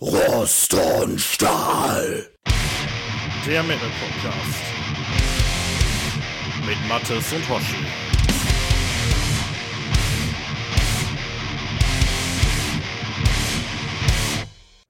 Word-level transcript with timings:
Rost 0.00 0.74
und 0.74 1.20
Stahl. 1.20 2.28
Der 3.44 3.64
Metal 3.64 3.88
Podcast. 3.98 4.62
Mit 6.64 6.76
Mattes 6.88 7.32
und 7.32 7.48
Hoshi. 7.48 7.84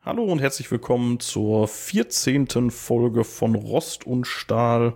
Hallo 0.05 0.25
und 0.25 0.41
herzlich 0.41 0.71
willkommen 0.71 1.21
zur 1.21 1.69
14. 1.69 2.71
Folge 2.71 3.25
von 3.25 3.55
Rost 3.55 4.07
und 4.07 4.27
Stahl, 4.27 4.93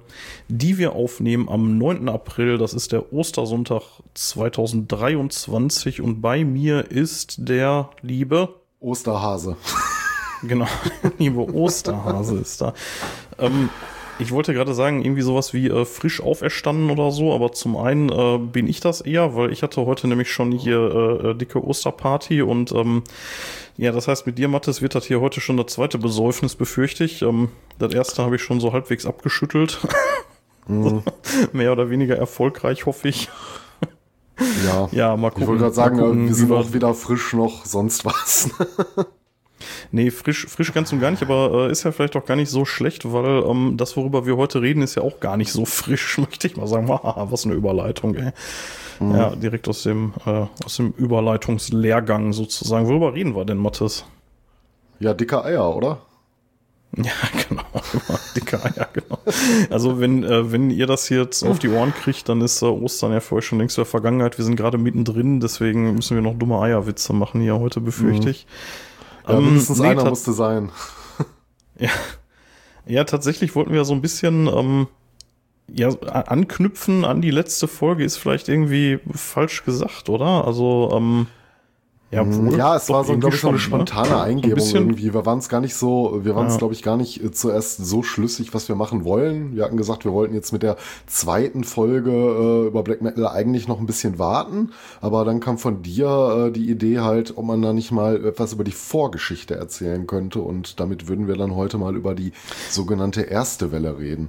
die 0.48 0.76
wir 0.76 0.92
aufnehmen 0.92 1.48
am 1.48 1.78
9. 1.78 2.10
April. 2.10 2.58
Das 2.58 2.74
ist 2.74 2.92
der 2.92 3.14
Ostersonntag 3.14 4.02
2023 4.12 6.02
und 6.02 6.20
bei 6.20 6.44
mir 6.44 6.90
ist 6.90 7.48
der 7.48 7.88
liebe 8.02 8.60
Osterhase. 8.78 9.56
Genau, 10.42 10.66
liebe 11.18 11.40
Osterhase 11.40 12.38
ist 12.38 12.60
da. 12.60 12.74
Ähm, 13.38 13.70
ich 14.18 14.30
wollte 14.30 14.52
gerade 14.52 14.74
sagen, 14.74 15.02
irgendwie 15.02 15.22
sowas 15.22 15.54
wie 15.54 15.68
äh, 15.68 15.84
frisch 15.84 16.20
auferstanden 16.22 16.90
oder 16.90 17.10
so, 17.10 17.32
aber 17.32 17.52
zum 17.52 17.76
einen 17.76 18.08
äh, 18.10 18.38
bin 18.38 18.68
ich 18.68 18.80
das 18.80 19.00
eher, 19.00 19.34
weil 19.34 19.52
ich 19.52 19.62
hatte 19.62 19.84
heute 19.86 20.06
nämlich 20.06 20.30
schon 20.30 20.52
hier 20.52 20.78
äh, 20.78 21.30
äh, 21.30 21.34
dicke 21.34 21.64
Osterparty 21.64 22.42
und 22.42 22.72
ähm, 22.72 23.02
ja, 23.78 23.90
das 23.90 24.06
heißt, 24.06 24.26
mit 24.26 24.38
dir, 24.38 24.48
Mathis, 24.48 24.82
wird 24.82 24.94
das 24.94 25.06
hier 25.06 25.20
heute 25.20 25.40
schon 25.40 25.56
das 25.56 25.66
zweite 25.72 25.98
Besäufnis, 25.98 26.56
befürchte 26.56 27.04
ich. 27.04 27.22
Ähm, 27.22 27.48
das 27.78 27.94
erste 27.94 28.22
habe 28.22 28.36
ich 28.36 28.42
schon 28.42 28.60
so 28.60 28.72
halbwegs 28.72 29.06
abgeschüttelt. 29.06 29.80
Mhm. 30.66 31.02
Mehr 31.52 31.72
oder 31.72 31.88
weniger 31.88 32.16
erfolgreich, 32.16 32.84
hoffe 32.86 33.08
ich. 33.08 33.30
Ja, 34.66 34.88
ja 34.92 35.16
mal 35.16 35.30
gucken. 35.30 35.44
Ich 35.44 35.48
wollte 35.48 35.62
gerade 35.62 35.74
sagen, 35.74 36.26
wir 36.28 36.34
sind 36.34 36.52
auch 36.52 36.72
weder 36.72 36.94
frisch 36.94 37.32
noch 37.32 37.64
sonst 37.64 38.04
was. 38.04 38.50
Nee, 39.94 40.10
frisch, 40.10 40.46
frisch 40.46 40.72
ganz 40.72 40.90
und 40.90 41.00
gar 41.00 41.10
nicht, 41.10 41.22
aber 41.22 41.68
äh, 41.68 41.70
ist 41.70 41.82
ja 41.82 41.92
vielleicht 41.92 42.16
auch 42.16 42.24
gar 42.24 42.34
nicht 42.34 42.48
so 42.48 42.64
schlecht, 42.64 43.12
weil 43.12 43.44
ähm, 43.44 43.76
das, 43.76 43.94
worüber 43.94 44.24
wir 44.24 44.38
heute 44.38 44.62
reden, 44.62 44.82
ist 44.82 44.94
ja 44.94 45.02
auch 45.02 45.20
gar 45.20 45.36
nicht 45.36 45.52
so 45.52 45.66
frisch, 45.66 46.16
möchte 46.18 46.46
ich 46.46 46.56
mal 46.56 46.66
sagen. 46.66 46.88
Wow, 46.92 47.30
was 47.30 47.44
eine 47.44 47.54
Überleitung, 47.54 48.14
ey. 48.14 48.32
Mhm. 49.00 49.14
Ja, 49.14 49.36
direkt 49.36 49.68
aus 49.68 49.82
dem, 49.82 50.14
äh, 50.26 50.46
aus 50.64 50.76
dem 50.76 50.92
Überleitungslehrgang 50.96 52.32
sozusagen. 52.32 52.88
Worüber 52.88 53.14
reden 53.14 53.36
wir 53.36 53.44
denn, 53.44 53.58
Mathis? 53.58 54.04
Ja, 54.98 55.12
dicke 55.12 55.44
Eier, 55.44 55.76
oder? 55.76 55.98
Ja, 56.96 57.12
genau. 57.48 57.62
Dicke 58.36 58.62
Eier, 58.62 58.86
genau. 58.92 59.18
Also 59.70 59.98
wenn, 59.98 60.24
äh, 60.24 60.52
wenn 60.52 60.70
ihr 60.70 60.86
das 60.86 61.08
jetzt 61.08 61.42
auf 61.42 61.58
die 61.58 61.70
Ohren 61.70 61.94
kriegt, 61.94 62.28
dann 62.28 62.42
ist 62.42 62.60
äh, 62.60 62.66
Ostern 62.66 63.12
ja 63.12 63.20
vorher 63.20 63.42
schon 63.42 63.58
längst 63.58 63.78
der 63.78 63.86
Vergangenheit. 63.86 64.36
Wir 64.36 64.44
sind 64.44 64.56
gerade 64.56 64.76
mittendrin, 64.76 65.40
deswegen 65.40 65.94
müssen 65.94 66.16
wir 66.16 66.22
noch 66.22 66.34
dumme 66.34 66.60
Eierwitze 66.60 67.14
machen 67.14 67.40
hier 67.40 67.58
heute, 67.58 67.80
befürchte 67.80 68.28
mhm. 68.28 68.34
Ja, 69.26 69.38
ähm, 69.38 69.44
mindestens 69.46 69.78
nee, 69.78 69.88
einer 69.88 70.04
musste 70.04 70.32
sein. 70.32 70.70
ja. 71.78 71.90
ja, 72.86 73.04
tatsächlich 73.04 73.54
wollten 73.54 73.72
wir 73.72 73.84
so 73.84 73.94
ein 73.94 74.02
bisschen 74.02 74.46
ähm, 74.46 74.88
ja, 75.68 75.88
anknüpfen 75.88 77.04
an 77.04 77.20
die 77.20 77.30
letzte 77.30 77.68
Folge, 77.68 78.04
ist 78.04 78.16
vielleicht 78.16 78.48
irgendwie 78.48 78.98
falsch 79.12 79.64
gesagt, 79.64 80.08
oder? 80.08 80.46
Also, 80.46 80.90
ähm, 80.94 81.26
ja, 82.12 82.24
mhm. 82.24 82.54
ja, 82.56 82.76
es 82.76 82.90
war 82.90 83.04
so, 83.04 83.16
glaube 83.16 83.34
ich, 83.34 83.40
so 83.40 83.48
eine 83.48 83.56
ne? 83.56 83.62
spontane 83.62 84.10
ne? 84.10 84.20
Eingebung 84.20 84.62
ein 84.62 84.74
irgendwie. 84.74 85.14
Wir 85.14 85.24
waren 85.24 85.38
es 85.38 85.48
gar 85.48 85.62
nicht 85.62 85.74
so, 85.74 86.20
wir 86.22 86.36
waren 86.36 86.46
es, 86.46 86.54
ja. 86.54 86.58
glaube 86.58 86.74
ich, 86.74 86.82
gar 86.82 86.98
nicht 86.98 87.24
äh, 87.24 87.30
zuerst 87.30 87.78
so 87.78 88.02
schlüssig, 88.02 88.52
was 88.52 88.68
wir 88.68 88.76
machen 88.76 89.06
wollen. 89.06 89.56
Wir 89.56 89.64
hatten 89.64 89.78
gesagt, 89.78 90.04
wir 90.04 90.12
wollten 90.12 90.34
jetzt 90.34 90.52
mit 90.52 90.62
der 90.62 90.76
zweiten 91.06 91.64
Folge 91.64 92.10
äh, 92.10 92.66
über 92.66 92.82
Black 92.82 93.00
Metal 93.00 93.26
eigentlich 93.26 93.66
noch 93.66 93.80
ein 93.80 93.86
bisschen 93.86 94.18
warten. 94.18 94.72
Aber 95.00 95.24
dann 95.24 95.40
kam 95.40 95.56
von 95.56 95.82
dir 95.82 96.48
äh, 96.48 96.52
die 96.52 96.68
Idee 96.68 97.00
halt, 97.00 97.38
ob 97.38 97.46
man 97.46 97.62
da 97.62 97.72
nicht 97.72 97.92
mal 97.92 98.22
etwas 98.26 98.52
über 98.52 98.64
die 98.64 98.72
Vorgeschichte 98.72 99.54
erzählen 99.54 100.06
könnte. 100.06 100.42
Und 100.42 100.80
damit 100.80 101.08
würden 101.08 101.28
wir 101.28 101.36
dann 101.36 101.56
heute 101.56 101.78
mal 101.78 101.96
über 101.96 102.14
die 102.14 102.32
sogenannte 102.68 103.22
erste 103.22 103.72
Welle 103.72 103.98
reden. 103.98 104.28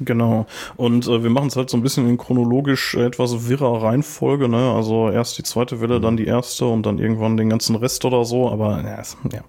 Genau. 0.00 0.46
Und 0.76 1.06
äh, 1.06 1.22
wir 1.22 1.30
machen 1.30 1.48
es 1.48 1.56
halt 1.56 1.70
so 1.70 1.76
ein 1.76 1.82
bisschen 1.82 2.08
in 2.08 2.18
chronologisch 2.18 2.94
etwas 2.94 3.48
wirrer 3.48 3.82
Reihenfolge, 3.82 4.48
ne? 4.48 4.72
Also 4.72 5.10
erst 5.10 5.38
die 5.38 5.42
zweite 5.42 5.80
Welle, 5.80 6.00
dann 6.00 6.16
die 6.16 6.26
erste 6.26 6.66
und 6.66 6.84
dann 6.84 6.98
irgendwann 6.98 7.36
den 7.36 7.48
ganzen 7.48 7.76
Rest 7.76 8.04
oder 8.04 8.24
so. 8.24 8.48
Aber 8.48 8.80
ja, 8.82 9.02
ja. 9.32 9.40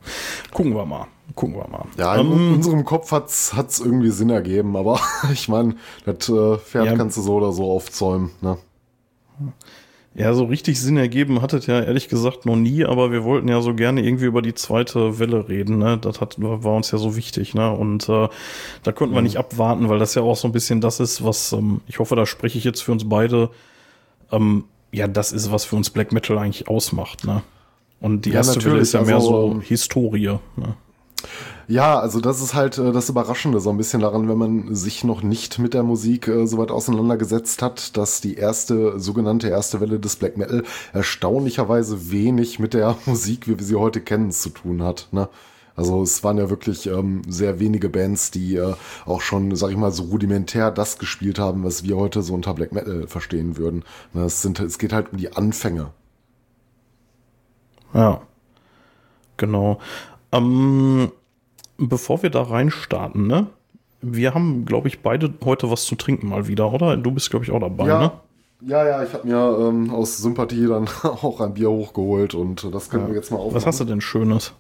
gucken 0.52 0.76
wir 0.76 0.86
mal. 0.86 1.08
Gucken 1.36 1.56
wir 1.56 1.68
mal. 1.68 1.86
Ja, 1.98 2.16
in 2.16 2.32
ähm, 2.32 2.54
unserem 2.56 2.86
Kopf 2.86 3.12
hat's 3.12 3.54
hat's 3.54 3.80
irgendwie 3.80 4.10
Sinn 4.10 4.32
ergeben, 4.32 4.76
aber 4.76 5.00
ich 5.32 5.48
meine, 5.48 5.76
das 6.06 6.30
äh, 6.30 6.58
Pferd 6.58 6.86
ja. 6.86 6.96
kannst 6.96 7.18
du 7.18 7.22
so 7.22 7.36
oder 7.36 7.52
so 7.52 7.72
aufzäumen, 7.72 8.32
ne? 8.42 8.58
Ja, 10.16 10.34
so 10.34 10.46
richtig 10.46 10.82
Sinn 10.82 10.98
ergeben 10.98 11.42
hat 11.42 11.54
es 11.54 11.68
ja 11.68 11.82
ehrlich 11.82 12.10
gesagt 12.10 12.46
noch 12.46 12.56
nie, 12.56 12.84
aber 12.84 13.12
wir 13.12 13.24
wollten 13.24 13.48
ja 13.48 13.62
so 13.62 13.76
gerne 13.76 14.04
irgendwie 14.04 14.26
über 14.26 14.42
die 14.42 14.56
zweite 14.56 15.20
Welle 15.20 15.48
reden, 15.48 15.78
ne? 15.78 15.98
Das 16.00 16.20
hat, 16.20 16.36
war 16.40 16.76
uns 16.76 16.92
ja 16.92 16.98
so 16.98 17.16
wichtig, 17.16 17.54
ne? 17.54 17.72
Und 17.72 18.10
äh, 18.10 18.28
da 18.84 18.92
konnten 18.92 19.14
wir 19.14 19.22
mhm. 19.22 19.28
nicht 19.28 19.38
abwarten, 19.38 19.88
weil 19.88 20.00
das 20.00 20.16
ja 20.16 20.24
auch 20.24 20.36
so 20.36 20.48
ein 20.48 20.52
bisschen 20.52 20.82
das 20.82 21.00
ist, 21.00 21.24
was, 21.24 21.54
ähm, 21.54 21.82
ich 21.88 22.00
hoffe, 22.00 22.16
da 22.16 22.26
spreche 22.26 22.58
ich 22.58 22.64
jetzt 22.64 22.82
für 22.82 22.92
uns 22.92 23.08
beide, 23.08 23.52
ähm, 24.32 24.66
ja, 24.92 25.08
das 25.08 25.32
ist, 25.32 25.52
was 25.52 25.66
für 25.66 25.76
uns 25.76 25.92
Black 25.92 26.12
Metal 26.12 26.38
eigentlich 26.40 26.68
ausmacht, 26.68 27.26
ne? 27.26 27.44
Und 28.02 28.26
die 28.26 28.32
ja, 28.32 28.38
erste 28.38 28.64
Welle 28.66 28.80
ist 28.80 28.94
ja 28.94 29.04
mehr 29.04 29.16
also, 29.16 29.54
so 29.54 29.62
Historie, 29.62 30.40
ne? 30.56 30.76
Ja, 31.68 32.00
also 32.00 32.20
das 32.20 32.42
ist 32.42 32.56
halt 32.56 32.78
äh, 32.78 32.92
das 32.92 33.10
Überraschende 33.10 33.60
so 33.60 33.70
ein 33.70 33.78
bisschen 33.78 34.02
daran, 34.02 34.28
wenn 34.28 34.38
man 34.38 34.76
sich 34.76 35.04
noch 35.04 35.22
nicht 35.22 35.60
mit 35.60 35.74
der 35.74 35.84
Musik 35.84 36.28
äh, 36.28 36.48
so 36.48 36.58
weit 36.58 36.72
auseinandergesetzt 36.72 37.62
hat, 37.62 37.96
dass 37.96 38.22
die 38.22 38.36
erste, 38.36 39.00
sogenannte 39.00 39.50
erste 39.50 39.80
Welle 39.80 40.00
des 40.00 40.16
Black 40.16 40.36
Metal 40.36 40.64
erstaunlicherweise 40.94 42.12
wenig 42.12 42.58
mit 42.60 42.74
der 42.74 42.98
Musik, 43.06 43.48
wie 43.48 43.60
wir 43.60 43.66
sie 43.66 43.76
heute 43.76 44.02
kennen, 44.02 44.32
zu 44.32 44.50
tun 44.50 44.82
hat. 44.82 45.10
Ne? 45.12 45.30
Also 45.76 46.02
es 46.02 46.24
waren 46.24 46.38
ja 46.38 46.50
wirklich 46.50 46.88
ähm, 46.88 47.22
sehr 47.28 47.60
wenige 47.60 47.88
Bands, 47.88 48.32
die 48.32 48.56
äh, 48.56 48.74
auch 49.06 49.22
schon, 49.22 49.56
sag 49.56 49.70
ich 49.70 49.78
mal, 49.78 49.92
so 49.92 50.04
rudimentär 50.04 50.72
das 50.72 50.98
gespielt 50.98 51.40
haben, 51.40 51.64
was 51.64 51.84
wir 51.84 51.96
heute 51.96 52.22
so 52.22 52.34
unter 52.34 52.54
Black 52.54 52.74
Metal 52.74 53.08
verstehen 53.08 53.58
würden. 53.58 53.86
Ne, 54.14 54.24
es, 54.24 54.42
sind, 54.42 54.60
es 54.60 54.78
geht 54.78 54.92
halt 54.92 55.14
um 55.14 55.18
die 55.20 55.32
Anfänge. 55.32 55.92
Ja, 57.94 58.22
genau. 59.38 59.80
Ähm, 60.32 61.12
bevor 61.78 62.24
wir 62.24 62.30
da 62.30 62.44
reinstarten, 62.44 63.28
ne? 63.28 63.48
Wir 64.02 64.34
haben, 64.34 64.66
glaube 64.66 64.88
ich, 64.88 65.02
beide 65.02 65.34
heute 65.44 65.70
was 65.70 65.84
zu 65.86 65.96
trinken 65.96 66.30
mal 66.30 66.48
wieder, 66.48 66.72
oder? 66.72 66.96
Du 66.96 67.12
bist, 67.12 67.30
glaube 67.30 67.46
ich, 67.46 67.52
auch 67.52 67.60
dabei, 67.60 67.88
ja. 67.88 68.00
ne? 68.00 68.12
Ja, 68.62 68.86
ja, 68.86 69.04
ich 69.04 69.14
habe 69.14 69.28
mir 69.28 69.68
ähm, 69.68 69.90
aus 69.90 70.18
Sympathie 70.18 70.68
dann 70.68 70.88
auch 71.04 71.40
ein 71.40 71.54
Bier 71.54 71.70
hochgeholt 71.70 72.34
und 72.34 72.74
das 72.74 72.90
können 72.90 73.04
ja. 73.04 73.10
wir 73.10 73.16
jetzt 73.16 73.32
mal 73.32 73.38
aufmachen. 73.38 73.56
Was 73.56 73.66
hast 73.66 73.80
du 73.80 73.86
denn 73.86 74.02
Schönes? 74.02 74.54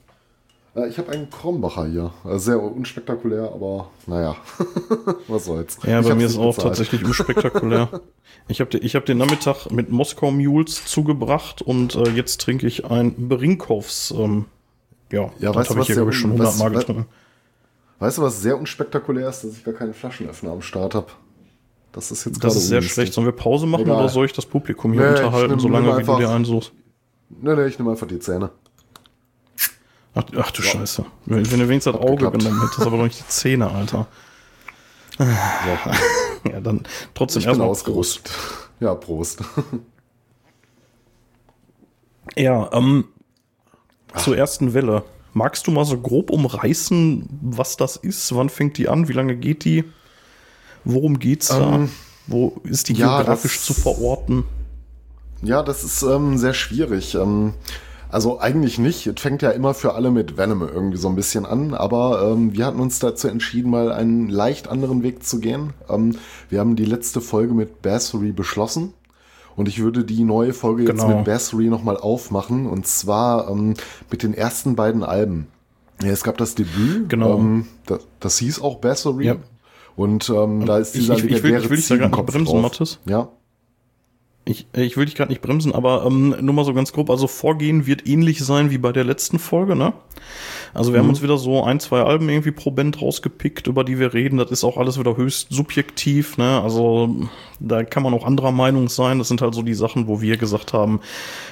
Äh, 0.76 0.88
ich 0.88 0.98
habe 0.98 1.12
einen 1.12 1.30
Krombacher 1.30 1.86
hier. 1.86 2.12
Also 2.24 2.38
sehr 2.38 2.62
unspektakulär, 2.62 3.52
aber 3.54 3.90
naja, 4.08 4.36
was 5.28 5.46
soll's. 5.46 5.78
Ja, 5.86 6.00
ich 6.00 6.08
bei 6.08 6.16
mir 6.16 6.26
ist 6.26 6.38
auch 6.38 6.56
bezahlt. 6.56 6.68
tatsächlich 6.68 7.04
unspektakulär. 7.04 7.90
ich 8.48 8.62
habe 8.62 8.78
ich 8.78 8.96
hab 8.96 9.06
den 9.06 9.18
Nachmittag 9.18 9.70
mit 9.72 9.92
Moskau 9.92 10.32
Mules 10.32 10.86
zugebracht 10.86 11.62
und 11.62 11.96
äh, 11.96 12.10
jetzt 12.12 12.42
trinke 12.42 12.68
ich 12.68 12.86
ein 12.86 13.28
Berinkovs 13.28 14.12
ähm, 14.18 14.46
ja, 15.12 15.30
ja 15.40 15.52
das 15.52 15.70
habe 15.70 15.82
ich 15.82 15.88
hier, 15.88 15.96
glaube 15.96 16.12
ich, 16.12 16.18
schon 16.18 16.32
hundertmal 16.32 16.72
getrunken. 16.72 17.06
Weißt 18.00 18.18
du, 18.18 18.22
was 18.22 18.42
sehr 18.42 18.58
unspektakulär 18.58 19.30
ist, 19.30 19.44
dass 19.44 19.52
ich 19.52 19.64
gar 19.64 19.74
keinen 19.74 19.94
Flaschenöffner 19.94 20.52
am 20.52 20.62
Start 20.62 20.96
habe? 20.96 21.08
Das 21.92 22.12
ist 22.12 22.26
jetzt 22.26 22.44
Das 22.44 22.56
ist 22.56 22.68
sehr 22.68 22.82
schlecht. 22.82 23.14
Sollen 23.14 23.28
wir 23.28 23.34
Pause 23.34 23.66
machen 23.66 23.84
Egal. 23.84 23.98
oder 23.98 24.10
soll 24.10 24.26
ich 24.26 24.34
das 24.34 24.46
Publikum 24.46 24.94
hier 24.94 25.02
nee, 25.02 25.10
unterhalten, 25.10 25.52
nehm, 25.52 25.60
solange 25.60 25.98
wie 25.98 26.04
du 26.04 26.18
dir 26.18 26.30
einsuchst? 26.30 26.72
Nee, 27.30 27.56
nee, 27.56 27.66
ich 27.66 27.78
nehme 27.78 27.92
einfach 27.92 28.08
die 28.08 28.20
Zähne. 28.20 28.52
Ach, 30.16 30.24
ach 30.38 30.52
du 30.52 30.62
ja. 30.62 30.70
Scheiße. 30.70 31.06
Wenn, 31.26 31.52
wenn 31.52 31.60
du 31.60 31.68
wenigstens 31.68 31.94
das 31.94 32.02
Auge 32.02 32.16
geklappt. 32.16 32.40
genommen 32.40 32.62
hättest, 32.62 32.82
aber 32.82 32.98
noch 32.98 33.04
nicht 33.04 33.20
die 33.20 33.28
Zähne, 33.28 33.70
Alter. 33.70 34.08
Ja, 35.18 35.28
ja 36.52 36.62
dann 36.62 36.84
trotzdem 37.14 37.44
erstmal 37.44 37.74
Prost. 37.74 38.32
Ja, 38.80 38.96
Prost. 38.96 39.44
ja, 42.38 42.70
ähm, 42.72 43.06
zur 44.18 44.38
ersten 44.38 44.74
Welle. 44.74 45.04
Magst 45.34 45.68
du 45.68 45.72
mal 45.72 45.86
so 45.86 45.98
grob 45.98 46.32
umreißen, 46.32 47.28
was 47.42 47.78
das 47.78 47.96
ist? 47.96 48.34
Wann 48.36 48.50
fängt 48.50 48.78
die 48.78 48.90
an? 48.90 49.08
Wie 49.08 49.14
lange 49.14 49.36
geht 49.36 49.64
die? 49.64 49.84
Worum 50.84 51.20
geht's 51.20 51.50
da? 51.50 51.76
Ähm, 51.76 51.90
Wo 52.28 52.60
ist 52.64 52.90
die 52.90 52.94
ja, 52.94 53.18
geografisch 53.18 53.58
das, 53.58 53.66
zu 53.66 53.74
verorten? 53.74 54.44
Ja, 55.42 55.62
das 55.62 55.84
ist 55.84 56.02
ähm, 56.02 56.38
sehr 56.38 56.54
schwierig. 56.54 57.16
Ähm, 57.16 57.54
also 58.10 58.40
eigentlich 58.40 58.80
nicht. 58.80 59.06
Es 59.06 59.22
fängt 59.22 59.44
ja 59.44 59.52
immer 59.52 59.76
für 59.76 59.94
alle 59.94 60.10
mit 60.10 60.38
Venom 60.38 60.62
irgendwie 60.62 60.98
so 60.98 61.08
ein 61.10 61.16
bisschen 61.16 61.46
an, 61.46 61.76
aber 61.76 62.32
ähm, 62.32 62.54
wir 62.58 62.66
hatten 62.66 62.80
uns 62.80 62.98
dazu 62.98 63.28
entschieden, 63.28 63.70
mal 63.70 63.92
einen 63.92 64.30
leicht 64.30 64.68
anderen 64.68 65.04
Weg 65.04 65.24
zu 65.24 65.40
gehen. 65.40 65.74
Ähm, 65.88 66.18
wir 66.50 66.60
haben 66.60 66.76
die 66.76 66.86
letzte 66.86 67.22
Folge 67.22 67.54
mit 67.54 67.84
Bassery 67.84 68.32
beschlossen 68.32 68.94
und 69.60 69.68
ich 69.68 69.80
würde 69.80 70.06
die 70.06 70.24
neue 70.24 70.54
Folge 70.54 70.86
genau. 70.86 71.06
jetzt 71.06 71.16
mit 71.18 71.26
Bassery 71.26 71.66
nochmal 71.66 71.98
aufmachen. 71.98 72.66
Und 72.66 72.88
zwar 72.88 73.50
ähm, 73.50 73.74
mit 74.10 74.24
den 74.24 74.34
ersten 74.34 74.78
beiden 74.78 75.04
Alben. 75.04 75.48
Ja, 76.02 76.12
es 76.12 76.24
gab 76.24 76.38
das 76.38 76.56
Debüt. 76.56 77.10
Genau. 77.10 77.38
Ähm, 77.38 77.68
das, 77.86 78.08
das, 78.22 78.38
hieß 78.38 78.62
auch 78.62 78.78
Bassery. 78.78 79.26
Ja. 79.26 79.36
Und 79.98 80.30
ähm, 80.30 80.66
da 80.66 80.78
ist 80.78 80.96
dieser 80.96 81.18
ich, 81.18 81.26
ich, 81.26 81.32
ich 81.32 81.44
will, 81.44 81.58
ich 81.58 81.70
will 81.70 82.08
bremsen, 82.08 82.46
drauf. 82.46 82.62
Mattes. 82.62 83.00
Ja. 83.04 83.28
Ich, 84.46 84.66
ich 84.76 84.98
will 84.98 85.06
dich 85.06 85.16
gerade 85.16 85.32
nicht 85.32 85.42
bremsen, 85.42 85.74
aber 85.76 86.06
ähm, 86.06 86.36
nur 86.42 86.56
mal 86.56 86.66
so 86.66 86.74
ganz 86.74 86.92
grob, 86.92 87.10
also 87.10 87.28
Vorgehen 87.28 87.86
wird 87.86 88.08
ähnlich 88.08 88.40
sein 88.40 88.72
wie 88.72 88.80
bei 88.80 88.92
der 88.92 89.04
letzten 89.04 89.38
Folge, 89.38 89.76
ne? 89.76 89.94
Also 90.74 90.92
wir 90.92 91.00
mhm. 91.00 91.04
haben 91.04 91.10
uns 91.10 91.22
wieder 91.22 91.38
so 91.38 91.64
ein, 91.64 91.80
zwei 91.80 92.02
Alben 92.02 92.30
irgendwie 92.30 92.52
pro 92.52 92.72
Band 92.72 93.02
rausgepickt, 93.02 93.68
über 93.68 93.84
die 93.84 94.00
wir 94.00 94.14
reden. 94.14 94.38
Das 94.38 94.52
ist 94.52 94.64
auch 94.64 94.78
alles 94.78 95.00
wieder 95.00 95.18
höchst 95.18 95.48
subjektiv, 95.52 96.38
ne? 96.38 96.62
Also 96.62 97.16
da 97.60 97.84
kann 97.84 98.04
man 98.04 98.14
auch 98.14 98.26
anderer 98.26 98.52
Meinung 98.52 98.90
sein. 98.90 99.20
Das 99.20 99.28
sind 99.28 99.42
halt 99.42 99.54
so 99.54 99.62
die 99.62 99.74
Sachen, 99.74 100.08
wo 100.08 100.22
wir 100.22 100.38
gesagt 100.38 100.74
haben, 100.74 101.00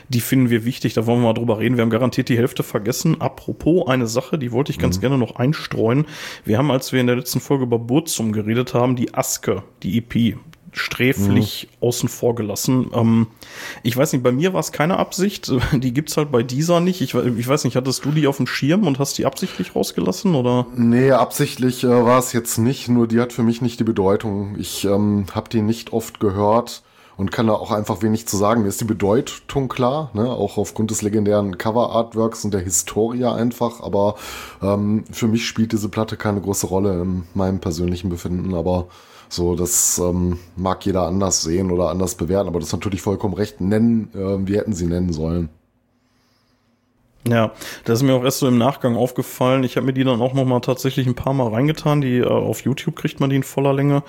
die 0.10 0.22
finden 0.22 0.50
wir 0.50 0.66
wichtig, 0.66 0.94
da 0.94 1.06
wollen 1.06 1.19
wir 1.19 1.28
mal 1.28 1.34
drüber 1.34 1.60
reden. 1.60 1.78
Wir 1.78 1.84
haben 1.84 1.89
garantiert 1.89 2.30
die 2.30 2.38
Hälfte 2.38 2.63
vergessen. 2.63 3.22
Apropos 3.22 3.88
eine 3.88 4.07
Sache, 4.07 4.38
die 4.38 4.51
wollte 4.51 4.72
ich 4.72 4.80
ganz 4.80 4.98
mhm. 4.98 5.01
gerne 5.01 5.18
noch 5.18 5.36
einstreuen. 5.36 6.06
Wir 6.45 6.57
haben, 6.57 6.72
als 6.72 6.94
wir 6.94 7.01
in 7.01 7.07
der 7.07 7.16
letzten 7.16 7.39
Folge 7.39 7.63
über 7.63 7.80
Burzum 7.80 8.31
geredet 8.31 8.74
haben, 8.74 8.95
die 8.95 9.13
Aske, 9.13 9.63
die 9.84 9.98
EP, 9.98 10.38
sträflich 10.77 11.69
mhm. 11.69 11.88
außen 11.88 12.09
vor 12.09 12.35
gelassen. 12.35 12.89
Ähm, 12.94 13.27
ich 13.83 13.95
weiß 13.95 14.13
nicht, 14.13 14.24
bei 14.24 14.31
mir 14.31 14.53
war 14.53 14.59
es 14.59 14.71
keine 14.71 14.97
Absicht. 14.97 15.51
Die 15.74 15.94
gibt's 15.94 16.18
halt 16.18 16.31
bei 16.31 16.44
dieser 16.44 16.79
nicht. 16.79 17.01
Ich, 17.01 17.13
ich, 17.13 17.47
weiß 17.47 17.63
nicht, 17.63 17.75
hattest 17.75 18.06
du 18.06 18.12
die 18.12 18.27
auf 18.27 18.38
dem 18.38 18.47
Schirm 18.47 18.85
und 18.85 19.00
hast 19.00 19.18
die 19.18 19.25
absichtlich 19.25 19.75
rausgelassen 19.75 20.35
oder? 20.35 20.68
Nee, 20.75 21.12
absichtlich 21.12 21.83
äh, 21.83 21.88
war 21.88 22.19
es 22.19 22.33
jetzt 22.33 22.57
nicht. 22.57 22.88
Nur 22.88 23.07
die 23.07 23.19
hat 23.19 23.33
für 23.33 23.44
mich 23.44 23.62
nicht 23.62 23.79
die 23.79 23.83
Bedeutung. 23.83 24.56
Ich 24.57 24.85
ähm, 24.85 25.25
habe 25.33 25.50
die 25.50 25.62
nicht 25.62 25.94
oft 25.94 26.19
gehört 26.19 26.83
und 27.18 27.31
kann 27.31 27.47
da 27.47 27.53
auch 27.53 27.71
einfach 27.71 28.01
wenig 28.01 28.27
zu 28.27 28.38
sagen. 28.38 28.62
Mir 28.62 28.69
ist 28.69 28.79
die 28.79 28.85
Bedeutung 28.85 29.68
klar, 29.68 30.12
ne? 30.13 30.29
auch 30.29 30.57
aufgrund 30.57 30.91
des 30.91 31.01
legendären 31.01 31.57
Cover-Artworks 31.57 32.45
und 32.45 32.53
der 32.53 32.62
Historie 32.62 33.25
einfach, 33.25 33.81
aber 33.81 34.15
ähm, 34.62 35.03
für 35.12 35.27
mich 35.27 35.47
spielt 35.47 35.74
diese 35.74 35.89
Platte 35.89 36.15
keine 36.15 36.39
große 36.39 36.68
Rolle 36.68 37.01
in 37.01 37.24
meinem 37.33 37.59
persönlichen 37.59 38.09
Befinden, 38.09 38.53
aber 38.53 38.88
so, 39.29 39.56
das 39.56 40.00
ähm, 40.00 40.39
mag 40.56 40.85
jeder 40.85 41.03
anders 41.03 41.41
sehen 41.41 41.71
oder 41.71 41.89
anders 41.89 42.15
bewerten, 42.15 42.47
aber 42.47 42.59
das 42.59 42.69
ist 42.69 42.74
natürlich 42.74 43.01
vollkommen 43.01 43.33
recht. 43.33 43.62
Nennen, 43.62 44.09
äh, 44.13 44.47
wir 44.47 44.59
hätten 44.59 44.74
sie 44.74 44.88
nennen 44.88 45.12
sollen. 45.12 45.50
Ja, 47.27 47.51
das 47.83 48.00
ist 48.00 48.03
mir 48.03 48.13
auch 48.13 48.24
erst 48.24 48.39
so 48.39 48.47
im 48.47 48.57
Nachgang 48.57 48.95
aufgefallen. 48.95 49.63
Ich 49.63 49.75
habe 49.75 49.85
mir 49.85 49.94
die 49.94 50.03
dann 50.03 50.21
auch 50.21 50.33
noch 50.33 50.45
mal 50.45 50.62
tatsächlich 50.62 51.07
ein 51.07 51.15
paar 51.15 51.33
Mal 51.33 51.50
reingetan. 51.50 52.01
Die 52.01 52.19
äh, 52.19 52.25
auf 52.25 52.62
YouTube 52.62 52.95
kriegt 52.95 53.19
man 53.19 53.29
die 53.29 53.35
in 53.35 53.44
voller 53.44 53.74
Länge. 53.74 54.03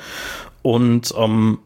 Und 0.62 1.12
ähm, 1.17 1.59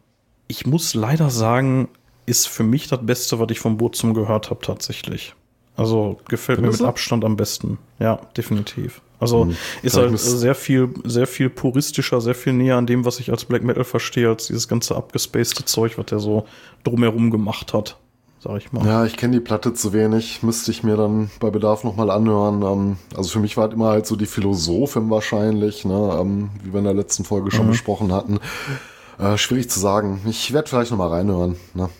ich 0.48 0.66
muss 0.66 0.94
leider 0.94 1.30
sagen, 1.30 1.88
ist 2.26 2.48
für 2.48 2.62
mich 2.62 2.88
das 2.88 3.04
Beste, 3.04 3.38
was 3.38 3.50
ich 3.50 3.60
vom 3.60 3.76
Burzum 3.76 4.14
gehört 4.14 4.50
habe, 4.50 4.60
tatsächlich. 4.64 5.34
Also 5.76 6.20
gefällt 6.28 6.58
Findest 6.58 6.80
mir 6.80 6.86
mit 6.86 6.88
Abstand 6.88 7.24
am 7.24 7.36
besten. 7.36 7.78
Ja, 7.98 8.20
definitiv. 8.36 9.00
Also 9.22 9.44
hm. 9.44 9.56
ist 9.82 9.96
halt 9.96 10.18
sehr 10.18 10.56
viel, 10.56 10.88
sehr 11.04 11.28
viel 11.28 11.48
puristischer, 11.48 12.20
sehr 12.20 12.34
viel 12.34 12.54
näher 12.54 12.76
an 12.76 12.88
dem, 12.88 13.04
was 13.04 13.20
ich 13.20 13.30
als 13.30 13.44
Black 13.44 13.62
Metal 13.62 13.84
verstehe, 13.84 14.28
als 14.28 14.48
dieses 14.48 14.66
ganze 14.66 14.96
abgespacede 14.96 15.64
Zeug, 15.64 15.96
was 15.96 16.06
der 16.06 16.18
so 16.18 16.44
drumherum 16.82 17.30
gemacht 17.30 17.72
hat, 17.72 17.98
sag 18.40 18.56
ich 18.56 18.72
mal. 18.72 18.84
Ja, 18.84 19.04
ich 19.04 19.16
kenne 19.16 19.34
die 19.34 19.40
Platte 19.40 19.74
zu 19.74 19.92
wenig, 19.92 20.42
müsste 20.42 20.72
ich 20.72 20.82
mir 20.82 20.96
dann 20.96 21.30
bei 21.38 21.50
Bedarf 21.50 21.84
nochmal 21.84 22.10
anhören. 22.10 22.62
Ähm, 22.62 22.96
also 23.16 23.30
für 23.30 23.38
mich 23.38 23.56
war 23.56 23.62
halt 23.62 23.74
immer 23.74 23.90
halt 23.90 24.08
so 24.08 24.16
die 24.16 24.26
Philosophin 24.26 25.08
wahrscheinlich, 25.08 25.84
ne, 25.84 26.18
ähm, 26.20 26.50
wie 26.64 26.72
wir 26.72 26.78
in 26.78 26.84
der 26.84 26.94
letzten 26.94 27.22
Folge 27.22 27.52
schon 27.52 27.66
mhm. 27.66 27.70
besprochen 27.70 28.12
hatten. 28.12 28.40
Äh, 29.20 29.38
schwierig 29.38 29.70
zu 29.70 29.78
sagen. 29.78 30.20
Ich 30.28 30.52
werde 30.52 30.68
vielleicht 30.68 30.90
nochmal 30.90 31.10
reinhören. 31.10 31.54
Ne? 31.74 31.90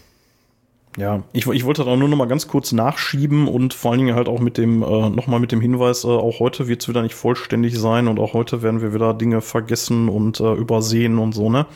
Ja, 0.99 1.23
ich, 1.33 1.47
ich 1.47 1.65
wollte 1.65 1.85
da 1.85 1.97
nur 1.97 2.09
noch 2.09 2.17
mal 2.19 2.29
ganz 2.29 2.49
kurz 2.49 2.73
nachschieben 2.73 3.49
und 3.49 3.73
vor 3.73 3.93
allen 3.93 4.01
Dingen 4.01 4.15
halt 4.15 4.29
auch 4.29 4.41
mit 4.41 4.59
dem, 4.59 4.83
äh, 4.83 5.09
noch 5.09 5.27
mal 5.27 5.41
mit 5.41 5.51
dem 5.51 5.63
Hinweis, 5.63 6.05
äh, 6.05 6.09
auch 6.09 6.39
heute 6.39 6.69
wird 6.69 6.83
es 6.83 6.89
wieder 6.89 7.03
nicht 7.03 7.15
vollständig 7.15 7.79
sein 7.79 8.09
und 8.09 8.19
auch 8.19 8.35
heute 8.35 8.63
werden 8.63 8.83
wir 8.83 8.93
wieder 8.93 9.15
Dinge 9.15 9.41
vergessen 9.41 10.11
und 10.11 10.41
äh, 10.41 10.53
übersehen 10.53 11.19
und 11.19 11.33
so, 11.33 11.49
ne? 11.49 11.67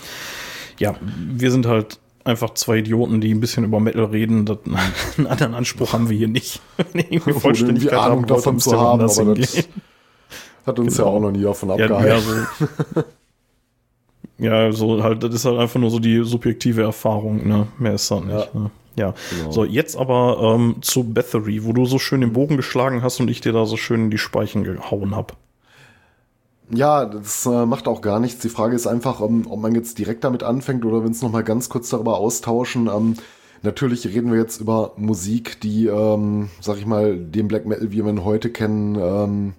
Ja, 0.78 0.94
wir 1.00 1.50
sind 1.50 1.64
halt 1.64 1.98
einfach 2.24 2.52
zwei 2.54 2.78
Idioten, 2.78 3.22
die 3.22 3.32
ein 3.32 3.40
bisschen 3.40 3.64
über 3.64 3.80
Metal 3.80 4.04
reden. 4.04 4.44
Das, 4.44 4.58
einen 5.16 5.26
anderen 5.26 5.54
Anspruch 5.54 5.94
haben 5.94 6.10
wir 6.10 6.16
hier 6.16 6.28
nicht. 6.28 6.60
irgendwie 6.92 7.32
Vollständigkeit 7.32 7.98
Ahnung 7.98 8.22
haben, 8.22 8.26
davon 8.26 8.58
zu 8.58 8.78
haben, 8.78 9.00
aber 9.00 9.34
das 9.34 9.56
hat 10.66 10.78
uns 10.78 10.96
genau. 10.96 11.08
ja 11.08 11.14
auch 11.14 11.20
noch 11.20 11.30
nie 11.30 11.42
davon 11.42 11.70
abgehalten. 11.70 12.46
Ja, 14.38 14.70
so, 14.70 14.96
ja, 14.98 14.98
so 14.98 15.02
halt, 15.02 15.22
das 15.22 15.34
ist 15.34 15.44
halt 15.46 15.58
einfach 15.58 15.80
nur 15.80 15.90
so 15.90 16.00
die 16.00 16.22
subjektive 16.22 16.82
Erfahrung, 16.82 17.48
ne? 17.48 17.68
Mehr 17.78 17.94
ist 17.94 18.10
das 18.10 18.20
nicht. 18.20 18.30
Ja. 18.30 18.60
Ne? 18.60 18.70
Ja, 18.96 19.14
genau. 19.30 19.50
so 19.50 19.64
jetzt 19.64 19.96
aber 19.96 20.54
ähm, 20.54 20.76
zu 20.80 21.04
Bathory, 21.04 21.64
wo 21.64 21.72
du 21.72 21.84
so 21.84 21.98
schön 21.98 22.22
den 22.22 22.32
Bogen 22.32 22.56
geschlagen 22.56 23.02
hast 23.02 23.20
und 23.20 23.28
ich 23.28 23.40
dir 23.40 23.52
da 23.52 23.66
so 23.66 23.76
schön 23.76 24.04
in 24.04 24.10
die 24.10 24.18
Speichen 24.18 24.64
gehauen 24.64 25.14
hab. 25.14 25.36
Ja, 26.70 27.04
das 27.04 27.46
äh, 27.46 27.66
macht 27.66 27.86
auch 27.86 28.00
gar 28.00 28.18
nichts. 28.18 28.40
Die 28.40 28.48
Frage 28.48 28.74
ist 28.74 28.86
einfach, 28.86 29.20
um, 29.20 29.46
ob 29.50 29.60
man 29.60 29.74
jetzt 29.74 29.98
direkt 29.98 30.24
damit 30.24 30.42
anfängt 30.42 30.84
oder 30.84 31.04
wenn 31.04 31.12
es 31.12 31.22
noch 31.22 31.30
mal 31.30 31.44
ganz 31.44 31.68
kurz 31.68 31.90
darüber 31.90 32.18
austauschen. 32.18 32.88
Ähm, 32.88 33.14
natürlich 33.62 34.06
reden 34.06 34.32
wir 34.32 34.38
jetzt 34.38 34.60
über 34.60 34.92
Musik, 34.96 35.60
die, 35.60 35.86
ähm, 35.86 36.48
sag 36.60 36.78
ich 36.78 36.86
mal, 36.86 37.16
den 37.16 37.46
Black 37.48 37.66
Metal, 37.66 37.92
wie 37.92 38.04
wir 38.04 38.10
ihn 38.10 38.24
heute 38.24 38.50
kennen, 38.50 38.96
ähm, 38.96 39.54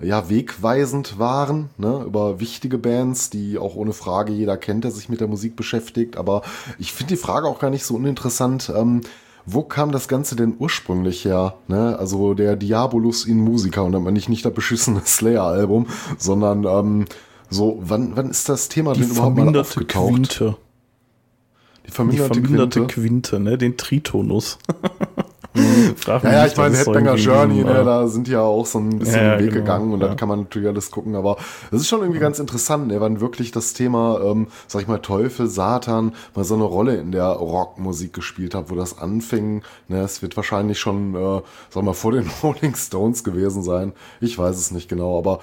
ja, 0.00 0.28
wegweisend 0.28 1.18
waren, 1.18 1.70
ne, 1.78 2.02
über 2.06 2.38
wichtige 2.38 2.76
Bands, 2.76 3.30
die 3.30 3.58
auch 3.58 3.76
ohne 3.76 3.92
Frage 3.92 4.32
jeder 4.32 4.56
kennt, 4.58 4.84
der 4.84 4.90
sich 4.90 5.08
mit 5.08 5.20
der 5.20 5.28
Musik 5.28 5.56
beschäftigt. 5.56 6.16
Aber 6.18 6.42
ich 6.78 6.92
finde 6.92 7.14
die 7.14 7.20
Frage 7.20 7.48
auch 7.48 7.58
gar 7.58 7.70
nicht 7.70 7.84
so 7.84 7.94
uninteressant. 7.94 8.70
Ähm, 8.74 9.00
wo 9.46 9.62
kam 9.62 9.92
das 9.92 10.08
Ganze 10.08 10.36
denn 10.36 10.56
ursprünglich 10.58 11.24
her? 11.24 11.54
Ne? 11.68 11.96
Also 11.98 12.34
der 12.34 12.56
Diabolus 12.56 13.24
in 13.24 13.38
Musica 13.38 13.80
und 13.82 13.92
dann 13.92 14.02
meine 14.02 14.18
ich 14.18 14.28
nicht 14.28 14.44
das 14.44 14.52
beschissene 14.52 15.00
Slayer-Album, 15.04 15.86
sondern 16.18 16.64
ähm, 16.64 17.04
so, 17.48 17.78
wann, 17.80 18.16
wann 18.16 18.28
ist 18.28 18.48
das 18.48 18.68
Thema 18.68 18.92
die 18.92 19.00
denn 19.00 19.10
überhaupt 19.10 19.36
mal 19.36 19.56
aufgetaucht? 19.56 20.14
Quinte. 20.14 20.56
Die 21.86 21.92
verminderte, 21.92 22.34
die 22.34 22.40
verminderte 22.40 22.80
Quinte. 22.86 22.94
Quinte, 23.36 23.40
ne? 23.40 23.56
Den 23.56 23.76
Tritonus. 23.76 24.58
Mhm. 25.56 25.96
Frag 25.96 26.22
mich 26.22 26.32
ja, 26.32 26.38
ja, 26.38 26.46
ich 26.46 26.56
meine, 26.56 26.76
Headbanger 26.76 27.14
Journey, 27.16 27.64
ne, 27.64 27.84
da 27.84 28.06
sind 28.06 28.28
ja 28.28 28.42
auch 28.42 28.66
so 28.66 28.78
ein 28.78 28.98
bisschen 28.98 29.22
ja, 29.22 29.36
den 29.36 29.46
Weg 29.46 29.52
genau, 29.52 29.64
gegangen 29.64 29.92
und 29.92 30.00
ja. 30.00 30.08
dann 30.08 30.16
kann 30.16 30.28
man 30.28 30.40
natürlich 30.40 30.68
alles 30.68 30.90
gucken, 30.90 31.16
aber 31.16 31.36
das 31.70 31.80
ist 31.80 31.88
schon 31.88 32.00
irgendwie 32.00 32.20
ganz 32.20 32.38
interessant, 32.38 32.88
ne, 32.88 33.00
wann 33.00 33.20
wirklich 33.20 33.50
das 33.50 33.72
Thema, 33.72 34.20
ähm, 34.22 34.48
sag 34.66 34.82
ich 34.82 34.88
mal, 34.88 34.98
Teufel, 34.98 35.46
Satan 35.48 36.12
mal 36.34 36.44
so 36.44 36.54
eine 36.54 36.64
Rolle 36.64 36.96
in 36.96 37.12
der 37.12 37.26
Rockmusik 37.26 38.12
gespielt 38.12 38.54
hat, 38.54 38.70
wo 38.70 38.74
das 38.74 38.98
anfing. 38.98 39.62
Ne, 39.88 40.00
es 40.00 40.22
wird 40.22 40.36
wahrscheinlich 40.36 40.78
schon, 40.78 41.14
äh, 41.14 41.42
sag 41.70 41.82
mal, 41.82 41.94
vor 41.94 42.12
den 42.12 42.28
Rolling 42.42 42.74
Stones 42.74 43.24
gewesen 43.24 43.62
sein. 43.62 43.92
Ich 44.20 44.38
weiß 44.38 44.56
es 44.56 44.70
nicht 44.70 44.88
genau, 44.88 45.18
aber 45.18 45.40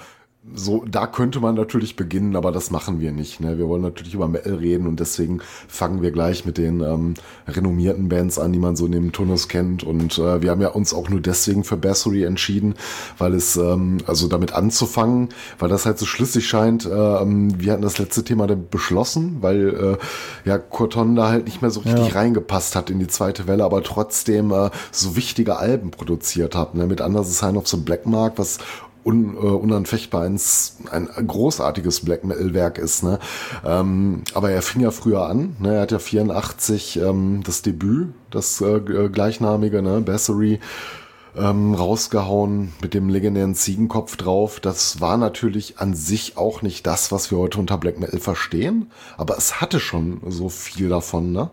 so, 0.52 0.84
da 0.86 1.06
könnte 1.06 1.40
man 1.40 1.54
natürlich 1.54 1.96
beginnen, 1.96 2.36
aber 2.36 2.52
das 2.52 2.70
machen 2.70 3.00
wir 3.00 3.12
nicht. 3.12 3.40
Ne? 3.40 3.56
Wir 3.56 3.66
wollen 3.66 3.80
natürlich 3.80 4.12
über 4.12 4.28
Metal 4.28 4.54
reden 4.54 4.86
und 4.86 5.00
deswegen 5.00 5.40
fangen 5.68 6.02
wir 6.02 6.10
gleich 6.10 6.44
mit 6.44 6.58
den 6.58 6.80
ähm, 6.80 7.14
renommierten 7.48 8.10
Bands 8.10 8.38
an, 8.38 8.52
die 8.52 8.58
man 8.58 8.76
so 8.76 8.86
neben 8.86 9.10
Tunnus 9.10 9.48
kennt. 9.48 9.84
Und 9.84 10.18
äh, 10.18 10.42
wir 10.42 10.50
haben 10.50 10.60
ja 10.60 10.68
uns 10.68 10.92
auch 10.92 11.08
nur 11.08 11.20
deswegen 11.20 11.64
für 11.64 11.78
Bassery 11.78 12.24
entschieden, 12.24 12.74
weil 13.16 13.32
es, 13.32 13.56
ähm, 13.56 13.98
also 14.06 14.28
damit 14.28 14.52
anzufangen, 14.52 15.30
weil 15.58 15.70
das 15.70 15.86
halt 15.86 15.98
so 15.98 16.04
schlüssig 16.04 16.46
scheint. 16.46 16.84
Äh, 16.84 16.90
ähm, 16.90 17.58
wir 17.58 17.72
hatten 17.72 17.82
das 17.82 17.98
letzte 17.98 18.22
Thema 18.22 18.46
dann 18.46 18.68
beschlossen, 18.68 19.38
weil 19.40 19.96
äh, 20.44 20.48
ja 20.48 20.58
Corton 20.58 21.16
da 21.16 21.30
halt 21.30 21.46
nicht 21.46 21.62
mehr 21.62 21.70
so 21.70 21.80
richtig 21.80 22.08
ja. 22.08 22.14
reingepasst 22.14 22.76
hat 22.76 22.90
in 22.90 22.98
die 22.98 23.06
zweite 23.06 23.46
Welle, 23.46 23.64
aber 23.64 23.82
trotzdem 23.82 24.52
äh, 24.52 24.68
so 24.92 25.16
wichtige 25.16 25.56
Alben 25.56 25.90
produziert 25.90 26.54
hat. 26.54 26.74
Ne? 26.74 26.86
Mit 26.86 27.00
Anders 27.00 27.38
Sign 27.38 27.56
of 27.56 27.66
the 27.66 27.78
Black 27.78 28.04
Mark, 28.04 28.34
was 28.36 28.58
un, 29.04 29.34
äh, 29.36 29.38
unanfechtbar 29.38 30.22
ein, 30.22 30.38
ein 30.90 31.26
großartiges 31.26 32.00
Black 32.00 32.24
Metal 32.24 32.54
Werk 32.54 32.78
ist. 32.78 33.02
Ne? 33.02 33.18
Ähm, 33.64 34.22
aber 34.34 34.50
er 34.50 34.62
fing 34.62 34.82
ja 34.82 34.90
früher 34.90 35.26
an. 35.26 35.56
Ne? 35.60 35.74
Er 35.74 35.82
hat 35.82 35.92
ja 35.92 35.98
84 35.98 37.00
ähm, 37.00 37.42
das 37.44 37.62
Debüt, 37.62 38.14
das 38.30 38.60
äh, 38.60 38.76
äh, 38.76 39.08
gleichnamige, 39.08 39.82
ne? 39.82 40.00
Bassery, 40.00 40.60
ähm, 41.36 41.74
rausgehauen 41.74 42.72
mit 42.80 42.94
dem 42.94 43.08
legendären 43.08 43.54
Ziegenkopf 43.54 44.16
drauf. 44.16 44.60
Das 44.60 45.00
war 45.00 45.16
natürlich 45.16 45.78
an 45.78 45.94
sich 45.94 46.36
auch 46.36 46.62
nicht 46.62 46.86
das, 46.86 47.12
was 47.12 47.30
wir 47.30 47.38
heute 47.38 47.58
unter 47.58 47.78
Black 47.78 47.98
Metal 47.98 48.20
verstehen, 48.20 48.90
aber 49.16 49.36
es 49.36 49.60
hatte 49.60 49.80
schon 49.80 50.20
so 50.28 50.48
viel 50.48 50.88
davon, 50.88 51.32
ne? 51.32 51.50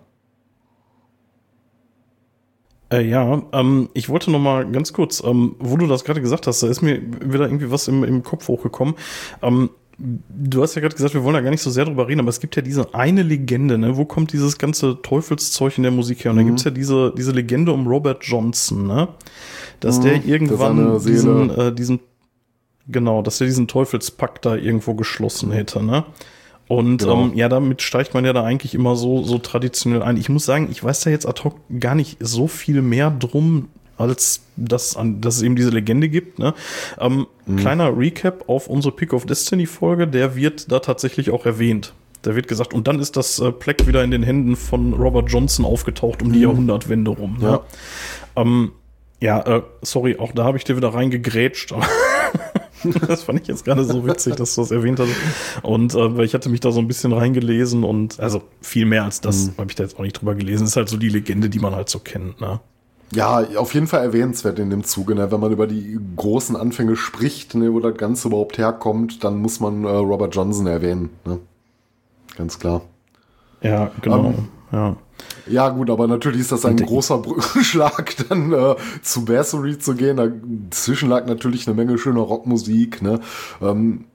Äh, 2.92 3.08
ja, 3.08 3.42
ähm, 3.54 3.90
ich 3.94 4.10
wollte 4.10 4.30
noch 4.32 4.40
mal 4.40 4.70
ganz 4.70 4.92
kurz, 4.92 5.24
ähm, 5.26 5.56
wo 5.60 5.78
du 5.78 5.88
das 5.88 6.04
gerade 6.04 6.22
gesagt 6.22 6.46
hast, 6.48 6.62
da 6.62 6.68
ist 6.68 6.82
mir 6.82 7.02
wieder 7.02 7.46
irgendwie 7.46 7.72
was 7.72 7.88
im, 7.88 8.04
im 8.04 8.22
Kopf 8.22 8.48
hochgekommen. 8.48 8.96
Ähm, 9.42 9.70
du 9.98 10.62
hast 10.62 10.76
ja 10.76 10.82
gerade 10.82 10.96
gesagt, 10.96 11.14
wir 11.14 11.24
wollen 11.24 11.36
da 11.36 11.42
gar 11.42 11.52
nicht 11.52 11.62
so 11.62 11.70
sehr 11.70 11.86
drüber 11.86 12.08
reden, 12.08 12.20
aber 12.20 12.30
es 12.30 12.40
gibt 12.40 12.56
ja 12.56 12.62
diese 12.62 12.94
eine 12.94 13.24
Legende, 13.24 13.78
ne? 13.78 13.96
Wo 13.96 14.06
kommt 14.06 14.34
dieses 14.34 14.58
ganze 14.58 15.02
Teufelszeug 15.02 15.78
in 15.78 15.84
der 15.84 15.92
Musik 15.92 16.26
her? 16.26 16.32
Und 16.32 16.38
mhm. 16.38 16.42
da 16.42 16.48
gibt's 16.48 16.64
ja 16.64 16.72
diese, 16.72 17.14
diese 17.16 17.32
Legende 17.32 17.72
um 17.72 17.88
Robert 17.88 18.24
Johnson, 18.24 18.88
ne? 18.88 19.08
Dass 19.80 20.00
mhm, 20.00 20.04
der 20.04 20.26
irgendwann 20.26 21.00
diesen, 21.00 21.50
äh, 21.50 21.74
diesen, 21.74 22.00
genau, 22.88 23.22
dass 23.22 23.38
der 23.38 23.48
diesen 23.48 23.68
Teufelspakt 23.68 24.46
da 24.46 24.56
irgendwo 24.56 24.96
geschlossen 24.96 25.52
hätte, 25.52 25.84
ne? 25.84 26.06
Und 26.72 27.00
genau. 27.00 27.26
ähm, 27.26 27.32
ja, 27.36 27.50
damit 27.50 27.82
steigt 27.82 28.14
man 28.14 28.24
ja 28.24 28.32
da 28.32 28.46
eigentlich 28.46 28.74
immer 28.74 28.96
so, 28.96 29.24
so 29.24 29.40
traditionell 29.40 30.02
ein. 30.02 30.16
Ich 30.16 30.30
muss 30.30 30.46
sagen, 30.46 30.70
ich 30.72 30.82
weiß 30.82 31.02
da 31.02 31.10
jetzt 31.10 31.28
ad 31.28 31.44
hoc 31.44 31.56
gar 31.82 31.96
nicht 31.96 32.16
so 32.22 32.48
viel 32.48 32.82
mehr 32.82 33.12
drum, 33.12 33.68
als 33.98 34.44
dass, 34.56 34.96
an, 34.96 35.20
dass 35.20 35.36
es 35.36 35.42
eben 35.42 35.58
diese 35.58 35.72
Legende 35.72 36.08
gibt. 36.08 36.40
Ne? 36.40 36.54
Ähm, 36.98 37.28
mhm. 37.46 37.58
Kleiner 37.58 37.98
Recap 37.98 38.48
auf 38.48 38.68
unsere 38.68 38.96
Pick 38.96 39.12
of 39.12 39.26
Destiny 39.26 39.66
Folge, 39.66 40.08
der 40.08 40.38
wird 40.38 40.72
da 40.72 40.80
tatsächlich 40.80 41.32
auch 41.32 41.46
erwähnt. 41.46 41.94
Da 42.22 42.38
wird 42.38 42.48
gesagt, 42.48 42.74
und 42.74 42.88
dann 42.88 43.02
ist 43.02 43.18
das 43.18 43.40
äh, 43.40 43.52
Pleck 43.52 43.86
wieder 43.86 44.02
in 44.02 44.12
den 44.12 44.24
Händen 44.24 44.56
von 44.56 44.94
Robert 44.94 45.30
Johnson 45.30 45.66
aufgetaucht 45.66 46.22
um 46.22 46.32
die 46.32 46.40
Jahrhundertwende 46.40 47.12
rum. 47.12 47.36
Ne? 47.42 47.50
Ja. 47.50 47.62
Ähm, 48.38 48.72
ja, 49.20 49.42
äh, 49.42 49.62
sorry, 49.82 50.16
auch 50.18 50.32
da 50.32 50.46
habe 50.46 50.58
ich 50.58 50.64
dir 50.64 50.78
wieder 50.78 50.94
reingegrätscht. 50.94 51.74
das 53.08 53.24
fand 53.24 53.42
ich 53.42 53.48
jetzt 53.48 53.66
gerade 53.66 53.84
so 53.84 54.06
witzig, 54.06 54.36
dass 54.36 54.56
du 54.56 54.62
das 54.62 54.72
erwähnt 54.72 55.00
hast. 55.00 55.10
Und 55.64 55.96
äh, 55.96 56.24
ich 56.24 56.34
hatte 56.34 56.50
mich 56.50 56.60
da 56.60 56.72
so 56.72 56.80
ein 56.80 56.88
bisschen 56.88 57.14
reingelesen 57.14 57.84
und 57.84 58.20
also 58.20 58.42
viel 58.62 58.86
mehr 58.86 59.04
als 59.04 59.22
das 59.22 59.52
habe 59.58 59.70
ich 59.70 59.76
da 59.76 59.84
jetzt 59.84 59.98
auch 59.98 60.04
nicht 60.04 60.20
drüber 60.20 60.36
gelesen. 60.36 60.66
ist 60.66 60.76
halt 60.76 60.90
so 60.90 60.98
die 60.98 61.10
Legende, 61.10 61.50
die 61.50 61.60
man 61.60 61.76
halt 61.76 61.90
so 61.90 62.00
kennt. 62.00 62.42
Ne? 62.42 62.60
Ja, 63.14 63.46
auf 63.58 63.74
jeden 63.74 63.88
Fall 63.88 64.04
erwähnenswert 64.04 64.58
in 64.60 64.70
dem 64.70 64.84
Zuge, 64.84 65.16
ne? 65.16 65.32
wenn 65.32 65.40
man 65.40 65.52
über 65.52 65.68
die 65.68 66.00
großen 66.16 66.56
Anfänge 66.56 66.96
spricht, 66.96 67.56
ne, 67.56 67.74
wo 67.74 67.80
das 67.80 67.98
Ganze 67.98 68.30
überhaupt 68.30 68.58
herkommt, 68.58 69.24
dann 69.24 69.38
muss 69.38 69.60
man 69.60 69.84
äh, 69.84 69.90
Robert 69.90 70.34
Johnson 70.34 70.68
erwähnen. 70.68 71.10
Ne? 71.26 71.40
Ganz 72.38 72.58
klar. 72.58 72.82
Ja, 73.62 73.92
genau. 74.02 74.26
Ähm, 74.28 74.48
ja. 74.72 74.96
Ja, 75.48 75.70
gut, 75.70 75.90
aber 75.90 76.08
natürlich 76.08 76.42
ist 76.42 76.52
das 76.52 76.66
ein 76.66 76.78
großer 76.78 77.18
Brückenschlag, 77.18 78.16
dann 78.30 78.54
äh, 78.54 78.76
zu 79.02 79.26
Bassery 79.26 79.80
zu 79.80 79.96
gehen. 79.96 80.18
Dazwischen 80.70 81.10
lag 81.10 81.26
natürlich 81.26 81.68
eine 81.68 81.76
Menge 81.76 81.98
schöner 81.98 82.22
Rockmusik. 82.22 83.02
Ne? 83.02 83.20
Ähm, 83.62 84.06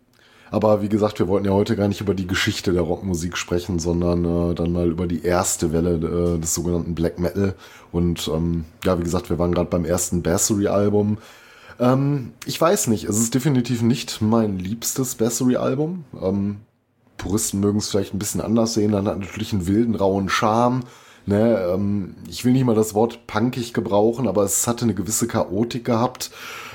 aber 0.51 0.81
wie 0.83 0.89
gesagt, 0.89 1.19
wir 1.19 1.29
wollten 1.29 1.47
ja 1.47 1.53
heute 1.53 1.77
gar 1.77 1.89
nicht 1.89 2.01
über 2.01 2.15
die 2.15 2.27
Geschichte 2.27 2.73
der 2.73 2.83
Rockmusik 2.83 3.37
sprechen, 3.37 3.79
sondern 3.79 4.25
äh, 4.25 4.55
dann 4.55 4.73
mal 4.73 4.89
über 4.89 5.07
die 5.07 5.23
erste 5.23 5.73
Welle 5.73 5.95
äh, 5.95 6.39
des 6.39 6.55
sogenannten 6.55 6.95
Black 6.95 7.19
Metal. 7.19 7.55
Und 7.93 8.31
ähm, 8.33 8.65
ja, 8.85 8.99
wie 8.99 9.05
gesagt, 9.05 9.29
wir 9.29 9.39
waren 9.39 9.53
gerade 9.53 9.71
beim 9.71 9.85
ersten 9.85 10.23
Bassery-Album. 10.23 11.19
Ähm, 11.81 12.33
ich 12.47 12.61
weiß 12.61 12.87
nicht, 12.87 13.05
es 13.05 13.19
ist 13.19 13.35
definitiv 13.35 13.83
nicht 13.83 14.23
mein 14.23 14.59
liebstes 14.59 15.17
Bassery-Album. 15.17 16.05
Ähm, 16.23 16.57
Puristen 17.17 17.61
mögen 17.61 17.79
es 17.79 17.89
vielleicht 17.89 18.15
ein 18.15 18.19
bisschen 18.19 18.41
anders 18.41 18.75
sehen, 18.75 18.93
dann 18.93 19.09
hat 19.09 19.19
natürlich 19.19 19.53
einen 19.53 19.67
wilden, 19.67 19.95
rauen 19.95 20.29
Charme. 20.29 20.83
Ne, 21.29 21.59
ähm, 21.75 22.15
ich 22.29 22.45
will 22.45 22.53
nicht 22.53 22.65
mal 22.65 22.77
das 22.77 22.95
Wort 22.95 23.27
punkig 23.27 23.75
gebrauchen, 23.75 24.29
aber 24.29 24.45
es 24.45 24.69
hatte 24.69 24.85
eine 24.85 24.95
gewisse 24.95 25.27
Chaotik 25.27 25.85
gehabt. 25.85 26.31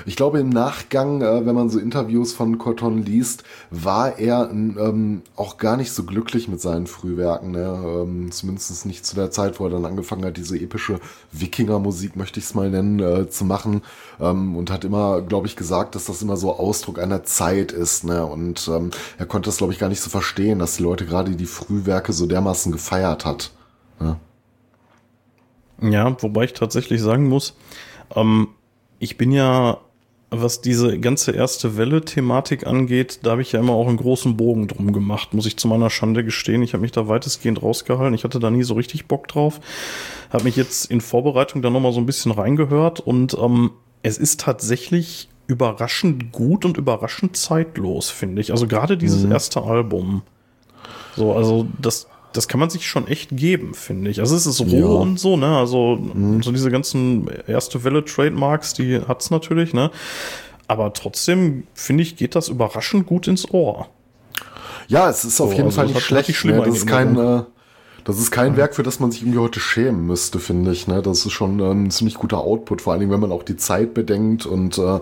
Ich 0.06 0.18
glaube, 0.18 0.40
im 0.42 0.50
Nachgang, 0.50 1.22
äh, 1.22 1.46
wenn 1.46 1.56
man 1.56 1.70
so 1.70 1.80
Interviews 1.80 2.34
von 2.34 2.58
Corton 2.58 3.02
liest, 3.02 3.44
war 3.70 4.20
er 4.20 4.50
ähm, 4.52 5.22
auch 5.38 5.58
gar 5.58 5.78
nicht 5.78 5.94
so 5.94 6.04
glücklich 6.04 6.50
mit 6.50 6.60
seinen 6.60 6.88
Frühwerken. 6.88 7.52
Ne? 7.52 7.64
Ähm, 7.64 8.32
zumindest 8.34 8.86
nicht 8.86 9.06
zu 9.06 9.16
der 9.16 9.32
Zeit, 9.32 9.58
wo 9.62 9.66
er 9.66 9.70
dann 9.70 9.86
angefangen 9.86 10.26
hat, 10.26 10.36
diese 10.36 10.58
epische 10.58 11.00
Wikinger-Musik, 11.32 12.18
möchte 12.18 12.40
ich 12.42 12.46
es 12.48 12.54
mal 12.54 12.70
nennen, 12.70 13.00
äh, 13.00 13.30
zu 13.30 13.46
machen. 13.46 13.84
Ähm, 14.20 14.58
und 14.58 14.70
hat 14.70 14.84
immer, 14.84 15.22
glaube 15.22 15.48
ich, 15.48 15.56
gesagt, 15.56 15.96
dass 15.96 16.06
das 16.06 16.22
immer 16.22 16.36
so 16.36 16.58
Ausdruck 16.58 17.00
einer 17.00 17.24
Zeit 17.24 17.72
ist. 17.72 18.04
Ne? 18.04 18.26
Und 18.26 18.68
ähm, 18.68 18.92
er 19.18 19.28
konnte 19.28 19.48
das, 19.48 19.58
glaube 19.58 19.72
ich, 19.72 19.80
gar 19.80 19.88
nicht 19.88 20.02
so 20.02 20.10
verstehen, 20.10 20.60
dass 20.60 20.76
die 20.76 20.84
Leute 20.84 21.06
gerade 21.06 21.32
die 21.38 21.46
Frühwerke 21.46 22.12
so 22.12 22.26
dermaßen 22.26 22.74
gefeiert 22.74 23.26
hat. 23.26 23.52
Ne? 24.02 24.18
Ja, 25.82 26.16
wobei 26.22 26.46
ich 26.46 26.54
tatsächlich 26.54 27.02
sagen 27.02 27.28
muss, 27.28 27.56
ähm, 28.16 28.50
ich 29.00 29.18
bin 29.18 29.32
ja, 29.32 29.80
was 30.30 30.62
diese 30.62 31.00
ganze 31.00 31.32
erste 31.32 31.76
Welle-Thematik 31.76 32.68
angeht, 32.68 33.20
da 33.24 33.32
habe 33.32 33.42
ich 33.42 33.52
ja 33.52 33.60
immer 33.60 33.74
auch 33.74 33.88
einen 33.88 33.98
großen 33.98 34.38
Bogen 34.38 34.68
drum 34.68 34.94
gemacht, 34.94 35.34
muss 35.34 35.46
ich 35.46 35.58
zu 35.58 35.68
meiner 35.68 35.90
Schande 35.90 36.24
gestehen. 36.24 36.62
Ich 36.62 36.74
habe 36.74 36.82
mich 36.82 36.92
da 36.92 37.08
weitestgehend 37.08 37.62
rausgehalten. 37.62 38.14
Ich 38.14 38.24
hatte 38.24 38.40
da 38.40 38.50
nie 38.50 38.64
so 38.64 38.76
richtig 38.76 39.08
Bock 39.08 39.28
drauf. 39.28 39.60
Habe 40.30 40.46
mich 40.46 40.56
jetzt 40.56 40.90
in 40.90 41.02
Vorbereitung 41.02 41.62
da 41.62 41.70
nochmal 41.70 41.94
so 41.94 42.00
ein 42.00 42.06
bisschen 42.06 42.32
reingehört 42.32 43.00
und 43.00 43.36
ähm, 43.38 43.72
es 44.04 44.18
ist 44.18 44.40
tatsächlich 44.40 45.30
überraschend 45.48 46.32
gut 46.32 46.64
und 46.64 46.78
überraschend 46.78 47.36
zeitlos, 47.36 48.10
finde 48.10 48.42
ich. 48.42 48.52
Also 48.52 48.68
gerade 48.68 48.98
dieses 48.98 49.26
erste 49.26 49.64
Album. 49.64 50.22
So, 51.18 51.34
also 51.34 51.68
das, 51.78 52.08
das 52.34 52.48
kann 52.48 52.60
man 52.60 52.70
sich 52.70 52.88
schon 52.88 53.08
echt 53.08 53.36
geben, 53.36 53.74
finde 53.74 54.10
ich. 54.10 54.20
Also 54.20 54.36
es 54.36 54.46
ist 54.46 54.62
roh 54.62 54.66
Ja. 54.68 54.86
und 54.86 55.20
so, 55.20 55.38
ne? 55.38 55.58
Also 55.58 56.00
so 56.42 56.52
diese 56.52 56.72
ganzen 56.72 57.28
erste 57.48 57.84
Welle 57.84 58.06
Trademarks, 58.06 58.74
die 58.74 59.02
hat's 59.08 59.32
natürlich, 59.32 59.74
ne? 59.74 59.92
Aber 60.68 60.94
trotzdem 60.94 61.64
finde 61.74 62.04
ich, 62.04 62.16
geht 62.16 62.36
das 62.36 62.48
überraschend 62.48 63.06
gut 63.06 63.28
ins 63.28 63.50
Ohr. 63.52 63.88
Ja, 64.88 65.10
es 65.10 65.24
ist 65.26 65.40
auf 65.42 65.50
So, 65.50 65.56
jeden 65.56 65.66
also 65.66 65.76
Fall 65.78 65.88
nicht 65.88 66.02
schlecht. 66.02 66.46
Ne? 66.46 66.62
Das 66.66 66.76
ist 66.76 66.88
kein, 66.88 67.16
Erinnerungen. 67.16 67.42
äh, 67.42 67.46
das 68.04 68.18
ist 68.20 68.32
kein 68.32 68.58
Werk, 68.58 68.76
für 68.76 68.84
das 68.84 69.00
man 69.00 69.12
sich 69.12 69.22
irgendwie 69.22 69.40
heute 69.40 69.60
schämen 69.60 70.06
müsste, 70.08 70.40
finde 70.40 70.72
ich. 70.72 70.88
Ne? 70.88 71.02
Das 71.02 71.26
ist 71.26 71.32
schon 71.34 71.60
äh, 71.60 71.72
ein 71.72 71.92
ziemlich 71.92 72.16
guter 72.16 72.40
Output, 72.40 72.82
vor 72.82 72.94
allen 72.94 73.00
Dingen, 73.02 73.12
wenn 73.12 73.20
man 73.20 73.32
auch 73.32 73.44
die 73.44 73.58
Zeit 73.58 73.94
bedenkt. 73.94 74.46
Und 74.46 74.78
äh, 74.78 75.00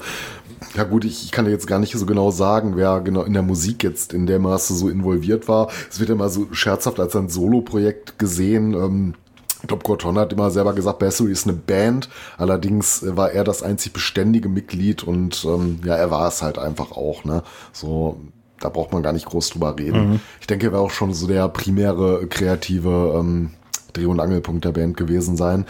ja 0.75 0.83
gut, 0.83 1.05
ich, 1.05 1.23
ich 1.23 1.31
kann 1.31 1.49
jetzt 1.49 1.67
gar 1.67 1.79
nicht 1.79 1.93
so 1.93 2.05
genau 2.05 2.31
sagen, 2.31 2.75
wer 2.75 2.99
genau 3.01 3.23
in 3.23 3.33
der 3.33 3.41
Musik 3.41 3.83
jetzt 3.83 4.13
in 4.13 4.25
der 4.25 4.39
Maße 4.39 4.75
so 4.75 4.89
involviert 4.89 5.47
war. 5.47 5.69
Es 5.89 5.99
wird 5.99 6.09
immer 6.09 6.29
so 6.29 6.47
scherzhaft 6.51 6.99
als 6.99 7.15
ein 7.15 7.29
Solo-Projekt 7.29 8.19
gesehen. 8.19 8.73
Ähm, 8.73 9.13
ich 9.61 9.67
glaube, 9.67 9.83
Corton 9.83 10.17
hat 10.17 10.31
immer 10.31 10.51
selber 10.51 10.73
gesagt, 10.73 10.99
Bassery 10.99 11.31
ist 11.31 11.47
eine 11.47 11.57
Band. 11.57 12.09
Allerdings 12.37 13.03
äh, 13.03 13.17
war 13.17 13.31
er 13.31 13.43
das 13.43 13.63
einzig 13.63 13.93
beständige 13.93 14.49
Mitglied 14.49 15.03
und 15.03 15.45
ähm, 15.45 15.79
ja, 15.83 15.95
er 15.95 16.11
war 16.11 16.27
es 16.27 16.41
halt 16.41 16.57
einfach 16.57 16.91
auch. 16.91 17.25
Ne? 17.25 17.43
So, 17.73 18.19
da 18.59 18.69
braucht 18.69 18.93
man 18.93 19.03
gar 19.03 19.13
nicht 19.13 19.25
groß 19.25 19.49
drüber 19.49 19.77
reden. 19.77 20.21
Ich 20.41 20.47
denke, 20.47 20.67
er 20.67 20.73
war 20.73 20.81
auch 20.81 20.91
schon 20.91 21.13
so 21.13 21.27
der 21.27 21.47
primäre 21.49 22.27
kreative 22.27 23.15
ähm, 23.17 23.51
Dreh- 23.93 24.05
und 24.05 24.19
Angelpunkt 24.19 24.65
der 24.65 24.71
Band 24.71 24.97
gewesen 24.97 25.35
sein. 25.37 25.65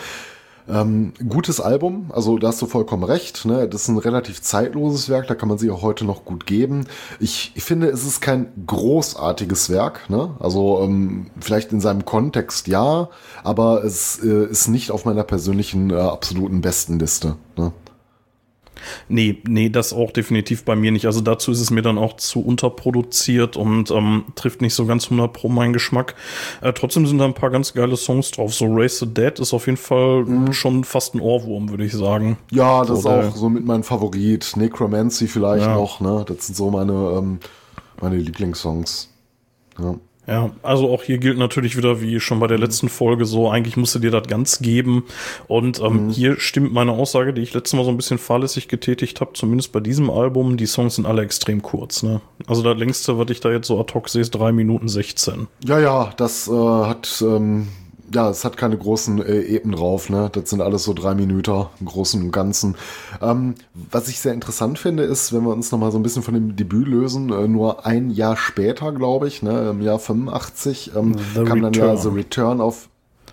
Ähm, 0.70 1.14
gutes 1.28 1.60
Album, 1.60 2.12
also 2.14 2.38
da 2.38 2.50
hast 2.50 2.62
du 2.62 2.68
vollkommen 2.68 3.04
recht. 3.04 3.46
Ne? 3.46 3.68
Das 3.68 3.84
ist 3.84 3.88
ein 3.88 3.98
relativ 3.98 4.42
zeitloses 4.42 5.10
Werk, 5.10 5.28
da 5.28 5.36
kann 5.36 5.50
man 5.50 5.58
sich 5.58 5.72
auch 5.72 5.82
heute 5.82 6.06
noch 6.06 6.26
gut 6.26 6.46
geben. 6.46 6.86
Ich, 7.20 7.52
ich 7.56 7.64
finde, 7.64 7.88
es 7.88 8.06
ist 8.06 8.22
kein 8.22 8.48
großartiges 8.68 9.70
Werk. 9.70 10.10
Ne? 10.10 10.36
Also 10.40 10.82
ähm, 10.84 11.28
vielleicht 11.40 11.72
in 11.72 11.82
seinem 11.82 12.06
Kontext 12.06 12.68
ja, 12.68 13.10
aber 13.44 13.84
es 13.84 14.20
äh, 14.24 14.46
ist 14.46 14.68
nicht 14.68 14.92
auf 14.92 15.06
meiner 15.06 15.24
persönlichen 15.24 15.90
äh, 15.90 15.96
absoluten 15.96 16.62
besten 16.62 17.00
Liste. 17.00 17.36
Ne? 17.58 17.72
Nee, 19.08 19.38
nee, 19.48 19.70
das 19.70 19.94
auch 19.94 20.12
definitiv 20.12 20.64
bei 20.66 20.76
mir 20.76 20.92
nicht. 20.92 21.06
Also 21.06 21.22
dazu 21.22 21.52
ist 21.52 21.60
es 21.60 21.72
mir 21.72 21.82
dann 21.82 21.98
auch 21.98 22.18
zu 22.18 22.42
unterproduziert 22.42 23.58
und 23.58 23.92
ähm, 23.92 24.26
trifft 24.36 24.62
nicht 24.62 24.74
so 24.74 24.86
ganz 24.86 25.06
100 25.06 25.32
pro 25.34 25.50
meinen 25.50 25.74
Geschmack. 25.74 26.16
Äh, 26.62 26.74
trotzdem 26.74 27.06
sind 27.08 27.18
da 27.20 27.26
ein 27.26 27.34
paar 27.34 27.50
ganz 27.50 27.74
geile 27.74 27.98
Songs 27.98 28.32
drauf. 28.32 28.54
So 28.54 28.66
Race 28.70 29.00
the 29.00 29.06
Dead 29.08 29.40
ist 29.40 29.54
auf 29.54 29.66
jeden 29.66 29.78
Fall 29.78 30.26
schon 30.52 30.84
fast 30.84 31.16
ein 31.16 31.20
Ohrwurm, 31.22 31.70
würde 31.70 31.86
ich 31.86 31.94
sagen. 31.94 32.38
Ja, 32.52 32.84
das 32.86 33.06
Oder- 33.06 33.22
ist 33.22 33.34
auch 33.34 33.36
so 33.36 33.50
mit 33.50 33.66
mein 33.66 33.84
Favorit. 33.84 34.54
Necromancy 34.56 35.28
vielleicht 35.28 35.66
Ja. 35.66 35.76
noch. 35.76 36.00
Ne? 36.00 36.26
Das 36.28 36.46
sind 36.48 36.56
so 36.56 36.70
meine, 36.72 36.94
ähm, 36.94 37.40
meine 38.02 38.18
Lieblingssongs. 38.18 39.10
Ja. 39.80 39.96
Ja, 40.28 40.52
also 40.62 40.90
auch 40.92 41.02
hier 41.02 41.18
gilt 41.18 41.40
natürlich 41.40 41.76
wieder 41.76 42.02
wie 42.02 42.20
schon 42.20 42.40
bei 42.40 42.46
der 42.46 42.60
letzten 42.60 42.88
Folge 42.88 43.26
so, 43.26 43.50
eigentlich 43.50 43.78
musst 43.78 43.96
du 43.96 44.00
dir 44.00 44.12
das 44.12 44.28
ganz 44.28 44.60
geben. 44.60 45.06
Und 45.48 45.80
ähm, 45.80 46.10
hier 46.10 46.40
stimmt 46.40 46.72
meine 46.72 46.92
Aussage, 46.92 47.34
die 47.34 47.42
ich 47.42 47.54
letztes 47.54 47.74
Mal 47.74 47.84
so 47.84 47.90
ein 47.90 47.98
bisschen 47.98 48.20
fahrlässig 48.20 48.68
getätigt 48.68 49.22
habe, 49.22 49.34
zumindest 49.34 49.72
bei 49.72 49.80
diesem 49.80 50.12
Album, 50.12 50.56
die 50.56 50.68
Songs 50.68 50.96
sind 50.96 51.08
alle 51.08 51.24
extrem 51.24 51.64
kurz. 51.64 52.04
Ne? 52.04 52.22
Also 52.46 52.62
das 52.62 52.78
längste, 52.78 53.18
was 53.18 53.30
ich 53.32 53.40
da 53.40 53.52
jetzt 53.52 53.68
so 53.68 53.80
ad 53.80 53.92
hoc 53.94 54.08
sehe, 54.08 54.22
ist 54.22 54.32
3 54.32 54.52
Minuten 54.52 54.88
16. 54.88 55.48
Ja, 55.66 55.80
ja, 55.80 56.14
das 56.16 56.48
äh, 56.48 56.52
hat, 56.52 57.24
ähm, 57.26 57.68
ja, 58.14 58.30
es 58.30 58.46
hat 58.46 58.58
keine 58.58 58.78
großen 58.78 59.22
äh, 59.24 59.56
Epen 59.56 59.72
drauf, 59.72 60.10
ne? 60.10 60.30
Das 60.32 60.50
sind 60.50 60.62
alles 60.62 60.84
so 60.84 60.94
drei 60.94 61.16
Minuten 61.16 61.66
im 61.80 61.86
Großen 61.86 62.22
und 62.22 62.32
Ganzen. 62.32 62.76
Ähm, 63.22 63.56
was 63.92 64.08
ich 64.08 64.20
sehr 64.20 64.34
interessant 64.34 64.80
finde, 64.80 65.04
ist, 65.04 65.34
wenn 65.34 65.44
wir 65.44 65.52
uns 65.54 65.72
nochmal 65.72 65.92
so 65.92 66.00
ein 66.00 66.04
bisschen 66.04 66.24
von 66.24 66.34
dem 66.34 66.56
Debüt 66.56 66.88
lösen, 66.88 67.32
äh, 67.32 67.48
nur 67.48 67.86
ein 67.86 68.10
Jahr 68.10 68.36
später, 68.38 68.92
glaube 68.92 69.28
ich, 69.28 69.42
ne, 69.44 69.70
im 69.70 69.82
Jahr 69.82 70.00
85, 70.00 70.92
ähm, 70.96 71.16
The 71.36 71.44
kam 71.44 71.62
dann 71.62 71.74
ja 71.74 71.92
Return. 71.92 71.98
The 71.98 72.10
Return 72.10 72.62
of 72.62 72.90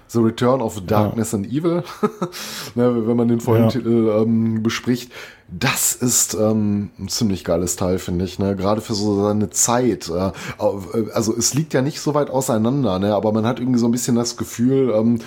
The 0.09 0.21
Return 0.21 0.61
of 0.61 0.81
Darkness 0.87 1.35
and 1.35 1.47
Evil, 1.47 1.83
ne, 2.75 3.07
wenn 3.07 3.17
man 3.17 3.29
den 3.29 3.41
vollen 3.41 3.65
Ja. 3.65 3.69
Titel 3.69 4.15
ähm, 4.23 4.63
bespricht. 4.63 5.11
Das 5.49 5.95
ist 5.95 6.35
ähm, 6.35 6.91
ein 6.99 7.09
ziemlich 7.09 7.45
geiles 7.45 7.77
Teil, 7.77 7.99
finde 7.99 8.25
ich. 8.25 8.39
Ne? 8.39 8.57
Gerade 8.57 8.81
für 8.81 8.95
so 8.95 9.23
seine 9.23 9.51
Zeit. 9.51 10.09
Äh, 10.09 10.29
äh, 10.59 11.11
also 11.13 11.37
es 11.37 11.55
liegt 11.55 11.73
ja 11.73 11.83
nicht 11.83 12.01
so 12.01 12.15
weit 12.15 12.31
auseinander, 12.31 12.99
ne? 12.99 13.15
aber 13.15 13.33
man 13.33 13.47
hat 13.47 13.61
irgendwie 13.61 13.79
so 13.79 13.87
ein 13.87 13.93
bisschen 13.93 14.17
das 14.17 14.37
Gefühl, 14.37 14.93
ähm, 14.95 15.21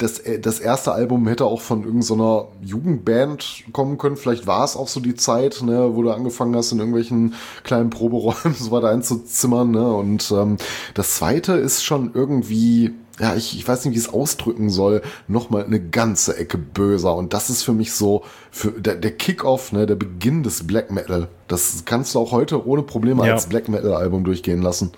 das, 0.00 0.18
äh, 0.20 0.40
das 0.40 0.60
erste 0.60 0.92
Album 0.92 1.26
hätte 1.28 1.44
auch 1.44 1.60
von 1.60 1.84
irgendeiner 1.84 2.48
Jugendband 2.62 3.64
kommen 3.72 3.98
können. 3.98 4.16
Vielleicht 4.16 4.46
war 4.46 4.64
es 4.64 4.76
auch 4.76 4.88
so 4.88 5.00
die 5.00 5.14
Zeit, 5.14 5.62
ne, 5.62 5.94
wo 5.94 6.02
du 6.02 6.10
angefangen 6.10 6.56
hast, 6.56 6.72
in 6.72 6.78
irgendwelchen 6.78 7.34
kleinen 7.62 7.90
Proberäumen 7.90 8.54
so 8.58 8.70
weiter 8.70 8.88
einzuzimmern. 8.88 9.70
Ne? 9.70 9.92
Und 9.92 10.30
ähm, 10.32 10.56
das 10.94 11.16
zweite 11.16 11.52
ist 11.52 11.84
schon 11.84 12.12
irgendwie, 12.14 12.94
ja, 13.20 13.34
ich, 13.34 13.56
ich 13.58 13.68
weiß 13.68 13.84
nicht, 13.84 13.94
wie 13.94 13.98
ich 13.98 14.06
es 14.06 14.12
ausdrücken 14.12 14.70
soll, 14.70 15.02
nochmal 15.28 15.64
eine 15.64 15.78
ganze 15.80 16.36
Ecke 16.38 16.56
böser. 16.58 17.14
Und 17.14 17.34
das 17.34 17.50
ist 17.50 17.62
für 17.62 17.72
mich 17.74 17.92
so, 17.92 18.24
für 18.50 18.70
der, 18.72 18.94
der 18.96 19.12
Kick-Off, 19.12 19.72
ne, 19.72 19.86
der 19.86 19.96
Beginn 19.96 20.42
des 20.42 20.66
Black 20.66 20.90
Metal. 20.90 21.28
Das 21.46 21.84
kannst 21.84 22.14
du 22.14 22.20
auch 22.20 22.32
heute 22.32 22.66
ohne 22.66 22.82
Probleme 22.82 23.26
Ja. 23.26 23.34
als 23.34 23.46
Black 23.46 23.68
Metal-Album 23.68 24.24
durchgehen 24.24 24.62
lassen. 24.62 24.92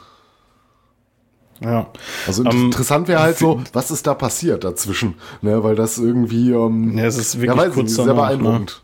Ja. 1.60 1.86
Also 2.26 2.44
Ähm, 2.44 2.66
interessant 2.66 3.08
wäre 3.08 3.20
halt 3.22 3.38
so, 3.38 3.60
was 3.72 3.90
ist 3.90 4.06
da 4.06 4.14
passiert 4.14 4.64
dazwischen, 4.64 5.14
ne, 5.42 5.62
weil 5.62 5.74
das 5.76 5.98
irgendwie, 5.98 6.50
ähm, 6.52 6.96
Ja, 6.98 7.04
es 7.06 7.18
ist 7.18 7.40
wirklich 7.40 7.56
ja, 7.56 7.66
weiß 7.68 7.74
kurz 7.74 7.86
nicht, 7.86 7.96
sehr 7.96 8.06
ne? 8.06 8.14
beeindruckend. 8.14 8.82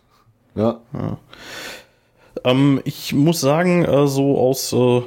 Ja, 0.55 0.81
Ähm, 2.45 2.81
ich 2.85 3.13
muss 3.15 3.41
sagen, 3.41 3.85
äh, 3.85 4.07
so 4.07 4.39
aus 4.39 4.73
äh, 4.73 5.03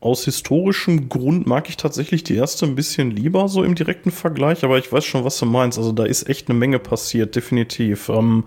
aus 0.00 0.24
historischem 0.24 1.08
Grund 1.08 1.46
mag 1.46 1.68
ich 1.68 1.76
tatsächlich 1.76 2.22
die 2.22 2.36
erste 2.36 2.66
ein 2.66 2.76
bisschen 2.76 3.10
lieber 3.10 3.48
so 3.48 3.64
im 3.64 3.74
direkten 3.74 4.10
Vergleich, 4.12 4.64
aber 4.64 4.78
ich 4.78 4.92
weiß 4.92 5.04
schon, 5.04 5.24
was 5.24 5.38
du 5.38 5.46
meinst. 5.46 5.76
Also 5.78 5.92
da 5.92 6.04
ist 6.04 6.28
echt 6.28 6.48
eine 6.48 6.58
Menge 6.58 6.78
passiert, 6.78 7.34
definitiv. 7.34 8.08
Ähm, 8.08 8.44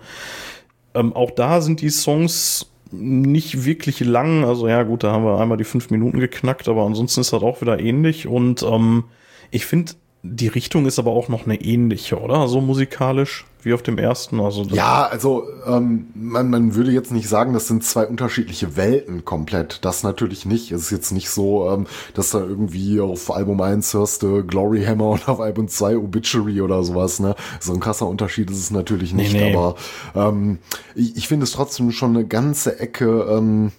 ähm, 0.94 1.12
auch 1.14 1.30
da 1.30 1.60
sind 1.60 1.82
die 1.82 1.90
Songs 1.90 2.70
nicht 2.90 3.64
wirklich 3.64 4.00
lang. 4.00 4.44
Also 4.44 4.66
ja, 4.66 4.82
gut, 4.82 5.04
da 5.04 5.12
haben 5.12 5.24
wir 5.24 5.40
einmal 5.40 5.58
die 5.58 5.64
fünf 5.64 5.90
Minuten 5.90 6.20
geknackt, 6.20 6.68
aber 6.68 6.84
ansonsten 6.84 7.20
ist 7.20 7.32
das 7.32 7.42
auch 7.42 7.60
wieder 7.60 7.80
ähnlich. 7.80 8.26
Und 8.26 8.62
ähm, 8.62 9.04
ich 9.50 9.66
finde, 9.66 9.92
die 10.22 10.48
Richtung 10.48 10.86
ist 10.86 10.98
aber 10.98 11.10
auch 11.10 11.28
noch 11.28 11.44
eine 11.44 11.60
ähnliche, 11.60 12.18
oder? 12.18 12.48
So 12.48 12.60
musikalisch 12.60 13.44
wie 13.64 13.74
auf 13.74 13.82
dem 13.82 13.98
ersten. 13.98 14.40
Also 14.40 14.62
ja, 14.64 15.06
also 15.06 15.46
ähm, 15.66 16.08
man, 16.14 16.50
man 16.50 16.74
würde 16.74 16.90
jetzt 16.90 17.12
nicht 17.12 17.28
sagen, 17.28 17.52
das 17.52 17.68
sind 17.68 17.84
zwei 17.84 18.06
unterschiedliche 18.06 18.76
Welten 18.76 19.24
komplett. 19.24 19.84
Das 19.84 20.02
natürlich 20.02 20.46
nicht. 20.46 20.72
Es 20.72 20.82
ist 20.82 20.90
jetzt 20.90 21.12
nicht 21.12 21.30
so, 21.30 21.70
ähm, 21.70 21.86
dass 22.14 22.30
da 22.30 22.40
irgendwie 22.40 23.00
auf 23.00 23.30
Album 23.30 23.60
1 23.60 23.94
hörst 23.94 24.22
du 24.22 24.44
Glory 24.44 24.84
Hammer 24.84 25.10
und 25.10 25.28
auf 25.28 25.40
Album 25.40 25.68
2 25.68 25.96
Obituary 25.96 26.60
oder 26.60 26.82
sowas. 26.82 27.20
Ne? 27.20 27.34
So 27.60 27.72
ein 27.72 27.80
krasser 27.80 28.06
Unterschied 28.06 28.50
ist 28.50 28.58
es 28.58 28.70
natürlich 28.70 29.12
nicht. 29.12 29.32
Nee, 29.32 29.50
nee. 29.50 29.56
Aber 29.56 29.76
ähm, 30.14 30.58
ich, 30.94 31.16
ich 31.16 31.28
finde 31.28 31.44
es 31.44 31.52
trotzdem 31.52 31.90
schon 31.92 32.16
eine 32.16 32.26
ganze 32.26 32.78
Ecke. 32.80 33.26
Ähm, 33.30 33.72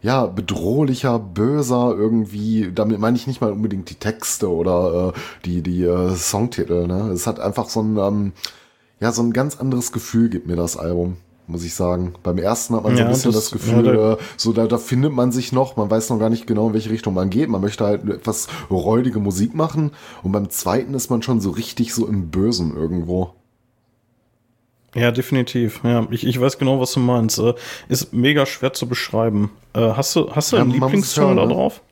ja, 0.00 0.26
bedrohlicher, 0.26 1.18
böser 1.18 1.94
irgendwie. 1.96 2.70
Damit 2.72 3.00
meine 3.00 3.16
ich 3.16 3.26
nicht 3.26 3.40
mal 3.40 3.52
unbedingt 3.52 3.90
die 3.90 3.96
Texte 3.96 4.48
oder 4.48 5.12
äh, 5.14 5.18
die, 5.44 5.62
die 5.62 5.82
äh, 5.82 6.14
Songtitel. 6.14 6.86
Ne? 6.86 7.10
Es 7.12 7.26
hat 7.26 7.40
einfach 7.40 7.68
so 7.68 7.82
ein, 7.82 7.96
ähm, 7.96 8.32
ja, 9.00 9.12
so 9.12 9.22
ein 9.22 9.32
ganz 9.32 9.56
anderes 9.56 9.92
Gefühl 9.92 10.28
gibt 10.28 10.46
mir 10.46 10.56
das 10.56 10.76
Album 10.76 11.16
muss 11.48 11.64
ich 11.64 11.74
sagen. 11.74 12.14
Beim 12.22 12.38
ersten 12.38 12.76
hat 12.76 12.84
man 12.84 12.96
so 12.96 13.02
ein 13.02 13.08
bisschen 13.08 13.32
das, 13.32 13.50
das 13.50 13.52
Gefühl, 13.52 13.86
ja, 13.86 14.12
äh, 14.12 14.16
so 14.36 14.52
da, 14.52 14.66
da 14.66 14.78
findet 14.78 15.12
man 15.12 15.32
sich 15.32 15.52
noch, 15.52 15.76
man 15.76 15.90
weiß 15.90 16.10
noch 16.10 16.18
gar 16.18 16.30
nicht 16.30 16.46
genau, 16.46 16.68
in 16.68 16.74
welche 16.74 16.90
Richtung 16.90 17.14
man 17.14 17.30
geht. 17.30 17.48
Man 17.48 17.60
möchte 17.60 17.84
halt 17.84 18.08
etwas 18.08 18.48
räudige 18.70 19.18
Musik 19.18 19.54
machen. 19.54 19.92
Und 20.22 20.32
beim 20.32 20.50
zweiten 20.50 20.94
ist 20.94 21.10
man 21.10 21.22
schon 21.22 21.40
so 21.40 21.50
richtig 21.50 21.94
so 21.94 22.06
im 22.06 22.30
Bösen 22.30 22.76
irgendwo. 22.76 23.34
Ja, 24.94 25.10
definitiv. 25.10 25.80
Ja, 25.84 26.06
ich, 26.10 26.26
ich 26.26 26.40
weiß 26.40 26.58
genau, 26.58 26.80
was 26.80 26.92
du 26.92 27.00
meinst. 27.00 27.38
Äh, 27.38 27.54
ist 27.88 28.12
mega 28.12 28.46
schwer 28.46 28.72
zu 28.72 28.86
beschreiben. 28.86 29.50
Äh, 29.74 29.80
hast 29.80 30.14
du, 30.16 30.30
hast 30.30 30.52
du 30.52 30.56
ja, 30.56 30.62
einen 30.62 30.72
Lieblingssong 30.72 31.36
da 31.36 31.46
ne? 31.46 31.52
drauf? 31.52 31.82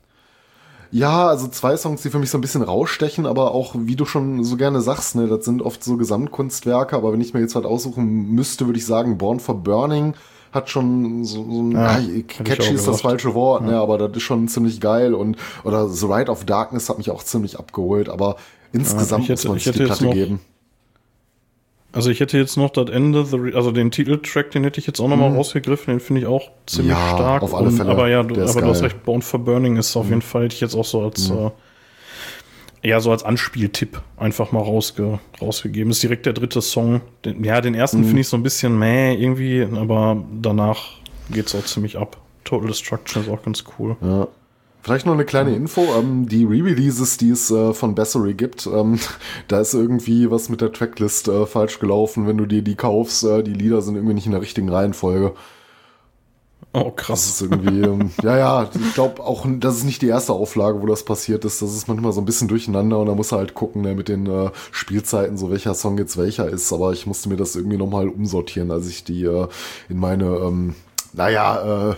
Ja, 0.91 1.27
also 1.27 1.47
zwei 1.47 1.75
Songs, 1.75 2.01
die 2.01 2.09
für 2.09 2.19
mich 2.19 2.29
so 2.29 2.37
ein 2.37 2.41
bisschen 2.41 2.61
rausstechen, 2.61 3.25
aber 3.25 3.51
auch, 3.51 3.75
wie 3.77 3.95
du 3.95 4.05
schon 4.05 4.43
so 4.43 4.57
gerne 4.57 4.81
sagst, 4.81 5.15
ne, 5.15 5.27
das 5.27 5.45
sind 5.45 5.61
oft 5.61 5.83
so 5.83 5.97
Gesamtkunstwerke, 5.97 6.95
aber 6.95 7.13
wenn 7.13 7.21
ich 7.21 7.33
mir 7.33 7.41
jetzt 7.41 7.55
halt 7.55 7.65
aussuchen 7.65 8.31
müsste, 8.33 8.65
würde 8.65 8.79
ich 8.79 8.85
sagen, 8.85 9.17
Born 9.17 9.39
for 9.39 9.55
Burning 9.55 10.13
hat 10.51 10.69
schon 10.69 11.25
so, 11.25 11.43
so 11.43 11.61
ein, 11.61 11.71
ja, 11.71 11.99
ja, 11.99 12.21
catchy 12.23 12.73
ist 12.73 12.87
das 12.87 13.01
falsche 13.01 13.33
Wort, 13.33 13.63
ne, 13.63 13.71
ja. 13.71 13.75
ne, 13.75 13.81
aber 13.81 13.97
das 13.97 14.15
ist 14.15 14.23
schon 14.23 14.47
ziemlich 14.47 14.79
geil 14.79 15.13
und, 15.13 15.37
oder 15.63 15.89
The 15.89 16.05
Ride 16.05 16.31
of 16.31 16.45
Darkness 16.45 16.89
hat 16.89 16.97
mich 16.97 17.11
auch 17.11 17.23
ziemlich 17.23 17.59
abgeholt, 17.59 18.07
aber 18.09 18.37
insgesamt 18.71 19.27
ja, 19.27 19.35
hätte, 19.35 19.47
muss 19.49 19.65
man 19.65 19.73
sich 19.73 19.73
die 19.73 19.83
Platte 19.83 20.09
geben. 20.09 20.39
Also 21.93 22.09
ich 22.11 22.19
hätte 22.19 22.37
jetzt 22.37 22.57
noch 22.57 22.69
das 22.69 22.89
Ende, 22.89 23.25
also 23.55 23.71
den 23.71 23.91
Titeltrack, 23.91 24.51
den 24.51 24.63
hätte 24.63 24.79
ich 24.79 24.87
jetzt 24.87 24.99
auch 24.99 25.07
nochmal 25.07 25.29
mhm. 25.29 25.37
rausgegriffen, 25.37 25.93
den 25.93 25.99
finde 25.99 26.21
ich 26.21 26.27
auch 26.27 26.51
ziemlich 26.65 26.91
ja, 26.91 27.09
stark. 27.13 27.43
Auf 27.43 27.55
alle 27.55 27.71
Fälle. 27.71 27.85
Und, 27.85 27.91
aber 27.91 28.09
ja, 28.09 28.23
du, 28.23 28.35
aber 28.35 28.61
du 28.61 28.67
hast 28.67 28.83
recht, 28.83 29.03
Bone 29.03 29.21
for 29.21 29.39
Burning 29.39 29.77
ist 29.77 29.95
auf 29.95 30.05
mhm. 30.05 30.09
jeden 30.09 30.21
Fall, 30.21 30.43
hätte 30.43 30.55
ich 30.55 30.61
jetzt 30.61 30.75
auch 30.75 30.85
so 30.85 31.01
als 31.01 31.29
mhm. 31.29 31.51
äh, 32.83 32.89
ja, 32.89 32.99
so 32.99 33.11
als 33.11 33.23
Anspieltipp 33.23 34.01
einfach 34.17 34.51
mal 34.51 34.61
rausge 34.61 35.19
rausgegeben. 35.41 35.91
Ist 35.91 36.03
direkt 36.03 36.25
der 36.25 36.33
dritte 36.33 36.61
Song. 36.61 37.01
Den, 37.25 37.43
ja, 37.43 37.59
den 37.61 37.73
ersten 37.73 38.01
mhm. 38.01 38.05
finde 38.05 38.21
ich 38.21 38.27
so 38.27 38.37
ein 38.37 38.43
bisschen 38.43 38.77
meh 38.77 39.15
irgendwie, 39.15 39.67
aber 39.75 40.23
danach 40.41 40.91
geht 41.31 41.47
es 41.47 41.55
auch 41.55 41.65
ziemlich 41.65 41.97
ab. 41.97 42.17
Total 42.43 42.67
Destruction 42.67 43.23
ist 43.23 43.29
auch 43.29 43.41
ganz 43.43 43.63
cool. 43.77 43.97
Ja. 44.01 44.27
Vielleicht 44.87 45.05
noch 45.05 45.15
eine 45.15 45.25
kleine 45.25 45.53
Info. 45.53 45.81
Ähm, 45.99 46.29
die 46.29 46.45
Re-Releases, 46.45 47.17
die 47.17 47.31
es 47.31 47.51
äh, 47.51 47.73
von 47.73 47.93
Bessery 47.93 48.35
gibt, 48.35 48.67
ähm, 48.67 48.97
da 49.49 49.59
ist 49.59 49.73
irgendwie 49.73 50.31
was 50.31 50.47
mit 50.47 50.61
der 50.61 50.71
Tracklist 50.71 51.27
äh, 51.27 51.45
falsch 51.45 51.79
gelaufen. 51.79 52.25
Wenn 52.25 52.37
du 52.37 52.45
dir 52.45 52.61
die 52.61 52.75
kaufst, 52.75 53.25
äh, 53.25 53.43
die 53.43 53.53
Lieder 53.53 53.81
sind 53.81 53.95
irgendwie 53.95 54.13
nicht 54.13 54.27
in 54.27 54.31
der 54.31 54.39
richtigen 54.39 54.69
Reihenfolge. 54.69 55.33
Oh, 56.71 56.89
krass. 56.91 57.25
Das 57.25 57.29
ist 57.31 57.41
irgendwie, 57.41 57.81
ähm, 57.81 58.11
ja, 58.23 58.37
ja, 58.37 58.69
ich 58.73 58.93
glaube 58.93 59.21
auch, 59.25 59.45
das 59.59 59.75
ist 59.75 59.83
nicht 59.83 60.01
die 60.01 60.07
erste 60.07 60.31
Auflage, 60.31 60.81
wo 60.81 60.85
das 60.85 61.03
passiert 61.03 61.43
ist. 61.43 61.61
Das 61.61 61.75
ist 61.75 61.89
manchmal 61.89 62.13
so 62.13 62.21
ein 62.21 62.25
bisschen 62.25 62.47
durcheinander 62.47 62.99
und 62.99 63.07
da 63.07 63.13
muss 63.13 63.33
er 63.33 63.39
halt 63.39 63.55
gucken, 63.55 63.81
ne, 63.81 63.93
mit 63.93 64.07
den 64.07 64.25
äh, 64.25 64.51
Spielzeiten, 64.71 65.37
so 65.37 65.51
welcher 65.51 65.73
Song 65.73 65.97
jetzt 65.97 66.15
welcher 66.15 66.47
ist. 66.47 66.71
Aber 66.71 66.93
ich 66.93 67.05
musste 67.05 67.27
mir 67.27 67.35
das 67.35 67.57
irgendwie 67.57 67.77
nochmal 67.77 68.07
umsortieren, 68.07 68.71
als 68.71 68.87
ich 68.87 69.03
die 69.03 69.25
äh, 69.25 69.49
in 69.89 69.99
meine, 69.99 70.27
ähm, 70.27 70.75
naja, 71.11 71.89
äh, 71.89 71.91
äh, 71.91 71.95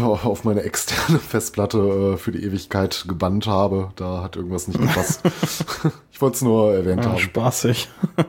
auf 0.00 0.44
meine 0.44 0.62
externe 0.62 1.18
Festplatte 1.18 2.14
äh, 2.14 2.16
für 2.16 2.32
die 2.32 2.44
Ewigkeit 2.44 3.04
gebannt 3.08 3.46
habe. 3.46 3.90
Da 3.96 4.22
hat 4.22 4.36
irgendwas 4.36 4.68
nicht 4.68 4.80
gepasst. 4.80 5.22
ich 6.12 6.20
wollte 6.20 6.36
es 6.36 6.42
nur 6.42 6.74
erwähnt 6.74 7.04
ja, 7.04 7.10
haben. 7.10 7.18
Spaßig. 7.18 7.88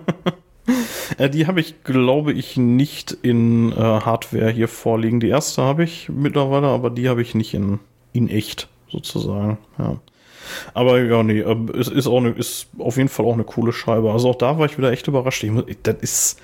Äh, 1.17 1.29
die 1.29 1.47
habe 1.47 1.59
ich, 1.59 1.83
glaube 1.83 2.31
ich, 2.31 2.55
nicht 2.55 3.11
in 3.11 3.71
äh, 3.73 3.75
Hardware 3.75 4.49
hier 4.49 4.67
vorliegen. 4.67 5.19
Die 5.19 5.27
erste 5.27 5.61
habe 5.61 5.83
ich 5.83 6.07
mittlerweile, 6.07 6.67
aber 6.67 6.89
die 6.89 7.09
habe 7.09 7.21
ich 7.21 7.35
nicht 7.35 7.53
in, 7.53 7.79
in 8.13 8.29
echt, 8.29 8.69
sozusagen. 8.89 9.57
Ja. 9.77 9.97
Aber 10.73 11.01
ja, 11.01 11.23
nee, 11.23 11.41
es 11.77 11.87
ist 11.87 12.07
auch 12.07 12.17
eine, 12.17 12.29
ist 12.29 12.67
auf 12.77 12.97
jeden 12.97 13.09
Fall 13.09 13.25
auch 13.25 13.33
eine 13.33 13.43
coole 13.43 13.73
Scheibe. 13.73 14.11
Also 14.11 14.29
auch 14.29 14.35
da 14.35 14.57
war 14.57 14.65
ich 14.65 14.77
wieder 14.77 14.91
echt 14.91 15.07
überrascht. 15.07 15.43
Ich, 15.43 15.51
das 15.83 15.95
ist, 16.01 16.39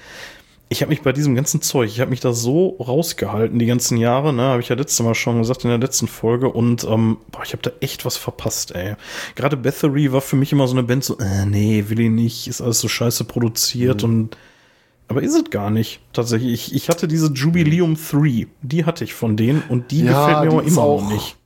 ich 0.70 0.82
habe 0.82 0.90
mich 0.90 1.02
bei 1.02 1.14
diesem 1.14 1.36
ganzen 1.36 1.62
Zeug, 1.62 1.90
ich 1.90 2.02
habe 2.02 2.10
mich 2.10 2.20
da 2.20 2.34
so 2.34 2.76
rausgehalten 2.80 3.58
die 3.58 3.66
ganzen 3.66 3.98
Jahre, 3.98 4.34
ne, 4.34 4.44
habe 4.44 4.62
ich 4.62 4.70
ja 4.70 4.76
letztes 4.76 5.04
Mal 5.04 5.16
schon 5.16 5.40
gesagt 5.40 5.64
in 5.64 5.70
der 5.70 5.80
letzten 5.80 6.08
Folge 6.08 6.50
und 6.50 6.84
ähm, 6.84 7.18
boah, 7.32 7.44
ich 7.44 7.54
habe 7.54 7.64
da 7.64 7.72
echt 7.80 8.04
was 8.06 8.18
verpasst, 8.18 8.76
ey. 8.76 8.96
Gerade 9.36 9.56
Bathory 9.56 10.12
war 10.12 10.22
für 10.22 10.36
mich 10.36 10.52
immer 10.52 10.68
so 10.68 10.74
eine 10.74 10.84
Band 10.84 11.06
so, 11.06 11.18
äh, 11.20 11.46
nee, 11.46 11.86
will 11.88 12.00
ich 12.02 12.10
nicht, 12.10 12.48
ist 12.48 12.62
alles 12.62 12.80
so 12.80 12.88
scheiße 12.88 13.24
produziert 13.24 14.04
mhm. 14.04 14.10
und 14.10 14.38
aber 15.10 15.24
ist 15.24 15.36
es 15.36 15.50
gar 15.50 15.70
nicht. 15.70 16.02
Tatsächlich, 16.12 16.52
ich, 16.52 16.76
ich 16.76 16.90
hatte 16.90 17.08
diese 17.08 17.32
Jubileum 17.32 17.96
3, 17.96 18.48
die 18.62 18.84
hatte 18.84 19.06
ich 19.06 19.14
von 19.14 19.38
denen 19.38 19.64
und 19.70 19.92
die 19.92 20.02
ja, 20.02 20.12
gefällt 20.12 20.52
mir 20.52 20.58
aber 20.58 20.68
immer 20.68 20.82
auch, 20.82 21.02
noch 21.02 21.14
nicht. 21.14 21.38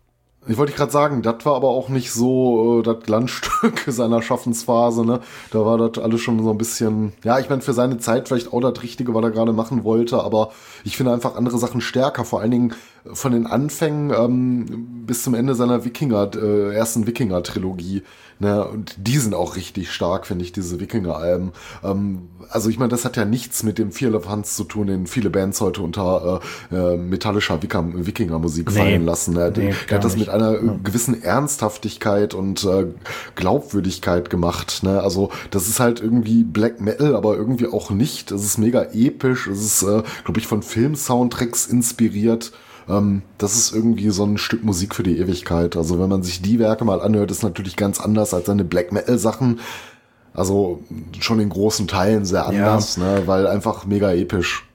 Ich 0.47 0.57
wollte 0.57 0.73
gerade 0.73 0.91
sagen, 0.91 1.21
das 1.21 1.45
war 1.45 1.55
aber 1.55 1.69
auch 1.69 1.87
nicht 1.89 2.11
so 2.11 2.79
äh, 2.79 2.83
das 2.83 3.03
Glanzstück 3.03 3.83
seiner 3.87 4.23
Schaffensphase, 4.23 5.05
ne? 5.05 5.19
Da 5.51 5.63
war 5.63 5.77
das 5.77 6.03
alles 6.03 6.21
schon 6.21 6.41
so 6.41 6.49
ein 6.49 6.57
bisschen, 6.57 7.13
ja, 7.23 7.37
ich 7.37 7.47
meine, 7.49 7.61
für 7.61 7.73
seine 7.73 7.99
Zeit 7.99 8.27
vielleicht 8.27 8.51
auch 8.51 8.59
das 8.59 8.81
Richtige, 8.81 9.13
was 9.13 9.23
er 9.23 9.29
gerade 9.29 9.53
machen 9.53 9.83
wollte, 9.83 10.23
aber 10.23 10.51
ich 10.83 10.97
finde 10.97 11.13
einfach 11.13 11.35
andere 11.35 11.59
Sachen 11.59 11.79
stärker, 11.79 12.25
vor 12.25 12.41
allen 12.41 12.51
Dingen 12.51 12.73
von 13.05 13.33
den 13.33 13.45
Anfängen 13.45 14.11
ähm, 14.11 15.05
bis 15.05 15.21
zum 15.23 15.35
Ende 15.35 15.53
seiner 15.53 15.85
Wikinger, 15.85 16.31
äh, 16.35 16.73
ersten 16.75 17.05
Wikinger-Trilogie. 17.05 18.01
Ne? 18.41 18.65
Und 18.65 18.95
die 18.97 19.19
sind 19.19 19.35
auch 19.35 19.55
richtig 19.55 19.91
stark, 19.91 20.25
finde 20.25 20.43
ich, 20.43 20.51
diese 20.51 20.79
Wikinger-Alben. 20.79 21.51
Ähm, 21.83 22.29
also 22.49 22.69
ich 22.69 22.79
meine, 22.79 22.89
das 22.89 23.05
hat 23.05 23.15
ja 23.15 23.23
nichts 23.23 23.61
mit 23.61 23.77
dem 23.77 23.91
Fear 23.91 24.15
of 24.15 24.27
Hans 24.27 24.55
zu 24.55 24.63
tun, 24.63 24.87
den 24.87 25.05
viele 25.05 25.29
Bands 25.29 25.61
heute 25.61 25.83
unter 25.83 26.41
äh, 26.71 26.75
äh, 26.75 26.97
metallischer 26.97 27.61
Wikinger-Musik 27.61 28.69
nee, 28.69 28.75
fallen 28.75 29.05
lassen. 29.05 29.35
Ne? 29.35 29.53
Nee, 29.55 29.75
der 29.87 29.97
hat 29.97 30.03
das 30.03 30.15
nicht. 30.15 30.25
mit 30.25 30.29
einer 30.29 30.53
ja. 30.53 30.75
gewissen 30.83 31.21
Ernsthaftigkeit 31.21 32.33
und 32.33 32.63
äh, 32.63 32.87
Glaubwürdigkeit 33.35 34.31
gemacht. 34.31 34.81
Ne? 34.81 35.03
Also 35.03 35.29
das 35.51 35.67
ist 35.67 35.79
halt 35.79 36.01
irgendwie 36.01 36.43
Black 36.43 36.81
Metal, 36.81 37.15
aber 37.15 37.35
irgendwie 37.35 37.67
auch 37.67 37.91
nicht. 37.91 38.31
Es 38.31 38.43
ist 38.43 38.57
mega 38.57 38.87
episch. 38.91 39.45
Es 39.45 39.63
ist, 39.63 39.83
äh, 39.83 40.01
glaube 40.25 40.39
ich, 40.39 40.47
von 40.47 40.63
Film-Soundtracks 40.63 41.67
inspiriert. 41.67 42.51
Ähm, 42.89 43.21
das 43.37 43.55
ist 43.55 43.73
irgendwie 43.73 44.09
so 44.09 44.23
ein 44.23 44.37
Stück 44.37 44.63
Musik 44.63 44.95
für 44.95 45.03
die 45.03 45.17
Ewigkeit. 45.17 45.75
Also 45.75 45.99
wenn 45.99 46.09
man 46.09 46.23
sich 46.23 46.41
die 46.41 46.59
Werke 46.59 46.85
mal 46.85 47.01
anhört, 47.01 47.31
ist 47.31 47.43
natürlich 47.43 47.75
ganz 47.75 47.99
anders 47.99 48.33
als 48.33 48.47
seine 48.47 48.63
Black 48.63 48.91
Metal 48.91 49.17
Sachen. 49.17 49.59
Also 50.33 50.81
schon 51.19 51.39
in 51.39 51.49
großen 51.49 51.87
Teilen 51.87 52.25
sehr 52.25 52.45
anders, 52.47 52.95
ja. 52.95 53.03
ne, 53.03 53.23
weil 53.27 53.47
einfach 53.47 53.85
mega 53.85 54.13
episch. 54.13 54.65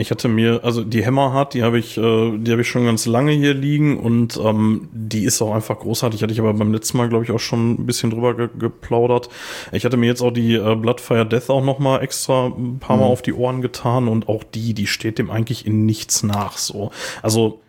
Ich 0.00 0.10
hatte 0.10 0.28
mir, 0.28 0.60
also 0.64 0.82
die 0.82 1.04
Hammerheart, 1.04 1.52
die 1.52 1.62
habe 1.62 1.78
ich, 1.78 1.98
äh, 1.98 2.38
die 2.38 2.50
habe 2.50 2.62
ich 2.62 2.68
schon 2.68 2.86
ganz 2.86 3.04
lange 3.04 3.32
hier 3.32 3.52
liegen 3.52 3.98
und 3.98 4.40
ähm, 4.42 4.88
die 4.92 5.24
ist 5.24 5.42
auch 5.42 5.54
einfach 5.54 5.78
großartig. 5.78 6.22
Hatte 6.22 6.32
ich 6.32 6.40
aber 6.40 6.54
beim 6.54 6.72
letzten 6.72 6.96
Mal, 6.96 7.10
glaube 7.10 7.24
ich, 7.24 7.30
auch 7.30 7.38
schon 7.38 7.72
ein 7.72 7.86
bisschen 7.86 8.10
drüber 8.10 8.34
ge 8.34 8.48
geplaudert. 8.58 9.28
Ich 9.72 9.84
hatte 9.84 9.98
mir 9.98 10.06
jetzt 10.06 10.22
auch 10.22 10.30
die 10.30 10.54
äh, 10.54 10.74
Bloodfire 10.74 11.26
Death 11.26 11.50
auch 11.50 11.62
noch 11.62 11.78
mal 11.78 12.00
extra 12.00 12.46
ein 12.46 12.78
paar 12.78 12.96
Mal 12.96 13.04
mhm. 13.04 13.10
auf 13.10 13.20
die 13.20 13.34
Ohren 13.34 13.60
getan 13.60 14.08
und 14.08 14.26
auch 14.26 14.42
die, 14.42 14.72
die 14.72 14.86
steht 14.86 15.18
dem 15.18 15.30
eigentlich 15.30 15.66
in 15.66 15.84
nichts 15.84 16.22
nach. 16.22 16.56
So, 16.56 16.92
also 17.20 17.60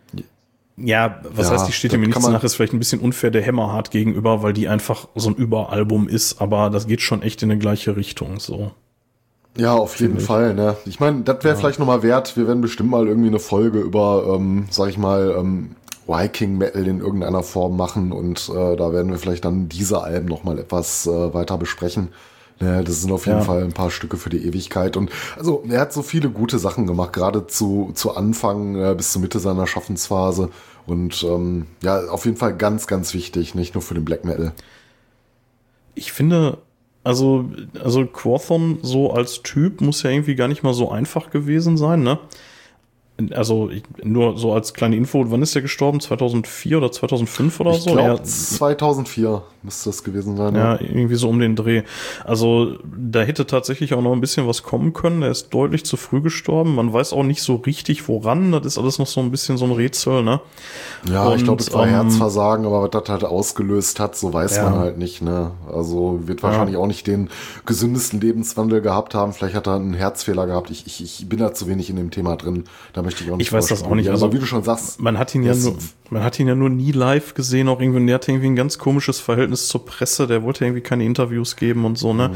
ja, 0.77 1.19
was 1.23 1.47
ja, 1.47 1.53
heißt, 1.53 1.67
die 1.67 1.73
steht 1.73 1.91
dem 1.91 2.01
in 2.01 2.11
nichts 2.11 2.27
nach, 2.27 2.43
ist 2.45 2.55
vielleicht 2.55 2.73
ein 2.73 2.79
bisschen 2.79 3.01
unfair 3.01 3.31
der 3.31 3.45
Hammerheart 3.45 3.91
gegenüber, 3.91 4.41
weil 4.41 4.53
die 4.53 4.69
einfach 4.69 5.09
so 5.15 5.29
ein 5.29 5.35
Überalbum 5.35 6.07
ist, 6.07 6.41
aber 6.41 6.69
das 6.69 6.87
geht 6.87 7.01
schon 7.01 7.23
echt 7.23 7.43
in 7.43 7.51
eine 7.51 7.59
gleiche 7.59 7.97
Richtung. 7.97 8.39
So. 8.39 8.71
Ja, 9.57 9.73
auf 9.73 9.99
jeden 9.99 10.17
ich. 10.17 10.23
Fall. 10.23 10.53
Ne? 10.53 10.77
Ich 10.85 10.99
meine, 10.99 11.21
das 11.21 11.43
wäre 11.43 11.55
ja. 11.55 11.59
vielleicht 11.59 11.79
nochmal 11.79 12.03
wert. 12.03 12.37
Wir 12.37 12.47
werden 12.47 12.61
bestimmt 12.61 12.89
mal 12.89 13.07
irgendwie 13.07 13.27
eine 13.27 13.39
Folge 13.39 13.79
über, 13.79 14.35
ähm, 14.35 14.67
sag 14.69 14.89
ich 14.89 14.97
mal, 14.97 15.35
ähm, 15.37 15.75
Viking 16.07 16.57
Metal 16.57 16.87
in 16.87 16.99
irgendeiner 16.99 17.43
Form 17.43 17.77
machen 17.77 18.11
und 18.11 18.49
äh, 18.49 18.75
da 18.75 18.91
werden 18.91 19.11
wir 19.11 19.19
vielleicht 19.19 19.45
dann 19.45 19.69
diese 19.69 20.01
Alben 20.01 20.27
nochmal 20.27 20.59
etwas 20.59 21.05
äh, 21.05 21.33
weiter 21.33 21.57
besprechen. 21.57 22.09
Ne, 22.59 22.83
das 22.83 23.01
sind 23.01 23.11
auf 23.11 23.25
jeden 23.25 23.39
Ja. 23.39 23.43
Fall 23.43 23.63
ein 23.63 23.73
paar 23.73 23.89
Stücke 23.89 24.17
für 24.17 24.29
die 24.29 24.45
Ewigkeit. 24.45 24.95
Und 24.95 25.09
also 25.35 25.63
er 25.67 25.81
hat 25.81 25.93
so 25.93 26.03
viele 26.03 26.29
gute 26.29 26.59
Sachen 26.59 26.85
gemacht, 26.85 27.11
gerade 27.11 27.47
zu, 27.47 27.91
zu 27.95 28.15
Anfang 28.15 28.75
äh, 28.75 28.93
bis 28.95 29.11
zur 29.11 29.21
Mitte 29.21 29.39
seiner 29.39 29.65
Schaffensphase. 29.65 30.49
Und 30.85 31.23
ähm, 31.23 31.65
ja, 31.81 32.01
auf 32.09 32.25
jeden 32.25 32.37
Fall 32.37 32.55
ganz, 32.55 32.85
ganz 32.85 33.13
wichtig, 33.15 33.55
nicht 33.55 33.73
nur 33.73 33.81
für 33.81 33.95
den 33.95 34.05
Black 34.05 34.25
Metal. 34.25 34.51
Ich 35.95 36.11
finde, 36.11 36.59
also, 37.03 37.49
also 37.83 38.05
Quorthon 38.05 38.79
so 38.81 39.11
als 39.11 39.41
Typ 39.41 39.81
muss 39.81 40.03
ja 40.03 40.11
irgendwie 40.11 40.35
gar 40.35 40.47
nicht 40.47 40.63
mal 40.63 40.73
so 40.73 40.89
einfach 40.89 41.29
gewesen 41.31 41.77
sein, 41.77 42.03
ne? 42.03 42.19
Also 43.33 43.69
ich, 43.69 43.83
nur 44.03 44.37
so 44.37 44.53
als 44.53 44.73
kleine 44.73 44.95
Info, 44.95 45.23
wann 45.29 45.41
ist 45.41 45.53
der 45.55 45.61
gestorben? 45.61 45.99
2004 45.99 46.77
oder 46.77 46.91
2005 46.91 47.59
oder 47.59 47.71
Ich 47.71 47.81
so? 47.81 47.97
Ja, 47.97 48.21
2004 48.23 49.43
müsste 49.63 49.89
das 49.89 50.03
gewesen 50.03 50.37
sein. 50.37 50.55
Ja, 50.55 50.79
irgendwie 50.79 51.15
so 51.15 51.29
um 51.29 51.39
den 51.39 51.55
Dreh. 51.55 51.83
Also 52.25 52.77
da 52.83 53.21
hätte 53.21 53.45
tatsächlich 53.45 53.93
auch 53.93 54.01
noch 54.01 54.13
ein 54.13 54.21
bisschen 54.21 54.47
was 54.47 54.63
kommen 54.63 54.93
können. 54.93 55.21
Er 55.21 55.31
ist 55.31 55.49
deutlich 55.53 55.85
zu 55.85 55.97
früh 55.97 56.21
gestorben. 56.21 56.75
Man 56.75 56.91
weiß 56.91 57.13
auch 57.13 57.23
nicht 57.23 57.41
so 57.43 57.55
richtig, 57.57 58.07
woran. 58.07 58.51
Das 58.51 58.65
ist 58.65 58.77
alles 58.77 58.97
noch 58.99 59.07
so 59.07 59.19
ein 59.21 59.29
bisschen 59.31 59.57
so 59.57 59.65
ein 59.65 59.71
Rätsel, 59.71 60.23
ne? 60.23 60.41
Ja, 61.09 61.27
ich 61.33 61.39
Und, 61.39 61.43
glaube, 61.45 61.61
es 61.61 61.73
war 61.73 61.85
ähm, 61.85 61.93
Herzversagen, 61.93 62.65
aber 62.65 62.81
was 62.83 62.89
das 62.91 63.09
halt 63.09 63.23
ausgelöst 63.23 63.99
hat, 63.99 64.15
so 64.15 64.33
weiß 64.33 64.57
Ja. 64.57 64.69
man 64.69 64.79
halt 64.79 64.97
nicht. 64.97 65.21
Ne? 65.21 65.51
Also 65.71 66.19
wird 66.25 66.41
wahrscheinlich 66.43 66.77
auch 66.77 66.87
nicht 66.87 67.05
den 67.07 67.29
gesündesten 67.65 68.19
Lebenswandel 68.19 68.81
gehabt 68.81 69.13
haben. 69.13 69.33
Vielleicht 69.33 69.55
hat 69.55 69.67
er 69.67 69.75
einen 69.75 69.93
Herzfehler 69.93 70.47
gehabt. 70.47 70.69
Ich, 70.71 70.85
ich, 70.87 71.03
ich 71.03 71.29
bin 71.29 71.39
da 71.39 71.53
zu 71.53 71.67
wenig 71.67 71.89
in 71.89 71.95
dem 71.95 72.09
Thema 72.11 72.35
drin. 72.35 72.63
Da 72.93 73.01
möchte 73.11 73.23
ich 73.23 73.31
auch 73.31 73.37
nicht. 73.37 73.47
Ich 73.47 73.53
weiß 73.53 73.67
das 73.67 73.83
auch 73.83 73.95
nicht. 73.95 74.09
Also, 74.09 74.25
aber 74.25 74.33
wie 74.33 74.39
du 74.39 74.45
schon 74.45 74.63
sagst, 74.63 74.99
Man 75.01 75.17
hat 75.17 75.35
ihn 75.35 75.43
ja 75.43 75.53
nur, 75.53 75.75
man 76.09 76.23
hat 76.23 76.39
ihn 76.39 76.47
ja 76.47 76.55
nur 76.55 76.69
nie 76.69 76.91
live 76.91 77.33
gesehen, 77.33 77.67
auch 77.69 77.79
irgendwie, 77.79 78.05
der 78.05 78.15
hatte 78.15 78.31
irgendwie 78.31 78.47
ein 78.47 78.55
ganz 78.55 78.77
komisches 78.77 79.19
Verhältnis 79.19 79.67
zur 79.67 79.85
Presse, 79.85 80.27
der 80.27 80.43
wollte 80.43 80.65
irgendwie 80.65 80.81
keine 80.81 81.05
Interviews 81.05 81.55
geben 81.55 81.85
und 81.85 81.97
so, 81.97 82.13
ne? 82.13 82.29
Mhm. 82.29 82.33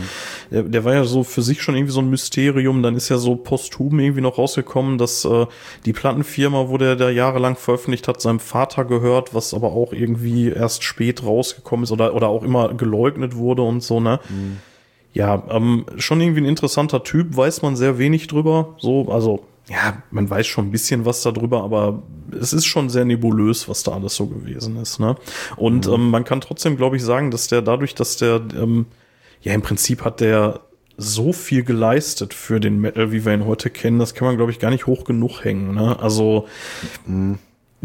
Der, 0.51 0.63
der 0.63 0.83
war 0.85 0.93
ja 0.93 1.03
so 1.03 1.23
für 1.23 1.41
sich 1.41 1.61
schon 1.61 1.75
irgendwie 1.75 1.93
so 1.93 2.01
ein 2.01 2.09
Mysterium, 2.09 2.83
dann 2.83 2.95
ist 2.95 3.09
ja 3.09 3.17
so 3.17 3.35
posthum 3.35 3.99
irgendwie 3.99 4.21
noch 4.21 4.37
rausgekommen, 4.37 4.97
dass 4.97 5.25
äh, 5.25 5.45
die 5.85 5.93
Plattenfirma, 5.93 6.69
wo 6.69 6.77
der 6.77 6.95
da 6.95 7.09
jahrelang 7.09 7.55
veröffentlicht 7.55 8.07
hat, 8.07 8.21
seinem 8.21 8.39
Vater 8.39 8.85
gehört, 8.85 9.33
was 9.33 9.53
aber 9.53 9.71
auch 9.73 9.93
irgendwie 9.93 10.49
erst 10.49 10.83
spät 10.83 11.23
rausgekommen 11.23 11.83
ist 11.83 11.91
oder, 11.91 12.13
oder 12.13 12.27
auch 12.27 12.43
immer 12.43 12.73
geleugnet 12.73 13.35
wurde 13.35 13.61
und 13.61 13.81
so, 13.81 13.99
ne? 13.99 14.19
Ja, 15.13 15.43
ähm, 15.49 15.85
schon 15.95 16.19
irgendwie 16.19 16.41
ein 16.41 16.45
interessanter 16.45 17.01
Typ, 17.03 17.37
weiß 17.37 17.61
man 17.61 17.77
sehr 17.77 17.97
wenig 17.97 18.27
drüber. 18.27 18.75
So, 18.79 19.09
also, 19.09 19.45
ja, 19.67 20.03
man 20.11 20.29
weiß 20.29 20.45
schon 20.45 20.67
ein 20.67 20.71
bisschen 20.71 21.05
was 21.05 21.21
darüber, 21.21 21.63
aber 21.63 22.03
es 22.39 22.53
ist 22.53 22.65
schon 22.65 22.89
sehr 22.89 23.05
nebulös, 23.05 23.67
was 23.67 23.83
da 23.83 23.93
alles 23.93 24.15
so 24.15 24.27
gewesen 24.27 24.77
ist. 24.77 24.99
Ne? 24.99 25.15
Und 25.55 25.87
ähm, 25.87 26.09
man 26.11 26.23
kann 26.23 26.41
trotzdem, 26.41 26.77
glaube 26.77 26.97
ich, 26.97 27.03
sagen, 27.03 27.31
dass 27.31 27.47
der 27.47 27.61
dadurch, 27.61 27.95
dass 27.95 28.17
der, 28.17 28.41
ähm, 28.55 28.85
ja, 29.41 29.53
im 29.53 29.61
Prinzip 29.61 30.03
hat 30.03 30.21
der 30.21 30.61
so 30.97 31.33
viel 31.33 31.63
geleistet 31.63 32.33
für 32.33 32.59
den 32.59 32.79
Metal, 32.79 33.11
wie 33.11 33.25
wir 33.25 33.33
ihn 33.33 33.45
heute 33.45 33.69
kennen, 33.69 33.99
das 33.99 34.13
kann 34.13 34.27
man, 34.27 34.37
glaube 34.37 34.51
ich, 34.51 34.59
gar 34.59 34.69
nicht 34.69 34.85
hoch 34.85 35.03
genug 35.03 35.43
hängen. 35.43 35.73
Ne? 35.73 35.99
Also, 35.99 36.47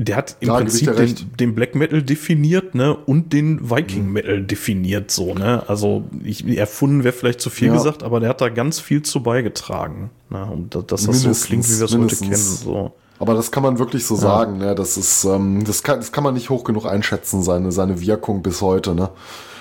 der 0.03 0.17
hat 0.17 0.37
im 0.41 0.49
Ja, 0.49 0.55
ich 0.61 0.61
Prinzip 0.87 0.97
den, 0.97 1.37
den 1.39 1.55
Black 1.55 1.75
Metal 1.75 2.03
definiert, 2.03 2.75
ne, 2.75 2.95
und 2.97 3.33
den 3.33 3.71
Viking 3.71 4.11
Metal 4.11 4.43
definiert, 4.43 5.11
so, 5.11 5.35
ne. 5.35 5.63
Also 5.69 6.05
ich, 6.25 6.47
erfunden 6.57 7.05
wäre 7.05 7.13
vielleicht 7.13 7.41
zu 7.41 7.51
viel 7.51 7.69
Ja. 7.69 7.75
gesagt, 7.75 8.03
aber 8.03 8.21
der 8.21 8.31
hat 8.31 8.41
da 8.41 8.49
ganz 8.49 8.81
viel 8.81 9.03
zu 9.03 9.23
beigetragen, 9.23 10.11
ne, 10.31 10.45
und 10.47 10.75
da- 10.75 10.83
dass 10.83 11.05
das 11.05 11.21
so 11.21 11.29
Mindestens, 11.29 11.45
klingt, 11.47 11.65
wie 11.69 11.79
wir 11.79 11.85
es 11.85 11.93
heute 11.93 12.07
kennen, 12.17 12.21
mindestens. 12.31 12.61
so. 12.63 12.93
aber 13.19 13.35
das 13.35 13.51
kann 13.51 13.63
man 13.63 13.79
wirklich 13.79 14.07
so 14.07 14.17
sagen. 14.17 14.57
Ne? 14.59 14.75
Das 14.75 14.97
ist, 14.97 15.25
ähm, 15.25 15.63
das 15.65 15.83
kann, 15.83 15.99
das 16.01 16.11
kann 16.13 16.25
man 16.25 16.33
nicht 16.35 16.49
hoch 16.49 16.65
genug 16.65 16.87
einschätzen, 16.87 17.43
seine, 17.43 17.71
seine 17.71 18.01
Wirkung 18.01 18.43
bis 18.43 18.63
heute. 18.63 18.95
Ne? 18.95 19.11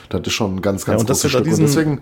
Das 0.09 0.21
ist 0.25 0.31
schon 0.33 0.55
ein 0.55 0.61
ganz, 0.61 0.85
ganz 0.85 1.01
und 1.01 1.09
dass 1.09 1.21
großes 1.21 1.31
da 1.33 1.39
Stück. 1.39 1.51
Und 1.53 1.59
diesen- 1.59 1.65
deswegen, 1.65 2.01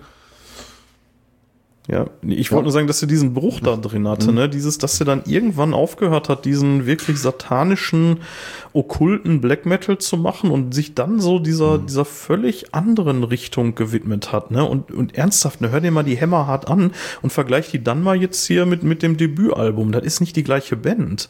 Ja, 1.90 2.08
ich 2.22 2.52
wollte 2.52 2.64
nur 2.64 2.74
sagen, 2.74 2.88
dass 2.88 3.02
er 3.02 3.08
diesen 3.08 3.34
Bruch 3.34 3.62
da 3.62 3.78
drin 3.78 4.10
hatte, 4.10 4.34
ne? 4.34 4.50
Dieses, 4.50 4.78
dass 4.78 5.00
er 5.00 5.06
dann 5.06 5.22
irgendwann 5.26 5.74
aufgehört 5.74 6.28
hat, 6.28 6.44
diesen 6.44 6.86
wirklich 6.86 7.18
satanischen, 7.18 8.18
okkulten 8.74 9.40
Black 9.40 9.66
Metal 9.66 9.98
zu 9.98 10.18
machen 10.18 10.52
und 10.52 10.74
sich 10.74 10.96
dann 10.96 11.22
so 11.22 11.40
dieser, 11.40 11.78
dieser 11.78 12.04
völlig 12.04 12.74
anderen 12.76 13.24
Richtung 13.24 13.74
gewidmet 13.76 14.34
hat, 14.34 14.52
ne? 14.52 14.66
Und, 14.66 14.92
und 14.92 15.16
ernsthaft, 15.18 15.62
ne, 15.62 15.72
hör 15.72 15.80
dir 15.80 15.92
mal 15.92 16.04
die 16.04 16.20
Hammer 16.20 16.46
hart 16.46 16.68
an 16.68 16.92
und 17.22 17.32
vergleich 17.32 17.72
die 17.72 17.82
dann 17.82 18.04
mal 18.04 18.20
jetzt 18.22 18.46
hier 18.46 18.66
mit, 18.66 18.84
mit 18.84 19.02
dem 19.02 19.16
Debütalbum. 19.16 19.94
Das 19.94 20.04
ist 20.04 20.20
nicht 20.20 20.36
die 20.36 20.44
gleiche 20.44 20.76
Band. 20.76 21.30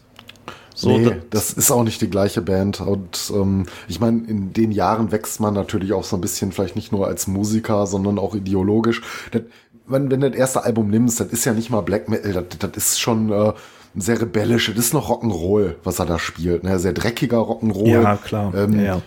So, 0.74 0.96
nee, 0.96 1.06
da- 1.06 1.15
das 1.32 1.54
ist 1.54 1.72
auch 1.72 1.84
nicht 1.84 2.02
die 2.02 2.10
gleiche 2.10 2.41
Band. 2.43 2.82
Und 2.82 3.32
ähm, 3.34 3.65
ich 3.88 4.00
meine, 4.00 4.24
in 4.28 4.54
den 4.54 4.72
Jahren 4.72 5.12
wächst 5.12 5.39
man 5.39 5.56
natürlich 5.56 5.91
auch 5.91 6.04
so 6.04 6.15
ein 6.17 6.22
bisschen, 6.22 6.52
vielleicht 6.52 6.76
nicht 6.76 6.91
nur 6.91 7.08
als 7.08 7.26
Musiker, 7.26 7.88
sondern 7.88 8.20
auch 8.20 8.36
ideologisch. 8.36 9.02
Das, 9.32 9.41
wenn, 9.88 10.12
wenn 10.12 10.21
du 10.21 10.30
das 10.30 10.39
erste 10.39 10.63
Album 10.63 10.89
nimmst, 10.89 11.19
das 11.19 11.28
ist 11.28 11.45
ja 11.45 11.54
nicht 11.54 11.69
mal 11.69 11.82
Black 11.82 12.10
Metal, 12.10 12.34
das, 12.34 12.60
das 12.60 12.71
ist 12.76 13.00
schon 13.00 13.32
äh, 13.32 13.54
sehr 13.95 14.21
rebellisch, 14.21 14.67
das 14.67 14.78
ist 14.78 14.93
noch 14.93 15.10
Rock'n'Roll, 15.10 15.76
was 15.84 16.00
er 16.00 16.06
da 16.06 16.19
spielt. 16.19 16.63
Ne? 16.63 16.78
Sehr 16.80 16.93
dreckiger 16.93 17.39
Rock'n'Roll. 17.39 17.88
ja, 17.88 18.15
klar. 18.15 18.54
Ähm, 18.56 18.80
ja, 18.80 19.02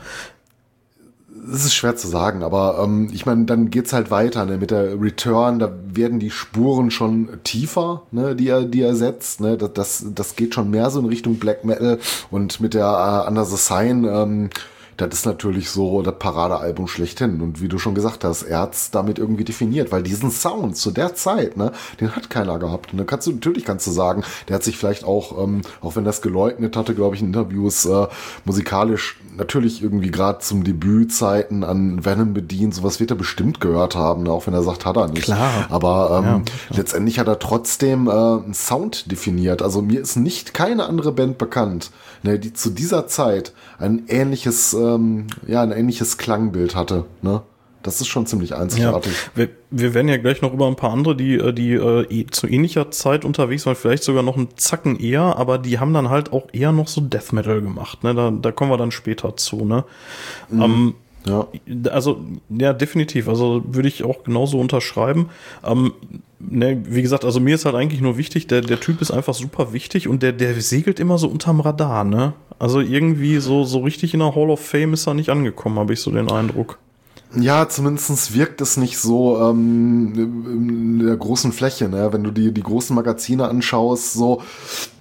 es 1.52 1.64
ist 1.64 1.74
schwer 1.74 1.96
zu 1.96 2.08
sagen, 2.08 2.42
aber 2.42 2.80
ähm, 2.82 3.08
ich 3.12 3.26
meine, 3.26 3.44
dann 3.44 3.70
geht's 3.70 3.92
halt 3.92 4.10
weiter 4.10 4.44
ne? 4.44 4.58
mit 4.58 4.70
der 4.70 5.00
Return. 5.00 5.58
Da 5.58 5.72
werden 5.84 6.18
die 6.18 6.30
Spuren 6.30 6.90
schon 6.90 7.28
tiefer, 7.44 8.02
ne? 8.10 8.36
die 8.36 8.48
er, 8.48 8.64
die 8.64 8.82
er 8.82 8.94
setzt. 8.94 9.40
Ne? 9.40 9.56
Das, 9.56 9.72
das, 9.72 10.04
das 10.14 10.36
geht 10.36 10.54
schon 10.54 10.70
mehr 10.70 10.90
so 10.90 11.00
in 11.00 11.06
Richtung 11.06 11.36
Black 11.36 11.64
Metal 11.64 11.98
und 12.30 12.60
mit 12.60 12.74
der 12.74 13.24
äh, 13.24 13.28
Under 13.28 13.44
the 13.44 13.56
Sign. 13.56 14.04
Ähm, 14.04 14.50
das 15.00 15.20
ist 15.20 15.26
natürlich 15.26 15.70
so 15.70 16.02
das 16.02 16.18
Paradealbum 16.18 16.86
schlechthin. 16.86 17.40
Und 17.40 17.60
wie 17.60 17.68
du 17.68 17.78
schon 17.78 17.94
gesagt 17.94 18.24
hast, 18.24 18.42
er 18.42 18.60
hat's 18.60 18.90
damit 18.90 19.18
irgendwie 19.18 19.44
definiert, 19.44 19.92
weil 19.92 20.02
diesen 20.02 20.30
Sound 20.30 20.76
zu 20.76 20.90
der 20.90 21.14
Zeit, 21.14 21.56
ne, 21.56 21.72
den 22.00 22.14
hat 22.14 22.30
keiner 22.30 22.58
gehabt. 22.58 22.92
Und 22.92 22.98
dann 22.98 23.06
kannst 23.06 23.26
du, 23.26 23.32
natürlich 23.32 23.64
kannst 23.64 23.86
du 23.86 23.90
sagen, 23.90 24.22
der 24.48 24.56
hat 24.56 24.62
sich 24.62 24.76
vielleicht 24.76 25.04
auch, 25.04 25.42
ähm, 25.42 25.62
auch 25.80 25.96
wenn 25.96 26.04
das 26.04 26.22
geleugnet 26.22 26.76
hatte, 26.76 26.94
glaube 26.94 27.14
ich, 27.14 27.22
in 27.22 27.28
Interviews, 27.28 27.86
äh, 27.86 28.06
musikalisch 28.44 29.16
natürlich 29.36 29.82
irgendwie 29.82 30.10
gerade 30.10 30.40
zum 30.40 30.64
Debützeiten 30.64 31.64
an 31.64 32.04
Venom 32.04 32.34
bedient. 32.34 32.74
Sowas 32.74 33.00
wird 33.00 33.10
er 33.10 33.16
bestimmt 33.16 33.60
gehört 33.60 33.96
haben, 33.96 34.28
auch 34.28 34.46
wenn 34.46 34.54
er 34.54 34.62
sagt, 34.62 34.86
hat 34.86 34.96
er 34.96 35.08
nicht. 35.08 35.24
Klar. 35.24 35.66
Aber 35.70 36.22
ähm, 36.24 36.44
Ja, 36.70 36.76
letztendlich 36.76 37.18
hat 37.18 37.28
er 37.28 37.38
trotzdem 37.38 38.06
äh, 38.06 38.10
einen 38.10 38.54
Sound 38.54 39.10
definiert. 39.10 39.62
Also 39.62 39.82
mir 39.82 40.00
ist 40.00 40.16
nicht 40.16 40.54
keine 40.54 40.86
andere 40.86 41.12
Band 41.12 41.38
bekannt, 41.38 41.90
ne, 42.22 42.38
die 42.38 42.52
zu 42.52 42.70
dieser 42.70 43.06
Zeit 43.06 43.52
ein 43.78 44.04
ähnliches, 44.08 44.74
ähm, 44.94 45.26
ja, 45.46 45.62
ein 45.62 45.72
ähnliches 45.72 46.18
Klangbild 46.18 46.74
hatte. 46.76 47.04
Ne? 47.22 47.42
Das 47.82 48.00
ist 48.02 48.08
schon 48.08 48.26
ziemlich 48.26 48.50
Ja, 48.50 48.58
einzigartig. 48.58 49.12
wir, 49.34 49.48
wir 49.70 49.94
werden 49.94 50.08
ja 50.08 50.18
gleich 50.18 50.42
noch 50.42 50.52
über 50.52 50.66
ein 50.66 50.76
paar 50.76 50.92
andere, 50.92 51.16
die, 51.16 51.36
äh, 51.36 51.52
die 51.54 51.72
äh, 51.72 52.02
eh- 52.10 52.26
zu 52.26 52.46
ähnlicher 52.46 52.90
Zeit 52.90 53.24
unterwegs 53.24 53.64
waren, 53.64 53.74
vielleicht 53.74 54.02
sogar 54.04 54.22
noch 54.22 54.36
einen 54.36 54.48
Zacken 54.56 54.98
eher, 55.00 55.36
aber 55.38 55.56
die 55.56 55.78
haben 55.78 55.94
dann 55.94 56.10
halt 56.10 56.32
auch 56.32 56.48
eher 56.52 56.72
noch 56.72 56.88
so 56.88 57.00
Death 57.00 57.32
Metal 57.32 57.62
gemacht. 57.62 58.04
Ne? 58.04 58.14
Da, 58.14 58.30
da 58.30 58.52
kommen 58.52 58.70
wir 58.70 58.76
dann 58.76 58.90
später 58.90 59.34
zu. 59.36 59.64
Ne? 59.64 59.84
Ähm, 60.52 60.94
Ja. 61.26 61.46
also, 61.90 62.20
ja, 62.48 62.72
definitiv. 62.72 63.28
Also 63.28 63.62
würde 63.66 63.88
ich 63.88 64.04
auch 64.04 64.24
genauso 64.24 64.58
unterschreiben. 64.58 65.28
Ähm, 65.64 65.92
ne, 66.38 66.82
wie 66.86 67.02
gesagt, 67.02 67.24
also 67.24 67.40
mir 67.40 67.54
ist 67.54 67.64
halt 67.64 67.74
eigentlich 67.74 68.00
nur 68.00 68.16
wichtig, 68.16 68.46
der, 68.46 68.62
der 68.62 68.80
Typ 68.80 69.00
ist 69.00 69.10
einfach 69.10 69.34
super 69.34 69.72
wichtig 69.72 70.08
und 70.08 70.22
der, 70.22 70.32
der 70.32 70.60
segelt 70.60 70.98
immer 70.98 71.18
so 71.18 71.28
unterm 71.28 71.60
Radar, 71.60 72.04
ne? 72.04 72.32
Also 72.58 72.80
irgendwie 72.80 73.38
so, 73.38 73.64
so 73.64 73.80
richtig 73.80 74.14
in 74.14 74.20
der 74.20 74.34
Hall 74.34 74.50
of 74.50 74.60
Fame 74.60 74.92
ist 74.92 75.06
er 75.06 75.14
nicht 75.14 75.30
angekommen, 75.30 75.78
habe 75.78 75.92
ich 75.92 76.00
so 76.00 76.10
den 76.10 76.30
Eindruck. 76.30 76.78
Ja, 77.36 77.68
zumindest 77.68 78.34
wirkt 78.34 78.60
es 78.60 78.76
nicht 78.76 78.98
so 78.98 79.40
ähm, 79.40 80.12
in 80.16 80.98
der 80.98 81.16
großen 81.16 81.52
Fläche, 81.52 81.88
ne? 81.88 82.12
wenn 82.12 82.24
du 82.24 82.32
die, 82.32 82.52
die 82.52 82.62
großen 82.62 82.94
Magazine 82.94 83.48
anschaust, 83.48 84.14
so 84.14 84.42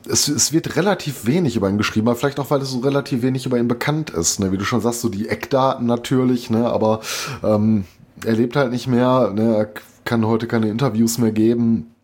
es, 0.08 0.28
es 0.28 0.54
wird 0.54 0.76
relativ 0.76 1.26
wenig 1.26 1.56
über 1.56 1.70
ihn 1.70 1.80
geschrieben, 1.80 2.08
aber 2.08 2.18
vielleicht 2.18 2.40
auch, 2.40 2.52
weil 2.52 2.62
es 2.62 2.70
so 2.70 2.80
relativ 2.80 3.24
wenig 3.24 3.48
über 3.48 3.58
ihn 3.58 3.68
bekannt 3.68 4.12
ist, 4.12 4.40
ne? 4.40 4.52
wie 4.52 4.58
du 4.58 4.66
schon 4.66 4.82
sagst, 4.82 5.02
so 5.02 5.10
die 5.10 5.28
Eckdaten 5.28 5.88
natürlich, 5.88 6.52
ne? 6.52 6.70
aber 6.70 7.02
ähm, 7.44 7.86
er 8.24 8.36
lebt 8.36 8.56
halt 8.56 8.72
nicht 8.72 8.86
mehr, 8.86 9.32
ne? 9.34 9.56
er 9.56 9.70
kann 10.06 10.28
heute 10.28 10.46
keine 10.46 10.70
Interviews 10.70 11.18
mehr 11.18 11.32
geben, 11.32 11.96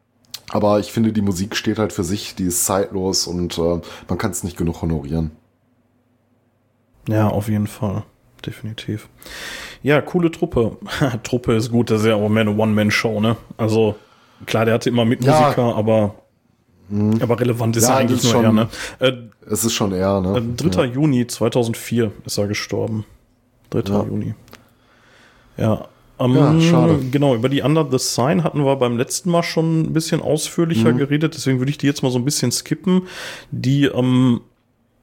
aber 0.50 0.80
ich 0.80 0.92
finde, 0.92 1.14
die 1.14 1.22
Musik 1.22 1.56
steht 1.56 1.78
halt 1.78 1.94
für 1.94 2.04
sich, 2.04 2.34
die 2.34 2.46
ist 2.46 2.66
zeitlos 2.66 3.28
und 3.28 3.60
äh, 3.60 3.80
man 4.08 4.18
kann 4.18 4.32
es 4.32 4.44
nicht 4.44 4.58
genug 4.58 4.82
honorieren. 4.82 5.32
Ja, 7.08 7.28
auf 7.28 7.48
jeden 7.48 7.68
Fall. 7.68 8.04
Definitiv. 8.44 9.10
Ja, 9.86 10.02
coole 10.02 10.32
Truppe. 10.32 10.78
Truppe 11.24 11.54
ist 11.54 11.72
gut, 11.72 11.92
das 11.92 12.02
ist 12.02 12.08
ja 12.08 12.16
auch 12.16 12.28
mehr 12.28 12.42
eine 12.42 12.56
One-Man-Show, 12.58 13.20
ne? 13.22 13.38
Also, 13.58 13.94
klar, 14.48 14.66
der 14.66 14.74
hatte 14.74 14.90
immer 14.90 15.06
Mitmusiker, 15.06 15.68
Ja. 15.70 15.76
aber, 15.76 16.16
aber 17.22 17.40
relevant 17.40 17.78
ist 17.78 17.84
Ja, 17.84 17.90
ja 17.92 17.96
eigentlich 17.98 18.24
ist 18.24 18.34
nur 18.34 18.42
er, 18.42 18.46
schon- 18.48 18.56
ne? 18.56 18.68
Äh, 19.00 19.12
Es 19.48 19.64
ist 19.64 19.74
schon 19.74 19.92
eher, 19.92 20.22
ne? 20.22 20.40
äh, 20.40 20.70
3. 20.70 20.86
Juni 20.86 21.28
2004 21.28 22.12
ist 22.26 22.38
er 22.40 22.48
gestorben. 22.48 23.06
3. 23.70 23.94
Ja. 23.94 24.04
Juni. 24.06 24.34
Ja. 25.58 25.86
Ähm, 26.18 26.34
Ja, 26.36 26.60
schade. 26.62 27.00
Genau, 27.12 27.36
über 27.36 27.50
die 27.50 27.62
Under 27.62 27.86
the 27.92 28.00
Sign 28.00 28.44
hatten 28.44 28.64
wir 28.66 28.76
beim 28.78 28.98
letzten 28.98 29.30
Mal 29.30 29.44
schon 29.44 29.82
ein 29.82 29.94
bisschen 29.94 30.20
ausführlicher 30.22 30.94
Mhm. 30.94 30.98
geredet, 30.98 31.36
deswegen 31.36 31.60
würde 31.60 31.70
ich 31.70 31.78
die 31.78 31.86
jetzt 31.86 32.02
mal 32.02 32.12
so 32.12 32.18
ein 32.18 32.26
bisschen 32.26 32.52
skippen. 32.52 33.04
Die, 33.52 33.86
ähm, 33.86 34.42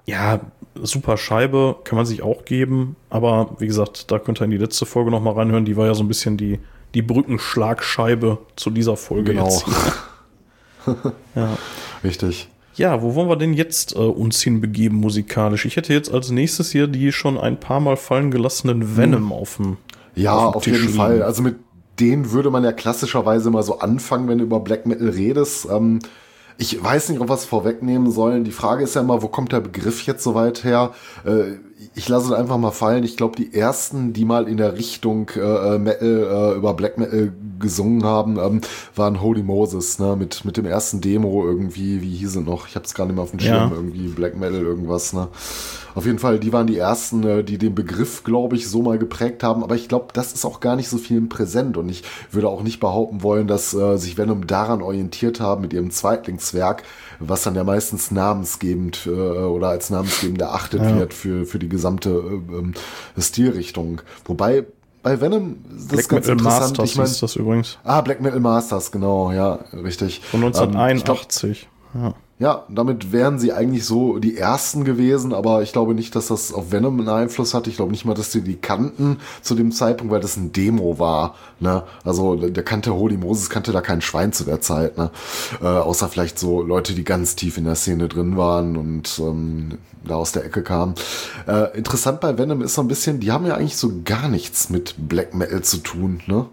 ja, 0.06 0.40
super 0.80 1.16
Scheibe, 1.16 1.76
kann 1.84 1.96
man 1.96 2.06
sich 2.06 2.22
auch 2.22 2.44
geben, 2.44 2.96
aber 3.10 3.50
wie 3.58 3.66
gesagt, 3.66 4.10
da 4.10 4.18
könnt 4.18 4.40
ihr 4.40 4.44
in 4.44 4.50
die 4.50 4.56
letzte 4.56 4.86
Folge 4.86 5.10
noch 5.10 5.20
mal 5.22 5.32
reinhören, 5.34 5.64
die 5.64 5.76
war 5.76 5.86
ja 5.86 5.94
so 5.94 6.02
ein 6.02 6.08
bisschen 6.08 6.36
die, 6.36 6.58
die 6.94 7.02
Brückenschlagscheibe 7.02 8.38
zu 8.56 8.70
dieser 8.70 8.96
Folge 8.96 9.32
Genau. 9.32 9.44
jetzt. 9.46 9.64
ja. 11.34 11.56
Richtig. 12.02 12.48
Ja, 12.74 13.02
wo 13.02 13.14
wollen 13.14 13.28
wir 13.28 13.36
denn 13.36 13.52
jetzt 13.52 13.94
äh, 13.94 13.98
uns 13.98 14.40
hinbegeben 14.42 14.96
musikalisch? 14.98 15.66
Ich 15.66 15.76
hätte 15.76 15.92
jetzt 15.92 16.12
als 16.12 16.30
nächstes 16.30 16.72
hier 16.72 16.86
die 16.86 17.12
schon 17.12 17.38
ein 17.38 17.60
paar 17.60 17.80
Mal 17.80 17.96
fallen 17.96 18.30
gelassenen 18.30 18.96
Venom 18.96 19.30
auf 19.30 19.56
dem 19.56 19.76
Ja, 20.14 20.34
auf 20.36 20.56
auf, 20.56 20.66
jeden 20.66 20.80
liegen. 20.80 20.94
Fall. 20.94 21.22
Also 21.22 21.42
mit 21.42 21.56
denen 22.00 22.32
würde 22.32 22.50
man 22.50 22.64
ja 22.64 22.72
klassischerweise 22.72 23.50
mal 23.50 23.62
so 23.62 23.78
anfangen, 23.80 24.26
wenn 24.28 24.38
du 24.38 24.44
über 24.44 24.60
Black 24.60 24.86
Metal 24.86 25.10
redest. 25.10 25.68
Ähm, 25.70 25.98
ich 26.58 26.82
weiß 26.82 27.08
nicht, 27.08 27.20
ob 27.20 27.28
wir 27.28 27.34
es 27.34 27.44
vorwegnehmen 27.44 28.10
sollen. 28.10 28.44
Die 28.44 28.52
Frage 28.52 28.84
ist 28.84 28.94
ja 28.94 29.00
immer, 29.00 29.22
wo 29.22 29.28
kommt 29.28 29.52
der 29.52 29.60
Begriff 29.60 30.06
jetzt 30.06 30.22
so 30.22 30.34
weit 30.34 30.64
her? 30.64 30.92
Äh, 31.24 31.58
ich 31.94 32.08
lasse 32.08 32.26
es 32.26 32.32
einfach 32.32 32.58
mal 32.58 32.70
fallen. 32.70 33.04
Ich 33.04 33.16
glaube, 33.16 33.36
die 33.36 33.54
ersten, 33.54 34.12
die 34.12 34.24
mal 34.24 34.48
in 34.48 34.56
der 34.56 34.76
Richtung 34.76 35.28
äh, 35.36 35.78
Metal, 35.78 36.52
äh, 36.54 36.56
über 36.56 36.74
Black 36.74 36.98
Metal 36.98 37.32
gesungen 37.58 38.04
haben, 38.04 38.38
ähm, 38.38 38.60
waren 38.96 39.20
Holy 39.20 39.42
Moses, 39.42 39.98
ne? 39.98 40.16
Mit, 40.16 40.44
mit 40.44 40.56
dem 40.56 40.66
ersten 40.66 41.00
Demo 41.00 41.44
irgendwie, 41.44 42.02
wie 42.02 42.16
hieß 42.16 42.36
es 42.36 42.44
noch? 42.44 42.66
Ich 42.68 42.74
habe 42.74 42.84
es 42.84 42.94
gar 42.94 43.06
nicht 43.06 43.14
mehr 43.14 43.22
auf 43.22 43.30
dem 43.30 43.40
Schirm, 43.40 43.70
Ja. 43.70 43.70
irgendwie 43.72 44.08
Black 44.08 44.36
Metal 44.36 44.60
irgendwas, 44.60 45.12
ne? 45.12 45.28
Auf 45.94 46.06
jeden 46.06 46.18
Fall, 46.18 46.38
die 46.40 46.52
waren 46.52 46.66
die 46.66 46.78
ersten, 46.78 47.22
äh, 47.24 47.44
die 47.44 47.58
den 47.58 47.74
Begriff, 47.74 48.24
glaube 48.24 48.56
ich, 48.56 48.68
so 48.68 48.80
mal 48.82 48.98
geprägt 48.98 49.42
haben. 49.42 49.62
Aber 49.62 49.74
ich 49.74 49.88
glaube, 49.88 50.06
das 50.14 50.32
ist 50.32 50.44
auch 50.44 50.60
gar 50.60 50.74
nicht 50.74 50.88
so 50.88 50.96
vielen 50.98 51.28
präsent. 51.28 51.76
Und 51.76 51.88
ich 51.90 52.02
würde 52.30 52.48
auch 52.48 52.62
nicht 52.62 52.80
behaupten 52.80 53.22
wollen, 53.22 53.46
dass 53.46 53.74
äh, 53.74 53.98
sich 53.98 54.16
Venom 54.16 54.46
daran 54.46 54.80
orientiert 54.82 55.38
haben 55.40 55.60
mit 55.60 55.72
ihrem 55.74 55.90
Zweitlingswerk, 55.90 56.82
was 57.28 57.42
dann 57.42 57.54
ja 57.54 57.64
meistens 57.64 58.10
namensgebend 58.10 59.06
äh, 59.06 59.10
oder 59.10 59.68
als 59.68 59.90
namensgebend 59.90 60.40
erachtet 60.40 60.82
Ja. 60.82 60.96
wird 60.96 61.14
für, 61.14 61.46
für 61.46 61.58
die 61.58 61.68
gesamte 61.68 62.10
äh, 62.10 62.56
ähm, 62.58 62.74
Stilrichtung. 63.18 64.00
Wobei 64.24 64.64
bei 65.02 65.20
Venom, 65.20 65.56
das 65.68 65.86
Black 65.88 66.00
ist 66.00 66.08
ganz 66.08 66.26
Metal 66.26 66.32
interessant. 66.38 66.78
Masters 66.78 66.90
ich 66.90 66.96
mein, 66.96 67.10
das 67.20 67.36
übrigens. 67.36 67.78
ah, 67.84 68.00
Black 68.02 68.20
Metal 68.20 68.40
Masters, 68.40 68.92
genau, 68.92 69.32
ja, 69.32 69.54
richtig. 69.72 70.20
Von 70.20 70.42
Ähm, 70.42 70.48
ich 70.48 70.52
glaub, 70.54 71.18
1981. 71.18 71.68
ja. 71.94 72.14
Ja, 72.42 72.64
damit 72.68 73.12
wären 73.12 73.38
sie 73.38 73.52
eigentlich 73.52 73.84
so 73.84 74.18
die 74.18 74.36
ersten 74.36 74.82
gewesen, 74.82 75.32
aber 75.32 75.62
ich 75.62 75.70
glaube 75.70 75.94
nicht, 75.94 76.16
dass 76.16 76.26
das 76.26 76.52
auf 76.52 76.72
Venom 76.72 76.98
einen 76.98 77.08
Einfluss 77.08 77.54
hatte. 77.54 77.70
Ich 77.70 77.76
glaube 77.76 77.92
nicht 77.92 78.04
mal, 78.04 78.14
dass 78.14 78.30
die 78.30 78.40
die 78.40 78.56
kannten 78.56 79.18
zu 79.42 79.54
dem 79.54 79.70
Zeitpunkt, 79.70 80.12
weil 80.12 80.20
das 80.20 80.36
ein 80.36 80.50
Demo 80.50 80.98
war. 80.98 81.36
Ne? 81.60 81.84
Also 82.02 82.34
der 82.34 82.64
kannte 82.64 82.96
Holy 82.96 83.16
Moses, 83.16 83.48
kannte 83.48 83.70
da 83.70 83.80
kein 83.80 84.00
Schwein 84.00 84.32
zu 84.32 84.42
der 84.42 84.60
Zeit. 84.60 84.98
Ne? 84.98 85.12
Äh, 85.60 85.66
außer 85.66 86.08
vielleicht 86.08 86.36
so 86.36 86.62
Leute, 86.62 86.94
die 86.94 87.04
ganz 87.04 87.36
tief 87.36 87.58
in 87.58 87.64
der 87.64 87.76
Szene 87.76 88.08
drin 88.08 88.36
waren 88.36 88.76
und 88.76 89.20
ähm, 89.20 89.78
da 90.02 90.16
aus 90.16 90.32
der 90.32 90.44
Ecke 90.44 90.64
kamen. 90.64 90.96
Äh, 91.46 91.78
interessant 91.78 92.20
bei 92.20 92.36
Venom 92.36 92.60
ist 92.62 92.74
so 92.74 92.80
ein 92.82 92.88
bisschen, 92.88 93.20
die 93.20 93.30
haben 93.30 93.46
ja 93.46 93.54
eigentlich 93.54 93.76
so 93.76 94.02
gar 94.04 94.26
nichts 94.26 94.68
mit 94.68 94.96
Black 94.98 95.32
Metal 95.32 95.62
zu 95.62 95.76
tun. 95.76 96.20
Ne? 96.26 96.46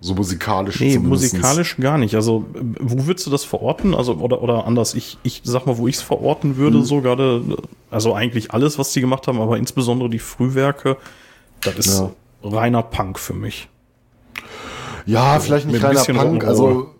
So 0.00 0.14
musikalisch 0.14 0.78
Nee, 0.80 0.94
zumindest. 0.94 1.32
musikalisch 1.34 1.76
gar 1.78 1.98
nicht. 1.98 2.14
Also, 2.14 2.46
wo 2.78 3.06
würdest 3.06 3.26
du 3.26 3.30
das 3.30 3.44
verorten? 3.44 3.94
Also, 3.94 4.14
oder, 4.14 4.42
oder 4.42 4.64
anders, 4.64 4.94
ich, 4.94 5.18
ich 5.24 5.40
sag 5.44 5.66
mal, 5.66 5.76
wo 5.76 5.88
ich 5.88 5.96
es 5.96 6.02
verorten 6.02 6.56
würde, 6.56 6.84
so 6.84 7.00
gerade, 7.00 7.42
also 7.90 8.14
eigentlich 8.14 8.52
alles, 8.52 8.78
was 8.78 8.92
die 8.92 9.00
gemacht 9.00 9.26
haben, 9.26 9.40
aber 9.40 9.56
insbesondere 9.58 10.08
die 10.08 10.20
Frühwerke, 10.20 10.96
das 11.62 11.74
ist 11.76 11.98
Ja. 11.98 12.10
reiner 12.44 12.82
Punk 12.82 13.18
für 13.18 13.34
mich. 13.34 13.68
Ja, 15.04 15.40
vielleicht 15.40 15.66
mit 15.66 15.74
nicht 15.74 15.84
ein 15.84 15.96
reiner 15.96 16.22
Punk. 16.30 16.44
Also, 16.44 16.94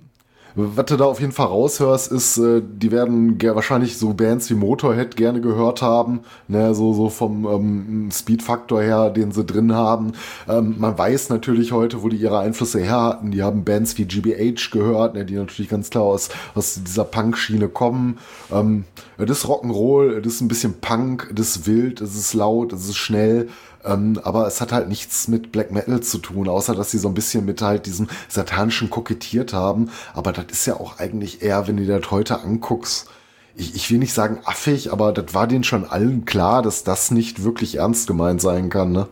was 0.58 0.86
du 0.86 0.96
da 0.96 1.04
auf 1.04 1.20
jeden 1.20 1.32
Fall 1.32 1.46
raushörst, 1.46 2.10
ist, 2.10 2.36
äh, 2.38 2.60
die 2.60 2.90
werden 2.90 3.40
wahrscheinlich 3.40 3.96
so 3.96 4.12
Bands 4.12 4.50
wie 4.50 4.54
Motorhead 4.54 5.16
gerne 5.16 5.40
gehört 5.40 5.82
haben, 5.82 6.20
ne, 6.48 6.74
so, 6.74 6.92
so 6.92 7.10
vom 7.10 7.46
ähm, 7.46 8.08
Speed-Faktor 8.12 8.82
her, 8.82 9.10
den 9.10 9.30
sie 9.30 9.44
drin 9.44 9.72
haben. 9.72 10.12
Ähm, 10.48 10.74
man 10.78 10.98
weiß 10.98 11.28
natürlich 11.28 11.70
heute, 11.70 12.02
wo 12.02 12.08
die 12.08 12.16
ihre 12.16 12.40
Einflüsse 12.40 12.80
her 12.80 13.00
hatten. 13.02 13.30
Die 13.30 13.42
haben 13.42 13.64
Bands 13.64 13.96
wie 13.98 14.04
GBH 14.04 14.70
gehört, 14.72 15.14
ne, 15.14 15.24
die 15.24 15.34
natürlich 15.34 15.70
ganz 15.70 15.90
klar 15.90 16.04
aus, 16.04 16.30
aus 16.56 16.80
dieser 16.84 17.04
Punk-Schiene 17.04 17.68
kommen. 17.68 18.18
Ähm, 18.50 18.84
das 19.16 19.38
ist 19.38 19.46
Rock'n'Roll, 19.46 20.20
das 20.20 20.34
ist 20.34 20.40
ein 20.40 20.48
bisschen 20.48 20.80
Punk, 20.80 21.30
das 21.34 21.56
ist 21.56 21.66
wild, 21.66 22.00
das 22.00 22.16
ist 22.16 22.34
laut, 22.34 22.72
das 22.72 22.88
ist 22.88 22.96
schnell. 22.96 23.48
Ähm, 23.88 24.20
aber 24.22 24.46
es 24.46 24.60
hat 24.60 24.72
halt 24.72 24.88
nichts 24.88 25.28
mit 25.28 25.50
Black 25.50 25.72
Metal 25.72 26.00
zu 26.00 26.18
tun, 26.18 26.48
außer 26.48 26.74
dass 26.74 26.90
sie 26.90 26.98
so 26.98 27.08
ein 27.08 27.14
bisschen 27.14 27.44
mit 27.44 27.62
halt 27.62 27.86
diesem 27.86 28.08
satanischen 28.28 28.90
kokettiert 28.90 29.52
haben. 29.52 29.90
Aber 30.14 30.32
das 30.32 30.46
ist 30.50 30.66
ja 30.66 30.74
auch 30.74 30.98
eigentlich 30.98 31.42
eher, 31.42 31.66
wenn 31.66 31.78
du 31.78 31.84
dir 31.84 31.98
das 31.98 32.10
heute 32.10 32.40
anguckst, 32.40 33.08
ich, 33.56 33.74
ich 33.74 33.90
will 33.90 33.98
nicht 33.98 34.12
sagen 34.12 34.40
affig, 34.44 34.92
aber 34.92 35.12
das 35.12 35.34
war 35.34 35.46
denen 35.46 35.64
schon 35.64 35.84
allen 35.84 36.24
klar, 36.24 36.62
dass 36.62 36.84
das 36.84 37.10
nicht 37.10 37.42
wirklich 37.42 37.76
ernst 37.76 38.06
gemeint 38.06 38.40
sein 38.40 38.70
kann, 38.70 38.92
ne? 38.92 39.08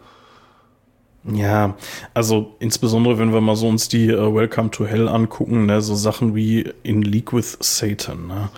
Ja, 1.33 1.75
also 2.15 2.55
insbesondere 2.61 3.19
wenn 3.19 3.33
wir 3.33 3.41
mal 3.41 3.57
so 3.57 3.67
uns 3.69 3.89
die 3.89 4.11
äh, 4.11 4.35
Welcome 4.35 4.71
to 4.71 4.87
Hell 4.87 5.09
angucken, 5.09 5.67
ne, 5.67 5.83
so 5.83 5.97
Sachen 5.97 6.37
wie 6.37 6.73
In 6.85 7.03
League 7.03 7.33
with 7.33 7.59
Satan, 7.61 8.29
ne? 8.29 8.49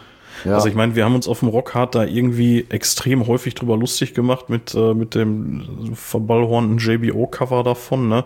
Ja. 0.45 0.55
Also 0.55 0.69
ich 0.69 0.75
meine, 0.75 0.95
wir 0.95 1.05
haben 1.05 1.15
uns 1.15 1.29
auf 1.29 1.41
dem 1.41 1.49
Rockhard 1.49 1.95
da 1.95 2.05
irgendwie 2.05 2.67
extrem 2.69 3.27
häufig 3.27 3.55
drüber 3.55 3.77
lustig 3.77 4.15
gemacht 4.15 4.49
mit, 4.49 4.75
äh, 4.75 4.95
mit 4.95 5.15
dem 5.15 5.95
verballhornten 5.95 6.79
JBO-Cover 6.79 7.63
davon, 7.63 8.09
ne? 8.09 8.25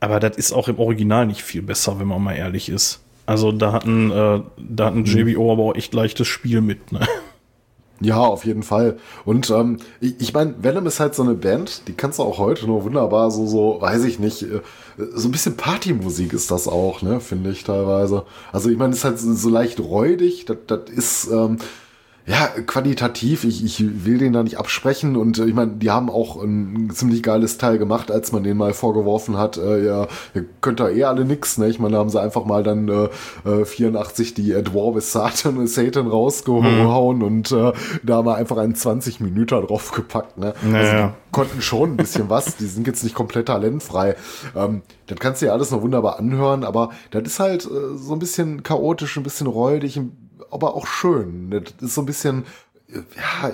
Aber 0.00 0.18
das 0.18 0.36
ist 0.36 0.52
auch 0.52 0.66
im 0.68 0.78
Original 0.80 1.26
nicht 1.26 1.42
viel 1.42 1.62
besser, 1.62 2.00
wenn 2.00 2.08
man 2.08 2.22
mal 2.22 2.34
ehrlich 2.34 2.68
ist. 2.68 3.00
Also 3.24 3.52
da 3.52 3.72
hatten, 3.72 4.10
äh, 4.10 4.40
da 4.58 4.86
hatten 4.86 5.04
JBO 5.04 5.52
aber 5.52 5.62
auch 5.62 5.74
echt 5.76 5.94
leichtes 5.94 6.26
Spiel 6.26 6.60
mit, 6.60 6.92
ne? 6.92 7.00
Ja, 8.02 8.18
auf 8.18 8.44
jeden 8.44 8.62
Fall. 8.62 8.98
Und 9.24 9.50
ähm, 9.50 9.78
ich, 10.00 10.20
ich 10.20 10.34
meine, 10.34 10.54
Venom 10.60 10.86
ist 10.86 10.98
halt 10.98 11.14
so 11.14 11.22
eine 11.22 11.34
Band, 11.34 11.82
die 11.86 11.92
kannst 11.92 12.18
du 12.18 12.24
auch 12.24 12.38
heute 12.38 12.66
nur 12.66 12.84
wunderbar 12.84 13.30
so, 13.30 13.46
so, 13.46 13.78
weiß 13.80 14.04
ich 14.04 14.18
nicht, 14.18 14.42
äh, 14.42 14.60
so 15.14 15.28
ein 15.28 15.32
bisschen 15.32 15.56
Partymusik 15.56 16.32
ist 16.32 16.50
das 16.50 16.66
auch, 16.66 17.02
ne, 17.02 17.20
finde 17.20 17.50
ich 17.50 17.62
teilweise. 17.64 18.24
Also 18.52 18.70
ich 18.70 18.76
meine, 18.76 18.92
ist 18.92 19.04
halt 19.04 19.20
so, 19.20 19.32
so 19.34 19.48
leicht 19.48 19.78
räudig, 19.78 20.46
das, 20.46 20.56
das 20.66 20.90
ist, 20.90 21.28
ähm, 21.30 21.58
ja, 22.24 22.46
qualitativ, 22.66 23.42
ich, 23.42 23.64
ich 23.64 24.04
will 24.04 24.18
den 24.18 24.32
da 24.32 24.42
nicht 24.44 24.56
absprechen 24.56 25.16
und 25.16 25.38
äh, 25.38 25.44
ich 25.46 25.54
meine, 25.54 25.72
die 25.72 25.90
haben 25.90 26.08
auch 26.08 26.40
ein, 26.40 26.90
ziemlich 26.94 27.22
geiles 27.22 27.58
Teil 27.58 27.78
gemacht, 27.78 28.12
als 28.12 28.30
man 28.30 28.44
denen 28.44 28.58
mal 28.58 28.72
vorgeworfen 28.74 29.36
hat, 29.38 29.56
äh, 29.56 29.84
ja, 29.84 30.06
ihr 30.34 30.44
könnt 30.60 30.78
da 30.78 30.88
eh 30.88 31.02
alle 31.04 31.24
nix, 31.24 31.58
ne? 31.58 31.68
Ich 31.68 31.80
meine, 31.80 31.94
da 31.94 31.98
haben 31.98 32.10
sie 32.10 32.20
einfach 32.20 32.44
mal 32.44 32.62
dann 32.62 32.88
äh, 32.88 33.08
äh, 33.48 33.64
84 33.64 34.34
die 34.34 34.52
äh, 34.52 34.62
Dwarves 34.62 35.10
Satan, 35.12 35.66
Satan 35.66 36.06
rausgehauen 36.06 37.22
und 37.22 37.50
äh, 37.50 37.72
da 38.04 38.16
haben 38.16 38.26
wir 38.26 38.36
einfach 38.36 38.58
einen 38.58 38.76
20 38.76 39.20
Minuten 39.20 39.66
draufgepackt, 39.66 40.38
ne? 40.38 40.54
Also 40.62 40.68
Naja. 40.68 41.08
die 41.08 41.32
konnten 41.32 41.60
schon 41.60 41.92
ein 41.92 41.96
bisschen 41.96 42.30
was, 42.30 42.56
die 42.56 42.66
sind 42.66 42.86
jetzt 42.86 43.02
nicht 43.02 43.14
komplett 43.16 43.46
talentfrei. 43.46 44.14
Ähm, 44.54 44.82
das 45.06 45.18
kannst 45.18 45.42
du 45.42 45.46
ja 45.46 45.52
alles 45.52 45.72
noch 45.72 45.82
wunderbar 45.82 46.18
anhören, 46.20 46.62
aber 46.62 46.90
das 47.10 47.22
ist 47.24 47.40
halt 47.40 47.64
äh, 47.64 47.96
so 47.96 48.12
ein 48.12 48.20
bisschen 48.20 48.62
chaotisch, 48.62 49.16
ein 49.16 49.24
bisschen 49.24 49.48
räudig, 49.48 50.00
aber 50.50 50.74
auch 50.74 50.86
schön. 50.86 51.48
ne? 51.48 51.60
Das 51.62 51.74
ist 51.80 51.94
so 51.94 52.02
ein 52.02 52.06
bisschen, 52.06 52.44
ja, 52.88 53.52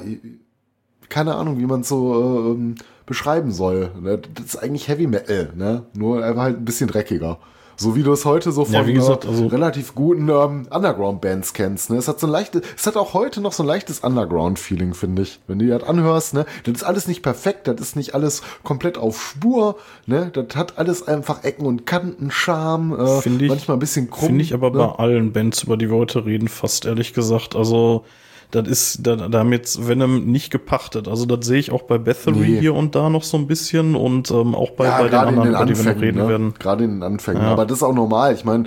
keine 1.09 1.35
Ahnung, 1.35 1.59
wie 1.59 1.67
man 1.67 1.81
es 1.81 1.89
so 1.89 2.55
ähm, 2.55 2.75
beschreiben 3.07 3.51
soll. 3.53 3.91
Ne? 4.01 4.21
Das 4.35 4.47
ist 4.47 4.57
eigentlich 4.57 4.89
Heavy 4.89 5.07
Metal, 5.07 5.53
ne? 5.55 5.87
Nur 5.95 6.25
einfach 6.25 6.43
halt 6.43 6.59
ein 6.59 6.65
bisschen 6.65 6.89
dreckiger. 6.89 7.39
So 7.81 7.95
wie 7.95 8.03
du 8.03 8.13
es 8.13 8.25
heute 8.25 8.51
so 8.51 8.65
von 8.65 8.75
Ja, 8.75 8.87
wie 8.89 8.93
gesagt, 8.93 9.25
äh, 9.25 9.29
also- 9.29 9.47
relativ 9.47 9.95
guten 9.95 10.29
ähm, 10.29 10.67
Underground-Bands 10.69 11.53
kennst. 11.53 11.91
Ne? 11.91 11.97
Es 11.97 12.09
hat 12.09 12.19
so 12.19 12.27
ein 12.27 12.31
leichtes, 12.33 12.63
es 12.77 12.87
hat 12.89 12.97
auch 12.97 13.15
heute 13.15 13.41
noch 13.41 13.53
so 13.53 13.63
ein 13.63 13.67
leichtes 13.67 14.01
Underground-Feeling, 14.01 14.95
finde 14.95 15.23
ich. 15.23 15.39
Wenn 15.47 15.61
du 15.61 15.67
dir 15.67 15.79
das 15.79 15.89
anhörst, 15.89 16.35
ne, 16.35 16.45
das 16.65 16.75
ist 16.75 16.83
alles 16.83 17.07
nicht 17.07 17.23
perfekt, 17.23 17.69
das 17.69 17.81
ist 17.81 17.95
nicht 17.95 18.15
alles 18.17 18.43
komplett 18.65 18.99
auf 18.99 19.23
Spur, 19.23 19.77
ne? 20.07 20.31
Das 20.35 20.57
hat 20.57 20.77
alles 20.77 21.07
einfach 21.07 21.45
Ecken 21.45 21.67
und 21.67 21.87
Kanten, 21.87 22.33
Charme, 22.33 22.99
äh, 22.99 23.21
Finde 23.21 23.45
ich- 23.45 23.49
manchmal 23.51 23.77
ein 23.77 23.81
bisschen 23.81 24.11
krumm. 24.11 24.27
Finde 24.27 24.43
ich 24.43 24.55
aber 24.55 24.71
ne? 24.71 24.79
bei 24.79 24.89
allen 24.97 25.33
Bands, 25.33 25.63
über 25.63 25.77
die 25.77 25.89
wir 25.89 25.97
heute 25.97 26.27
reden, 26.27 26.49
fast 26.49 26.85
ehrlich 26.85 27.15
gesagt. 27.15 27.55
Also, 27.55 28.05
das 28.51 28.67
ist, 28.67 29.07
da, 29.07 29.17
da 29.17 29.41
haben 29.41 29.53
jetzt 29.53 29.87
Venom 29.87 30.25
nicht 30.25 30.51
gepachtet. 30.51 31.07
Also, 31.07 31.27
das 31.27 31.47
sehe 31.47 31.59
ich 31.59 31.71
auch 31.71 31.83
bei 31.83 31.99
Bathory 31.99 32.39
Nee. 32.39 32.61
hier 32.61 32.75
und 32.75 32.95
da 32.95 33.11
noch 33.11 33.23
so 33.23 33.37
ein 33.37 33.47
bisschen 33.47 33.95
und 33.95 34.31
ähm, 34.31 34.55
auch 34.55 34.71
bei, 34.71 34.87
ja, 34.87 34.99
bei 34.99 35.09
den 35.09 35.15
anderen, 35.15 35.43
den 35.43 35.55
über 35.55 35.65
die 35.67 35.77
wir 35.77 35.95
noch 35.95 36.01
reden 36.01 36.19
ne? 36.19 36.29
werden. 36.29 36.55
Gerade 36.59 36.85
in 36.85 36.91
den 36.93 37.03
Anfängen. 37.03 37.43
Ja. 37.43 37.53
Aber 37.53 37.67
das 37.67 37.79
ist 37.79 37.83
auch 37.83 37.93
normal. 37.95 38.33
Ich 38.35 38.45
meine, 38.45 38.65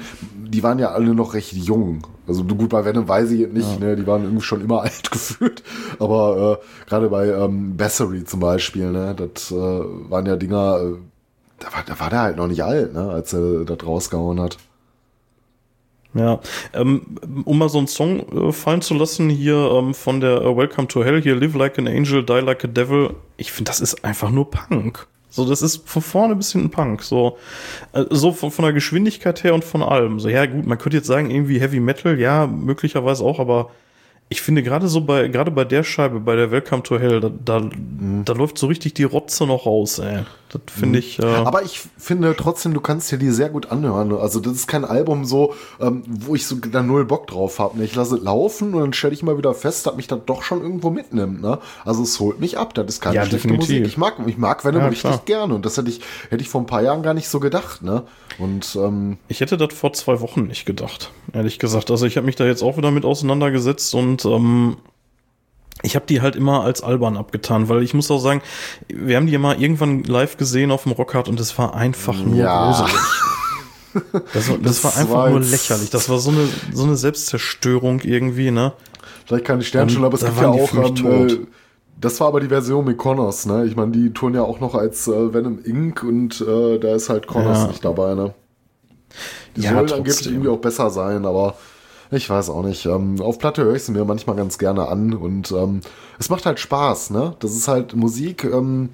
die 0.47 0.61
waren 0.61 0.77
ja 0.77 0.91
alle 0.91 1.15
noch 1.15 1.33
recht 1.33 1.53
jung. 1.53 2.05
Also 2.27 2.43
gut, 2.43 2.69
bei 2.69 2.85
Venom 2.85 3.07
weiß 3.07 3.31
ich 3.31 3.39
jetzt 3.39 3.53
nicht, 3.53 3.79
ne? 3.79 3.95
Die 3.95 4.05
waren 4.05 4.23
irgendwie 4.23 4.43
schon 4.43 4.61
immer 4.61 4.81
alt 4.83 5.11
gefühlt. 5.11 5.63
Aber 5.99 6.59
äh, 6.61 6.87
gerade 6.89 7.09
bei 7.09 7.27
ähm, 7.29 7.75
Bassery 7.75 8.23
zum 8.23 8.39
Beispiel, 8.39 8.91
ne, 8.91 9.15
das 9.15 9.51
äh, 9.51 9.55
waren 9.55 10.25
ja 10.27 10.35
Dinger, 10.35 10.79
äh, 10.81 10.95
da 11.59 11.73
war, 11.73 11.83
da 11.85 11.99
war 11.99 12.09
der 12.09 12.21
halt 12.21 12.37
noch 12.37 12.47
nicht 12.47 12.63
alt, 12.63 12.93
ne, 12.93 13.09
als 13.09 13.33
er 13.33 13.65
das 13.65 13.85
rausgehauen 13.85 14.39
hat. 14.39 14.57
Ja, 16.13 16.41
ähm, 16.73 17.03
um 17.45 17.57
mal 17.57 17.69
so 17.69 17.77
einen 17.77 17.87
Song 17.87 18.49
äh, 18.49 18.51
fallen 18.51 18.81
zu 18.81 18.93
lassen 18.95 19.29
hier 19.29 19.55
ähm, 19.55 19.93
von 19.93 20.19
der 20.19 20.41
äh, 20.41 20.57
Welcome 20.57 20.87
to 20.89 21.03
Hell 21.05 21.21
hier, 21.21 21.35
Live 21.35 21.55
Like 21.55 21.79
an 21.79 21.87
Angel, 21.87 22.23
Die 22.25 22.33
Like 22.33 22.65
a 22.65 22.67
Devil. 22.67 23.11
Ich 23.37 23.51
finde, 23.53 23.69
das 23.69 23.79
ist 23.79 24.03
einfach 24.03 24.29
nur 24.29 24.51
Punk. 24.51 25.07
So, 25.29 25.47
das 25.47 25.61
ist 25.61 25.87
von 25.87 26.01
vorne 26.01 26.35
bis 26.35 26.51
hinten 26.51 26.69
Punk. 26.69 27.03
So, 27.03 27.37
äh, 27.93 28.03
so 28.09 28.33
von, 28.33 28.51
von 28.51 28.63
der 28.63 28.73
Geschwindigkeit 28.73 29.41
her 29.45 29.53
und 29.53 29.63
von 29.63 29.81
allem. 29.81 30.19
So, 30.19 30.27
ja 30.27 30.45
gut, 30.45 30.65
man 30.67 30.77
könnte 30.77 30.97
jetzt 30.97 31.07
sagen 31.07 31.29
irgendwie 31.31 31.61
Heavy 31.61 31.79
Metal, 31.79 32.19
ja 32.19 32.45
möglicherweise 32.45 33.23
auch, 33.23 33.39
aber 33.39 33.69
ich 34.27 34.41
finde 34.41 34.63
gerade 34.63 34.89
so 34.89 35.01
bei 35.01 35.29
gerade 35.29 35.51
bei 35.51 35.63
der 35.63 35.83
Scheibe, 35.83 36.19
bei 36.19 36.35
der 36.35 36.51
Welcome 36.51 36.83
to 36.83 36.99
Hell, 36.99 37.21
da, 37.21 37.29
da, 37.29 37.59
Mhm. 37.61 38.23
da 38.25 38.33
läuft 38.33 38.57
so 38.57 38.67
richtig 38.67 38.93
die 38.95 39.03
Rotze 39.03 39.45
noch 39.45 39.65
raus. 39.65 39.99
Ey. 39.99 40.23
Das 40.51 40.61
finde 40.77 40.99
ich. 40.99 41.17
Äh, 41.19 41.23
Aber 41.25 41.63
ich 41.63 41.81
finde 41.97 42.35
trotzdem, 42.37 42.73
du 42.73 42.81
kannst 42.81 43.11
dir 43.11 43.17
die 43.17 43.29
sehr 43.31 43.49
gut 43.49 43.71
anhören. 43.71 44.13
Also 44.13 44.39
das 44.41 44.53
ist 44.53 44.67
kein 44.67 44.83
Album 44.83 45.23
so, 45.23 45.53
ähm, 45.79 46.03
wo 46.07 46.35
ich 46.35 46.45
so 46.45 46.55
da 46.57 46.83
null 46.83 47.05
Bock 47.05 47.27
drauf 47.27 47.57
habe. 47.59 47.77
Ne? 47.77 47.85
Ich 47.85 47.95
lasse 47.95 48.15
es 48.17 48.21
laufen 48.23 48.73
und 48.73 48.81
dann 48.81 48.93
stelle 48.93 49.13
ich 49.13 49.23
mal 49.23 49.37
wieder 49.37 49.53
fest, 49.53 49.87
dass 49.87 49.95
mich 49.95 50.07
das 50.07 50.19
doch 50.25 50.43
schon 50.43 50.61
irgendwo 50.61 50.89
mitnimmt. 50.89 51.41
Ne? 51.41 51.59
Also 51.85 52.03
es 52.03 52.19
holt 52.19 52.39
mich 52.39 52.57
ab. 52.57 52.73
Das 52.73 52.85
ist 52.87 52.99
keine 53.01 53.15
Ja, 53.15 53.21
schlechte 53.25 53.47
definitiv. 53.47 53.69
Musik. 53.69 53.87
Ich 53.87 53.97
mag, 53.97 54.15
ich 54.25 54.37
mag 54.37 54.65
Venom 54.65 54.81
Ja, 54.81 54.87
richtig 54.87 55.09
klar. 55.11 55.21
gerne 55.25 55.55
und 55.55 55.65
das 55.65 55.77
hätte 55.77 55.89
ich, 55.89 56.01
hätte 56.29 56.41
ich 56.43 56.49
vor 56.49 56.61
ein 56.61 56.65
paar 56.67 56.81
Jahren 56.83 57.01
gar 57.01 57.13
nicht 57.13 57.29
so 57.29 57.39
gedacht. 57.39 57.81
Ne? 57.81 58.03
Und 58.37 58.75
ähm, 58.75 59.17
Ich 59.29 59.39
hätte 59.39 59.55
das 59.57 59.73
vor 59.73 59.93
zwei 59.93 60.19
Wochen 60.19 60.43
nicht 60.47 60.65
gedacht, 60.65 61.11
ehrlich 61.33 61.59
gesagt. 61.59 61.91
Also 61.91 62.05
ich 62.05 62.17
habe 62.17 62.25
mich 62.25 62.35
da 62.35 62.45
jetzt 62.45 62.61
auch 62.61 62.75
wieder 62.77 62.91
mit 62.91 63.05
auseinandergesetzt 63.05 63.95
und 63.95 64.25
ähm, 64.25 64.77
ich 65.83 65.95
habe 65.95 66.05
die 66.07 66.21
halt 66.21 66.35
immer 66.35 66.63
als 66.63 66.81
albern 66.83 67.17
abgetan, 67.17 67.69
weil 67.69 67.81
ich 67.83 67.93
muss 67.93 68.09
auch 68.11 68.19
sagen, 68.19 68.41
wir 68.87 69.15
haben 69.17 69.25
die 69.25 69.33
ja 69.33 69.39
mal 69.39 69.59
irgendwann 69.61 70.03
live 70.03 70.37
gesehen 70.37 70.71
auf 70.71 70.83
dem 70.83 70.91
Rockhard 70.91 71.27
und 71.27 71.39
es 71.39 71.57
war 71.57 71.75
einfach 71.75 72.15
nur 72.17 72.35
Ja. 72.35 72.71
gruselig. 72.71 72.95
Das, 74.33 74.47
war- 74.49 74.57
das, 74.57 74.81
Das 74.81 74.83
war 74.85 74.95
einfach 74.97 75.29
nur 75.29 75.41
lächerlich. 75.41 75.89
Das 75.89 76.07
war 76.07 76.17
so 76.17 76.29
eine, 76.29 76.47
so 76.71 76.83
eine 76.85 76.95
Selbstzerstörung 76.95 77.99
irgendwie, 78.01 78.49
ne? 78.49 78.71
vielleicht 79.25 79.43
keine 79.43 79.63
Sternschule, 79.63 80.05
aber 80.05 80.15
es 80.15 80.23
gibt 80.23 80.39
ja 80.39 80.47
auch. 80.47 80.71
mich 80.71 80.87
Ähm, 80.89 80.95
tot. 80.95 81.31
äh, 81.33 81.39
das 81.99 82.19
war 82.21 82.27
aber 82.29 82.39
die 82.39 82.47
Version 82.47 82.85
mit 82.85 82.97
Connors, 82.97 83.45
ne? 83.45 83.65
Ich 83.65 83.75
meine, 83.75 83.91
die 83.91 84.11
touren 84.13 84.33
ja 84.33 84.43
auch 84.43 84.61
noch 84.61 84.75
als 84.75 85.07
äh, 85.09 85.33
Venom 85.33 85.59
Inc. 85.65 86.03
und 86.03 86.39
äh, 86.39 86.79
da 86.79 86.95
ist 86.95 87.09
halt 87.09 87.27
Connors 87.27 87.59
Ja. 87.63 87.67
nicht 87.67 87.83
dabei, 87.83 88.15
ne? 88.15 88.33
Die 89.57 89.61
Ja, 89.61 89.73
sollen 89.73 89.91
angeblich 89.91 90.25
irgendwie 90.25 90.47
auch 90.49 90.57
besser 90.59 90.89
sein, 90.89 91.25
aber 91.25 91.55
ich 92.11 92.29
weiß 92.29 92.49
auch 92.49 92.63
nicht. 92.63 92.85
Ähm, 92.85 93.21
auf 93.21 93.39
Platte 93.39 93.63
höre 93.63 93.75
ich 93.75 93.83
sie 93.83 93.93
mir 93.93 94.05
manchmal 94.05 94.35
ganz 94.35 94.57
gerne 94.57 94.87
an 94.87 95.13
und 95.13 95.51
ähm, 95.51 95.81
es 96.19 96.29
macht 96.29 96.45
halt 96.45 96.59
Spaß, 96.59 97.11
ne? 97.11 97.35
Das 97.39 97.51
ist 97.55 97.67
halt 97.67 97.95
Musik, 97.95 98.43
ähm, 98.43 98.89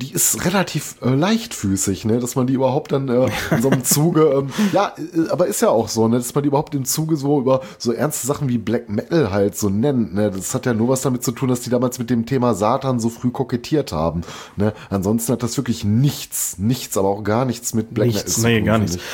die 0.00 0.12
ist 0.12 0.44
relativ 0.44 0.96
äh, 1.02 1.10
leichtfüßig, 1.10 2.04
ne? 2.04 2.18
Dass 2.18 2.34
man 2.34 2.46
die 2.46 2.54
überhaupt 2.54 2.92
dann 2.92 3.08
äh, 3.08 3.28
in 3.50 3.62
so 3.62 3.70
einem 3.70 3.84
Zuge, 3.84 4.22
ähm, 4.22 4.50
ja, 4.72 4.92
äh, 4.98 5.28
aber 5.30 5.46
ist 5.46 5.62
ja 5.62 5.68
auch 5.68 5.88
so, 5.88 6.08
ne? 6.08 6.16
Dass 6.16 6.34
man 6.34 6.42
die 6.42 6.48
überhaupt 6.48 6.74
im 6.74 6.84
Zuge 6.84 7.16
so 7.16 7.40
über 7.40 7.60
so 7.78 7.92
ernste 7.92 8.26
Sachen 8.26 8.48
wie 8.48 8.58
Black 8.58 8.88
Metal 8.88 9.30
halt 9.30 9.56
so 9.56 9.68
nennt, 9.68 10.14
ne? 10.14 10.30
Das 10.30 10.54
hat 10.54 10.66
ja 10.66 10.74
nur 10.74 10.88
was 10.88 11.02
damit 11.02 11.22
zu 11.22 11.32
tun, 11.32 11.48
dass 11.48 11.60
die 11.60 11.70
damals 11.70 11.98
mit 11.98 12.10
dem 12.10 12.26
Thema 12.26 12.54
Satan 12.54 12.98
so 12.98 13.08
früh 13.08 13.30
kokettiert 13.30 13.92
haben, 13.92 14.22
ne? 14.56 14.72
Ansonsten 14.88 15.32
hat 15.32 15.42
das 15.42 15.56
wirklich 15.56 15.84
nichts, 15.84 16.58
nichts, 16.58 16.96
aber 16.96 17.08
auch 17.08 17.22
gar 17.22 17.44
nichts 17.44 17.74
mit 17.74 17.94
Black 17.94 18.08
Nichts, 18.08 18.38
Metal 18.38 18.50
nee, 18.50 18.58
tun, 18.58 18.66
gar 18.66 18.78
finde 18.78 18.92
nichts. 18.92 19.06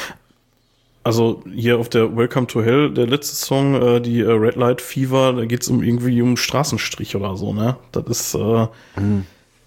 Also 1.07 1.41
hier 1.55 1.79
auf 1.79 1.89
der 1.89 2.17
Welcome 2.17 2.49
to 2.49 2.65
Hell, 2.65 2.91
der 2.91 3.07
letzte 3.07 3.37
Song, 3.37 3.81
äh, 3.81 4.01
die 4.01 4.23
äh, 4.23 4.29
Red 4.29 4.57
Light 4.57 4.81
Fever, 4.81 5.35
da 5.35 5.45
geht's 5.45 5.69
um 5.69 5.81
irgendwie 5.81 6.21
um 6.21 6.37
Straßenstrich 6.37 7.15
oder 7.15 7.37
so, 7.37 7.53
ne? 7.53 7.77
Das 7.93 8.07
ist, 8.09 8.35
äh, 8.35 8.67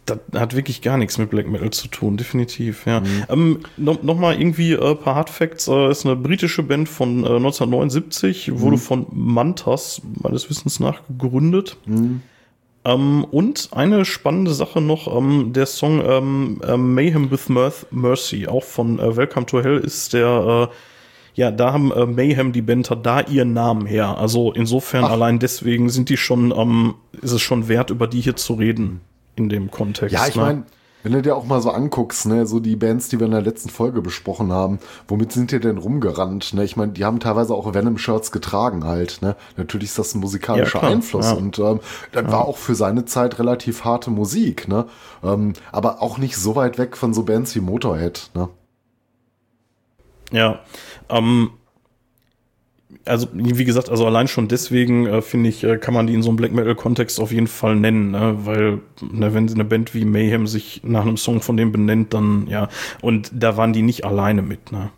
das 0.06 0.20
hat 0.34 0.54
wirklich 0.54 0.82
gar 0.82 0.98
nichts 0.98 1.18
mit 1.18 1.30
Black 1.30 1.48
Metal 1.48 1.70
zu 1.70 1.88
tun, 1.88 2.18
definitiv, 2.18 2.86
ja. 2.86 3.02
Ähm, 3.30 3.60
no, 3.78 3.98
Nochmal 4.02 4.38
irgendwie 4.38 4.74
äh, 4.74 4.96
paar 4.96 5.16
Hard 5.16 5.30
Facts, 5.30 5.70
äh, 5.70 5.90
ist 5.90 6.06
eine 6.06 6.18
britische 6.18 6.62
Band 6.62 6.90
von 6.90 7.24
äh, 7.24 7.28
1979, 7.28 8.60
wurde 8.60 8.78
von 8.78 9.08
Mantas 9.10 10.02
meines 10.22 10.50
Wissens 10.50 10.82
nach 10.82 11.04
gegründet. 11.08 11.78
Ähm, 12.84 13.24
und 13.32 13.70
eine 13.72 14.04
spannende 14.04 14.54
Sache 14.54 14.82
noch, 14.82 15.08
ähm, 15.16 15.54
der 15.54 15.68
Song 15.68 16.02
ähm, 16.06 16.62
ähm, 16.68 16.94
Mayhem 16.96 17.32
with 17.32 17.48
Mirth, 17.48 17.86
Mercy, 17.92 18.46
auch 18.46 18.66
von 18.66 19.00
äh, 19.00 19.16
Welcome 19.16 19.46
to 19.46 19.62
Hell, 19.62 19.78
ist 19.78 20.12
der, 20.12 20.70
äh, 20.70 20.76
ja, 21.40 21.52
da 21.52 21.72
haben 21.72 21.90
äh, 21.94 22.06
Mayhem, 22.06 22.52
die 22.52 22.62
Band, 22.62 22.90
hat 22.90 23.06
da 23.06 23.22
ihren 23.22 23.54
Namen 23.54 23.86
her. 23.86 24.18
Also 24.18 24.52
insofern 24.52 25.06
allein 25.06 25.40
deswegen 25.40 25.90
sind 25.90 26.10
die 26.10 26.18
schon, 26.18 26.52
ähm, 26.52 26.96
ist 27.22 27.32
es 27.32 27.40
schon 27.42 27.70
wert, 27.70 27.92
über 27.92 28.08
die 28.08 28.20
hier 28.20 28.36
zu 28.36 28.56
reden 28.56 29.00
in 29.38 29.48
dem 29.48 29.72
Kontext. 29.72 30.14
Ja, 30.14 30.28
ich 30.28 30.36
ne? 30.36 30.42
meine, 30.42 30.64
wenn 31.02 31.14
du 31.14 31.22
dir 31.22 31.38
auch 31.38 31.46
mal 31.46 31.62
so 31.62 31.72
anguckst, 31.72 32.26
ne, 32.26 32.46
so 32.46 32.60
die 32.60 32.76
Bands, 32.76 33.08
die 33.08 33.20
wir 33.20 33.26
in 33.26 33.32
der 33.32 33.42
letzten 33.42 33.70
Folge 33.70 34.02
besprochen 34.02 34.52
haben, 34.52 34.80
womit 35.08 35.32
sind 35.32 35.54
die 35.54 35.62
denn 35.62 35.78
rumgerannt? 35.78 36.54
Ne? 36.54 36.66
Ich 36.66 36.76
meine, 36.76 36.92
die 36.92 37.06
haben 37.06 37.22
teilweise 37.22 37.54
auch 37.54 37.74
Venom-Shirts 37.74 38.34
getragen 38.34 38.84
halt. 38.84 39.20
Ne? 39.22 39.38
Natürlich 39.56 39.92
ist 39.92 40.00
das 40.00 40.14
ein 40.14 40.20
musikalischer 40.20 40.82
Ja, 40.84 40.90
Einfluss 40.90 41.28
ja. 41.28 41.38
und 41.38 41.58
ähm, 41.58 41.80
das 42.12 42.30
war 42.30 42.50
auch 42.50 42.58
für 42.58 42.76
seine 42.76 43.06
Zeit 43.06 43.40
relativ 43.40 43.86
harte 43.86 44.12
Musik, 44.12 44.68
ne? 44.68 44.88
Ähm, 45.24 45.54
aber 45.72 46.02
auch 46.02 46.18
nicht 46.18 46.36
so 46.36 46.58
weit 46.58 46.78
weg 46.78 46.98
von 46.98 47.14
so 47.14 47.24
Bands 47.24 47.56
wie 47.56 47.62
Motorhead, 47.62 48.30
ne? 48.36 48.50
Ja, 50.32 50.60
ähm, 51.10 51.52
also 53.06 53.28
wie 53.34 53.66
gesagt, 53.66 53.90
also 53.90 54.06
allein 54.06 54.28
schon 54.28 54.48
deswegen 54.48 55.06
äh, 55.08 55.22
finde 55.22 55.50
ich, 55.50 55.64
äh, 55.64 55.78
kann 55.78 55.94
man 55.94 56.08
die 56.08 56.14
in 56.14 56.24
so 56.24 56.30
einem 56.30 56.38
Black 56.38 56.52
Metal 56.54 56.76
Kontext 56.76 57.20
auf 57.20 57.32
jeden 57.32 57.48
Fall 57.48 57.76
nennen, 57.76 58.12
ne? 58.12 58.36
weil 58.44 58.82
ne, 59.02 59.34
wenn 59.34 59.50
eine 59.50 59.66
Band 59.66 59.94
wie 59.94 60.06
Mayhem 60.06 60.48
sich 60.48 60.82
nach 60.84 61.02
einem 61.02 61.18
Song 61.18 61.42
von 61.42 61.58
dem 61.58 61.72
benennt, 61.72 62.14
dann 62.14 62.48
ja, 62.48 62.68
und 63.02 63.32
da 63.34 63.58
waren 63.58 63.74
die 63.74 63.82
nicht 63.82 64.06
alleine 64.06 64.42
mit, 64.42 64.72
ne? 64.72 64.90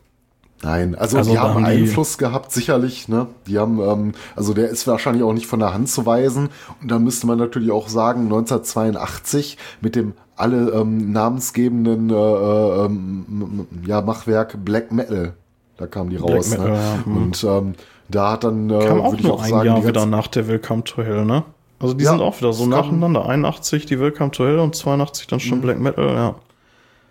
Nein, 0.63 0.94
also, 0.94 1.17
Also 1.17 1.32
die 1.32 1.39
haben 1.39 1.56
haben 1.56 1.65
die- 1.65 1.72
Einfluss 1.72 2.20
gehabt, 2.20 2.52
sicherlich, 2.52 3.08
ne? 3.08 3.28
Die 3.48 3.58
haben, 3.58 3.80
ähm, 3.80 4.12
also 4.36 4.54
der 4.54 4.70
ist 4.70 4.86
wahrscheinlich 4.86 5.24
auch 5.24 5.34
nicht 5.34 5.48
von 5.48 5.60
der 5.60 5.74
Hand 5.74 5.89
zu 5.89 6.06
weisen. 6.06 6.50
Und 6.82 6.91
da 6.91 7.00
müsste 7.00 7.26
man 7.26 7.39
natürlich 7.39 7.72
auch 7.72 7.89
sagen, 7.89 8.26
1982 8.26 9.58
mit 9.82 9.96
dem 9.96 10.13
alle 10.41 10.71
ähm, 10.71 11.12
namensgebenden 11.12 12.10
äh, 12.10 12.13
äh, 12.13 12.86
ähm, 12.86 13.67
ja, 13.86 14.01
Machwerk 14.01 14.63
Black 14.63 14.91
Metal. 14.91 15.34
Da 15.77 15.88
kamen 15.88 16.10
die 16.10 16.17
raus. 16.17 16.49
Metal, 16.49 16.69
ne? 16.69 16.75
ja, 16.75 17.06
hm. 17.06 17.17
Und 17.17 17.43
ähm, 17.43 17.73
da 18.10 18.32
hat 18.34 18.43
dann, 18.43 18.69
äh, 18.69 18.86
Kam 18.86 19.01
auch 19.01 19.17
nur 19.17 19.41
ein 19.41 19.49
sagen, 19.49 19.65
Jahr 19.65 19.88
wieder 19.88 20.06
nach 20.06 20.27
der 20.27 20.47
Welcome 20.47 20.84
to 20.84 21.01
Hell, 21.04 21.25
ne? 21.25 21.43
Also 21.80 21.93
die 21.93 22.04
Ja, 22.04 22.12
sind 22.12 22.21
auch 22.21 22.38
wieder 22.38 22.54
so 22.54 22.65
nacheinander. 22.67 23.27
81 23.27 23.86
die 23.86 23.99
Welcome 23.99 24.32
to 24.32 24.45
Hell 24.45 24.60
und 24.60 24.75
82 24.75 25.27
dann 25.27 25.39
schon 25.39 25.62
Black 25.62 25.80
Metal, 25.80 26.13
ja. 26.13 26.36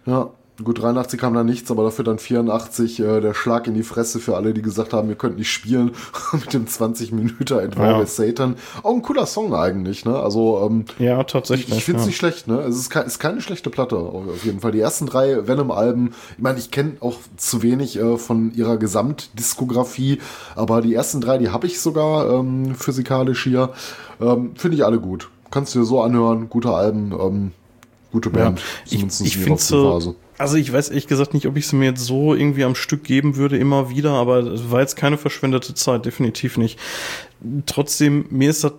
Ja, 0.07 0.31
gut, 0.64 0.83
83 0.83 1.18
kam 1.20 1.35
da 1.35 1.44
nichts, 1.44 1.70
aber 1.70 1.85
dafür 1.85 2.05
dann 2.05 2.18
84 2.18 3.01
äh, 3.01 3.20
der 3.20 3.35
Schlag 3.35 3.66
in 3.66 3.75
die 3.75 3.83
Fresse 3.83 4.18
für 4.18 4.37
alle, 4.37 4.55
die 4.55 4.62
gesagt 4.62 4.92
haben, 4.92 5.09
ihr 5.09 5.14
könnt 5.14 5.38
nicht 5.38 5.51
spielen 5.51 5.92
mit 6.33 6.53
dem 6.53 6.66
20 6.66 7.12
Minuten 7.12 7.77
War 7.77 8.01
Ja. 8.01 8.07
Satan. 8.07 8.57
Auch 8.83 8.94
ein 8.94 9.03
cooler 9.03 9.27
Song 9.27 9.55
eigentlich, 9.55 10.05
ne? 10.05 10.18
Also 10.18 10.66
ähm, 10.68 10.85
Ja, 10.99 11.20
ich, 11.20 11.27
tatsächlich. 11.27 11.77
ich 11.79 11.85
finde 11.85 12.01
es 12.01 12.05
ja. 12.05 12.09
nicht 12.09 12.16
schlecht, 12.18 12.49
ne? 12.49 12.61
Es 12.61 12.77
ist, 12.77 12.90
ke 12.90 13.01
ist 13.01 13.18
keine 13.18 13.40
schlechte 13.40 13.70
Platte 13.70 13.96
auf, 13.96 14.44
jeden 14.44 14.61
Fall. 14.61 14.73
Die 14.73 14.81
ersten 14.81 15.07
drei 15.07 15.46
Venom-Alben, 15.46 16.12
ich 16.37 16.42
meine, 16.42 16.59
ich 16.59 16.70
kenne 16.70 16.92
auch 17.01 17.16
zu 17.37 17.62
wenig 17.62 17.99
äh, 17.99 18.16
von 18.18 18.53
ihrer 18.55 18.77
Gesamtdiskografie, 18.77 20.20
aber 20.57 20.83
die 20.83 20.94
ersten 20.94 21.20
drei, 21.20 21.38
die 21.38 21.51
habe 21.51 21.66
ich 21.66 21.81
sogar 21.81 22.31
ähm, 22.31 22.75
physikalisch 22.75 23.42
hier. 23.44 23.70
Ähm, 24.20 24.53
finde 24.55 24.77
ich 24.77 24.85
alle 24.85 25.01
gut. 25.01 25.31
Kannst 25.51 25.75
du 25.75 25.81
dir 25.81 25.85
so 25.85 26.01
anhören, 26.01 26.49
gute 26.49 26.70
Alben, 26.70 27.12
ähm, 27.12 27.53
gute 28.12 28.31
Band. 28.31 28.61
Ja, 28.87 28.99
ich, 28.99 29.20
ich 29.20 29.37
finde 29.38 29.61
so. 29.61 30.14
Also 30.40 30.57
ich 30.57 30.72
weiß 30.72 30.88
ehrlich 30.88 31.07
gesagt 31.07 31.35
nicht, 31.35 31.46
ob 31.46 31.57
ich 31.57 31.66
sie 31.66 31.76
mir 31.76 31.87
jetzt 31.87 32.05
so 32.05 32.35
irgendwie 32.35 32.64
am 32.64 32.74
Stück 32.74 33.05
geben 33.05 33.37
würde, 33.37 33.59
immer 33.59 33.90
wieder, 33.90 34.12
aber 34.12 34.38
es 34.38 34.70
war 34.70 34.81
jetzt 34.81 34.96
keine 34.96 35.18
verschwendete 35.18 35.74
Zeit, 35.74 36.07
definitiv 36.07 36.57
nicht. 36.57 36.79
Trotzdem, 37.66 38.24
mir 38.31 38.48
ist 38.48 38.64
das 38.64 38.72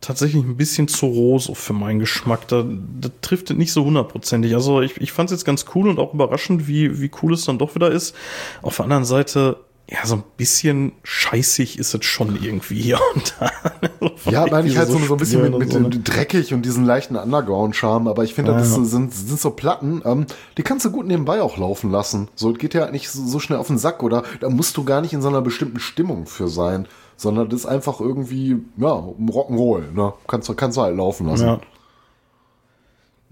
tatsächlich 0.00 0.42
ein 0.42 0.56
bisschen 0.56 0.88
zu 0.88 1.06
roh 1.06 1.38
für 1.38 1.74
meinen 1.74 1.98
Geschmack. 1.98 2.48
Da, 2.48 2.64
das 3.00 3.12
trifft 3.20 3.50
es 3.50 3.56
nicht 3.58 3.72
so 3.72 3.84
hundertprozentig. 3.84 4.54
Also 4.54 4.80
ich, 4.80 4.96
ich 5.02 5.12
fand 5.12 5.30
es 5.30 5.36
jetzt 5.36 5.44
ganz 5.44 5.66
cool 5.74 5.88
und 5.90 5.98
auch 5.98 6.14
überraschend, 6.14 6.66
wie, 6.66 7.00
wie 7.00 7.10
cool 7.22 7.34
es 7.34 7.44
dann 7.44 7.58
doch 7.58 7.74
wieder 7.74 7.90
ist. 7.90 8.14
Auf 8.62 8.76
der 8.76 8.84
anderen 8.84 9.04
Seite, 9.04 9.58
ja, 9.92 10.06
so 10.06 10.14
ein 10.14 10.24
bisschen 10.38 10.92
scheißig 11.02 11.78
ist 11.78 11.92
es 11.92 12.04
schon 12.04 12.42
irgendwie 12.42 12.80
hier 12.80 12.98
und 13.14 13.34
da. 13.38 13.50
Ja, 14.30 14.46
meine 14.46 14.66
ich 14.66 14.76
halt 14.78 14.88
so, 14.88 14.98
so 14.98 15.14
ein 15.14 15.18
bisschen 15.18 15.42
mit, 15.42 15.58
mit 15.58 15.72
so, 15.72 15.80
dem 15.80 16.04
dreckig 16.04 16.54
und 16.54 16.62
diesen 16.64 16.84
leichten 16.84 17.16
Underground-Charme, 17.16 18.08
aber 18.08 18.24
ich 18.24 18.34
finde, 18.34 18.52
Ja, 18.52 18.58
das 18.58 18.76
ja. 18.76 18.84
sind, 18.84 19.12
sind 19.12 19.38
so 19.38 19.50
Platten, 19.50 20.00
ähm, 20.04 20.26
die 20.56 20.62
kannst 20.62 20.84
du 20.86 20.90
gut 20.90 21.06
nebenbei 21.06 21.42
auch 21.42 21.58
laufen 21.58 21.90
lassen. 21.90 22.28
So, 22.34 22.52
geht 22.52 22.74
ja 22.74 22.90
nicht 22.90 23.10
so, 23.10 23.26
so 23.26 23.38
schnell 23.38 23.58
auf 23.58 23.66
den 23.66 23.78
Sack 23.78 24.02
oder 24.02 24.22
da 24.40 24.48
musst 24.48 24.76
du 24.76 24.84
gar 24.84 25.00
nicht 25.02 25.12
in 25.12 25.20
so 25.20 25.28
einer 25.28 25.42
bestimmten 25.42 25.80
Stimmung 25.80 26.26
für 26.26 26.48
sein, 26.48 26.86
sondern 27.16 27.48
das 27.50 27.60
ist 27.60 27.66
einfach 27.66 28.00
irgendwie, 28.00 28.62
ja, 28.78 28.92
Rock'n'Roll, 28.94 29.92
ne? 29.92 30.14
Kannst 30.26 30.48
du, 30.48 30.54
kannst 30.54 30.78
du 30.78 30.82
halt 30.82 30.96
laufen 30.96 31.26
lassen. 31.26 31.46
Ja. 31.46 31.60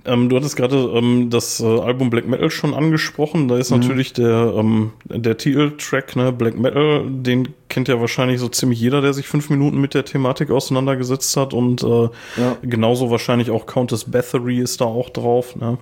Ähm, 0.04 0.28
du 0.28 0.36
hattest 0.36 0.56
gerade 0.56 0.76
ähm, 0.94 1.30
das 1.30 1.60
äh, 1.60 1.64
Album 1.80 2.10
Black 2.10 2.26
Metal 2.26 2.50
schon 2.50 2.74
angesprochen. 2.74 3.48
Da 3.48 3.56
Mhm. 3.56 3.60
ist 3.60 3.70
natürlich 3.70 4.12
der, 4.12 4.54
ähm, 4.56 4.92
der 5.04 5.36
Titeltrack, 5.36 6.16
ne, 6.16 6.32
Black 6.32 6.58
Metal, 6.58 7.04
den 7.08 7.48
kennt 7.68 7.88
ja 7.88 8.00
wahrscheinlich 8.00 8.40
so 8.40 8.48
ziemlich 8.48 8.80
jeder, 8.80 9.00
der 9.00 9.12
sich 9.12 9.28
fünf 9.28 9.50
Minuten 9.50 9.80
mit 9.80 9.94
der 9.94 10.04
Thematik 10.04 10.50
auseinandergesetzt 10.50 11.36
hat. 11.36 11.52
Und 11.54 11.82
äh, 11.82 12.08
Ja. 12.36 12.56
genauso 12.62 13.10
wahrscheinlich 13.10 13.50
auch 13.50 13.66
Countess 13.66 14.04
Bathory 14.04 14.58
ist 14.60 14.80
da 14.80 14.86
auch 14.86 15.10
drauf. 15.10 15.54
Ne? 15.56 15.76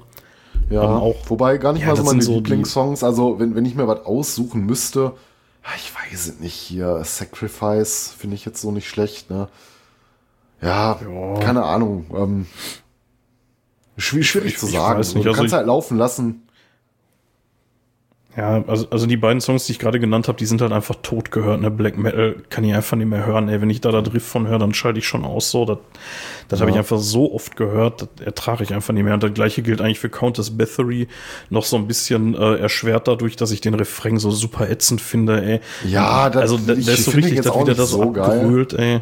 Ja, 0.70 0.82
Ähm, 0.84 0.90
auch- 0.90 1.16
wobei 1.28 1.56
gar 1.58 1.72
nicht 1.72 1.82
Ja, 1.82 1.88
mal 1.88 1.96
so 1.96 2.02
meine 2.02 2.22
so 2.22 2.34
Lieblingssongs. 2.34 3.04
Also, 3.04 3.38
wenn, 3.38 3.54
wenn 3.54 3.64
ich 3.64 3.74
mir 3.74 3.86
was 3.88 4.04
aussuchen 4.04 4.66
müsste, 4.66 5.12
ah, 5.62 5.68
ich 5.76 5.92
weiß 5.94 6.26
es 6.28 6.40
nicht 6.40 6.54
hier, 6.54 7.02
Sacrifice 7.04 8.14
finde 8.18 8.34
ich 8.36 8.44
jetzt 8.44 8.60
so 8.60 8.70
nicht 8.72 8.88
schlecht, 8.88 9.30
ne? 9.30 9.48
Ja, 10.60 10.98
Ja. 11.00 11.40
keine 11.40 11.62
Ahnung. 11.64 12.06
Ähm, 12.14 12.46
schwierig, 13.98 14.30
schwierig 14.30 14.52
Ich- 14.54 14.58
zu 14.58 14.66
ich 14.66 14.72
sagen. 14.72 14.98
nicht, 15.00 15.14
du 15.14 15.18
also 15.18 15.32
kannst 15.32 15.46
ich- 15.52 15.52
halt 15.56 15.66
laufen 15.66 15.98
lassen. 15.98 16.42
Ja, 18.36 18.62
also, 18.68 18.86
also 18.90 19.06
die 19.06 19.16
beiden 19.16 19.40
Songs, 19.40 19.66
die 19.66 19.72
ich 19.72 19.80
gerade 19.80 19.98
genannt 19.98 20.28
habe, 20.28 20.38
die 20.38 20.46
sind 20.46 20.60
halt 20.60 20.70
einfach 20.70 20.94
tot 21.02 21.32
gehört. 21.32 21.60
Ne? 21.60 21.72
Black 21.72 21.98
Metal 21.98 22.36
kann 22.50 22.62
ich 22.62 22.72
einfach 22.72 22.96
nicht 22.96 23.08
mehr 23.08 23.26
hören. 23.26 23.48
Ey, 23.48 23.60
wenn 23.60 23.68
ich 23.70 23.80
da 23.80 23.90
da 23.90 24.00
Drift 24.00 24.26
von 24.28 24.46
höre, 24.46 24.60
dann 24.60 24.74
schalte 24.74 25.00
ich 25.00 25.08
schon 25.08 25.24
aus. 25.24 25.50
So, 25.50 25.64
das, 25.64 25.78
das 26.46 26.60
ja. 26.60 26.62
habe 26.62 26.70
ich 26.70 26.76
einfach 26.78 26.98
so 26.98 27.34
oft 27.34 27.56
gehört, 27.56 28.02
das 28.02 28.24
ertrage 28.26 28.62
ich 28.62 28.72
einfach 28.72 28.94
nicht 28.94 29.02
mehr. 29.02 29.14
Und 29.14 29.24
das 29.24 29.34
gleiche 29.34 29.62
gilt 29.62 29.80
eigentlich 29.80 29.98
für 29.98 30.08
Countess 30.08 30.56
Bathory. 30.56 31.08
Noch 31.50 31.64
so 31.64 31.74
ein 31.76 31.88
bisschen 31.88 32.36
äh, 32.36 32.58
erschwert 32.58 33.08
dadurch, 33.08 33.34
dass 33.34 33.50
ich 33.50 33.60
den 33.60 33.74
Refrain 33.74 34.18
so 34.18 34.30
super 34.30 34.70
ätzend 34.70 35.00
finde. 35.00 35.42
Ey. 35.42 35.60
Ja, 35.88 36.30
das, 36.30 36.42
also 36.42 36.58
der, 36.58 36.76
der 36.76 36.94
ist 36.94 37.06
so 37.06 37.10
richtig, 37.10 37.40
dass 37.40 37.58
wieder 37.58 37.74
das 37.74 37.90
so 37.90 38.02
abgerühlt, 38.02 38.72
ey. 38.74 39.00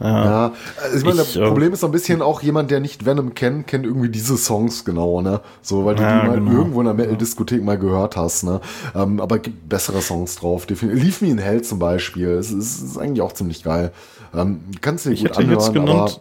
Ja, 0.00 0.24
ja. 0.24 0.52
Also 0.82 0.96
ich 0.98 1.04
meine, 1.04 1.18
das 1.18 1.36
äh, 1.36 1.46
Problem 1.46 1.72
ist 1.72 1.80
so 1.80 1.86
ein 1.86 1.92
bisschen 1.92 2.20
auch 2.20 2.42
jemand, 2.42 2.70
der 2.70 2.80
nicht 2.80 3.06
Venom 3.06 3.34
kennt, 3.34 3.68
kennt 3.68 3.86
irgendwie 3.86 4.08
diese 4.08 4.36
Songs 4.36 4.84
genau, 4.84 5.20
ne? 5.20 5.40
So, 5.62 5.84
weil 5.84 5.94
du 5.94 6.02
ja, 6.02 6.20
die 6.20 6.28
mal 6.28 6.38
genau. 6.38 6.50
irgendwo 6.50 6.80
in 6.80 6.86
der 6.86 6.94
Metal-Diskothek 6.94 7.62
mal 7.62 7.78
gehört 7.78 8.16
hast, 8.16 8.42
ne? 8.42 8.60
Ähm, 8.94 9.20
aber 9.20 9.38
gibt 9.38 9.68
bessere 9.68 10.02
Songs 10.02 10.34
drauf. 10.36 10.66
Leave 10.68 11.24
Me 11.24 11.30
in 11.30 11.38
Hell 11.38 11.62
zum 11.62 11.78
Beispiel. 11.78 12.30
Es 12.30 12.50
ist, 12.50 12.82
ist 12.82 12.98
eigentlich 12.98 13.22
auch 13.22 13.32
ziemlich 13.32 13.62
geil. 13.62 13.92
Ähm, 14.34 14.62
kannst 14.80 15.06
du 15.06 15.10
dir 15.10 15.14
ich 15.14 15.22
gut 15.22 15.36
anhören, 15.36 15.72
genannt, 15.72 15.90
aber 15.90 16.20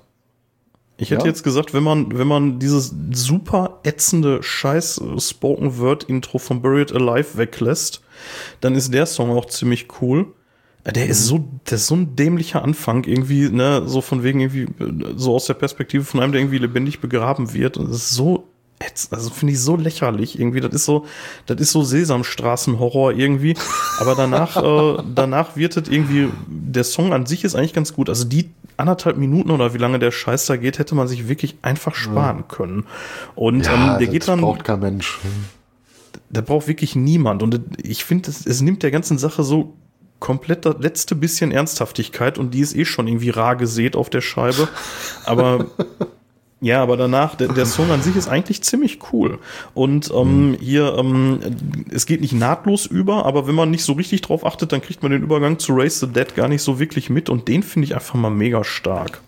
ich 0.97 1.09
hätte 1.09 1.23
ja? 1.23 1.27
jetzt 1.27 1.43
gesagt, 1.43 1.73
wenn 1.73 1.83
man, 1.83 2.17
wenn 2.17 2.27
man 2.27 2.59
dieses 2.59 2.93
super 3.11 3.79
ätzende 3.83 4.43
Scheiß 4.43 5.01
Spoken 5.17 5.79
Word 5.79 6.03
Intro 6.03 6.37
von 6.37 6.61
Buried 6.61 6.93
Alive 6.93 7.37
weglässt, 7.37 8.01
dann 8.61 8.75
ist 8.75 8.93
der 8.93 9.07
Song 9.07 9.31
auch 9.31 9.45
ziemlich 9.45 9.87
cool. 10.01 10.27
Der 10.85 11.07
ist 11.07 11.25
so, 11.25 11.45
der 11.69 11.77
ist 11.77 11.87
so 11.87 11.95
ein 11.95 12.15
dämlicher 12.15 12.61
Anfang 12.61 13.05
irgendwie, 13.05 13.49
ne, 13.49 13.83
so 13.85 14.01
von 14.01 14.21
wegen 14.21 14.41
irgendwie, 14.41 14.67
so 15.15 15.33
aus 15.33 15.45
der 15.45 15.53
Perspektive 15.53 16.03
von 16.03 16.19
einem, 16.19 16.33
der 16.33 16.41
irgendwie 16.41 16.57
lebendig 16.57 16.99
begraben 16.99 17.53
wird. 17.53 17.77
Und 17.77 17.89
das 17.89 17.97
ist 17.97 18.09
so, 18.11 18.49
also 19.11 19.29
finde 19.29 19.53
ich 19.53 19.61
so 19.61 19.77
lächerlich 19.77 20.37
irgendwie. 20.37 20.59
Das 20.59 20.73
ist 20.73 20.85
so, 20.85 21.05
das 21.45 21.59
ist 21.59 21.71
so 21.71 21.83
Sesamstraßenhorror 21.83 23.13
irgendwie. 23.13 23.55
Aber 23.99 24.15
danach, 24.15 24.57
äh, 24.63 25.03
danach 25.15 25.55
wird 25.55 25.77
es 25.77 25.87
irgendwie, 25.87 26.29
der 26.47 26.83
Song 26.83 27.13
an 27.13 27.25
sich 27.25 27.43
ist 27.43 27.55
eigentlich 27.55 27.73
ganz 27.73 27.93
gut. 27.93 28.09
Also 28.09 28.25
die 28.25 28.49
anderthalb 28.75 29.17
Minuten 29.17 29.51
oder 29.51 29.73
wie 29.73 29.77
lange 29.77 29.99
der 29.99 30.11
Scheiß 30.11 30.47
da 30.47 30.57
geht, 30.57 30.79
hätte 30.79 30.95
man 30.95 31.07
sich 31.07 31.27
wirklich 31.27 31.55
einfach 31.61 31.95
sparen 31.95 32.47
können. 32.47 32.85
Und 33.35 33.65
ja, 33.65 33.93
ähm, 33.93 33.99
der 33.99 34.07
geht 34.07 34.27
dann. 34.27 34.41
braucht 34.41 34.63
kein 34.63 34.79
Mensch. 34.79 35.19
Der 36.29 36.41
braucht 36.41 36.67
wirklich 36.67 36.95
niemand. 36.95 37.43
Und 37.43 37.61
ich 37.81 38.03
finde, 38.03 38.29
es, 38.29 38.45
es 38.45 38.61
nimmt 38.61 38.83
der 38.83 38.91
ganzen 38.91 39.17
Sache 39.17 39.43
so 39.43 39.75
komplett 40.23 40.65
das 40.65 40.77
letzte 40.79 41.15
bisschen 41.15 41.51
Ernsthaftigkeit 41.51 42.37
und 42.37 42.53
die 42.53 42.61
ist 42.61 42.73
eh 42.77 42.85
schon 42.85 43.07
irgendwie 43.07 43.29
rar 43.29 43.57
gesät 43.57 43.97
auf 43.97 44.09
der 44.09 44.21
Scheibe. 44.21 44.69
Aber 45.25 45.65
ja, 46.61 46.81
aber 46.81 46.95
danach, 46.95 47.35
der, 47.35 47.49
der 47.49 47.65
Song 47.65 47.91
an 47.91 48.01
sich 48.01 48.15
ist 48.15 48.29
eigentlich 48.29 48.63
ziemlich 48.63 48.99
cool. 49.11 49.39
Und 49.73 50.09
ähm, 50.15 50.51
mhm. 50.51 50.53
hier, 50.61 50.95
ähm, 50.97 51.41
es 51.91 52.05
geht 52.05 52.21
nicht 52.21 52.31
nahtlos 52.31 52.85
über, 52.85 53.25
aber 53.25 53.47
wenn 53.47 53.55
man 53.55 53.69
nicht 53.69 53.83
so 53.83 53.91
richtig 53.91 54.21
drauf 54.21 54.45
achtet, 54.45 54.71
dann 54.71 54.81
kriegt 54.81 55.03
man 55.03 55.11
den 55.11 55.23
Übergang 55.23 55.59
zu 55.59 55.73
Race 55.73 55.99
the 55.99 56.07
Dead 56.07 56.33
gar 56.35 56.47
nicht 56.47 56.61
so 56.61 56.79
wirklich 56.79 57.09
mit 57.09 57.29
und 57.29 57.49
den 57.49 57.61
finde 57.61 57.87
ich 57.87 57.93
einfach 57.93 58.15
mal 58.15 58.29
mega 58.29 58.63
stark. 58.63 59.19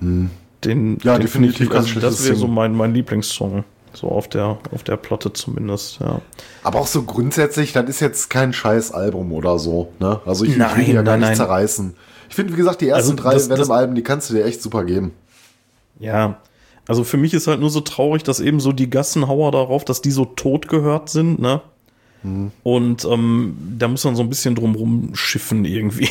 Mhm. 0.00 0.28
Den, 0.62 0.98
ja, 1.04 1.14
den 1.14 1.22
definitiv. 1.22 1.68
Ich, 1.68 1.72
also 1.74 2.00
das 2.00 2.22
wäre 2.26 2.36
so 2.36 2.48
mein, 2.48 2.74
mein 2.74 2.92
Lieblingssong. 2.92 3.64
So 3.96 4.08
auf 4.08 4.28
der, 4.28 4.58
auf 4.72 4.82
der 4.82 4.98
Platte 4.98 5.32
zumindest, 5.32 6.00
ja. 6.00 6.20
Aber 6.62 6.80
auch 6.80 6.86
so 6.86 7.02
grundsätzlich, 7.02 7.72
das 7.72 7.88
ist 7.88 8.00
jetzt 8.00 8.28
kein 8.28 8.52
scheiß 8.52 8.92
Album 8.92 9.32
oder 9.32 9.58
so, 9.58 9.92
ne? 10.00 10.20
Also 10.26 10.44
ich, 10.44 10.56
nein, 10.56 10.82
ich 10.82 10.88
will 10.88 10.94
ja 10.96 11.02
gar 11.02 11.12
nein, 11.12 11.20
nicht 11.20 11.28
nein. 11.30 11.36
zerreißen. 11.36 11.94
Ich 12.28 12.34
finde, 12.34 12.52
wie 12.52 12.58
gesagt, 12.58 12.82
die 12.82 12.88
ersten 12.88 13.18
also 13.18 13.22
drei 13.22 13.56
Venom-Alben, 13.56 13.94
die 13.94 14.02
kannst 14.02 14.28
du 14.28 14.34
dir 14.34 14.44
echt 14.44 14.60
super 14.60 14.84
geben. 14.84 15.12
Ja, 15.98 16.36
also 16.86 17.04
für 17.04 17.16
mich 17.16 17.34
ist 17.34 17.46
halt 17.46 17.60
nur 17.60 17.70
so 17.70 17.80
traurig, 17.80 18.22
dass 18.22 18.38
eben 18.38 18.60
so 18.60 18.72
die 18.72 18.90
Gassenhauer 18.90 19.50
darauf, 19.50 19.84
dass 19.84 20.02
die 20.02 20.10
so 20.10 20.24
tot 20.24 20.68
gehört 20.68 21.08
sind, 21.08 21.40
ne? 21.40 21.62
Hm. 22.22 22.52
Und 22.62 23.04
ähm, 23.04 23.56
da 23.78 23.88
muss 23.88 24.04
man 24.04 24.14
so 24.14 24.22
ein 24.22 24.28
bisschen 24.28 24.54
drumrum 24.54 25.10
schiffen 25.14 25.64
irgendwie. 25.64 26.08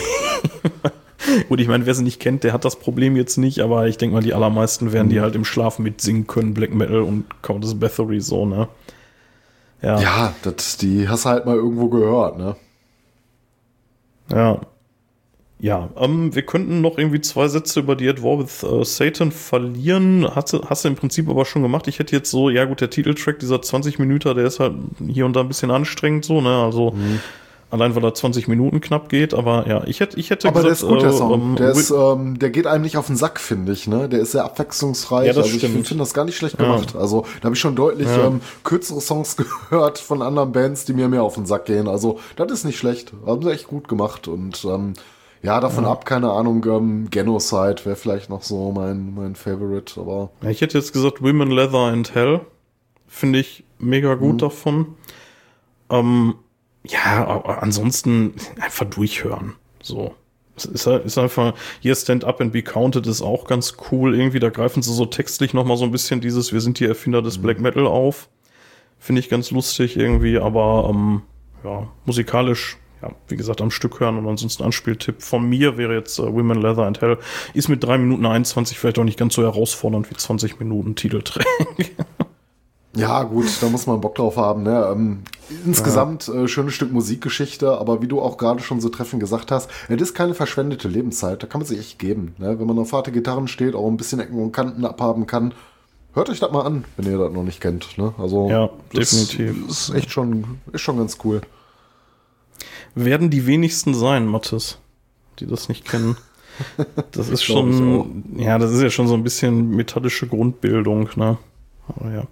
Gut, 1.50 1.60
ich 1.60 1.68
meine, 1.68 1.86
wer 1.86 1.96
sie 1.96 2.04
nicht 2.04 2.20
kennt, 2.20 2.44
der 2.44 2.54
hat 2.54 2.66
das 2.66 2.78
Problem 2.78 3.16
jetzt 3.16 3.38
nicht, 3.38 3.60
aber 3.60 3.88
ich 3.88 3.98
denke 3.98 4.16
mal, 4.16 4.24
die 4.24 4.34
allermeisten 4.34 4.92
werden 4.92 5.10
die 5.10 5.18
mhm. 5.18 5.22
halt 5.22 5.36
im 5.36 5.46
Schlaf 5.46 5.80
mitsingen 5.80 6.28
können, 6.28 6.54
Black 6.54 6.74
Metal 6.74 7.02
und 7.02 7.26
Countess 7.42 7.80
Bathory 7.80 8.22
so, 8.22 8.46
ne? 8.46 8.68
Ja, 9.82 10.00
ja 10.00 10.34
das, 10.44 10.78
die 10.78 11.08
hast 11.08 11.26
du 11.26 11.30
halt 11.30 11.46
mal 11.46 11.56
irgendwo 11.56 11.90
gehört, 11.90 12.38
ne? 12.38 12.56
Ja. 14.32 14.62
Ja, 15.58 15.90
ähm, 15.98 16.36
wir 16.36 16.42
könnten 16.42 16.82
noch 16.82 16.98
irgendwie 16.98 17.22
zwei 17.22 17.48
Sätze 17.48 17.80
über 17.80 17.96
die 17.96 18.10
At 18.10 18.22
War 18.22 18.40
with 18.40 18.64
uh, 18.64 18.84
Satan 18.84 19.32
verlieren. 19.32 20.28
Hast 20.36 20.52
du, 20.52 20.62
hast 20.70 20.84
du 20.84 20.90
im 20.90 20.96
Prinzip 20.96 21.30
aber 21.30 21.46
schon 21.46 21.62
gemacht. 21.62 21.88
Ich 21.88 21.98
hätte 21.98 22.14
jetzt 22.14 22.30
so, 22.30 22.50
ja 22.50 22.66
gut, 22.66 22.82
der 22.82 22.90
Titeltrack, 22.90 23.40
dieser 23.40 23.62
20 23.62 23.98
Minuten, 23.98 24.36
der 24.36 24.46
ist 24.46 24.60
halt 24.60 24.74
hier 25.08 25.26
und 25.26 25.34
da 25.34 25.40
ein 25.40 25.48
bisschen 25.48 25.72
anstrengend 25.72 26.26
so, 26.26 26.42
ne? 26.42 26.62
Also 26.62 26.92
mhm. 26.92 27.22
Allein 27.72 27.96
weil 27.96 28.04
er 28.04 28.14
20 28.14 28.48
Minuten 28.48 28.80
knapp 28.80 29.10
geht, 29.10 29.34
aber 29.34 29.68
ja, 29.68 29.84
ich 29.86 30.00
hätte, 30.00 30.20
ich 30.20 30.30
hätte 30.30 30.48
aber 30.48 30.62
gesagt, 30.62 30.82
der 30.84 30.88
ist 30.88 30.94
gut, 30.94 31.02
der 31.02 31.10
äh, 31.10 31.18
Song. 31.18 31.34
Ähm, 31.34 31.56
der, 31.56 31.72
ist, 31.72 31.90
ähm, 31.90 32.40
der 32.40 32.50
geht 32.52 32.68
einem 32.68 32.84
nicht 32.84 32.96
auf 32.96 33.08
den 33.08 33.16
Sack, 33.16 33.40
finde 33.40 33.72
ich, 33.72 33.88
ne? 33.88 34.08
Der 34.08 34.20
ist 34.20 34.34
sehr 34.34 34.46
abwechslungsreich. 34.46 35.28
Ja, 35.28 35.34
das 35.34 35.46
also 35.46 35.58
ich 35.58 35.64
finde 35.66 35.96
das 35.98 36.14
gar 36.14 36.26
nicht 36.26 36.38
schlecht 36.38 36.58
gemacht. 36.58 36.94
Ja. 36.94 37.00
Also 37.00 37.26
da 37.42 37.46
habe 37.46 37.56
ich 37.56 37.60
schon 37.60 37.76
deutlich 37.76 38.08
ja. 38.08 38.28
ähm, 38.28 38.42
kürzere 38.64 39.02
Songs 39.02 39.36
gehört 39.70 39.98
von 39.98 40.22
anderen 40.22 40.52
Bands, 40.52 40.86
die 40.86 40.94
mir 40.94 41.08
mehr 41.08 41.24
auf 41.24 41.36
den 41.36 41.46
Sack 41.48 41.66
gehen. 41.66 41.88
Also 41.88 42.20
das 42.36 42.52
ist 42.52 42.66
nicht 42.66 42.78
schlecht. 42.78 43.14
Haben 43.26 43.42
sie 43.42 43.52
echt 43.52 43.68
gut 43.68 43.88
gemacht 43.88 44.28
und 44.28 44.64
ähm, 44.66 44.94
ja, 45.42 45.60
davon 45.60 45.84
ja. 45.84 45.92
ab, 45.92 46.06
keine 46.06 46.32
Ahnung, 46.32 46.66
ähm, 46.66 47.10
Genocide 47.12 47.78
wäre 47.84 47.96
vielleicht 47.96 48.30
noch 48.30 48.42
so 48.42 48.72
mein, 48.72 49.14
mein 49.14 49.36
Favorite, 49.36 50.00
aber. 50.00 50.32
Ja, 50.42 50.50
ich 50.50 50.62
hätte 50.62 50.78
jetzt 50.78 50.94
gesagt 50.94 51.22
Women, 51.22 51.52
Leather 51.52 51.86
and 51.86 52.16
Hell. 52.16 52.42
Finde 53.08 53.40
ich 53.40 53.64
mega 53.78 54.16
gut 54.16 54.34
mhm. 54.34 54.38
davon. 54.40 54.88
Ähm, 55.90 56.36
ja, 56.88 57.44
ansonsten 57.46 58.34
einfach 58.60 58.86
durchhören. 58.86 59.54
So. 59.82 60.16
Es 60.58 60.66
ist, 60.66 60.88
halt, 60.88 61.06
ist 61.06 61.18
einfach, 61.18 61.54
hier 61.82 61.96
Stand 61.96 62.24
Up 62.24 62.40
and 62.40 62.54
Be 62.54 62.64
Counted 62.64 63.06
ist 63.08 63.22
auch 63.22 63.46
ganz 63.46 63.76
cool. 63.92 64.18
Irgendwie, 64.18 64.40
da 64.40 64.50
greifen 64.50 64.82
sie 64.82 64.94
so 64.94 65.06
textlich 65.06 65.54
nochmal 65.54 65.76
so 65.76 65.84
ein 65.84 65.92
bisschen 65.92 66.22
dieses, 66.22 66.54
wir 66.54 66.62
sind 66.62 66.80
die 66.80 66.86
Erfinder 66.86 67.22
des 67.22 67.38
mhm. 67.38 67.42
Black 67.44 67.60
Metal 67.60 67.86
auf. 67.86 68.30
Finde 68.98 69.20
ich 69.20 69.30
ganz 69.30 69.52
lustig 69.52 69.98
irgendwie, 69.98 70.38
aber 70.38 70.90
ähm, 70.90 71.24
ja, 71.64 71.88
musikalisch, 72.06 72.78
ja, 73.02 73.12
wie 73.28 73.36
gesagt, 73.36 73.62
am 73.62 73.70
Stück 73.70 74.00
hören 74.00 74.18
und 74.18 74.28
ansonsten 74.28 74.64
Anspieltipp 74.64 75.22
von 75.22 75.48
mir 75.48 75.78
wäre 75.78 75.94
jetzt 75.94 76.20
äh, 76.20 76.34
Women, 76.34 76.62
Leather 76.62 76.86
and 76.86 77.02
Hell. 77.02 77.18
Ist 77.54 77.68
mit 77.68 77.84
drei 77.84 77.98
Minuten 77.98 78.26
21 78.26 78.80
vielleicht 78.80 78.98
auch 78.98 79.04
nicht 79.04 79.20
ganz 79.20 79.34
so 79.34 79.44
herausfordernd 79.44 80.10
wie 80.10 80.16
20 80.16 80.60
Minuten 80.60 80.96
Titeltrack. 80.96 81.46
Ja, 82.96 83.24
gut, 83.24 83.46
da 83.62 83.68
muss 83.68 83.88
man 83.88 84.00
Bock 84.02 84.16
drauf 84.16 84.38
haben. 84.38 84.64
Ne? 84.64 84.88
Ähm, 84.92 85.20
insgesamt 85.66 86.28
ja. 86.28 86.44
äh, 86.44 86.48
schönes 86.48 86.74
Stück 86.74 86.92
Musikgeschichte, 86.92 87.78
aber 87.78 88.02
wie 88.02 88.08
du 88.08 88.22
auch 88.22 88.38
gerade 88.38 88.62
schon 88.62 88.80
so 88.80 88.90
treffend 88.90 89.20
gesagt 89.20 89.52
hast, 89.52 89.70
es 89.90 90.02
ist 90.02 90.14
keine 90.14 90.34
verschwendete 90.34 90.88
Lebenszeit. 90.88 91.44
Da 91.44 91.48
kann 91.48 91.60
man 91.60 91.68
sich 91.68 91.80
echt 91.80 92.00
geben. 92.00 92.36
Ne? 92.38 92.58
Wenn 92.60 92.68
man 92.68 92.80
auf 92.80 92.94
harte 92.94 93.12
Gitarren 93.12 93.48
steht, 93.48 93.76
auch 93.76 93.88
ein 93.88 93.98
bisschen 93.98 94.20
Ecken 94.20 94.42
und 94.42 94.54
Kanten 94.54 94.86
abhaben 94.86 95.28
kann, 95.28 95.54
hört 96.14 96.30
euch 96.30 96.40
das 96.40 96.52
mal 96.52 96.66
an, 96.66 96.86
wenn 96.96 97.12
ihr 97.12 97.18
das 97.18 97.32
noch 97.32 97.44
nicht 97.44 97.60
kennt. 97.60 97.98
Ne? 97.98 98.14
Also 98.18 98.50
ja, 98.50 98.70
definitiv. 98.96 99.68
Ist, 99.70 99.90
ist 99.90 99.96
echt 99.96 100.12
schon, 100.12 100.60
ist 100.72 100.82
schon 100.82 100.98
ganz 100.98 101.18
cool. 101.24 101.42
Werden 102.96 103.30
die 103.30 103.46
wenigsten 103.46 103.94
sein, 103.94 104.26
Mattes, 104.26 104.80
die 105.40 105.48
das 105.48 105.70
nicht 105.70 105.88
kennen. 105.88 106.18
Das 107.12 107.28
ist 107.28 107.44
schon, 107.44 108.24
ja, 108.38 108.58
das 108.58 108.72
ist 108.72 108.82
ja 108.82 108.90
schon 108.90 109.10
so 109.10 109.14
ein 109.14 109.24
bisschen 109.24 109.72
metallische 109.72 110.26
Grundbildung, 110.26 111.10
ne? 111.18 111.38
Oh, 111.88 112.08
ja, 112.08 112.24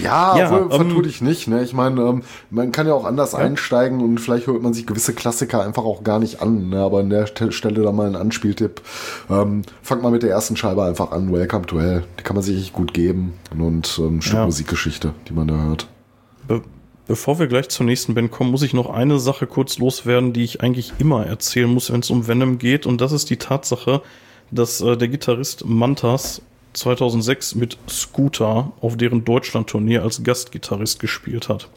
ja, 0.00 0.38
ja 0.38 0.58
ähm, 0.58 0.70
vertue 0.70 1.02
dich 1.02 1.20
nicht. 1.20 1.48
Ne? 1.48 1.62
Ich 1.62 1.74
meine, 1.74 2.00
ähm, 2.00 2.22
man 2.48 2.72
kann 2.72 2.86
ja 2.86 2.94
auch 2.94 3.04
anders 3.04 3.32
ja. 3.32 3.38
einsteigen 3.38 4.00
und 4.00 4.18
vielleicht 4.18 4.46
hört 4.46 4.62
man 4.62 4.72
sich 4.72 4.86
gewisse 4.86 5.12
Klassiker 5.12 5.62
einfach 5.62 5.84
auch 5.84 6.02
gar 6.02 6.18
nicht 6.18 6.40
an. 6.40 6.70
Ne? 6.70 6.80
Aber 6.80 7.00
an 7.00 7.10
der 7.10 7.26
Stelle 7.26 7.82
da 7.82 7.92
mal 7.92 8.06
ein 8.06 8.16
Anspieltipp. 8.16 8.80
Ähm, 9.28 9.62
fangt 9.82 10.02
mal 10.02 10.10
mit 10.10 10.22
der 10.22 10.30
ersten 10.30 10.56
Scheibe 10.56 10.82
einfach 10.84 11.10
an. 11.10 11.30
Welcome 11.30 11.66
to 11.66 11.78
Hell. 11.78 12.04
Die 12.18 12.22
kann 12.22 12.36
man 12.36 12.42
sich 12.42 12.58
echt 12.58 12.72
gut 12.72 12.94
geben. 12.94 13.34
Und 13.50 14.00
ähm, 14.02 14.22
Stück 14.22 14.34
ja. 14.34 14.44
Musikgeschichte, 14.46 15.12
die 15.28 15.34
man 15.34 15.48
da 15.48 15.54
hört. 15.54 15.88
Be 16.48 16.62
bevor 17.06 17.38
wir 17.38 17.46
gleich 17.46 17.68
zur 17.68 17.86
nächsten 17.86 18.14
Band 18.14 18.32
kommen, 18.32 18.50
muss 18.50 18.62
ich 18.62 18.72
noch 18.72 18.90
eine 18.90 19.20
Sache 19.20 19.46
kurz 19.46 19.78
loswerden, 19.78 20.32
die 20.32 20.42
ich 20.42 20.62
eigentlich 20.62 20.94
immer 20.98 21.24
erzählen 21.24 21.72
muss, 21.72 21.92
wenn 21.92 22.00
es 22.00 22.10
um 22.10 22.26
Venom 22.26 22.58
geht. 22.58 22.86
Und 22.86 23.00
das 23.00 23.12
ist 23.12 23.28
die 23.30 23.36
Tatsache, 23.36 24.02
dass 24.50 24.80
äh, 24.80 24.96
der 24.96 25.08
Gitarrist 25.08 25.66
Mantas 25.66 26.40
2006 26.76 27.54
mit 27.54 27.78
Scooter 27.88 28.72
auf 28.80 28.96
deren 28.96 29.24
Deutschland-Tournee 29.24 29.98
als 29.98 30.22
Gastgitarrist 30.22 31.00
gespielt 31.00 31.48
hat. 31.48 31.68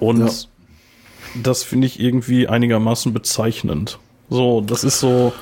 Und 0.00 0.20
ja. 0.20 1.42
das 1.42 1.62
finde 1.62 1.86
ich 1.86 2.00
irgendwie 2.00 2.48
einigermaßen 2.48 3.12
bezeichnend. 3.12 3.98
So, 4.28 4.60
das 4.60 4.84
ist 4.84 5.00
so, 5.00 5.32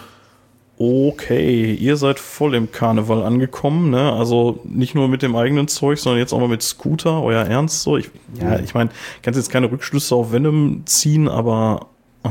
okay, 0.79 1.73
ihr 1.73 1.97
seid 1.97 2.19
voll 2.19 2.55
im 2.55 2.73
Karneval 2.73 3.23
angekommen, 3.23 3.91
ne? 3.91 4.13
Also 4.13 4.61
nicht 4.65 4.95
nur 4.95 5.09
mit 5.09 5.23
dem 5.23 5.37
eigenen 5.37 5.69
Zeug, 5.69 5.99
sondern 5.99 6.19
jetzt 6.19 6.33
auch 6.33 6.41
mal 6.41 6.49
mit 6.49 6.63
Scooter, 6.63 7.23
euer 7.23 7.45
Ernst 7.45 7.83
so. 7.83 7.97
Ich, 7.97 8.11
ja, 8.41 8.59
ich 8.59 8.75
meine, 8.75 8.91
kannst 9.23 9.39
jetzt 9.39 9.51
keine 9.51 9.71
Rückschlüsse 9.71 10.15
auf 10.15 10.33
Venom 10.33 10.83
ziehen, 10.85 11.29
aber 11.29 11.87
oh, 12.25 12.31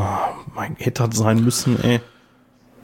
mein 0.54 0.76
hätte 0.78 1.08
das 1.08 1.18
sein 1.18 1.44
müssen, 1.44 1.82
ey. 1.84 2.02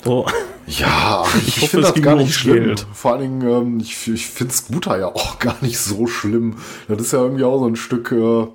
So. 0.03 0.25
Ja, 0.69 1.23
ich, 1.47 1.57
ich 1.63 1.69
finde 1.69 1.87
das 1.87 2.01
gar 2.01 2.15
nicht 2.15 2.33
schlimm. 2.33 2.63
Geld. 2.65 2.85
Vor 2.93 3.13
allen 3.13 3.21
Dingen, 3.21 3.41
ähm, 3.49 3.79
ich, 3.79 4.07
ich 4.07 4.27
finde 4.27 4.53
Scooter 4.53 4.97
ja 4.99 5.07
auch 5.07 5.39
gar 5.39 5.57
nicht 5.61 5.79
so 5.79 6.07
schlimm. 6.07 6.57
Das 6.87 6.99
ist 7.01 7.13
ja 7.13 7.19
irgendwie 7.19 7.43
auch 7.43 7.59
so 7.59 7.65
ein 7.67 7.75
Stück, 7.75 8.11
äh, 8.11 8.47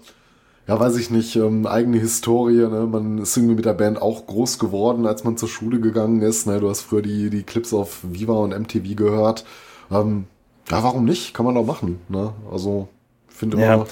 ja, 0.67 0.81
weiß 0.81 0.97
ich 0.97 1.11
nicht, 1.11 1.37
ähm, 1.37 1.67
eigene 1.67 1.99
Historie, 1.99 2.67
ne? 2.69 2.87
Man 2.91 3.19
ist 3.19 3.37
irgendwie 3.37 3.57
mit 3.57 3.65
der 3.65 3.75
Band 3.75 4.01
auch 4.01 4.27
groß 4.27 4.59
geworden, 4.59 5.07
als 5.07 5.25
man 5.25 5.37
zur 5.37 5.49
Schule 5.49 5.81
gegangen 5.81 6.23
ist. 6.23 6.47
Ne? 6.47 6.61
Du 6.61 6.71
hast 6.71 6.83
früher 6.83 7.03
die, 7.03 7.29
die 7.31 7.43
Clips 7.43 7.75
auf 7.75 7.99
Viva 8.03 8.33
und 8.35 8.59
MTV 8.59 8.95
gehört. 8.97 9.45
Ähm, 9.91 10.25
ja, 10.71 10.83
warum 10.83 11.05
nicht? 11.05 11.35
Kann 11.35 11.45
man 11.45 11.55
doch 11.55 11.67
machen. 11.67 11.99
Ne? 12.09 12.33
Also, 12.51 12.89
finde 13.29 13.59
Ja, 13.61 13.75
immer, 13.75 13.87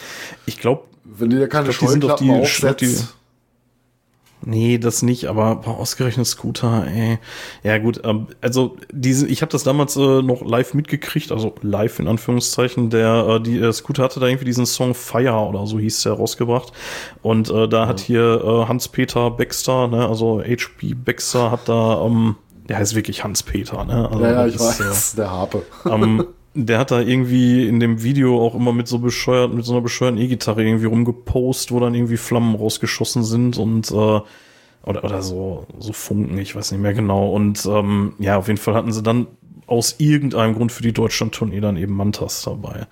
ich 0.46 0.58
glaube, 0.58 0.84
wenn 1.04 1.28
du 1.28 1.36
dir 1.38 1.48
keine 1.48 1.68
glaub, 1.68 1.90
Scheuklappen 1.90 2.30
aufsetzt, 2.30 2.80
die- 2.80 3.21
Nee, 4.44 4.78
das 4.78 5.02
nicht, 5.02 5.26
aber 5.26 5.56
boah, 5.56 5.78
ausgerechnet 5.78 6.26
Scooter, 6.26 6.86
ey. 6.86 7.18
Ja 7.62 7.78
gut, 7.78 8.00
ähm, 8.04 8.26
also 8.40 8.76
diese, 8.92 9.26
ich 9.28 9.40
habe 9.42 9.52
das 9.52 9.62
damals 9.62 9.96
äh, 9.96 10.22
noch 10.22 10.42
live 10.44 10.74
mitgekriegt, 10.74 11.30
also 11.30 11.54
live 11.62 12.00
in 12.00 12.08
Anführungszeichen. 12.08 12.90
Der 12.90 13.26
äh, 13.28 13.40
die 13.40 13.58
äh, 13.58 13.72
Scooter 13.72 14.02
hatte 14.02 14.20
da 14.20 14.26
irgendwie 14.26 14.44
diesen 14.44 14.66
Song 14.66 14.94
Fire 14.94 15.48
oder 15.48 15.66
so 15.66 15.78
hieß 15.78 16.02
der 16.02 16.14
rausgebracht 16.14 16.72
und 17.22 17.50
äh, 17.50 17.68
da 17.68 17.86
hat 17.86 18.00
hier 18.00 18.42
äh, 18.44 18.68
Hans-Peter 18.68 19.30
Baxter, 19.30 19.88
ne, 19.88 20.08
also 20.08 20.40
HP 20.40 20.94
Baxter 20.94 21.50
hat 21.50 21.68
da, 21.68 22.04
ähm, 22.04 22.36
der 22.68 22.78
heißt 22.78 22.94
wirklich 22.94 23.22
Hans-Peter, 23.22 23.84
ne? 23.84 24.08
Also, 24.10 24.24
ja, 24.24 24.32
ja, 24.32 24.46
ich 24.46 24.56
ist, 24.56 24.80
äh, 24.80 24.84
weiß, 24.84 25.14
der 25.14 25.30
Harpe. 25.30 25.62
ähm, 25.88 26.26
der 26.54 26.78
hat 26.78 26.90
da 26.90 27.00
irgendwie 27.00 27.66
in 27.66 27.80
dem 27.80 28.02
Video 28.02 28.40
auch 28.44 28.54
immer 28.54 28.72
mit 28.72 28.88
so 28.88 28.98
bescheuert, 28.98 29.54
mit 29.54 29.64
so 29.64 29.72
einer 29.72 29.80
bescheuerten 29.80 30.20
E-Gitarre 30.20 30.64
irgendwie 30.64 30.86
rumgepost, 30.86 31.72
wo 31.72 31.80
dann 31.80 31.94
irgendwie 31.94 32.16
Flammen 32.16 32.54
rausgeschossen 32.54 33.24
sind 33.24 33.58
und 33.58 33.90
äh, 33.90 34.20
oder, 34.84 35.04
oder 35.04 35.22
so, 35.22 35.66
so 35.78 35.92
Funken, 35.92 36.38
ich 36.38 36.56
weiß 36.56 36.72
nicht 36.72 36.80
mehr 36.80 36.94
genau. 36.94 37.30
Und 37.30 37.64
ähm, 37.66 38.14
ja, 38.18 38.36
auf 38.36 38.48
jeden 38.48 38.58
Fall 38.58 38.74
hatten 38.74 38.92
sie 38.92 39.02
dann 39.02 39.28
aus 39.66 39.96
irgendeinem 39.98 40.54
Grund 40.54 40.72
für 40.72 40.82
die 40.82 40.92
Deutschland-Tournee 40.92 41.60
dann 41.60 41.76
eben 41.76 41.94
Mantas 41.94 42.42
dabei. 42.42 42.86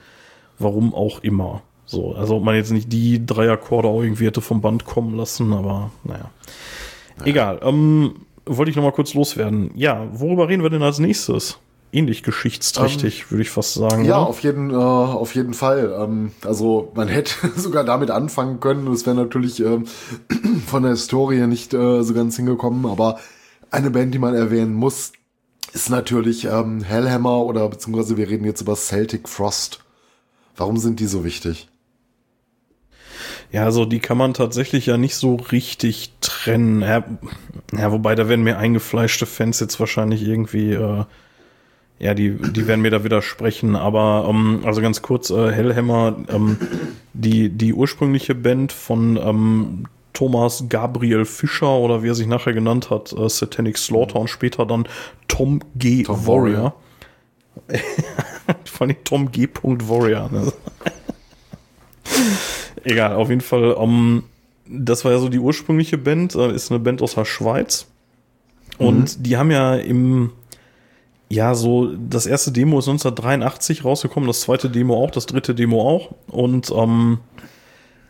Warum 0.58 0.94
auch 0.94 1.20
immer. 1.22 1.62
So, 1.84 2.14
also 2.14 2.36
ob 2.36 2.44
man 2.44 2.54
jetzt 2.54 2.70
nicht 2.70 2.92
die 2.92 3.26
drei 3.26 3.50
Akkorde 3.50 3.88
auch 3.88 4.02
irgendwie 4.02 4.26
hätte 4.26 4.40
vom 4.40 4.60
Band 4.60 4.84
kommen 4.84 5.16
lassen, 5.16 5.52
aber 5.52 5.90
naja. 6.04 6.30
Egal. 7.24 7.60
Ähm, 7.62 8.14
wollte 8.46 8.70
ich 8.70 8.76
noch 8.76 8.84
mal 8.84 8.92
kurz 8.92 9.14
loswerden. 9.14 9.72
Ja, 9.74 10.06
worüber 10.12 10.48
reden 10.48 10.62
wir 10.62 10.70
denn 10.70 10.82
als 10.82 11.00
nächstes? 11.00 11.58
Ähnlich 11.92 12.22
geschichtsträchtig, 12.22 13.30
würde 13.30 13.42
ich 13.42 13.50
fast 13.50 13.74
sagen. 13.74 14.04
Ja, 14.04 14.18
oder? 14.18 14.28
auf 14.28 14.40
jeden, 14.40 14.70
äh, 14.70 14.74
auf 14.74 15.34
jeden 15.34 15.54
Fall. 15.54 15.92
Ähm, 15.98 16.32
also 16.44 16.92
man 16.94 17.08
hätte 17.08 17.34
sogar 17.56 17.84
damit 17.84 18.10
anfangen 18.10 18.60
können. 18.60 18.86
Das 18.86 19.06
wäre 19.06 19.16
natürlich 19.16 19.60
ähm, 19.60 19.86
von 20.66 20.82
der 20.82 20.92
Historie 20.92 21.46
nicht 21.46 21.74
äh, 21.74 22.02
so 22.02 22.14
ganz 22.14 22.36
hingekommen. 22.36 22.86
Aber 22.86 23.18
eine 23.70 23.90
Band, 23.90 24.14
die 24.14 24.18
man 24.18 24.34
erwähnen 24.34 24.74
muss, 24.74 25.12
ist 25.72 25.90
natürlich 25.90 26.44
ähm, 26.44 26.82
Hellhammer 26.82 27.44
oder 27.44 27.68
beziehungsweise 27.68 28.16
wir 28.16 28.28
reden 28.28 28.44
jetzt 28.44 28.60
über 28.60 28.76
Celtic 28.76 29.28
Frost. 29.28 29.84
Warum 30.56 30.76
sind 30.76 31.00
die 31.00 31.06
so 31.06 31.24
wichtig? 31.24 31.68
Ja, 33.52 33.64
also 33.64 33.84
die 33.84 33.98
kann 33.98 34.16
man 34.16 34.34
tatsächlich 34.34 34.86
ja 34.86 34.96
nicht 34.96 35.16
so 35.16 35.34
richtig 35.36 36.12
trennen. 36.20 36.82
Ja, 36.82 37.04
ja 37.72 37.90
wobei 37.90 38.14
da 38.14 38.28
werden 38.28 38.44
mir 38.44 38.58
eingefleischte 38.58 39.26
Fans 39.26 39.58
jetzt 39.58 39.80
wahrscheinlich 39.80 40.22
irgendwie, 40.22 40.72
äh, 40.72 41.04
ja, 42.00 42.14
die, 42.14 42.30
die 42.30 42.66
werden 42.66 42.80
mir 42.80 42.90
da 42.90 43.04
widersprechen. 43.04 43.76
Aber 43.76 44.26
ähm, 44.28 44.62
also 44.64 44.80
ganz 44.80 45.02
kurz, 45.02 45.28
äh, 45.28 45.52
Hellhammer, 45.52 46.16
ähm, 46.28 46.56
die, 47.12 47.50
die 47.50 47.74
ursprüngliche 47.74 48.34
Band 48.34 48.72
von 48.72 49.18
ähm, 49.18 49.84
Thomas 50.14 50.64
Gabriel 50.70 51.26
Fischer 51.26 51.76
oder 51.76 52.02
wie 52.02 52.08
er 52.08 52.14
sich 52.14 52.26
nachher 52.26 52.54
genannt 52.54 52.88
hat, 52.88 53.12
äh, 53.12 53.28
Satanic 53.28 53.76
Slaughter 53.76 54.18
und 54.18 54.28
später 54.28 54.64
dann 54.64 54.88
Tom 55.28 55.60
G. 55.76 56.02
Tom 56.02 56.26
Warrior. 56.26 56.74
Vor 58.64 58.86
allem 58.86 58.96
Tom 59.04 59.30
G. 59.30 59.46
Warrior. 59.62 60.30
Ne? 60.32 60.52
Egal, 62.84 63.14
auf 63.14 63.28
jeden 63.28 63.42
Fall. 63.42 63.76
Ähm, 63.78 64.24
das 64.66 65.04
war 65.04 65.12
ja 65.12 65.18
so 65.18 65.28
die 65.28 65.38
ursprüngliche 65.38 65.98
Band, 65.98 66.34
äh, 66.34 66.54
ist 66.54 66.70
eine 66.70 66.80
Band 66.80 67.02
aus 67.02 67.14
der 67.14 67.26
Schweiz. 67.26 67.86
Und 68.78 69.26
die 69.26 69.36
haben 69.36 69.50
ja 69.50 69.74
im, 69.74 70.30
ja, 71.30 71.54
so, 71.54 71.94
das 71.94 72.26
erste 72.26 72.50
Demo 72.50 72.80
ist 72.80 72.88
1983 72.88 73.84
rausgekommen, 73.84 74.26
das 74.26 74.40
zweite 74.40 74.68
Demo 74.68 75.02
auch, 75.02 75.12
das 75.12 75.26
dritte 75.26 75.54
Demo 75.54 75.88
auch. 75.88 76.10
Und 76.26 76.70
ähm, 76.70 77.18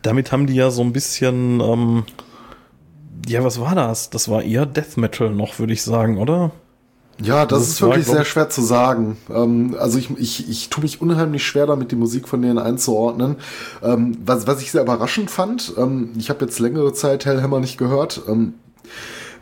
damit 0.00 0.32
haben 0.32 0.46
die 0.46 0.54
ja 0.54 0.70
so 0.70 0.80
ein 0.82 0.92
bisschen, 0.94 1.60
ähm, 1.60 2.04
ja, 3.28 3.44
was 3.44 3.60
war 3.60 3.74
das? 3.74 4.08
Das 4.08 4.30
war 4.30 4.42
eher 4.42 4.64
Death 4.64 4.96
Metal 4.96 5.30
noch, 5.30 5.58
würde 5.58 5.74
ich 5.74 5.82
sagen, 5.82 6.16
oder? 6.16 6.52
Ja, 7.22 7.44
das, 7.44 7.58
Das 7.58 7.68
ist 7.68 7.82
war, 7.82 7.90
wirklich 7.90 8.06
sehr 8.06 8.24
schwer 8.24 8.48
zu 8.48 8.62
sagen. 8.62 9.18
Ähm, 9.28 9.76
also 9.78 9.98
ich, 9.98 10.08
ich, 10.16 10.48
ich 10.48 10.70
tue 10.70 10.82
mich 10.82 11.02
unheimlich 11.02 11.44
schwer 11.44 11.66
damit, 11.66 11.92
die 11.92 11.96
Musik 11.96 12.26
von 12.26 12.40
denen 12.40 12.58
einzuordnen. 12.58 13.36
Ähm, 13.82 14.16
was, 14.24 14.46
was 14.46 14.62
ich 14.62 14.72
sehr 14.72 14.80
überraschend 14.80 15.30
fand, 15.30 15.74
ähm, 15.76 16.12
ich 16.16 16.30
habe 16.30 16.46
jetzt 16.46 16.58
längere 16.58 16.94
Zeit 16.94 17.26
Hellhammer 17.26 17.60
nicht 17.60 17.76
gehört, 17.76 18.22
ähm, 18.28 18.54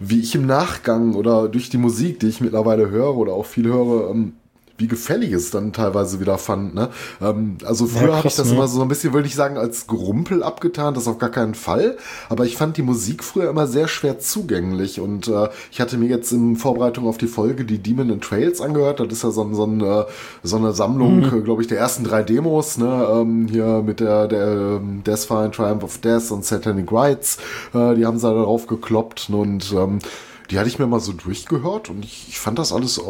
wie 0.01 0.21
ich 0.21 0.35
im 0.35 0.47
Nachgang 0.47 1.15
oder 1.15 1.49
durch 1.49 1.71
die 1.71 1.79
Musik, 1.79 2.21
die 2.21 2.29
ich 2.29 2.41
mittlerweile 2.41 2.91
höre 2.91 3.17
oder 3.17 3.33
auch 3.33 3.47
viel 3.47 3.67
höre, 3.67 4.11
ähm, 4.11 4.35
wie 4.79 4.87
gefällig 4.89 5.33
es 5.33 5.51
dann 5.51 5.73
teilweise 5.73 6.21
wieder 6.21 6.39
fand. 6.39 6.75
Ne? 6.75 6.89
Ähm, 7.21 7.59
also 7.65 7.87
früher 7.87 8.09
Ja, 8.11 8.17
habe 8.19 8.29
ich 8.29 8.37
das 8.37 8.49
ne? 8.49 8.55
immer 8.55 8.69
so 8.69 8.81
ein 8.81 8.89
bisschen, 8.89 9.13
würde 9.13 9.27
ich 9.29 9.35
sagen, 9.35 9.59
als 9.59 9.87
Gerumpel 9.87 10.43
abgetan, 10.43 10.95
das 10.95 11.09
auf 11.09 11.19
gar 11.19 11.31
keinen 11.31 11.55
Fall. 11.55 11.97
Aber 12.29 12.45
ich 12.47 12.57
fand 12.57 12.77
die 12.77 12.83
Musik 12.83 13.23
früher 13.25 13.51
immer 13.51 13.67
sehr 13.67 13.89
schwer 13.89 14.19
zugänglich 14.19 15.01
und 15.01 15.29
äh, 15.29 15.49
ich 15.71 15.81
hatte 15.81 15.99
mir 15.99 16.09
jetzt 16.09 16.33
in 16.33 16.57
Vorbereitung 16.57 17.07
auf 17.07 17.19
die 17.19 17.27
Folge 17.27 17.65
die 17.65 17.79
Demon 17.79 18.11
and 18.11 18.23
Trails 18.25 18.61
angehört. 18.61 19.01
Das 19.01 19.09
ist 19.13 19.25
ja 19.25 19.31
so, 19.31 19.43
ein, 19.43 19.55
so, 19.55 19.65
ein, 19.65 19.81
äh, 19.81 20.05
so 20.43 20.57
eine 20.57 20.73
Sammlung, 20.73 21.19
Mhm. 21.21 21.39
äh, 21.39 21.41
glaube 21.43 21.63
ich, 21.63 21.69
der 21.69 21.79
ersten 21.79 22.05
drei 22.05 22.23
Demos, 22.23 22.79
ne? 22.79 23.07
ähm, 23.11 23.49
hier 23.51 23.83
mit 23.85 24.01
der, 24.01 24.29
der 24.29 24.47
ähm, 24.81 25.03
Deathfire 25.05 25.51
Triumph 25.51 25.83
of 25.83 25.99
Death 25.99 26.31
und 26.31 26.45
Satanic 26.45 26.93
Rites. 26.93 27.39
Äh, 27.75 27.95
die 27.97 28.07
haben 28.07 28.19
sie 28.19 28.27
da 28.29 28.33
drauf 28.43 28.67
gekloppt 28.67 29.29
und 29.33 29.73
ähm, 29.73 29.99
die 30.51 30.59
hatte 30.59 30.69
ich 30.69 30.79
mir 30.79 30.87
mal 30.87 31.01
so 31.01 31.13
durchgehört 31.13 31.91
und 31.91 32.05
ich, 32.05 32.27
ich 32.29 32.39
fand 32.39 32.59
das 32.59 32.73
alles 32.73 32.99
äh, 32.99 33.03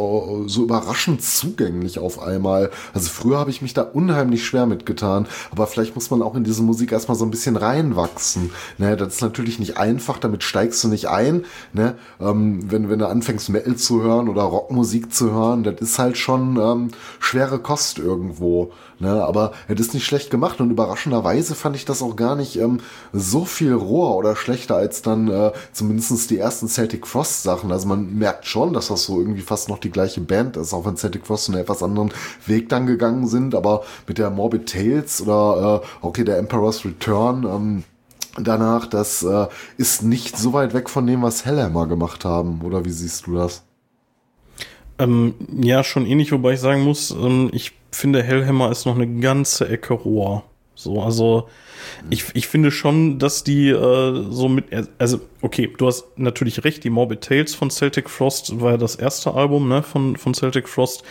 so 0.47 0.62
überraschend 0.62 1.22
zugänglich 1.22 1.99
auf 1.99 2.20
einmal. 2.20 2.70
Also 2.93 3.11
früher 3.11 3.39
habe 3.39 3.51
ich 3.51 3.62
mich 3.62 3.74
da 3.74 3.82
unheimlich 3.82 4.45
schwer 4.45 4.66
mitgetan, 4.66 5.26
aber 5.51 5.66
vielleicht 5.66 5.95
muss 5.95 6.11
man 6.11 6.22
auch 6.22 6.34
in 6.34 6.45
diese 6.45 6.62
Musik 6.62 6.93
erstmal 6.93 7.16
so 7.16 7.24
ein 7.24 7.30
bisschen 7.30 7.57
reinwachsen. 7.57 8.51
Ne, 8.78 8.97
das 8.97 9.14
ist 9.14 9.22
natürlich 9.22 9.59
nicht 9.59 9.76
einfach, 9.76 10.18
damit 10.18 10.43
steigst 10.43 10.82
du 10.82 10.89
nicht 10.89 11.09
ein. 11.09 11.45
Ne? 11.72 11.97
Ähm, 12.20 12.70
wenn, 12.70 12.91
wenn 12.91 12.99
du 12.99 13.09
anfängst 13.09 13.49
Metal 13.51 13.76
zu 13.76 14.03
hören 14.03 14.28
oder 14.28 14.43
Rockmusik 14.43 15.12
zu 15.12 15.32
hören, 15.32 15.62
das 15.62 15.80
ist 15.80 15.99
halt 15.99 16.16
schon 16.16 16.57
ähm, 16.57 16.91
schwere 17.20 17.59
Kost 17.59 17.99
irgendwo. 17.99 18.72
Ne? 19.01 19.24
Aber 19.24 19.53
es 19.68 19.78
ist 19.78 19.94
nicht 19.94 20.05
schlecht 20.05 20.30
gemacht 20.30 20.61
und 20.61 20.70
überraschenderweise 20.70 21.55
fand 21.55 21.76
ich 21.76 21.84
das 21.84 22.03
auch 22.03 22.16
gar 22.16 22.34
nicht 22.34 22.57
ähm, 22.57 22.80
so 23.12 23.44
viel 23.44 23.72
roher 23.72 24.16
oder 24.16 24.34
schlechter 24.34 24.76
als 24.76 25.03
dann 25.03 25.28
äh, 25.28 25.53
zumindest 25.72 26.30
die 26.30 26.38
ersten 26.38 26.68
Celtic 26.68 27.07
Frost 27.07 27.44
Sachen. 27.44 27.70
Also 27.70 27.86
man 27.86 28.18
merkt 28.18 28.46
schon, 28.46 28.72
dass 28.72 28.88
das 28.88 29.05
so 29.05 29.20
irgendwie 29.20 29.42
fast 29.42 29.68
noch 29.68 29.78
die 29.78 29.90
gleiche 29.90 30.20
Band 30.20 30.57
ist, 30.57 30.74
auch 30.74 30.84
wenn 30.84 30.96
Celtic 30.96 31.26
Frost 31.26 31.49
einen 31.49 31.59
etwas 31.59 31.82
anderen 31.82 32.12
Weg 32.46 32.68
dann 32.68 32.86
gegangen 32.86 33.28
sind. 33.28 33.55
Aber 33.55 33.84
mit 34.09 34.18
der 34.18 34.30
Morbid 34.30 34.68
Tales 34.68 35.22
oder 35.22 35.82
äh, 35.82 35.86
okay, 36.07 36.24
der 36.24 36.38
Emperor's 36.38 36.84
Return, 36.84 37.44
ähm, 37.44 37.84
danach, 38.36 38.86
das 38.86 39.22
äh, 39.22 39.46
ist 39.76 40.03
nicht 40.03 40.36
so 40.36 40.53
weit 40.53 40.74
weg 40.74 40.90
von 40.90 41.07
dem, 41.07 41.22
was 41.22 41.44
Hellhammer 41.44 41.86
gemacht 41.86 42.24
haben. 42.24 42.62
Oder 42.62 42.84
wie 42.84 42.90
siehst 42.90 43.26
du 43.26 43.36
das? 43.36 43.62
Ähm, 44.99 45.34
ja, 45.61 45.84
schon 45.84 46.07
ähnlich, 46.07 46.32
wobei 46.32 46.55
ich 46.55 46.61
sagen 46.61 46.82
muss, 46.82 47.12
ähm, 47.12 47.51
ich 47.53 47.78
finde 47.91 48.22
Hellhammer 48.22 48.70
ist 48.70 48.86
noch 48.86 48.97
eine 48.97 49.20
ganze 49.20 49.68
Ecke 49.68 49.95
roher. 49.95 50.45
So, 50.74 51.03
also 51.03 51.49
ich, 52.09 52.26
ich 52.34 52.47
finde 52.47 52.70
schon, 52.70 53.18
dass 53.18 53.43
die 53.43 53.68
äh, 53.70 54.24
so 54.30 54.49
mit, 54.49 54.66
also 54.99 55.20
okay, 55.43 55.72
du 55.76 55.89
hast 55.89 56.05
natürlich 56.16 56.62
recht, 56.64 56.84
die 56.84 56.91
Morbid 56.91 57.22
Tales 57.22 57.55
von 57.57 57.70
Celtic 57.70 58.09
Frost 58.09 58.61
war 58.61 58.72
ja 58.72 58.76
das 58.76 58.95
erste 58.95 59.34
Album 59.34 59.68
ne, 59.68 59.82
von, 59.82 60.16
von 60.16 60.34
Celtic 60.34 60.68
Frost. 60.68 61.03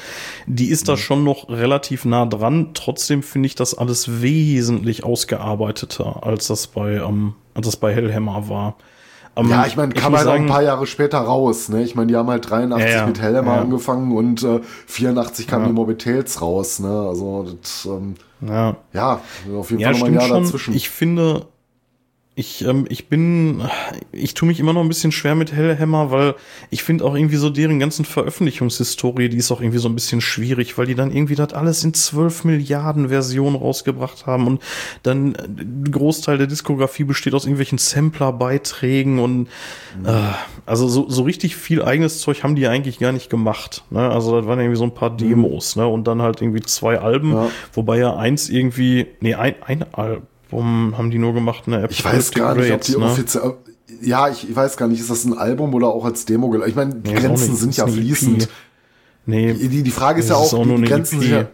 Die 0.45 0.69
ist 0.69 0.87
da 0.87 0.95
schon 0.95 1.25
noch 1.25 1.49
relativ 1.49 2.05
nah 2.05 2.25
dran. 2.25 2.69
Trotzdem 2.73 3.23
finde 3.23 3.47
ich 3.47 3.55
das 3.55 3.73
alles 3.73 4.21
wesentlich 4.21 5.03
ausgearbeiteter, 5.03 6.23
als 6.25 6.47
das 6.47 6.67
bei, 6.67 6.93
ähm, 6.93 7.35
als 7.53 7.65
das 7.65 7.75
bei 7.75 7.93
Hellhammer 7.93 8.47
war. 8.47 8.77
Ähm, 9.37 9.49
Ja, 9.49 9.65
ich 9.67 9.77
meine, 9.77 9.93
kam 9.93 10.11
muss 10.11 10.19
halt 10.19 10.29
auch 10.29 10.33
ein 10.33 10.39
sagen- 10.41 10.49
paar 10.49 10.63
Jahre 10.63 10.87
später 10.87 11.19
raus. 11.19 11.69
Ne? 11.69 11.83
Ich 11.83 11.95
meine, 11.95 12.07
die 12.07 12.15
haben 12.15 12.29
halt 12.29 12.49
83 12.49 12.91
Ja, 12.91 13.05
mit 13.05 13.21
Hellhammer 13.21 13.55
Ja. 13.55 13.61
angefangen 13.61 14.11
und 14.15 14.43
äh, 14.43 14.59
84 14.87 15.47
kam 15.47 15.61
Ja. 15.61 15.67
die 15.67 15.73
Morbid 15.73 16.01
Tales 16.01 16.41
raus. 16.41 16.79
Ne? 16.79 16.87
Also 16.89 17.45
das, 17.61 17.85
ähm, 17.85 18.15
Ja. 18.41 18.75
ja, 18.93 19.19
auf 19.57 19.69
jeden 19.71 19.83
Fall 19.83 19.91
nochmal 19.93 20.09
ein 20.09 20.13
Jahr 20.15 20.23
schon. 20.27 20.43
dazwischen. 20.43 20.73
Ich 20.75 20.89
finde, 20.89 21.45
ich, 22.39 22.63
ähm, 22.65 22.85
ich 22.87 23.09
bin, 23.09 23.63
ich 24.11 24.35
tue 24.35 24.47
mich 24.47 24.59
immer 24.59 24.71
noch 24.71 24.81
ein 24.81 24.87
bisschen 24.87 25.11
schwer 25.11 25.33
mit 25.33 25.51
Hellhammer, 25.53 26.11
weil 26.11 26.35
ich 26.69 26.83
finde 26.83 27.03
auch 27.03 27.15
irgendwie 27.15 27.35
so 27.37 27.49
deren 27.49 27.79
ganzen 27.79 28.05
Veröffentlichungshistorie, 28.05 29.27
die 29.27 29.37
ist 29.37 29.51
auch 29.51 29.59
irgendwie 29.59 29.79
so 29.79 29.89
ein 29.89 29.95
bisschen 29.95 30.21
schwierig, 30.21 30.77
weil 30.77 30.85
die 30.85 30.93
dann 30.93 31.11
irgendwie 31.11 31.33
das 31.33 31.53
alles 31.53 31.83
in 31.83 31.95
12 31.95 32.43
Milliarden 32.45 33.09
Versionen 33.09 33.55
rausgebracht 33.55 34.27
haben 34.27 34.45
und 34.45 34.61
dann 35.01 35.33
äh, 35.33 35.41
ein 35.61 35.91
Großteil 35.91 36.37
der 36.37 36.45
Diskografie 36.45 37.05
besteht 37.05 37.33
aus 37.33 37.45
irgendwelchen 37.45 37.79
Sampler-Beiträgen 37.79 39.17
und 39.17 39.47
äh, 40.05 40.11
also 40.67 40.87
so, 40.87 41.09
so 41.09 41.23
richtig 41.23 41.55
viel 41.55 41.83
eigenes 41.83 42.19
Zeug 42.19 42.43
haben 42.43 42.55
die 42.55 42.67
eigentlich 42.67 42.99
gar 42.99 43.11
nicht 43.13 43.31
gemacht. 43.31 43.83
Ne? 43.89 44.07
Also 44.09 44.37
das 44.37 44.45
waren 44.47 44.59
irgendwie 44.59 44.77
so 44.77 44.83
ein 44.83 44.93
paar 44.93 45.09
Demos, 45.15 45.75
ne? 45.75 45.87
Und 45.87 46.07
dann 46.07 46.21
halt 46.21 46.41
irgendwie 46.41 46.61
zwei 46.61 46.99
Alben, 46.99 47.31
Ja. 47.33 47.49
wobei 47.73 47.97
ja 47.97 48.15
eins 48.15 48.47
irgendwie, 48.49 49.07
nee, 49.21 49.33
ein, 49.33 49.55
ein 49.65 49.85
Al- 49.93 50.21
Warum 50.49 50.97
haben 50.97 51.11
die 51.11 51.19
nur 51.19 51.33
gemacht 51.33 51.63
eine 51.67 51.83
App? 51.83 51.91
Ich 51.91 52.03
weiß 52.03 52.31
gar 52.31 52.55
nicht, 52.55 52.71
ob 52.71 52.81
die 52.81 52.97
ne? 52.97 53.05
offiziell. 53.05 53.53
Ja, 54.01 54.29
ich, 54.29 54.49
ich, 54.49 54.55
weiß 54.55 54.77
gar 54.77 54.87
nicht, 54.87 54.99
ist 54.99 55.09
das 55.09 55.25
ein 55.25 55.37
Album 55.37 55.73
oder 55.73 55.87
auch 55.87 56.05
als 56.05 56.25
Demo? 56.25 56.53
Ich 56.65 56.75
meine, 56.75 56.95
die 56.95 57.11
nee, 57.11 57.19
Grenzen 57.19 57.51
nicht, 57.51 57.59
sind 57.59 57.77
ja 57.77 57.87
fließend. 57.87 58.43
EP. 58.43 58.49
Nee. 59.25 59.53
Die, 59.53 59.83
die 59.83 59.91
Frage 59.91 60.19
ist 60.19 60.29
ja 60.29 60.35
auch, 60.35 60.53
auch 60.53 60.63
die, 60.63 60.75
die 60.75 60.83
Grenzen 60.83 61.21
sind 61.21 61.31
ja, 61.31 61.47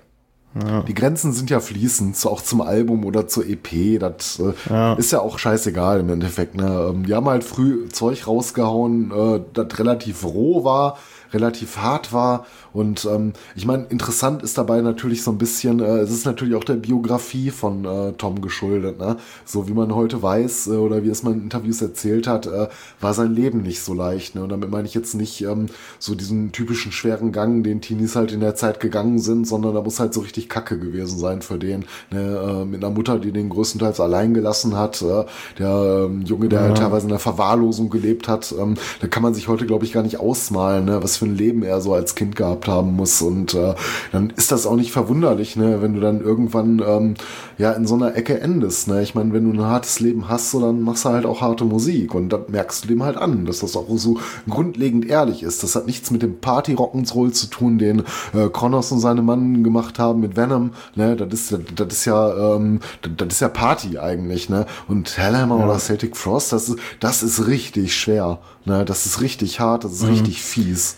ja. 0.56 0.84
Die 0.84 0.94
Grenzen 0.94 1.34
sind 1.34 1.50
ja 1.50 1.60
fließend, 1.60 2.24
auch 2.28 2.42
zum 2.42 2.62
Album 2.62 3.06
oder 3.06 3.28
zur 3.28 3.46
EP. 3.48 4.00
Das 4.00 4.40
äh, 4.40 4.54
ja. 4.70 4.94
ist 4.94 5.12
ja 5.12 5.20
auch 5.20 5.40
scheißegal 5.40 6.02
im 6.02 6.10
Endeffekt. 6.10 6.56
Ne? 6.56 6.92
Ähm, 6.92 7.06
die 7.08 7.14
haben 7.16 7.28
halt 7.28 7.44
früh 7.44 7.90
Zeug 7.90 8.28
rausgehauen, 8.28 9.12
äh, 9.12 9.42
das 9.54 9.80
relativ 9.80 10.24
roh 10.24 10.64
war, 10.64 11.00
relativ 11.34 11.78
hart 11.78 12.14
war 12.14 12.46
und 12.74 13.06
ähm, 13.06 13.34
ich 13.56 13.66
meine, 13.66 13.86
interessant 13.90 14.42
ist 14.42 14.58
dabei 14.58 14.82
natürlich 14.82 15.24
so 15.24 15.32
ein 15.32 15.38
bisschen, 15.38 15.80
äh, 15.80 16.00
es 16.00 16.12
ist 16.12 16.26
natürlich 16.26 16.56
auch 16.56 16.64
der 16.64 16.74
Biografie 16.74 17.52
von 17.52 17.86
äh, 17.86 18.14
Tom 18.14 18.42
geschuldet. 18.42 19.00
Ne? 19.00 19.18
So 19.46 19.68
wie 19.68 19.74
man 19.74 19.94
heute 19.94 20.22
weiß 20.22 20.68
äh, 20.68 20.72
oder 20.72 21.04
wie 21.04 21.10
es 21.10 21.22
man 21.22 21.34
in 21.34 21.44
Interviews 21.44 21.82
erzählt 21.82 22.26
hat, 22.28 22.48
äh, 22.48 22.68
war 23.00 23.14
sein 23.14 23.34
Leben 23.34 23.62
nicht 23.62 23.82
so 23.82 23.94
leicht. 23.94 24.34
Ne? 24.34 24.44
Und 24.44 24.50
damit 24.50 24.72
meine 24.72 24.88
ich 24.88 24.96
jetzt 24.96 25.14
nicht 25.14 25.42
ähm, 25.44 25.68
so 26.00 26.16
diesen 26.16 26.52
typischen 26.52 26.92
schweren 26.92 27.32
Gang, 27.32 27.64
den 27.64 27.82
Teenies 27.82 28.16
halt 28.16 28.32
in 28.32 28.40
der 28.40 28.56
Zeit 28.56 28.80
gegangen 28.80 29.20
sind, 29.20 29.48
sondern 29.48 29.76
da 29.76 29.82
muss 29.82 30.00
halt 30.00 30.16
so 30.16 30.22
richtig 30.22 30.50
Kacke 30.50 30.80
gewesen 30.80 31.20
sein 31.20 31.44
für 31.44 31.60
den. 31.60 31.86
Ne? 32.10 32.22
Äh, 32.22 32.66
mit 32.66 32.84
einer 32.84 32.94
Mutter, 32.94 33.20
die 33.20 33.32
den 33.32 33.50
größtenteils 33.50 34.00
allein 34.00 34.34
gelassen 34.34 34.76
hat, 34.76 35.02
äh, 35.04 35.26
der 35.60 36.08
ähm, 36.08 36.24
Junge, 36.24 36.50
der 36.50 36.62
ja. 36.62 36.68
halt 36.68 36.78
teilweise 36.80 37.04
in 37.04 37.10
der 37.10 37.20
Verwahrlosung 37.20 37.92
gelebt 37.92 38.28
hat, 38.28 38.54
ähm, 38.60 38.74
da 39.00 39.08
kann 39.08 39.22
man 39.22 39.36
sich 39.36 39.48
heute, 39.48 39.68
glaube 39.68 39.86
ich, 39.86 39.94
gar 39.94 40.02
nicht 40.02 40.20
ausmalen, 40.20 40.86
ne? 40.86 41.04
was 41.04 41.18
für 41.18 41.26
ein 41.26 41.36
Leben 41.36 41.62
er 41.62 41.80
so 41.80 41.94
als 41.94 42.16
Kind 42.16 42.36
gehabt 42.36 42.63
gehabt 42.64 42.68
haben 42.68 42.96
muss. 42.96 43.22
Und 43.22 43.54
äh, 43.54 43.76
dann 44.12 44.32
ist 44.36 44.52
das 44.52 44.66
auch 44.66 44.76
nicht 44.76 44.92
verwunderlich, 44.92 45.56
ne, 45.56 45.82
wenn 45.82 45.94
du 45.94 46.00
dann 46.00 46.22
irgendwann 46.22 46.82
ähm, 46.86 47.14
ja 47.58 47.72
in 47.72 47.86
so 47.86 47.96
einer 47.96 48.16
Ecke 48.16 48.40
endest. 48.40 48.88
Ne? 48.88 49.02
Ich 49.04 49.16
meine, 49.16 49.34
wenn 49.34 49.52
du 49.52 49.60
ein 49.60 49.66
hartes 49.66 50.00
Leben 50.00 50.30
hast, 50.30 50.52
so, 50.52 50.62
dann 50.62 50.82
machst 50.82 51.06
du 51.06 51.10
halt 51.10 51.26
auch 51.26 51.42
harte 51.42 51.66
Musik. 51.66 52.16
Und 52.16 52.30
dann 52.30 52.44
merkst 52.48 52.84
du 52.84 52.88
dem 52.88 53.04
halt 53.04 53.18
an, 53.18 53.46
dass 53.46 53.60
das 53.60 53.76
auch 53.76 53.88
so 53.96 54.20
grundlegend 54.50 55.06
ehrlich 55.06 55.44
ist. 55.44 55.64
Das 55.64 55.76
hat 55.76 55.86
nichts 55.86 56.12
mit 56.12 56.22
dem 56.22 56.40
Party-Rock'n'Roll 56.40 57.32
zu 57.32 57.48
tun, 57.48 57.78
den 57.78 58.04
äh, 58.34 58.50
Connors 58.52 58.92
und 58.92 59.00
seine 59.00 59.22
Mann 59.22 59.64
gemacht 59.64 60.00
haben 60.00 60.22
mit 60.22 60.36
Venom. 60.36 60.72
Ne? 60.96 61.16
Das, 61.16 61.34
ist, 61.34 61.52
das, 61.52 61.60
das 61.76 61.94
ist 61.94 62.06
ja 62.06 62.56
ähm, 62.56 62.80
das, 63.02 63.12
das 63.18 63.28
ist 63.34 63.40
ja 63.42 63.50
Party 63.50 64.00
eigentlich. 64.00 64.50
Ne? 64.50 64.66
Und 64.88 65.18
Hellhammer 65.18 65.60
ja. 65.60 65.66
oder 65.66 65.80
Celtic 65.80 66.16
Frost, 66.18 66.54
das 66.54 66.70
ist, 66.70 66.80
das 67.00 67.24
ist 67.24 67.48
richtig 67.48 67.96
schwer. 67.96 68.40
Ne? 68.66 68.86
Das 68.86 69.06
ist 69.06 69.22
richtig 69.22 69.60
hart, 69.60 69.84
das 69.84 69.94
ist 69.94 70.04
mhm. 70.04 70.10
richtig 70.10 70.42
fies. 70.42 70.98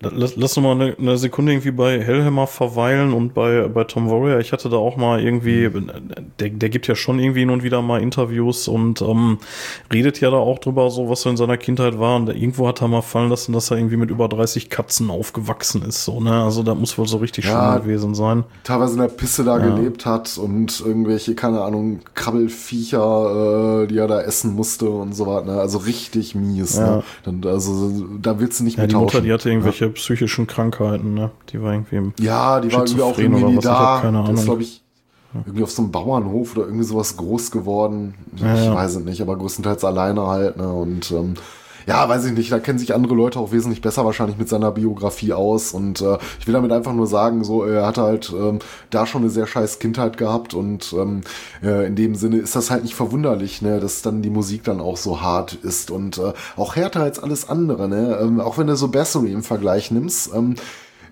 Lass, 0.00 0.36
lass 0.36 0.56
noch 0.56 0.62
mal 0.62 0.72
eine, 0.72 0.96
eine, 0.98 1.16
Sekunde 1.16 1.52
irgendwie 1.52 1.70
bei 1.70 2.00
Hellhammer 2.00 2.46
verweilen 2.46 3.12
und 3.12 3.32
bei, 3.32 3.68
bei 3.68 3.84
Tom 3.84 4.10
Warrior. 4.10 4.40
Ich 4.40 4.52
hatte 4.52 4.68
da 4.68 4.76
auch 4.76 4.96
mal 4.96 5.20
irgendwie, 5.22 5.68
mhm. 5.68 5.90
der, 6.40 6.50
der 6.50 6.68
gibt 6.68 6.86
ja 6.88 6.94
schon 6.94 7.18
irgendwie 7.18 7.40
hin 7.40 7.50
und 7.50 7.62
wieder 7.62 7.80
mal 7.80 8.02
Interviews 8.02 8.68
und 8.68 9.00
ähm, 9.02 9.38
redet 9.92 10.20
ja 10.20 10.30
da 10.30 10.36
auch 10.36 10.58
drüber, 10.58 10.90
so 10.90 11.08
was 11.08 11.22
so 11.22 11.30
in 11.30 11.36
seiner 11.36 11.56
Kindheit 11.56 11.98
war. 11.98 12.16
Und 12.16 12.28
irgendwo 12.28 12.68
hat 12.68 12.82
er 12.82 12.88
mal 12.88 13.02
fallen 13.02 13.30
lassen, 13.30 13.52
dass 13.52 13.70
er 13.70 13.78
irgendwie 13.78 13.96
mit 13.96 14.10
über 14.10 14.28
30 14.28 14.68
Katzen 14.68 15.10
aufgewachsen 15.10 15.82
ist. 15.82 16.04
So, 16.04 16.20
ne? 16.20 16.42
Also 16.42 16.62
da 16.62 16.74
muss 16.74 16.98
wohl 16.98 17.06
so 17.06 17.18
richtig 17.18 17.46
ja, 17.46 17.74
schön 17.74 17.82
gewesen 17.82 18.14
sein. 18.14 18.44
Teilweise 18.64 18.94
in 18.94 19.00
der 19.00 19.08
Pisse 19.08 19.44
da 19.44 19.58
ja. 19.58 19.74
gelebt 19.74 20.06
hat 20.06 20.36
und 20.38 20.82
irgendwelche, 20.84 21.34
keine 21.34 21.62
Ahnung, 21.62 22.00
Krabbelfiecher, 22.14 23.84
äh, 23.84 23.86
die 23.86 23.98
er 23.98 24.08
da 24.08 24.20
essen 24.20 24.54
musste 24.54 24.90
und 24.90 25.14
so 25.14 25.26
weiter. 25.26 25.46
Ne? 25.46 25.60
Also 25.60 25.78
richtig 25.78 26.34
mies. 26.34 26.76
Ja. 26.76 26.96
Ne? 26.96 27.02
Dann, 27.22 27.44
also 27.46 27.90
da 28.20 28.38
willst 28.38 28.60
du 28.60 28.64
nicht 28.64 28.76
ja, 28.76 28.82
mit 28.82 28.92
die 28.92 28.96
Mutter, 28.96 29.20
die 29.20 29.32
hatte 29.32 29.48
irgendwelche 29.48 29.93
psychischen 29.94 30.46
Krankheiten, 30.46 31.14
ne? 31.14 31.30
Die 31.50 31.62
war 31.62 31.72
irgendwie 31.72 31.96
im 31.96 32.12
Ja, 32.18 32.60
die 32.60 32.72
war 32.72 32.84
irgendwie 32.84 33.02
auch 33.02 33.18
irgendwie 33.18 33.44
nie 33.44 33.58
da. 33.58 33.96
Ich 33.96 34.02
keine 34.02 34.18
Ahnung. 34.18 34.32
Das 34.32 34.40
ist, 34.40 34.46
glaube 34.46 34.62
ich, 34.62 34.82
irgendwie 35.34 35.62
auf 35.62 35.70
so 35.70 35.82
einem 35.82 35.90
Bauernhof 35.90 36.56
oder 36.56 36.66
irgendwie 36.66 36.84
sowas 36.84 37.16
groß 37.16 37.50
geworden. 37.50 38.14
Ja, 38.36 38.54
ich 38.54 38.64
ja. 38.64 38.74
weiß 38.74 38.96
es 38.96 39.04
nicht, 39.04 39.20
aber 39.20 39.36
größtenteils 39.36 39.84
alleine 39.84 40.26
halt, 40.26 40.56
ne? 40.56 40.72
Und 40.72 41.10
ähm, 41.10 41.34
ja, 41.86 42.08
weiß 42.08 42.24
ich 42.26 42.32
nicht, 42.32 42.50
da 42.50 42.58
kennen 42.58 42.78
sich 42.78 42.94
andere 42.94 43.14
Leute 43.14 43.38
auch 43.38 43.52
wesentlich 43.52 43.80
besser 43.80 44.04
wahrscheinlich 44.04 44.38
mit 44.38 44.48
seiner 44.48 44.70
Biografie 44.70 45.32
aus. 45.32 45.72
Und 45.72 46.00
äh, 46.00 46.18
ich 46.40 46.46
will 46.46 46.54
damit 46.54 46.72
einfach 46.72 46.92
nur 46.92 47.06
sagen, 47.06 47.44
so, 47.44 47.64
er 47.64 47.86
hatte 47.86 48.02
halt 48.02 48.32
ähm, 48.34 48.58
da 48.90 49.06
schon 49.06 49.22
eine 49.22 49.30
sehr 49.30 49.46
scheiß 49.46 49.78
Kindheit 49.78 50.16
gehabt 50.16 50.54
und 50.54 50.92
ähm, 50.92 51.22
äh, 51.62 51.86
in 51.86 51.96
dem 51.96 52.14
Sinne 52.14 52.38
ist 52.38 52.56
das 52.56 52.70
halt 52.70 52.84
nicht 52.84 52.94
verwunderlich, 52.94 53.62
ne, 53.62 53.80
dass 53.80 54.02
dann 54.02 54.22
die 54.22 54.30
Musik 54.30 54.64
dann 54.64 54.80
auch 54.80 54.96
so 54.96 55.20
hart 55.20 55.54
ist 55.54 55.90
und 55.90 56.18
äh, 56.18 56.32
auch 56.56 56.76
härter 56.76 57.02
als 57.02 57.18
alles 57.18 57.48
andere, 57.48 57.88
ne? 57.88 58.18
Ähm, 58.20 58.40
auch 58.40 58.58
wenn 58.58 58.66
du 58.66 58.76
so 58.76 58.88
Bassery 58.88 59.32
im 59.32 59.42
Vergleich 59.42 59.90
nimmst, 59.90 60.32
ähm, 60.34 60.56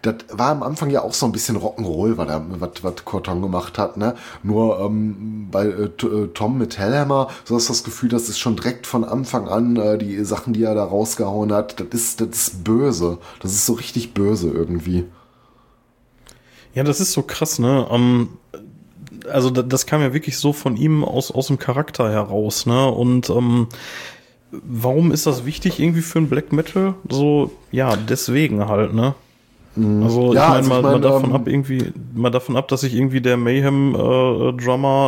das 0.03 0.17
war 0.33 0.51
am 0.51 0.63
Anfang 0.65 0.91
ja 0.91 1.03
auch 1.03 1.15
so 1.15 1.27
ein 1.27 1.33
bisschen 1.33 1.57
Rock'n'Roll, 1.57 2.17
was, 2.17 2.29
was, 2.61 2.83
was 2.83 3.05
Corton 3.05 3.41
gemacht 3.41 3.79
hat, 3.79 3.97
ne? 3.97 4.17
Nur 4.43 4.81
ähm, 4.81 5.49
bei 5.51 5.67
äh, 5.67 5.85
äh, 5.85 6.29
Tom 6.35 6.59
mit 6.59 6.77
Hellhammer, 6.77 7.29
so 7.45 7.55
hast 7.55 7.69
du 7.69 7.73
das 7.73 7.85
Gefühl, 7.85 8.09
das 8.09 8.29
ist 8.29 8.41
schon 8.41 8.57
direkt 8.57 8.87
von 8.87 9.05
Anfang 9.05 9.49
an 9.49 9.77
äh, 9.77 9.99
die 9.99 10.25
Sachen, 10.25 10.53
die 10.53 10.65
er 10.65 10.75
da 10.75 10.85
rausgehauen 10.85 11.53
hat, 11.53 11.79
das 11.79 11.87
ist, 11.93 12.21
das 12.21 12.29
ist 12.29 12.65
böse. 12.65 13.19
Das 13.41 13.53
ist 13.53 13.65
so 13.65 13.75
richtig 13.75 14.13
böse 14.13 14.51
irgendwie. 14.51 15.05
Ja, 16.75 16.83
das 16.83 17.01
ist 17.01 17.13
so 17.13 17.23
krass, 17.23 17.61
ne? 17.61 17.87
Um, 17.87 18.39
also 19.31 19.51
das 19.51 19.87
kam 19.87 20.01
ja 20.01 20.13
wirklich 20.13 20.37
so 20.37 20.53
von 20.53 20.77
ihm 20.77 21.05
aus, 21.05 21.31
aus 21.31 21.47
dem 21.47 21.59
Charakter 21.59 22.11
heraus, 22.11 22.67
ne? 22.67 22.89
Und 22.91 23.31
ähm, 23.31 23.69
warum 24.51 25.13
ist 25.13 25.27
das 25.27 25.45
wichtig 25.45 25.79
irgendwie 25.79 26.03
für 26.03 26.19
ein 26.19 26.29
Black 26.29 26.53
Metal? 26.53 26.95
So, 27.09 27.53
ja, 27.71 27.95
deswegen 27.95 28.67
halt, 28.67 28.95
ne? 28.95 29.15
Mhm. 29.77 30.03
Also 30.03 30.35
ja, 30.35 30.59
ich 30.59 30.69
meine 30.69 30.69
also 30.69 30.71
mal, 30.71 30.79
ich 30.79 30.83
mein, 30.83 30.93
mal 30.93 31.01
davon 31.01 31.31
ähm, 31.31 31.37
ab 31.37 31.49
irgendwie, 31.49 31.93
mal 32.15 32.31
davon 32.31 32.57
ab, 32.57 32.69
dass 32.69 32.83
sich 32.83 32.95
irgendwie 32.95 33.21
der 33.21 33.37
Mayhem 33.37 33.95
äh, 33.95 34.53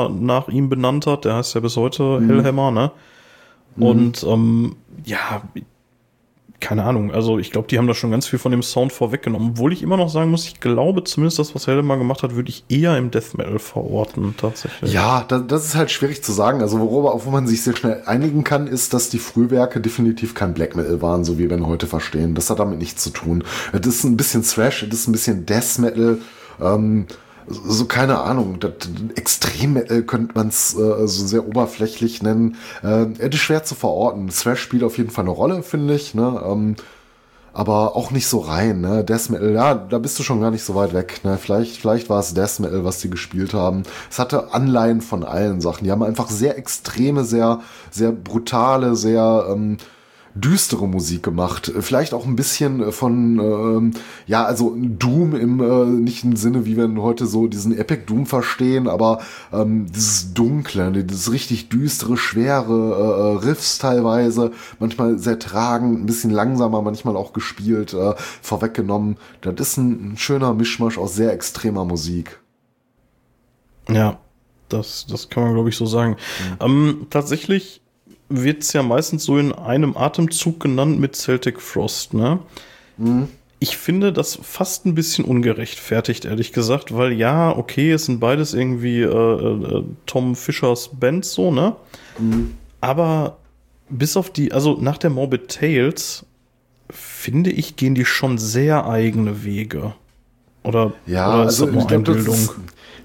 nach 0.09 0.49
ihm 0.49 0.69
benannt 0.69 1.07
hat. 1.07 1.25
Der 1.25 1.35
heißt 1.37 1.55
ja 1.55 1.61
bis 1.61 1.77
heute 1.77 2.21
mhm. 2.21 2.29
Hellhammer, 2.29 2.71
ne? 2.71 2.91
Mhm. 3.77 3.83
Und 3.83 4.25
ähm, 4.25 4.77
ja, 5.05 5.43
keine 6.65 6.85
Ahnung. 6.85 7.13
Also 7.13 7.39
ich 7.39 7.53
glaube, 7.53 7.69
die 7.69 7.77
haben 7.77 7.87
da 7.87 7.93
schon 7.93 8.11
ganz 8.11 8.27
viel 8.27 8.39
von 8.39 8.51
dem 8.51 8.63
Sound 8.63 8.91
vorweggenommen. 8.91 9.51
Obwohl 9.51 9.75
ich 9.75 9.83
immer 9.83 9.99
noch 9.99 10.09
sagen 10.09 10.31
muss, 10.31 10.47
ich 10.47 10.61
glaube 10.61 11.05
zumindest 11.05 11.39
das, 11.39 11.55
was 11.55 11.67
Heldemann 11.67 11.99
gemacht 11.99 12.23
hat, 12.23 12.35
würde 12.35 12.49
ich 12.49 12.65
eher 12.71 12.97
im 12.97 13.11
Death 13.11 13.37
Metal 13.37 13.59
verorten, 13.59 14.35
tatsächlich. 14.39 14.91
Ja, 14.91 15.25
das, 15.29 15.43
das 15.47 15.67
ist 15.67 15.75
halt 15.75 15.91
schwierig 15.91 16.25
zu 16.25 16.33
sagen. 16.33 16.63
Also 16.63 16.81
worüber, 16.81 17.13
auf 17.13 17.27
wo 17.27 17.31
man 17.31 17.47
sich 17.47 17.63
sehr 17.63 17.77
schnell 17.77 18.03
einigen 18.07 18.45
kann, 18.45 18.67
ist, 18.67 18.95
dass 18.95 19.11
die 19.11 19.19
Frühwerke 19.19 19.79
definitiv 19.81 20.35
kein 20.35 20.55
Black 20.55 20.75
Metal 20.75 21.03
waren, 21.03 21.25
so 21.25 21.39
wie 21.39 21.51
wir 21.51 21.57
ihn 21.57 21.67
heute 21.67 21.87
verstehen. 21.87 22.35
Das 22.35 22.49
hat 22.49 22.59
damit 22.61 22.79
nichts 22.79 23.03
zu 23.03 23.11
tun. 23.11 23.45
Es 23.73 23.87
ist 23.87 24.05
ein 24.05 24.17
bisschen 24.17 24.43
Thrash, 24.43 24.85
es 24.85 24.95
ist 24.95 25.07
ein 25.07 25.13
bisschen 25.13 25.45
Death 25.45 25.79
Metal. 25.79 26.19
Ähm, 26.63 27.07
so 27.47 27.85
keine 27.87 28.21
Ahnung, 28.21 28.59
das, 28.61 28.73
extrem 29.17 29.77
äh, 29.77 30.03
könnte 30.03 30.35
man 30.35 30.49
es 30.49 30.75
äh, 30.75 31.07
so 31.07 31.27
sehr 31.27 31.47
oberflächlich 31.47 32.23
nennen. 32.23 32.57
Äh, 32.83 33.07
ist 33.19 33.37
schwer 33.37 33.65
zu 33.65 33.75
verorten. 33.75 34.29
Thrash 34.29 34.61
spielt 34.61 34.83
auf 34.83 34.99
jeden 34.99 35.11
Fall 35.11 35.25
eine 35.25 35.31
Rolle, 35.31 35.63
finde 35.63 35.95
ich. 35.95 36.15
Ne? 36.15 36.43
Ähm, 36.47 36.77
aber 37.53 37.97
auch 37.97 38.11
nicht 38.11 38.27
so 38.27 38.41
rein. 38.41 38.81
Ne? 38.81 39.05
Death 39.05 39.31
Metal, 39.31 39.53
ja, 39.53 39.75
da 39.75 39.99
bist 39.99 40.19
du 40.19 40.23
schon 40.23 40.41
gar 40.41 40.51
nicht 40.51 40.65
so 40.65 40.75
weit 40.75 40.93
weg. 40.93 41.21
Ne? 41.23 41.39
Vielleicht, 41.39 41.77
vielleicht 41.77 42.11
war 42.11 42.21
es 42.21 42.35
Death 42.35 42.59
Metal, 42.61 42.85
was 42.85 42.99
die 42.99 43.11
gespielt 43.11 43.55
haben. 43.55 43.85
Es 44.11 44.19
hatte 44.19 44.53
Anleihen 44.53 45.01
von 45.01 45.25
allen 45.25 45.61
Sachen. 45.61 45.85
Die 45.85 45.93
haben 45.93 46.03
einfach 46.03 46.29
sehr 46.29 46.59
extreme, 46.59 47.25
sehr, 47.25 47.61
sehr 47.91 48.11
brutale, 48.13 48.97
sehr 48.97 49.47
ähm, 49.51 49.79
düstere 50.35 50.89
Musik 50.89 51.23
gemacht. 51.23 51.73
Vielleicht 51.81 52.13
auch 52.13 52.27
ein 52.27 52.35
bisschen 52.35 52.91
von, 52.93 53.39
ähm, 53.39 53.91
ja, 54.27 54.45
also 54.45 54.75
Doom 54.77 55.35
im 55.35 55.61
äh, 55.61 55.85
nicht 55.85 56.25
im 56.25 56.35
Sinne, 56.35 56.67
wie 56.67 56.77
wir 56.77 56.93
heute 57.03 57.27
so 57.27 57.47
diesen 57.47 57.77
Epic 57.77 58.03
Doom 58.07 58.27
verstehen, 58.27 58.89
aber 58.89 59.21
ähm, 59.53 59.87
dieses 59.87 60.35
Dunkle, 60.35 60.91
ne, 60.91 61.05
dieses 61.05 61.31
richtig 61.31 61.69
düstere, 61.69 62.17
schwere 62.17 63.39
äh, 63.41 63.47
Riffs 63.47 63.79
teilweise, 63.79 64.51
manchmal 64.81 65.19
sehr 65.19 65.39
tragend, 65.39 66.01
ein 66.01 66.07
bisschen 66.07 66.31
langsamer, 66.31 66.83
manchmal 66.83 67.17
auch 67.17 67.33
gespielt, 67.33 67.95
äh, 67.95 68.15
vorweggenommen. 68.43 69.17
Das 69.41 69.55
ist 69.61 69.77
ein, 69.77 70.13
ein 70.13 70.17
schöner 70.17 70.53
Mischmasch 70.53 70.99
aus 70.99 71.15
sehr 71.15 71.33
extremer 71.33 71.85
Musik. 71.85 72.41
Ja, 73.89 74.19
das, 74.69 75.07
das 75.09 75.29
kann 75.29 75.45
man, 75.45 75.55
glaube 75.55 75.69
ich, 75.69 75.77
so 75.77 75.87
sagen. 75.87 76.17
Mhm. 76.61 76.67
Ähm, 76.67 77.07
tatsächlich 77.11 77.84
wird 78.29 78.63
es 78.63 78.73
ja 78.73 78.83
meistens 78.83 79.25
so 79.25 79.39
in 79.39 79.53
einem 79.53 79.97
Atemzug 79.97 80.61
genannt 80.61 80.99
mit 80.99 81.17
Celtic 81.17 81.61
Frost, 81.61 82.15
ne? 82.15 82.41
Mhm. 82.97 83.29
Ich 83.61 83.77
finde 83.77 84.13
das 84.13 84.39
fast 84.43 84.85
ein 84.85 84.95
bisschen 84.95 85.25
ungerechtfertigt, 85.25 86.27
ehrlich 86.27 86.53
gesagt, 86.53 86.95
weil 86.95 87.13
ja, 87.13 87.57
okay, 87.57 87.93
es 87.93 88.07
sind 88.07 88.21
beides 88.21 88.53
irgendwie 88.53 89.01
äh, 89.01 89.07
äh, 89.07 89.85
Tom 90.07 90.37
Fischers 90.37 90.91
Bands 90.93 91.33
so, 91.33 91.51
ne? 91.51 91.77
Mhm. 92.19 92.57
Aber 92.81 93.39
bis 93.89 94.17
auf 94.17 94.31
die, 94.31 94.53
also 94.53 94.77
nach 94.81 94.99
der 94.99 95.11
Morbid 95.11 95.49
Tales, 95.49 96.27
finde 96.91 97.51
ich, 97.51 97.77
gehen 97.77 97.95
die 97.95 98.05
schon 98.05 98.39
sehr 98.39 98.87
eigene 98.87 99.45
Wege. 99.45 99.95
Oder, 100.63 100.93
ja, 101.07 101.33
oder 101.33 101.43
ist 101.43 101.61
also 101.61 101.67
das 101.67 101.75
nur 101.75 101.91
Einbildung? 101.91 102.35
Das 102.35 102.55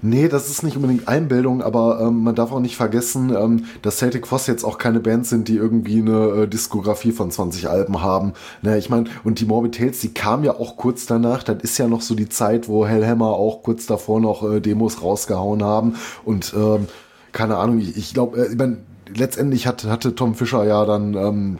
Nee, 0.02 0.28
das 0.28 0.48
ist 0.48 0.62
nicht 0.62 0.76
unbedingt 0.76 1.08
Einbildung, 1.08 1.62
aber 1.62 2.00
ähm, 2.00 2.22
man 2.22 2.34
darf 2.34 2.52
auch 2.52 2.60
nicht 2.60 2.76
vergessen, 2.76 3.34
ähm, 3.36 3.66
dass 3.82 3.98
Celtic 3.98 4.26
Frost 4.26 4.48
jetzt 4.48 4.64
auch 4.64 4.78
keine 4.78 5.00
Band 5.00 5.26
sind, 5.26 5.48
die 5.48 5.56
irgendwie 5.56 6.00
eine 6.00 6.42
äh, 6.42 6.48
Diskografie 6.48 7.12
von 7.12 7.30
20 7.30 7.68
Alben 7.68 8.02
haben. 8.02 8.32
Ne, 8.62 8.78
ich 8.78 8.88
meine, 8.88 9.10
und 9.24 9.40
die 9.40 9.44
Morbid 9.44 9.74
Tales, 9.74 10.00
die 10.00 10.14
kam 10.14 10.42
ja 10.42 10.56
auch 10.58 10.76
kurz 10.76 11.04
danach. 11.04 11.42
Das 11.42 11.62
ist 11.62 11.76
ja 11.76 11.86
noch 11.86 12.00
so 12.00 12.14
die 12.14 12.28
Zeit, 12.28 12.68
wo 12.68 12.86
Hellhammer 12.86 13.28
auch 13.28 13.62
kurz 13.62 13.86
davor 13.86 14.20
noch 14.20 14.42
äh, 14.50 14.60
Demos 14.60 15.02
rausgehauen 15.02 15.62
haben. 15.62 15.96
Und 16.24 16.54
ähm, 16.56 16.88
keine 17.32 17.58
Ahnung, 17.58 17.80
ich, 17.80 17.96
ich 17.96 18.14
glaube, 18.14 18.38
äh, 18.38 18.52
ich 18.52 18.56
mein, 18.56 18.78
letztendlich 19.14 19.66
hat, 19.66 19.84
hatte 19.84 20.14
Tom 20.14 20.34
Fischer 20.34 20.64
ja 20.64 20.84
dann 20.86 21.14
ähm, 21.14 21.58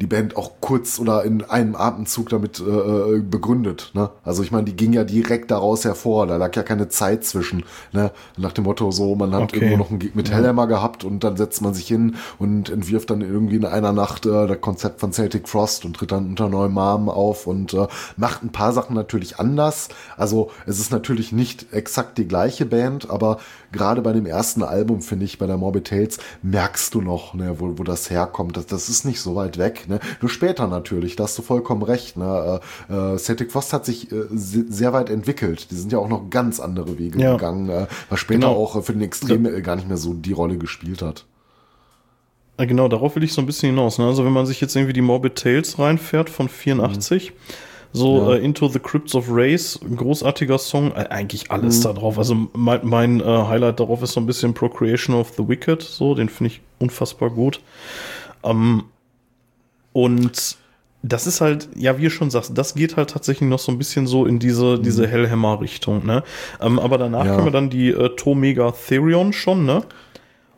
die 0.00 0.06
Band 0.06 0.36
auch 0.36 0.52
kurz 0.60 0.98
oder 0.98 1.24
in 1.24 1.44
einem 1.44 1.76
Atemzug 1.76 2.28
damit 2.28 2.60
äh, 2.60 2.64
äh, 2.64 3.20
begründet. 3.20 3.90
Ne? 3.94 4.10
Also 4.24 4.42
ich 4.42 4.50
meine, 4.50 4.64
die 4.64 4.76
ging 4.76 4.92
ja 4.92 5.04
direkt 5.04 5.50
daraus 5.50 5.84
hervor, 5.84 6.26
da 6.26 6.36
lag 6.36 6.54
ja 6.56 6.62
keine 6.62 6.88
Zeit 6.88 7.24
zwischen. 7.24 7.64
Ne? 7.92 8.10
Nach 8.36 8.52
dem 8.52 8.64
Motto 8.64 8.90
so, 8.90 9.14
man 9.14 9.34
hat 9.34 9.42
okay. 9.42 9.56
irgendwo 9.56 9.76
noch 9.76 9.90
einen 9.90 9.98
Gig 9.98 10.14
mit. 10.14 10.32
Hellhammer 10.32 10.66
gehabt 10.66 11.04
und 11.04 11.24
dann 11.24 11.36
setzt 11.36 11.60
man 11.62 11.74
sich 11.74 11.86
hin 11.86 12.16
und 12.38 12.70
entwirft 12.70 13.10
dann 13.10 13.20
irgendwie 13.20 13.56
in 13.56 13.66
einer 13.66 13.92
Nacht 13.92 14.24
äh, 14.26 14.46
das 14.46 14.60
Konzept 14.60 15.00
von 15.00 15.12
Celtic 15.12 15.48
Frost 15.48 15.84
und 15.84 15.96
tritt 15.96 16.12
dann 16.12 16.26
unter 16.26 16.48
neuem 16.48 16.74
Namen 16.74 17.08
auf 17.08 17.46
und 17.46 17.74
äh, 17.74 17.86
macht 18.16 18.42
ein 18.42 18.50
paar 18.50 18.72
Sachen 18.72 18.94
natürlich 18.94 19.38
anders. 19.38 19.88
Also 20.16 20.50
es 20.66 20.78
ist 20.78 20.90
natürlich 20.90 21.32
nicht 21.32 21.72
exakt 21.72 22.18
die 22.18 22.26
gleiche 22.26 22.66
Band, 22.66 23.10
aber 23.10 23.38
gerade 23.72 24.02
bei 24.02 24.12
dem 24.12 24.26
ersten 24.26 24.62
Album, 24.62 25.02
finde 25.02 25.24
ich, 25.24 25.38
bei 25.38 25.46
der 25.46 25.56
Morbid 25.56 25.86
Tales, 25.86 26.18
merkst 26.42 26.94
du 26.94 27.00
noch, 27.00 27.34
ne, 27.34 27.56
wo, 27.58 27.78
wo 27.78 27.82
das 27.82 28.10
herkommt. 28.10 28.56
Das, 28.56 28.66
das 28.66 28.88
ist 28.88 29.04
nicht 29.04 29.20
so 29.20 29.34
weit 29.34 29.58
weg. 29.58 29.88
Ne? 29.88 30.00
Nur 30.20 30.28
später 30.28 30.66
natürlich, 30.66 31.16
da 31.16 31.24
hast 31.24 31.38
du 31.38 31.42
vollkommen 31.42 31.82
recht. 31.82 32.16
Ne? 32.16 32.60
Äh, 32.88 33.14
äh, 33.14 33.18
Celtic 33.18 33.52
Frost 33.52 33.72
hat 33.72 33.84
sich 33.84 34.12
äh, 34.12 34.24
sehr 34.30 34.92
weit 34.92 35.10
entwickelt. 35.10 35.70
Die 35.70 35.74
sind 35.74 35.92
ja 35.92 35.98
auch 35.98 36.08
noch 36.08 36.30
ganz 36.30 36.60
andere 36.60 36.98
Wege 36.98 37.18
ja. 37.18 37.32
gegangen, 37.32 37.68
äh, 37.68 37.86
was 38.08 38.20
später 38.20 38.48
genau. 38.48 38.56
auch 38.56 38.82
für 38.82 38.92
den 38.92 39.02
Extrem 39.02 39.44
ja. 39.44 39.60
gar 39.60 39.76
nicht 39.76 39.88
mehr 39.88 39.96
so 39.96 40.14
die 40.14 40.32
Rolle 40.32 40.58
gespielt 40.58 41.02
hat. 41.02 41.24
Genau, 42.58 42.86
darauf 42.86 43.16
will 43.16 43.24
ich 43.24 43.32
so 43.32 43.40
ein 43.40 43.46
bisschen 43.46 43.70
hinaus. 43.70 43.98
Ne? 43.98 44.06
Also 44.06 44.24
wenn 44.24 44.32
man 44.32 44.46
sich 44.46 44.60
jetzt 44.60 44.76
irgendwie 44.76 44.92
die 44.92 45.00
Morbid 45.00 45.36
Tales 45.36 45.78
reinfährt 45.78 46.30
von 46.30 46.48
84, 46.48 47.30
mhm 47.30 47.34
so 47.92 48.30
ja. 48.30 48.36
äh, 48.36 48.44
Into 48.44 48.68
the 48.68 48.78
Crypts 48.78 49.14
of 49.14 49.26
Race, 49.28 49.78
ein 49.82 49.96
großartiger 49.96 50.58
Song, 50.58 50.92
äh, 50.92 51.06
eigentlich 51.10 51.50
alles 51.50 51.80
mhm. 51.80 51.82
da 51.84 51.92
drauf. 51.92 52.18
Also 52.18 52.34
mein, 52.52 52.80
mein 52.82 53.20
äh, 53.20 53.24
Highlight 53.24 53.80
darauf 53.80 54.02
ist 54.02 54.12
so 54.12 54.20
ein 54.20 54.26
bisschen 54.26 54.54
Procreation 54.54 55.14
of 55.14 55.32
the 55.36 55.46
Wicked, 55.46 55.82
so, 55.82 56.14
den 56.14 56.28
finde 56.28 56.52
ich 56.52 56.60
unfassbar 56.78 57.30
gut. 57.30 57.60
Ähm, 58.42 58.84
und 59.92 60.56
das 61.02 61.26
ist 61.26 61.40
halt, 61.40 61.68
ja, 61.74 61.98
wie 61.98 62.04
du 62.04 62.10
schon 62.10 62.30
sagst, 62.30 62.56
das 62.56 62.74
geht 62.74 62.96
halt 62.96 63.10
tatsächlich 63.10 63.48
noch 63.48 63.58
so 63.58 63.72
ein 63.72 63.78
bisschen 63.78 64.06
so 64.06 64.24
in 64.24 64.38
diese, 64.38 64.76
mhm. 64.76 64.82
diese 64.82 65.06
Hellhammer-Richtung, 65.06 66.06
ne? 66.06 66.22
Ähm, 66.60 66.78
aber 66.78 66.96
danach 66.96 67.26
ja. 67.26 67.34
können 67.34 67.46
wir 67.46 67.52
dann 67.52 67.70
die 67.70 67.88
äh, 67.90 68.10
Tomega 68.16 68.70
Therion 68.70 69.32
schon, 69.32 69.66
ne? 69.66 69.82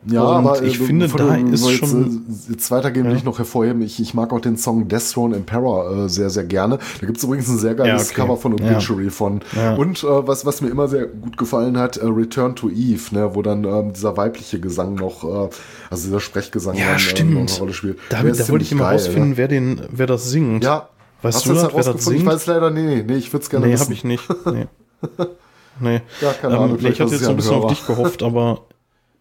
Ja, 0.07 0.23
und 0.23 0.47
aber 0.47 0.61
ich 0.61 0.79
äh, 0.79 0.83
finde, 0.83 1.07
da 1.07 1.35
ist 1.35 1.67
jetzt, 1.67 1.79
schon. 1.79 2.25
Äh, 2.29 2.51
jetzt 2.51 2.69
weitergehen 2.69 3.05
ja. 3.05 3.11
will 3.11 3.17
ich 3.17 3.23
noch 3.23 3.39
hervorheben. 3.39 3.81
Ich, 3.81 3.99
ich 3.99 4.13
mag 4.13 4.31
auch 4.33 4.39
den 4.39 4.57
Song 4.57 4.87
Death 4.87 5.11
Throne 5.11 5.35
Emperor 5.35 6.05
äh, 6.05 6.09
sehr, 6.09 6.29
sehr 6.29 6.43
gerne. 6.43 6.77
Da 6.99 7.07
gibt's 7.07 7.23
übrigens 7.23 7.49
ein 7.49 7.57
sehr 7.57 7.73
geiles 7.75 8.09
ja, 8.09 8.11
okay. 8.11 8.21
Cover 8.21 8.37
von 8.37 8.53
Obituary 8.53 9.05
ja. 9.05 9.09
von. 9.09 9.41
Und 9.77 10.03
äh, 10.03 10.27
was, 10.27 10.45
was 10.45 10.61
mir 10.61 10.69
immer 10.69 10.87
sehr 10.87 11.07
gut 11.07 11.37
gefallen 11.37 11.77
hat, 11.77 11.97
äh, 11.97 12.05
Return 12.05 12.55
to 12.55 12.69
Eve, 12.69 13.15
ne, 13.15 13.33
wo 13.33 13.41
dann 13.41 13.63
ähm, 13.63 13.93
dieser 13.93 14.15
weibliche 14.15 14.59
Gesang 14.59 14.95
noch, 14.95 15.23
äh, 15.23 15.49
also 15.89 16.05
dieser 16.05 16.19
Sprechgesang 16.19 16.75
ja, 16.75 16.91
dann, 16.91 16.99
stimmt. 16.99 17.33
noch 17.33 17.41
eine 17.41 17.59
Rolle 17.59 17.73
spielt. 17.73 17.97
Da, 18.09 18.21
da 18.21 18.49
wollte 18.49 18.63
ich 18.63 18.71
immer 18.71 18.91
rausfinden, 18.91 19.37
wer 19.37 19.47
den, 19.47 19.81
wer 19.91 20.07
das 20.07 20.29
singt. 20.29 20.63
Ja. 20.63 20.89
Weißt 21.21 21.37
Hast 21.37 21.45
du 21.47 21.53
das, 21.53 21.73
wer 21.73 21.93
das 21.93 22.05
singt? 22.05 22.19
Ich 22.19 22.25
weiß 22.25 22.45
leider, 22.45 22.69
nee, 22.69 23.03
nee, 23.03 23.15
ich 23.15 23.33
würde 23.33 23.43
es 23.43 23.49
gerne 23.49 23.65
nee, 23.65 23.73
wissen. 23.73 23.95
Nee, 24.03 24.17
hab 24.17 24.27
ich 24.27 24.43
nicht. 24.43 24.45
Nee. 24.45 24.67
nee. 25.79 26.01
Ja, 26.21 26.33
keine 26.33 26.57
Ahnung. 26.57 26.77
Ähm, 26.77 26.83
nee, 26.83 26.89
ich 26.89 27.01
hatte 27.01 27.11
jetzt 27.11 27.23
so 27.23 27.31
ein 27.31 27.35
bisschen 27.35 27.55
auf 27.55 27.71
dich 27.71 27.87
gehofft, 27.87 28.21
aber 28.21 28.61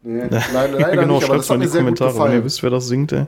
Nee, 0.04 0.20
leider, 0.52 0.78
leider 0.78 0.96
genau, 0.96 1.14
nicht, 1.16 1.24
aber 1.24 1.36
das 1.38 1.50
hat 1.50 1.58
mir 1.58 1.68
sehr 1.68 1.80
Kommentare, 1.80 2.10
gut 2.10 2.16
gefallen. 2.16 2.32
Wenn 2.32 2.40
ihr 2.40 2.44
wisst, 2.44 2.62
wer 2.62 2.70
das 2.70 2.86
singt, 2.86 3.12
ey. 3.12 3.26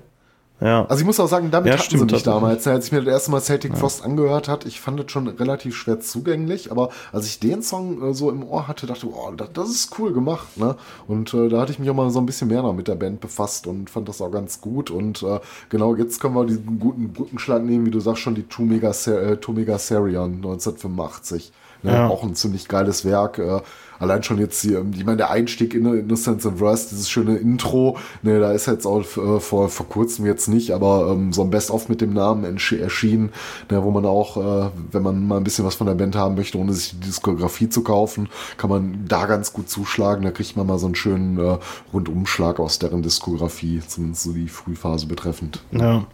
Ja. 0.61 0.87
Also 0.87 1.01
ich 1.03 1.07
muss 1.07 1.21
auch 1.21 1.29
sagen, 1.29 1.51
damit 1.51 1.71
ja, 1.71 1.79
hatten 1.79 1.99
sie 1.99 2.05
mich 2.05 2.23
damals. 2.23 2.67
Als 2.67 2.87
ich 2.87 2.93
mir 2.93 3.03
das 3.03 3.13
erste 3.13 3.31
Mal 3.31 3.43
Celtic 3.43 3.73
ja. 3.73 3.79
Frost 3.79 4.03
angehört 4.03 4.49
hat, 4.49 4.65
ich 4.65 4.81
fand 4.81 4.99
das 4.99 5.11
schon 5.11 5.29
relativ 5.29 5.77
schwer 5.77 6.01
zugänglich, 6.01 6.71
aber 6.71 6.89
als 7.13 7.27
ich 7.27 7.41
den 7.41 7.63
Song 7.63 8.03
äh, 8.03 8.15
so 8.15 8.31
im 8.31 8.43
Ohr 8.43 8.67
hatte, 8.67 8.87
dachte 8.87 9.07
ich, 9.07 9.13
oh, 9.13 9.33
das, 9.37 9.53
das 9.53 9.69
ist 9.69 9.99
cool 9.99 10.15
gemacht, 10.15 10.57
ne? 10.57 10.77
Und 11.09 11.35
äh, 11.35 11.49
da 11.51 11.61
hatte 11.61 11.73
ich 11.73 11.79
mich 11.79 11.91
auch 11.91 11.95
mal 11.95 12.09
so 12.09 12.21
ein 12.21 12.27
bisschen 12.27 12.49
mehr 12.49 12.63
noch 12.63 12.73
mit 12.73 12.89
der 12.89 12.95
Band 12.95 13.21
befasst 13.21 13.67
und 13.67 13.91
fand 13.91 14.09
das 14.09 14.23
auch 14.23 14.31
ganz 14.31 14.63
gut. 14.63 14.91
Und 14.91 15.23
äh, 15.23 15.41
genau, 15.69 15.95
jetzt 15.95 16.21
können 16.21 16.35
wir 16.35 16.47
diesen 16.47 16.81
guten 16.81 17.13
Brückenschlag 17.13 17.63
nehmen, 17.63 17.85
wie 17.85 17.91
du 17.91 18.01
sagst 18.01 18.23
schon, 18.23 18.35
die 18.35 18.45
Tomega, 18.45 18.93
äh, 18.93 19.37
Tomega 19.37 19.79
Serion 19.79 20.37
1985. 20.37 21.53
Ne? 21.83 21.93
Ja. 21.93 22.09
Auch 22.09 22.23
ein 22.23 22.35
ziemlich 22.35 22.67
geiles 22.67 23.05
Werk. 23.05 23.39
Äh, 23.39 23.61
allein 23.99 24.23
schon 24.23 24.39
jetzt 24.39 24.61
hier, 24.63 24.85
ich 24.95 25.05
meine, 25.05 25.19
der 25.19 25.31
Einstieg 25.31 25.75
in 25.75 25.87
Innocence 25.87 26.47
and 26.47 26.61
Rust, 26.61 26.91
dieses 26.91 27.09
schöne 27.09 27.37
Intro, 27.37 27.99
ne, 28.23 28.41
da 28.41 28.53
ist 28.53 28.67
jetzt 28.67 28.87
auch 28.87 29.01
äh, 29.01 29.41
vor, 29.41 29.69
vor 29.69 29.89
kurzem 29.89 30.27
jetzt 30.27 30.49
nicht, 30.49 30.73
aber 30.73 31.13
ähm, 31.13 31.33
so 31.33 31.43
ein 31.43 31.51
Best-of 31.51 31.89
mit 31.89 32.01
dem 32.01 32.13
Namen 32.13 32.45
erschienen, 32.45 33.31
ne, 33.71 33.83
wo 33.83 33.91
man 33.91 34.05
auch, 34.05 34.37
äh, 34.37 34.71
wenn 34.93 35.03
man 35.03 35.27
mal 35.27 35.39
ein 35.39 35.45
bisschen 35.45 35.65
was 35.65 35.75
von 35.75 35.87
der 35.87 35.95
Band 35.95 36.17
haben 36.17 36.35
möchte, 36.35 36.59
ohne 36.59 36.73
sich 36.73 36.91
die 36.91 37.07
Diskografie 37.07 37.69
zu 37.69 37.83
kaufen, 37.83 38.29
kann 38.57 38.71
man 38.71 39.05
da 39.07 39.27
ganz 39.27 39.53
gut 39.53 39.69
zuschlagen, 39.69 40.25
da 40.25 40.31
kriegt 40.31 40.57
man 40.57 40.67
mal 40.67 40.79
so 40.79 40.87
einen 40.87 40.95
schönen 40.95 41.39
äh, 41.39 41.59
Rundumschlag 41.93 42.61
aus 42.61 42.79
deren 42.79 43.03
Diskografie, 43.03 43.81
zumindest 43.87 44.23
so 44.23 44.33
die 44.33 44.49
Frühphase 44.49 45.07
betreffend. 45.07 45.63
Ja. 45.73 46.07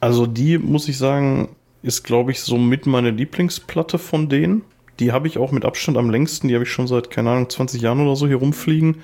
Also 0.00 0.26
die, 0.26 0.58
muss 0.58 0.88
ich 0.88 0.98
sagen, 0.98 1.48
ist, 1.82 2.02
glaube 2.02 2.30
ich, 2.32 2.40
so 2.40 2.58
mit 2.58 2.86
meine 2.86 3.10
Lieblingsplatte 3.10 3.98
von 3.98 4.28
denen. 4.28 4.62
Die 5.00 5.12
habe 5.12 5.26
ich 5.26 5.38
auch 5.38 5.50
mit 5.50 5.64
Abstand 5.64 5.96
am 5.98 6.10
längsten. 6.10 6.48
Die 6.48 6.54
habe 6.54 6.64
ich 6.64 6.70
schon 6.70 6.86
seit, 6.86 7.10
keine 7.10 7.30
Ahnung, 7.30 7.50
20 7.50 7.82
Jahren 7.82 8.00
oder 8.00 8.16
so 8.16 8.26
hier 8.26 8.36
rumfliegen. 8.36 9.02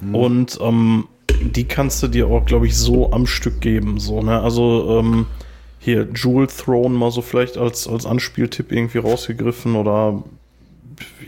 Mhm. 0.00 0.14
Und 0.14 0.58
ähm, 0.60 1.08
die 1.40 1.64
kannst 1.64 2.02
du 2.02 2.08
dir 2.08 2.28
auch, 2.28 2.44
glaube 2.44 2.66
ich, 2.66 2.76
so 2.76 3.12
am 3.12 3.26
Stück 3.26 3.60
geben. 3.60 3.98
So, 3.98 4.22
ne? 4.22 4.40
Also 4.40 4.98
ähm, 4.98 5.26
hier 5.78 6.08
Jewel 6.14 6.46
Throne 6.46 6.96
mal 6.96 7.10
so 7.10 7.22
vielleicht 7.22 7.56
als, 7.56 7.88
als 7.88 8.06
Anspieltipp 8.06 8.70
irgendwie 8.70 8.98
rausgegriffen 8.98 9.74
oder 9.74 10.22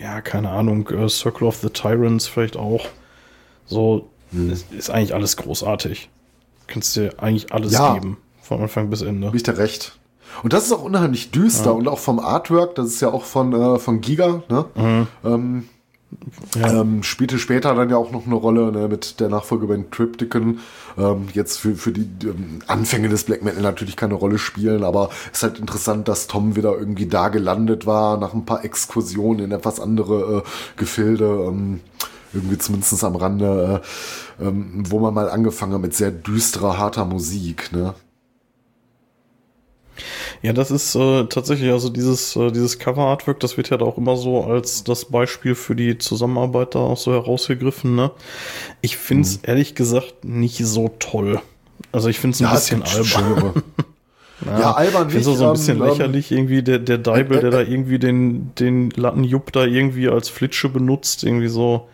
ja, 0.00 0.20
keine 0.20 0.50
Ahnung, 0.50 0.88
äh, 0.88 1.08
Circle 1.08 1.48
of 1.48 1.56
the 1.56 1.70
Tyrants 1.70 2.26
vielleicht 2.28 2.56
auch. 2.56 2.86
So, 3.66 4.10
mhm. 4.30 4.52
ist, 4.52 4.90
eigentlich 4.90 5.14
alles 5.14 5.36
großartig. 5.36 6.08
Kannst 6.66 6.96
dir 6.96 7.14
eigentlich 7.18 7.52
alles 7.52 7.72
ja. 7.72 7.94
geben. 7.94 8.18
Von 8.42 8.60
Anfang 8.60 8.90
bis 8.90 9.02
Ende. 9.02 9.32
Ich 9.34 9.42
dir 9.42 9.56
recht. 9.56 9.98
Und 10.42 10.52
das 10.52 10.66
ist 10.66 10.72
auch 10.72 10.82
unheimlich 10.82 11.30
düster 11.30 11.66
ja. 11.66 11.70
und 11.72 11.88
auch 11.88 11.98
vom 11.98 12.18
Artwork, 12.18 12.74
das 12.74 12.86
ist 12.86 13.00
ja 13.00 13.12
auch 13.12 13.24
von, 13.24 13.52
äh, 13.52 13.78
von 13.78 14.00
Giga, 14.00 14.42
ne? 14.48 14.64
Mhm. 14.74 15.06
Ähm, 15.24 15.68
ja. 16.56 16.80
Ähm, 16.80 17.02
spielte 17.02 17.38
später 17.38 17.74
dann 17.74 17.90
ja 17.90 17.96
auch 17.96 18.10
noch 18.10 18.26
eine 18.26 18.34
Rolle 18.34 18.70
ne, 18.70 18.88
mit 18.88 19.20
der 19.20 19.28
Nachfolgeband 19.28 19.90
Triptychon. 19.90 20.60
Ähm, 20.96 21.28
jetzt 21.32 21.58
für, 21.58 21.74
für 21.74 21.92
die 21.92 22.08
ähm, 22.26 22.60
Anfänge 22.66 23.08
des 23.08 23.24
Black 23.24 23.42
Metal 23.42 23.62
natürlich 23.62 23.96
keine 23.96 24.14
Rolle 24.14 24.38
spielen, 24.38 24.84
aber 24.84 25.10
es 25.32 25.38
ist 25.38 25.42
halt 25.42 25.58
interessant, 25.58 26.08
dass 26.08 26.26
Tom 26.26 26.56
wieder 26.56 26.76
irgendwie 26.78 27.06
da 27.06 27.28
gelandet 27.28 27.86
war, 27.86 28.16
nach 28.18 28.34
ein 28.34 28.44
paar 28.44 28.64
Exkursionen 28.64 29.46
in 29.46 29.52
etwas 29.52 29.80
andere 29.80 30.44
äh, 30.44 30.78
Gefilde. 30.78 31.46
Ähm, 31.48 31.80
irgendwie 32.32 32.58
zumindest 32.58 33.04
am 33.04 33.16
Rande, 33.16 33.80
äh, 34.40 34.44
ähm, 34.44 34.82
wo 34.88 34.98
man 34.98 35.14
mal 35.14 35.30
angefangen 35.30 35.74
hat 35.74 35.80
mit 35.80 35.94
sehr 35.94 36.10
düsterer, 36.10 36.78
harter 36.78 37.04
Musik, 37.04 37.70
ne? 37.72 37.94
Ja, 40.44 40.52
das 40.52 40.70
ist 40.70 40.94
äh, 40.94 41.24
tatsächlich, 41.24 41.70
also 41.70 41.88
dieses, 41.88 42.36
äh, 42.36 42.52
dieses 42.52 42.78
Cover-Artwork, 42.78 43.40
das 43.40 43.56
wird 43.56 43.70
ja 43.70 43.78
da 43.78 43.86
auch 43.86 43.96
immer 43.96 44.18
so 44.18 44.44
als 44.44 44.84
das 44.84 45.06
Beispiel 45.06 45.54
für 45.54 45.74
die 45.74 45.96
Zusammenarbeit 45.96 46.74
da 46.74 46.80
auch 46.80 46.98
so 46.98 47.12
herausgegriffen, 47.12 47.94
ne? 47.94 48.10
Ich 48.82 48.98
find's 48.98 49.38
mhm. 49.38 49.48
ehrlich 49.48 49.74
gesagt 49.74 50.22
nicht 50.22 50.58
so 50.58 50.94
toll. 50.98 51.40
Also 51.92 52.10
ich 52.10 52.18
find's 52.18 52.42
ein 52.42 52.44
ja, 52.44 52.52
bisschen 52.52 52.82
albern. 52.82 53.62
Ja, 54.44 54.60
ja, 54.60 54.72
albern 54.72 55.06
nicht. 55.06 55.24
so, 55.24 55.34
so 55.34 55.46
ein 55.46 55.52
bisschen 55.52 55.78
ähm, 55.78 55.84
lächerlich 55.84 56.30
irgendwie, 56.30 56.62
der, 56.62 56.78
der 56.78 56.98
Deibel, 56.98 57.38
äh, 57.38 57.40
der 57.40 57.50
da 57.50 57.60
irgendwie 57.62 57.98
den, 57.98 58.54
den 58.56 58.90
Lattenjupp 58.90 59.50
da 59.52 59.64
irgendwie 59.64 60.08
als 60.08 60.28
Flitsche 60.28 60.68
benutzt, 60.68 61.24
irgendwie 61.24 61.48
so. 61.48 61.88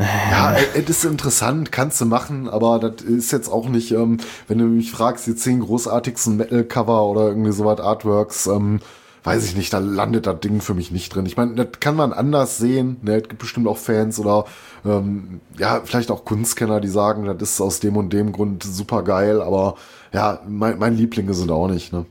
Ja, 0.00 0.56
es 0.74 0.88
ist 0.88 1.04
interessant, 1.04 1.72
kannst 1.72 2.00
du 2.00 2.06
machen, 2.06 2.48
aber 2.48 2.78
das 2.78 3.02
ist 3.02 3.32
jetzt 3.32 3.50
auch 3.50 3.68
nicht, 3.68 3.92
ähm, 3.92 4.16
wenn 4.48 4.56
du 4.56 4.64
mich 4.64 4.92
fragst, 4.92 5.26
die 5.26 5.34
zehn 5.34 5.60
großartigsten 5.60 6.38
Metal-Cover 6.38 7.04
oder 7.04 7.28
irgendwie 7.28 7.52
sowas 7.52 7.80
Artworks, 7.80 8.46
ähm, 8.46 8.80
weiß 9.24 9.44
ich 9.44 9.56
nicht, 9.56 9.74
da 9.74 9.78
landet 9.78 10.26
das 10.26 10.40
Ding 10.40 10.62
für 10.62 10.72
mich 10.72 10.90
nicht 10.90 11.14
drin. 11.14 11.26
Ich 11.26 11.36
meine, 11.36 11.54
das 11.54 11.80
kann 11.80 11.96
man 11.96 12.14
anders 12.14 12.56
sehen. 12.56 12.96
Ne? 13.02 13.16
Es 13.16 13.28
gibt 13.28 13.40
bestimmt 13.40 13.68
auch 13.68 13.76
Fans 13.76 14.18
oder 14.18 14.46
ähm, 14.86 15.42
ja, 15.58 15.82
vielleicht 15.84 16.10
auch 16.10 16.24
Kunstkenner, 16.24 16.80
die 16.80 16.88
sagen, 16.88 17.26
das 17.26 17.36
ist 17.42 17.60
aus 17.60 17.80
dem 17.80 17.98
und 17.98 18.10
dem 18.14 18.32
Grund 18.32 18.62
super 18.62 19.02
geil, 19.02 19.42
aber 19.42 19.74
ja, 20.14 20.40
mein, 20.48 20.78
mein 20.78 20.96
Lieblinge 20.96 21.34
sind 21.34 21.50
auch 21.50 21.68
nicht, 21.68 21.92
ne? 21.92 22.06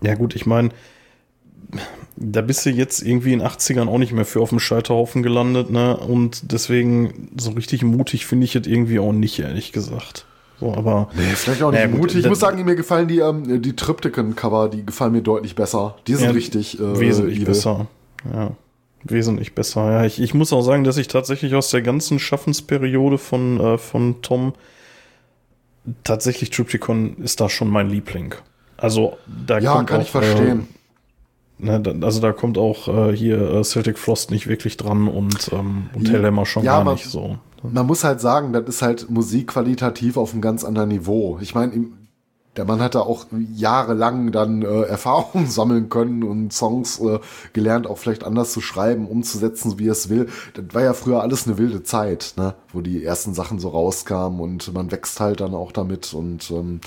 Ja, 0.00 0.14
gut, 0.14 0.34
ich 0.34 0.46
meine, 0.46 0.70
da 2.16 2.40
bist 2.40 2.64
du 2.64 2.70
jetzt 2.70 3.02
irgendwie 3.02 3.32
in 3.32 3.40
den 3.40 3.48
80ern 3.48 3.88
auch 3.88 3.98
nicht 3.98 4.12
mehr 4.12 4.24
für 4.24 4.40
auf 4.40 4.48
dem 4.48 4.60
Scheiterhaufen 4.60 5.22
gelandet, 5.22 5.70
ne? 5.70 5.96
Und 5.96 6.52
deswegen 6.52 7.30
so 7.36 7.50
richtig 7.50 7.82
mutig 7.82 8.26
finde 8.26 8.44
ich 8.44 8.56
es 8.56 8.66
irgendwie 8.66 8.98
auch 8.98 9.12
nicht, 9.12 9.38
ehrlich 9.38 9.72
gesagt. 9.72 10.26
So, 10.58 10.72
aber. 10.72 11.10
Nee, 11.14 11.22
vielleicht 11.34 11.62
auch 11.62 11.70
nicht 11.70 11.84
naja, 11.84 11.94
mutig. 11.94 12.18
ich 12.18 12.28
muss 12.28 12.40
sagen, 12.40 12.64
mir 12.64 12.76
gefallen 12.76 13.08
die, 13.08 13.18
ähm, 13.18 13.60
die 13.60 13.76
Triptychon-Cover, 13.76 14.70
die 14.70 14.86
gefallen 14.86 15.12
mir 15.12 15.22
deutlich 15.22 15.54
besser. 15.54 15.96
Die 16.06 16.14
sind 16.14 16.26
ja, 16.26 16.30
richtig 16.30 16.80
äh, 16.80 16.98
wesentlich 16.98 17.36
evil. 17.36 17.46
besser. 17.46 17.86
Ja. 18.32 18.52
Wesentlich 19.04 19.54
besser. 19.54 19.90
Ja, 19.92 20.04
ich, 20.04 20.20
ich 20.20 20.32
muss 20.32 20.52
auch 20.52 20.62
sagen, 20.62 20.84
dass 20.84 20.96
ich 20.96 21.08
tatsächlich 21.08 21.54
aus 21.54 21.70
der 21.70 21.82
ganzen 21.82 22.18
Schaffensperiode 22.18 23.18
von, 23.18 23.60
äh, 23.60 23.78
von 23.78 24.22
Tom 24.22 24.54
tatsächlich 26.02 26.50
Triptychon 26.50 27.18
ist 27.18 27.40
da 27.40 27.48
schon 27.48 27.68
mein 27.68 27.90
Liebling. 27.90 28.34
Also 28.78 29.16
da 29.26 29.58
ja, 29.58 29.74
kommt 29.74 29.88
kann 29.88 30.00
auch, 30.00 30.04
ich 30.04 30.10
verstehen. 30.10 30.68
Ne, 31.58 31.82
also 32.02 32.20
da 32.20 32.32
kommt 32.32 32.58
auch 32.58 32.88
äh, 32.88 33.16
hier 33.16 33.40
äh, 33.40 33.64
Celtic 33.64 33.98
Frost 33.98 34.30
nicht 34.30 34.46
wirklich 34.46 34.76
dran 34.76 35.08
und, 35.08 35.50
ähm, 35.52 35.88
und 35.94 36.10
Hellhammer 36.10 36.44
schon 36.44 36.64
ja, 36.64 36.76
gar 36.76 36.84
man, 36.84 36.94
nicht 36.94 37.06
so. 37.06 37.38
Man 37.62 37.86
muss 37.86 38.04
halt 38.04 38.20
sagen, 38.20 38.52
das 38.52 38.64
ist 38.66 38.82
halt 38.82 39.08
Musik 39.08 39.48
qualitativ 39.48 40.18
auf 40.18 40.32
einem 40.32 40.42
ganz 40.42 40.64
anderen 40.64 40.90
Niveau. 40.90 41.38
Ich 41.40 41.54
meine, 41.54 41.72
der 42.56 42.66
Mann 42.66 42.80
hat 42.80 42.94
da 42.94 43.00
auch 43.00 43.26
jahrelang 43.54 44.32
dann 44.32 44.62
äh, 44.62 44.82
Erfahrungen 44.82 45.46
sammeln 45.46 45.88
können 45.88 46.22
und 46.24 46.52
Songs 46.52 47.00
äh, 47.00 47.20
gelernt, 47.54 47.86
auch 47.86 47.96
vielleicht 47.96 48.24
anders 48.24 48.52
zu 48.52 48.60
schreiben, 48.60 49.06
umzusetzen, 49.06 49.78
wie 49.78 49.88
er 49.88 49.92
es 49.92 50.10
will. 50.10 50.28
Das 50.52 50.64
war 50.72 50.82
ja 50.82 50.92
früher 50.92 51.22
alles 51.22 51.46
eine 51.46 51.56
wilde 51.56 51.82
Zeit, 51.82 52.34
ne? 52.36 52.54
wo 52.72 52.82
die 52.82 53.02
ersten 53.02 53.32
Sachen 53.32 53.58
so 53.58 53.68
rauskamen 53.68 54.40
und 54.40 54.72
man 54.74 54.90
wächst 54.90 55.20
halt 55.20 55.40
dann 55.40 55.54
auch 55.54 55.72
damit 55.72 56.12
und 56.12 56.50
ähm, 56.50 56.80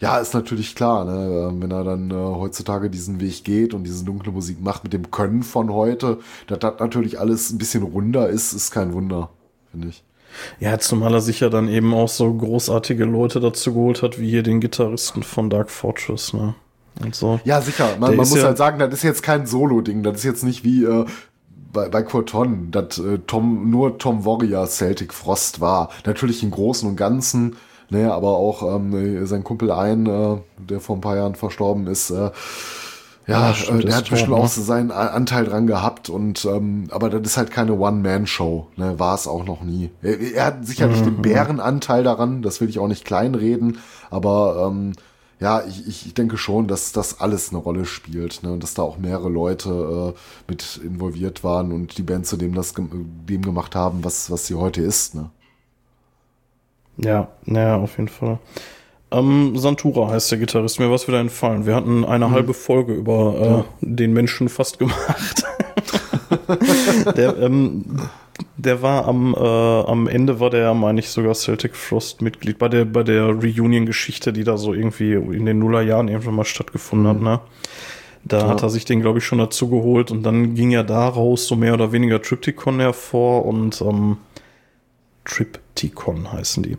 ja, 0.00 0.18
ist 0.18 0.34
natürlich 0.34 0.74
klar, 0.74 1.04
ne? 1.04 1.48
Ähm, 1.48 1.62
wenn 1.62 1.70
er 1.70 1.84
dann 1.84 2.10
äh, 2.10 2.14
heutzutage 2.14 2.90
diesen 2.90 3.20
Weg 3.20 3.44
geht 3.44 3.74
und 3.74 3.84
diese 3.84 4.04
dunkle 4.04 4.32
Musik 4.32 4.60
macht 4.62 4.84
mit 4.84 4.92
dem 4.92 5.10
Können 5.10 5.42
von 5.42 5.72
heute, 5.72 6.18
dass 6.46 6.58
das 6.58 6.74
natürlich 6.78 7.18
alles 7.18 7.50
ein 7.50 7.58
bisschen 7.58 7.82
runder 7.82 8.28
ist, 8.28 8.52
ist 8.52 8.70
kein 8.70 8.92
Wunder, 8.92 9.30
finde 9.70 9.88
ich. 9.88 10.02
Ja, 10.60 10.78
zumal 10.78 11.14
er 11.14 11.20
sich 11.20 11.40
ja 11.40 11.48
dann 11.48 11.68
eben 11.68 11.94
auch 11.94 12.08
so 12.08 12.32
großartige 12.32 13.04
Leute 13.04 13.40
dazu 13.40 13.72
geholt 13.72 14.02
hat, 14.02 14.20
wie 14.20 14.28
hier 14.28 14.42
den 14.42 14.60
Gitarristen 14.60 15.22
von 15.22 15.48
Dark 15.48 15.70
Fortress, 15.70 16.32
ne? 16.34 16.54
Und 17.02 17.14
so. 17.14 17.40
Ja, 17.44 17.60
sicher. 17.60 17.88
Man, 17.98 18.10
man 18.10 18.16
muss 18.16 18.34
ja 18.34 18.44
halt 18.44 18.56
sagen, 18.56 18.78
das 18.78 18.92
ist 18.92 19.02
jetzt 19.02 19.22
kein 19.22 19.46
Solo-Ding. 19.46 20.02
Das 20.02 20.16
ist 20.16 20.24
jetzt 20.24 20.44
nicht 20.44 20.64
wie 20.64 20.84
äh, 20.84 21.04
bei, 21.72 21.88
bei 21.90 22.02
Corton, 22.02 22.70
dass 22.70 22.98
äh, 22.98 23.18
Tom, 23.26 23.70
nur 23.70 23.98
Tom 23.98 24.24
Warrior 24.24 24.66
Celtic 24.66 25.12
Frost 25.12 25.60
war. 25.60 25.90
Natürlich 26.06 26.42
im 26.42 26.50
Großen 26.50 26.88
und 26.88 26.96
Ganzen, 26.96 27.56
ne, 27.90 28.12
aber 28.12 28.36
auch 28.36 28.76
ähm, 28.76 29.26
sein 29.26 29.44
Kumpel 29.44 29.70
ein, 29.70 30.06
äh, 30.06 30.36
der 30.58 30.80
vor 30.80 30.96
ein 30.96 31.00
paar 31.00 31.16
Jahren 31.16 31.34
verstorben 31.34 31.86
ist, 31.86 32.10
äh, 32.10 32.30
ja, 33.26 33.50
ja 33.50 33.74
äh, 33.74 33.84
der 33.84 33.96
hat 33.96 34.10
bestimmt 34.10 34.34
auch 34.34 34.48
so 34.48 34.62
seinen 34.62 34.90
Anteil 34.90 35.44
dran 35.44 35.66
gehabt 35.66 36.08
und 36.08 36.44
ähm, 36.44 36.88
aber 36.90 37.10
das 37.10 37.22
ist 37.22 37.36
halt 37.36 37.50
keine 37.50 37.74
One-Man-Show, 37.74 38.68
ne, 38.76 38.98
war 38.98 39.14
es 39.14 39.26
auch 39.26 39.44
noch 39.44 39.62
nie. 39.62 39.90
Er, 40.02 40.20
er 40.20 40.46
hat 40.46 40.66
sicherlich 40.66 41.00
mhm. 41.00 41.04
den 41.04 41.22
Bärenanteil 41.22 42.04
daran, 42.04 42.42
das 42.42 42.60
will 42.60 42.68
ich 42.68 42.78
auch 42.78 42.88
nicht 42.88 43.04
kleinreden, 43.04 43.78
aber 44.10 44.68
ähm, 44.68 44.92
ja, 45.38 45.62
ich, 45.66 46.06
ich 46.06 46.14
denke 46.14 46.38
schon, 46.38 46.66
dass 46.66 46.92
das 46.92 47.20
alles 47.20 47.50
eine 47.50 47.58
Rolle 47.58 47.84
spielt, 47.84 48.42
ne, 48.42 48.52
und 48.52 48.62
dass 48.62 48.74
da 48.74 48.82
auch 48.82 48.98
mehrere 48.98 49.28
Leute 49.28 50.14
äh, 50.14 50.18
mit 50.48 50.80
involviert 50.82 51.44
waren 51.44 51.72
und 51.72 51.98
die 51.98 52.02
Band 52.02 52.26
zu 52.26 52.36
dem 52.36 52.54
das 52.54 52.74
dem 52.74 53.42
gemacht 53.42 53.74
haben, 53.74 54.04
was 54.04 54.30
was 54.30 54.46
sie 54.46 54.54
heute 54.54 54.82
ist, 54.82 55.14
ne. 55.14 55.30
Ja, 56.98 57.28
naja, 57.44 57.76
auf 57.76 57.96
jeden 57.98 58.08
Fall. 58.08 58.38
Ähm, 59.10 59.56
Santura 59.56 60.10
heißt 60.10 60.30
der 60.32 60.38
Gitarrist. 60.38 60.80
Mir 60.80 60.90
was 60.90 61.06
wieder 61.06 61.20
entfallen. 61.20 61.66
Wir 61.66 61.74
hatten 61.74 62.04
eine 62.04 62.26
hm. 62.26 62.32
halbe 62.32 62.54
Folge 62.54 62.94
über 62.94 63.64
äh, 63.82 63.86
den 63.86 64.12
Menschen 64.12 64.48
fast 64.48 64.78
gemacht. 64.78 65.44
der, 67.16 67.36
ähm, 67.38 67.84
der 68.56 68.82
war 68.82 69.06
am, 69.06 69.34
äh, 69.34 69.38
am 69.38 70.08
Ende 70.08 70.40
war 70.40 70.50
der, 70.50 70.74
meine 70.74 71.00
ich, 71.00 71.08
sogar 71.08 71.34
Celtic 71.34 71.76
Frost 71.76 72.20
Mitglied 72.20 72.58
bei 72.58 72.68
der, 72.68 72.84
bei 72.84 73.02
der 73.02 73.26
Reunion-Geschichte, 73.26 74.32
die 74.32 74.44
da 74.44 74.56
so 74.56 74.74
irgendwie 74.74 75.12
in 75.12 75.46
den 75.46 75.58
Nullerjahren 75.58 76.08
irgendwann 76.08 76.34
mal 76.34 76.44
stattgefunden 76.44 77.06
mhm. 77.06 77.10
hat, 77.10 77.22
ne? 77.22 77.40
Da 78.24 78.40
ja. 78.40 78.48
hat 78.48 78.62
er 78.62 78.70
sich 78.70 78.84
den, 78.84 79.02
glaube 79.02 79.20
ich, 79.20 79.24
schon 79.24 79.38
dazu 79.38 79.68
geholt 79.68 80.10
und 80.10 80.24
dann 80.24 80.56
ging 80.56 80.72
ja 80.72 80.82
daraus 80.82 81.46
so 81.46 81.54
mehr 81.54 81.74
oder 81.74 81.92
weniger 81.92 82.20
Triptychon 82.20 82.80
hervor 82.80 83.46
und 83.46 83.80
ähm, 83.82 84.16
Triptychon 85.26 86.32
heißen 86.32 86.62
die. 86.62 86.78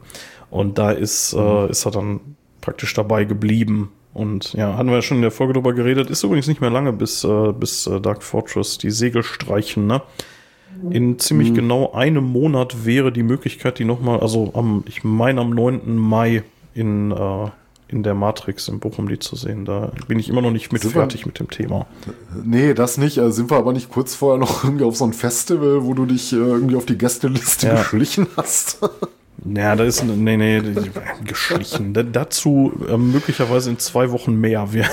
Und 0.49 0.77
da 0.77 0.91
ist, 0.91 1.35
mhm. 1.35 1.41
äh, 1.41 1.69
ist 1.69 1.85
er 1.85 1.91
dann 1.91 2.19
praktisch 2.61 2.93
dabei 2.93 3.25
geblieben. 3.25 3.91
Und 4.13 4.53
ja, 4.53 4.75
hatten 4.75 4.89
wir 4.89 4.95
ja 4.95 5.01
schon 5.01 5.17
in 5.17 5.21
der 5.21 5.31
Folge 5.31 5.53
drüber 5.53 5.73
geredet. 5.73 6.09
Ist 6.09 6.23
übrigens 6.23 6.47
nicht 6.47 6.61
mehr 6.61 6.71
lange 6.71 6.91
bis, 6.91 7.23
äh, 7.23 7.53
bis 7.53 7.85
äh, 7.85 8.01
Dark 8.01 8.23
Fortress 8.23 8.77
die 8.77 8.89
Segel 8.89 9.21
streichen, 9.23 9.85
ne? 9.85 10.01
In 10.91 11.17
ziemlich 11.17 11.51
mhm. 11.51 11.55
genau 11.55 11.91
einem 11.93 12.23
Monat 12.23 12.85
wäre 12.85 13.11
die 13.11 13.23
Möglichkeit, 13.23 13.79
die 13.79 13.85
nochmal, 13.85 14.19
also 14.19 14.51
am, 14.53 14.83
ich 14.87 15.03
meine 15.03 15.41
am 15.41 15.49
9. 15.49 15.95
Mai 15.95 16.43
in, 16.75 17.11
äh, 17.11 17.49
in 17.89 18.03
der 18.03 18.13
Matrix 18.13 18.67
in 18.67 18.79
Bochum 18.79 19.07
die 19.07 19.19
zu 19.19 19.35
sehen. 19.35 19.65
Da 19.65 19.91
bin 20.07 20.19
ich 20.19 20.29
immer 20.29 20.41
noch 20.41 20.51
nicht 20.51 20.73
mit 20.73 20.81
sind 20.81 20.91
fertig 20.91 21.21
wir, 21.21 21.27
mit 21.27 21.39
dem 21.39 21.49
Thema. 21.49 21.85
Nee, 22.43 22.73
das 22.73 22.97
nicht. 22.97 23.19
Also 23.19 23.31
sind 23.31 23.51
wir 23.51 23.57
aber 23.57 23.73
nicht 23.73 23.89
kurz 23.89 24.15
vorher 24.15 24.39
noch 24.39 24.63
irgendwie 24.63 24.85
auf 24.85 24.95
so 24.95 25.05
ein 25.05 25.13
Festival, 25.13 25.83
wo 25.83 25.93
du 25.93 26.05
dich 26.05 26.33
äh, 26.33 26.37
irgendwie 26.37 26.75
auf 26.75 26.85
die 26.85 26.97
Gästeliste 26.97 27.67
ja. 27.67 27.75
geschlichen 27.75 28.27
hast? 28.35 28.79
Ja, 29.45 29.75
da 29.75 29.83
ist, 29.83 30.03
nee, 30.03 30.35
nee, 30.35 30.61
geschlichen. 31.23 31.93
Da, 31.93 32.03
dazu 32.03 32.73
äh, 32.89 32.97
möglicherweise 32.97 33.69
in 33.69 33.79
zwei 33.79 34.11
Wochen 34.11 34.33
mehr. 34.33 34.73
Wir, 34.73 34.85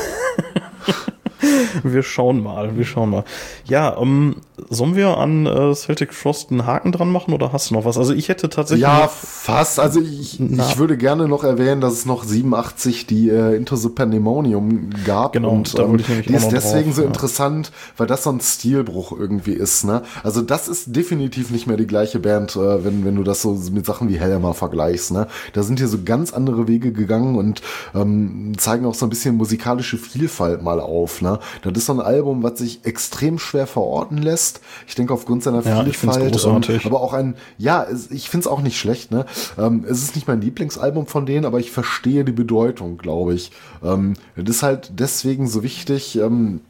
wir 1.83 2.03
schauen 2.03 2.43
mal, 2.43 2.77
wir 2.77 2.85
schauen 2.85 3.11
mal. 3.11 3.25
Ja, 3.65 3.97
ähm, 3.99 4.37
sollen 4.69 4.95
wir 4.95 5.19
an 5.19 5.47
äh, 5.47 5.75
Celtic 5.75 6.15
Frost 6.15 6.51
einen 6.51 6.65
Haken 6.65 6.93
dran 6.93 7.11
machen 7.11 7.35
oder 7.35 7.53
hast 7.53 7.71
du 7.71 7.75
noch 7.75 7.85
was? 7.85 7.99
Also 7.99 8.15
ich 8.15 8.29
hätte 8.29 8.49
tatsächlich. 8.49 8.83
Ja, 8.83 9.09
fast. 9.09 9.81
Also 9.81 10.01
ich, 10.01 10.41
ich 10.41 10.79
würde 10.79 10.97
gerne 10.97 11.27
noch 11.27 11.43
erwähnen, 11.43 11.81
dass 11.81 11.95
es 11.95 12.07
noch 12.07 12.23
87 12.23 13.07
die 13.07 13.31
äh, 13.31 13.57
Into 13.57 13.75
the 13.75 13.89
Pandemonium 13.89 14.91
gab. 15.05 15.33
Genau, 15.33 15.51
und 15.51 15.77
da 15.77 15.83
ähm, 15.83 15.97
ich 15.97 16.07
die 16.07 16.35
ist 16.35 16.51
deswegen 16.51 16.91
drauf, 16.91 16.97
so 16.97 17.03
ja. 17.03 17.09
interessant, 17.09 17.73
weil 17.97 18.07
das 18.07 18.23
so 18.23 18.31
ein 18.31 18.41
Stilbruch 18.41 19.13
irgendwie 19.19 19.55
ist. 19.55 19.85
Ne? 19.85 20.03
Also 20.23 20.41
das 20.41 20.69
ist 20.69 20.95
definitiv 20.95 21.51
nicht 21.51 21.67
mehr 21.67 21.77
die 21.77 21.87
gleiche 21.87 22.21
Band, 22.21 22.55
äh, 22.55 22.85
wenn, 22.85 23.05
wenn 23.05 23.17
du 23.17 23.25
das 23.25 23.43
so 23.43 23.59
mit 23.73 23.85
Sachen 23.85 24.09
wie 24.09 24.21
Helmer 24.21 24.55
vergleichst. 24.55 25.11
Ne? 25.11 25.27
Da 25.53 25.65
sind 25.65 25.81
hier 25.81 25.89
so 25.89 25.99
ganz 26.05 26.33
andere 26.33 26.69
Wege 26.69 26.93
gegangen 26.93 27.37
und 27.37 27.61
ähm, 27.95 28.53
zeigen 28.57 28.87
auch 28.87 28.95
so 28.95 29.07
ein 29.07 29.11
bisschen 29.11 29.37
musikalische 29.37 29.99
Vielfalt 29.99 30.63
mal 30.63 30.79
auf. 30.79 31.23
Ne? 31.23 31.41
Das 31.63 31.73
ist 31.75 31.87
so 31.87 31.93
ein 31.95 32.01
Album, 32.01 32.45
was 32.45 32.59
sich 32.59 32.85
extrem 32.85 33.41
schwer 33.41 33.67
verorten 33.67 34.19
lässt. 34.19 34.44
Ich 34.87 34.95
denke 34.95 35.13
aufgrund 35.13 35.43
seiner 35.43 35.63
ja, 35.63 35.83
Vielfalt. 35.83 36.45
Ähm, 36.45 36.81
aber 36.85 37.01
auch 37.01 37.13
ein, 37.13 37.35
ja, 37.59 37.87
ich 38.11 38.29
finde 38.29 38.45
es 38.45 38.47
auch 38.47 38.61
nicht 38.61 38.79
schlecht. 38.79 39.11
Ne? 39.11 39.27
Ähm, 39.59 39.85
es 39.89 40.03
ist 40.03 40.15
nicht 40.15 40.29
mein 40.29 40.41
Lieblingsalbum 40.41 41.07
von 41.07 41.27
denen, 41.27 41.45
aber 41.45 41.61
ich 41.61 41.71
verstehe 41.71 42.25
die 42.25 42.33
Bedeutung, 42.33 42.99
glaube 42.99 43.35
ich. 43.35 43.53
Ähm, 43.83 44.15
das 44.37 44.57
ist 44.57 44.63
halt 44.63 44.93
deswegen 44.95 45.47
so 45.49 45.63
wichtig. 45.63 46.17
Ähm, 46.17 46.61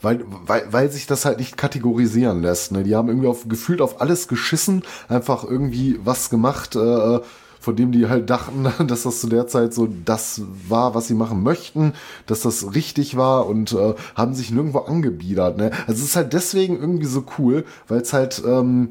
weil, 0.00 0.24
weil, 0.46 0.64
weil 0.70 0.90
sich 0.90 1.06
das 1.06 1.24
halt 1.24 1.38
nicht 1.38 1.56
kategorisieren 1.56 2.42
lässt. 2.42 2.72
Ne? 2.72 2.82
Die 2.82 2.94
haben 2.94 3.08
irgendwie 3.08 3.28
auf, 3.28 3.48
gefühlt 3.48 3.80
auf 3.80 4.00
alles 4.00 4.28
geschissen, 4.28 4.82
einfach 5.08 5.44
irgendwie 5.44 5.98
was 6.04 6.30
gemacht, 6.30 6.76
äh, 6.76 7.20
von 7.62 7.76
dem 7.76 7.92
die 7.92 8.08
halt 8.08 8.28
dachten, 8.28 8.66
dass 8.86 9.04
das 9.04 9.20
zu 9.20 9.28
der 9.28 9.46
Zeit 9.46 9.72
so 9.72 9.88
das 10.04 10.42
war, 10.68 10.94
was 10.94 11.06
sie 11.06 11.14
machen 11.14 11.42
möchten, 11.42 11.94
dass 12.26 12.42
das 12.42 12.74
richtig 12.74 13.16
war 13.16 13.46
und 13.46 13.72
äh, 13.72 13.94
haben 14.16 14.34
sich 14.34 14.50
nirgendwo 14.50 14.80
angebiedert. 14.80 15.56
Ne? 15.56 15.70
Also 15.86 16.02
es 16.02 16.10
ist 16.10 16.16
halt 16.16 16.32
deswegen 16.32 16.78
irgendwie 16.78 17.06
so 17.06 17.24
cool, 17.38 17.64
weil 17.86 18.00
es 18.00 18.12
halt 18.12 18.42
ähm, 18.44 18.88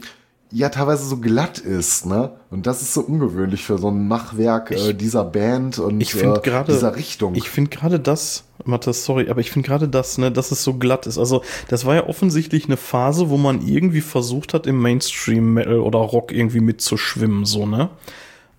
ja 0.52 0.70
teilweise 0.70 1.06
so 1.06 1.18
glatt 1.18 1.60
ist, 1.60 2.06
ne? 2.06 2.32
Und 2.50 2.68
das 2.68 2.82
ist 2.82 2.94
so 2.94 3.02
ungewöhnlich 3.02 3.64
für 3.64 3.78
so 3.78 3.90
ein 3.90 4.08
Machwerk 4.08 4.72
ich, 4.72 4.90
äh, 4.90 4.94
dieser 4.94 5.24
Band 5.24 5.80
und 5.80 6.02
ich 6.02 6.16
äh, 6.16 6.40
grade, 6.44 6.74
dieser 6.74 6.96
Richtung. 6.96 7.36
Ich 7.36 7.50
finde 7.50 7.70
gerade 7.70 8.00
das, 8.00 8.44
Matthias, 8.66 9.06
sorry, 9.06 9.30
aber 9.30 9.40
ich 9.40 9.52
finde 9.52 9.68
gerade 9.68 9.88
das, 9.88 10.18
ne, 10.18 10.32
dass 10.32 10.52
es 10.52 10.64
so 10.64 10.74
glatt 10.74 11.08
ist. 11.08 11.18
Also 11.18 11.42
das 11.70 11.86
war 11.86 11.96
ja 11.96 12.08
offensichtlich 12.08 12.66
eine 12.66 12.78
Phase, 12.78 13.30
wo 13.30 13.38
man 13.38 13.66
irgendwie 13.66 14.02
versucht 14.02 14.54
hat, 14.54 14.68
im 14.68 14.82
Mainstream 14.82 15.54
Metal 15.54 15.80
oder 15.80 16.00
Rock 16.00 16.34
irgendwie 16.34 16.62
mitzuschwimmen, 16.62 17.46
so 17.46 17.66
ne? 17.66 17.90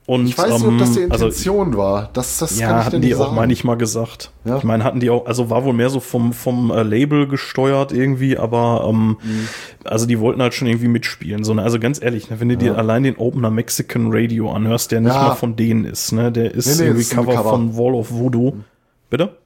Und, 0.05 0.26
ich 0.26 0.36
weiß 0.36 0.59
nicht, 0.59 0.66
ob 0.66 0.78
das 0.78 0.92
die 0.92 1.00
ähm, 1.00 1.12
also 1.12 1.26
Intention 1.26 1.66
also, 1.68 1.78
war. 1.78 2.11
Das, 2.12 2.38
das 2.38 2.59
ja, 2.59 2.68
kann 2.68 2.80
ich 2.80 2.86
hatten 2.86 3.00
die 3.03 3.12
sagen. 3.12 3.22
auch, 3.22 3.32
meine 3.32 3.53
ich 3.53 3.62
mal 3.62 3.76
gesagt. 3.76 4.32
Ja? 4.44 4.59
Ich 4.59 4.64
meine, 4.64 4.82
hatten 4.82 4.98
die 4.98 5.11
auch, 5.11 5.26
also 5.26 5.48
war 5.48 5.64
wohl 5.64 5.74
mehr 5.74 5.90
so 5.90 6.00
vom, 6.00 6.32
vom 6.32 6.72
äh, 6.72 6.82
Label 6.82 7.28
gesteuert 7.28 7.92
irgendwie, 7.92 8.36
aber 8.36 8.84
ähm, 8.88 9.16
mhm. 9.22 9.48
also 9.84 10.07
die 10.07 10.18
wollten 10.18 10.42
halt 10.42 10.55
schon 10.55 10.66
irgendwie 10.66 10.88
mitspielen. 10.88 11.44
So, 11.44 11.55
ne? 11.55 11.62
Also 11.62 11.78
ganz 11.78 12.03
ehrlich, 12.03 12.30
ne, 12.30 12.40
wenn 12.40 12.48
du 12.48 12.55
ja. 12.55 12.61
dir 12.61 12.78
allein 12.78 13.05
den 13.05 13.16
Opener 13.16 13.50
Mexican 13.50 14.09
Radio 14.11 14.50
anhörst, 14.50 14.90
der 14.90 15.03
nicht 15.03 15.14
ja. 15.14 15.22
mal 15.22 15.34
von 15.36 15.55
denen 15.55 15.84
ist, 15.84 16.11
ne? 16.11 16.32
Der 16.32 16.53
ist 16.53 16.66
nee, 16.66 16.74
nee, 16.74 16.88
irgendwie 16.88 17.03
ist 17.03 17.12
Cover, 17.12 17.34
Cover, 17.34 17.50
von 17.50 17.76
Wall 17.76 17.94
of 17.94 18.11
Voodoo. 18.11 18.50
Mhm. 18.50 18.64
Bitte? 19.09 19.36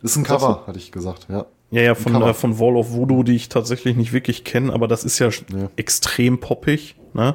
Ist 0.00 0.16
ein 0.16 0.24
Cover, 0.24 0.64
hatte 0.66 0.78
ich 0.78 0.92
gesagt, 0.92 1.26
ja. 1.28 1.44
Ja, 1.70 1.82
ja, 1.82 1.94
von, 1.94 2.14
äh, 2.22 2.32
von 2.32 2.58
Wall 2.58 2.76
of 2.76 2.92
Voodoo, 2.92 3.22
die 3.22 3.36
ich 3.36 3.50
tatsächlich 3.50 3.94
nicht 3.94 4.14
wirklich 4.14 4.44
kenne, 4.44 4.72
aber 4.72 4.88
das 4.88 5.04
ist 5.04 5.18
ja. 5.18 5.28
extrem 5.76 6.40
poppig. 6.40 6.96
Ne? 7.14 7.34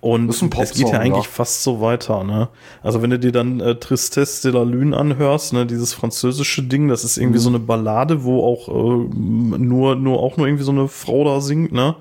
Und 0.00 0.30
es 0.30 0.72
geht 0.72 0.88
ja 0.88 0.98
eigentlich 0.98 1.24
ja. 1.24 1.30
fast 1.30 1.62
so 1.62 1.80
weiter. 1.80 2.24
Ne? 2.24 2.48
Also 2.82 3.02
wenn 3.02 3.10
du 3.10 3.18
dir 3.18 3.32
dann 3.32 3.60
äh, 3.60 3.76
Tristesse 3.76 4.50
de 4.50 4.58
la 4.58 4.64
Lune 4.64 4.96
anhörst, 4.96 5.52
ne, 5.52 5.66
dieses 5.66 5.92
französische 5.92 6.62
Ding, 6.62 6.88
das 6.88 7.04
ist 7.04 7.16
irgendwie 7.16 7.38
mhm. 7.38 7.42
so 7.42 7.48
eine 7.50 7.58
Ballade, 7.58 8.24
wo 8.24 8.44
auch 8.44 8.68
äh, 8.68 9.18
nur, 9.18 9.96
nur 9.96 10.20
auch 10.20 10.36
nur 10.36 10.46
irgendwie 10.46 10.64
so 10.64 10.72
eine 10.72 10.88
Frau 10.88 11.24
da 11.24 11.40
singt, 11.40 11.72
ne? 11.72 11.96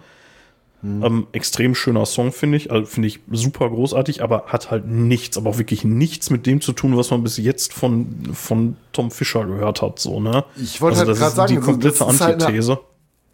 Mhm. 0.81 1.03
Ähm, 1.03 1.27
extrem 1.31 1.73
schöner 1.73 2.05
Song, 2.05 2.31
finde 2.31 2.57
ich. 2.57 2.71
Also, 2.71 2.85
finde 2.85 3.07
ich 3.07 3.19
super 3.31 3.69
großartig, 3.69 4.21
aber 4.21 4.45
hat 4.47 4.69
halt 4.69 4.87
nichts, 4.87 5.37
aber 5.37 5.49
auch 5.49 5.57
wirklich 5.57 5.83
nichts 5.83 6.29
mit 6.29 6.45
dem 6.45 6.61
zu 6.61 6.71
tun, 6.71 6.95
was 6.95 7.09
man 7.09 7.23
bis 7.23 7.37
jetzt 7.37 7.73
von, 7.73 8.07
von 8.33 8.77
Tom 8.91 9.09
Fischer 9.09 9.45
gehört 9.45 9.81
hat. 9.81 9.99
So, 9.99 10.19
ne? 10.19 10.45
Ich 10.55 10.79
wollte 10.79 10.99
also, 10.99 11.11
halt 11.11 11.19
gerade 11.19 11.35
sagen, 11.35 11.55
die 11.55 11.59
komplette 11.59 11.99
das 11.99 12.21
Antithese. 12.21 12.73
Halt 12.73 12.79
eine, 12.79 12.87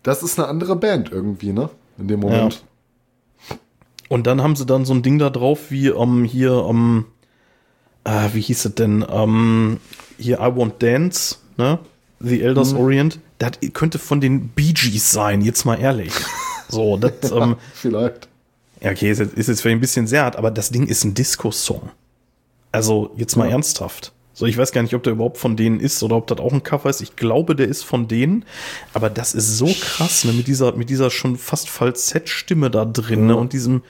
das 0.04 0.24
ist 0.24 0.40
eine 0.40 0.48
andere 0.48 0.76
Band 0.78 1.12
irgendwie, 1.12 1.52
ne? 1.52 1.70
In 1.98 2.08
dem 2.08 2.22
Moment. 2.22 2.54
Ja. 2.54 2.60
Und 4.14 4.28
dann 4.28 4.44
haben 4.44 4.56
sie 4.56 4.68
dann 4.68 4.86
so 4.86 4.94
ein 4.94 5.02
Ding 5.02 5.18
da 5.18 5.32
drauf, 5.32 5.72
wie 5.72 5.90
um, 5.90 6.20
ähm, 6.20 6.24
hier, 6.24 6.54
um, 6.54 7.08
ähm, 8.06 8.14
äh, 8.14 8.30
wie 8.34 8.42
hieß 8.42 8.66
es 8.66 8.76
denn? 8.76 9.02
Um, 9.02 9.80
hier 10.20 10.40
I 10.40 10.56
Want 10.56 10.84
Dance, 10.84 11.38
ne? 11.58 11.80
The 12.20 12.44
Elders 12.44 12.74
mhm. 12.74 12.80
Orient 12.80 13.20
das 13.40 13.54
könnte 13.74 13.98
von 13.98 14.22
den 14.22 14.50
Bee 14.50 14.74
Gees 14.74 15.12
sein, 15.12 15.42
jetzt 15.42 15.66
mal 15.66 15.80
ehrlich. 15.80 16.14
So, 16.70 16.96
das, 17.22 17.32
ähm, 17.32 17.56
Vielleicht. 17.74 18.28
ja, 18.82 18.92
okay, 18.92 19.10
ist 19.10 19.18
jetzt, 19.18 19.34
ist 19.34 19.48
jetzt 19.48 19.62
vielleicht 19.62 19.78
ein 19.78 19.82
bisschen 19.82 20.06
sehr 20.06 20.22
hart, 20.22 20.36
aber 20.36 20.52
das 20.52 20.70
Ding 20.70 20.86
ist 20.86 21.04
ein 21.04 21.16
Disco-Song. 21.16 21.90
Also, 22.72 23.16
jetzt 23.18 23.36
mal 23.36 23.46
Ja. 23.46 23.54
ernsthaft. 23.54 24.12
So, 24.36 24.46
ich 24.46 24.58
weiß 24.58 24.74
gar 24.74 24.84
nicht, 24.84 24.94
ob 24.94 25.02
der 25.02 25.14
überhaupt 25.14 25.40
von 25.40 25.56
denen 25.56 25.80
ist 25.80 26.04
oder 26.04 26.18
ob 26.18 26.28
das 26.28 26.38
auch 26.38 26.54
ein 26.54 26.62
Cover 26.62 26.90
ist. 26.90 27.02
Ich 27.02 27.16
glaube, 27.16 27.56
der 27.56 27.68
ist 27.68 27.84
von 27.84 28.08
denen. 28.08 28.46
Aber 28.94 29.10
das 29.10 29.34
ist 29.34 29.58
so 29.58 29.74
krass, 29.80 30.24
ne, 30.24 30.34
mit 30.34 30.48
dieser, 30.48 30.74
mit 30.74 30.92
dieser 30.92 31.10
schon 31.10 31.36
fast 31.38 31.68
Falsettstimme 31.68 32.70
da 32.70 32.86
drin, 32.86 33.28
ne, 33.28 33.36
und 33.36 33.54
diesem, 33.54 33.82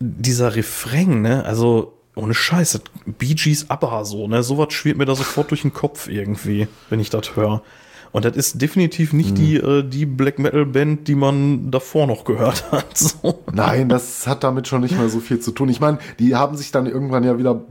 dieser 0.00 0.56
Refrain, 0.56 1.22
ne, 1.22 1.44
also, 1.44 1.94
ohne 2.14 2.34
Scheiß, 2.34 2.72
das 2.72 2.82
Bee 3.06 3.34
Gees 3.34 3.70
ABBA 3.70 4.04
so, 4.04 4.26
ne, 4.26 4.42
sowas 4.42 4.72
schwirrt 4.72 4.98
mir 4.98 5.06
da 5.06 5.14
sofort 5.14 5.50
durch 5.50 5.62
den 5.62 5.72
Kopf 5.72 6.08
irgendwie, 6.08 6.68
wenn 6.90 7.00
ich 7.00 7.10
das 7.10 7.36
höre. 7.36 7.62
Und 8.10 8.24
das 8.24 8.36
ist 8.36 8.62
definitiv 8.62 9.12
nicht 9.12 9.36
die, 9.36 9.56
äh, 9.56 9.82
die 9.82 10.06
Black 10.06 10.38
Metal 10.38 10.64
Band, 10.64 11.08
die 11.08 11.14
man 11.14 11.70
davor 11.70 12.06
noch 12.06 12.24
gehört 12.24 12.64
hat, 12.72 12.96
so. 12.96 13.40
Nein, 13.52 13.88
das 13.88 14.26
hat 14.26 14.44
damit 14.44 14.66
schon 14.66 14.80
nicht 14.80 14.96
mehr 14.96 15.08
so 15.08 15.20
viel 15.20 15.40
zu 15.40 15.52
tun. 15.52 15.68
Ich 15.68 15.80
meine, 15.80 15.98
die 16.18 16.34
haben 16.34 16.56
sich 16.56 16.70
dann 16.70 16.86
irgendwann 16.86 17.24
ja 17.24 17.38
wieder, 17.38 17.62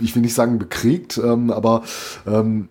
ich 0.00 0.14
will 0.14 0.22
nicht 0.22 0.34
sagen 0.34 0.58
bekriegt, 0.58 1.18
ähm, 1.18 1.50
aber 1.50 1.82
ähm, 2.26 2.68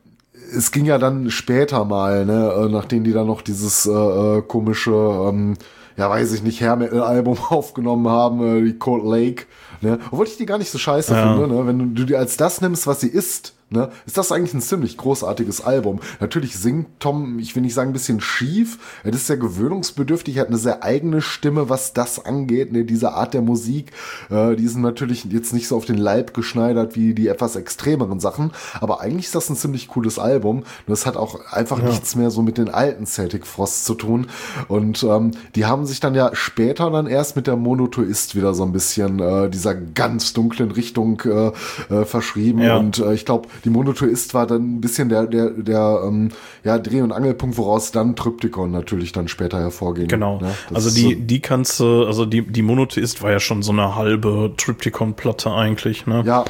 es 0.56 0.72
ging 0.72 0.86
ja 0.86 0.98
dann 0.98 1.32
später 1.32 1.86
mal, 1.86 2.26
ne, 2.26 2.54
äh, 2.56 2.70
nachdem 2.70 3.04
die 3.04 3.12
dann 3.12 3.28
noch 3.28 3.42
dieses 3.42 3.86
äh, 3.86 3.92
äh, 3.92 4.42
komische, 4.42 4.92
ähm, 4.92 5.56
ja 5.98 6.10
weiß 6.10 6.34
ich 6.34 6.44
nicht, 6.44 6.62
Hair 6.62 6.76
Metal 6.78 7.02
Album 7.02 7.38
aufgenommen 7.50 8.08
haben, 8.08 8.44
äh, 8.44 8.62
die 8.66 8.78
Cold 8.78 9.04
Lake, 9.06 9.46
ne, 9.82 10.00
obwohl 10.12 10.28
ich 10.28 10.38
die 10.38 10.46
gar 10.46 10.58
nicht 10.58 10.72
so 10.72 10.78
scheiße 10.78 11.14
Ja. 11.14 11.34
finde, 11.36 11.48
ne, 11.54 11.68
wenn 11.68 11.80
du, 11.80 11.86
du 11.86 12.06
die 12.06 12.16
als 12.16 12.38
das 12.38 12.62
nimmst, 12.62 12.88
was 12.88 13.02
sie 13.02 13.10
ist, 13.10 13.54
ne, 13.70 13.90
ist 14.06 14.18
das 14.18 14.32
eigentlich 14.32 14.54
ein 14.54 14.62
ziemlich 14.62 14.98
großartiges 14.98 15.62
Album. 15.62 16.00
Natürlich 16.20 16.58
singt 16.58 16.88
Tom, 17.00 17.40
ich 17.40 17.56
will 17.56 17.64
nicht 17.64 17.74
sagen 17.74 17.90
ein 17.92 17.94
bisschen 17.94 18.22
schief, 18.22 18.78
er 19.04 19.14
ist 19.14 19.28
sehr 19.28 19.38
gewöhnungsbedürftig, 19.38 20.38
er 20.38 20.42
hat 20.42 20.50
eine 20.50 20.58
sehr 20.58 20.84
eigene 20.84 21.22
Stimme, 21.22 21.70
was 21.70 21.94
das 21.94 22.24
angeht, 22.24 22.72
ne, 22.72 22.86
diese 22.86 23.14
Art 23.14 23.34
der 23.34 23.42
Musik, 23.42 23.92
äh, 24.30 24.56
die 24.56 24.68
sind 24.68 24.82
natürlich 24.82 25.26
jetzt 25.26 25.54
nicht 25.54 25.68
so 25.68 25.78
auf 25.78 25.86
den 25.86 25.98
Leib 25.98 26.34
geschneidert 26.34 26.96
wie 26.96 27.14
die 27.14 27.28
etwas 27.28 27.56
extremeren 27.56 28.20
Sachen, 28.20 28.52
aber 28.82 29.02
eigentlich 29.02 29.26
ist 29.26 29.36
das 29.36 29.50
ein 29.50 29.56
ziemlich 29.56 29.88
cooles 29.88 30.20
Album. 30.20 30.64
Das 30.88 31.06
hat 31.06 31.18
auch 31.18 31.52
einfach 31.52 31.82
nichts 31.82 32.16
mehr 32.16 32.30
so 32.32 32.42
mit 32.42 32.58
den 32.58 32.70
alten 32.70 33.06
Celtic 33.06 33.46
Frost 33.48 33.86
zu 33.86 33.96
tun. 33.96 34.28
Und 34.68 35.04
ähm, 35.04 35.32
die 35.56 35.66
haben 35.66 35.86
sich 35.86 36.00
dann 36.00 36.16
ja 36.16 36.32
später 36.34 36.90
dann 36.92 37.08
erst 37.08 37.36
mit 37.36 37.48
der 37.48 37.56
Monotoist 37.56 38.36
wieder 38.36 38.54
so 38.54 38.64
ein 38.64 38.72
bisschen 38.72 39.20
äh, 39.20 39.50
dieser 39.50 39.76
ganz 39.76 40.34
dunklen 40.34 40.72
Richtung 40.72 41.22
äh, 41.26 41.52
äh, 41.94 42.06
verschrieben. 42.06 42.62
Ja. 42.62 42.78
Und 42.78 43.00
äh, 43.00 43.14
ich 43.14 43.26
glaube, 43.26 43.48
die 43.64 43.70
Monotoist 43.70 44.34
war 44.34 44.48
dann 44.48 44.76
ein 44.76 44.82
bisschen 44.82 45.10
der, 45.10 45.28
der, 45.28 45.52
der 45.52 46.02
ähm, 46.06 46.30
ja, 46.64 46.78
Dreh- 46.78 47.02
und 47.02 47.12
Angelpunkt, 47.12 47.58
woraus 47.58 47.92
dann 47.92 48.16
Tryptychon 48.16 48.72
natürlich 48.72 49.12
dann 49.12 49.28
später 49.28 49.60
hervorging. 49.60 50.08
Genau. 50.08 50.40
Ne? 50.40 50.52
Also 50.74 50.90
ist 50.90 50.98
die, 50.98 51.14
so- 51.14 51.20
die 51.20 51.40
kannst 51.40 51.80
du, 51.80 52.06
also 52.06 52.26
die, 52.26 52.42
die 52.42 52.62
Monotheist 52.62 53.22
war 53.22 53.32
ja 53.32 53.40
schon 53.40 53.64
so 53.64 53.72
eine 53.72 53.96
halbe 53.96 54.54
Triptychon-Platte 54.58 55.52
eigentlich, 55.52 56.06
ne? 56.08 56.24
ja, 56.26 56.46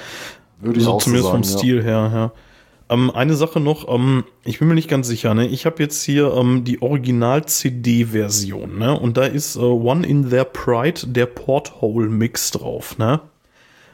würde 0.61 0.79
ich 0.79 0.85
so 0.85 0.93
auch 0.93 1.01
so 1.01 1.05
zumindest 1.05 1.31
sagen. 1.31 1.43
vom 1.43 1.51
ja. 1.51 1.57
Stil 1.57 1.83
her, 1.83 2.11
ja. 2.13 2.31
Ähm, 2.87 3.09
eine 3.09 3.33
Sache 3.35 3.59
noch, 3.59 3.87
ähm, 3.93 4.25
ich 4.43 4.59
bin 4.59 4.67
mir 4.67 4.75
nicht 4.75 4.89
ganz 4.89 5.07
sicher, 5.07 5.33
ne? 5.33 5.47
Ich 5.47 5.65
habe 5.65 5.81
jetzt 5.81 6.03
hier 6.03 6.31
ähm, 6.35 6.63
die 6.63 6.83
Original-CD-Version, 6.83 8.77
ne? 8.77 8.99
Und 8.99 9.17
da 9.17 9.23
ist 9.23 9.55
äh, 9.55 9.59
One 9.59 10.05
in 10.05 10.29
Their 10.29 10.43
Pride 10.45 11.01
der 11.07 11.25
Porthole-Mix 11.25 12.51
drauf, 12.51 12.97
ne? 12.99 13.21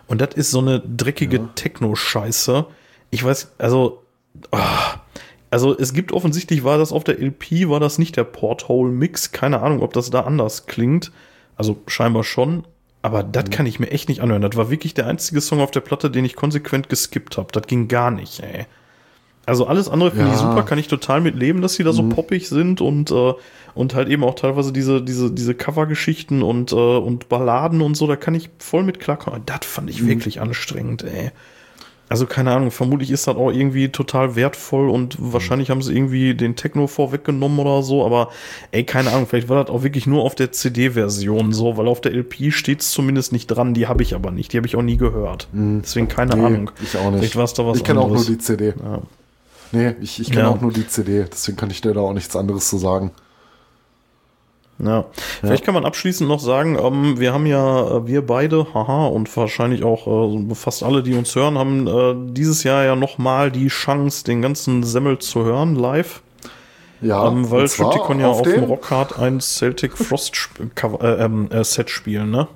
Und 0.07 0.19
das 0.19 0.35
ist 0.35 0.51
so 0.51 0.59
eine 0.59 0.81
dreckige 0.81 1.39
Techno-Scheiße. 1.55 2.65
Ich 3.11 3.23
weiß, 3.23 3.53
also, 3.57 4.01
ah, 4.51 4.95
also 5.49 5.77
es 5.77 5.93
gibt 5.93 6.11
offensichtlich, 6.13 6.63
war 6.63 6.77
das 6.77 6.91
auf 6.91 7.03
der 7.03 7.19
LP, 7.19 7.69
war 7.69 7.79
das 7.79 7.99
nicht 7.99 8.15
der 8.17 8.23
Porthole-Mix. 8.23 9.31
Keine 9.31 9.61
Ahnung, 9.61 9.81
ob 9.81 9.93
das 9.93 10.09
da 10.09 10.21
anders 10.21 10.65
klingt. 10.65 11.11
Also 11.57 11.77
scheinbar 11.87 12.23
schon. 12.23 12.63
Aber 13.03 13.23
das 13.23 13.49
kann 13.49 13.65
ich 13.65 13.79
mir 13.79 13.91
echt 13.91 14.09
nicht 14.09 14.21
anhören. 14.21 14.41
Das 14.43 14.55
war 14.55 14.69
wirklich 14.69 14.93
der 14.93 15.07
einzige 15.07 15.41
Song 15.41 15.59
auf 15.59 15.71
der 15.71 15.79
Platte, 15.81 16.09
den 16.11 16.23
ich 16.23 16.35
konsequent 16.35 16.87
geskippt 16.87 17.37
habe. 17.37 17.49
Das 17.51 17.63
ging 17.67 17.87
gar 17.87 18.11
nicht, 18.11 18.41
ey. 18.41 18.65
Also 19.47 19.65
alles 19.65 19.89
andere 19.89 20.11
finde 20.11 20.27
ich 20.27 20.33
Ja. 20.33 20.49
super, 20.49 20.63
kann 20.63 20.77
ich 20.77 20.87
total 20.87 21.19
mit 21.19 21.35
leben, 21.35 21.61
dass 21.61 21.75
die 21.75 21.83
da 21.83 21.93
so 21.93 22.03
poppig 22.07 22.47
sind 22.47 22.79
und, 22.79 23.09
äh, 23.11 23.33
und 23.73 23.95
halt 23.95 24.07
eben 24.07 24.23
auch 24.23 24.35
teilweise 24.35 24.71
diese, 24.71 25.01
diese, 25.01 25.31
diese 25.31 25.55
Covergeschichten 25.55 26.43
und, 26.43 26.71
äh, 26.71 26.75
und 26.75 27.27
Balladen 27.27 27.81
und 27.81 27.97
so, 27.97 28.05
da 28.05 28.15
kann 28.15 28.35
ich 28.35 28.51
voll 28.59 28.83
mit 28.83 28.99
klarkommen. 28.99 29.41
Das 29.47 29.65
fand 29.65 29.89
ich 29.89 30.05
wirklich 30.05 30.39
anstrengend, 30.39 31.03
ey. 31.03 31.31
Also 32.11 32.25
keine 32.25 32.51
Ahnung, 32.51 32.71
vermutlich 32.71 33.09
ist 33.09 33.25
das 33.27 33.37
auch 33.37 33.51
irgendwie 33.51 33.87
total 33.87 34.35
wertvoll 34.35 34.89
und 34.89 35.15
wahrscheinlich 35.17 35.69
haben 35.69 35.81
sie 35.81 35.95
irgendwie 35.95 36.35
den 36.35 36.57
Techno 36.57 36.87
vorweggenommen 36.87 37.57
oder 37.59 37.83
so, 37.83 38.05
aber 38.05 38.27
ey, 38.71 38.83
keine 38.83 39.11
Ahnung, 39.13 39.27
vielleicht 39.27 39.47
war 39.47 39.63
das 39.63 39.73
auch 39.73 39.83
wirklich 39.83 40.07
nur 40.07 40.23
auf 40.23 40.35
der 40.35 40.51
CD-Version 40.51 41.53
so, 41.53 41.77
weil 41.77 41.87
auf 41.87 42.01
der 42.01 42.11
LP 42.13 42.51
steht 42.51 42.81
es 42.81 42.91
zumindest 42.91 43.31
nicht 43.31 43.47
dran, 43.47 43.73
die 43.73 43.87
habe 43.87 44.03
ich 44.03 44.13
aber 44.13 44.29
nicht, 44.31 44.51
die 44.51 44.57
habe 44.57 44.67
ich 44.67 44.75
auch 44.75 44.81
nie 44.81 44.97
gehört. 44.97 45.47
Deswegen 45.53 46.09
keine 46.09 46.35
Nee, 46.35 46.43
Ahnung. 46.45 46.71
Ich 46.83 46.97
auch 46.97 47.11
nicht. 47.11 47.31
Vielleicht 47.31 47.57
da 47.57 47.65
was 47.65 47.77
ich 47.77 47.83
kenne 47.85 48.01
auch 48.01 48.09
nur 48.09 48.25
die 48.25 48.37
CD. 48.37 48.73
Ja. 48.83 49.01
Nee, 49.71 49.95
ich, 50.01 50.19
ich 50.19 50.31
kenne 50.31 50.41
Ja. 50.41 50.49
auch 50.49 50.59
nur 50.59 50.73
die 50.73 50.85
CD, 50.85 51.23
deswegen 51.31 51.55
kann 51.57 51.69
ich 51.69 51.79
dir 51.79 51.93
da 51.93 52.01
auch 52.01 52.13
nichts 52.13 52.35
anderes 52.35 52.67
zu 52.67 52.77
sagen. 52.77 53.11
Ja. 54.83 55.05
Vielleicht 55.41 55.63
kann 55.63 55.73
man 55.75 55.85
abschließend 55.85 56.27
noch 56.27 56.39
sagen, 56.39 56.77
ähm, 56.81 57.19
wir 57.19 57.33
haben 57.33 57.45
ja, 57.45 57.97
äh, 57.97 58.07
wir 58.07 58.25
beide, 58.25 58.65
haha, 58.73 59.05
und 59.07 59.35
wahrscheinlich 59.37 59.83
auch 59.83 60.07
äh, 60.07 60.55
fast 60.55 60.81
alle, 60.81 61.03
die 61.03 61.13
uns 61.13 61.35
hören, 61.35 61.57
haben 61.57 61.87
äh, 61.87 62.33
dieses 62.33 62.63
Jahr 62.63 62.83
ja 62.83 62.95
nochmal 62.95 63.51
die 63.51 63.67
Chance, 63.67 64.23
den 64.23 64.41
ganzen 64.41 64.83
Semmel 64.83 65.19
zu 65.19 65.43
hören, 65.43 65.75
live. 65.75 66.21
Ja, 67.01 67.27
ähm, 67.27 67.49
weil 67.49 67.67
Triptychon 67.67 68.19
ja 68.19 68.27
auf, 68.27 68.41
dem 68.43 68.63
Rockhard 68.63 69.17
ein 69.17 69.39
Celtic 69.39 69.97
Frost 69.97 70.35
Sp- 70.37 70.69
äh, 71.01 71.23
ähm, 71.25 71.49
äh, 71.51 71.63
Set 71.63 71.89
spielen, 71.89 72.29
ne? 72.31 72.47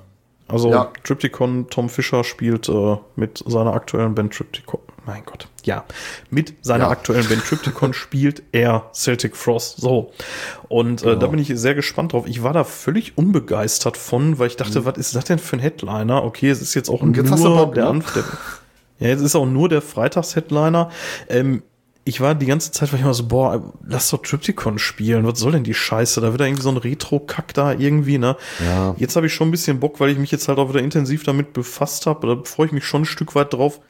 Also 0.48 0.70
Ja. 0.70 0.92
Triptychon, 1.02 1.66
Tom 1.70 1.88
Fischer 1.88 2.22
spielt 2.22 2.70
mit 3.16 3.42
seiner 3.44 3.72
aktuellen 3.74 4.14
Band 4.14 4.32
Triptychon. 4.32 4.80
Mein 5.06 5.24
Gott. 5.24 5.46
Ja. 5.64 5.84
Mit 6.30 6.54
seiner 6.62 6.84
Ja. 6.84 6.90
aktuellen 6.90 7.26
Band 7.28 7.44
Triptychon 7.44 7.92
spielt 7.94 8.42
er 8.52 8.90
Celtic 8.92 9.36
Frost. 9.36 9.76
So. 9.80 10.12
Und 10.68 11.02
äh, 11.02 11.04
Genau. 11.06 11.18
da 11.20 11.26
bin 11.28 11.38
ich 11.38 11.52
sehr 11.54 11.74
gespannt 11.76 12.12
drauf. 12.12 12.26
Ich 12.26 12.42
war 12.42 12.52
da 12.52 12.64
völlig 12.64 13.16
unbegeistert 13.16 13.96
von, 13.96 14.38
weil 14.40 14.48
ich 14.48 14.56
dachte, 14.56 14.84
was 14.84 14.98
ist 14.98 15.14
das 15.14 15.24
denn 15.24 15.38
für 15.38 15.56
ein 15.56 15.60
Headliner? 15.60 16.24
Okay, 16.24 16.50
es 16.50 16.60
ist 16.60 16.74
jetzt 16.74 16.88
auch 16.90 17.02
Mhm. 17.02 17.08
Und 17.10 17.16
jetzt 17.16 17.30
nur 17.38 17.72
der? 17.72 17.86
Anf- 17.86 18.12
der 18.14 18.24
ja, 18.98 19.08
jetzt 19.08 19.20
ist 19.20 19.36
auch 19.36 19.46
nur 19.46 19.68
der 19.68 19.80
Freitags-Headliner. 19.82 20.90
Ähm, 21.28 21.62
ich 22.04 22.20
war 22.20 22.34
die 22.34 22.46
ganze 22.46 22.70
Zeit 22.72 22.92
war 22.92 22.98
ich 22.98 23.04
immer 23.04 23.14
so, 23.14 23.26
boah, 23.26 23.72
lass 23.84 24.10
doch 24.10 24.22
Triptychon 24.22 24.78
spielen. 24.78 25.26
Was 25.26 25.38
soll 25.40 25.52
denn 25.52 25.64
die 25.64 25.74
Scheiße? 25.74 26.20
Da 26.20 26.30
wird 26.30 26.40
da 26.40 26.44
irgendwie 26.46 26.62
so 26.62 26.70
ein 26.70 26.76
Retro-Kack 26.76 27.52
da 27.54 27.72
irgendwie, 27.72 28.16
ne? 28.18 28.36
Ja. 28.64 28.94
Jetzt 28.96 29.16
habe 29.16 29.26
ich 29.26 29.34
schon 29.34 29.48
ein 29.48 29.50
bisschen 29.50 29.80
Bock, 29.80 29.98
weil 30.00 30.10
ich 30.10 30.18
mich 30.18 30.30
jetzt 30.30 30.46
halt 30.48 30.58
auch 30.58 30.68
wieder 30.68 30.80
intensiv 30.80 31.24
damit 31.24 31.52
befasst 31.52 32.06
habe. 32.06 32.26
Da 32.36 32.42
freue 32.44 32.66
ich 32.66 32.72
mich 32.72 32.84
schon 32.84 33.02
ein 33.02 33.06
Stück 33.06 33.34
weit 33.34 33.52
drauf. 33.52 33.80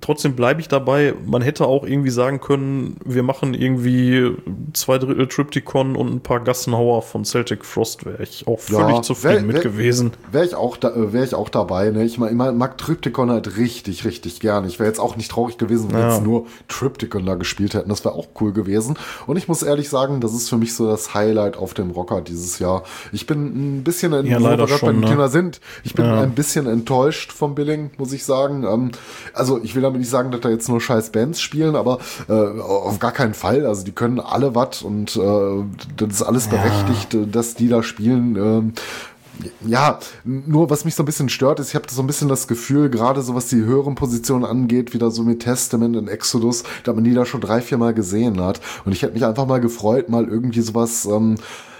Trotzdem 0.00 0.34
bleibe 0.34 0.60
ich 0.60 0.66
dabei. 0.66 1.14
Man 1.24 1.40
hätte 1.40 1.66
auch 1.66 1.84
irgendwie 1.86 2.10
sagen 2.10 2.40
können, 2.40 2.96
wir 3.04 3.22
machen 3.22 3.54
irgendwie 3.54 4.32
zwei 4.72 4.98
Drittel 4.98 5.28
Triptychon 5.28 5.94
und 5.94 6.12
ein 6.12 6.20
paar 6.20 6.40
Gassenhauer 6.40 7.02
von 7.02 7.24
Celtic 7.24 7.64
Frost. 7.64 8.04
Wäre 8.04 8.22
ich 8.24 8.44
auch 8.48 8.58
Ja, 8.70 8.80
völlig 8.88 9.02
zufrieden 9.02 9.34
wär- 9.36 9.42
mit 9.44 9.56
wär- 9.56 9.62
gewesen. 9.62 10.10
Wäre 10.32 10.44
ich 10.46 10.56
auch 10.56 10.76
da, 10.76 10.90
äh, 10.90 11.12
wäre 11.12 11.24
ich 11.24 11.34
auch 11.36 11.48
dabei. 11.48 11.90
Ne? 11.90 12.04
Ich, 12.04 12.18
mein, 12.18 12.30
ich 12.30 12.34
mag 12.36 12.76
Triptychon 12.76 13.30
halt 13.30 13.56
richtig, 13.56 14.04
richtig 14.04 14.40
gern. 14.40 14.66
Ich 14.66 14.80
wäre 14.80 14.88
jetzt 14.88 14.98
auch 14.98 15.14
nicht 15.16 15.30
traurig 15.30 15.58
gewesen, 15.58 15.90
wenn 15.92 15.98
wir 15.98 16.06
Ja. 16.08 16.14
jetzt 16.14 16.24
nur 16.24 16.46
Triptychon 16.66 17.24
da 17.24 17.36
gespielt 17.36 17.74
hätten. 17.74 17.88
Das 17.88 18.04
wäre 18.04 18.16
auch 18.16 18.26
cool 18.40 18.52
gewesen. 18.52 18.96
Und 19.28 19.36
ich 19.36 19.46
muss 19.46 19.62
ehrlich 19.62 19.88
sagen, 19.88 20.20
das 20.20 20.34
ist 20.34 20.48
für 20.48 20.56
mich 20.58 20.74
so 20.74 20.88
das 20.88 21.14
Highlight 21.14 21.56
auf 21.56 21.72
dem 21.72 21.92
Rocker 21.92 22.20
dieses 22.20 22.58
Jahr. 22.58 22.82
Ich 23.12 23.28
bin 23.28 23.76
ein 23.78 23.84
bisschen, 23.84 24.12
in, 24.12 24.26
Ja, 24.26 24.38
leider 24.38 24.66
schon, 24.66 24.88
beim 24.88 25.00
ne? 25.02 25.06
Thema 25.06 25.28
sind. 25.28 25.60
Ich 25.84 25.94
bin 25.94 26.04
Ja. 26.04 26.20
ein 26.20 26.32
bisschen 26.34 26.66
enttäuscht 26.66 27.32
vom 27.32 27.54
Billing, 27.54 27.90
muss 27.96 28.12
ich 28.12 28.24
sagen. 28.24 28.64
Ähm, 28.64 28.90
also 29.34 29.60
ich 29.62 29.76
will 29.76 29.83
damit 29.84 30.00
nicht 30.00 30.10
sagen, 30.10 30.30
dass 30.30 30.40
da 30.40 30.48
jetzt 30.48 30.68
nur 30.68 30.80
scheiß 30.80 31.10
Bands 31.10 31.40
spielen, 31.40 31.76
aber 31.76 31.98
äh, 32.28 32.32
auf 32.32 32.98
gar 32.98 33.12
keinen 33.12 33.34
Fall. 33.34 33.66
Also 33.66 33.84
die 33.84 33.92
können 33.92 34.20
alle 34.20 34.54
was 34.54 34.82
und 34.82 35.16
äh, 35.16 35.64
das 35.96 36.08
ist 36.08 36.22
alles 36.22 36.48
berechtigt, 36.48 37.14
äh, 37.14 37.26
dass 37.26 37.54
die 37.54 37.68
da 37.68 37.82
spielen. 37.82 38.36
Ähm, 38.36 38.72
ja, 39.66 39.98
nur 40.24 40.70
was 40.70 40.84
mich 40.84 40.94
so 40.94 41.02
ein 41.02 41.06
bisschen 41.06 41.28
stört, 41.28 41.60
ist, 41.60 41.70
ich 41.70 41.74
habe 41.74 41.86
so 41.90 42.02
ein 42.02 42.06
bisschen 42.06 42.28
das 42.28 42.46
Gefühl, 42.46 42.88
gerade 42.88 43.22
so 43.22 43.34
was 43.34 43.48
die 43.48 43.56
höheren 43.56 43.94
Positionen 43.94 44.44
angeht, 44.44 44.94
wieder 44.94 45.10
so 45.10 45.22
mit 45.22 45.40
Testament 45.40 45.96
und 45.96 46.08
Exodus, 46.08 46.62
da 46.84 46.92
man 46.92 47.04
die 47.04 47.14
da 47.14 47.26
schon 47.26 47.40
drei, 47.40 47.60
vier 47.60 47.78
Mal 47.78 47.94
gesehen 47.94 48.40
hat. 48.40 48.60
Und 48.84 48.92
ich 48.92 49.02
hätte 49.02 49.14
mich 49.14 49.24
einfach 49.24 49.46
mal 49.46 49.60
gefreut, 49.60 50.08
mal 50.08 50.26
irgendwie 50.26 50.60
sowas, 50.60 51.04
ähm, 51.06 51.36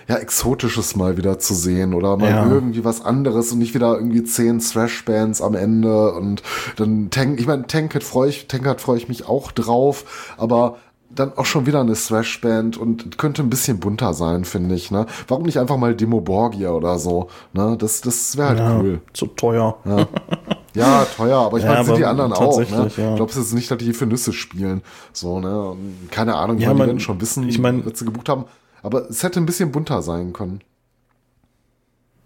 ja, 0.09 0.17
Exotisches 0.17 0.97
mal 0.97 1.17
wieder 1.17 1.39
zu 1.39 1.55
sehen 1.55 1.95
oder 1.95 2.17
mal 2.17 2.31
Ja. 2.31 2.47
irgendwie 2.51 2.85
was 2.85 3.05
anderes 3.05 3.53
und 3.53 3.59
nicht 3.59 3.75
wieder 3.75 3.95
irgendwie 3.95 4.25
zehn 4.25 4.59
Thrash-Bands 4.61 5.41
am 5.43 5.55
Ende 5.55 6.13
und 6.13 6.43
dann 6.77 7.11
Tank, 7.11 7.41
ich 7.41 7.47
meine, 7.47 7.67
Tankard 7.67 8.05
freue 8.05 8.29
ich, 8.31 8.47
Tankard 8.49 8.81
freue 8.81 8.99
ich 8.99 9.09
mich 9.09 9.27
auch 9.29 9.53
drauf, 9.53 10.35
aber 10.37 10.77
dann 11.15 11.33
auch 11.37 11.47
schon 11.47 11.65
wieder 11.67 11.81
eine 11.81 11.95
Thrash-Band 11.95 12.77
und 12.77 13.19
könnte 13.19 13.41
ein 13.43 13.49
bisschen 13.51 13.79
bunter 13.79 14.15
sein, 14.15 14.45
finde 14.45 14.75
ich, 14.75 14.91
ne? 14.91 15.07
Warum 15.29 15.45
nicht 15.45 15.59
einfach 15.61 15.77
mal 15.77 15.95
Demo 15.95 16.21
Borgia 16.21 16.71
oder 16.73 16.99
so, 16.99 17.29
ne? 17.53 17.77
Das, 17.79 18.01
das 18.01 18.37
wäre 18.37 18.49
halt 18.49 18.59
Ja, 18.59 18.79
cool. 18.81 19.01
Zu 19.13 19.27
teuer. 19.29 19.77
Ja, 20.75 21.07
teuer, 21.17 21.39
aber 21.39 21.59
ich 21.59 21.65
Ja, 21.65 21.73
meine, 21.75 21.85
sind 21.85 21.99
die 21.99 22.05
anderen 22.05 22.33
auch, 22.33 22.59
ne? 22.59 22.67
ja. 22.69 22.87
Ich 22.87 22.97
glaube, 22.97 23.31
es 23.31 23.37
ist 23.37 23.53
nicht, 23.55 23.71
dass 23.71 23.79
die 23.79 23.93
für 23.93 24.07
Nüsse 24.07 24.33
spielen. 24.33 24.83
So, 25.13 25.39
ne? 25.39 25.77
Keine 26.11 26.35
Ahnung, 26.35 26.59
Ja, 26.59 26.65
ja, 26.69 26.73
die 26.73 26.79
man- 26.79 26.89
werden 26.89 27.01
schon 27.01 27.21
wissen, 27.21 27.49
ich 27.49 27.61
mein- 27.61 27.87
was 27.87 27.99
sie 28.01 28.05
gebucht 28.07 28.29
haben. 28.29 28.47
Aber 28.85 29.09
es 29.09 29.22
hätte 29.22 29.41
ein 29.41 29.47
bisschen 29.47 29.72
bunter 29.72 30.03
sein 30.03 30.35
können. 30.35 30.61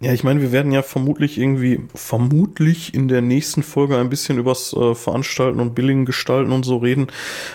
Ja, 0.00 0.12
ich 0.12 0.24
meine, 0.24 0.40
wir 0.40 0.50
werden 0.52 0.72
ja 0.72 0.82
vermutlich 0.82 1.38
irgendwie, 1.38 1.80
vermutlich 1.94 2.94
in 2.94 3.06
der 3.06 3.20
nächsten 3.20 3.62
Folge 3.62 3.96
ein 3.96 4.10
bisschen 4.10 4.38
übers 4.38 4.72
äh, 4.72 4.94
Veranstalten 4.96 5.60
und 5.60 5.74
Billigen 5.76 6.04
gestalten 6.04 6.50
und 6.50 6.64
so 6.64 6.78
reden. 6.78 7.08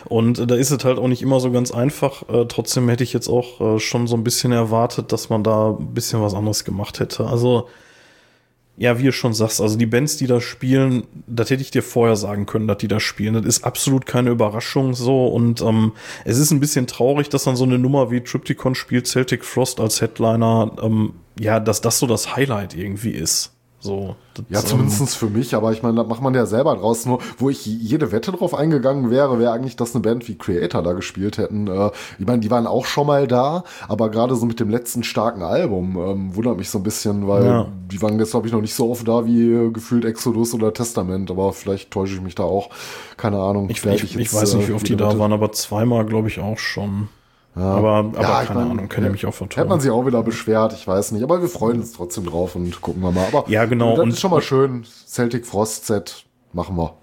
Und 0.06 0.40
äh, 0.40 0.48
da 0.48 0.56
ist 0.56 0.72
es 0.72 0.84
halt 0.86 1.00
auch 1.00 1.08
nicht 1.10 1.22
immer 1.22 1.42
so 1.42 1.52
ganz 1.52 1.72
einfach. 1.72 2.28
Äh, 2.30 2.46
trotzdem 2.48 2.88
hätte 2.88 3.04
ich 3.04 3.12
jetzt 3.12 3.28
auch 3.28 3.76
äh, 3.76 3.80
schon 3.80 4.08
so 4.08 4.16
ein 4.16 4.24
bisschen 4.24 4.54
erwartet, 4.54 5.12
dass 5.12 5.30
man 5.30 5.44
da 5.44 5.72
ein 5.72 5.94
bisschen 5.94 6.22
was 6.22 6.34
anderes 6.34 6.64
gemacht 6.64 7.02
hätte. 7.02 7.28
Also, 7.28 7.68
ja, 8.76 8.98
wie 8.98 9.04
du 9.04 9.12
schon 9.12 9.34
sagst, 9.34 9.62
also 9.62 9.78
die 9.78 9.86
Bands, 9.86 10.18
die 10.18 10.26
da 10.26 10.42
spielen, 10.42 11.04
das 11.28 11.52
hätte 11.52 11.62
ich 11.62 11.70
dir 11.70 11.84
vorher 11.84 12.16
sagen 12.16 12.48
können, 12.48 12.68
dass 12.68 12.80
die 12.80 12.88
da 12.88 13.00
spielen. 13.00 13.36
Das 13.36 13.46
ist 13.46 13.64
absolut 13.64 14.08
keine 14.08 14.32
Überraschung 14.32 14.96
so. 14.96 15.28
Und 15.28 15.62
ähm, 15.62 15.92
es 16.26 16.40
ist 16.40 16.52
ein 16.52 16.60
bisschen 16.60 16.88
traurig, 16.88 17.30
dass 17.30 17.44
dann 17.44 17.56
so 17.56 17.66
eine 17.66 17.78
Nummer 17.78 18.10
wie 18.10 18.22
Triptychon 18.22 18.74
spielt, 18.74 19.08
Celtic 19.08 19.46
Frost 19.46 19.80
als 19.80 20.02
Headliner, 20.02 20.76
ähm, 20.82 21.14
ja, 21.40 21.60
dass 21.60 21.82
das 21.82 22.00
so 22.00 22.08
das 22.08 22.36
Highlight 22.36 22.76
irgendwie 22.76 23.12
ist. 23.12 23.53
So. 23.84 24.16
Das, 24.34 24.46
Ja, 24.50 24.60
ähm, 24.60 24.66
zumindest 24.66 25.18
für 25.18 25.28
mich, 25.30 25.54
aber 25.56 25.72
ich 25.74 25.84
meine, 25.84 25.96
da 25.98 26.04
macht 26.04 26.22
man 26.22 26.34
ja 26.34 26.46
selber 26.46 26.76
draus. 26.76 27.06
Nur, 27.06 27.20
wo 27.38 27.50
ich 27.50 27.66
jede 27.66 28.12
Wette 28.12 28.32
drauf 28.32 28.56
eingegangen 28.56 29.12
wäre, 29.12 29.38
wäre 29.40 29.52
eigentlich, 29.52 29.76
dass 29.76 29.94
eine 29.94 30.02
Band 30.02 30.28
wie 30.28 30.38
Creator 30.38 30.82
da 30.82 30.94
gespielt 30.94 31.38
hätten. 31.38 31.68
Äh, 31.68 31.92
ich 32.18 32.26
meine, 32.26 32.40
die 32.40 32.50
waren 32.50 32.66
auch 32.66 32.86
schon 32.86 33.06
mal 33.08 33.28
da, 33.28 33.64
aber 33.88 34.10
gerade 34.10 34.36
so 34.36 34.46
mit 34.46 34.60
dem 34.60 34.70
letzten 34.70 35.04
starken 35.04 35.44
Album 35.44 35.98
ähm, 35.98 36.36
wundert 36.36 36.58
mich 36.58 36.70
so 36.70 36.80
ein 36.80 36.84
bisschen, 36.84 37.28
weil 37.28 37.46
Ja. 37.46 37.68
die 37.92 38.02
waren 38.02 38.18
jetzt, 38.18 38.32
glaube 38.32 38.48
ich, 38.48 38.54
noch 38.54 38.62
nicht 38.62 38.74
so 38.74 38.90
oft 38.90 39.08
da 39.08 39.26
wie 39.26 39.52
äh, 39.52 39.70
gefühlt 39.72 40.06
Exodus 40.06 40.54
oder 40.54 40.74
Testament, 40.74 41.30
aber 41.30 41.52
vielleicht 41.54 41.92
täusche 41.92 42.16
ich 42.16 42.22
mich 42.22 42.36
da 42.36 42.44
auch. 42.44 42.70
Keine 43.18 43.38
Ahnung. 43.40 43.70
ich, 43.70 43.86
ich, 43.86 44.04
ich 44.04 44.16
jetzt, 44.16 44.34
weiß 44.34 44.54
nicht, 44.56 44.66
äh, 44.66 44.70
wie 44.70 44.74
oft 44.74 44.88
die 44.88 44.96
da 44.96 45.10
Wette- 45.10 45.20
waren, 45.20 45.34
aber 45.34 45.52
zweimal, 45.52 46.06
glaube 46.06 46.30
ich, 46.30 46.40
auch 46.40 46.58
schon. 46.58 47.10
Aber, 47.56 47.90
aber 47.98 48.22
Ja, 48.22 48.44
keine 48.46 48.60
mein, 48.62 48.72
Ahnung, 48.72 48.90
kann 48.90 49.06
ich 49.06 49.12
mich 49.12 49.26
auch 49.26 49.34
Hätte 49.34 49.44
man 49.44 49.50
vertrauen. 49.50 49.80
sich 49.82 49.92
auch 49.92 50.06
wieder 50.06 50.24
beschwert, 50.24 50.74
ich 50.74 50.88
weiß 50.88 51.12
nicht. 51.12 51.24
Aber 51.24 51.42
wir 51.42 51.50
freuen 51.50 51.82
uns 51.82 51.94
trotzdem 51.94 52.26
drauf 52.26 52.56
und 52.56 52.82
gucken 52.82 53.02
wir 53.04 53.12
mal. 53.12 53.28
Aber 53.32 53.46
Ja, 53.50 53.66
genau, 53.66 53.92
Das 53.96 54.04
und- 54.04 54.10
ist 54.12 54.20
schon 54.22 54.32
mal 54.32 54.42
schön. 54.42 54.86
Celtic 55.08 55.46
Frost 55.46 55.86
Set 55.86 56.26
machen 56.52 56.76
wir. 56.78 56.96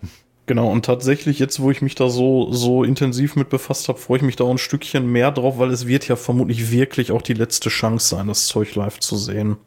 Genau, 0.46 0.68
und 0.68 0.84
tatsächlich, 0.84 1.38
jetzt, 1.38 1.60
wo 1.60 1.70
ich 1.70 1.80
mich 1.80 1.94
da 1.94 2.08
so, 2.08 2.50
so 2.52 2.82
intensiv 2.82 3.36
mit 3.36 3.48
befasst 3.50 3.88
habe, 3.88 3.98
freue 4.00 4.16
ich 4.16 4.24
mich 4.24 4.34
da 4.34 4.42
auch 4.42 4.50
ein 4.50 4.58
Stückchen 4.58 5.06
mehr 5.12 5.30
drauf, 5.30 5.58
weil 5.58 5.70
es 5.70 5.86
wird 5.86 6.08
ja 6.08 6.16
vermutlich 6.16 6.72
wirklich 6.72 7.12
auch 7.12 7.22
die 7.22 7.34
letzte 7.34 7.68
Chance 7.68 8.16
sein, 8.16 8.26
das 8.26 8.46
Zeug 8.46 8.74
live 8.74 8.98
zu 8.98 9.14
sehen. 9.16 9.58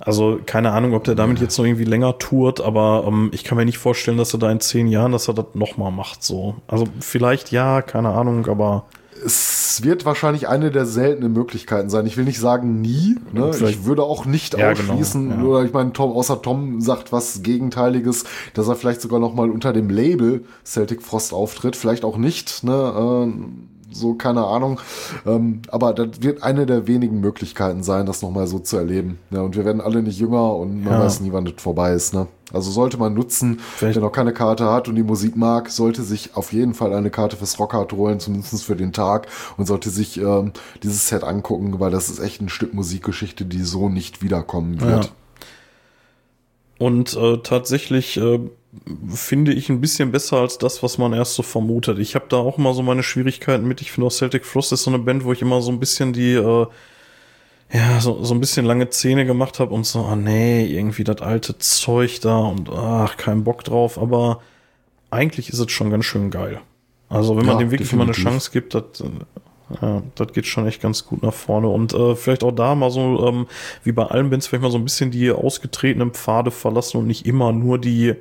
Also, 0.00 0.40
keine 0.46 0.72
Ahnung, 0.72 0.94
ob 0.94 1.04
der 1.04 1.14
damit 1.14 1.40
jetzt 1.40 1.56
noch 1.58 1.64
irgendwie 1.64 1.84
länger 1.84 2.18
tourt, 2.18 2.60
aber 2.60 3.04
ähm, 3.06 3.30
ich 3.32 3.44
kann 3.44 3.56
mir 3.58 3.66
nicht 3.66 3.78
vorstellen, 3.78 4.16
dass 4.16 4.32
er 4.34 4.38
da 4.40 4.50
in 4.50 4.58
zehn 4.58 4.88
Jahren, 4.88 5.12
dass 5.12 5.28
er 5.28 5.34
das 5.34 5.44
nochmal 5.54 5.92
macht, 5.92 6.24
so. 6.24 6.56
Also, 6.66 6.86
vielleicht 7.00 7.52
ja, 7.52 7.80
keine 7.82 8.08
Ahnung, 8.08 8.46
aber 8.48 8.86
Es 9.24 9.82
wird 9.82 10.04
wahrscheinlich 10.04 10.48
eine 10.48 10.70
der 10.70 10.86
seltenen 10.86 11.32
Möglichkeiten 11.32 11.90
sein. 11.90 12.06
Ich 12.06 12.16
will 12.16 12.24
nicht 12.24 12.40
sagen 12.40 12.80
nie. 12.80 13.16
Ne? 13.32 13.50
Ich 13.68 13.84
würde 13.84 14.02
auch 14.02 14.24
nicht 14.24 14.56
Ja, 14.56 14.72
genau, 14.72 14.92
ausschließen, 14.92 15.30
ja. 15.30 15.42
oder 15.42 15.64
ich 15.64 15.72
meine, 15.72 15.92
Tom, 15.92 16.12
außer 16.12 16.42
Tom 16.42 16.80
sagt 16.80 17.12
was 17.12 17.42
Gegenteiliges, 17.42 18.24
dass 18.54 18.68
er 18.68 18.76
vielleicht 18.76 19.00
sogar 19.00 19.20
noch 19.20 19.34
mal 19.34 19.50
unter 19.50 19.72
dem 19.72 19.90
Label 19.90 20.44
Celtic 20.64 21.02
Frost 21.02 21.32
auftritt. 21.32 21.76
Vielleicht 21.76 22.04
auch 22.04 22.16
nicht. 22.16 22.64
Ne? 22.64 22.92
Ähm, 22.96 23.68
so, 23.92 24.14
keine 24.14 24.44
Ahnung. 24.46 24.80
Ähm, 25.26 25.62
aber 25.68 25.92
das 25.92 26.22
wird 26.22 26.42
eine 26.42 26.66
der 26.66 26.86
wenigen 26.86 27.20
Möglichkeiten 27.20 27.82
sein, 27.82 28.06
das 28.06 28.22
noch 28.22 28.30
mal 28.30 28.46
so 28.46 28.58
zu 28.60 28.76
erleben. 28.76 29.18
Ja, 29.30 29.40
und 29.42 29.56
wir 29.56 29.64
werden 29.64 29.80
alle 29.80 30.02
nicht 30.02 30.18
jünger 30.18 30.54
und 30.56 30.84
man 30.84 31.00
weiß 31.00 31.20
nie, 31.20 31.32
wann 31.32 31.44
das 31.44 31.54
vorbei 31.58 31.92
ist. 31.92 32.14
Ne? 32.14 32.26
Also 32.52 32.70
sollte 32.70 32.96
man 32.96 33.14
nutzen, 33.14 33.60
Vielleicht- 33.76 33.96
wer 33.96 34.02
noch 34.02 34.12
keine 34.12 34.32
Karte 34.32 34.64
hat 34.70 34.88
und 34.88 34.96
die 34.96 35.02
Musik 35.02 35.36
mag, 35.36 35.70
sollte 35.70 36.02
sich 36.02 36.36
auf 36.36 36.52
jeden 36.52 36.74
Fall 36.74 36.92
eine 36.94 37.10
Karte 37.10 37.36
fürs 37.36 37.58
Rockhard 37.58 37.92
holen, 37.92 38.20
zumindest 38.20 38.64
für 38.64 38.76
den 38.76 38.92
Tag 38.92 39.28
und 39.56 39.66
sollte 39.66 39.90
sich 39.90 40.18
ähm, 40.18 40.52
dieses 40.82 41.08
Set 41.08 41.24
angucken, 41.24 41.78
weil 41.80 41.90
das 41.90 42.08
ist 42.08 42.18
echt 42.18 42.40
ein 42.40 42.48
Stück 42.48 42.74
Musikgeschichte, 42.74 43.44
die 43.44 43.62
so 43.62 43.88
nicht 43.88 44.22
wiederkommen 44.22 44.80
wird. 44.80 45.04
Ja. 45.06 45.10
Und 46.78 47.14
äh, 47.14 47.38
tatsächlich 47.42 48.16
äh, 48.16 48.40
finde 49.14 49.52
ich 49.52 49.68
ein 49.68 49.80
bisschen 49.82 50.12
besser 50.12 50.38
als 50.38 50.56
das, 50.58 50.82
was 50.82 50.96
man 50.96 51.12
erst 51.12 51.34
so 51.34 51.42
vermutet. 51.42 51.98
Ich 51.98 52.14
habe 52.14 52.24
da 52.28 52.38
auch 52.38 52.56
immer 52.56 52.72
so 52.72 52.82
meine 52.82 53.02
Schwierigkeiten 53.02 53.66
mit. 53.68 53.82
Ich 53.82 53.92
finde 53.92 54.06
auch 54.06 54.12
Celtic 54.12 54.46
Frost 54.46 54.72
ist 54.72 54.84
so 54.84 54.90
eine 54.90 54.98
Band, 55.00 55.24
wo 55.24 55.32
ich 55.32 55.42
immer 55.42 55.60
so 55.60 55.70
ein 55.70 55.78
bisschen 55.80 56.12
die, 56.14 56.32
äh, 56.34 56.66
ja, 57.72 58.00
so, 58.00 58.22
so 58.24 58.34
ein 58.34 58.40
bisschen 58.40 58.66
lange 58.66 58.90
Zähne 58.90 59.24
gemacht 59.26 59.60
habe 59.60 59.72
und 59.74 59.86
so, 59.86 60.00
ah 60.04 60.16
nee, 60.16 60.66
irgendwie 60.66 61.04
das 61.04 61.20
alte 61.20 61.58
Zeug 61.58 62.20
da 62.20 62.38
und 62.38 62.68
ach, 62.70 63.16
kein 63.16 63.44
Bock 63.44 63.62
drauf. 63.64 63.98
Aber 63.98 64.40
eigentlich 65.10 65.50
ist 65.50 65.58
es 65.58 65.70
schon 65.72 65.90
ganz 65.90 66.04
schön 66.04 66.30
geil. 66.30 66.60
Also 67.08 67.36
wenn 67.36 67.46
man 67.46 67.58
Ja, 67.58 67.58
dem 67.58 67.70
wirklich 67.70 67.92
mal 67.92 68.04
eine. 68.04 68.12
Chance 68.12 68.50
gibt, 68.52 68.74
das, 68.74 68.84
äh, 69.00 69.10
ja, 69.82 70.02
das 70.16 70.32
geht 70.32 70.46
schon 70.46 70.66
echt 70.66 70.82
ganz 70.82 71.06
gut 71.06 71.22
nach 71.22 71.34
vorne. 71.34 71.68
Und 71.68 71.94
äh, 71.94 72.16
vielleicht 72.16 72.44
auch 72.44 72.52
da 72.52 72.74
mal 72.74 72.90
so, 72.90 73.26
ähm, 73.28 73.46
wie 73.84 73.92
bei 73.92 74.04
allen 74.06 74.30
Bands, 74.30 74.46
vielleicht 74.48 74.62
mal 74.62 74.70
so 74.70 74.78
ein 74.78 74.84
bisschen 74.84 75.10
die 75.12 75.30
ausgetretenen 75.30 76.12
Pfade 76.12 76.50
verlassen 76.50 76.98
und 76.98 77.06
nicht 77.06 77.26
immer 77.26 77.52
nur 77.52 77.78
die, 77.78 78.14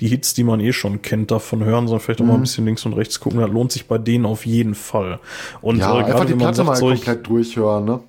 die 0.00 0.08
Hits, 0.08 0.34
die 0.34 0.44
man 0.44 0.60
eh 0.60 0.72
schon 0.72 1.02
kennt, 1.02 1.30
davon 1.30 1.64
hören, 1.64 1.86
sondern 1.88 2.00
vielleicht 2.04 2.20
auch 2.20 2.26
mal 2.26 2.34
Mhm. 2.34 2.38
ein 2.38 2.42
bisschen 2.42 2.64
links 2.66 2.84
und 2.86 2.92
rechts 2.94 3.20
gucken. 3.20 3.40
Das 3.40 3.50
lohnt 3.50 3.72
sich 3.72 3.86
bei 3.86 3.98
denen 3.98 4.26
auf 4.26 4.46
jeden 4.46 4.74
Fall. 4.74 5.20
Und 5.60 5.78
Ja, 5.78 5.92
äh, 6.00 6.02
einfach 6.02 6.04
gerade 6.04 6.26
die 6.26 6.32
wenn 6.32 6.38
man 6.38 6.54
Platte 6.54 6.56
sagt, 6.56 6.66
mal 6.66 6.82
komplett 6.82 7.26
durchhören, 7.26 7.84
ne? 7.84 8.00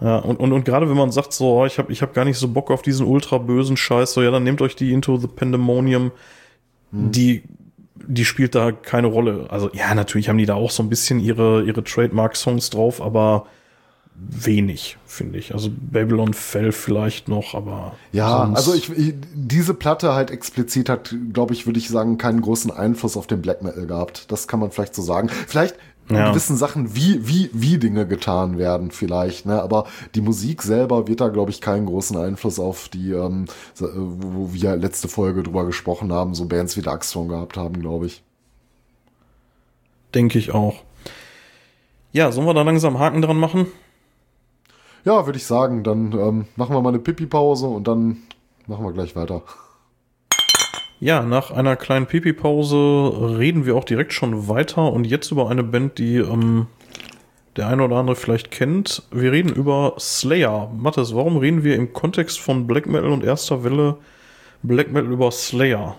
Ja, 0.00 0.16
und, 0.18 0.40
und, 0.40 0.52
und 0.52 0.64
gerade 0.64 0.88
wenn 0.88 0.96
man 0.96 1.12
sagt, 1.12 1.32
so, 1.32 1.60
oh, 1.60 1.66
ich 1.66 1.78
habe 1.78 1.92
ich 1.92 2.02
hab 2.02 2.14
gar 2.14 2.24
nicht 2.24 2.38
so 2.38 2.48
Bock 2.48 2.70
auf 2.70 2.82
diesen 2.82 3.06
ultra 3.06 3.38
bösen 3.38 3.76
Scheiß, 3.76 4.12
so, 4.14 4.22
ja, 4.22 4.30
dann 4.30 4.44
nehmt 4.44 4.62
euch 4.62 4.76
die 4.76 4.92
Into 4.92 5.16
the 5.16 5.26
Pandemonium, 5.28 6.12
Hm. 6.92 7.12
die, 7.12 7.42
die 7.94 8.24
spielt 8.24 8.54
da 8.54 8.72
keine 8.72 9.06
Rolle. 9.06 9.46
Also, 9.48 9.70
ja, 9.72 9.94
natürlich 9.94 10.28
haben 10.28 10.38
die 10.38 10.46
da 10.46 10.54
auch 10.54 10.70
so 10.70 10.82
ein 10.82 10.88
bisschen 10.88 11.20
ihre, 11.20 11.62
ihre 11.62 11.84
Trademark-Songs 11.84 12.70
drauf, 12.70 13.00
aber 13.00 13.46
wenig, 14.14 14.98
finde 15.06 15.38
ich. 15.38 15.54
Also, 15.54 15.70
Babylon 15.72 16.34
Fell 16.34 16.72
vielleicht 16.72 17.28
noch, 17.28 17.54
aber. 17.54 17.94
Ja, 18.12 18.50
also 18.52 18.74
ich, 18.74 18.90
ich 18.90 19.14
diese 19.34 19.72
Platte 19.72 20.14
halt 20.14 20.30
explizit 20.30 20.88
hat, 20.88 21.14
glaube 21.32 21.54
ich, 21.54 21.66
würde 21.66 21.78
ich 21.78 21.88
sagen, 21.88 22.18
keinen 22.18 22.40
großen 22.42 22.70
Einfluss 22.70 23.16
auf 23.16 23.26
den 23.26 23.40
Black 23.40 23.62
Metal 23.62 23.86
gehabt. 23.86 24.30
Das 24.32 24.48
kann 24.48 24.60
man 24.60 24.72
vielleicht 24.72 24.94
so 24.94 25.02
sagen. 25.02 25.30
Vielleicht 25.46 25.76
Ja. 26.16 26.30
gewissen 26.30 26.56
Sachen, 26.56 26.94
wie, 26.94 27.26
wie, 27.26 27.50
wie 27.52 27.78
Dinge 27.78 28.06
getan 28.06 28.58
werden, 28.58 28.90
vielleicht, 28.90 29.46
ne? 29.46 29.62
Aber 29.62 29.86
die 30.14 30.20
Musik 30.20 30.62
selber 30.62 31.08
wird 31.08 31.20
da, 31.20 31.28
glaube 31.28 31.50
ich, 31.50 31.60
keinen 31.60 31.86
großen 31.86 32.16
Einfluss 32.16 32.58
auf 32.58 32.88
die, 32.88 33.12
ähm, 33.12 33.46
äh, 33.80 33.84
wo 33.94 34.52
wir 34.52 34.76
letzte 34.76 35.08
Folge 35.08 35.42
drüber 35.42 35.64
gesprochen 35.64 36.12
haben, 36.12 36.34
so 36.34 36.46
Bands 36.46 36.76
wie 36.76 36.82
Darkstone 36.82 37.28
gehabt 37.28 37.56
haben, 37.56 37.80
glaube 37.80 38.06
ich. 38.06 38.22
Denke 40.14 40.38
ich 40.38 40.52
auch. 40.52 40.82
Ja, 42.12 42.32
sollen 42.32 42.46
wir 42.46 42.54
da 42.54 42.62
langsam 42.62 42.98
Haken 42.98 43.22
dran 43.22 43.36
machen? 43.36 43.66
Ja, 45.04 45.26
würde 45.26 45.38
ich 45.38 45.46
sagen, 45.46 45.84
dann 45.84 46.12
ähm, 46.12 46.44
machen 46.56 46.74
wir 46.74 46.82
mal 46.82 46.90
eine 46.90 46.98
Pipi-Pause 46.98 47.66
und 47.66 47.86
dann 47.88 48.18
machen 48.66 48.84
wir 48.84 48.92
gleich 48.92 49.16
weiter. 49.16 49.42
Ja, 51.02 51.22
nach 51.22 51.50
einer 51.50 51.76
kleinen 51.76 52.04
Pipi-Pause 52.04 53.38
reden 53.38 53.64
wir 53.64 53.74
auch 53.74 53.84
direkt 53.84 54.12
schon 54.12 54.48
weiter 54.48 54.92
und 54.92 55.06
jetzt 55.06 55.30
über 55.30 55.48
eine 55.48 55.62
Band, 55.62 55.96
die 55.96 56.16
ähm, 56.16 56.66
der 57.56 57.68
eine 57.68 57.84
oder 57.84 57.96
andere 57.96 58.16
vielleicht 58.16 58.50
kennt. 58.50 59.02
Wir 59.10 59.32
reden 59.32 59.48
über 59.48 59.94
Slayer. 59.98 60.70
Mathis, 60.76 61.14
warum 61.14 61.38
reden 61.38 61.64
wir 61.64 61.76
im 61.76 61.94
Kontext 61.94 62.38
von 62.38 62.66
Black 62.66 62.86
Metal 62.86 63.10
und 63.12 63.24
erster 63.24 63.64
Welle 63.64 63.96
Black 64.62 64.92
Metal 64.92 65.10
über 65.10 65.30
Slayer? 65.30 65.96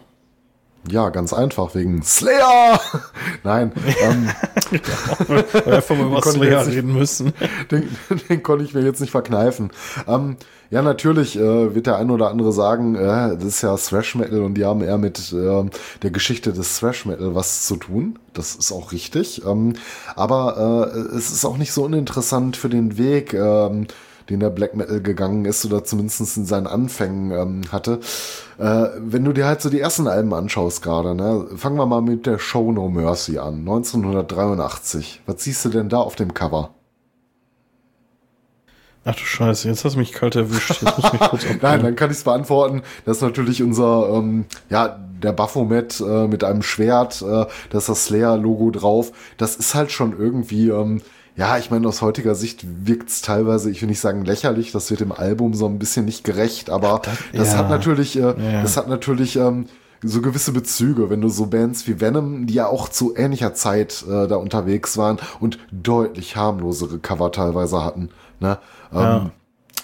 Ja, 0.90 1.10
ganz 1.10 1.32
einfach, 1.32 1.76
wegen 1.76 2.02
Slayer! 2.02 2.80
Nein, 3.44 3.72
ähm, 4.02 4.30
einfach 5.72 5.96
mal 5.96 6.08
über 6.08 6.22
Slayer 6.24 6.60
jetzt 6.60 6.68
nicht- 6.68 6.78
reden 6.78 6.94
müssen. 6.94 7.34
den, 7.72 7.88
den 8.30 8.42
konnte 8.44 8.66
ich 8.66 8.74
mir 8.74 8.82
jetzt 8.82 9.00
nicht 9.00 9.12
verkneifen. 9.12 9.72
Ähm, 10.08 10.38
ja, 10.72 10.82
natürlich 10.82 11.36
äh, 11.38 11.76
wird 11.76 11.86
der 11.86 11.97
ein 11.97 12.10
oder 12.10 12.30
andere 12.30 12.51
sagen, 12.54 12.96
äh, 12.96 13.36
das 13.36 13.43
ist 13.43 13.62
ja 13.62 13.76
Thrash 13.76 14.16
Metal 14.16 14.42
und 14.42 14.55
die 14.55 14.66
haben 14.66 14.82
eher 14.82 14.97
mit 14.97 15.34
ähm, 15.34 15.70
der 16.01 16.12
Geschichte 16.12 16.54
des 16.54 16.80
Thrash 16.80 17.05
Metal 17.05 17.36
was 17.36 17.68
zu 17.68 17.76
tun. 17.76 18.18
Das 18.34 18.55
ist 18.55 18.72
auch 18.72 18.92
richtig. 18.92 19.46
Ähm, 19.46 19.74
aber 20.16 20.89
äh, 21.12 21.16
es 21.16 21.30
ist 21.32 21.46
auch 21.46 21.58
nicht 21.58 21.74
so 21.74 21.84
uninteressant 21.84 22.55
für 22.58 22.70
den 22.70 22.97
Weg, 22.97 23.34
ähm, 23.34 23.88
den 24.32 24.39
der 24.39 24.49
Black 24.49 24.75
Metal 24.75 25.01
gegangen 25.01 25.45
ist 25.45 25.66
oder 25.66 25.83
zumindest 25.83 26.37
in 26.37 26.45
seinen 26.45 26.67
Anfängen 26.67 27.32
ähm, 27.32 27.62
hatte. 27.71 27.99
Äh, 28.58 28.87
wenn 28.97 29.24
du 29.24 29.33
dir 29.33 29.45
halt 29.45 29.62
so 29.62 29.70
die 29.70 29.79
ersten 29.79 30.08
Alben 30.08 30.33
anschaust 30.33 30.82
gerade, 30.82 31.13
ne, 31.16 31.47
fangen 31.55 31.78
wir 31.78 31.86
mal 31.86 32.01
mit 32.01 32.25
der 32.25 32.39
Show 32.39 32.71
No 32.71 32.89
Mercy 32.89 33.37
an, 33.37 33.59
1983. 33.59 35.21
Was 35.25 35.43
siehst 35.43 35.66
du 35.66 35.70
denn 35.70 35.89
da 35.89 35.97
auf 35.97 36.16
dem 36.16 36.33
Cover? 36.33 36.71
Ach 39.03 39.16
du 39.16 39.21
Scheiße, 39.21 39.67
jetzt 39.67 39.83
hast 39.83 39.93
du 39.95 39.99
mich 39.99 40.12
kalt 40.12 40.36
erwischt. 40.36 40.82
Jetzt 40.82 40.97
muss 40.97 41.05
ich 41.05 41.20
mich 41.20 41.29
kurz 41.29 41.45
Nein, 41.62 41.82
dann 41.82 41.95
kann 41.95 42.12
ich 42.12 42.17
es 42.17 42.24
beantworten. 42.24 42.83
Das 43.03 43.17
ist 43.17 43.24
natürlich 43.24 43.63
unser, 43.63 44.09
ähm, 44.13 44.45
ja, 44.70 44.99
der 45.24 45.32
Baphomet 45.33 45.99
äh, 46.01 46.28
mit 46.28 46.43
einem 46.43 46.62
Schwert, 46.62 47.21
äh, 47.21 47.45
da 47.70 47.78
ist 47.78 47.89
das 47.89 48.05
Slayer-Logo 48.05 48.70
drauf. 48.70 49.12
Das 49.37 49.55
ist 49.55 49.74
halt 49.74 49.91
schon 49.91 50.17
irgendwie, 50.17 50.70
ähm, 50.70 51.01
ja, 51.36 51.58
ich 51.58 51.71
meine, 51.71 51.87
aus 51.87 52.01
heutiger 52.01 52.36
Sicht 52.36 52.66
wirkt 52.86 53.09
es 53.09 53.21
teilweise, 53.21 53.71
ich 53.71 53.82
will 53.82 53.89
nicht 53.89 54.01
sagen 54.01 54.25
lächerlich, 54.25 54.71
das 54.71 54.89
wird 54.89 54.99
dem 54.99 55.12
Album 55.12 55.53
so 55.53 55.66
ein 55.66 55.79
bisschen 55.79 56.05
nicht 56.05 56.24
gerecht, 56.24 56.70
aber 56.70 57.01
das, 57.33 57.53
ja. 57.53 57.59
hat 57.59 57.70
natürlich, 57.70 58.17
äh, 58.17 58.21
Ja. 58.21 58.62
das 58.62 58.78
hat 58.78 58.87
natürlich, 58.87 59.36
ähm, 59.37 59.66
so 60.03 60.21
gewisse 60.21 60.51
Bezüge, 60.51 61.09
wenn 61.09 61.21
du 61.21 61.29
so 61.29 61.45
Bands 61.45 61.87
wie 61.87 62.01
Venom, 62.01 62.47
die 62.47 62.55
ja 62.55 62.67
auch 62.67 62.89
zu 62.89 63.16
ähnlicher 63.16 63.53
Zeit 63.53 64.03
äh, 64.09 64.28
da 64.28 64.36
unterwegs 64.37 64.97
waren 64.97 65.20
und 65.39 65.59
deutlich 65.71 66.36
harmlosere 66.36 66.97
Cover 66.99 67.32
teilweise 67.32 67.83
hatten. 67.83 68.09
Ne? 68.39 68.58
Ja. 68.91 69.17
Ähm, 69.17 69.32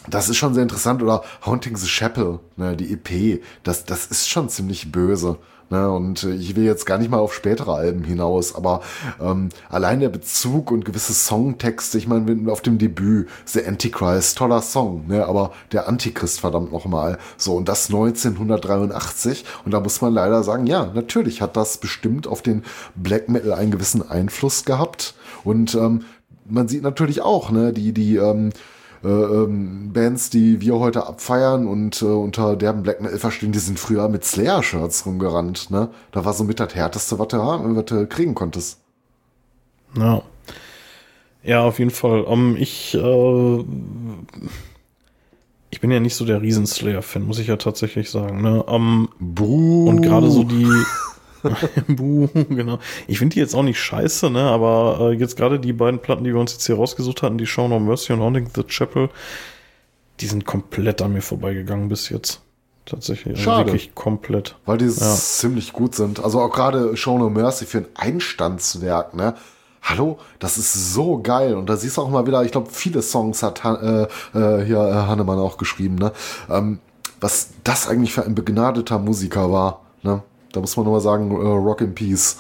das 0.09 0.29
ist 0.29 0.37
schon 0.37 0.53
sehr 0.53 0.63
interessant. 0.63 1.03
Oder 1.03 1.23
Haunting 1.45 1.75
the 1.75 1.87
Chapel, 1.87 2.39
ne, 2.55 2.75
die 2.75 2.93
EP, 2.93 3.43
das, 3.63 3.85
das 3.85 4.05
ist 4.07 4.29
schon 4.29 4.49
ziemlich 4.49 4.91
böse. 4.91 5.37
Ne, 5.69 5.89
und 5.91 6.23
ich 6.23 6.55
will 6.55 6.63
jetzt 6.63 6.85
gar 6.85 6.97
nicht 6.97 7.11
mal 7.11 7.19
auf 7.19 7.33
spätere 7.33 7.73
Alben 7.73 8.05
hinaus, 8.05 8.55
aber 8.55 8.81
ähm, 9.19 9.49
allein 9.67 9.99
der 9.99 10.07
Bezug 10.07 10.71
und 10.71 10.85
gewisse 10.85 11.13
Songtexte, 11.13 11.97
ich 11.97 12.07
meine, 12.07 12.49
auf 12.49 12.61
dem 12.61 12.77
Debüt, 12.77 13.27
The 13.43 13.65
Antichrist, 13.65 14.37
toller 14.37 14.61
Song, 14.61 15.07
ne, 15.07 15.25
aber 15.25 15.51
der 15.73 15.89
Antichrist, 15.89 16.39
verdammt 16.39 16.71
nochmal. 16.71 17.17
So, 17.35 17.55
und 17.55 17.67
das 17.67 17.87
1983. 17.87 19.43
Und 19.65 19.73
da 19.73 19.81
muss 19.81 19.99
man 19.99 20.13
leider 20.13 20.41
sagen, 20.41 20.67
ja, 20.67 20.89
natürlich 20.93 21.41
hat 21.41 21.57
das 21.57 21.79
bestimmt 21.79 22.27
auf 22.27 22.41
den 22.41 22.63
Black 22.95 23.27
Metal 23.27 23.51
einen 23.51 23.71
gewissen 23.71 24.09
Einfluss 24.09 24.63
gehabt. 24.63 25.15
Und 25.43 25.75
ähm, 25.75 26.05
man 26.45 26.69
sieht 26.69 26.83
natürlich 26.83 27.21
auch, 27.21 27.51
ne, 27.51 27.73
die, 27.73 27.91
die, 27.91 28.15
ähm, 28.15 28.51
äh, 29.03 29.07
ähm, 29.07 29.91
Bands, 29.93 30.29
die 30.29 30.61
wir 30.61 30.79
heute 30.79 31.07
abfeiern 31.07 31.67
und 31.67 32.01
äh, 32.01 32.05
unter 32.05 32.55
derben 32.55 32.83
Black 32.83 33.01
Metal 33.01 33.19
verstehen, 33.19 33.51
die 33.51 33.59
sind 33.59 33.79
früher 33.79 34.09
mit 34.09 34.23
Slayer-Shirts 34.23 35.05
rumgerannt. 35.05 35.69
Ne? 35.71 35.89
Da 36.11 36.25
war 36.25 36.33
so 36.33 36.43
mit 36.43 36.59
das 36.59 36.75
Härteste, 36.75 37.19
was 37.19 37.27
du, 37.27 37.37
was 37.37 37.85
du 37.85 38.07
kriegen 38.07 38.35
konntest. 38.35 38.79
Ja. 39.97 40.21
Ja, 41.43 41.63
auf 41.63 41.79
jeden 41.79 41.91
Fall. 41.91 42.21
Um, 42.21 42.55
ähm, 42.55 42.57
ich, 42.59 42.93
äh, 42.93 43.63
ich 45.69 45.79
bin 45.79 45.91
ja 45.91 45.99
nicht 45.99 46.15
so 46.15 46.25
der 46.25 46.41
Riesen-Slayer-Fan, 46.41 47.23
muss 47.23 47.39
ich 47.39 47.47
ja 47.47 47.55
tatsächlich 47.55 48.09
sagen. 48.09 48.41
Ne? 48.41 48.63
Um, 48.63 49.09
Buh. 49.19 49.87
Und 49.87 50.01
gerade 50.01 50.29
so 50.29 50.43
die, 50.43 50.67
Buh, 51.87 52.27
genau. 52.33 52.79
Ich 53.07 53.19
finde 53.19 53.35
die 53.35 53.39
jetzt 53.39 53.55
auch 53.55 53.63
nicht 53.63 53.79
scheiße, 53.79 54.29
ne? 54.29 54.41
Aber 54.41 55.11
äh, 55.11 55.13
jetzt 55.13 55.37
gerade 55.37 55.59
die 55.59 55.73
beiden 55.73 55.99
Platten, 55.99 56.23
die 56.23 56.33
wir 56.33 56.39
uns 56.39 56.53
jetzt 56.53 56.65
hier 56.65 56.75
rausgesucht 56.75 57.21
hatten, 57.21 57.37
die 57.37 57.45
Show 57.45 57.67
No 57.67 57.79
Mercy 57.79 58.13
und 58.13 58.21
Haunting 58.21 58.49
the 58.55 58.63
Chapel, 58.63 59.09
die 60.19 60.27
sind 60.27 60.45
komplett 60.45 61.01
an 61.01 61.13
mir 61.13 61.21
vorbeigegangen 61.21 61.89
bis 61.89 62.09
jetzt. 62.09 62.41
Tatsächlich. 62.85 63.35
Also 63.35 63.43
Schade. 63.43 63.65
Wirklich 63.67 63.93
komplett. 63.95 64.55
Weil 64.65 64.77
die 64.77 64.85
ja. 64.85 64.91
ziemlich 64.91 65.73
gut 65.73 65.93
sind. 65.93 66.23
Also 66.23 66.39
auch 66.39 66.51
gerade 66.51 66.95
Show 66.95 67.17
No 67.17 67.29
Mercy 67.29 67.65
für 67.65 67.79
ein 67.79 67.87
Einstandswerk, 67.95 69.13
ne? 69.13 69.35
Hallo, 69.81 70.19
das 70.39 70.57
ist 70.57 70.93
so 70.93 71.21
geil. 71.21 71.55
Und 71.55 71.69
da 71.69 71.77
siehst 71.77 71.97
du 71.97 72.01
auch 72.01 72.09
mal 72.09 72.25
wieder, 72.27 72.43
ich 72.43 72.51
glaube, 72.51 72.69
viele 72.71 73.01
Songs 73.01 73.43
hat 73.43 73.63
äh, 73.63 74.03
äh, 74.03 74.65
hier 74.65 74.79
äh, 74.79 74.93
Hannemann 75.07 75.39
auch 75.39 75.57
geschrieben, 75.57 75.95
ne? 75.95 76.11
Ähm, 76.49 76.79
was 77.19 77.49
das 77.63 77.87
eigentlich 77.87 78.13
für 78.13 78.23
ein 78.25 78.35
begnadeter 78.35 78.99
Musiker 78.99 79.51
war, 79.51 79.81
ne? 80.03 80.23
Da 80.51 80.59
muss 80.59 80.77
man 80.77 80.85
nochmal 80.85 81.01
sagen, 81.01 81.31
äh, 81.31 81.35
Rock 81.35 81.81
in 81.81 81.93
Peace. 81.93 82.37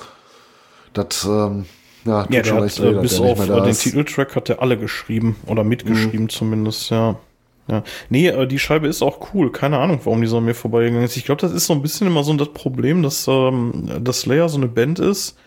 Das, 0.93 1.25
ähm, 1.25 1.65
ja, 2.05 2.23
tut 2.23 2.33
ja, 2.33 2.43
schon 2.43 2.59
recht 2.59 2.81
weh, 2.81 2.93
bis 2.93 3.19
auf 3.19 3.39
äh, 3.39 3.61
den 3.61 3.73
Titeltrack 3.73 4.35
hat 4.35 4.49
er 4.49 4.61
alle 4.61 4.77
geschrieben 4.77 5.35
oder 5.45 5.63
mitgeschrieben 5.63 6.23
mhm. 6.23 6.29
zumindest, 6.29 6.89
ja. 6.89 7.17
Ja. 7.69 7.83
Nee, 8.09 8.27
äh, 8.27 8.47
die 8.47 8.59
Scheibe 8.59 8.87
ist 8.87 9.01
auch 9.01 9.33
cool. 9.33 9.51
Keine 9.51 9.77
Ahnung, 9.79 9.99
warum 10.03 10.21
die 10.21 10.27
so 10.27 10.37
an 10.37 10.45
mir 10.45 10.53
vorbeigegangen 10.53 11.03
ist. 11.03 11.17
Ich 11.17 11.25
glaube, 11.25 11.41
das 11.41 11.51
ist 11.51 11.67
so 11.67 11.73
ein 11.73 11.81
bisschen 11.81 12.07
immer 12.07 12.23
so 12.23 12.33
das 12.33 12.53
Problem, 12.53 13.03
dass 13.03 13.27
ähm, 13.27 13.89
das 14.01 14.21
Slayer 14.21 14.47
so 14.47 14.57
eine 14.57 14.67
Band 14.67 14.99
ist. 14.99 15.37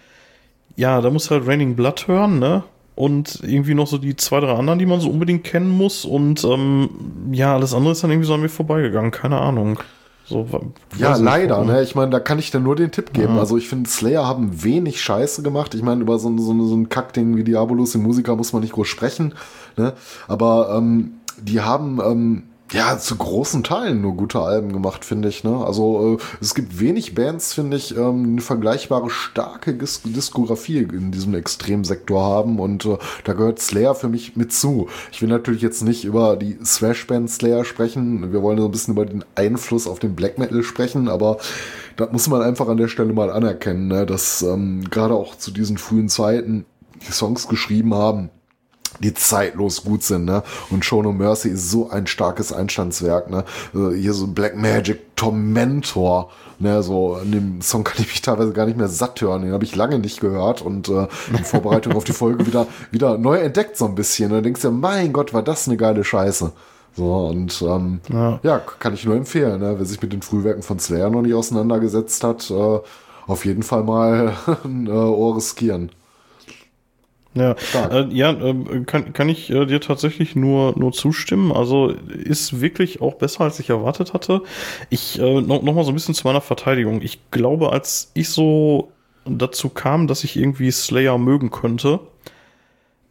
Ja, 0.76 1.00
da 1.00 1.10
muss 1.10 1.30
halt 1.30 1.46
Raining 1.46 1.76
Blood 1.76 2.08
hören, 2.08 2.38
ne? 2.38 2.62
Und 2.94 3.40
irgendwie 3.42 3.72
noch 3.72 3.86
so 3.86 3.96
die 3.96 4.16
zwei, 4.16 4.40
drei 4.40 4.52
anderen, 4.52 4.78
die 4.78 4.84
man 4.84 5.00
so 5.00 5.08
unbedingt 5.08 5.44
kennen 5.44 5.70
muss. 5.70 6.04
Und 6.04 6.44
ähm, 6.44 6.90
ja, 7.32 7.54
alles 7.54 7.72
andere 7.72 7.92
ist 7.92 8.04
dann 8.04 8.10
irgendwie 8.10 8.26
so 8.26 8.34
an 8.34 8.42
mir 8.42 8.50
vorbeigegangen. 8.50 9.10
Keine 9.10 9.40
Ahnung. 9.40 9.78
So, 10.31 10.47
ja, 10.97 11.16
leider. 11.16 11.65
Ne? 11.65 11.82
Ich 11.82 11.97
meine, 11.97 12.12
da 12.12 12.20
kann 12.20 12.39
ich 12.39 12.52
dir 12.52 12.61
nur 12.61 12.77
den 12.77 12.93
Tipp 12.93 13.12
geben. 13.12 13.35
Ja. 13.35 13.40
Also 13.40 13.59
ich 13.59 13.69
finde, 13.69 13.90
Slayer 13.90 14.28
haben 14.28 14.62
wenig 14.62 15.02
Scheiße 15.02 15.43
gemacht. 15.43 15.74
Ich 15.74 15.82
meine, 15.82 16.02
über 16.02 16.20
so, 16.20 16.36
so, 16.39 16.66
so 16.66 16.77
ein 16.77 16.89
Kackding 16.89 17.36
wie 17.36 17.43
Diabolus 17.43 17.97
in 17.97 18.02
Musiker 18.02 18.36
muss 18.36 18.52
man 18.52 18.62
nicht 18.62 18.73
groß 18.73 18.86
sprechen. 18.86 19.35
Ne? 19.77 19.93
Aber 20.28 20.77
ähm, 20.77 21.15
die 21.43 21.61
haben 21.61 22.01
ähm, 22.01 22.43
ja, 22.72 22.98
zu 22.98 23.16
großen 23.16 23.64
Teilen 23.64 24.01
nur 24.01 24.14
gute 24.14 24.40
Alben 24.40 24.72
gemacht, 24.72 25.05
finde 25.05 25.28
ich. 25.28 25.42
Ne? 25.42 25.56
Also 25.64 26.18
äh, 26.20 26.24
es 26.40 26.55
gibt 26.55 26.78
wenig 26.78 27.14
Bands, 27.14 27.52
finde 27.52 27.76
ich, 27.76 27.97
ähm, 27.97 28.24
eine 28.24 28.40
vergleichbare 28.40 29.10
starke 29.10 29.74
Dis 29.74 30.02
Diskografie 30.05 30.78
in 30.78 31.10
diesem 31.10 31.34
Extremsektor 31.34 32.22
haben 32.22 32.60
und 32.60 32.84
äh, 32.84 32.97
da 33.24 33.32
gehört 33.32 33.59
Slayer 33.59 33.94
für 33.94 34.09
mich 34.09 34.36
mit 34.36 34.52
zu. 34.52 34.88
Ich 35.10 35.20
will 35.20 35.28
natürlich 35.28 35.62
jetzt 35.62 35.82
nicht 35.82 36.05
über 36.05 36.36
die 36.36 36.59
Thrash-Band 36.59 37.30
Slayer 37.30 37.64
sprechen, 37.64 38.32
wir 38.32 38.42
wollen 38.42 38.59
so 38.59 38.66
ein 38.66 38.70
bisschen 38.70 38.94
über 38.94 39.06
den 39.06 39.24
Einfluss 39.34 39.88
auf 39.88 39.98
den 39.98 40.14
Black 40.14 40.38
Metal 40.38 40.62
sprechen, 40.62 41.09
aber 41.09 41.38
da 41.97 42.09
muss 42.10 42.28
man 42.28 42.42
einfach 42.42 42.68
an 42.68 42.76
der 42.76 42.88
Stelle 42.88 43.12
mal 43.12 43.30
anerkennen, 43.30 43.88
ne? 43.88 44.06
dass 44.06 44.42
ähm, 44.42 44.84
gerade 44.90 45.14
auch 45.14 45.36
zu 45.36 45.51
diesen 45.51 45.76
frühen 45.76 46.09
Zeiten 46.09 46.64
die 47.06 47.12
Songs 47.12 47.48
geschrieben 47.48 47.94
haben, 47.94 48.30
die 48.98 49.14
zeitlos 49.14 49.84
gut 49.84 50.02
sind, 50.02 50.24
ne? 50.24 50.42
Und 50.70 50.84
Show 50.84 51.02
No 51.02 51.12
Mercy 51.12 51.48
ist 51.48 51.70
so 51.70 51.90
ein 51.90 52.06
starkes 52.06 52.52
Einstandswerk, 52.52 53.30
ne? 53.30 53.44
Also 53.72 53.92
hier 53.92 54.12
so 54.12 54.26
Black 54.26 54.56
Magic 54.56 55.16
Tormentor, 55.16 56.30
ne? 56.58 56.82
So 56.82 57.18
in 57.22 57.32
dem 57.32 57.62
Song 57.62 57.84
kann 57.84 58.02
ich 58.02 58.08
mich 58.08 58.22
teilweise 58.22 58.52
gar 58.52 58.66
nicht 58.66 58.78
mehr 58.78 58.88
satt 58.88 59.20
hören, 59.20 59.42
den 59.42 59.52
habe 59.52 59.64
ich 59.64 59.76
lange 59.76 59.98
nicht 59.98 60.20
gehört 60.20 60.62
und 60.62 60.88
äh, 60.88 61.06
in 61.30 61.44
Vorbereitung 61.44 61.94
auf 61.94 62.04
die 62.04 62.12
Folge 62.12 62.46
wieder 62.46 62.66
wieder 62.90 63.16
neu 63.18 63.38
entdeckt 63.38 63.76
so 63.76 63.86
ein 63.86 63.94
bisschen. 63.94 64.30
Und 64.30 64.38
dann 64.38 64.44
denkst 64.44 64.62
du, 64.62 64.70
mein 64.70 65.12
Gott, 65.12 65.32
war 65.32 65.42
das 65.42 65.68
eine 65.68 65.76
geile 65.76 66.04
Scheiße. 66.04 66.52
So, 66.96 67.26
und 67.26 67.62
ähm, 67.62 68.00
ja. 68.08 68.40
ja. 68.42 68.58
kann 68.58 68.94
ich 68.94 69.04
nur 69.04 69.16
empfehlen, 69.16 69.60
ne? 69.60 69.74
wer 69.78 69.86
sich 69.86 70.02
mit 70.02 70.12
den 70.12 70.22
Frühwerken 70.22 70.62
von 70.62 70.78
Slayer 70.78 71.08
noch 71.08 71.22
nicht 71.22 71.34
auseinandergesetzt 71.34 72.24
hat, 72.24 72.50
äh, 72.50 72.78
auf 73.26 73.44
jeden 73.44 73.62
Fall 73.62 73.84
mal 73.84 74.34
ein 74.64 74.86
äh, 74.88 74.90
Ohr 74.90 75.36
riskieren. 75.36 75.90
Ja, 77.35 77.55
äh, 77.90 78.09
ja 78.11 78.32
äh, 78.32 78.85
kann, 78.86 79.12
kann 79.12 79.28
ich 79.28 79.51
äh, 79.51 79.65
dir 79.66 79.81
tatsächlich 79.81 80.35
nur, 80.35 80.77
nur 80.77 80.93
zustimmen. 80.93 81.52
Also 81.52 81.89
ist 81.89 82.61
wirklich 82.61 83.01
auch 83.01 83.15
besser, 83.15 83.43
als 83.43 83.61
ich 83.61 83.70
erwartet 83.70 84.12
hatte. 84.12 84.43
Ich 84.89 85.19
äh, 85.20 85.40
noch, 85.40 85.62
noch 85.62 85.74
mal 85.74 85.85
so 85.85 85.93
ein 85.93 85.94
bisschen 85.94 86.15
zu 86.15 86.27
meiner 86.27 86.40
Verteidigung. 86.40 87.02
Ich 87.02 87.31
glaube, 87.31 87.73
als 87.73 88.11
ich 88.15 88.31
so 88.31 88.90
dazu 89.24 89.69
kam, 89.69 90.07
dass 90.09 90.24
ich 90.24 90.36
irgendwie 90.36 90.70
Slayer 90.73 91.19
mögen 91.19 91.51
könnte, 91.51 92.01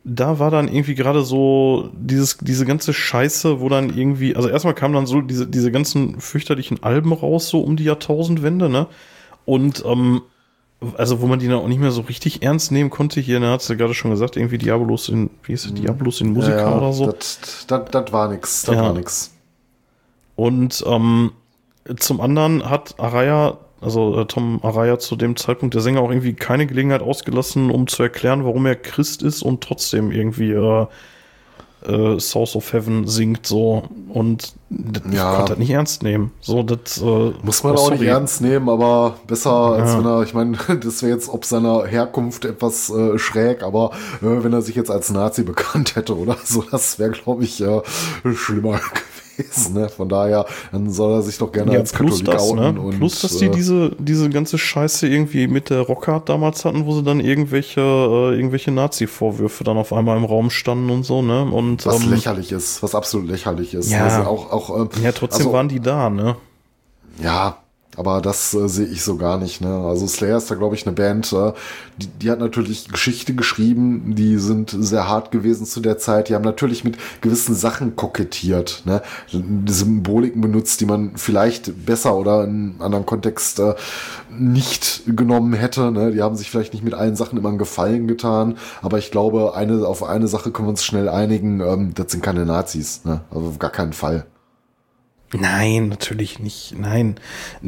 da 0.03 0.39
war 0.39 0.51
dann 0.51 0.67
irgendwie 0.67 0.95
gerade 0.95 1.23
so 1.23 1.89
dieses, 1.93 2.37
diese 2.37 2.65
ganze 2.65 2.93
Scheiße, 2.93 3.61
wo 3.61 3.69
dann 3.69 3.95
irgendwie, 3.95 4.35
also 4.35 4.49
erstmal 4.49 4.73
kamen 4.73 4.95
dann 4.95 5.05
so 5.05 5.21
diese, 5.21 5.47
diese 5.47 5.71
ganzen 5.71 6.19
fürchterlichen 6.19 6.83
Alben 6.83 7.13
raus, 7.13 7.49
so 7.49 7.61
um 7.61 7.75
die 7.75 7.83
Jahrtausendwende, 7.83 8.69
ne? 8.69 8.87
Und 9.45 9.83
ähm, 9.85 10.21
also 10.97 11.21
wo 11.21 11.27
man 11.27 11.39
die 11.39 11.47
dann 11.47 11.57
auch 11.57 11.67
nicht 11.67 11.81
mehr 11.81 11.91
so 11.91 12.01
richtig 12.01 12.41
ernst 12.41 12.71
nehmen 12.71 12.89
konnte, 12.89 13.19
hier, 13.19 13.39
da 13.39 13.51
hat 13.51 13.61
sie 13.61 13.75
gerade 13.75 13.93
schon 13.93 14.11
gesagt, 14.11 14.37
irgendwie 14.37 14.57
Diabolos 14.57 15.09
in, 15.09 15.29
wie 15.43 15.53
ist 15.53 15.65
es, 15.65 15.73
Diabolos 15.73 16.21
in 16.21 16.31
Musiker 16.31 16.57
ja, 16.57 16.69
ja, 16.69 16.77
oder 16.77 16.93
so. 16.93 17.11
Das, 17.11 17.65
war 17.67 18.29
nix, 18.29 18.63
das 18.63 18.75
ja. 18.75 18.81
war 18.83 18.93
nix. 18.93 19.33
Und 20.35 20.83
ähm, 20.87 21.31
zum 21.97 22.21
anderen 22.21 22.69
hat 22.69 22.97
Araya, 22.97 23.57
also 23.81 24.21
äh, 24.21 24.25
Tom 24.25 24.59
Araya 24.63 24.99
zu 24.99 25.17
dem 25.17 25.35
Zeitpunkt 25.35 25.75
der 25.75 25.81
Sänger 25.81 25.99
auch 26.01 26.11
irgendwie 26.11 26.33
keine 26.33 26.65
Gelegenheit 26.65 27.01
ausgelassen, 27.01 27.71
um 27.71 27.87
zu 27.87 28.03
erklären, 28.03 28.45
warum 28.45 28.65
er 28.65 28.77
Christ 28.77 29.21
ist 29.21 29.41
und 29.41 29.61
trotzdem 29.61 30.11
irgendwie 30.11 30.51
äh, 30.51 30.85
äh, 31.85 32.19
Source 32.19 32.55
of 32.55 32.71
Heaven 32.71 33.05
singt 33.05 33.45
so 33.45 33.83
und 34.09 34.53
ich 34.69 35.13
ja. 35.13 35.35
konnte 35.35 35.53
das 35.53 35.59
nicht 35.59 35.71
ernst 35.71 36.03
nehmen. 36.03 36.31
So, 36.41 36.61
das 36.61 37.01
äh, 37.01 37.31
muss 37.41 37.63
man 37.63 37.75
oh, 37.75 37.79
auch 37.79 37.91
nicht 37.91 38.03
ernst 38.03 38.41
nehmen, 38.41 38.69
aber 38.69 39.15
besser 39.25 39.51
als 39.51 39.97
wenn 39.97 40.05
er, 40.05 40.21
ich 40.23 40.33
meine, 40.33 40.57
das 40.83 41.01
wäre 41.01 41.11
jetzt 41.11 41.29
ob 41.29 41.45
seiner 41.45 41.85
Herkunft 41.85 42.45
etwas 42.45 42.89
äh, 42.89 43.17
schräg, 43.17 43.63
aber 43.63 43.91
äh, 44.21 44.43
wenn 44.43 44.53
er 44.53 44.61
sich 44.61 44.75
jetzt 44.75 44.91
als 44.91 45.09
Nazi 45.09 45.43
bekannt 45.43 45.95
hätte 45.95 46.15
oder 46.15 46.37
so, 46.43 46.63
das 46.69 46.99
wäre 46.99 47.11
glaube 47.11 47.43
ich 47.43 47.61
äh, 47.61 47.81
schlimmer 48.35 48.79
gewesen. 49.39 49.73
Ne? 49.73 49.89
Von 49.89 50.09
daher, 50.09 50.45
dann 50.71 50.91
soll 50.91 51.13
er 51.13 51.21
sich 51.21 51.37
doch 51.37 51.51
gerne 51.51 51.73
ja, 51.73 51.79
als 51.79 51.93
Katholik 51.93 52.25
das. 52.25 52.53
Ne? 52.53 52.79
Und, 52.79 52.97
plus, 52.97 53.21
dass 53.21 53.37
die 53.37 53.45
äh, 53.45 53.49
diese, 53.49 53.91
diese 53.97 54.29
ganze 54.29 54.57
Scheiße 54.57 55.07
irgendwie 55.07 55.47
mit 55.47 55.69
der 55.69 55.81
Rockhard 55.81 56.29
damals 56.29 56.65
hatten, 56.65 56.85
wo 56.85 56.93
sie 56.93 57.03
dann 57.03 57.19
irgendwelche, 57.19 57.81
äh, 57.81 58.35
irgendwelche 58.35 58.71
Nazi-Vorwürfe 58.71 59.63
dann 59.63 59.77
auf 59.77 59.93
einmal 59.93 60.17
im 60.17 60.25
Raum 60.25 60.49
standen 60.49 60.89
und 60.89 61.03
so, 61.03 61.21
ne? 61.21 61.43
Und, 61.43 61.85
was 61.85 62.03
ähm, 62.03 62.11
lächerlich 62.11 62.51
ist, 62.51 62.83
was 62.83 62.95
absolut 62.95 63.27
lächerlich 63.27 63.73
ist. 63.73 63.91
Ja, 63.91 64.05
also 64.05 64.29
auch, 64.29 64.51
auch, 64.51 64.58
äh, 64.69 65.03
ja 65.03 65.11
trotzdem 65.11 65.45
also, 65.45 65.53
waren 65.53 65.69
die 65.69 65.79
da, 65.79 66.09
ne? 66.09 66.35
Ja, 67.21 67.57
aber 67.99 68.21
das 68.21 68.53
äh, 68.53 68.69
sehe 68.69 68.85
ich 68.85 69.03
so 69.03 69.17
gar 69.17 69.37
nicht. 69.37 69.59
Ne? 69.59 69.67
Also 69.67 70.07
Slayer 70.07 70.37
ist 70.37 70.49
da, 70.49 70.55
glaube 70.55 70.73
ich, 70.73 70.87
eine 70.87 70.95
Band, 70.95 71.33
äh, 71.33 71.51
die, 71.97 72.07
die 72.07 72.31
hat 72.31 72.39
natürlich 72.39 72.87
Geschichte 72.87 73.35
geschrieben, 73.35 74.15
die 74.15 74.37
sind 74.37 74.73
sehr 74.77 75.09
hart 75.09 75.31
gewesen 75.31 75.65
zu 75.65 75.81
der 75.81 75.97
Zeit. 75.97 76.29
Die 76.29 76.35
haben 76.35 76.45
natürlich 76.45 76.85
mit 76.85 76.97
gewissen 77.19 77.55
Sachen 77.55 77.97
kokettiert, 77.97 78.83
ne? 78.85 79.01
die 79.33 79.43
Symboliken 79.69 80.39
benutzt, 80.39 80.79
die 80.79 80.85
man 80.85 81.17
vielleicht 81.17 81.85
besser 81.85 82.15
oder 82.15 82.45
in 82.45 82.49
einem 82.49 82.81
anderen 82.81 83.05
Kontext 83.05 83.59
äh, 83.59 83.75
nicht 84.29 85.01
genommen 85.05 85.51
hätte. 85.51 85.91
Ne? 85.91 86.13
Die 86.13 86.21
haben 86.21 86.37
sich 86.37 86.49
vielleicht 86.49 86.71
nicht 86.71 86.85
mit 86.85 86.93
allen 86.93 87.17
Sachen 87.17 87.37
immer 87.37 87.49
einen 87.49 87.57
Gefallen 87.57 88.07
getan, 88.07 88.57
aber 88.81 88.97
ich 88.97 89.11
glaube, 89.11 89.55
eine, 89.55 89.85
auf 89.85 90.03
eine 90.03 90.29
Sache 90.29 90.51
können 90.51 90.67
wir 90.67 90.71
uns 90.71 90.85
schnell 90.85 91.09
einigen, 91.09 91.59
ähm, 91.59 91.93
das 91.95 92.13
sind 92.13 92.23
keine 92.23 92.45
Nazis. 92.45 93.03
Ne? 93.03 93.19
Also 93.29 93.47
auf 93.47 93.59
gar 93.59 93.71
keinen 93.71 93.91
Fall. 93.91 94.25
Nein, 95.31 95.89
natürlich 95.89 96.39
nicht. 96.39 96.73
Nein, 96.77 97.15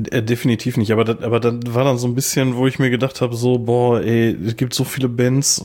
äh, 0.09 0.23
definitiv 0.23 0.77
nicht. 0.77 0.91
Aber 0.91 1.03
das, 1.03 1.21
aber 1.21 1.39
das 1.39 1.73
war 1.73 1.83
dann 1.83 1.99
so 1.99 2.07
ein 2.07 2.15
bisschen, 2.15 2.55
wo 2.55 2.65
ich 2.65 2.79
mir 2.79 2.89
gedacht 2.89 3.21
habe, 3.21 3.35
so, 3.35 3.59
boah, 3.59 4.01
ey, 4.01 4.35
es 4.45 4.57
gibt 4.57 4.73
so 4.73 4.83
viele 4.83 5.09
Bands, 5.09 5.63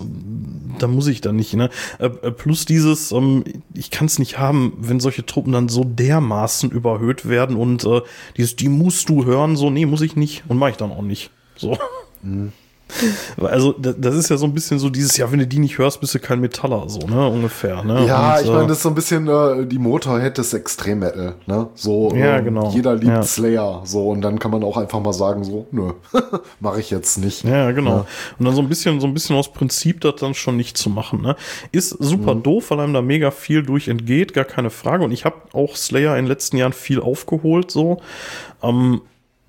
da 0.79 0.89
muss 0.89 1.07
ich 1.07 1.23
dann 1.23 1.37
nicht, 1.37 1.55
ne? 1.55 1.71
Äh, 1.99 2.07
äh 2.07 2.31
plus 2.31 2.67
dieses, 2.67 3.13
ähm, 3.13 3.45
ich 3.73 3.91
kann 3.91 4.07
es 4.07 4.19
nicht 4.19 4.39
haben, 4.39 4.75
wenn 4.79 5.01
solche 5.01 5.25
Truppen 5.25 5.53
dann 5.53 5.69
so 5.69 5.85
dermaßen 5.85 6.71
überhöht 6.71 7.29
werden 7.29 7.57
und 7.57 7.85
äh, 7.85 8.03
dieses, 8.37 8.57
die 8.57 8.69
musst 8.69 9.09
du 9.09 9.25
hören, 9.25 9.57
so, 9.57 9.71
nee, 9.71 9.87
muss 9.87 10.03
ich 10.03 10.17
nicht 10.17 10.45
und 10.49 10.59
mache 10.59 10.71
ich 10.71 10.77
dann 10.77 10.93
auch 10.93 11.03
nicht. 11.03 11.31
So. 11.57 11.79
Mhm. 12.23 12.53
Also, 13.37 13.73
das 13.73 14.15
ist 14.15 14.31
ja 14.31 14.37
so 14.37 14.47
ein 14.47 14.55
bisschen 14.55 14.79
so 14.79 14.89
dieses, 14.89 15.17
ja, 15.17 15.31
wenn 15.31 15.41
du 15.41 15.47
die 15.47 15.59
nicht 15.59 15.77
hörst, 15.79 16.01
bist 16.01 16.15
du 16.15 16.21
kein 16.21 16.41
Metaller, 16.41 16.89
so, 16.89 17.01
ne, 17.01 17.29
ungefähr, 17.29 17.83
ne? 17.83 18.07
Ja, 18.07 18.37
Und, 18.37 18.45
ich 18.45 18.49
meine, 18.49 18.65
äh, 18.65 18.67
das 18.69 18.79
ist 18.79 18.83
so 18.85 18.89
ein 18.89 18.95
bisschen 18.95 19.29
äh, 19.29 19.67
die 19.67 19.79
Motorhead 19.79 20.39
des 20.39 20.55
Extrem-Metal, 20.55 21.35
ne? 21.47 21.69
So, 21.75 22.13
ja, 22.15 22.39
ähm, 22.39 22.45
genau. 22.45 22.71
jeder 22.71 22.95
liebt 22.95 23.07
ja. 23.07 23.23
Slayer, 23.23 23.83
so, 23.85 24.09
und 24.09 24.23
dann 24.23 24.39
kann 24.39 24.53
man 24.53 24.63
auch 24.63 24.77
einfach 24.77 25.01
mal 25.01 25.13
sagen, 25.13 25.45
so, 25.45 25.67
nö, 25.73 25.93
mache 26.61 26.81
ich 26.81 26.91
jetzt 26.91 27.19
nicht. 27.19 27.45
Ja, 27.45 27.73
genau. 27.73 27.91
Ja. 27.91 28.07
Und 28.39 28.47
dann 28.47 28.55
so 28.55 28.63
ein 28.63 28.69
bisschen, 28.69 29.01
so 29.01 29.07
ein 29.07 29.15
bisschen 29.15 29.37
aus 29.37 29.53
Prinzip 29.53 30.01
das 30.01 30.15
dann 30.17 30.35
schon 30.35 30.57
nicht 30.57 30.79
zu 30.79 30.89
machen, 30.89 31.23
ne? 31.23 31.37
Ist 31.73 31.91
super 31.91 32.35
mhm. 32.35 32.45
doof, 32.45 32.71
weil 32.71 32.81
einem 32.81 32.95
da 32.95 33.03
mega 33.03 33.31
viel 33.31 33.63
durch 33.63 33.89
entgeht, 33.89 34.33
gar 34.33 34.45
keine 34.45 34.71
Frage. 34.71 35.05
Und 35.05 35.11
ich 35.11 35.25
habe 35.25 35.37
auch 35.53 35.77
Slayer 35.77 36.17
in 36.17 36.25
den 36.25 36.29
letzten 36.29 36.57
Jahren 36.57 36.73
viel 36.73 37.01
aufgeholt, 37.01 37.71
so. 37.71 38.01
Ähm, 38.63 39.03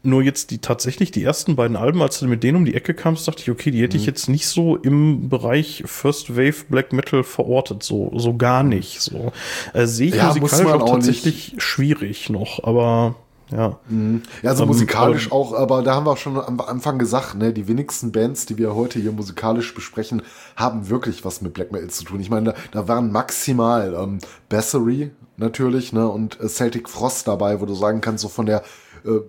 nur 0.07 0.23
jetzt 0.23 0.51
die 0.51 0.59
tatsächlich 0.59 1.11
die 1.11 1.23
ersten 1.23 1.55
beiden 1.55 1.77
Alben, 1.77 2.01
als 2.01 2.19
du 2.19 2.27
mit 2.27 2.43
denen 2.43 2.57
um 2.57 2.65
die 2.65 2.73
Ecke 2.73 2.93
kamst, 2.93 3.27
dachte 3.27 3.41
ich, 3.41 3.51
okay, 3.51 3.71
die 3.71 3.81
hätte 3.81 3.97
mhm. 3.97 4.01
ich 4.01 4.07
jetzt 4.07 4.29
nicht 4.29 4.47
so 4.47 4.75
im 4.77 5.29
Bereich 5.29 5.83
First 5.85 6.35
Wave 6.35 6.65
Black 6.69 6.93
Metal 6.93 7.23
verortet, 7.23 7.83
so 7.83 8.11
so 8.15 8.35
gar 8.35 8.63
nicht. 8.63 9.01
So 9.01 9.31
äh, 9.73 9.85
sehe 9.85 10.07
ich 10.07 10.15
ja, 10.15 10.33
musikalisch 10.33 10.67
auch, 10.67 10.81
auch 10.81 10.91
tatsächlich 10.91 11.53
nicht. 11.53 11.61
schwierig 11.61 12.29
noch, 12.29 12.63
aber 12.63 13.15
ja. 13.51 13.79
Mhm. 13.87 14.23
Ja, 14.41 14.51
also 14.51 14.63
um, 14.63 14.69
musikalisch 14.69 15.31
auch, 15.31 15.53
aber 15.53 15.81
da 15.81 15.95
haben 15.95 16.05
wir 16.05 16.11
auch 16.11 16.17
schon 16.17 16.37
am 16.37 16.59
Anfang 16.59 16.97
gesagt, 16.97 17.35
ne, 17.35 17.53
die 17.53 17.67
wenigsten 17.67 18.11
Bands, 18.11 18.45
die 18.45 18.57
wir 18.57 18.75
heute 18.75 18.99
hier 18.99 19.11
musikalisch 19.11 19.73
besprechen, 19.73 20.21
haben 20.55 20.89
wirklich 20.89 21.23
was 21.23 21.41
mit 21.41 21.53
Black 21.53 21.71
Metal 21.71 21.89
zu 21.89 22.03
tun. 22.03 22.19
Ich 22.19 22.29
meine, 22.29 22.53
da, 22.53 22.55
da 22.71 22.87
waren 22.87 23.11
maximal 23.11 23.95
ähm, 23.97 24.19
Bassery 24.49 25.11
natürlich, 25.37 25.93
ne, 25.93 26.07
und 26.07 26.39
äh, 26.39 26.47
Celtic 26.47 26.89
Frost 26.89 27.27
dabei, 27.27 27.61
wo 27.61 27.65
du 27.65 27.73
sagen 27.73 28.01
kannst, 28.01 28.21
so 28.21 28.29
von 28.29 28.45
der 28.45 28.63
äh, 29.05 29.19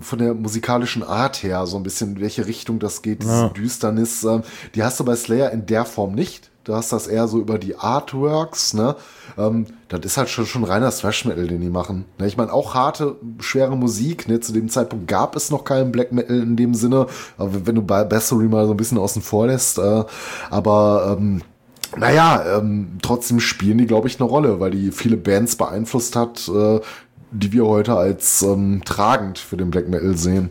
von 0.00 0.18
der 0.18 0.34
musikalischen 0.34 1.02
Art 1.02 1.42
her, 1.42 1.66
so 1.66 1.76
ein 1.76 1.82
bisschen 1.82 2.16
in 2.16 2.20
welche 2.20 2.46
Richtung 2.46 2.78
das 2.78 3.02
geht, 3.02 3.22
diese 3.22 3.32
ja. 3.32 3.48
Düsternis, 3.48 4.24
äh, 4.24 4.40
die 4.74 4.82
hast 4.82 5.00
du 5.00 5.04
bei 5.04 5.16
Slayer 5.16 5.50
in 5.50 5.66
der 5.66 5.84
Form 5.84 6.14
nicht. 6.14 6.50
Du 6.64 6.74
hast 6.74 6.92
das 6.92 7.06
eher 7.06 7.26
so 7.26 7.38
über 7.38 7.58
die 7.58 7.76
Artworks, 7.76 8.74
ne? 8.74 8.94
Ähm, 9.38 9.66
das 9.88 10.00
ist 10.04 10.16
halt 10.18 10.28
schon, 10.28 10.44
schon 10.46 10.62
reiner 10.62 10.90
Thrash 10.90 11.24
Metal, 11.24 11.46
den 11.46 11.62
die 11.62 11.70
machen. 11.70 12.04
Ne? 12.18 12.26
Ich 12.26 12.36
meine, 12.36 12.52
auch 12.52 12.74
harte, 12.74 13.16
schwere 13.40 13.76
Musik, 13.76 14.28
ne? 14.28 14.40
Zu 14.40 14.52
dem 14.52 14.68
Zeitpunkt 14.68 15.08
gab 15.08 15.36
es 15.36 15.50
noch 15.50 15.64
keinen 15.64 15.90
Black 15.90 16.12
Metal 16.12 16.38
in 16.38 16.56
dem 16.56 16.74
Sinne, 16.74 17.06
aber 17.38 17.66
wenn 17.66 17.74
du 17.74 17.82
bei 17.82 18.04
Bassery 18.04 18.46
mal 18.46 18.66
so 18.66 18.74
ein 18.74 18.76
bisschen 18.76 18.98
außen 18.98 19.22
vor 19.22 19.46
lässt, 19.46 19.78
äh, 19.78 20.04
aber 20.50 21.16
ähm, 21.18 21.42
naja, 21.96 22.58
ähm, 22.58 22.98
trotzdem 23.02 23.40
spielen 23.40 23.78
die, 23.78 23.86
glaube 23.86 24.08
ich, 24.08 24.20
eine 24.20 24.28
Rolle, 24.28 24.60
weil 24.60 24.70
die 24.70 24.92
viele 24.92 25.16
Bands 25.16 25.56
beeinflusst 25.56 26.14
hat, 26.14 26.48
äh, 26.48 26.80
die 27.30 27.52
wir 27.52 27.66
heute 27.66 27.94
als 27.94 28.42
ähm, 28.42 28.82
tragend 28.84 29.38
für 29.38 29.56
den 29.56 29.70
Black 29.70 29.88
Metal 29.88 30.16
sehen. 30.16 30.50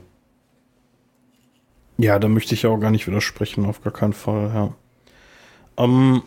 Ja, 1.97 2.17
da 2.17 2.29
möchte 2.29 2.55
ich 2.55 2.63
ja 2.63 2.69
auch 2.69 2.79
gar 2.79 2.91
nicht 2.91 3.07
widersprechen, 3.07 3.65
auf 3.65 3.83
gar 3.83 3.91
keinen 3.91 4.13
Fall, 4.13 4.51
ja. 4.53 4.73
Ähm, 5.83 6.21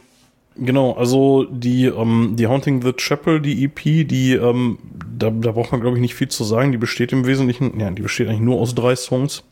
genau, 0.57 0.93
also 0.93 1.45
die, 1.45 1.87
ähm, 1.87 2.35
die 2.37 2.47
Haunting 2.47 2.83
the 2.83 2.93
Chapel, 2.93 3.41
die 3.41 3.65
EP, 3.65 4.07
die, 4.07 4.35
ähm, 4.35 4.79
da, 5.17 5.31
da 5.31 5.53
braucht 5.53 5.73
man, 5.73 5.81
glaube 5.81 5.97
ich, 5.97 6.03
nicht 6.03 6.15
viel 6.15 6.29
zu 6.29 6.45
sagen. 6.45 6.73
Die 6.73 6.79
besteht 6.79 7.13
im 7.13 7.27
Wesentlichen, 7.27 7.79
ja, 7.81 7.91
die 7.91 8.03
besteht 8.03 8.29
eigentlich 8.29 8.41
nur 8.41 8.61
aus 8.61 8.75
drei 8.75 8.97
Songs. 8.97 9.45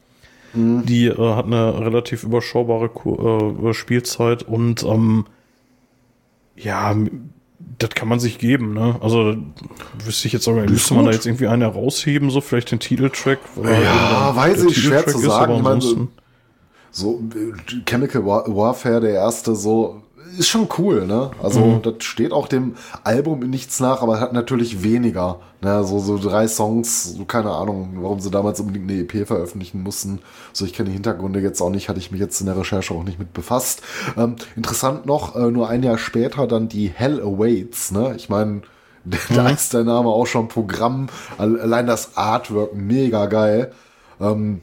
Mhm. 0.52 0.85
Die 0.85 1.06
äh, 1.06 1.35
hat 1.35 1.47
eine 1.47 1.81
relativ 1.81 2.22
überschaubare 2.24 2.90
äh, 3.68 3.72
Spielzeit 3.72 4.43
und 4.43 4.82
ähm, 4.82 5.24
ja, 6.56 6.94
das 7.81 7.90
kann 7.90 8.09
man 8.09 8.20
sich 8.20 8.39
geben, 8.39 8.74
ne? 8.74 8.97
Also 9.01 9.36
wüsste 10.05 10.27
ich 10.28 10.35
jetzt 10.35 10.47
auch 10.47 10.55
gar 10.55 10.62
nicht, 10.62 10.70
müsste 10.70 10.94
man 10.94 11.07
da 11.07 11.12
jetzt 11.12 11.27
irgendwie 11.27 11.48
einen 11.48 11.62
herausheben, 11.62 12.31
so 12.31 12.40
vielleicht 12.40 12.70
den 12.70 12.78
Titeltrack? 12.78 13.39
Ja, 13.57 14.36
weiß 14.36 14.65
ich, 14.65 14.77
schwer 14.77 15.07
zu 15.07 15.19
sagen. 15.19 15.57
Ich 15.57 15.62
meine, 15.62 15.81
so, 15.81 16.09
so 16.90 17.23
Chemical 17.86 18.24
Warfare, 18.24 19.01
der 19.01 19.15
erste, 19.15 19.55
so 19.55 20.02
ist 20.39 20.48
schon 20.48 20.69
cool, 20.78 21.07
ne? 21.07 21.31
Also 21.43 21.61
mhm. 21.61 21.82
das 21.82 22.05
steht 22.05 22.32
auch 22.32 22.48
dem 22.48 22.74
Album 23.05 23.43
in 23.43 23.51
nichts 23.51 23.81
nach, 23.81 24.02
aber 24.02 24.20
hat 24.20 24.32
natürlich 24.32 24.82
weniger. 24.82 25.40
Ne? 25.61 25.85
So, 25.85 25.98
so 25.98 26.19
drei 26.19 26.48
Songs, 26.48 27.12
so 27.15 27.24
keine 27.24 27.51
Ahnung, 27.51 27.98
warum 28.01 28.20
sie 28.20 28.31
damals 28.31 28.61
unbedingt 28.61 28.90
eine 28.90 29.01
EP 29.01 29.27
veröffentlichen 29.27 29.82
mussten. 29.82 30.20
So, 30.52 30.65
ich 30.65 30.73
kenne 30.73 30.89
die 30.89 30.94
Hintergründe 30.94 31.40
jetzt 31.40 31.61
auch 31.61 31.70
nicht, 31.70 31.89
hatte 31.89 31.98
ich 31.98 32.11
mich 32.11 32.20
jetzt 32.20 32.40
in 32.40 32.47
der 32.47 32.57
Recherche 32.57 32.94
auch 32.94 33.05
nicht 33.05 33.19
mit 33.19 33.32
befasst. 33.32 33.82
Ähm, 34.16 34.36
interessant 34.57 35.07
noch, 35.07 35.36
äh, 35.36 35.51
nur 35.51 35.69
ein 35.69 35.82
Jahr 35.82 35.98
später 35.98 36.47
dann 36.47 36.69
die 36.69 36.89
Hell 36.89 37.20
Awaits, 37.20 37.90
ne? 37.90 38.15
Ich 38.16 38.28
meine, 38.28 38.62
da 39.35 39.43
mhm. 39.43 39.55
ist 39.55 39.74
der 39.74 39.85
Name 39.85 40.09
auch 40.09 40.27
schon 40.27 40.48
Programm, 40.48 41.09
allein 41.39 41.86
das 41.86 42.16
Artwork 42.16 42.74
mega 42.74 43.27
geil. 43.27 43.73
Ähm, 44.20 44.62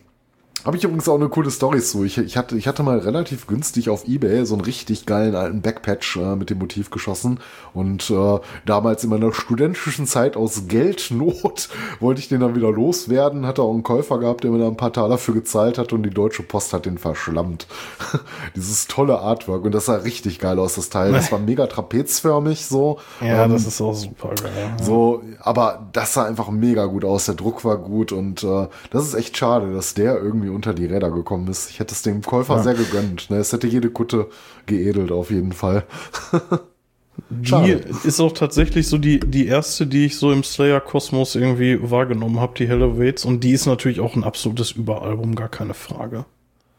habe 0.65 0.75
ich 0.75 0.83
übrigens 0.83 1.07
auch 1.07 1.15
eine 1.15 1.29
coole 1.29 1.49
Story 1.49 1.81
zu. 1.81 2.03
Ich, 2.03 2.17
ich, 2.17 2.35
hatte, 2.35 2.57
ich 2.57 2.67
hatte 2.67 2.83
mal 2.83 2.99
relativ 2.99 3.47
günstig 3.47 3.89
auf 3.89 4.07
Ebay 4.07 4.45
so 4.45 4.55
einen 4.55 4.63
richtig 4.63 5.05
geilen 5.05 5.35
alten 5.35 5.61
Backpatch 5.61 6.17
äh, 6.17 6.35
mit 6.35 6.49
dem 6.49 6.57
Motiv 6.57 6.89
geschossen. 6.89 7.39
Und 7.73 8.09
äh, 8.09 8.39
damals 8.65 9.03
in 9.03 9.09
meiner 9.09 9.33
studentischen 9.33 10.07
Zeit 10.07 10.35
aus 10.35 10.63
Geldnot 10.67 11.69
wollte 11.99 12.19
ich 12.19 12.27
den 12.27 12.41
dann 12.41 12.55
wieder 12.55 12.71
loswerden. 12.71 13.45
Hatte 13.45 13.61
auch 13.61 13.71
einen 13.71 13.83
Käufer 13.83 14.17
gehabt, 14.19 14.43
der 14.43 14.51
mir 14.51 14.59
da 14.59 14.67
ein 14.67 14.77
paar 14.77 14.91
Taler 14.91 15.09
dafür 15.09 15.35
gezahlt 15.35 15.77
hat 15.77 15.93
und 15.93 16.03
die 16.03 16.09
Deutsche 16.09 16.43
Post 16.43 16.73
hat 16.73 16.85
den 16.85 16.97
verschlammt. 16.97 17.67
Dieses 18.55 18.87
tolle 18.87 19.19
Artwork 19.19 19.63
und 19.63 19.71
das 19.73 19.85
sah 19.85 19.95
richtig 19.95 20.39
geil 20.39 20.59
aus, 20.59 20.75
das 20.75 20.89
Teil. 20.89 21.13
Das 21.13 21.31
war 21.31 21.39
mega 21.47 21.67
trapezförmig 21.67 22.65
so. 22.65 22.99
Ja, 23.21 23.45
ähm, 23.45 23.51
das 23.51 23.67
ist 23.67 23.79
auch 23.79 23.93
super 23.93 24.33
geil. 24.41 24.75
So, 24.81 25.21
aber 25.39 25.87
das 25.93 26.13
sah 26.13 26.25
einfach 26.25 26.49
mega 26.49 26.85
gut 26.85 27.05
aus. 27.05 27.25
Der 27.25 27.35
Druck 27.35 27.63
war 27.63 27.77
gut 27.77 28.11
und 28.11 28.43
äh, 28.43 28.67
das 28.91 29.05
ist 29.05 29.13
echt 29.13 29.37
schade, 29.37 29.73
dass 29.73 29.93
der 29.93 30.17
irgendwie 30.21 30.46
unter 30.49 30.73
die 30.73 30.85
Räder 30.85 31.11
gekommen 31.11 31.47
ist. 31.47 31.69
Ich 31.69 31.79
hätte 31.79 31.93
es 31.93 32.01
dem 32.01 32.21
Käufer 32.21 32.57
ja. 32.57 32.63
sehr 32.63 32.73
gegönnt. 32.73 33.29
Ne? 33.29 33.37
Es 33.37 33.53
hätte 33.53 33.67
jede 33.67 33.89
Kutte 33.89 34.29
geedelt 34.65 35.11
auf 35.11 35.31
jeden 35.31 35.53
Fall. 35.53 35.85
die 37.29 37.79
ist 38.03 38.19
auch 38.19 38.31
tatsächlich 38.31 38.87
so 38.87 38.97
die, 38.97 39.19
die 39.19 39.47
erste, 39.47 39.87
die 39.87 40.05
ich 40.05 40.17
so 40.17 40.31
im 40.31 40.43
Slayer-Kosmos 40.43 41.35
irgendwie 41.35 41.79
wahrgenommen 41.89 42.39
habe, 42.39 42.53
die 42.57 42.67
Hell 42.67 42.99
Waits. 42.99 43.25
Und 43.25 43.43
die 43.43 43.51
ist 43.51 43.65
natürlich 43.65 43.99
auch 43.99 44.15
ein 44.15 44.23
absolutes 44.23 44.71
Überalbum, 44.71 45.35
gar 45.35 45.49
keine 45.49 45.73
Frage. 45.73 46.25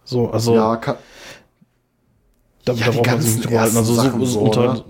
So, 0.04 0.30
also. 0.30 0.54
Ja, 0.54 0.76
kann, 0.76 0.96
da, 2.64 2.72
ja, 2.74 2.86
da 2.86 2.92
braucht 2.92 3.06
man 3.06 3.22
sich 3.22 3.36
nicht. 3.38 3.58
Also 3.58 3.82
so, 3.82 4.24
so 4.24 4.40
unter. 4.40 4.74
Ne? 4.74 4.84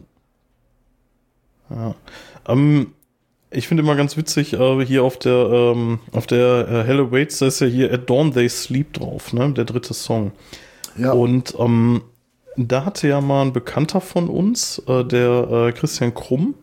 Ja. 1.71 1.95
Ähm, 2.49 2.95
ich 3.51 3.69
finde 3.69 3.83
immer 3.83 3.97
ganz 3.97 4.17
witzig, 4.17 4.55
äh, 4.55 4.85
hier 4.85 5.05
auf 5.05 5.19
der, 5.19 5.33
ähm, 5.33 6.01
auf 6.13 6.27
der 6.27 6.69
äh, 6.69 6.85
Hello 6.85 7.11
Waits, 7.11 7.39
da 7.39 7.47
ist 7.47 7.61
ja 7.61 7.67
hier 7.67 7.93
At 7.93 8.09
Dawn 8.09 8.33
They 8.33 8.49
Sleep 8.49 8.93
drauf, 8.93 9.33
ne? 9.33 9.53
Der 9.53 9.65
dritte 9.65 9.95
Song. 9.95 10.33
Ja. 10.97 11.13
Und 11.13 11.55
ähm, 11.59 12.03
da 12.57 12.85
hatte 12.85 13.09
ja 13.09 13.21
mal 13.21 13.43
ein 13.43 13.53
Bekannter 13.53 14.01
von 14.01 14.29
uns, 14.29 14.83
äh, 14.87 15.05
der 15.05 15.49
äh, 15.69 15.73
Christian 15.73 16.13
Krumm, 16.13 16.55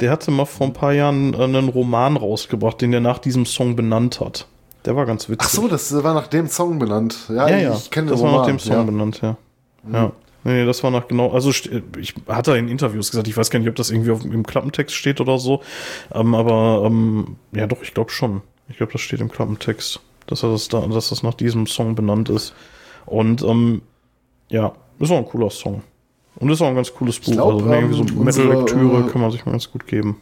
der 0.00 0.10
hatte 0.10 0.30
mal 0.30 0.46
vor 0.46 0.66
ein 0.68 0.72
paar 0.72 0.92
Jahren 0.92 1.34
äh, 1.34 1.44
einen 1.44 1.68
Roman 1.68 2.16
rausgebracht, 2.16 2.80
den 2.80 2.92
er 2.92 3.00
nach 3.00 3.18
diesem 3.18 3.46
Song 3.46 3.76
benannt 3.76 4.20
hat. 4.20 4.46
Der 4.86 4.96
war 4.96 5.04
ganz 5.04 5.28
witzig. 5.28 5.42
Ach 5.46 5.50
so, 5.50 5.68
das 5.68 5.92
war 6.02 6.14
nach 6.14 6.26
dem 6.26 6.48
Song 6.48 6.78
benannt. 6.78 7.16
Ja, 7.28 7.48
ja, 7.48 7.58
ja. 7.58 7.74
ich 7.74 7.90
kenne 7.90 8.06
den 8.06 8.12
Das 8.12 8.20
Roman. 8.20 8.32
war 8.32 8.40
nach 8.40 8.46
dem 8.46 8.58
Song 8.58 8.76
ja. 8.76 8.82
benannt, 8.82 9.20
ja. 9.22 9.36
Mhm. 9.82 9.94
Ja. 9.94 10.12
Nee, 10.44 10.64
das 10.64 10.82
war 10.82 10.90
nach 10.90 11.06
genau, 11.06 11.30
also 11.32 11.50
ich 11.50 12.14
hatte 12.26 12.56
in 12.56 12.68
Interviews 12.68 13.10
gesagt, 13.10 13.28
ich 13.28 13.36
weiß 13.36 13.50
gar 13.50 13.58
nicht, 13.58 13.68
ob 13.68 13.76
das 13.76 13.90
irgendwie 13.90 14.10
auf, 14.10 14.24
im 14.24 14.46
Klappentext 14.46 14.94
steht 14.94 15.20
oder 15.20 15.38
so, 15.38 15.62
ähm, 16.14 16.34
aber 16.34 16.84
ähm, 16.86 17.36
ja 17.52 17.66
doch, 17.66 17.82
ich 17.82 17.92
glaube 17.92 18.10
schon. 18.10 18.42
Ich 18.68 18.76
glaube, 18.76 18.92
das 18.92 19.02
steht 19.02 19.20
im 19.20 19.30
Klappentext, 19.30 20.00
dass 20.26 20.40
das 20.40 20.68
da, 20.68 20.86
dass 20.86 21.10
das 21.10 21.22
nach 21.22 21.34
diesem 21.34 21.66
Song 21.66 21.94
benannt 21.94 22.28
ist. 22.28 22.54
Und 23.04 23.42
ähm, 23.42 23.82
ja, 24.48 24.72
ist 24.98 25.10
auch 25.10 25.18
ein 25.18 25.26
cooler 25.26 25.50
Song. 25.50 25.82
Und 26.36 26.50
ist 26.50 26.62
auch 26.62 26.68
ein 26.68 26.76
ganz 26.76 26.94
cooles 26.94 27.18
Buch. 27.18 27.32
Glaub, 27.32 27.54
also 27.54 27.72
irgendwie 27.72 27.96
so 27.96 28.04
ähm, 28.04 28.24
Metal-Lektüre 28.24 29.00
äh, 29.00 29.10
kann 29.10 29.20
man 29.20 29.30
sich 29.32 29.44
mal 29.44 29.52
ganz 29.52 29.70
gut 29.70 29.86
geben. 29.86 30.16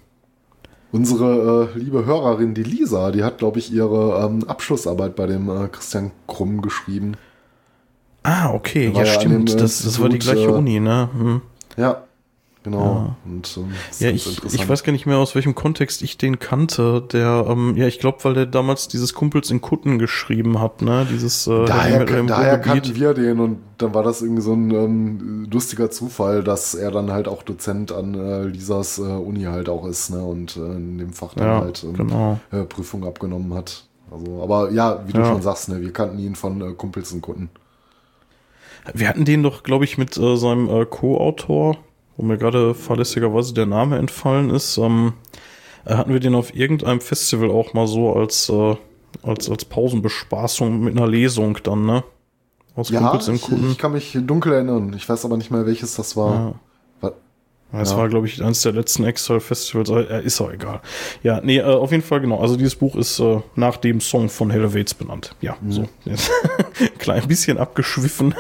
Unsere 0.91 1.71
äh, 1.75 1.79
liebe 1.79 2.07
Hörerin, 2.07 2.55
die 2.55 2.63
Lisa, 2.63 3.11
die 3.11 3.23
hat, 3.23 3.39
glaube 3.39 3.59
ich, 3.59 3.71
ihre 3.71 4.25
ähm, 4.25 4.45
Abschlussarbeit 4.49 5.15
bei 5.17 5.27
dem 5.27 5.51
äh, 5.51 5.69
Christian 5.69 6.13
Krumm 6.27 6.63
geschrieben. 6.63 7.17
Ah, 8.23 8.53
okay, 8.53 8.91
ja, 8.95 9.07
stimmt. 9.07 9.51
Dem, 9.51 9.57
das, 9.59 9.83
das 9.83 10.01
war 10.01 10.09
die 10.09 10.19
gleiche 10.19 10.49
äh, 10.49 10.53
Uni, 10.53 10.81
ne? 10.81 11.09
Hm. 11.13 11.43
Ja, 11.77 12.03
genau. 12.63 12.81
Ja. 12.95 13.17
Und, 13.25 13.57
ähm, 13.57 13.71
Ja, 14.01 14.11
ich, 14.11 14.45
ich 14.53 14.69
weiß 14.69 14.83
gar 14.83 14.93
nicht 14.93 15.07
mehr, 15.07 15.17
aus 15.17 15.35
welchem 15.35 15.55
Kontext 15.55 16.03
ich 16.03 16.19
den 16.19 16.39
kannte. 16.39 17.01
Der, 17.13 17.47
ähm, 17.49 17.75
ja, 17.77 17.87
ich 17.87 18.01
glaube, 18.01 18.19
weil 18.25 18.35
der 18.35 18.47
damals 18.47 18.89
dieses 18.89 19.15
Kumpels 19.15 19.51
in 19.51 19.61
Kutten 19.63 19.99
geschrieben 19.99 20.61
hat, 20.61 20.83
ne? 20.83 21.07
Dieses 21.11 21.47
äh, 21.47 21.65
Daher, 21.65 22.01
Metal 22.01 22.19
im 22.19 22.27
daher 22.27 22.59
kannten 22.59 22.95
wir 22.97 23.15
den 23.15 23.41
und 23.41 23.59
dann 23.79 23.95
war 23.95 24.03
das 24.03 24.21
irgendwie 24.21 24.43
so 24.43 24.53
ein 24.53 24.71
ähm, 24.73 25.49
lustiger 25.51 25.91
Zufall, 25.91 26.43
dass 26.45 26.75
er 26.75 26.91
dann 26.91 27.11
halt 27.13 27.29
auch 27.29 27.43
Dozent 27.45 27.93
an 27.93 28.15
äh, 28.15 28.43
Lisas 28.43 28.99
äh, 28.99 29.03
Uni 29.03 29.45
halt 29.45 29.69
auch 29.71 29.87
ist, 29.87 30.11
ne? 30.11 30.23
Und 30.23 30.57
äh, 30.57 30.61
in 30.61 30.99
dem 30.99 31.13
Fach 31.15 31.33
dann 31.35 31.47
Ja, 31.47 31.61
halt 31.61 31.83
ähm, 31.85 31.95
genau. 31.95 32.41
äh, 32.51 32.65
Prüfung 32.65 33.07
abgenommen 33.07 33.55
hat. 33.55 33.85
Also, 34.11 34.43
aber 34.43 34.71
ja, 34.73 35.03
wie 35.07 35.13
du 35.13 35.21
Ja. 35.21 35.27
schon 35.27 35.41
sagst, 35.43 35.69
ne, 35.69 35.81
wir 35.81 35.93
kannten 35.93 36.19
ihn 36.19 36.35
von 36.35 36.61
äh, 36.61 36.73
Kumpels 36.73 37.13
und 37.13 37.21
Kunden. 37.23 37.49
Wir 38.95 39.09
hatten 39.09 39.25
den 39.25 39.43
doch, 39.43 39.63
glaube 39.63 39.85
ich, 39.85 39.99
mit 39.99 40.17
äh, 40.17 40.37
seinem 40.37 40.69
äh, 40.69 40.85
Co-Autor, 40.87 41.77
wo 42.17 42.25
mir 42.25 42.39
gerade 42.39 42.75
fahrlässigerweise 42.75 43.55
der 43.55 43.67
Name 43.67 43.99
entfallen 43.99 44.51
ist, 44.51 44.79
ähm, 44.79 45.13
äh, 45.85 45.95
hatten 45.95 46.13
wir 46.13 46.21
den 46.21 46.35
auf 46.35 46.55
irgendeinem 46.55 47.01
Festival 47.01 47.51
auch 47.51 47.75
mal 47.75 47.87
so 47.87 48.15
als, 48.15 48.49
äh, 48.49 48.77
als, 49.23 49.51
als 49.51 49.65
Pausenbespaßung 49.65 50.81
mit 50.81 50.97
einer 50.97 51.07
Lesung 51.09 51.59
dann, 51.63 51.87
ne? 51.87 52.05
Aus 52.75 52.91
Ja, 52.91 53.01
Kumpels 53.01 53.29
ich, 53.29 53.43
Kutten. 53.43 53.71
ich 53.73 53.79
kann 53.79 53.93
mich 53.93 54.17
dunkel 54.21 54.53
erinnern. 54.53 54.93
Ich 54.97 55.09
weiß 55.09 55.25
aber 55.25 55.37
nicht 55.37 55.51
mehr, 55.51 55.67
welches 55.67 55.97
das 55.97 56.17
war. 56.17 56.35
Ja. 57.03 57.11
Das 57.71 57.91
Ja. 57.91 57.99
war, 57.99 58.09
glaube 58.09 58.27
ich, 58.27 58.43
eines 58.43 58.63
der 58.63 58.73
letzten 58.73 59.05
Exile-Festivals. 59.05 59.91
Äh, 59.91 60.25
ist 60.25 60.41
auch 60.41 60.51
egal. 60.51 60.81
Ja, 61.23 61.43
nee, 61.43 61.59
äh, 61.59 61.65
auf 61.65 61.91
jeden 61.91 62.03
Fall 62.03 62.21
genau. 62.23 62.41
Also 62.41 62.57
dieses 62.57 62.75
Buch 62.77 62.97
ist 62.97 63.19
äh, 63.21 63.41
nach 63.57 63.77
dem 63.77 64.01
Song 64.01 64.31
von 64.31 64.51
Elevates 64.51 64.95
benannt. 64.95 65.35
Ja, 65.43 65.57
Mhm. 65.61 65.73
so. 65.73 65.89
Klein 66.99 67.29
bisschen 67.29 67.59
abgeschwiffen. 67.59 68.35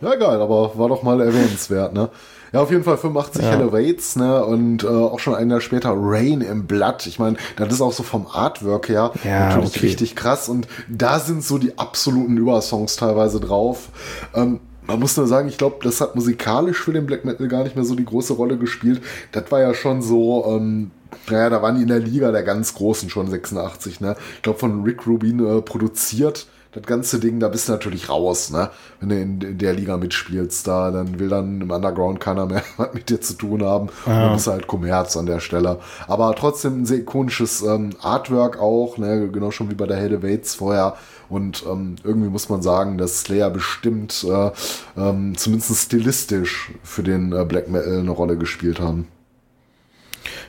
Ja, 0.00 0.14
geil, 0.16 0.40
aber 0.40 0.76
war 0.78 0.88
doch 0.88 1.02
mal 1.02 1.20
erwähnenswert, 1.20 1.92
ne? 1.94 2.08
Ja, 2.52 2.60
auf 2.60 2.70
jeden 2.70 2.84
Fall 2.84 2.98
85 2.98 3.42
Ja. 3.44 3.52
Elevates, 3.52 4.16
ne? 4.16 4.44
Und 4.44 4.84
äh, 4.84 4.88
auch 4.88 5.18
schon 5.20 5.34
ein 5.34 5.48
Jahr 5.50 5.60
später 5.62 5.94
Rain 5.96 6.42
im 6.42 6.66
Blatt. 6.66 7.06
Ich 7.06 7.18
meine, 7.18 7.36
das 7.56 7.72
ist 7.72 7.80
auch 7.80 7.92
so 7.94 8.02
vom 8.02 8.26
Artwork 8.26 8.88
her 8.88 9.12
Ja, 9.24 9.48
natürlich 9.48 9.76
okay. 9.76 9.86
richtig 9.86 10.16
krass. 10.16 10.48
Und 10.50 10.68
da 10.88 11.18
sind 11.18 11.42
so 11.42 11.56
die 11.56 11.78
absoluten 11.78 12.36
Übersongs 12.36 12.96
teilweise 12.96 13.40
drauf. 13.40 13.88
Ähm, 14.34 14.60
man 14.86 14.98
muss 15.00 15.16
nur 15.16 15.26
sagen, 15.26 15.48
ich 15.48 15.56
glaube, 15.56 15.76
das 15.82 16.00
hat 16.00 16.14
musikalisch 16.14 16.78
für 16.82 16.92
den 16.92 17.06
Black 17.06 17.24
Metal 17.24 17.48
gar 17.48 17.62
nicht 17.62 17.76
mehr 17.76 17.84
so 17.84 17.94
die 17.94 18.04
große 18.04 18.34
Rolle 18.34 18.58
gespielt. 18.58 19.00
Das 19.30 19.44
war 19.50 19.60
ja 19.60 19.72
schon 19.72 20.02
so, 20.02 20.44
ähm, 20.48 20.90
naja, 21.30 21.48
da 21.48 21.62
waren 21.62 21.76
die 21.76 21.82
in 21.82 21.88
der 21.88 22.00
Liga 22.00 22.32
der 22.32 22.42
ganz 22.42 22.74
Großen 22.74 23.08
schon 23.08 23.30
86, 23.30 24.00
ne? 24.00 24.16
Ich 24.36 24.42
glaube, 24.42 24.58
von 24.58 24.82
Rick 24.82 25.06
Rubin 25.06 25.38
äh, 25.46 25.62
produziert 25.62 26.46
das 26.72 26.84
ganze 26.84 27.20
Ding, 27.20 27.38
da 27.38 27.48
bist 27.48 27.68
du 27.68 27.72
natürlich 27.72 28.08
raus, 28.08 28.50
ne? 28.50 28.70
Wenn 29.00 29.08
du 29.10 29.20
in, 29.20 29.40
in 29.42 29.58
der 29.58 29.74
Liga 29.74 29.98
mitspielst, 29.98 30.66
da, 30.66 30.90
dann 30.90 31.18
will 31.18 31.28
dann 31.28 31.60
im 31.60 31.70
Underground 31.70 32.18
keiner 32.18 32.46
mehr 32.46 32.62
was 32.78 32.94
mit 32.94 33.10
dir 33.10 33.20
zu 33.20 33.34
tun 33.34 33.62
haben. 33.62 33.88
Und 34.06 34.12
dann 34.12 34.32
bist 34.32 34.46
du 34.46 34.52
halt 34.52 34.66
Kommerz 34.66 35.16
an 35.16 35.26
der 35.26 35.40
Stelle. 35.40 35.80
Aber 36.08 36.34
trotzdem 36.34 36.82
ein 36.82 36.86
sehr 36.86 36.98
ikonisches 36.98 37.62
ähm, 37.62 37.90
Artwork 38.00 38.58
auch, 38.58 38.96
ne? 38.96 39.28
Genau 39.30 39.50
schon 39.50 39.70
wie 39.70 39.74
bei 39.74 39.86
der 39.86 39.98
Helle 39.98 40.22
Waits 40.22 40.54
vorher. 40.54 40.96
Und 41.28 41.64
ähm, 41.70 41.96
irgendwie 42.04 42.30
muss 42.30 42.48
man 42.48 42.62
sagen, 42.62 42.96
dass 42.96 43.20
Slayer 43.20 43.50
bestimmt 43.50 44.24
äh, 44.28 44.50
ähm, 44.96 45.36
zumindest 45.36 45.76
stilistisch 45.76 46.72
für 46.82 47.02
den 47.02 47.32
äh, 47.32 47.44
Black 47.44 47.68
Metal 47.68 47.98
eine 47.98 48.10
Rolle 48.10 48.36
gespielt 48.36 48.80
haben. 48.80 49.08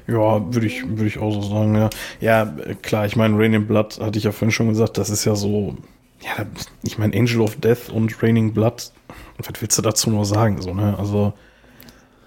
Ja, 0.07 0.53
würde 0.53 0.67
ich, 0.67 0.87
würde 0.87 1.05
ich 1.05 1.17
auch 1.17 1.33
so 1.33 1.41
sagen, 1.41 1.75
ja. 1.75 1.89
Ja, 2.19 2.53
klar, 2.81 3.05
ich 3.05 3.15
meine, 3.15 3.37
Raining 3.37 3.65
Blood 3.65 3.99
hatte 4.01 4.17
ich 4.17 4.25
ja 4.25 4.31
vorhin 4.31 4.51
schon 4.51 4.69
gesagt, 4.69 4.97
das 4.97 5.09
ist 5.09 5.25
ja 5.25 5.35
so, 5.35 5.77
ja, 6.23 6.45
ich 6.83 6.97
meine, 6.97 7.17
Angel 7.17 7.41
of 7.41 7.55
Death 7.57 7.89
und 7.89 8.21
Raining 8.21 8.53
Blood, 8.53 8.91
was 9.37 9.61
willst 9.61 9.77
du 9.77 9.81
dazu 9.81 10.09
nur 10.09 10.25
sagen, 10.25 10.61
so, 10.61 10.73
ne? 10.73 10.97
Also, 10.97 11.33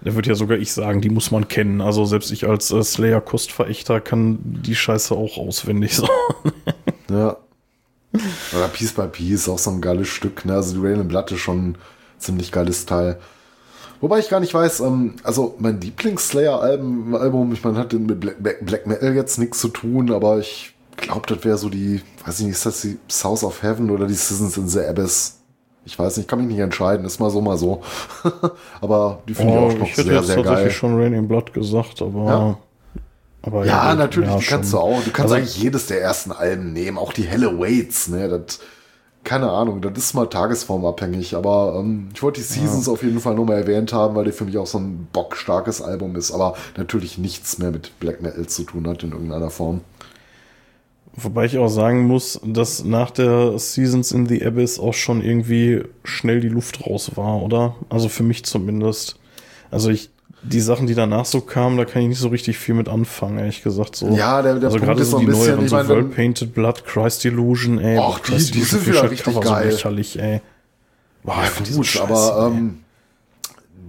da 0.01 0.13
würde 0.13 0.29
ja 0.29 0.35
sogar 0.35 0.57
ich 0.57 0.71
sagen, 0.71 1.01
die 1.01 1.09
muss 1.09 1.31
man 1.31 1.47
kennen. 1.47 1.81
Also, 1.81 2.05
selbst 2.05 2.31
ich 2.31 2.47
als 2.47 2.71
äh, 2.71 2.83
Slayer-Kostverächter 2.83 3.99
kann 3.99 4.39
die 4.41 4.75
Scheiße 4.75 5.15
auch 5.15 5.37
auswendig, 5.37 5.95
so. 5.95 6.07
Ja. 7.09 7.37
Oder 8.55 8.67
Piece 8.67 8.93
by 8.93 9.07
Piece, 9.07 9.47
auch 9.49 9.59
so 9.59 9.71
ein 9.71 9.81
geiles 9.81 10.07
Stück. 10.07 10.45
Ne? 10.45 10.53
Also 10.53 10.75
die 10.75 10.85
Rain 10.85 10.99
and 10.99 11.09
Blood 11.09 11.31
ist 11.31 11.39
schon 11.39 11.69
ein 11.69 11.77
ziemlich 12.17 12.51
geiles 12.51 12.85
Teil. 12.85 13.17
Wobei 13.99 14.19
ich 14.19 14.29
gar 14.29 14.39
nicht 14.39 14.53
weiß, 14.53 14.81
ähm, 14.81 15.15
also 15.23 15.55
mein 15.59 15.81
Lieblings-Slayer-Album, 15.81 17.15
Album, 17.15 17.53
ich 17.53 17.63
meine, 17.63 17.77
hat 17.77 17.93
mit 17.93 18.19
Black, 18.19 18.37
Black 18.61 18.87
Metal 18.87 19.15
jetzt 19.15 19.39
nichts 19.39 19.59
zu 19.59 19.69
tun, 19.69 20.11
aber 20.11 20.39
ich 20.39 20.75
glaube, 20.97 21.27
das 21.27 21.43
wäre 21.45 21.57
so 21.57 21.69
die, 21.69 22.01
weiß 22.25 22.39
ich 22.39 22.45
nicht, 22.47 22.55
ist 22.55 22.65
das 22.65 22.81
die 22.81 22.97
South 23.09 23.43
of 23.43 23.61
Heaven 23.63 23.89
oder 23.91 24.07
die 24.07 24.13
Seasons 24.13 24.57
in 24.57 24.67
the 24.67 24.81
Abyss? 24.81 25.35
Ich 25.85 25.97
weiß 25.97 26.17
nicht, 26.17 26.27
kann 26.27 26.39
mich 26.39 26.47
nicht 26.47 26.59
entscheiden, 26.59 27.05
ist 27.05 27.19
mal 27.19 27.29
so, 27.29 27.39
mal 27.41 27.57
so. 27.57 27.81
aber 28.81 29.19
die 29.27 29.33
finde 29.33 29.53
ich 29.53 29.59
auch 29.59 29.73
noch 29.73 29.79
Oh, 29.79 29.83
ich 29.83 29.91
hätte 29.91 30.03
sehr, 30.03 30.13
jetzt 30.15 30.27
sehr 30.27 30.35
tatsächlich 30.37 30.63
geil. 30.65 30.71
schon 30.71 30.95
Raining 30.99 31.27
Blood 31.27 31.53
gesagt, 31.53 32.01
aber. 32.01 32.25
Ja. 32.25 32.57
aber 33.43 33.65
Ja, 33.65 33.89
gut, 33.91 33.99
natürlich, 33.99 34.29
ja, 34.29 34.37
die 34.37 34.45
kannst 34.45 34.71
schon. 34.71 34.79
du 34.79 34.85
auch. 34.85 35.03
Du 35.03 35.11
kannst 35.11 35.31
Also- 35.31 35.35
eigentlich 35.35 35.57
jedes 35.61 35.87
der 35.87 36.01
ersten 36.01 36.31
Alben 36.33 36.73
nehmen, 36.73 36.97
auch 36.97 37.13
die 37.13 37.23
Helle 37.23 37.57
Waits, 37.57 38.09
ne? 38.09 38.27
Das, 38.27 38.59
keine 39.23 39.49
Ahnung, 39.49 39.81
das 39.81 39.97
ist 39.97 40.13
mal 40.13 40.27
tagesformabhängig, 40.27 41.35
aber 41.35 41.75
ähm, 41.79 42.09
ich 42.13 42.21
wollte 42.23 42.39
die 42.41 42.45
Seasons 42.47 42.87
auf 42.89 43.03
jeden 43.03 43.19
Fall 43.19 43.35
nur 43.35 43.45
mal 43.45 43.55
erwähnt 43.57 43.91
haben, 43.93 44.15
weil 44.15 44.25
die 44.25 44.31
für 44.31 44.45
mich 44.45 44.57
auch 44.57 44.67
so 44.67 44.77
ein 44.79 45.07
bockstarkes 45.13 45.81
Album 45.81 46.15
ist, 46.15 46.31
aber 46.31 46.55
natürlich 46.77 47.17
nichts 47.17 47.57
mehr 47.57 47.71
mit 47.71 47.97
Black 47.99 48.21
Metal 48.21 48.45
zu 48.47 48.63
tun 48.63 48.87
hat 48.87 49.03
in 49.03 49.11
irgendeiner 49.11 49.49
Form. 49.49 49.81
Wobei 51.19 51.45
ich 51.45 51.57
auch 51.57 51.67
sagen 51.67 52.03
muss, 52.05 52.39
dass 52.43 52.83
nach 52.83 53.09
der 53.09 53.57
Seasons 53.57 54.11
in 54.11 54.27
the 54.27 54.45
Abyss 54.45 54.79
auch 54.79 54.93
schon 54.93 55.23
irgendwie 55.23 55.81
schnell 56.03 56.41
die 56.41 56.47
Luft 56.49 56.85
raus 56.85 57.11
war, 57.15 57.41
oder? 57.41 57.75
Also 57.89 58.07
für 58.07 58.21
mich 58.21 58.45
zumindest. 58.45 59.17
Also 59.71 59.89
ich, 59.89 60.11
die 60.43 60.59
Sachen, 60.61 60.85
die 60.85 60.93
danach 60.93 61.25
so 61.25 61.41
kamen, 61.41 61.75
da 61.77 61.85
kann 61.85 62.03
ich 62.03 62.09
nicht 62.09 62.19
so 62.19 62.27
richtig 62.27 62.59
viel 62.59 62.75
mit 62.75 62.87
anfangen, 62.87 63.39
ehrlich 63.39 63.63
gesagt. 63.63 63.95
So. 63.95 64.09
Ja, 64.15 64.43
der- 64.43 64.59
der 64.59 64.65
also 64.69 64.77
Punkt 64.77 64.85
gerade 64.85 65.01
ist 65.01 65.09
so 65.09 65.17
ein 65.17 65.21
die 65.21 65.25
bisschen, 65.25 65.55
neueren, 65.55 65.67
so 65.67 65.75
meine, 65.75 65.89
World 65.89 66.15
Painted 66.15 66.53
Blood, 66.53 66.85
Christ 66.85 67.25
Illusion, 67.25 67.79
ey. 67.79 67.97
Och, 67.97 68.19
die- 68.19 68.51
die 68.51 68.61
sind 68.61 68.85
wieder 68.85 69.09
richtig 69.09 69.33
geil. 69.41 69.71
So 69.71 69.75
lächerlich, 69.75 70.19
ey. 70.19 70.41
Boah, 71.23 71.43
ich 71.43 71.63
diese 71.63 71.77
Gut, 71.79 71.99
aber 71.99 72.47
ähm, 72.53 72.79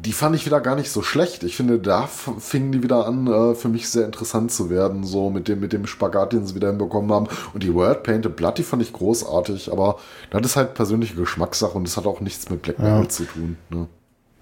die 0.05 0.13
fand 0.13 0.37
ich 0.37 0.47
wieder 0.47 0.61
gar 0.61 0.77
nicht 0.77 0.91
so 0.91 1.03
schlecht. 1.03 1.43
Ich 1.43 1.57
finde, 1.57 1.79
da 1.79 2.07
fingen 2.07 2.73
die 2.73 2.83
wieder 2.83 3.07
an, 3.07 3.27
äh, 3.27 3.55
für 3.55 3.69
mich 3.69 3.89
sehr 3.89 4.07
interessant 4.07 4.53
zu 4.53 4.71
werden, 4.71 5.05
so 5.05 5.31
mit 5.31 5.49
dem, 5.49 5.61
mit 5.61 5.73
dem 5.73 5.87
Spagat, 5.87 6.33
den 6.33 6.47
sie 6.47 6.55
wieder 6.55 6.69
hinbekommen 6.69 7.13
haben. 7.13 7.27
Und 7.53 7.63
die 7.63 7.75
World 7.75 8.03
Painted 8.05 8.37
Blood, 8.37 8.59
die 8.59 8.63
fand 8.63 8.83
ich 8.83 8.93
großartig, 8.93 9.73
aber 9.73 9.99
das 10.31 10.43
ist 10.47 10.57
halt 10.57 10.75
persönliche 10.75 11.15
Geschmackssache 11.15 11.77
und 11.77 11.85
das 11.87 11.97
hat 11.97 12.07
auch 12.07 12.21
nichts 12.21 12.49
mit 12.49 12.63
Black 12.63 12.79
Metal 12.79 13.09
zu 13.09 13.25
tun. 13.25 13.57
Ne? 13.71 13.89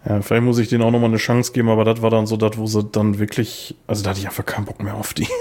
Ja, 0.05 0.21
vielleicht 0.21 0.45
muss 0.45 0.59
ich 0.59 0.69
denen 0.69 0.85
auch 0.85 0.91
nochmal 0.91 1.11
eine 1.11 1.17
Chance 1.17 1.53
geben, 1.53 1.69
aber 1.69 1.85
das 1.85 2.03
war 2.03 2.11
dann 2.11 2.27
so 2.27 2.37
das, 2.37 2.57
wo 2.59 2.67
sie 2.67 2.85
dann 2.85 3.19
wirklich, 3.19 3.77
also 3.87 4.05
da 4.05 4.11
hatte 4.11 4.21
ich 4.21 4.27
einfach 4.27 4.47
keinen 4.47 4.67
Bock 4.67 4.83
mehr 4.83 4.95
auf 4.95 5.15
die. 5.15 5.27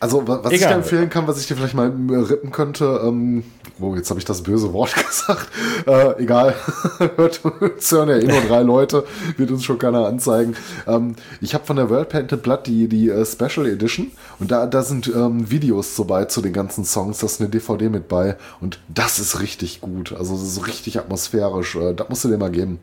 Also, 0.00 0.26
wa- 0.26 0.40
was 0.42 0.52
ich 0.52 0.60
Egal. 0.60 0.70
dir 0.70 0.76
empfehlen 0.78 1.10
kann, 1.10 1.26
was 1.28 1.38
ich 1.38 1.46
dir 1.46 1.56
vielleicht 1.56 1.74
mal 1.74 1.92
äh, 2.10 2.16
rippen 2.16 2.50
könnte, 2.50 3.02
ähm, 3.04 3.44
oh, 3.78 3.94
jetzt 3.94 4.08
habe 4.08 4.18
ich 4.18 4.24
das 4.24 4.42
böse 4.42 4.72
Wort 4.72 4.94
gesagt. 5.06 5.46
Äh, 5.86 6.22
egal, 6.22 6.54
hört 7.16 7.44
uns 7.44 7.92
hören 7.92 8.08
ja 8.08 8.16
eh 8.16 8.26
nur 8.26 8.40
drei 8.40 8.62
Leute, 8.62 9.04
wird 9.36 9.50
uns 9.50 9.62
schon 9.62 9.78
keiner 9.78 10.06
anzeigen. 10.06 10.56
Ähm, 10.86 11.16
ich 11.42 11.52
habe 11.52 11.66
von 11.66 11.76
der 11.76 11.90
World 11.90 12.08
Painted 12.08 12.42
Blood 12.42 12.66
die, 12.66 12.88
die 12.88 13.10
äh, 13.10 13.26
Special 13.26 13.66
Edition 13.66 14.10
und 14.38 14.50
da, 14.50 14.64
da 14.66 14.82
sind 14.82 15.06
ähm, 15.14 15.50
Videos 15.50 15.94
so 15.94 16.04
bei 16.04 16.24
zu 16.24 16.40
den 16.40 16.54
ganzen 16.54 16.86
Songs, 16.86 17.18
da 17.18 17.26
ist 17.26 17.40
eine 17.42 17.50
DVD 17.50 17.90
mit 17.90 18.08
bei 18.08 18.36
und 18.62 18.80
das 18.88 19.18
ist 19.18 19.40
richtig 19.40 19.82
gut. 19.82 20.14
Also, 20.18 20.32
das 20.32 20.42
ist 20.44 20.66
richtig 20.66 20.98
atmosphärisch. 20.98 21.76
Äh, 21.76 21.92
das 21.94 22.08
musst 22.08 22.24
du 22.24 22.28
dir 22.28 22.38
mal 22.38 22.50
geben. 22.50 22.78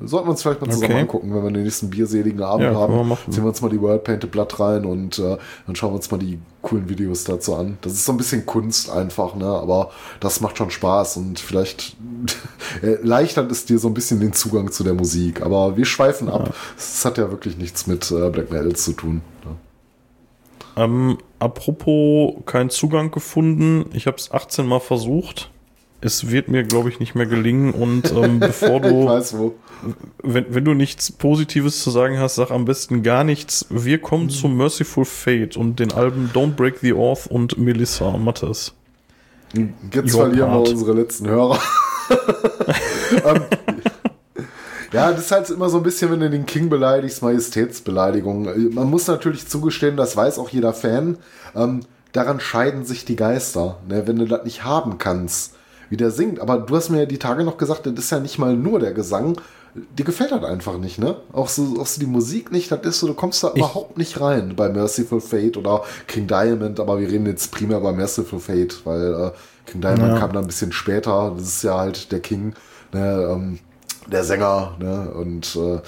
Sollten 0.00 0.26
wir 0.26 0.30
uns 0.32 0.42
vielleicht 0.42 0.60
mal 0.60 0.70
zusammen 0.70 0.92
Okay. 0.92 1.00
angucken, 1.00 1.34
wenn 1.34 1.42
wir 1.44 1.50
den 1.50 1.62
nächsten 1.62 1.88
bierseligen 1.88 2.42
Abend 2.42 2.64
Ja, 2.64 2.74
haben. 2.74 3.08
wir. 3.08 3.16
Ziehen 3.30 3.42
wir 3.42 3.48
uns 3.48 3.62
mal 3.62 3.70
die 3.70 3.80
World 3.80 4.04
Painted 4.04 4.30
Blood 4.30 4.60
rein 4.60 4.84
und 4.84 5.18
äh, 5.18 5.38
dann 5.66 5.76
schauen 5.76 5.92
wir 5.92 5.96
uns 5.96 6.10
mal 6.10 6.18
die 6.18 6.38
coolen 6.60 6.88
Videos 6.88 7.24
dazu 7.24 7.54
an. 7.54 7.78
Das 7.80 7.92
ist 7.94 8.04
so 8.04 8.12
ein 8.12 8.18
bisschen 8.18 8.44
Kunst 8.44 8.90
einfach, 8.90 9.34
ne? 9.34 9.46
Aber 9.46 9.90
das 10.20 10.40
macht 10.42 10.58
schon 10.58 10.70
Spaß 10.70 11.16
und 11.16 11.40
vielleicht 11.40 11.96
erleichtert 12.82 13.50
es 13.50 13.64
dir 13.64 13.78
so 13.78 13.88
ein 13.88 13.94
bisschen 13.94 14.20
den 14.20 14.32
Zugang 14.32 14.70
zu 14.72 14.84
der 14.84 14.94
Musik. 14.94 15.42
Aber 15.42 15.76
wir 15.76 15.84
schweifen 15.86 16.28
ab. 16.28 16.54
Es 16.76 17.04
hat 17.04 17.16
ja 17.18 17.30
wirklich 17.30 17.56
nichts 17.56 17.86
mit 17.86 18.10
äh, 18.10 18.28
Black 18.30 18.50
Metal 18.50 18.74
zu 18.74 18.92
tun. 18.92 19.22
Ne? 19.44 19.56
Ähm, 20.76 21.18
apropos 21.38 22.34
keinen 22.46 22.70
Zugang 22.70 23.10
gefunden. 23.10 23.86
Ich 23.92 24.06
habe 24.06 24.16
es 24.16 24.30
18 24.32 24.66
Mal 24.66 24.80
versucht. 24.80 25.50
Es 26.04 26.30
wird 26.30 26.48
mir, 26.48 26.64
glaube 26.64 26.88
ich, 26.88 26.98
nicht 27.00 27.14
mehr 27.14 27.26
gelingen. 27.26 27.72
Und 27.72 28.10
ähm, 28.12 28.40
bevor 28.40 28.76
Ich 28.84 28.90
du, 28.90 29.06
weiß 29.06 29.38
wo. 29.38 29.54
wenn, 30.22 30.46
wenn 30.54 30.64
du 30.64 30.74
nichts 30.74 31.12
Positives 31.12 31.82
zu 31.82 31.90
sagen 31.90 32.18
hast, 32.18 32.34
sag 32.34 32.50
am 32.50 32.64
besten 32.64 33.02
gar 33.02 33.24
nichts. 33.24 33.66
Wir 33.70 33.98
Mhm. 33.98 34.02
kommen 34.02 34.30
zu 34.30 34.48
Merciful 34.48 35.04
Fate 35.04 35.56
und 35.56 35.78
den 35.78 35.92
Alben 35.92 36.30
Don't 36.34 36.52
Break 36.56 36.78
the 36.80 36.92
Oath 36.92 37.26
und 37.28 37.56
Melissa 37.56 38.10
Mattes. 38.16 38.74
Jetzt 39.54 40.14
Your 40.14 40.22
verlieren 40.24 40.50
part. 40.50 40.66
wir 40.66 40.72
unsere 40.72 40.92
letzten 40.94 41.28
Hörer. 41.28 41.58
ähm, 43.24 43.42
ja, 44.92 45.10
das 45.12 45.20
ist 45.22 45.30
halt 45.32 45.50
immer 45.50 45.68
so 45.68 45.78
ein 45.78 45.82
bisschen, 45.82 46.10
wenn 46.10 46.20
du 46.20 46.28
den 46.30 46.46
King 46.46 46.68
beleidigst, 46.68 47.22
Majestätsbeleidigung. 47.22 48.74
Man 48.74 48.90
muss 48.90 49.06
natürlich 49.06 49.48
zugestehen, 49.48 49.96
das 49.96 50.16
weiß 50.16 50.38
auch 50.38 50.48
jeder 50.50 50.72
Fan. 50.74 51.16
Ähm, 51.54 51.80
daran 52.12 52.40
scheiden 52.40 52.84
sich 52.84 53.04
die 53.04 53.16
Geister, 53.16 53.78
ne? 53.88 54.06
wenn 54.06 54.16
du 54.16 54.26
das 54.26 54.44
nicht 54.44 54.64
haben 54.64 54.98
kannst, 54.98 55.54
wie 55.92 55.96
der 55.98 56.10
singt. 56.10 56.40
Aber 56.40 56.58
du 56.58 56.74
hast 56.74 56.88
mir 56.88 57.00
ja 57.00 57.06
die 57.06 57.18
Tage 57.18 57.44
noch 57.44 57.58
gesagt, 57.58 57.84
das 57.84 57.92
ist 57.92 58.10
ja 58.10 58.18
nicht 58.18 58.38
mal 58.38 58.56
nur 58.56 58.80
der 58.80 58.92
Gesang. 58.92 59.36
dir 59.74 60.04
gefällt 60.06 60.32
das 60.32 60.42
einfach 60.42 60.78
nicht, 60.78 60.98
ne? 60.98 61.16
Auch 61.32 61.48
so, 61.48 61.76
auch 61.78 61.86
so 61.86 62.00
die 62.00 62.06
Musik 62.06 62.50
nicht, 62.50 62.72
das 62.72 62.80
ist 62.82 63.00
so, 63.00 63.06
du 63.06 63.14
kommst 63.14 63.44
da 63.44 63.50
ich 63.50 63.58
überhaupt 63.58 63.98
nicht 63.98 64.18
rein 64.18 64.56
bei 64.56 64.70
Merciful 64.70 65.20
Fate 65.20 65.58
oder 65.58 65.82
King 66.08 66.26
Diamond, 66.26 66.80
aber 66.80 66.98
wir 66.98 67.08
reden 67.08 67.26
jetzt 67.26 67.52
primär 67.52 67.78
bei 67.80 67.92
Merciful 67.92 68.40
Fate, 68.40 68.80
weil 68.84 69.12
äh, 69.12 69.30
King 69.70 69.82
Diamond 69.82 70.14
ja. 70.14 70.18
kam 70.18 70.32
dann 70.32 70.44
ein 70.44 70.46
bisschen 70.46 70.72
später, 70.72 71.34
das 71.36 71.46
ist 71.46 71.62
ja 71.62 71.76
halt 71.76 72.10
der 72.10 72.20
King, 72.20 72.54
ne, 72.92 73.28
ähm, 73.30 73.58
der 74.10 74.24
Sänger, 74.24 74.74
ne? 74.80 75.12
Und 75.14 75.54
äh, 75.56 75.80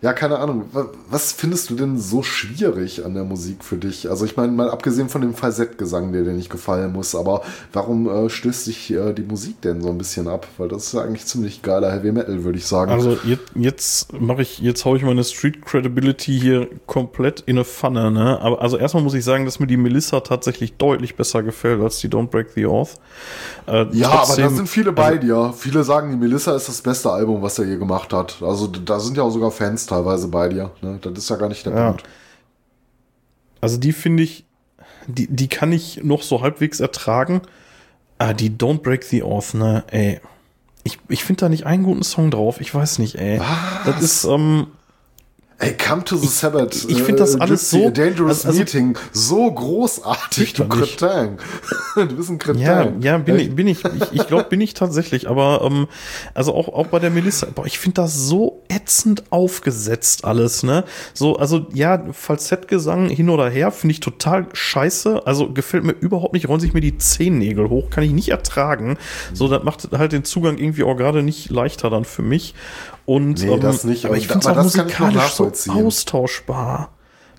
ja, 0.00 0.12
keine 0.12 0.38
Ahnung. 0.38 0.64
Was 1.10 1.32
findest 1.32 1.70
du 1.70 1.74
denn 1.74 1.98
so 1.98 2.22
schwierig 2.22 3.04
an 3.04 3.14
der 3.14 3.24
Musik 3.24 3.64
für 3.64 3.76
dich? 3.76 4.08
Also 4.08 4.24
ich 4.24 4.36
meine, 4.36 4.52
mal 4.52 4.70
abgesehen 4.70 5.08
von 5.08 5.22
dem 5.22 5.34
Falsettgesang, 5.34 6.12
der 6.12 6.22
dir 6.22 6.32
nicht 6.32 6.50
gefallen 6.50 6.92
muss, 6.92 7.16
aber 7.16 7.42
warum 7.72 8.08
äh, 8.08 8.30
stößt 8.30 8.64
sich 8.64 8.92
äh, 8.92 9.12
die 9.12 9.22
Musik 9.22 9.60
denn 9.62 9.82
so 9.82 9.88
ein 9.88 9.98
bisschen 9.98 10.28
ab? 10.28 10.46
Weil 10.56 10.68
das 10.68 10.84
ist 10.84 10.92
ja 10.92 11.02
eigentlich 11.02 11.26
ziemlich 11.26 11.62
geiler 11.62 11.90
Heavy 11.90 12.12
Metal, 12.12 12.44
würde 12.44 12.58
ich 12.58 12.66
sagen. 12.66 12.92
Also 12.92 13.18
jetzt, 13.24 13.50
jetzt 13.56 14.12
mache 14.20 14.42
ich, 14.42 14.60
jetzt 14.60 14.84
haue 14.84 14.96
ich 14.96 15.02
meine 15.02 15.24
Street 15.24 15.64
Credibility 15.66 16.38
hier 16.38 16.68
komplett 16.86 17.40
in 17.40 17.56
eine 17.56 17.64
Pfanne, 17.64 18.12
ne? 18.12 18.40
Aber 18.40 18.62
also 18.62 18.76
erstmal 18.76 19.02
muss 19.02 19.14
ich 19.14 19.24
sagen, 19.24 19.46
dass 19.46 19.58
mir 19.58 19.66
die 19.66 19.76
Melissa 19.76 20.20
tatsächlich 20.20 20.76
deutlich 20.76 21.16
besser 21.16 21.42
gefällt 21.42 21.80
als 21.82 21.98
die 21.98 22.08
Don't 22.08 22.28
Break 22.28 22.50
the 22.54 22.66
Oath. 22.66 23.00
Äh, 23.66 23.86
ja, 23.92 24.10
trotzdem, 24.10 24.44
aber 24.44 24.50
da 24.50 24.56
sind 24.56 24.68
viele 24.68 24.92
bei 24.92 25.06
also, 25.06 25.20
dir. 25.20 25.54
Viele 25.56 25.82
sagen, 25.82 26.10
die 26.12 26.16
Melissa 26.16 26.54
ist 26.54 26.68
das 26.68 26.82
beste 26.82 27.10
Album, 27.10 27.42
was 27.42 27.58
er 27.58 27.64
je 27.64 27.76
gemacht 27.76 28.12
hat. 28.12 28.36
Also 28.42 28.68
da 28.68 29.00
sind 29.00 29.16
ja 29.16 29.24
auch 29.24 29.30
sogar 29.30 29.50
Fans 29.50 29.87
teilweise 29.88 30.28
bei 30.28 30.48
dir. 30.48 30.70
Ne? 30.80 30.98
Das 31.00 31.12
ist 31.12 31.30
ja 31.30 31.36
gar 31.36 31.48
nicht 31.48 31.64
der 31.66 31.74
ja. 31.74 31.88
Punkt. 31.88 32.04
Also 33.60 33.78
die 33.78 33.92
finde 33.92 34.22
ich, 34.22 34.44
die, 35.06 35.26
die 35.26 35.48
kann 35.48 35.72
ich 35.72 36.02
noch 36.04 36.22
so 36.22 36.42
halbwegs 36.42 36.80
ertragen. 36.80 37.42
Ah, 38.18 38.32
die 38.32 38.50
Don't 38.50 38.82
Break 38.82 39.04
the 39.04 39.22
Oath, 39.22 39.54
ne, 39.54 39.84
ey. 39.90 40.20
Ich, 40.84 40.98
ich 41.08 41.24
finde 41.24 41.40
da 41.40 41.48
nicht 41.48 41.66
einen 41.66 41.82
guten 41.82 42.02
Song 42.02 42.30
drauf. 42.30 42.60
Ich 42.60 42.74
weiß 42.74 42.98
nicht, 42.98 43.16
ey. 43.16 43.40
Was? 43.40 43.48
Das 43.84 44.02
ist, 44.02 44.24
ähm, 44.24 44.68
Ey, 45.60 45.74
Come 45.76 46.04
to 46.04 46.16
the 46.16 46.28
Sabbath. 46.28 46.76
Ich, 46.76 46.88
ich 46.88 47.02
finde 47.02 47.16
das 47.16 47.34
äh, 47.34 47.40
alles 47.40 47.68
so. 47.68 47.90
Dangerous 47.90 48.46
also, 48.46 48.60
Meeting. 48.60 48.96
So 49.10 49.50
großartig, 49.50 50.52
du 50.52 50.68
Kretin. 50.68 51.38
du 51.96 52.16
bist 52.16 52.30
ein 52.30 52.38
Kretin. 52.38 52.62
Ja, 52.62 52.92
ja, 53.00 53.18
bin 53.18 53.40
ich, 53.40 53.56
bin 53.56 53.66
ich. 53.66 53.84
Ich, 53.84 54.12
ich 54.12 54.26
glaube, 54.28 54.44
bin 54.44 54.60
ich 54.60 54.74
tatsächlich. 54.74 55.28
Aber, 55.28 55.62
ähm, 55.64 55.88
also 56.32 56.54
auch, 56.54 56.68
auch 56.68 56.86
bei 56.86 57.00
der 57.00 57.10
Melissa. 57.10 57.48
Boah, 57.52 57.66
ich 57.66 57.80
finde 57.80 58.02
das 58.02 58.14
so 58.14 58.62
ätzend 58.68 59.24
aufgesetzt 59.30 60.24
alles, 60.24 60.62
ne? 60.62 60.84
So, 61.12 61.34
also, 61.36 61.66
ja, 61.74 62.04
Falsettgesang 62.12 63.08
hin 63.08 63.28
oder 63.28 63.50
her 63.50 63.72
finde 63.72 63.94
ich 63.94 64.00
total 64.00 64.46
scheiße. 64.52 65.26
Also, 65.26 65.52
gefällt 65.52 65.82
mir 65.82 65.92
überhaupt 65.92 66.34
nicht. 66.34 66.48
Rollen 66.48 66.60
sich 66.60 66.72
mir 66.72 66.80
die 66.80 66.98
Zehennägel 66.98 67.68
hoch. 67.68 67.90
Kann 67.90 68.04
ich 68.04 68.12
nicht 68.12 68.28
ertragen. 68.28 68.96
So, 69.34 69.48
das 69.48 69.64
macht 69.64 69.88
halt 69.90 70.12
den 70.12 70.22
Zugang 70.22 70.56
irgendwie 70.56 70.84
auch 70.84 70.96
gerade 70.96 71.24
nicht 71.24 71.50
leichter 71.50 71.90
dann 71.90 72.04
für 72.04 72.22
mich. 72.22 72.54
Und, 73.08 73.42
nee, 73.42 73.58
das 73.58 73.84
nicht. 73.84 74.04
Aber 74.04 74.18
ich 74.18 74.28
finde 74.28 74.40
es 74.40 74.46
auch 74.46 74.62
musikalisch 74.62 75.32
so 75.32 75.50
austauschbar. 75.72 76.90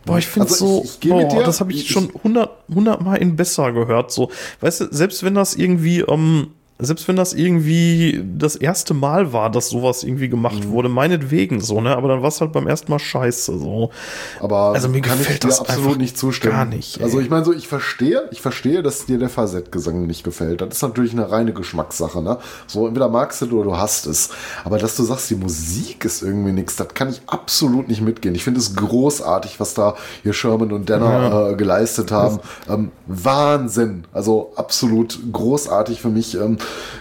Boah, 0.04 0.18
ich 0.18 0.26
finde 0.26 0.50
also 0.50 0.66
so, 0.66 0.82
ich, 0.84 1.06
ich 1.06 1.10
boah, 1.12 1.44
das 1.44 1.60
habe 1.60 1.72
ich, 1.72 1.82
ich, 1.84 1.92
schon 1.92 2.12
hundert, 2.24 2.64
hundert 2.74 3.02
Mal 3.04 3.18
in 3.18 3.36
besser 3.36 3.72
gehört. 3.72 4.12
So, 4.12 4.32
weißt 4.62 4.82
du, 4.82 4.88
selbst 4.90 5.22
wenn 5.22 5.36
das 5.36 5.54
irgendwie 5.54 6.00
ähm, 6.00 6.56
selbst 6.82 7.10
wenn 7.10 7.18
das 7.18 7.34
irgendwie 7.34 8.24
das 8.38 8.56
erste 8.56 8.94
Mal 8.94 9.34
war, 9.34 9.50
dass 9.50 9.68
sowas 9.68 10.04
irgendwie 10.04 10.30
gemacht 10.30 10.64
mhm. 10.64 10.70
wurde, 10.70 10.88
meinetwegen 10.88 11.60
so, 11.60 11.82
ne? 11.82 11.94
Aber 11.96 12.08
dann 12.08 12.22
war 12.22 12.30
es 12.30 12.40
halt 12.40 12.54
beim 12.54 12.68
ersten 12.68 12.90
Mal 12.90 13.00
scheiße, 13.00 13.60
so. 13.60 13.92
Aber 14.40 14.74
also 14.74 14.88
mir 14.88 15.02
kann 15.02 15.18
gefällt 15.18 15.36
ich 15.36 15.40
dir 15.42 15.48
das 15.50 15.60
absolut 15.60 15.98
nicht 15.98 16.18
zustimmen. 16.18 16.54
Gar 16.54 16.66
nicht. 16.66 16.98
Ey. 16.98 17.04
Also 17.04 17.20
ich 17.20 17.30
meine 17.30 17.44
so, 17.44 17.52
ich 17.52 17.68
verstehe, 17.68 18.30
ich 18.32 18.40
verstehe, 18.40 18.82
dass 18.82 19.06
dir 19.06 19.18
der 19.18 19.28
Fasettgesang 19.28 20.08
nicht 20.08 20.24
gefällt. 20.24 20.62
Das 20.62 20.70
ist 20.70 20.82
natürlich 20.82 21.12
eine 21.12 21.30
reine 21.30 21.52
Geschmackssache, 21.52 22.22
ne? 22.22 22.38
So 22.66 22.88
entweder 22.88 23.10
magst 23.10 23.42
du 23.42 23.46
es 23.46 23.52
oder 23.52 23.64
du 23.66 23.78
hast 23.78 24.08
es. 24.08 24.30
Aber 24.64 24.78
dass 24.78 24.96
du 24.96 25.04
sagst, 25.04 25.30
die 25.30 25.36
Musik 25.36 26.06
ist 26.06 26.22
irgendwie 26.22 26.54
nichts, 26.54 26.78
das 26.78 26.88
kann 26.94 27.10
ich 27.10 27.22
absolut 27.28 27.90
nicht 27.90 28.02
mitgehen. 28.02 28.36
Ich 28.36 28.46
finde 28.46 28.62
es 28.62 28.78
großartig, 28.78 29.60
was 29.60 29.74
da 29.74 29.96
hier 30.24 30.32
Sherman 30.32 30.72
und 30.72 30.88
Denner 30.88 31.30
ja. 31.30 31.50
äh, 31.50 31.56
geleistet 31.56 32.14
haben. 32.14 32.40
Ähm, 32.70 32.92
Wahnsinn. 33.06 34.06
Also 34.14 34.54
absolut 34.56 35.20
großartig 35.34 36.00
für 36.00 36.10
mich. 36.10 36.36
Ähm, 36.36 36.58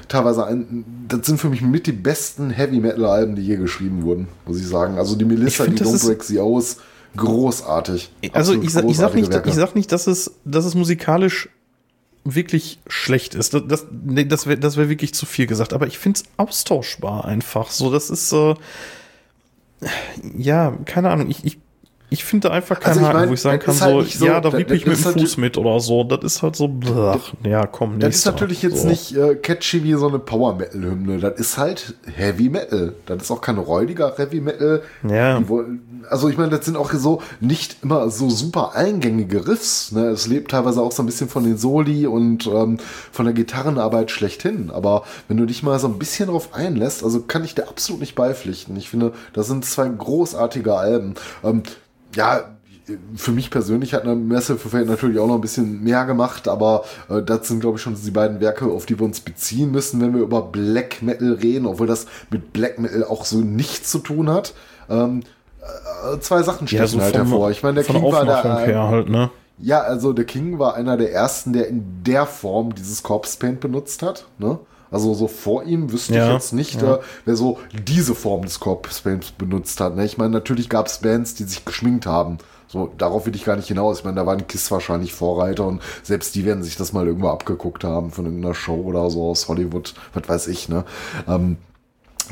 teilweise 0.09 0.47
ein, 0.47 0.85
das 1.09 1.27
sind 1.27 1.39
für 1.39 1.49
mich 1.49 1.63
mit 1.63 1.87
die 1.87 1.93
besten 1.93 2.51
Heavy 2.51 2.81
Metal 2.81 3.05
Alben, 3.05 3.37
die 3.37 3.43
je 3.43 3.57
geschrieben 3.57 4.03
wurden, 4.03 4.29
muss 4.47 4.59
ich 4.59 4.67
sagen. 4.67 4.99
Also 4.99 5.17
die 5.17 5.25
Melissa, 5.25 5.65
find, 5.65 5.81
die 5.81 5.85
Don't 5.85 6.07
Break 6.07 6.23
the 6.25 6.41
Aus, 6.41 6.77
großartig. 7.17 8.11
Also 8.33 8.55
ich, 8.55 8.65
ich, 8.65 8.73
sag 8.73 8.85
nicht, 8.85 9.01
ich 9.47 9.55
sag 9.55 9.75
nicht, 9.75 9.93
dass 9.93 10.07
es, 10.07 10.33
dass 10.45 10.65
es 10.65 10.75
musikalisch 10.75 11.49
wirklich 12.25 12.79
schlecht 12.87 13.35
ist. 13.35 13.55
Das, 13.55 13.63
das, 13.67 13.87
nee, 13.91 14.25
das 14.25 14.47
wäre 14.47 14.59
das 14.59 14.77
wär 14.77 14.89
wirklich 14.89 15.15
zu 15.15 15.27
viel 15.27 15.47
gesagt. 15.47 15.73
Aber 15.73 15.87
ich 15.87 15.99
finde 15.99 16.21
es 16.21 16.25
austauschbar 16.37 17.25
einfach. 17.25 17.71
So, 17.71 17.91
das 17.91 18.11
ist 18.11 18.33
äh, 18.33 18.55
ja, 20.37 20.77
keine 20.85 21.11
Ahnung. 21.11 21.31
Ich, 21.31 21.45
ich 21.45 21.59
ich 22.11 22.25
finde 22.25 22.51
einfach 22.51 22.81
keinen 22.81 22.99
also 22.99 23.07
Haken, 23.07 23.19
mein, 23.19 23.29
wo 23.29 23.35
ich 23.35 23.41
sagen 23.41 23.59
kann, 23.59 23.79
halt 23.81 24.11
so, 24.11 24.19
so, 24.19 24.27
ja, 24.27 24.41
da 24.41 24.51
wippe 24.53 24.75
ich 24.75 24.87
mit 24.87 25.05
dem 25.05 25.13
Fuß 25.13 25.37
mit 25.37 25.59
oder 25.59 25.79
so. 25.79 26.05
Das 26.05 26.25
ist 26.25 26.43
halt 26.43 26.57
so, 26.57 26.67
blach, 26.67 27.35
ja, 27.45 27.67
komm, 27.67 27.97
nicht. 27.97 28.03
Das 28.03 28.17
ist 28.17 28.25
natürlich 28.25 28.63
jetzt 28.63 28.83
so. 28.83 28.89
nicht 28.89 29.15
äh, 29.15 29.35
catchy 29.35 29.85
wie 29.85 29.93
so 29.93 30.09
eine 30.09 30.19
Power-Metal-Hymne. 30.19 31.19
Das 31.19 31.39
ist 31.39 31.59
halt 31.59 31.97
Heavy 32.07 32.49
Metal. 32.49 32.95
Das 33.05 33.25
ist 33.25 33.31
auch 33.31 33.43
kein 33.43 33.59
räudiger 33.59 34.15
Heavy 34.17 34.41
Metal. 34.41 34.83
Ja. 35.07 35.43
Also 36.09 36.31
ich 36.31 36.39
meine, 36.39 36.51
das 36.51 36.65
sind 36.65 36.77
auch 36.79 36.91
so 36.95 37.21
nicht 37.41 37.77
immer 37.83 38.09
so 38.09 38.31
super 38.31 38.73
eingängige 38.75 39.47
Riffs. 39.47 39.93
Ne? 39.93 40.07
Es 40.07 40.27
lebt 40.27 40.51
teilweise 40.53 40.81
auch 40.81 40.93
so 40.93 41.03
ein 41.03 41.07
bisschen 41.07 41.29
von 41.29 41.45
den 41.45 41.59
Soli 41.59 42.07
und 42.07 42.47
ähm, 42.47 42.79
von 43.13 43.27
der 43.27 43.35
Gitarrenarbeit 43.35 44.11
schlechthin. 44.11 44.71
Aber 44.71 45.05
wenn 45.29 45.37
du 45.37 45.45
dich 45.45 45.63
mal 45.63 45.79
so 45.79 45.89
ein 45.89 45.99
bisschen 45.99 46.31
drauf 46.31 46.55
einlässt, 46.55 47.05
also 47.05 47.21
kann 47.21 47.45
ich 47.45 47.55
dir 47.55 47.69
absolut 47.69 48.01
nicht 48.01 48.15
beipflichten. 48.15 48.75
Ich 48.77 48.89
finde, 48.89 49.13
das 49.35 49.47
sind 49.47 49.67
zwei 49.67 49.89
großartige 49.89 50.75
Alben. 50.75 51.15
Ähm, 51.45 51.63
ja, 52.15 52.45
für 53.17 53.33
mich 53.33 53.51
persönlich 53.51 53.95
hat 53.95 54.05
eine 54.05 54.15
Messe 54.15 54.57
für 54.57 54.71
Fate 54.71 54.87
natürlich 54.87 55.19
auch 55.19 55.27
noch 55.27 55.35
ein 55.35 55.41
bisschen 55.41 55.83
mehr 55.83 56.05
gemacht, 56.07 56.49
aber 56.49 56.85
äh, 57.09 57.23
das 57.23 57.49
sind, 57.49 57.61
glaube 57.61 57.77
ich, 57.77 57.83
schon 57.83 57.95
die 57.95 58.11
beiden 58.11 58.41
Werke, 58.41 58.67
auf 58.67 58.87
die 58.87 58.99
wir 58.99 59.05
uns 59.05 59.21
beziehen 59.21 59.71
müssen, 59.71 60.01
wenn 60.01 60.15
wir 60.15 60.23
über 60.23 60.43
Black 60.43 61.03
Metal 61.03 61.33
reden, 61.35 61.67
obwohl 61.67 61.87
das 61.87 62.07
mit 62.31 62.53
Black 62.53 62.79
Metal 62.79 63.05
auch 63.05 63.25
so 63.25 63.39
nichts 63.39 63.91
zu 63.91 63.99
tun 63.99 64.31
hat. 64.31 64.55
Ähm, 64.89 65.23
äh, 65.61 66.19
zwei 66.21 66.43
Sachen 66.43 66.67
stechen 66.67 66.85
ja, 66.85 66.89
so 66.89 67.01
halt 67.01 67.17
vom, 67.17 67.27
hervor. 67.27 67.51
Ich 67.51 67.63
meine, 67.63 67.83
der 67.83 67.85
King 67.85 68.03
war 68.03 68.25
der. 68.25 68.69
Äh, 68.69 68.75
halt, 68.75 69.09
ne? 69.09 69.31
Ja, 69.61 69.81
also 69.81 70.13
der 70.13 70.25
King 70.25 70.59
war 70.59 70.75
einer 70.75 70.97
der 70.97 71.13
ersten, 71.13 71.53
der 71.53 71.67
in 71.69 72.05
der 72.05 72.27
Form 72.27 72.75
dieses 72.75 73.03
Corpse 73.03 73.39
Paint 73.39 73.61
benutzt 73.61 74.03
hat. 74.03 74.27
Ne? 74.39 74.59
Also 74.91 75.15
so 75.15 75.29
vor 75.29 75.65
ihm 75.65 75.93
wüsste 75.93 76.15
ja, 76.15 76.27
ich 76.27 76.33
jetzt 76.35 76.53
nicht, 76.53 76.81
ja. 76.81 76.97
äh, 76.97 76.99
wer 77.25 77.37
so 77.37 77.59
diese 77.87 78.15
Form 78.15 78.43
des 78.43 78.61
Corpse 78.61 79.03
Paints 79.03 79.31
benutzt 79.33 79.81
hat. 79.81 79.97
Ne? 79.97 80.05
Ich 80.05 80.19
meine, 80.19 80.31
natürlich 80.31 80.69
gab 80.69 80.87
es 80.87 80.99
Bands, 80.99 81.35
die 81.35 81.45
sich 81.45 81.65
geschminkt 81.65 82.07
haben. 82.07 82.39
So, 82.69 82.93
darauf 82.99 83.25
will 83.25 83.35
ich 83.35 83.45
gar 83.45 83.57
nicht 83.57 83.69
hinaus. 83.69 84.01
Ich 84.01 84.05
meine, 84.05 84.17
da 84.17 84.27
waren 84.27 84.47
Kiss 84.47 84.71
wahrscheinlich 84.71 85.15
Vorreiter 85.15 85.67
und 85.67 85.81
selbst 86.03 86.35
die 86.35 86.45
werden 86.45 86.63
sich 86.63 86.77
das 86.77 86.93
mal 86.93 87.07
irgendwo 87.07 87.29
abgeguckt 87.29 87.83
haben 87.83 88.11
von 88.11 88.27
irgendeiner 88.27 88.55
Show 88.55 88.77
oder 88.77 89.09
so 89.11 89.31
aus 89.31 89.49
Hollywood, 89.49 89.95
was 90.13 90.29
weiß 90.29 90.49
ich, 90.49 90.69
ne? 90.69 90.85
Ähm, 91.27 91.57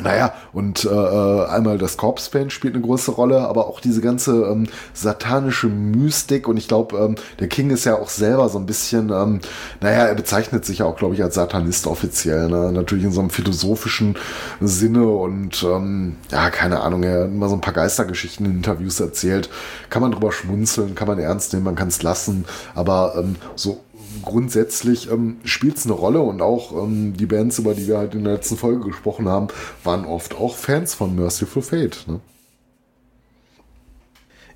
naja, 0.03 0.35
und 0.53 0.85
äh, 0.85 0.89
äh, 0.89 1.47
einmal 1.47 1.79
das 1.79 1.97
Corpse 1.97 2.31
Paint 2.31 2.53
spielt 2.53 2.75
eine 2.75 2.85
große 2.85 3.11
Rolle, 3.13 3.41
aber 3.49 3.67
auch 3.67 3.81
diese 3.81 4.03
ganze 4.03 4.45
ähm, 4.45 4.67
satanische 4.93 5.69
Mystik 5.69 6.49
und 6.49 6.57
ich 6.59 6.69
glaube, 6.69 6.99
ähm, 6.99 7.15
der 7.41 7.49
King 7.49 7.71
ist 7.71 7.85
ja 7.85 7.99
auch 7.99 8.09
selber 8.09 8.49
so 8.49 8.59
ein 8.59 8.67
bisschen, 8.67 9.11
ähm, 9.11 9.41
naja, 9.81 10.05
er 10.05 10.15
bezeichnet 10.15 10.65
sich 10.67 10.79
ja 10.79 10.87
auch, 10.87 10.97
glaube 10.97 11.15
ich, 11.15 11.23
als 11.23 11.37
Satanist 11.37 11.87
offiziell, 11.87 12.49
ne? 12.49 12.73
natürlich 12.73 13.05
in 13.05 13.13
so 13.13 13.21
einem 13.21 13.31
philosophischen 13.31 14.17
Sinne 14.61 15.09
und 15.09 15.63
ähm, 15.63 16.17
ja, 16.31 16.51
keine 16.51 16.81
Ahnung, 16.81 17.03
er 17.03 17.23
hat 17.23 17.29
immer 17.29 17.49
so 17.49 17.55
ein 17.55 17.63
paar 17.63 17.75
Geistergeschichten 17.75 18.45
in 18.45 18.53
Interviews 18.57 19.01
erzählt, 19.01 19.49
kann 19.89 20.03
man 20.03 20.13
drüber 20.13 20.31
schmunzeln, 20.31 20.95
kann 20.95 21.09
man 21.09 21.19
ernst 21.19 21.53
nehmen, 21.53 21.65
man 21.65 21.75
kann 21.75 21.89
es 21.89 22.03
lassen, 22.03 22.45
aber 22.75 23.15
ähm, 23.17 23.37
so 23.55 23.81
grundsätzlich 24.27 25.11
ähm, 25.11 25.39
spielt 25.45 25.79
es 25.79 25.87
eine 25.87 25.95
Rolle 25.95 26.21
und 26.21 26.43
auch 26.43 26.73
ähm, 26.73 27.15
die 27.17 27.25
Bands, 27.25 27.59
über 27.59 27.75
die 27.75 27.87
wir 27.87 27.97
halt 27.97 28.15
in 28.15 28.25
der 28.25 28.35
letzten 28.35 28.59
Folge 28.59 28.85
gesprochen 28.85 29.29
haben, 29.29 29.49
waren 29.83 30.05
oft 30.05 30.35
auch 30.35 30.57
Fans 30.57 30.95
von 30.95 31.15
Merciful 31.17 31.63
Fate. 31.63 32.05
Ne? 32.07 32.21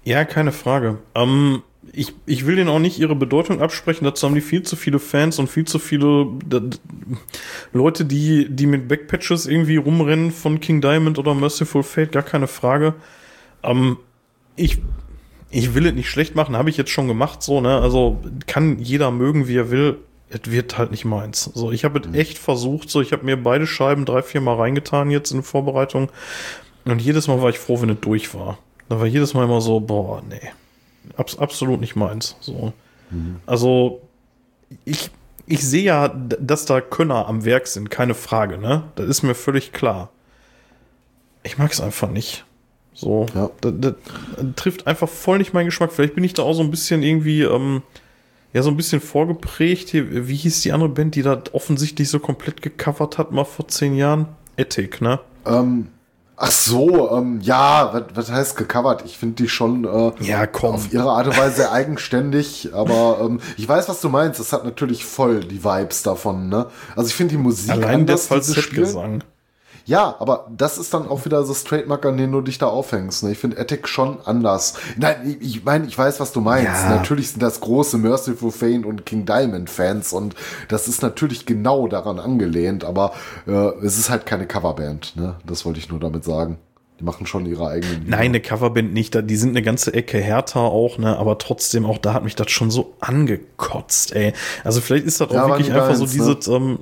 Ja, 0.05 0.27
keine 0.27 0.53
Frage. 0.53 0.99
Ähm, 1.15 1.63
ich, 1.93 2.13
ich 2.27 2.47
will 2.47 2.57
denen 2.57 2.69
auch 2.69 2.79
nicht 2.79 2.99
ihre 2.99 3.15
Bedeutung 3.15 3.61
absprechen. 3.61 4.05
Dazu 4.05 4.27
haben 4.27 4.35
die 4.35 4.41
viel 4.41 4.63
zu 4.63 4.77
viele 4.77 4.99
Fans 4.99 5.39
und 5.39 5.49
viel 5.49 5.65
zu 5.65 5.79
viele 5.79 6.27
Leute, 7.73 8.05
die, 8.05 8.49
die 8.49 8.67
mit 8.67 8.89
Backpatches 8.89 9.47
irgendwie 9.47 9.77
rumrennen 9.77 10.31
von 10.31 10.61
King 10.61 10.81
Diamond 10.81 11.19
oder 11.19 11.35
Merciful 11.35 11.83
Fate, 11.83 12.13
gar 12.13 12.23
keine 12.23 12.47
Frage. 12.47 12.95
Ähm, 13.63 13.97
ich 14.57 14.79
ich 15.51 15.75
will 15.75 15.87
es 15.87 15.95
nicht 15.95 16.09
schlecht 16.09 16.35
machen, 16.35 16.57
habe 16.57 16.71
ich 16.71 16.77
jetzt 16.77 16.91
schon 16.91 17.09
gemacht, 17.09 17.43
so, 17.43 17.61
ne? 17.61 17.81
Also 17.81 18.19
kann 18.47 18.79
jeder 18.79 19.11
mögen, 19.11 19.49
wie 19.49 19.57
er 19.57 19.71
will. 19.71 19.99
Es 20.29 20.51
wird 20.51 20.79
halt 20.79 20.93
nicht 20.93 21.05
meins. 21.05 21.51
So, 21.55 21.73
ich 21.73 21.85
habe 21.85 21.99
es 21.99 22.07
mhm. 22.07 22.15
echt 22.15 22.39
versucht, 22.39 22.89
so, 22.89 23.01
ich 23.01 23.13
habe 23.13 23.25
mir 23.25 23.37
beide 23.37 23.67
Scheiben 23.67 24.05
drei, 24.05 24.23
vier 24.23 24.41
Mal 24.41 24.55
reingetan 24.55 25.11
jetzt 25.11 25.33
in 25.33 25.43
Vorbereitung. 25.43 26.11
Und 26.85 27.03
jedes 27.03 27.27
Mal 27.27 27.43
war 27.43 27.51
ich 27.51 27.59
froh, 27.59 27.83
wenn 27.83 27.91
es 27.91 28.01
durch 28.01 28.33
war. 28.33 28.59
Da 28.89 29.01
war 29.01 29.07
jedes 29.07 29.35
Mal 29.35 29.45
immer 29.45 29.61
so, 29.61 29.81
boah, 29.81 30.23
nee. 30.29 30.51
Abs 31.17 31.37
absolut 31.39 31.81
nicht 31.81 31.97
meins. 31.97 32.37
So. 32.41 32.73
Mhm. 33.11 33.37
Also, 33.45 34.03
ich, 34.85 35.11
ich 35.47 35.67
sehe 35.67 35.83
ja, 35.83 36.09
dass 36.09 36.65
da 36.65 36.81
Könner 36.81 37.27
am 37.27 37.45
Werk 37.45 37.67
sind, 37.67 37.91
keine 37.91 38.15
Frage, 38.15 38.57
ne? 38.57 38.85
Das 38.95 39.07
ist 39.09 39.23
mir 39.23 39.35
völlig 39.35 39.73
klar. 39.73 40.11
ich 41.43 41.59
mag 41.59 41.73
es 41.73 41.81
einfach 41.81 42.09
nicht. 42.09 42.45
So, 42.95 43.27
Ja. 43.35 43.51
das, 43.61 43.73
das 43.81 43.95
trifft 44.57 44.87
einfach 44.87 45.09
voll 45.09 45.39
nicht 45.39 45.55
meinen 45.55 45.67
Geschmack. 45.67 45.93
Vielleicht 45.93 46.15
bin 46.15 46.25
ich 46.25 46.35
da 46.35 46.43
auch 46.43 46.55
so 46.55 46.63
ein 46.63 46.71
bisschen 46.71 47.03
irgendwie, 47.03 47.43
ähm, 47.43 47.83
ja, 48.53 48.63
so 48.63 48.71
ein 48.71 48.77
bisschen 48.77 49.01
vorgeprägt. 49.01 49.91
Hier, 49.91 50.27
wie 50.29 50.35
hieß 50.37 50.61
die 50.63 50.73
andere 50.73 50.89
Band, 50.89 51.15
die 51.15 51.23
da 51.23 51.41
offensichtlich 51.53 52.09
so 52.11 52.19
komplett 52.19 52.63
gecovert 52.63 53.17
hat, 53.19 53.33
mal 53.33 53.45
vor 53.45 53.69
zehn 53.69 53.95
Jahren? 53.97 54.27
Ethic, 54.57 55.01
ne? 55.01 55.21
Ähm, 55.47 55.87
ach 56.37 56.51
so, 56.51 57.11
ähm, 57.17 57.41
ja, 57.43 57.91
was, 57.95 58.05
was 58.15 58.31
heißt 58.33 58.57
gecovert? 58.57 59.05
Ich 59.07 59.17
finde 59.17 59.37
die 59.37 59.49
schon 59.49 59.85
äh, 59.85 60.13
Ja, 60.23 60.47
komm. 60.47 60.75
auf 60.75 60.93
ihre 60.93 61.09
Art 61.11 61.29
und 61.29 61.39
Weise 61.39 61.57
sehr 61.57 61.73
eigenständig, 62.11 62.71
aber 62.75 63.21
ähm, 63.23 63.41
ich 63.57 63.67
weiß, 63.69 63.89
was 63.89 64.01
du 64.03 64.09
meinst. 64.11 64.41
Es 64.41 64.53
hat 64.53 64.65
natürlich 64.65 65.05
voll 65.05 65.41
die 65.41 65.65
Vibes 65.65 66.03
davon, 66.03 66.49
ne? 66.49 66.67
Also 66.97 67.09
ich 67.09 67.15
finde 67.15 67.37
die 67.37 67.41
Musik 67.43 67.71
Allein 67.71 68.05
der 68.07 68.17
anders, 68.17 68.25
spielen. 68.25 68.43
Falsettgesang. 68.43 69.25
Ja, 69.87 70.17
aber 70.19 70.47
das 70.57 70.79
ist 70.79 70.95
dann 70.95 71.09
auch 71.09 71.25
wieder 71.25 71.45
das 71.45 71.65
Trademark, 71.65 72.05
an 72.07 72.17
dem 72.17 72.33
du 72.33 72.41
dich 72.41 72.59
da 72.59 72.67
aufhängst. 72.67 73.25
Ne? 73.25 73.33
Ich 73.33 73.39
finde 73.39 73.57
Ethic 73.59 73.89
schon 73.89 74.19
anders. 74.25 74.75
Nein, 74.97 75.37
ich 75.41 75.61
ich 75.61 75.65
meine, 75.65 75.87
ich 75.87 75.97
weiß, 75.97 76.21
was 76.21 76.33
du 76.33 76.41
meinst. 76.41 76.85
Ja. 76.85 76.97
Natürlich 76.97 77.31
sind 77.31 77.43
das 77.43 77.61
große 77.61 77.99
Merciful 77.99 78.51
Fate 78.53 78.85
und 78.85 79.05
King 79.07 79.27
Diamond 79.27 79.69
Fans 79.71 80.13
und 80.13 80.35
das 80.69 80.89
ist 80.89 81.03
natürlich 81.03 81.47
genau 81.47 81.89
daran 81.89 82.19
angelehnt, 82.19 82.85
aber 82.85 83.13
äh, 83.47 83.53
es 83.85 83.99
ist 83.99 84.11
halt 84.11 84.27
keine 84.27 84.47
Coverband. 84.47 85.17
Ne? 85.17 85.37
Das 85.45 85.65
wollte 85.65 85.79
ich 85.79 85.89
nur 85.91 86.01
damit 86.01 86.25
sagen. 86.25 86.59
Die 86.99 87.05
machen 87.05 87.27
schon 87.27 87.47
ihre 87.47 87.67
eigenen. 87.69 88.05
Lieder. 88.05 88.11
Nein, 88.19 88.27
eine 88.27 88.41
Coverband 88.41 88.93
nicht. 88.93 89.19
Die 89.31 89.37
sind 89.37 89.51
eine 89.51 89.63
ganze 89.63 89.95
Ecke 89.95 90.19
härter 90.19 90.61
auch, 90.61 90.99
ne? 90.99 91.17
Aber 91.17 91.39
trotzdem, 91.39 91.87
auch 91.87 91.97
da 91.97 92.13
hat 92.13 92.25
mich 92.25 92.37
das 92.37 92.51
schon 92.51 92.71
so 92.71 92.95
angekotzt, 93.01 94.15
ey. 94.15 94.35
Also 94.65 94.83
vielleicht 94.83 95.07
ist 95.07 95.19
das 95.19 95.31
auch 95.31 95.35
Ja, 95.35 95.49
wirklich 95.49 95.73
einfach 95.73 95.95
so 95.95 96.05
deins, 96.05 96.15
ne? 96.15 96.21
dieses, 96.37 96.49
ähm, 96.49 96.79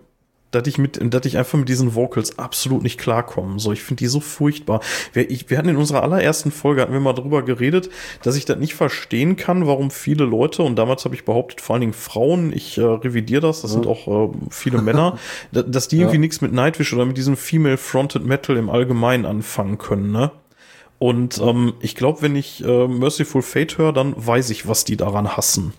dass 0.51 0.67
ich 0.67 0.79
mit, 0.79 0.99
dass 1.13 1.27
ich 1.27 1.37
einfach 1.37 1.59
mit 1.59 1.69
diesen 1.69 1.95
Vocals 1.95 2.39
absolut 2.39 2.83
nicht 2.83 2.99
klarkomme. 2.99 3.59
So, 3.59 3.71
ich 3.73 3.83
finde 3.83 3.99
die 3.99 4.07
so 4.07 4.21
furchtbar. 4.21 4.81
Wir, 5.13 5.31
ich, 5.31 5.51
wir 5.51 5.59
hatten 5.59 5.69
in 5.69 5.77
unserer 5.77 6.03
allerersten 6.03 6.51
Folge 6.51 6.81
hatten 6.81 6.93
wir 6.95 7.01
mal 7.01 7.13
drüber 7.13 7.43
geredet, 7.43 7.91
dass 8.23 8.35
ich 8.35 8.47
das 8.47 8.57
nicht 8.59 8.75
verstehen 8.75 9.37
kann, 9.37 9.67
warum 9.67 9.91
viele 9.91 10.25
Leute 10.25 10.63
und 10.63 10.77
damals 10.77 11.05
habe 11.05 11.15
ich 11.15 11.27
behauptet, 11.27 11.61
vor 11.61 11.75
allen 11.75 11.83
Dingen 11.83 11.93
Frauen, 11.93 12.53
ich 12.53 12.79
äh, 12.79 12.83
revidiere 12.83 13.43
das, 13.43 13.61
das 13.61 13.73
sind 13.73 13.87
auch 13.87 14.31
äh, 14.33 14.35
viele 14.51 14.81
Männer, 14.81 15.19
da- 15.53 15.63
dass 15.63 15.89
die 15.89 15.99
irgendwie 15.99 16.19
nichts 16.19 16.41
mit 16.41 16.53
Nightwish 16.55 16.95
oder 16.95 17.05
mit 17.05 17.19
diesem 17.19 17.37
Female 17.37 17.77
Fronted 17.77 18.25
Metal 18.25 18.57
im 18.57 18.71
Allgemeinen 18.71 19.27
anfangen 19.27 19.77
können, 19.77 20.13
ne? 20.13 20.31
Und 20.99 21.39
ähm, 21.41 21.75
ich 21.81 21.95
glaube, 21.95 22.23
wenn 22.23 22.35
ich 22.35 22.65
äh, 22.65 22.89
Merciful 22.89 23.43
Fate 23.43 23.79
höre, 23.79 23.93
dann 23.93 24.15
weiß 24.17 24.51
ich, 24.51 24.67
was 24.67 24.85
die 24.85 24.97
daran 24.97 25.37
hassen. 25.37 25.73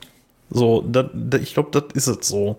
So, 0.50 0.82
da, 0.88 1.10
da, 1.14 1.38
ich 1.40 1.54
glaube, 1.56 1.70
das 1.72 1.86
ist 1.94 2.08
es 2.08 2.28
so. 2.28 2.58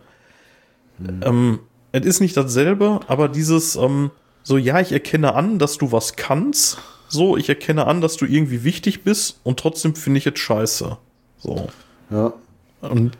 Ähm, 1.25 1.61
es 1.93 2.05
ist 2.07 2.21
nicht 2.21 2.37
dasselbe, 2.37 3.01
aber 3.09 3.29
dieses, 3.29 3.77
ähm, 3.77 4.11
so, 4.43 4.57
ja, 4.57 4.81
ich 4.81 4.93
erkenne 4.93 5.35
an, 5.35 5.59
dass 5.59 5.77
du 5.79 5.93
was 5.93 6.17
kannst. 6.17 6.79
So, 7.09 7.37
ich 7.37 7.49
erkenne 7.49 7.87
an, 7.87 8.01
dass 8.01 8.17
du 8.17 8.25
irgendwie 8.25 8.63
wichtig 8.65 9.03
bist 9.03 9.41
und 9.43 9.59
trotzdem 9.59 9.95
finde 9.97 10.19
ich 10.19 10.27
es 10.27 10.39
scheiße. 10.39 10.97
So. 11.39 11.69
Ja. 12.11 12.33
Und 12.83 13.19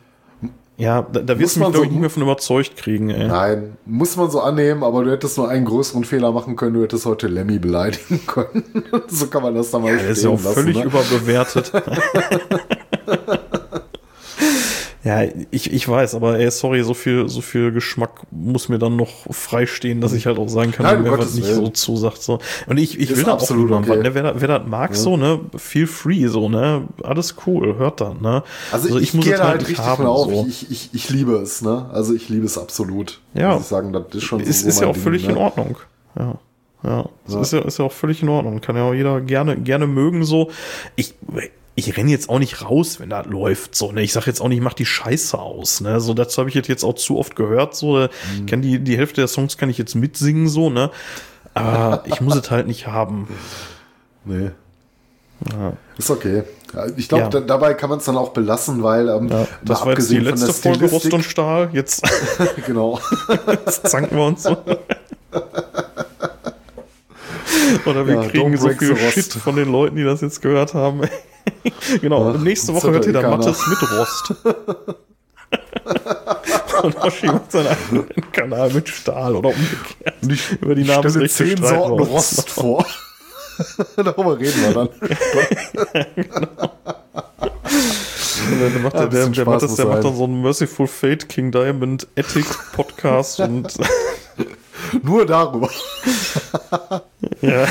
ja, 0.77 1.03
da, 1.03 1.21
da 1.21 1.39
wirst 1.39 1.57
du 1.57 1.61
mich, 1.61 1.67
glaube 1.69 1.77
so- 1.79 1.85
ich, 1.85 1.91
nicht 1.91 2.01
mehr 2.01 2.09
von 2.09 2.23
überzeugt 2.23 2.77
kriegen, 2.77 3.11
ey. 3.11 3.27
Nein, 3.29 3.77
muss 3.85 4.17
man 4.17 4.31
so 4.31 4.41
annehmen, 4.41 4.83
aber 4.83 5.05
du 5.05 5.11
hättest 5.11 5.37
nur 5.37 5.49
einen 5.49 5.67
größeren 5.67 6.05
Fehler 6.05 6.33
machen 6.33 6.57
können, 6.57 6.73
du 6.75 6.83
hättest 6.83 7.05
heute 7.05 7.27
Lemmy 7.29 7.59
beleidigen 7.59 8.21
können. 8.27 8.65
so 9.09 9.27
kann 9.27 9.43
man 9.43 9.55
das 9.55 9.71
dann 9.73 9.83
mal 9.83 9.91
Ja, 9.97 9.97
das 10.09 10.19
ist 10.19 10.25
ja 10.25 10.31
auch 10.31 10.39
stehen 10.41 10.53
völlig 10.55 10.77
lassen, 10.77 10.89
ne? 10.89 10.95
überbewertet. 10.95 11.73
ja, 15.03 15.23
ich, 15.51 15.73
ich 15.73 15.89
weiß, 15.89 16.15
aber 16.15 16.39
ey, 16.39 16.51
sorry, 16.51 16.83
so 16.83 16.93
viel, 16.93 17.29
so 17.29 17.41
viel 17.41 17.73
Geschmack 17.73 18.21
muss 18.31 18.69
mir 18.69 18.79
dann 18.79 18.97
noch 18.97 19.11
freistehen, 19.31 20.03
dass 20.03 20.13
ich 20.13 20.27
halt 20.27 20.39
auch 20.39 20.49
sagen 20.49 20.73
kann, 20.73 20.85
Nein, 20.85 21.05
wenn 21.05 21.13
mir 21.13 21.19
was 21.19 21.35
nicht 21.35 21.47
so 21.47 21.69
zusagt. 21.69 22.23
So. 22.23 22.39
Und 22.67 22.77
ich, 22.77 22.99
ich 22.99 23.17
will 23.17 23.25
da 23.25 23.33
auch 23.33 23.41
absolut 23.41 23.71
niemandem 23.71 23.93
okay. 23.93 24.03
ne? 24.03 24.15
Wer, 24.15 24.41
wer 24.41 24.59
das 24.59 24.69
mag, 24.69 24.95
so, 24.95 25.17
ne, 25.17 25.41
feel 25.57 25.87
free, 25.87 26.27
so, 26.27 26.51
ne? 26.51 26.87
Alles 27.03 27.35
cool, 27.47 27.77
hört 27.79 28.03
dann, 28.03 28.21
ne? 28.21 28.43
Also, 28.73 28.99
ich, 28.99 29.15
muss 29.15 29.25
gehe 29.25 29.35
es 29.35 29.41
halt 29.41 29.61
nicht 29.61 29.71
richtig 29.71 29.87
haben, 29.87 30.05
auf. 30.05 30.31
so. 30.31 30.47
Ich, 30.47 30.71
ich, 30.71 30.91
ich 30.93 31.09
liebe 31.09 31.33
es, 31.37 31.63
ne? 31.63 31.89
Also 31.93 32.15
ich 32.15 32.29
liebe 32.29 32.45
es 32.45 32.59
absolut. 32.59 33.21
Ja. 33.33 33.55
Muss 33.55 33.63
ich 33.63 33.69
sagen, 33.69 33.95
das 33.95 34.05
ist 34.13 34.25
schon 34.25 34.41
ist, 34.41 34.63
so 34.63 34.69
ist 34.69 34.81
ja 34.81 34.87
auch 34.89 34.93
Ding, 34.93 35.03
völlig 35.03 35.25
ne? 35.25 35.33
in 35.33 35.39
Ordnung. 35.39 35.79
Ja. 36.19 36.39
Ja, 36.83 37.09
Ja. 37.29 37.41
Ist, 37.41 37.53
ja, 37.53 37.61
ist 37.61 37.79
ja 37.79 37.85
auch 37.85 37.93
völlig 37.93 38.23
in 38.23 38.29
Ordnung. 38.29 38.61
Kann 38.61 38.77
ja 38.77 38.83
auch 38.83 38.95
jeder 38.95 39.21
gerne, 39.21 39.57
gerne 39.57 39.87
mögen 39.87 40.25
so. 40.25 40.51
Ich, 40.97 41.15
ich 41.81 41.97
renne 41.97 42.11
jetzt 42.11 42.29
auch 42.29 42.39
nicht 42.39 42.63
raus, 42.63 43.01
wenn 43.01 43.11
das 43.11 43.27
läuft. 43.27 43.75
So, 43.75 43.93
ne? 43.93 44.03
Ich 44.03 44.13
sag 44.13 44.27
jetzt 44.27 44.41
auch 44.41 44.49
nicht, 44.49 44.61
mach 44.63 44.75
die 44.75 44.87
Scheiße 44.87 45.39
aus. 45.39 45.81
Ne? 45.81 46.01
So, 46.01 46.15
dazu 46.15 46.39
habe 46.39 46.49
ich 46.49 46.55
jetzt 46.55 46.85
auch 46.85 46.95
zu 46.95 47.19
oft 47.19 47.35
gehört. 47.37 47.75
So, 47.75 47.97
Mhm. 47.99 48.09
ich 48.41 48.47
kann 48.47 48.63
die, 48.63 48.79
die 48.79 48.97
Hälfte 48.97 49.21
der 49.21 49.29
Songs 49.29 49.57
kann 49.57 49.69
ich 49.71 49.79
jetzt 49.79 49.95
mitsingen, 49.95 50.49
so, 50.49 50.71
ne? 50.71 50.91
Aber 51.55 52.05
ich 52.07 52.21
muss 52.21 52.37
es 52.37 52.51
halt 52.51 52.67
nicht 52.69 52.87
haben. 52.87 53.27
Nee. 54.25 54.51
Ja. 55.53 55.73
Ist 55.99 56.11
okay. 56.11 56.43
Ich 56.97 57.09
glaube, 57.09 57.25
Ja. 57.25 57.29
da, 57.31 57.41
dabei 57.41 57.75
kann 57.75 57.89
man 57.91 57.99
es 57.99 58.05
dann 58.05 58.17
auch 58.17 58.29
belassen, 58.31 58.83
weil 58.83 59.09
ähm, 59.09 59.29
Ja, 59.29 59.47
das 59.65 59.81
war 59.85 59.93
jetzt 59.93 60.11
die 60.11 60.19
letzte 60.19 60.53
Folge 60.53 60.89
Rost 60.91 61.13
und 61.13 61.25
Stahl. 61.25 61.71
Jetzt, 61.73 62.03
Genau. 62.67 63.01
jetzt 63.67 63.89
zanken 63.89 64.17
wir 64.17 64.25
uns 64.27 64.43
so. 64.45 64.57
Oder 67.87 68.07
wir 68.07 68.15
Ja, 68.15 68.29
kriegen 68.29 68.57
so 68.57 68.69
viel. 68.71 68.97
Shit 68.97 69.33
von 69.33 69.57
den 69.57 69.71
Leuten, 69.71 69.97
die 69.97 70.05
das 70.05 70.21
jetzt 70.21 70.41
gehört 70.43 70.75
haben. 70.75 71.03
genau, 72.01 72.33
Ja, 72.33 72.39
nächste 72.39 72.73
das 72.73 72.83
Woche 72.83 72.93
hört 72.93 73.07
ihr 73.07 73.13
ja 73.13 73.21
dann 73.21 73.31
keiner. 73.31 73.45
Mattes 73.45 73.67
mit 73.67 73.91
Rost. 73.93 74.35
Und 76.83 76.97
Oschi 76.97 77.27
macht 77.27 77.53
seinen 77.53 77.67
eigenen 77.67 78.33
Kanal 78.33 78.71
mit 78.73 78.89
Stahl 78.89 79.37
oder 79.37 79.51
umgekehrt. 79.51 80.15
Und 80.23 80.33
ich, 80.33 80.53
Über 80.63 80.75
die 80.75 80.81
ich 80.83 80.91
stelle 80.93 81.29
zehn 81.29 81.57
Sorten 81.59 82.03
Rost 82.05 82.39
noch. 82.39 82.49
vor. 82.49 82.87
Darüber 83.97 84.39
reden 84.39 84.63
wir 84.63 84.73
dann. 84.73 84.89
Und 88.49 88.61
dann 88.61 88.83
macht 88.83 88.95
Ja, 88.95 89.07
der, 89.07 89.09
der, 89.09 89.27
der, 89.29 89.35
Spaß 89.35 89.47
Mattes, 89.47 89.69
muss 89.71 89.77
der 89.77 89.87
macht 89.87 90.05
dann 90.05 90.17
so 90.17 90.25
einen 90.25 90.41
Merciful 90.41 90.87
Fate 90.87 91.29
King 91.29 91.51
Diamond 91.53 92.07
Ethic 92.15 92.47
Podcast 92.73 93.41
und 93.41 93.69
Nur 95.03 95.27
darüber. 95.27 95.69
ja, 97.41 97.67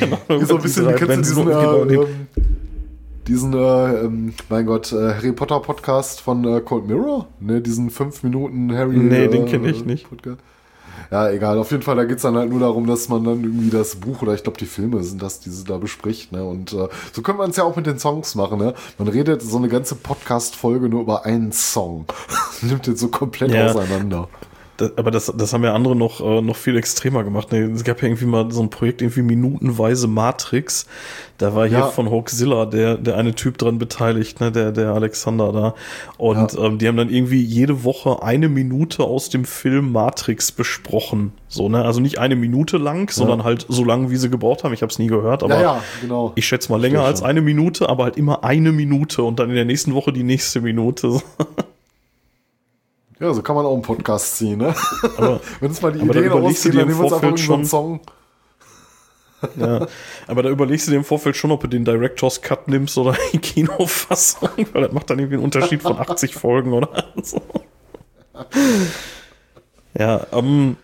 genau, 0.00 0.18
so 0.44 0.56
ein 0.56 0.62
bisschen, 0.62 0.88
wie 0.88 0.92
kennst 0.94 1.30
du 1.30 1.34
diesen, 1.34 1.46
genau, 1.46 1.84
äh, 1.84 1.94
ähm, 1.94 2.26
diesen, 3.28 3.52
äh, 3.54 4.04
ähm, 4.04 4.34
mein 4.48 4.66
Gott, 4.66 4.92
äh, 4.92 5.14
Harry 5.14 5.32
Potter 5.32 5.60
Podcast 5.60 6.20
von 6.20 6.44
äh, 6.44 6.60
Cold 6.60 6.86
Mirror? 6.86 7.28
Ne, 7.40 7.60
diesen 7.60 7.90
5 7.90 8.22
Minuten 8.24 8.74
Harry. 8.76 8.96
Nee, 8.96 9.24
äh, 9.24 9.28
den 9.28 9.46
kenn 9.46 9.64
ich 9.64 9.84
nicht. 9.84 10.08
Podcast. 10.08 10.38
Ja, 11.10 11.30
egal. 11.30 11.58
Auf 11.58 11.70
jeden 11.70 11.82
Fall, 11.82 11.96
da 11.96 12.04
geht's 12.04 12.22
dann 12.22 12.36
halt 12.36 12.48
nur 12.48 12.60
darum, 12.60 12.86
dass 12.86 13.08
man 13.10 13.22
dann 13.24 13.42
irgendwie 13.42 13.68
das 13.68 13.96
Buch 13.96 14.22
oder 14.22 14.32
ich 14.34 14.42
glaube 14.42 14.58
die 14.58 14.66
Filme 14.66 15.02
sind 15.02 15.20
das, 15.22 15.40
die 15.40 15.50
sie 15.50 15.64
da 15.64 15.76
bespricht. 15.76 16.32
Ne? 16.32 16.42
Und 16.42 16.72
äh, 16.72 16.88
so 17.12 17.20
können 17.20 17.38
wir 17.38 17.46
es 17.46 17.56
ja 17.56 17.64
auch 17.64 17.76
mit 17.76 17.86
den 17.86 17.98
Songs 17.98 18.34
machen. 18.34 18.58
Ne? 18.58 18.72
Man 18.98 19.08
redet 19.08 19.42
so 19.42 19.58
eine 19.58 19.68
ganze 19.68 19.94
Podcast-Folge 19.94 20.88
nur 20.88 21.02
über 21.02 21.26
einen 21.26 21.52
Song. 21.52 22.06
Nimmt 22.62 22.86
den 22.86 22.96
so 22.96 23.08
komplett 23.08 23.50
Ja. 23.50 23.66
auseinander. 23.66 24.28
Das, 24.78 24.96
aber 24.96 25.10
das, 25.10 25.32
das 25.36 25.52
haben 25.52 25.64
ja 25.64 25.74
andere 25.74 25.94
noch, 25.94 26.20
äh, 26.20 26.40
noch 26.40 26.56
viel 26.56 26.76
extremer 26.76 27.24
gemacht. 27.24 27.52
Ne? 27.52 27.70
Es 27.74 27.84
gab 27.84 28.00
ja 28.00 28.08
irgendwie 28.08 28.24
mal 28.24 28.50
so 28.50 28.62
ein 28.62 28.70
Projekt, 28.70 29.02
irgendwie 29.02 29.22
minutenweise 29.22 30.08
Matrix. 30.08 30.86
Da 31.38 31.54
war 31.54 31.66
hier 31.66 31.78
Ja. 31.78 31.86
von 31.88 32.10
Hoaxilla 32.10 32.66
der, 32.66 32.96
der 32.96 33.16
eine 33.16 33.34
Typ 33.34 33.58
dran 33.58 33.78
beteiligt, 33.78 34.40
ne? 34.40 34.50
der, 34.50 34.72
der 34.72 34.92
Alexander 34.94 35.52
da. 35.52 35.74
Und 36.16 36.56
ähm, 36.58 36.78
die 36.78 36.88
haben 36.88 36.96
dann 36.96 37.10
irgendwie 37.10 37.42
jede 37.42 37.84
Woche 37.84 38.22
eine 38.22 38.48
Minute 38.48 39.04
aus 39.04 39.28
dem 39.28 39.44
Film 39.44 39.92
Matrix 39.92 40.52
besprochen. 40.52 41.32
So, 41.48 41.68
ne? 41.68 41.84
Also 41.84 42.00
nicht 42.00 42.18
eine 42.18 42.36
Minute 42.36 42.78
lang, 42.78 43.10
sondern 43.12 43.44
halt 43.44 43.66
so 43.68 43.84
lang, 43.84 44.10
wie 44.10 44.16
sie 44.16 44.30
gebraucht 44.30 44.64
haben. 44.64 44.72
Ich 44.72 44.82
habe 44.82 44.90
es 44.90 44.98
nie 44.98 45.08
gehört, 45.08 45.42
aber 45.42 45.54
ja, 45.56 45.60
ja, 45.62 45.82
genau. 46.00 46.32
ich 46.34 46.46
schätze 46.46 46.72
mal 46.72 46.80
länger 46.80 47.02
als 47.02 47.22
eine 47.22 47.42
Minute, 47.42 47.88
aber 47.88 48.04
halt 48.04 48.16
immer 48.16 48.42
eine 48.42 48.72
Minute 48.72 49.22
und 49.22 49.38
dann 49.38 49.50
in 49.50 49.56
der 49.56 49.64
nächsten 49.66 49.92
Woche 49.94 50.12
die 50.12 50.22
nächste 50.24 50.60
Minute. 50.60 51.20
Ja, 53.22 53.32
so 53.32 53.40
kann 53.40 53.54
man 53.54 53.64
auch 53.64 53.72
einen 53.74 53.82
Podcast 53.82 54.36
ziehen, 54.36 54.58
ne? 54.58 54.74
Aber 55.16 55.40
Wenn 55.60 55.68
uns 55.68 55.80
mal 55.80 55.92
die 55.92 56.00
Ideen 56.00 56.24
überlegst 56.24 56.64
du 56.64 56.68
ausgehen, 56.70 56.72
dir 56.72 56.78
dann 56.80 56.88
nehmen 56.88 56.98
wir 56.98 57.04
uns 57.04 57.12
einfach 57.22 57.38
schon- 57.38 57.64
Song. 57.64 58.00
Ja, 59.56 59.86
aber 60.26 60.42
da 60.42 60.48
überlegst 60.50 60.86
du 60.86 60.90
dir 60.90 60.96
im 60.96 61.04
Vorfeld 61.04 61.36
schon, 61.36 61.50
ob 61.52 61.60
du 61.60 61.66
den 61.68 61.84
Director's 61.84 62.42
Cut 62.42 62.66
nimmst 62.68 62.98
oder 62.98 63.16
die 63.32 63.38
Kinofassung, 63.38 64.50
weil 64.72 64.82
das 64.82 64.92
macht 64.92 65.08
dann 65.10 65.20
irgendwie 65.20 65.36
einen 65.36 65.44
Unterschied 65.44 65.82
von 65.82 65.98
80 65.98 66.34
Folgen 66.34 66.72
oder 66.72 66.88
so. 67.22 67.40
Ja, 69.96 70.26
ähm, 70.32 70.76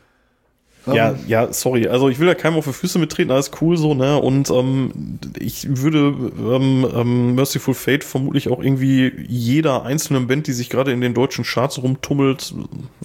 ja, 0.87 1.15
ja, 1.27 1.53
sorry. 1.53 1.89
Also 1.89 2.09
ich 2.09 2.19
will 2.19 2.27
da 2.27 2.35
keinem 2.35 2.57
auf 2.57 2.65
die 2.65 2.73
Füße 2.73 2.99
mittreten, 2.99 3.31
alles 3.31 3.51
cool 3.61 3.77
so, 3.77 3.95
ne? 3.95 4.19
Und 4.19 4.51
ähm, 4.51 5.19
ich 5.39 5.67
würde 5.69 5.99
ähm, 6.39 6.87
ähm, 6.95 7.35
Merciful 7.35 7.75
Fate 7.75 8.05
vermutlich 8.05 8.49
auch 8.49 8.63
irgendwie 8.63 9.13
jeder 9.29 9.83
einzelnen 9.85 10.27
Band, 10.27 10.47
die 10.47 10.53
sich 10.53 10.71
gerade 10.71 10.93
in 10.93 11.01
den 11.01 11.15
deutschen 11.15 11.45
Charts 11.45 11.83
rumtummelt, 11.83 12.55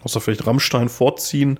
außer 0.04 0.22
vielleicht 0.22 0.48
Rammstein, 0.48 0.90
vorziehen. 0.90 1.60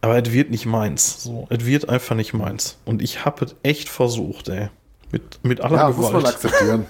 Aber 0.00 0.16
es 0.20 0.32
wird 0.32 0.50
nicht 0.50 0.66
meins. 0.66 1.22
So, 1.22 1.46
es 1.50 1.66
wird 1.66 1.88
einfach 1.88 2.16
nicht 2.16 2.32
meins. 2.32 2.78
Und 2.84 3.02
ich 3.02 3.24
habe 3.24 3.44
es 3.44 3.54
echt 3.62 3.88
versucht, 3.88 4.48
ey. 4.48 4.68
Mit, 5.12 5.44
mit 5.44 5.60
aller 5.60 5.76
Ja, 5.76 5.90
Gewalt. 5.90 6.12
muss 6.12 6.22
man 6.22 6.26
akzeptieren. 6.26 6.86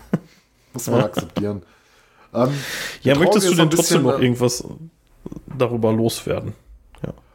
muss 0.73 0.87
man 0.87 1.01
akzeptieren. 1.03 1.63
Ähm, 2.33 2.51
ja, 3.03 3.17
möchtest 3.17 3.51
du 3.51 3.55
denn 3.55 3.71
trotzdem 3.71 4.03
noch 4.03 4.19
äh, 4.19 4.23
irgendwas 4.23 4.65
darüber 5.59 5.93
loswerden? 5.93 6.55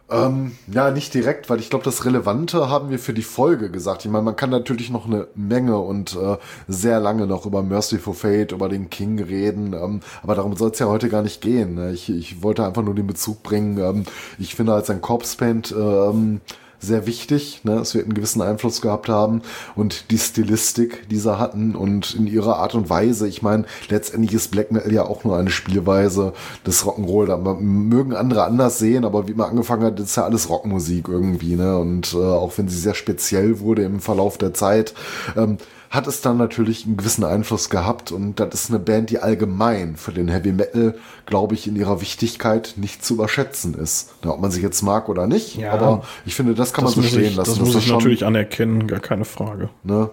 Ähm, 0.08 0.52
ja, 0.72 0.92
nicht 0.92 1.16
direkt, 1.16 1.50
weil 1.50 1.60
ich 1.60 1.72
glaube, 1.72 1.84
das 1.84 2.06
Relevante 2.06 2.70
haben 2.70 2.92
wir 2.92 3.00
für 3.00 3.14
die 3.14 3.24
Folge 3.24 3.72
gesagt. 3.72 4.06
Ich 4.06 4.12
meine, 4.12 4.24
man 4.24 4.36
kann 4.36 4.52
natürlich 4.52 4.92
noch 4.92 5.08
eine 5.08 5.28
Menge 5.34 5.80
und 5.80 6.16
äh, 6.16 6.38
sehr 6.68 7.00
lange 7.00 7.26
noch 7.26 7.48
über 7.48 7.64
Merciful 7.64 8.14
Fate, 8.14 8.52
über 8.52 8.70
den 8.70 8.92
King 8.92 9.20
reden, 9.20 9.74
ähm, 9.74 10.02
aber 10.22 10.36
darum 10.36 10.56
soll 10.56 10.70
es 10.70 10.80
ja 10.80 10.86
heute 10.86 11.10
gar 11.10 11.24
nicht 11.24 11.42
gehen. 11.42 11.74
Ne? 11.74 11.92
Ich, 11.92 12.10
ich 12.10 12.44
wollte 12.44 12.64
einfach 12.66 12.84
nur 12.84 12.94
den 12.94 13.08
Bezug 13.08 13.42
bringen. 13.42 13.80
Ähm, 13.80 14.04
ich 14.38 14.54
finde, 14.54 14.74
als 14.74 14.92
ein 14.92 15.02
Corpse 15.02 15.38
Paint 15.38 15.74
ähm, 15.76 16.42
sehr 16.80 17.06
wichtig. 17.06 17.62
Ne? 17.64 17.74
Es 17.74 17.94
wird 17.96 18.06
einen 18.06 18.14
gewissen 18.14 18.42
Einfluss 18.42 18.82
gehabt 18.82 19.10
haben 19.10 19.42
und 19.76 20.12
die 20.12 20.18
Stilistik, 20.18 21.08
die 21.10 21.18
sie 21.18 21.38
hatten 21.38 21.76
und 21.76 22.16
in 22.16 22.28
ihrer 22.28 22.58
Art 22.58 22.76
und 22.76 22.90
Weise. 22.90 23.28
Ich 23.28 23.42
meine, 23.42 23.66
letztendlich 23.90 24.34
ist 24.34 24.52
Black 24.52 24.72
Metal 24.72 24.92
ja 24.92 25.06
auch 25.06 25.24
nur 25.24 25.38
eine 25.38 25.50
Spielweise 25.50 26.34
des 26.66 26.86
Rock'n'Roll. 26.86 27.28
Da 27.28 27.38
mögen 27.38 28.16
andere 28.16 28.44
anders 28.44 28.80
sehen, 28.80 29.06
aber 29.06 29.28
wie 29.28 29.34
man 29.34 29.50
angefangen 29.50 29.84
hat, 29.84 30.00
ist 30.00 30.18
ja 30.18 30.24
alles 30.24 30.50
Rockmusik 30.50 31.08
irgendwie. 31.08 31.56
Ne? 31.56 31.78
Und 31.78 32.14
äh, 32.14 32.18
auch 32.18 32.58
wenn 32.58 32.68
sie 32.68 32.80
sehr 32.80 32.96
speziell 32.96 33.60
wurde 33.60 33.84
im 33.84 34.00
Verlauf 34.00 34.38
der 34.38 34.54
Zeit, 34.54 34.94
ähm, 35.36 35.58
hat 35.90 36.08
es 36.08 36.22
dann 36.22 36.38
natürlich 36.38 36.86
einen 36.86 36.98
gewissen 36.98 37.24
Einfluss 37.24 37.70
gehabt 37.70 38.12
und 38.12 38.40
das 38.40 38.54
ist 38.54 38.70
eine 38.70 38.80
Band, 38.80 39.10
die 39.10 39.20
allgemein 39.20 39.96
für 39.96 40.12
den 40.12 40.28
Heavy 40.28 40.52
Metal, 40.52 40.96
glaube 41.26 41.56
ich, 41.56 41.68
in 41.68 41.76
ihrer 41.76 42.02
Wichtigkeit 42.02 42.74
nicht 42.78 43.04
zu 43.04 43.16
überschätzen 43.16 43.74
ist. 43.74 44.14
Ja, 44.24 44.32
ob 44.32 44.42
man 44.42 44.52
sich 44.52 44.64
jetzt 44.64 44.82
mag 44.82 45.10
oder 45.10 45.28
nicht, 45.28 45.58
ja, 45.58 45.72
aber 45.72 46.04
ich 46.26 46.36
finde, 46.36 46.56
das 46.56 46.74
kann 46.74 46.86
das 46.86 46.96
man 46.96 47.06
so 47.06 47.10
stehen 47.10 47.26
ich, 47.26 47.36
lassen. 47.36 47.52
Das 47.52 47.60
muss 47.60 47.74
das 47.74 47.84
ich 47.84 47.88
schon, 47.88 47.98
natürlich 47.98 48.26
anerkennen, 48.26 48.88
gar 48.88 49.00
keine 49.00 49.26
Frage. 49.26 49.70
Ne? 49.84 50.10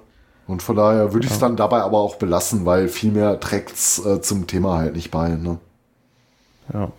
Und 0.46 0.62
von 0.62 0.76
daher 0.76 1.12
würde 1.12 1.26
ich 1.26 1.32
es 1.32 1.38
dann 1.38 1.56
dabei 1.56 1.82
aber 1.82 1.98
auch 1.98 2.16
belassen, 2.16 2.66
weil 2.66 2.88
viel 2.88 3.12
mehr 3.12 3.40
trägt's 3.40 4.04
äh, 4.04 4.20
zum 4.20 4.46
Thema 4.46 4.78
halt 4.78 4.96
nicht 4.96 5.10
bei. 5.10 5.28
Ne? 5.28 5.58
Ja. 6.72 6.92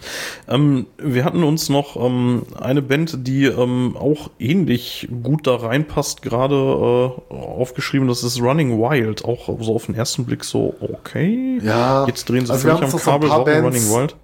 Ähm, 0.47 0.87
wir 0.97 1.25
hatten 1.25 1.43
uns 1.43 1.69
noch 1.69 1.95
ähm, 1.95 2.43
eine 2.59 2.81
Band, 2.81 3.27
die 3.27 3.45
ähm, 3.45 3.95
auch 3.97 4.29
ähnlich 4.39 5.07
gut 5.23 5.47
da 5.47 5.55
reinpasst, 5.55 6.21
gerade 6.21 6.55
äh, 6.55 7.33
aufgeschrieben. 7.33 8.07
Das 8.07 8.23
ist 8.23 8.41
Running 8.41 8.79
Wild. 8.79 9.25
Auch 9.25 9.49
so 9.61 9.75
auf 9.75 9.85
den 9.85 9.95
ersten 9.95 10.25
Blick 10.25 10.43
so, 10.43 10.75
okay. 10.79 11.59
Ja. 11.63 12.05
Jetzt 12.07 12.29
drehen 12.29 12.45
sie 12.45 12.51
also 12.51 12.67
völlig 12.67 12.93
am 12.93 12.99
Kabel, 12.99 13.29
so 13.29 13.35
Running 13.35 13.89
Wild. 13.89 14.15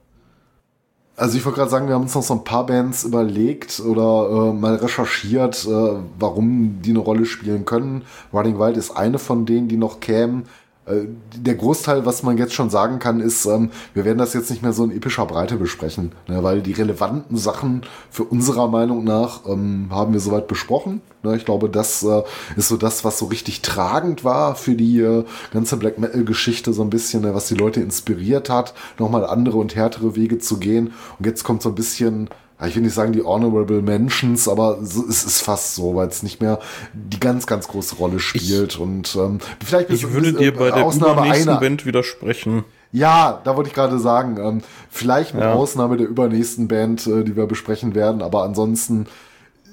Also 1.19 1.37
ich 1.37 1.43
wollte 1.43 1.57
gerade 1.57 1.71
sagen, 1.71 1.87
wir 1.87 1.95
haben 1.95 2.03
uns 2.03 2.15
noch 2.15 2.23
so 2.23 2.33
ein 2.33 2.45
paar 2.45 2.65
Bands 2.65 3.03
überlegt 3.03 3.81
oder 3.81 4.51
äh, 4.51 4.53
mal 4.53 4.75
recherchiert, 4.75 5.65
äh, 5.65 5.99
warum 6.17 6.81
die 6.81 6.91
eine 6.91 6.99
Rolle 6.99 7.25
spielen 7.25 7.65
können. 7.65 8.03
Running 8.31 8.57
Wild 8.57 8.77
ist 8.77 8.91
eine 8.91 9.19
von 9.19 9.45
denen, 9.45 9.67
die 9.67 9.75
noch 9.75 9.99
kämen. 9.99 10.45
Äh, 10.89 11.07
der 11.35 11.55
Großteil, 11.55 12.05
was 12.05 12.23
man 12.23 12.37
jetzt 12.37 12.53
schon 12.53 12.69
sagen 12.69 12.99
kann, 12.99 13.19
ist, 13.19 13.45
ähm, 13.45 13.69
wir 13.93 14.05
werden 14.05 14.17
das 14.17 14.33
jetzt 14.33 14.49
nicht 14.49 14.61
mehr 14.63 14.73
so 14.73 14.83
in 14.83 14.91
epischer 14.91 15.25
Breite 15.25 15.57
besprechen, 15.57 16.11
ne, 16.27 16.43
weil 16.43 16.61
die 16.61 16.73
relevanten 16.73 17.37
Sachen 17.37 17.83
für 18.09 18.23
unserer 18.23 18.67
Meinung 18.67 19.03
nach 19.03 19.45
ähm, 19.45 19.87
haben 19.91 20.13
wir 20.13 20.19
soweit 20.19 20.47
besprochen. 20.47 21.01
Ne, 21.23 21.35
ich 21.35 21.45
glaube, 21.45 21.69
das 21.69 22.03
äh, 22.03 22.23
ist 22.55 22.69
so 22.69 22.77
das, 22.77 23.05
was 23.05 23.19
so 23.19 23.25
richtig 23.25 23.61
tragend 23.61 24.23
war 24.23 24.55
für 24.55 24.75
die 24.75 24.99
äh, 24.99 25.25
ganze 25.53 25.77
Black 25.77 25.99
Metal-Geschichte, 25.99 26.73
so 26.73 26.81
ein 26.81 26.89
bisschen, 26.89 27.21
ne, 27.21 27.35
was 27.35 27.47
die 27.47 27.55
Leute 27.55 27.81
inspiriert 27.81 28.49
hat, 28.49 28.73
nochmal 28.97 29.25
andere 29.25 29.57
und 29.57 29.75
härtere 29.75 30.15
Wege 30.15 30.39
zu 30.39 30.57
gehen. 30.57 30.93
Und 31.17 31.25
jetzt 31.25 31.43
kommt 31.43 31.61
so 31.61 31.69
ein 31.69 31.75
bisschen 31.75 32.29
ich 32.67 32.75
will 32.75 32.83
nicht 32.83 32.93
sagen 32.93 33.13
die 33.13 33.23
Honorable 33.23 33.81
Mentions, 33.81 34.49
aber 34.49 34.79
es 34.81 34.95
ist 34.95 35.41
fast 35.41 35.75
so, 35.75 35.95
weil 35.95 36.09
es 36.09 36.23
nicht 36.23 36.41
mehr 36.41 36.59
die 36.93 37.19
ganz, 37.19 37.47
ganz 37.47 37.67
große 37.67 37.95
Rolle 37.95 38.19
spielt. 38.19 38.73
Ich, 38.73 38.79
und 38.79 39.15
ähm, 39.15 39.39
vielleicht 39.63 39.89
ich 39.89 40.11
würde 40.11 40.33
dir 40.33 40.53
bei 40.53 40.71
der 40.71 40.85
Ausnahme 40.85 41.21
übernächsten 41.21 41.49
einer, 41.49 41.59
Band 41.59 41.85
widersprechen. 41.85 42.65
Ja, 42.91 43.39
da 43.43 43.55
wollte 43.55 43.69
ich 43.69 43.75
gerade 43.75 43.99
sagen, 43.99 44.37
ähm, 44.37 44.61
vielleicht 44.89 45.35
mit 45.35 45.43
ja. 45.43 45.53
Ausnahme 45.53 45.95
der 45.95 46.07
übernächsten 46.07 46.67
Band, 46.67 47.07
äh, 47.07 47.23
die 47.23 47.35
wir 47.35 47.45
besprechen 47.45 47.95
werden, 47.95 48.21
aber 48.21 48.43
ansonsten 48.43 49.07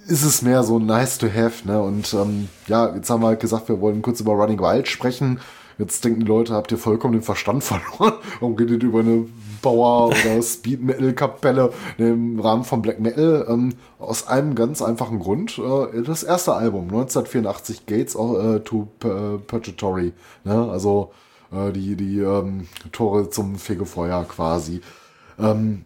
ist 0.07 0.23
es 0.23 0.43
mehr 0.43 0.63
so 0.63 0.79
nice 0.79 1.19
to 1.19 1.27
have, 1.27 1.67
ne? 1.67 1.83
Und 1.83 2.15
ähm, 2.15 2.49
ja, 2.69 2.95
jetzt 2.95 3.11
haben 3.11 3.23
wir 3.23 3.29
halt 3.29 3.41
gesagt, 3.41 3.69
wir 3.69 3.81
wollen 3.81 4.03
kurz 4.03 4.21
über 4.21 4.33
Running 4.33 4.61
Wild 4.61 4.87
sprechen. 4.87 5.41
Jetzt 5.79 6.05
denken 6.05 6.21
die 6.21 6.27
Leute, 6.27 6.55
habt 6.55 6.71
ihr 6.71 6.79
vollkommen 6.79 7.15
den 7.15 7.23
Verstand 7.23 7.65
verloren? 7.65 8.15
Warum 8.39 8.55
redet 8.55 8.83
ihr 8.83 8.89
über 8.89 9.01
eine 9.01 9.27
Bauer 9.63 10.09
oder 10.09 10.43
Speed 10.43 10.83
Metal 10.83 11.13
Kapelle 11.15 11.73
im 11.99 12.39
Rahmen 12.39 12.65
von 12.65 12.83
Black 12.83 13.01
Metal 13.01 13.47
ähm, 13.49 13.75
aus 13.99 14.29
einem 14.29 14.55
ganz 14.55 14.83
einfachen 14.83 15.19
Grund. 15.19 15.59
Äh, 15.59 16.03
das 16.03 16.23
erste 16.23 16.55
Album 16.55 16.85
1984 16.85 17.87
Gates 17.87 18.15
äh, 18.15 18.61
to 18.61 18.89
Purgatory, 18.99 20.13
ne? 20.45 20.69
also 20.71 21.13
äh, 21.51 21.73
die 21.73 21.97
die 21.97 22.21
ähm, 22.21 22.69
Tore 22.93 23.31
zum 23.31 23.57
Fegefeuer 23.57 24.25
quasi. 24.25 24.81
Ähm, 25.39 25.86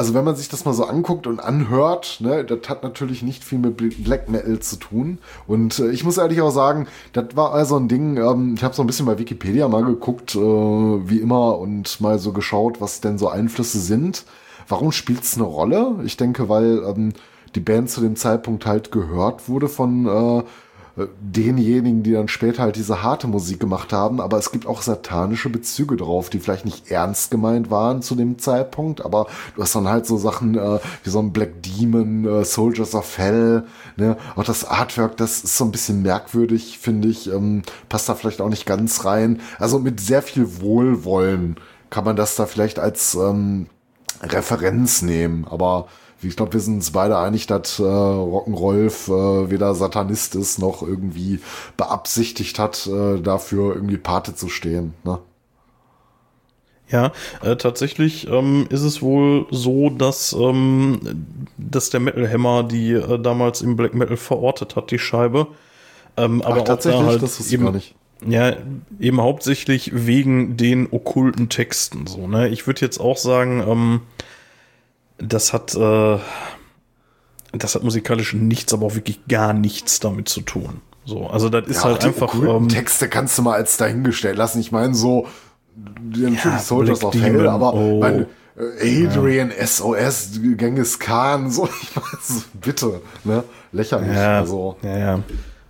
also 0.00 0.14
wenn 0.14 0.24
man 0.24 0.34
sich 0.34 0.48
das 0.48 0.64
mal 0.64 0.72
so 0.72 0.86
anguckt 0.86 1.26
und 1.26 1.40
anhört, 1.40 2.20
ne, 2.20 2.42
das 2.42 2.70
hat 2.70 2.82
natürlich 2.82 3.22
nicht 3.22 3.44
viel 3.44 3.58
mit 3.58 3.76
Black 4.02 4.30
Metal 4.30 4.58
zu 4.58 4.76
tun. 4.76 5.18
Und 5.46 5.78
äh, 5.78 5.90
ich 5.90 6.04
muss 6.04 6.16
ehrlich 6.16 6.40
auch 6.40 6.52
sagen, 6.52 6.86
das 7.12 7.36
war 7.36 7.52
also 7.52 7.76
ein 7.76 7.86
Ding, 7.86 8.16
ähm, 8.16 8.54
ich 8.56 8.64
habe 8.64 8.74
so 8.74 8.82
ein 8.82 8.86
bisschen 8.86 9.04
bei 9.04 9.18
Wikipedia 9.18 9.68
mal 9.68 9.84
geguckt, 9.84 10.34
äh, 10.36 10.38
wie 10.38 11.18
immer, 11.18 11.58
und 11.58 12.00
mal 12.00 12.18
so 12.18 12.32
geschaut, 12.32 12.80
was 12.80 13.02
denn 13.02 13.18
so 13.18 13.28
Einflüsse 13.28 13.78
sind. 13.78 14.24
Warum 14.68 14.90
spielt 14.90 15.22
es 15.22 15.34
eine 15.34 15.44
Rolle? 15.44 15.96
Ich 16.06 16.16
denke, 16.16 16.48
weil 16.48 16.82
ähm, 16.82 17.12
die 17.54 17.60
Band 17.60 17.90
zu 17.90 18.00
dem 18.00 18.16
Zeitpunkt 18.16 18.64
halt 18.64 18.92
gehört 18.92 19.50
wurde 19.50 19.68
von 19.68 20.06
äh, 20.06 20.42
denjenigen, 20.96 22.02
die 22.02 22.12
dann 22.12 22.28
später 22.28 22.62
halt 22.62 22.76
diese 22.76 23.02
harte 23.02 23.26
Musik 23.26 23.60
gemacht 23.60 23.92
haben, 23.92 24.20
aber 24.20 24.38
es 24.38 24.50
gibt 24.50 24.66
auch 24.66 24.82
satanische 24.82 25.48
Bezüge 25.48 25.96
drauf, 25.96 26.30
die 26.30 26.40
vielleicht 26.40 26.64
nicht 26.64 26.90
ernst 26.90 27.30
gemeint 27.30 27.70
waren 27.70 28.02
zu 28.02 28.14
dem 28.14 28.38
Zeitpunkt, 28.38 29.04
aber 29.04 29.26
du 29.54 29.62
hast 29.62 29.74
dann 29.74 29.88
halt 29.88 30.06
so 30.06 30.16
Sachen 30.16 30.56
äh, 30.56 30.78
wie 31.04 31.10
so 31.10 31.20
ein 31.20 31.32
Black 31.32 31.62
Demon, 31.62 32.26
äh, 32.26 32.44
Soldiers 32.44 32.94
of 32.94 33.18
Hell, 33.18 33.64
ne, 33.96 34.16
auch 34.36 34.44
das 34.44 34.64
Artwork, 34.64 35.16
das 35.16 35.44
ist 35.44 35.56
so 35.56 35.64
ein 35.64 35.72
bisschen 35.72 36.02
merkwürdig, 36.02 36.78
finde 36.78 37.08
ich, 37.08 37.32
ähm, 37.32 37.62
passt 37.88 38.08
da 38.08 38.14
vielleicht 38.14 38.40
auch 38.40 38.48
nicht 38.48 38.66
ganz 38.66 39.04
rein. 39.04 39.40
Also 39.58 39.78
mit 39.78 40.00
sehr 40.00 40.22
viel 40.22 40.60
Wohlwollen 40.60 41.56
kann 41.90 42.04
man 42.04 42.16
das 42.16 42.36
da 42.36 42.46
vielleicht 42.46 42.78
als 42.78 43.14
ähm, 43.14 43.66
Referenz 44.22 45.02
nehmen, 45.02 45.46
aber 45.48 45.86
ich 46.22 46.36
glaube, 46.36 46.52
wir 46.52 46.60
sind 46.60 46.74
uns 46.76 46.90
beide 46.90 47.18
einig, 47.18 47.46
dass 47.46 47.78
äh, 47.78 47.82
Rock'n'Rolf 47.82 49.08
äh, 49.08 49.50
weder 49.50 49.74
Satanist 49.74 50.34
ist 50.34 50.58
noch 50.58 50.82
irgendwie 50.82 51.40
beabsichtigt 51.76 52.58
hat, 52.58 52.86
äh, 52.86 53.20
dafür 53.20 53.74
irgendwie 53.74 53.96
Pate 53.96 54.34
zu 54.34 54.48
stehen. 54.48 54.94
Ne? 55.04 55.18
Ja, 56.90 57.12
äh, 57.42 57.56
tatsächlich 57.56 58.28
ähm, 58.28 58.66
ist 58.68 58.82
es 58.82 59.00
wohl 59.00 59.46
so, 59.50 59.90
dass, 59.90 60.32
ähm, 60.32 60.98
dass 61.56 61.90
der 61.90 62.00
Metal 62.00 62.28
Hammer 62.30 62.64
die 62.64 62.92
äh, 62.92 63.18
damals 63.18 63.62
im 63.62 63.76
Black 63.76 63.94
Metal 63.94 64.16
verortet 64.16 64.76
hat, 64.76 64.90
die 64.90 64.98
Scheibe. 64.98 65.46
Ähm, 66.16 66.42
aber 66.42 66.60
Ach, 66.60 66.64
tatsächlich, 66.64 67.06
halt 67.06 67.22
das 67.22 67.38
wusste 67.38 67.54
ich 67.54 67.62
gar 67.62 67.72
nicht. 67.72 67.94
Ja, 68.26 68.54
eben 68.98 69.20
hauptsächlich 69.20 69.92
wegen 69.94 70.56
den 70.56 70.88
okkulten 70.90 71.48
Texten. 71.48 72.06
So, 72.06 72.26
ne? 72.26 72.48
Ich 72.48 72.66
würde 72.66 72.82
jetzt 72.82 72.98
auch 72.98 73.16
sagen, 73.16 73.64
ähm, 73.66 74.00
das 75.20 75.52
hat, 75.52 75.74
äh, 75.74 76.18
das 77.52 77.74
hat 77.74 77.82
musikalisch 77.82 78.34
nichts, 78.34 78.72
aber 78.72 78.86
auch 78.86 78.94
wirklich 78.94 79.26
gar 79.28 79.52
nichts 79.52 80.00
damit 80.00 80.28
zu 80.28 80.40
tun. 80.40 80.80
So, 81.04 81.26
also 81.26 81.48
das 81.48 81.66
ist 81.66 81.76
ja, 81.76 81.84
halt 81.84 82.04
einfach. 82.04 82.34
Ähm, 82.34 82.68
Texte 82.68 83.08
kannst 83.08 83.36
du 83.38 83.42
mal 83.42 83.54
als 83.54 83.76
dahingestellt 83.76 84.36
lassen. 84.36 84.60
Ich 84.60 84.70
meine, 84.70 84.94
so 84.94 85.26
natürlich 85.76 86.44
ja, 86.44 86.58
Soldiers 86.58 87.02
of 87.04 87.14
Hell, 87.14 87.48
aber 87.48 87.74
oh. 87.74 88.00
mein, 88.00 88.26
äh, 88.56 89.06
Adrian 89.06 89.50
ja. 89.50 89.66
SOS, 89.66 90.40
Genghis 90.56 90.98
Khan, 90.98 91.50
so, 91.50 91.68
ich 91.82 91.96
weiß, 91.96 92.44
bitte, 92.60 93.00
ne? 93.24 93.44
Lächerlich. 93.72 94.14
Ja, 94.14 94.40
also. 94.40 94.76
ja, 94.82 94.98
ja. 94.98 95.22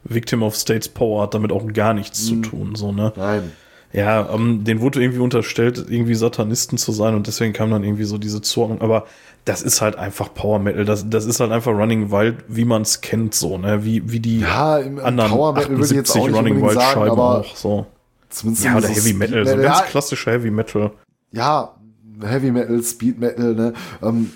Victim 0.05 0.43
of 0.43 0.57
States 0.57 0.89
Power 0.89 1.23
hat 1.23 1.35
damit 1.35 1.53
auch 1.53 1.67
gar 1.73 1.95
nichts 1.95 2.29
hm. 2.29 2.43
zu 2.43 2.51
tun, 2.51 2.75
so, 2.75 2.93
ne? 2.93 3.13
Nein. 3.17 3.53
Ja, 3.93 4.33
ähm, 4.33 4.63
den 4.63 4.81
wurde 4.81 5.03
irgendwie 5.03 5.19
unterstellt, 5.19 5.85
irgendwie 5.89 6.15
Satanisten 6.15 6.79
zu 6.79 6.93
sein 6.93 7.15
und 7.17 7.27
deswegen 7.27 7.53
kam 7.53 7.71
dann 7.71 7.83
irgendwie 7.83 8.05
so 8.05 8.19
diese 8.19 8.41
Zuordnung. 8.41 8.81
Aber 8.83 9.07
das 9.45 9.63
ist 9.63 9.81
halt 9.81 9.97
einfach 9.97 10.33
Power 10.35 10.59
Metal. 10.59 10.85
Das, 10.85 11.09
das 11.09 11.25
ist 11.25 11.41
halt 11.41 11.53
einfach 11.53 11.73
Running 11.73 12.11
Wild, 12.11 12.45
wie 12.49 12.65
man 12.65 12.83
es 12.83 13.01
kennt, 13.01 13.35
so, 13.35 13.59
ne? 13.59 13.85
Wie, 13.85 14.11
wie 14.11 14.21
die 14.21 14.41
ja, 14.41 14.79
im, 14.79 14.99
im 14.99 15.05
anderen 15.05 15.31
Power 15.31 15.53
Metal 15.53 15.73
78 15.75 15.97
jetzt 15.97 16.17
auch 16.17 16.29
Running 16.29 16.63
Wild 16.63 16.75
sagen, 16.75 17.01
Scheiben 17.01 17.19
auch, 17.19 17.57
so. 17.57 17.87
Zumindest 18.29 18.65
ja, 18.65 18.77
oder 18.77 18.89
Heavy 18.89 19.13
Metal, 19.13 19.47
so 19.47 19.57
ganz 19.57 19.83
klassischer 19.85 20.33
Heavy 20.33 20.51
Metal. 20.51 20.93
Ja, 21.33 21.75
Heavy 22.23 22.51
Metal, 22.51 22.83
Speed 22.83 23.19
Metal, 23.19 23.55
ne? 23.55 23.73
Ähm, 24.03 24.31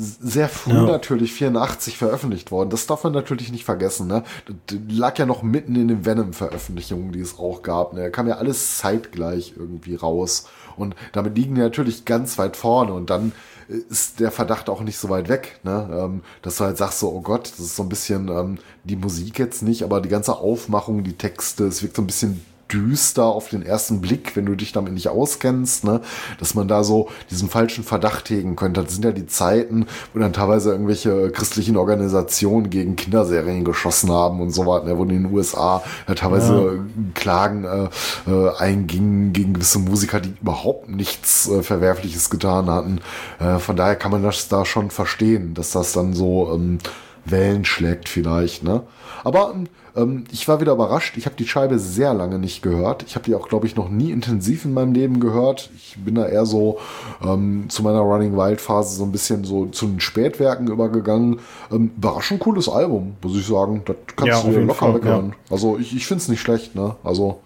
sehr 0.00 0.48
früh 0.48 0.74
ja. 0.74 0.82
natürlich 0.82 1.32
84 1.32 1.98
veröffentlicht 1.98 2.50
worden. 2.52 2.70
Das 2.70 2.86
darf 2.86 3.04
man 3.04 3.12
natürlich 3.12 3.50
nicht 3.50 3.64
vergessen. 3.64 4.06
Ne? 4.06 4.22
Das 4.46 4.78
lag 4.88 5.18
ja 5.18 5.26
noch 5.26 5.42
mitten 5.42 5.74
in 5.74 5.88
den 5.88 6.06
Venom-Veröffentlichungen, 6.06 7.10
die 7.10 7.20
es 7.20 7.38
auch 7.38 7.62
gab. 7.62 7.94
Ne? 7.94 8.10
Kam 8.10 8.28
ja 8.28 8.36
alles 8.36 8.78
zeitgleich 8.78 9.54
irgendwie 9.56 9.96
raus. 9.96 10.46
Und 10.76 10.94
damit 11.12 11.36
liegen 11.36 11.56
die 11.56 11.60
natürlich 11.60 12.04
ganz 12.04 12.38
weit 12.38 12.56
vorne. 12.56 12.92
Und 12.92 13.10
dann 13.10 13.32
ist 13.68 14.20
der 14.20 14.30
Verdacht 14.30 14.68
auch 14.68 14.80
nicht 14.80 14.98
so 14.98 15.08
weit 15.08 15.28
weg, 15.28 15.60
ne? 15.62 15.88
Ähm, 15.92 16.22
dass 16.42 16.56
du 16.56 16.64
halt 16.64 16.78
sagst 16.78 17.00
so, 17.00 17.12
oh 17.12 17.20
Gott, 17.20 17.50
das 17.50 17.60
ist 17.60 17.76
so 17.76 17.82
ein 17.82 17.88
bisschen 17.88 18.28
ähm, 18.28 18.58
die 18.84 18.96
Musik 18.96 19.38
jetzt 19.38 19.62
nicht, 19.62 19.82
aber 19.82 20.00
die 20.00 20.08
ganze 20.08 20.36
Aufmachung, 20.36 21.04
die 21.04 21.16
Texte, 21.16 21.66
es 21.66 21.82
wirkt 21.82 21.96
so 21.96 22.02
ein 22.02 22.06
bisschen 22.06 22.44
düster 22.72 23.24
auf 23.24 23.48
den 23.48 23.62
ersten 23.62 24.00
Blick, 24.00 24.36
wenn 24.36 24.46
du 24.46 24.54
dich 24.54 24.72
damit 24.72 24.92
nicht 24.92 25.08
auskennst, 25.08 25.84
ne? 25.84 26.00
dass 26.38 26.54
man 26.54 26.68
da 26.68 26.84
so 26.84 27.08
diesen 27.30 27.48
falschen 27.48 27.84
Verdacht 27.84 28.28
hegen 28.30 28.56
könnte. 28.56 28.82
Das 28.82 28.92
sind 28.92 29.04
ja 29.04 29.12
die 29.12 29.26
Zeiten, 29.26 29.86
wo 30.12 30.20
dann 30.20 30.32
teilweise 30.32 30.70
irgendwelche 30.70 31.30
christlichen 31.30 31.76
Organisationen 31.76 32.70
gegen 32.70 32.96
Kinderserien 32.96 33.64
geschossen 33.64 34.10
haben 34.10 34.40
und 34.40 34.50
so 34.50 34.66
weiter, 34.66 34.86
ne? 34.86 34.98
wo 34.98 35.02
in 35.02 35.10
den 35.10 35.32
USA 35.32 35.82
ja, 36.06 36.14
teilweise 36.14 36.76
ja. 36.76 37.02
Klagen 37.14 37.64
äh, 37.64 37.88
äh, 38.30 38.56
eingingen 38.58 39.32
gegen 39.32 39.54
gewisse 39.54 39.78
Musiker, 39.78 40.20
die 40.20 40.34
überhaupt 40.40 40.88
nichts 40.88 41.48
äh, 41.48 41.62
Verwerfliches 41.62 42.30
getan 42.30 42.70
hatten. 42.70 43.00
Äh, 43.38 43.58
von 43.58 43.76
daher 43.76 43.96
kann 43.96 44.10
man 44.10 44.22
das 44.22 44.48
da 44.48 44.64
schon 44.64 44.90
verstehen, 44.90 45.54
dass 45.54 45.72
das 45.72 45.92
dann 45.92 46.12
so 46.12 46.52
ähm, 46.54 46.78
Wellen 47.24 47.64
schlägt 47.64 48.08
vielleicht. 48.08 48.62
Ne? 48.62 48.82
Aber 49.24 49.54
ähm, 49.96 50.24
ich 50.30 50.46
war 50.48 50.60
wieder 50.60 50.72
überrascht. 50.72 51.16
Ich 51.16 51.26
habe 51.26 51.36
die 51.36 51.46
Scheibe 51.46 51.78
sehr 51.78 52.14
lange 52.14 52.38
nicht 52.38 52.62
gehört. 52.62 53.02
Ich 53.04 53.14
habe 53.14 53.24
die 53.24 53.34
auch, 53.34 53.48
glaube 53.48 53.66
ich, 53.66 53.76
noch 53.76 53.88
nie 53.88 54.10
intensiv 54.10 54.64
in 54.64 54.74
meinem 54.74 54.92
Leben 54.92 55.20
gehört. 55.20 55.70
Ich 55.76 55.96
bin 55.98 56.14
da 56.14 56.26
eher 56.26 56.46
so 56.46 56.78
ähm, 57.22 57.66
zu 57.68 57.82
meiner 57.82 58.00
Running 58.00 58.36
Wild 58.36 58.60
Phase 58.60 58.96
so 58.96 59.04
ein 59.04 59.12
bisschen 59.12 59.44
so 59.44 59.66
zu 59.66 59.86
den 59.86 60.00
Spätwerken 60.00 60.68
übergegangen. 60.68 61.40
Ähm, 61.72 61.90
überraschend 61.96 62.40
cooles 62.40 62.68
Album, 62.68 63.16
muss 63.22 63.36
ich 63.36 63.46
sagen. 63.46 63.82
Das 63.84 63.96
kannst 64.16 64.44
ja, 64.44 64.50
du 64.50 64.58
dir 64.58 64.64
locker 64.64 64.94
weghören. 64.94 65.30
Ja. 65.30 65.52
Also 65.52 65.78
ich, 65.78 65.94
ich 65.94 66.06
finde 66.06 66.22
es 66.22 66.28
nicht 66.28 66.40
schlecht. 66.40 66.74
Ne? 66.74 66.96
Also 67.02 67.40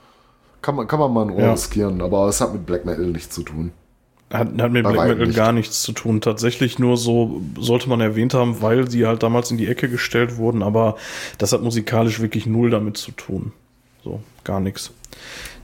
kann 0.60 0.76
man, 0.76 0.86
kann 0.86 1.00
man 1.00 1.12
mal 1.12 1.22
ein 1.22 1.30
Ohr 1.30 1.40
ja. 1.40 1.52
riskieren, 1.52 2.00
aber 2.00 2.28
es 2.28 2.40
hat 2.40 2.52
mit 2.52 2.66
Black 2.66 2.84
Metal 2.84 3.06
nichts 3.06 3.34
zu 3.34 3.42
tun. 3.42 3.72
Hat, 4.32 4.48
hat 4.60 4.72
mit 4.72 4.84
Black 4.84 5.08
Metal 5.08 5.26
nicht. 5.26 5.36
gar 5.36 5.52
nichts 5.52 5.82
zu 5.82 5.92
tun. 5.92 6.20
Tatsächlich 6.20 6.78
nur 6.78 6.96
so 6.96 7.42
sollte 7.58 7.88
man 7.88 8.00
erwähnt 8.00 8.34
haben, 8.34 8.62
weil 8.62 8.90
sie 8.90 9.06
halt 9.06 9.22
damals 9.22 9.50
in 9.50 9.58
die 9.58 9.68
Ecke 9.68 9.88
gestellt 9.88 10.36
wurden, 10.36 10.62
aber 10.62 10.96
das 11.38 11.52
hat 11.52 11.62
musikalisch 11.62 12.20
wirklich 12.20 12.46
null 12.46 12.70
damit 12.70 12.96
zu 12.96 13.12
tun. 13.12 13.52
So, 14.02 14.20
gar 14.44 14.60
nichts. 14.60 14.90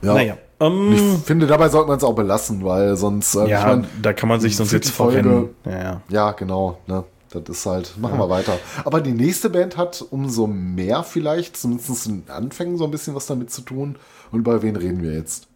Ja. 0.01 0.13
Naja. 0.13 0.37
Ähm, 0.59 0.93
ich 0.93 1.25
finde, 1.25 1.47
dabei 1.47 1.69
sollte 1.69 1.87
man 1.87 1.97
es 1.97 2.03
auch 2.03 2.15
belassen, 2.15 2.63
weil 2.63 2.95
sonst. 2.95 3.35
Äh, 3.35 3.47
ja, 3.47 3.59
ich 3.59 3.65
mein, 3.65 3.87
da 4.01 4.13
kann 4.13 4.29
man 4.29 4.39
sich 4.39 4.55
sonst 4.55 4.71
jetzt 4.71 4.91
Folge, 4.91 5.49
Ja, 5.65 5.71
ja. 5.71 6.01
ja, 6.09 6.31
genau. 6.31 6.79
Ne? 6.87 7.03
Das 7.31 7.43
ist 7.47 7.65
halt, 7.65 7.95
machen 7.97 8.15
ja. 8.15 8.25
wir 8.25 8.29
weiter. 8.29 8.57
Aber 8.83 9.01
die 9.01 9.11
nächste 9.11 9.49
Band 9.49 9.77
hat 9.77 10.03
umso 10.09 10.47
mehr 10.47 11.03
vielleicht, 11.03 11.57
zumindest 11.57 12.07
in 12.07 12.23
Anfängen, 12.27 12.77
so 12.77 12.85
ein 12.85 12.91
bisschen 12.91 13.15
was 13.15 13.27
damit 13.27 13.51
zu 13.51 13.61
tun. 13.61 13.97
Und 14.31 14.39
über 14.39 14.61
wen 14.61 14.75
reden 14.75 15.01
wir 15.03 15.13
jetzt? 15.13 15.48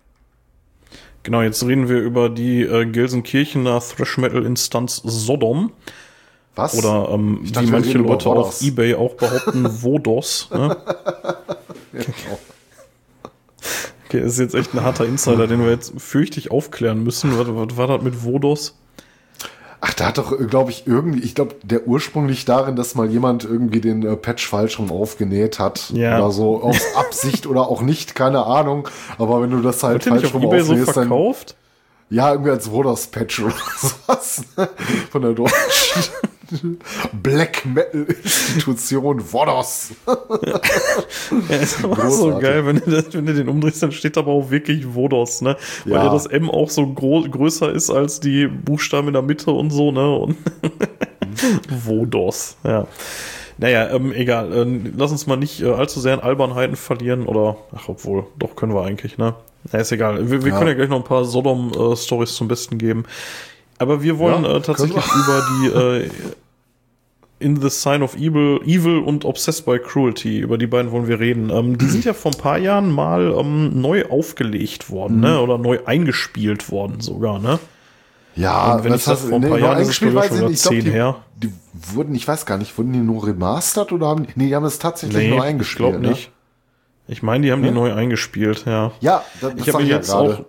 Genau, 1.23 1.41
jetzt 1.41 1.65
reden 1.65 1.87
wir 1.87 1.99
über 1.99 2.29
die 2.29 2.63
äh, 2.63 2.85
Gelsenkirchener 2.85 3.79
Thrash 3.79 4.17
Metal 4.17 4.45
Instanz 4.45 5.01
Sodom. 5.03 5.71
Was? 6.55 6.77
Oder 6.77 7.09
ähm, 7.11 7.39
wie 7.41 7.65
manche 7.67 7.97
Leute 7.97 8.29
auf 8.29 8.61
Ebay 8.61 8.95
auch 8.95 9.15
behaupten, 9.15 9.65
Vodos. 9.81 10.49
Ne? 10.53 10.77
genau. 11.93 12.39
Okay, 14.05 14.19
ist 14.21 14.37
jetzt 14.37 14.53
echt 14.53 14.75
ein 14.75 14.83
harter 14.83 15.05
Insider, 15.05 15.47
den 15.47 15.61
wir 15.61 15.71
jetzt 15.71 15.93
fürchtig 15.97 16.51
aufklären 16.51 17.03
müssen. 17.03 17.39
Was, 17.39 17.47
was 17.47 17.77
war 17.77 17.87
das 17.87 18.03
mit 18.03 18.23
Vodos? 18.23 18.77
Ach, 19.85 19.93
da 19.93 20.05
hat 20.05 20.17
doch, 20.17 20.37
glaube 20.47 20.71
ich, 20.71 20.87
irgendwie, 20.87 21.19
ich 21.19 21.35
glaube, 21.35 21.55
der 21.61 21.85
Ursprung 21.85 22.29
liegt 22.29 22.47
darin, 22.47 22.77
dass 22.77 22.95
mal 22.95 23.09
jemand 23.09 23.43
irgendwie 23.43 23.81
den 23.81 24.01
äh, 24.05 24.15
Patch 24.15 24.47
falsch 24.47 24.79
rum 24.79 24.89
aufgenäht 24.89 25.59
hat. 25.59 25.89
Ja. 25.89 26.17
Oder 26.17 26.31
so, 26.31 26.63
aus 26.63 26.77
Absicht 26.95 27.45
oder 27.47 27.67
auch 27.67 27.81
nicht, 27.81 28.15
keine 28.15 28.45
Ahnung. 28.45 28.87
Aber 29.17 29.41
wenn 29.41 29.49
du 29.49 29.61
das 29.61 29.83
halt 29.83 30.05
hat 30.05 30.21
falsch 30.21 30.33
rum 30.33 30.45
aufnähst, 30.45 30.67
so 30.67 30.93
verkauft? 30.93 31.57
Dann, 32.09 32.17
ja, 32.17 32.31
irgendwie 32.31 32.51
als 32.51 32.71
Woders 32.71 33.07
Patch 33.07 33.41
oder 33.41 33.53
sowas. 33.77 34.43
Ne? 34.55 34.69
Von 35.11 35.21
der 35.21 35.33
deutschen. 35.33 36.03
Black 37.21 37.65
Metal 37.65 38.05
Institution 38.55 39.21
Vodos. 39.31 39.91
ja, 41.49 41.55
ist 41.55 41.83
aber 41.83 42.09
so 42.09 42.37
geil, 42.39 42.65
wenn 42.65 42.77
du, 42.77 42.91
das, 42.91 43.13
wenn 43.13 43.25
du 43.25 43.33
den 43.33 43.49
umdrehst, 43.49 43.83
dann 43.83 43.91
steht 43.91 44.17
aber 44.17 44.31
auch 44.31 44.49
wirklich 44.49 44.93
Vodos, 44.93 45.41
ne? 45.41 45.57
Weil 45.85 45.93
ja, 45.93 46.09
das 46.11 46.25
M 46.25 46.49
auch 46.49 46.69
so 46.69 46.85
größer 46.87 47.71
ist 47.71 47.89
als 47.89 48.19
die 48.19 48.47
Buchstaben 48.47 49.07
in 49.07 49.13
der 49.13 49.21
Mitte 49.21 49.51
und 49.51 49.69
so, 49.69 49.91
ne? 49.91 50.15
Und 50.15 50.37
Vodos, 51.69 52.57
ja. 52.63 52.87
Naja, 53.57 53.89
ähm, 53.91 54.11
egal. 54.13 54.51
Äh, 54.51 54.91
lass 54.97 55.11
uns 55.11 55.27
mal 55.27 55.37
nicht 55.37 55.61
äh, 55.61 55.71
allzu 55.71 55.99
sehr 55.99 56.15
in 56.15 56.19
Albernheiten 56.19 56.75
verlieren 56.75 57.25
oder, 57.25 57.57
ach, 57.75 57.87
obwohl, 57.87 58.25
doch 58.37 58.55
können 58.55 58.73
wir 58.73 58.83
eigentlich, 58.83 59.17
ne? 59.17 59.35
Ja, 59.71 59.79
ist 59.79 59.91
egal. 59.91 60.29
Wir, 60.29 60.43
wir 60.43 60.51
ja. 60.51 60.57
können 60.57 60.69
ja 60.69 60.75
gleich 60.75 60.89
noch 60.89 60.97
ein 60.97 61.03
paar 61.03 61.25
Sodom-Stories 61.25 62.31
äh, 62.31 62.33
zum 62.33 62.47
Besten 62.47 62.77
geben. 62.77 63.05
Aber 63.77 64.03
wir 64.03 64.19
wollen 64.19 64.43
ja, 64.43 64.57
äh, 64.57 64.61
tatsächlich 64.61 65.03
über 65.05 65.45
die 65.49 65.67
äh, 65.67 66.09
In 67.43 67.61
the 67.61 67.69
Sign 67.69 68.01
of 68.01 68.15
Evil, 68.15 68.61
Evil 68.65 68.99
und 68.99 69.25
Obsessed 69.25 69.65
by 69.65 69.77
Cruelty, 69.79 70.39
über 70.39 70.57
die 70.57 70.67
beiden 70.67 70.91
wollen 70.91 71.07
wir 71.07 71.19
reden. 71.19 71.49
Ähm, 71.49 71.77
die 71.77 71.85
sind 71.85 72.05
ja 72.05 72.13
vor 72.13 72.31
ein 72.31 72.37
paar 72.37 72.57
Jahren 72.57 72.91
mal 72.91 73.35
ähm, 73.37 73.81
neu 73.81 74.05
aufgelegt 74.05 74.89
worden, 74.89 75.19
ne? 75.19 75.27
mhm. 75.27 75.33
ne? 75.33 75.41
Oder 75.41 75.57
neu 75.57 75.79
eingespielt 75.85 76.71
worden 76.71 77.01
sogar, 77.01 77.39
ne? 77.39 77.59
Ja, 78.35 78.75
und 78.75 78.83
wenn 78.83 78.93
ich 78.95 79.03
das 79.03 79.21
vor 79.25 79.35
ein 79.35 79.41
paar 79.41 79.57
nee, 79.57 79.63
Jahren 79.63 79.81
ist, 79.81 79.95
schon 79.95 80.17
ich 80.51 80.57
zehn 80.57 80.79
glaub, 80.79 80.83
die, 80.83 80.91
her. 80.91 81.15
Die 81.35 81.53
wurden, 81.93 82.15
ich 82.15 82.27
weiß 82.27 82.45
gar 82.45 82.57
nicht, 82.57 82.75
wurden 82.77 82.93
die 82.93 82.99
nur 82.99 83.27
remastert 83.27 83.91
oder 83.91 84.07
haben 84.07 84.25
die, 84.25 84.33
nee, 84.35 84.47
die 84.47 84.55
haben 84.55 84.65
es 84.65 84.79
tatsächlich 84.79 85.29
nee, 85.29 85.35
neu 85.35 85.41
eingespielt. 85.41 85.89
Ich 85.89 85.93
glaube 85.93 86.07
nicht. 86.07 86.27
Ne? 86.29 86.33
Ich 87.07 87.21
meine, 87.21 87.45
die 87.45 87.51
haben 87.51 87.63
ja? 87.63 87.69
die 87.69 87.75
neu 87.75 87.93
eingespielt, 87.93 88.63
ja. 88.65 88.91
Ja, 89.01 89.23
das, 89.41 89.51
das 89.51 89.67
ich 89.67 89.73
habe 89.73 89.83
mir 89.83 89.89
jetzt 89.89 90.09
ja 90.09 90.15
auch 90.15 90.45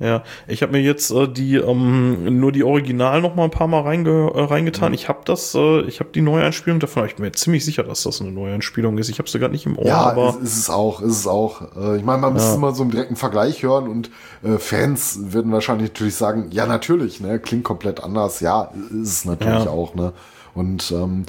ja, 0.00 0.22
ich 0.48 0.62
habe 0.62 0.72
mir 0.72 0.80
jetzt 0.80 1.10
äh, 1.10 1.28
die 1.28 1.56
ähm, 1.56 2.40
nur 2.40 2.52
die 2.52 2.64
Original 2.64 3.20
noch 3.20 3.34
mal 3.34 3.44
ein 3.44 3.50
paar 3.50 3.66
Mal 3.66 3.82
reinge 3.82 4.32
äh, 4.34 4.42
reingetan. 4.44 4.88
Mhm. 4.88 4.94
Ich 4.94 5.10
habe 5.10 5.20
das, 5.26 5.54
äh, 5.54 5.82
ich 5.82 6.00
habe 6.00 6.08
die 6.14 6.22
Neueinspielung 6.22 6.80
davon. 6.80 7.04
Ich 7.04 7.16
bin 7.16 7.26
mir 7.26 7.32
ziemlich 7.32 7.66
sicher, 7.66 7.82
dass 7.82 8.04
das 8.04 8.22
eine 8.22 8.32
Neueinspielung 8.32 8.96
ist. 8.96 9.10
Ich 9.10 9.18
habe 9.18 9.28
sie 9.28 9.38
gerade 9.38 9.52
nicht 9.52 9.66
im 9.66 9.78
Ohr. 9.78 9.84
Ja, 9.84 9.98
aber 9.98 10.30
ist, 10.30 10.42
ist 10.42 10.58
es 10.58 10.70
auch, 10.70 11.02
ist 11.02 11.18
es 11.18 11.26
auch. 11.26 11.60
Äh, 11.76 11.98
ich 11.98 12.04
meine, 12.04 12.22
man 12.22 12.30
ja. 12.30 12.40
müsste 12.40 12.58
mal 12.58 12.74
so 12.74 12.82
einen 12.82 12.92
direkten 12.92 13.16
Vergleich 13.16 13.62
hören 13.62 13.88
und 13.88 14.10
äh, 14.42 14.56
Fans 14.56 15.18
würden 15.32 15.52
wahrscheinlich 15.52 15.90
natürlich 15.90 16.16
sagen, 16.16 16.48
ja 16.50 16.64
natürlich, 16.64 17.20
ne, 17.20 17.38
klingt 17.38 17.64
komplett 17.64 18.02
anders. 18.02 18.40
Ja, 18.40 18.70
ist 19.02 19.08
es 19.08 19.24
natürlich 19.26 19.64
ja. 19.64 19.70
auch, 19.70 19.94
ne. 19.94 20.14
Und 20.54 20.90
ähm, 20.92 21.24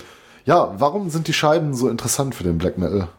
ja, 0.45 0.73
warum 0.77 1.09
sind 1.09 1.27
die 1.27 1.33
Scheiben 1.33 1.73
so 1.73 1.89
interessant 1.89 2.35
für 2.35 2.43
den 2.45 2.57
Black 2.57 2.77
Metal? 2.77 3.09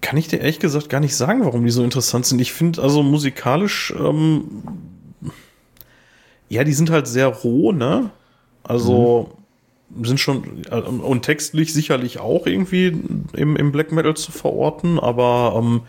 Kann 0.00 0.16
ich 0.16 0.28
dir 0.28 0.38
ehrlich 0.38 0.58
gesagt 0.58 0.88
gar 0.88 1.00
nicht 1.00 1.16
sagen, 1.16 1.44
warum 1.44 1.64
die 1.64 1.70
so 1.70 1.82
interessant 1.82 2.26
sind. 2.26 2.40
Ich 2.40 2.52
finde 2.52 2.82
also 2.82 3.02
musikalisch, 3.02 3.94
ähm, 3.98 4.44
ja, 6.48 6.64
die 6.64 6.72
sind 6.72 6.90
halt 6.90 7.06
sehr 7.06 7.28
roh, 7.28 7.72
ne? 7.72 8.10
Also 8.62 9.30
mhm. 9.90 10.04
sind 10.04 10.20
schon 10.20 10.62
äh, 10.70 10.80
und 10.80 11.22
textlich 11.22 11.72
sicherlich 11.72 12.20
auch 12.20 12.46
irgendwie 12.46 12.96
im, 13.32 13.56
im 13.56 13.72
Black 13.72 13.92
Metal 13.92 14.14
zu 14.14 14.32
verorten, 14.32 14.98
aber 14.98 15.54
ähm, 15.58 15.82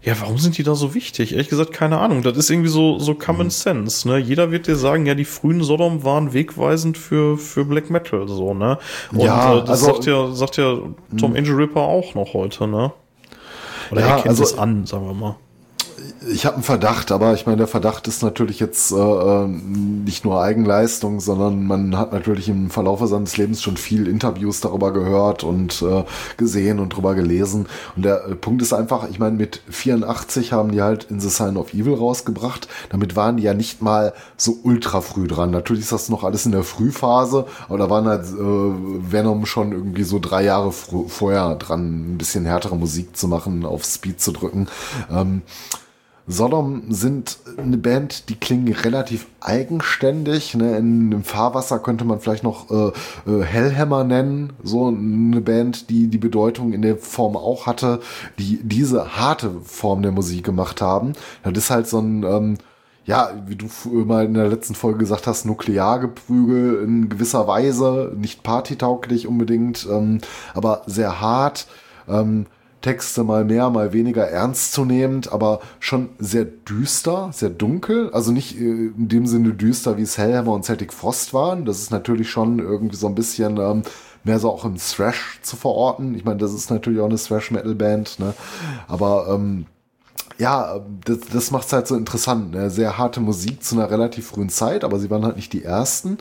ja, 0.00 0.14
warum 0.20 0.38
sind 0.38 0.56
die 0.56 0.62
da 0.62 0.76
so 0.76 0.94
wichtig? 0.94 1.32
Ehrlich 1.32 1.48
gesagt, 1.48 1.72
keine 1.72 1.98
Ahnung. 1.98 2.22
Das 2.22 2.36
ist 2.36 2.50
irgendwie 2.50 2.68
so, 2.68 3.00
so 3.00 3.14
Common 3.14 3.48
mhm. 3.48 3.50
Sense, 3.50 4.06
ne? 4.06 4.18
Jeder 4.18 4.52
wird 4.52 4.68
dir 4.68 4.76
sagen, 4.76 5.06
ja, 5.06 5.14
die 5.14 5.24
frühen 5.24 5.62
Sodom 5.62 6.04
waren 6.04 6.32
wegweisend 6.32 6.96
für, 6.96 7.36
für 7.36 7.64
Black 7.64 7.90
Metal, 7.90 8.28
so, 8.28 8.54
ne? 8.54 8.78
Und 9.10 9.22
ja, 9.22 9.58
äh, 9.58 9.60
das 9.60 9.70
also, 9.70 9.86
sagt 9.86 10.06
ja, 10.06 10.32
sagt 10.32 10.56
ja 10.56 10.78
Tom 11.18 11.32
mhm. 11.32 11.36
Angel 11.36 11.54
Ripper 11.54 11.80
auch 11.80 12.14
noch 12.14 12.32
heute, 12.32 12.68
ne? 12.68 12.92
Oder 13.90 14.00
ja, 14.00 14.06
er 14.08 14.14
kennt 14.16 14.28
also, 14.28 14.44
es 14.44 14.58
an, 14.58 14.86
sagen 14.86 15.06
wir 15.06 15.14
mal. 15.14 15.36
Ich 16.30 16.46
habe 16.46 16.56
einen 16.56 16.64
Verdacht, 16.64 17.12
aber 17.12 17.34
ich 17.34 17.46
meine, 17.46 17.58
der 17.58 17.66
Verdacht 17.66 18.06
ist 18.08 18.22
natürlich 18.22 18.60
jetzt 18.60 18.92
äh, 18.92 18.96
ähm, 18.96 20.04
nicht 20.04 20.24
nur 20.24 20.42
Eigenleistung, 20.42 21.20
sondern 21.20 21.66
man 21.66 21.96
hat 21.96 22.12
natürlich 22.12 22.48
im 22.48 22.70
Verlauf 22.70 23.00
seines 23.04 23.36
Lebens 23.36 23.62
schon 23.62 23.76
viel 23.76 24.06
Interviews 24.08 24.60
darüber 24.60 24.92
gehört 24.92 25.44
und 25.44 25.82
äh, 25.82 26.04
gesehen 26.36 26.80
und 26.80 26.90
drüber 26.90 27.14
gelesen. 27.14 27.66
Und 27.96 28.04
der 28.04 28.26
äh, 28.26 28.34
Punkt 28.34 28.62
ist 28.62 28.72
einfach, 28.72 29.08
ich 29.08 29.18
meine, 29.18 29.36
mit 29.36 29.62
84 29.70 30.52
haben 30.52 30.72
die 30.72 30.82
halt 30.82 31.04
In 31.04 31.20
the 31.20 31.28
Sign 31.28 31.56
of 31.56 31.72
Evil 31.72 31.94
rausgebracht. 31.94 32.68
Damit 32.90 33.16
waren 33.16 33.36
die 33.36 33.44
ja 33.44 33.54
nicht 33.54 33.80
mal 33.80 34.12
so 34.36 34.58
ultra 34.62 35.00
früh 35.00 35.26
dran. 35.26 35.50
Natürlich 35.50 35.84
ist 35.84 35.92
das 35.92 36.08
noch 36.08 36.24
alles 36.24 36.46
in 36.46 36.52
der 36.52 36.64
Frühphase, 36.64 37.46
aber 37.68 37.78
da 37.78 37.90
waren 37.90 38.06
halt 38.06 38.24
äh, 38.24 39.12
Venom 39.12 39.46
schon 39.46 39.72
irgendwie 39.72 40.04
so 40.04 40.18
drei 40.18 40.44
Jahre 40.44 40.72
vorher 40.72 41.54
dran, 41.56 42.14
ein 42.14 42.18
bisschen 42.18 42.44
härtere 42.44 42.76
Musik 42.76 43.16
zu 43.16 43.28
machen, 43.28 43.64
auf 43.64 43.84
Speed 43.84 44.20
zu 44.20 44.32
drücken. 44.32 44.68
Ähm, 45.10 45.42
Sodom 46.30 46.82
sind 46.90 47.38
eine 47.56 47.78
Band, 47.78 48.28
die 48.28 48.34
klingen 48.34 48.70
relativ 48.74 49.26
eigenständig. 49.40 50.54
Ne? 50.54 50.76
In 50.76 51.10
dem 51.10 51.24
Fahrwasser 51.24 51.78
könnte 51.78 52.04
man 52.04 52.20
vielleicht 52.20 52.44
noch 52.44 52.70
äh, 52.70 52.92
äh, 53.30 53.42
Hellhammer 53.42 54.04
nennen. 54.04 54.52
So 54.62 54.88
eine 54.88 55.40
Band, 55.40 55.88
die 55.88 56.08
die 56.08 56.18
Bedeutung 56.18 56.74
in 56.74 56.82
der 56.82 56.98
Form 56.98 57.34
auch 57.34 57.66
hatte, 57.66 58.00
die 58.38 58.60
diese 58.62 59.16
harte 59.16 59.52
Form 59.64 60.02
der 60.02 60.12
Musik 60.12 60.44
gemacht 60.44 60.82
haben. 60.82 61.14
Das 61.44 61.56
ist 61.56 61.70
halt 61.70 61.88
so 61.88 61.98
ein, 61.98 62.22
ähm, 62.24 62.58
ja, 63.06 63.30
wie 63.46 63.56
du 63.56 63.66
mal 64.04 64.26
in 64.26 64.34
der 64.34 64.48
letzten 64.48 64.74
Folge 64.74 64.98
gesagt 64.98 65.26
hast, 65.26 65.46
Nukleargeprügel 65.46 66.82
in 66.84 67.08
gewisser 67.08 67.48
Weise, 67.48 68.12
nicht 68.14 68.42
partytauglich 68.42 69.26
unbedingt, 69.26 69.88
ähm, 69.90 70.18
aber 70.52 70.82
sehr 70.84 71.22
hart. 71.22 71.68
Ähm, 72.06 72.44
Texte 72.88 73.22
mal 73.22 73.44
mehr, 73.44 73.68
mal 73.68 73.92
weniger 73.92 74.26
ernstzunehmend, 74.26 75.30
aber 75.30 75.60
schon 75.78 76.08
sehr 76.18 76.46
düster, 76.46 77.28
sehr 77.34 77.50
dunkel. 77.50 78.08
Also 78.14 78.32
nicht 78.32 78.58
äh, 78.58 78.62
in 78.62 79.08
dem 79.10 79.26
Sinne 79.26 79.52
düster, 79.52 79.98
wie 79.98 80.02
es 80.02 80.16
Hellhammer 80.16 80.52
und 80.52 80.64
Celtic 80.64 80.94
Frost 80.94 81.34
waren. 81.34 81.66
Das 81.66 81.80
ist 81.82 81.90
natürlich 81.90 82.30
schon 82.30 82.60
irgendwie 82.60 82.96
so 82.96 83.06
ein 83.06 83.14
bisschen 83.14 83.58
ähm, 83.58 83.82
mehr 84.24 84.38
so 84.38 84.50
auch 84.50 84.64
im 84.64 84.76
Thrash 84.78 85.38
zu 85.42 85.56
verorten. 85.56 86.14
Ich 86.14 86.24
meine, 86.24 86.38
das 86.38 86.54
ist 86.54 86.70
natürlich 86.70 87.00
auch 87.00 87.10
eine 87.10 87.18
Thrash-Metal-Band, 87.18 88.20
ne? 88.20 88.32
Aber 88.86 89.26
ähm, 89.34 89.66
ja, 90.38 90.80
das, 91.04 91.18
das 91.30 91.50
macht 91.50 91.66
es 91.66 91.72
halt 91.74 91.88
so 91.88 91.94
interessant. 91.94 92.52
Ne? 92.52 92.70
Sehr 92.70 92.96
harte 92.96 93.20
Musik 93.20 93.62
zu 93.62 93.74
einer 93.74 93.90
relativ 93.90 94.28
frühen 94.28 94.48
Zeit, 94.48 94.82
aber 94.82 94.98
sie 94.98 95.10
waren 95.10 95.26
halt 95.26 95.36
nicht 95.36 95.52
die 95.52 95.62
ersten. 95.62 96.16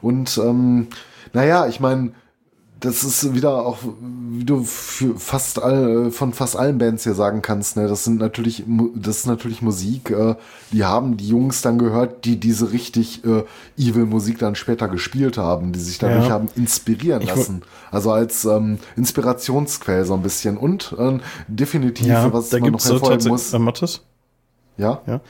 Und 0.00 0.38
ähm, 0.38 0.86
naja, 1.32 1.66
ich 1.66 1.80
meine, 1.80 2.12
das 2.82 3.04
ist 3.04 3.32
wieder 3.32 3.64
auch, 3.64 3.78
wie 4.00 4.44
du 4.44 4.64
für 4.64 5.16
fast 5.16 5.62
all, 5.62 6.10
von 6.10 6.32
fast 6.32 6.56
allen 6.56 6.78
Bands 6.78 7.04
hier 7.04 7.14
sagen 7.14 7.40
kannst, 7.40 7.76
ne, 7.76 7.86
das 7.86 8.02
sind 8.02 8.18
natürlich, 8.18 8.64
das 8.96 9.18
ist 9.18 9.26
natürlich 9.26 9.62
Musik, 9.62 10.10
äh, 10.10 10.34
die 10.72 10.84
haben 10.84 11.16
die 11.16 11.28
Jungs 11.28 11.62
dann 11.62 11.78
gehört, 11.78 12.24
die 12.24 12.40
diese 12.40 12.72
richtig 12.72 13.24
äh, 13.24 13.44
evil 13.78 14.06
Musik 14.06 14.38
dann 14.38 14.56
später 14.56 14.88
gespielt 14.88 15.38
haben, 15.38 15.72
die 15.72 15.78
sich 15.78 15.98
dadurch 15.98 16.26
ja. 16.26 16.32
haben 16.32 16.48
inspirieren 16.56 17.22
lassen. 17.22 17.62
Also 17.92 18.10
als 18.10 18.44
ähm, 18.44 18.78
Inspirationsquell 18.96 20.04
so 20.04 20.14
ein 20.14 20.22
bisschen 20.22 20.56
und 20.56 20.94
äh, 20.98 21.20
definitiv, 21.46 22.08
ja, 22.08 22.32
was 22.32 22.50
man 22.50 22.72
noch 22.72 22.84
hervorheben 22.84 23.28
muss. 23.28 23.52
Äh, 23.52 23.60
Mathis? 23.60 24.00
Ja? 24.76 25.02
Ja. 25.06 25.20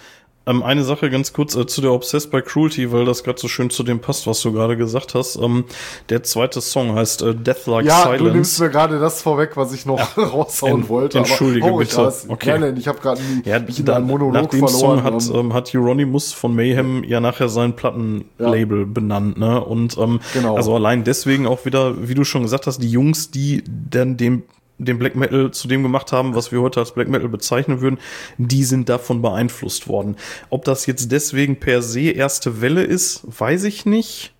Ähm, 0.45 0.63
eine 0.63 0.83
Sache 0.83 1.09
ganz 1.09 1.33
kurz 1.33 1.55
äh, 1.55 1.67
zu 1.67 1.81
der 1.81 1.93
Obsessed 1.93 2.31
by 2.31 2.43
Cruelty, 2.43 2.91
weil 2.91 3.05
das 3.05 3.23
gerade 3.23 3.41
so 3.41 3.47
schön 3.47 3.71
zu 3.71 3.83
dem 3.85 4.01
passt, 4.01 4.27
was 4.27 4.41
du 4.43 4.53
gerade 4.53 4.77
gesagt 4.77 5.15
hast. 5.15 5.37
Ähm, 5.37 5.65
der 6.09 6.25
zweite 6.25 6.61
Song 6.61 6.95
heißt 6.95 7.23
äh, 7.23 7.35
Death 7.35 7.67
Like 7.67 7.87
ja, 7.87 8.03
Silence. 8.03 8.25
Ja, 8.25 8.29
du 8.29 8.35
nimmst 8.35 8.61
mir 8.61 8.71
gerade 8.71 8.99
das 8.99 9.23
vorweg, 9.23 9.57
was 9.57 9.73
ich 9.73 9.87
noch 9.87 9.99
ja. 10.17 10.23
raushauen 10.25 10.89
wollte. 10.89 11.19
Entschuldige 11.19 11.67
aber, 11.67 11.77
oh, 11.77 11.79
bitte. 11.79 11.97
Das. 11.97 12.29
Okay. 12.29 12.59
Nein, 12.59 12.77
ich 12.77 12.89
habe 12.89 12.99
gerade 12.99 13.21
ja, 13.45 13.57
einen 13.57 14.07
Monolog 14.07 14.35
nach 14.35 14.47
dem 14.47 14.67
verloren. 14.67 14.99
Song 14.99 15.03
hat, 15.05 15.31
ähm, 15.35 15.55
hat 15.55 15.73
Euronymous 15.75 16.33
von 16.33 16.55
Mayhem 16.55 17.05
ja 17.05 17.21
nachher 17.21 17.49
sein 17.49 17.77
Plattenlabel 17.77 18.81
ja. 18.81 18.87
benannt. 18.87 19.39
Ne? 19.39 19.65
Und 19.65 19.97
ähm, 19.99 20.21
genau. 20.33 20.57
also 20.57 20.75
allein 20.75 21.05
deswegen 21.05 21.47
auch 21.47 21.65
wieder, 21.65 22.09
wie 22.09 22.15
du 22.15 22.25
schon 22.25 22.43
gesagt 22.43 22.67
hast, 22.67 22.79
die 22.79 22.91
Jungs, 22.91 23.31
die 23.31 23.63
dann 23.67 24.17
dem 24.17 24.43
den 24.79 24.99
Black 24.99 25.15
Metal 25.15 25.51
zu 25.51 25.69
dem 25.69 25.83
gemacht 25.83 26.13
haben, 26.13 26.35
was 26.35 26.53
wir 26.53 26.61
heute 26.61 26.81
als 26.81 26.93
Black 26.93 27.09
Metal 27.09 27.29
bezeichnen 27.29 27.81
würden, 27.81 27.99
die 28.39 28.65
sind 28.65 28.89
davon 28.89 29.23
beeinflusst 29.23 29.89
worden. 29.89 30.17
Ob 30.51 30.65
das 30.65 30.87
jetzt 30.87 31.13
deswegen 31.13 31.61
per 31.61 31.83
se 31.83 32.11
erste 32.11 32.61
Welle 32.61 32.83
ist, 32.83 33.23
weiß 33.27 33.65
ich 33.65 33.87
nicht. 33.87 34.33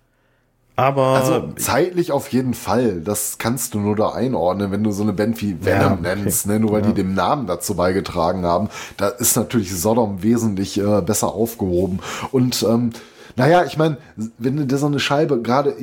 Aber 0.75 1.07
also 1.09 1.53
zeitlich 1.55 2.11
auf 2.11 2.29
jeden 2.29 2.55
Fall. 2.55 3.01
Das 3.01 3.37
kannst 3.37 3.75
du 3.75 3.79
nur 3.79 3.95
da 3.95 4.09
einordnen, 4.09 4.71
wenn 4.71 4.83
du 4.83 4.91
so 4.91 5.03
eine 5.03 5.13
Band 5.13 5.39
wie 5.39 5.63
Venom 5.63 5.81
ja, 5.81 5.91
okay. 5.91 6.01
nennst, 6.01 6.47
ne? 6.47 6.59
nur 6.59 6.71
weil 6.71 6.81
ja. 6.81 6.87
die 6.87 6.95
dem 6.95 7.13
Namen 7.13 7.45
dazu 7.45 7.75
beigetragen 7.75 8.43
haben. 8.43 8.69
Da 8.97 9.09
ist 9.09 9.35
natürlich 9.35 9.75
Sodom 9.75 10.23
wesentlich 10.23 10.79
äh, 10.79 11.01
besser 11.01 11.27
aufgehoben. 11.35 11.99
Und 12.31 12.63
ähm, 12.63 12.91
naja, 13.35 13.65
ich 13.65 13.77
meine, 13.77 13.97
wenn 14.37 14.57
du 14.57 14.65
dir 14.65 14.77
so 14.77 14.85
eine 14.85 14.99
Scheibe, 14.99 15.41
gerade, 15.41 15.75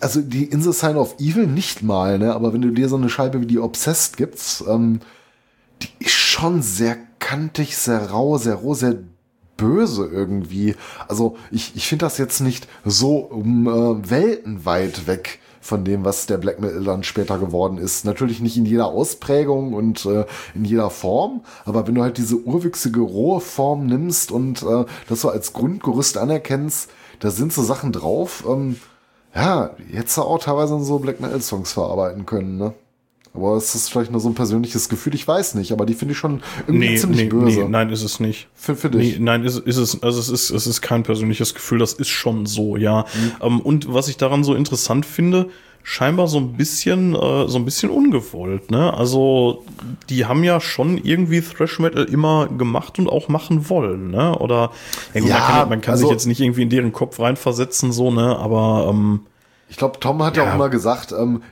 also 0.00 0.20
die 0.20 0.44
In 0.44 0.62
the 0.62 0.72
Sign 0.72 0.96
of 0.96 1.16
Evil 1.18 1.46
nicht 1.46 1.82
mal, 1.82 2.18
ne, 2.18 2.34
aber 2.34 2.52
wenn 2.52 2.62
du 2.62 2.70
dir 2.70 2.88
so 2.88 2.96
eine 2.96 3.08
Scheibe 3.08 3.40
wie 3.40 3.46
die 3.46 3.58
Obsessed 3.58 4.16
gibst, 4.16 4.64
ähm, 4.68 5.00
die 5.82 6.04
ist 6.04 6.12
schon 6.12 6.62
sehr 6.62 6.96
kantig, 7.18 7.76
sehr 7.76 8.10
rau, 8.10 8.38
sehr 8.38 8.54
roh, 8.54 8.74
sehr 8.74 8.98
böse 9.56 10.06
irgendwie. 10.06 10.74
Also 11.08 11.36
ich, 11.50 11.74
ich 11.76 11.88
finde 11.88 12.04
das 12.04 12.18
jetzt 12.18 12.40
nicht 12.40 12.68
so 12.84 13.16
um 13.16 13.66
äh, 13.66 14.10
Welten 14.10 14.64
weit 14.64 15.06
weg 15.06 15.40
von 15.66 15.84
dem, 15.84 16.04
was 16.04 16.26
der 16.26 16.38
Black 16.38 16.60
Metal 16.60 16.84
dann 16.84 17.02
später 17.02 17.38
geworden 17.38 17.78
ist. 17.78 18.04
Natürlich 18.04 18.40
nicht 18.40 18.56
in 18.56 18.64
jeder 18.64 18.86
Ausprägung 18.86 19.74
und 19.74 20.06
äh, 20.06 20.24
in 20.54 20.64
jeder 20.64 20.90
Form, 20.90 21.42
aber 21.64 21.86
wenn 21.86 21.94
du 21.94 22.02
halt 22.02 22.18
diese 22.18 22.36
urwüchsige, 22.36 23.00
rohe 23.00 23.40
Form 23.40 23.86
nimmst 23.86 24.32
und 24.32 24.62
äh, 24.62 24.84
das 25.08 25.20
so 25.20 25.28
als 25.28 25.52
Grundgerüst 25.52 26.18
anerkennst, 26.18 26.90
da 27.20 27.30
sind 27.30 27.52
so 27.52 27.62
Sachen 27.62 27.92
drauf, 27.92 28.44
ähm, 28.48 28.76
ja, 29.34 29.70
jetzt 29.92 30.16
auch 30.18 30.38
teilweise 30.38 30.82
so 30.82 30.98
Black 30.98 31.20
Metal 31.20 31.40
Songs 31.42 31.72
verarbeiten 31.72 32.24
können, 32.24 32.56
ne? 32.56 32.74
Aber 33.36 33.56
es 33.56 33.74
ist 33.74 33.90
vielleicht 33.90 34.10
nur 34.10 34.20
so 34.20 34.28
ein 34.28 34.34
persönliches 34.34 34.88
Gefühl, 34.88 35.14
ich 35.14 35.26
weiß 35.26 35.54
nicht, 35.54 35.72
aber 35.72 35.86
die 35.86 35.94
finde 35.94 36.12
ich 36.12 36.18
schon 36.18 36.42
irgendwie 36.66 36.90
nee, 36.90 36.96
ziemlich 36.96 37.22
nee, 37.22 37.28
böse. 37.28 37.60
Nee, 37.60 37.68
nein, 37.68 37.90
ist 37.90 38.02
es 38.02 38.20
nicht. 38.20 38.48
Für, 38.54 38.76
für 38.76 38.90
dich? 38.90 39.18
Nee, 39.18 39.24
nein, 39.24 39.44
ist, 39.44 39.58
ist 39.58 39.76
es, 39.76 40.02
also 40.02 40.18
es 40.18 40.28
ist, 40.28 40.50
es 40.50 40.66
ist 40.66 40.80
kein 40.80 41.02
persönliches 41.02 41.54
Gefühl, 41.54 41.78
das 41.78 41.92
ist 41.92 42.08
schon 42.08 42.46
so, 42.46 42.76
ja. 42.76 43.02
Mhm. 43.14 43.32
Ähm, 43.42 43.60
und 43.60 43.92
was 43.92 44.08
ich 44.08 44.16
daran 44.16 44.44
so 44.44 44.54
interessant 44.54 45.06
finde, 45.06 45.50
scheinbar 45.88 46.26
so 46.26 46.38
ein 46.38 46.54
bisschen, 46.54 47.14
äh, 47.14 47.46
so 47.46 47.58
ein 47.58 47.64
bisschen 47.64 47.90
ungewollt, 47.90 48.72
ne? 48.72 48.92
Also, 48.92 49.64
die 50.10 50.26
haben 50.26 50.42
ja 50.42 50.60
schon 50.60 50.98
irgendwie 50.98 51.40
Thrash 51.40 51.78
Metal 51.78 52.04
immer 52.04 52.48
gemacht 52.48 52.98
und 52.98 53.08
auch 53.08 53.28
machen 53.28 53.68
wollen, 53.68 54.10
ne? 54.10 54.36
Oder 54.36 54.72
ja, 55.14 55.20
man 55.20 55.30
kann, 55.30 55.68
man 55.68 55.80
kann 55.82 55.92
also, 55.92 56.06
sich 56.06 56.12
jetzt 56.12 56.26
nicht 56.26 56.40
irgendwie 56.40 56.62
in 56.62 56.70
deren 56.70 56.92
Kopf 56.92 57.20
reinversetzen, 57.20 57.92
so, 57.92 58.10
ne? 58.10 58.36
Aber 58.36 58.88
ähm, 58.90 59.20
ich 59.68 59.76
glaube, 59.76 60.00
Tom 60.00 60.22
hat 60.24 60.36
ja. 60.36 60.44
ja 60.44 60.50
auch 60.50 60.54
immer 60.54 60.68
gesagt, 60.70 61.12
ähm, 61.12 61.42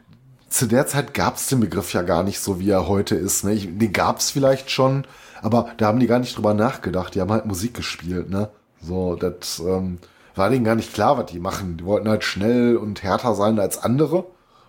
zu 0.55 0.69
der 0.69 0.87
Zeit 0.87 1.15
gab 1.15 1.35
es 1.35 1.49
den 1.49 1.59
Begriff 1.59 1.93
ja 1.95 2.03
gar 2.03 2.23
nicht 2.23 2.39
so, 2.39 2.61
wie 2.61 2.71
er 2.71 2.87
heute 2.87 3.17
ist. 3.17 3.43
Ne? 3.43 3.55
Ich, 3.55 3.67
den 3.77 3.93
gab 3.93 4.21
es 4.21 4.31
vielleicht 4.31 4.71
schon, 4.71 5.05
aber 5.43 5.71
da 5.79 5.87
haben 5.87 5.99
die 5.99 6.07
gar 6.07 6.21
nicht 6.21 6.37
drüber 6.37 6.55
nachgedacht. 6.55 7.15
Die 7.15 7.21
haben 7.21 7.33
halt 7.33 7.47
Musik 7.47 7.75
gespielt, 7.75 8.31
ne? 8.31 8.51
So, 8.81 9.17
das 9.17 9.59
ähm, 9.59 9.99
war 10.37 10.51
denen 10.51 10.65
gar 10.65 10.77
nicht 10.77 10.95
klar, 10.95 11.19
was 11.19 11.27
die 11.27 11.41
machen. 11.41 11.77
Die 11.79 11.85
wollten 11.85 12.09
halt 12.09 12.23
schnell 12.23 12.77
und 12.77 13.03
härter 13.03 13.35
sein 13.35 13.59
als 13.59 13.79
andere. 13.79 14.27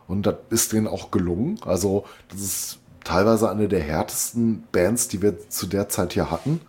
Und 0.08 0.26
das 0.26 0.36
ist 0.50 0.74
denen 0.74 0.88
auch 0.88 1.12
gelungen. 1.12 1.60
Also, 1.66 2.06
das 2.30 2.40
ist 2.40 2.80
teilweise 3.04 3.52
eine 3.52 3.68
der 3.68 3.82
härtesten 3.82 4.64
Bands, 4.72 5.08
die 5.08 5.22
wir 5.22 5.50
zu 5.50 5.68
der 5.68 5.88
Zeit 5.90 6.14
hier 6.14 6.32
hatten. 6.32 6.62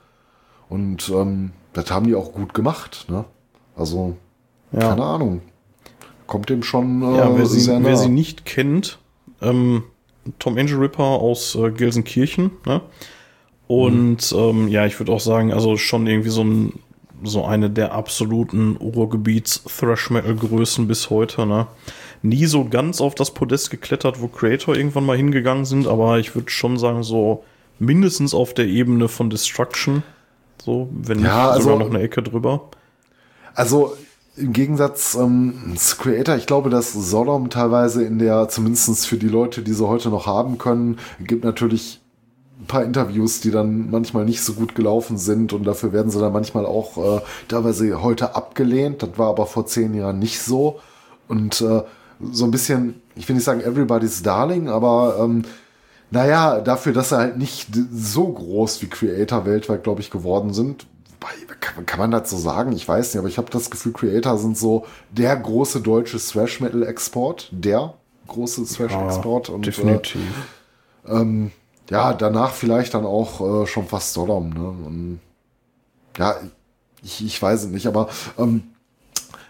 Und 0.68 1.08
ähm, 1.08 1.52
das 1.72 1.90
haben 1.90 2.06
die 2.06 2.16
auch 2.16 2.32
gut 2.32 2.52
gemacht, 2.52 3.06
ne? 3.08 3.24
Also, 3.76 4.16
ja. 4.72 4.80
keine 4.80 5.04
Ahnung. 5.04 5.40
Kommt 6.26 6.50
dem 6.50 6.62
schon 6.62 7.00
äh, 7.00 7.16
ja, 7.16 7.34
wer 7.34 7.46
sie, 7.46 7.66
Wer 7.82 7.96
sie 7.96 8.08
nicht 8.08 8.44
kennt, 8.44 8.98
ähm, 9.42 9.84
Tom 10.38 10.58
Angel 10.58 10.78
Ripper 10.78 11.04
aus 11.04 11.54
äh, 11.54 11.70
Gelsenkirchen. 11.70 12.50
Ne? 12.66 12.80
Und 13.68 14.32
mhm. 14.32 14.38
ähm, 14.38 14.68
ja, 14.68 14.86
ich 14.86 14.98
würde 14.98 15.12
auch 15.12 15.20
sagen, 15.20 15.52
also 15.52 15.76
schon 15.76 16.06
irgendwie 16.06 16.30
so 16.30 16.44
ein 16.44 16.72
so 17.24 17.44
eine 17.44 17.70
der 17.70 17.92
absoluten 17.92 18.76
Ruhrgebiets 18.76 19.64
Thrash 19.64 20.10
Metal 20.10 20.34
Größen 20.34 20.86
bis 20.86 21.08
heute, 21.10 21.46
ne? 21.46 21.66
Nie 22.22 22.46
so 22.46 22.66
ganz 22.66 23.00
auf 23.00 23.14
das 23.14 23.32
Podest 23.32 23.70
geklettert, 23.70 24.20
wo 24.20 24.28
Creator 24.28 24.76
irgendwann 24.76 25.06
mal 25.06 25.16
hingegangen 25.16 25.64
sind, 25.64 25.86
aber 25.86 26.18
ich 26.18 26.34
würde 26.34 26.50
schon 26.50 26.76
sagen, 26.78 27.02
so 27.02 27.44
mindestens 27.78 28.34
auf 28.34 28.54
der 28.54 28.66
Ebene 28.66 29.08
von 29.08 29.30
Destruction. 29.30 30.02
So, 30.62 30.88
wenn 30.92 31.20
ja, 31.20 31.54
nicht 31.54 31.62
sogar 31.62 31.76
also, 31.76 31.78
noch 31.78 31.94
eine 31.94 32.02
Ecke 32.02 32.22
drüber. 32.22 32.68
Also 33.54 33.96
im 34.36 34.52
Gegensatz 34.52 35.14
ähm, 35.14 35.74
zu 35.76 35.96
Creator, 35.96 36.36
ich 36.36 36.46
glaube, 36.46 36.70
dass 36.70 36.92
Sodom 36.92 37.50
teilweise 37.50 38.04
in 38.04 38.18
der, 38.18 38.48
zumindest 38.48 39.06
für 39.06 39.16
die 39.16 39.28
Leute, 39.28 39.62
die 39.62 39.72
sie 39.72 39.86
heute 39.86 40.10
noch 40.10 40.26
haben 40.26 40.58
können, 40.58 40.98
gibt 41.20 41.44
natürlich 41.44 42.00
ein 42.60 42.66
paar 42.66 42.84
Interviews, 42.84 43.40
die 43.40 43.50
dann 43.50 43.90
manchmal 43.90 44.24
nicht 44.24 44.42
so 44.42 44.54
gut 44.54 44.74
gelaufen 44.74 45.18
sind 45.18 45.52
und 45.52 45.64
dafür 45.64 45.92
werden 45.92 46.10
sie 46.10 46.20
dann 46.20 46.32
manchmal 46.32 46.66
auch 46.66 47.18
äh, 47.18 47.20
teilweise 47.48 48.02
heute 48.02 48.34
abgelehnt. 48.34 49.02
Das 49.02 49.10
war 49.16 49.28
aber 49.28 49.46
vor 49.46 49.66
zehn 49.66 49.94
Jahren 49.94 50.18
nicht 50.18 50.40
so. 50.40 50.80
Und 51.28 51.60
äh, 51.60 51.82
so 52.32 52.44
ein 52.44 52.50
bisschen, 52.50 53.02
ich 53.14 53.28
will 53.28 53.36
nicht 53.36 53.44
sagen 53.44 53.60
Everybody's 53.60 54.22
Darling, 54.22 54.68
aber 54.68 55.18
ähm, 55.20 55.42
naja, 56.10 56.60
dafür, 56.60 56.92
dass 56.92 57.10
sie 57.10 57.16
halt 57.16 57.36
nicht 57.36 57.68
so 57.92 58.28
groß 58.28 58.80
wie 58.80 58.86
Creator 58.86 59.44
weltweit, 59.44 59.82
glaube 59.82 60.00
ich, 60.00 60.10
geworden 60.10 60.54
sind, 60.54 60.86
kann, 61.60 61.86
kann 61.86 61.98
man 61.98 62.10
das 62.10 62.30
so 62.30 62.36
sagen? 62.36 62.72
Ich 62.72 62.86
weiß 62.86 63.12
nicht, 63.12 63.18
aber 63.18 63.28
ich 63.28 63.38
habe 63.38 63.50
das 63.50 63.70
Gefühl, 63.70 63.92
Creator 63.92 64.38
sind 64.38 64.56
so 64.56 64.86
der 65.10 65.36
große 65.36 65.80
deutsche 65.80 66.18
Thrash 66.18 66.60
Metal 66.60 66.82
Export, 66.82 67.48
der 67.50 67.94
große 68.26 68.64
Thrash 68.64 68.94
Export 68.94 69.48
ja, 69.48 69.58
definitiv. 69.58 70.20
Äh, 71.06 71.12
ähm, 71.12 71.52
ja, 71.90 72.14
danach 72.14 72.52
vielleicht 72.52 72.94
dann 72.94 73.06
auch 73.06 73.62
äh, 73.62 73.66
schon 73.66 73.86
fast 73.86 74.12
Sodom, 74.12 74.50
ne? 74.50 74.68
Und, 74.68 75.20
ja, 76.18 76.36
ich, 77.02 77.24
ich 77.24 77.40
weiß 77.40 77.64
es 77.64 77.70
nicht, 77.70 77.86
aber 77.86 78.08
ähm, 78.38 78.64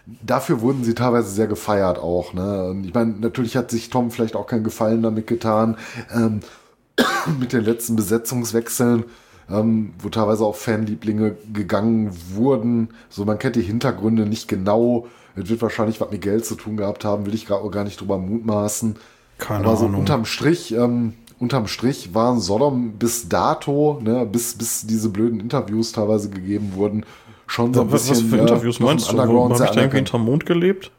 dafür 0.05 0.61
wurden 0.61 0.83
sie 0.83 0.93
teilweise 0.93 1.29
sehr 1.29 1.47
gefeiert 1.47 1.97
auch, 1.97 2.33
ne? 2.33 2.69
Und 2.69 2.83
ich 2.83 2.93
meine, 2.93 3.13
natürlich 3.13 3.57
hat 3.57 3.71
sich 3.71 3.89
Tom 3.89 4.11
vielleicht 4.11 4.35
auch 4.35 4.47
keinen 4.47 4.63
Gefallen 4.63 5.01
damit 5.01 5.27
getan, 5.27 5.77
ähm, 6.13 6.41
mit 7.39 7.53
den 7.53 7.63
letzten 7.63 7.95
Besetzungswechseln 7.95 9.05
ähm, 9.49 9.93
wo 9.99 10.09
teilweise 10.09 10.45
auch 10.45 10.55
Fanlieblinge 10.55 11.35
gegangen 11.53 12.11
wurden. 12.33 12.89
So, 13.09 13.25
man 13.25 13.39
kennt 13.39 13.55
die 13.55 13.61
Hintergründe 13.61 14.25
nicht 14.25 14.47
genau. 14.47 15.07
Es 15.35 15.49
wird 15.49 15.61
wahrscheinlich 15.61 16.01
was 16.01 16.11
mit 16.11 16.21
Geld 16.21 16.45
zu 16.45 16.55
tun 16.55 16.77
gehabt 16.77 17.05
haben, 17.05 17.25
will 17.25 17.35
ich 17.35 17.45
gerade 17.45 17.67
gar 17.69 17.83
nicht 17.83 18.01
drüber 18.01 18.17
mutmaßen. 18.17 18.95
Keine 19.37 19.65
Aber 19.65 19.77
so 19.77 19.85
Ahnung. 19.85 20.01
unterm 20.01 20.25
Strich, 20.25 20.73
ähm, 20.73 21.13
unterm 21.39 21.67
Strich 21.67 22.15
waren 22.15 22.39
Sodom 22.39 22.93
bis 22.93 23.29
dato, 23.29 23.99
ne, 24.01 24.25
bis, 24.25 24.57
bis 24.57 24.87
diese 24.87 25.09
blöden 25.09 25.39
Interviews 25.39 25.91
teilweise 25.91 26.29
gegeben 26.29 26.73
wurden, 26.73 27.05
schon 27.45 27.73
so 27.73 27.81
ein 27.81 27.91
was, 27.91 28.07
bisschen. 28.07 28.31
Was 28.31 28.35
für 28.35 28.41
Interviews 28.41 28.79
meinst 28.79 29.11
du? 29.11 29.17
Habe 29.19 29.53
ich 29.53 29.59
da 29.59 29.73
irgendwie 29.75 29.97
hinterm 29.97 30.25
Mond 30.25 30.45
gelebt? 30.45 30.91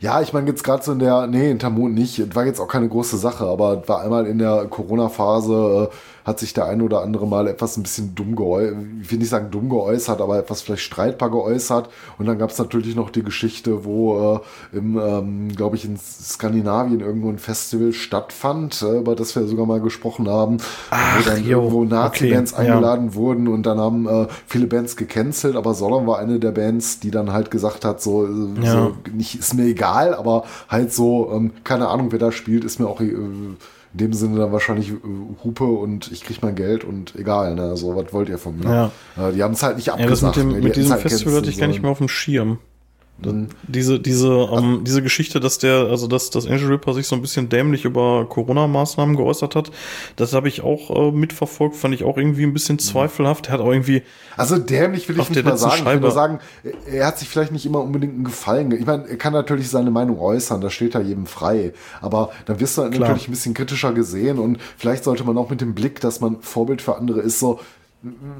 Ja, 0.00 0.20
ich 0.20 0.32
meine 0.32 0.48
jetzt 0.48 0.64
gerade 0.64 0.82
so 0.82 0.92
in 0.92 0.98
der, 0.98 1.28
nee, 1.28 1.46
hinterm 1.46 1.74
Mond 1.74 1.94
nicht, 1.94 2.34
war 2.34 2.44
jetzt 2.44 2.58
auch 2.58 2.66
keine 2.66 2.88
große 2.88 3.16
Sache, 3.16 3.46
aber 3.46 3.86
war 3.88 4.02
einmal 4.02 4.26
in 4.26 4.38
der 4.38 4.66
Corona-Phase, 4.66 5.90
äh, 5.92 5.94
hat 6.24 6.38
sich 6.38 6.54
der 6.54 6.66
ein 6.66 6.82
oder 6.82 7.02
andere 7.02 7.26
mal 7.26 7.46
etwas 7.46 7.76
ein 7.76 7.82
bisschen 7.82 8.14
dumm 8.14 8.36
geäußert, 8.36 8.76
ich 9.02 9.10
will 9.10 9.18
nicht 9.18 9.28
sagen 9.28 9.50
dumm 9.50 9.68
geäußert, 9.68 10.20
aber 10.20 10.38
etwas 10.38 10.62
vielleicht 10.62 10.82
streitbar 10.82 11.30
geäußert. 11.30 11.88
Und 12.18 12.26
dann 12.26 12.38
gab 12.38 12.50
es 12.50 12.58
natürlich 12.58 12.94
noch 12.94 13.10
die 13.10 13.22
Geschichte, 13.22 13.84
wo 13.84 14.40
äh, 14.72 14.76
im, 14.76 14.98
ähm, 14.98 15.48
glaube 15.54 15.76
ich, 15.76 15.84
in 15.84 15.96
Skandinavien 15.98 17.00
irgendwo 17.00 17.28
ein 17.28 17.38
Festival 17.38 17.92
stattfand, 17.92 18.82
äh, 18.82 18.98
über 18.98 19.14
das 19.16 19.34
wir 19.34 19.46
sogar 19.46 19.66
mal 19.66 19.80
gesprochen 19.80 20.28
haben, 20.28 20.58
Ach, 20.90 21.18
wo 21.18 21.28
dann 21.30 21.44
jo, 21.44 21.58
irgendwo 21.60 21.84
Nazi-Bands 21.84 22.52
okay, 22.54 22.66
ja. 22.66 22.74
eingeladen 22.74 23.14
wurden 23.14 23.48
und 23.48 23.64
dann 23.64 23.78
haben 23.78 24.06
äh, 24.08 24.26
viele 24.46 24.66
Bands 24.66 24.96
gecancelt, 24.96 25.56
aber 25.56 25.74
Sodom 25.74 26.06
war 26.06 26.18
eine 26.18 26.38
der 26.38 26.52
Bands, 26.52 27.00
die 27.00 27.10
dann 27.10 27.32
halt 27.32 27.50
gesagt 27.50 27.84
hat, 27.84 28.00
so, 28.02 28.26
äh, 28.26 28.62
Ja. 28.62 28.72
so 28.72 28.96
nicht, 29.12 29.34
ist 29.38 29.54
mir 29.54 29.64
egal, 29.64 30.14
aber 30.14 30.44
halt 30.68 30.92
so, 30.92 31.30
ähm, 31.32 31.50
keine 31.64 31.88
Ahnung, 31.88 32.12
wer 32.12 32.18
da 32.18 32.32
spielt, 32.32 32.64
ist 32.64 32.78
mir 32.78 32.86
auch 32.86 33.00
äh, 33.00 33.12
in 33.92 33.98
dem 33.98 34.12
Sinne 34.12 34.38
dann 34.38 34.52
wahrscheinlich 34.52 34.90
äh, 34.90 34.94
Hupe 35.44 35.64
und 35.64 36.10
ich 36.12 36.24
krieg 36.24 36.42
mein 36.42 36.54
Geld 36.54 36.84
und 36.84 37.14
egal, 37.16 37.54
ne, 37.54 37.76
so, 37.76 37.94
was 37.96 38.12
wollt 38.12 38.28
ihr 38.28 38.38
von 38.38 38.58
mir? 38.58 38.90
Äh, 39.16 39.32
die 39.32 39.42
haben 39.42 39.52
es 39.54 39.62
halt 39.62 39.76
nicht 39.76 39.86
Ja, 39.86 39.96
das 39.96 40.24
abgesagt. 40.24 40.36
mit, 40.38 40.44
dem, 40.46 40.52
ne, 40.52 40.64
mit 40.64 40.76
diesem 40.76 40.92
halt 40.92 41.02
Festival 41.02 41.34
hatte 41.36 41.50
ich 41.50 41.58
gar 41.58 41.66
nicht 41.66 41.82
mehr 41.82 41.90
auf 41.90 41.98
dem 41.98 42.08
Schirm. 42.08 42.58
Sollen. 43.30 43.48
Diese, 43.68 44.00
diese, 44.00 44.28
ähm, 44.52 44.82
diese 44.84 45.02
Geschichte, 45.02 45.40
dass 45.40 45.58
der, 45.58 45.86
also 45.88 46.06
dass, 46.06 46.30
dass 46.30 46.46
Angel 46.46 46.68
Ripper 46.68 46.94
sich 46.94 47.06
so 47.06 47.14
ein 47.16 47.22
bisschen 47.22 47.48
dämlich 47.48 47.84
über 47.84 48.26
Corona-Maßnahmen 48.28 49.16
geäußert 49.16 49.56
hat, 49.56 49.70
das 50.16 50.32
habe 50.32 50.48
ich 50.48 50.62
auch 50.62 50.90
äh, 50.90 51.12
mitverfolgt, 51.12 51.76
fand 51.76 51.94
ich 51.94 52.04
auch 52.04 52.16
irgendwie 52.16 52.44
ein 52.44 52.52
bisschen 52.52 52.78
zweifelhaft. 52.78 53.46
Er 53.48 53.52
hat 53.54 53.60
auch 53.60 53.70
irgendwie, 53.72 54.02
Also 54.36 54.58
dämlich 54.58 55.08
will 55.08 55.18
ich 55.20 55.30
nicht 55.30 55.44
mal 55.44 55.56
sagen. 55.56 55.72
Ich 55.74 55.80
will 55.80 55.92
Scheibe. 55.92 56.00
nur 56.02 56.10
sagen, 56.10 56.38
er 56.90 57.06
hat 57.06 57.18
sich 57.18 57.28
vielleicht 57.28 57.52
nicht 57.52 57.66
immer 57.66 57.80
unbedingt 57.82 58.14
einen 58.14 58.24
Gefallen. 58.24 58.70
ge- 58.70 58.78
Ich 58.80 58.86
meine, 58.86 59.06
er 59.08 59.16
kann 59.16 59.32
natürlich 59.32 59.68
seine 59.70 59.90
Meinung 59.90 60.18
äußern, 60.18 60.60
das 60.60 60.72
steht 60.72 60.94
ja 60.94 61.00
jedem 61.00 61.26
frei. 61.26 61.72
Aber 62.00 62.30
dann 62.46 62.60
wirst 62.60 62.78
du 62.78 62.82
Klar. 62.90 63.00
natürlich 63.08 63.28
ein 63.28 63.32
bisschen 63.32 63.54
kritischer 63.54 63.92
gesehen 63.92 64.38
und 64.38 64.58
vielleicht 64.76 65.04
sollte 65.04 65.24
man 65.24 65.36
auch 65.38 65.50
mit 65.50 65.60
dem 65.60 65.74
Blick, 65.74 66.00
dass 66.00 66.20
man 66.20 66.40
Vorbild 66.40 66.82
für 66.82 66.96
andere 66.96 67.20
ist, 67.20 67.38
so 67.38 67.60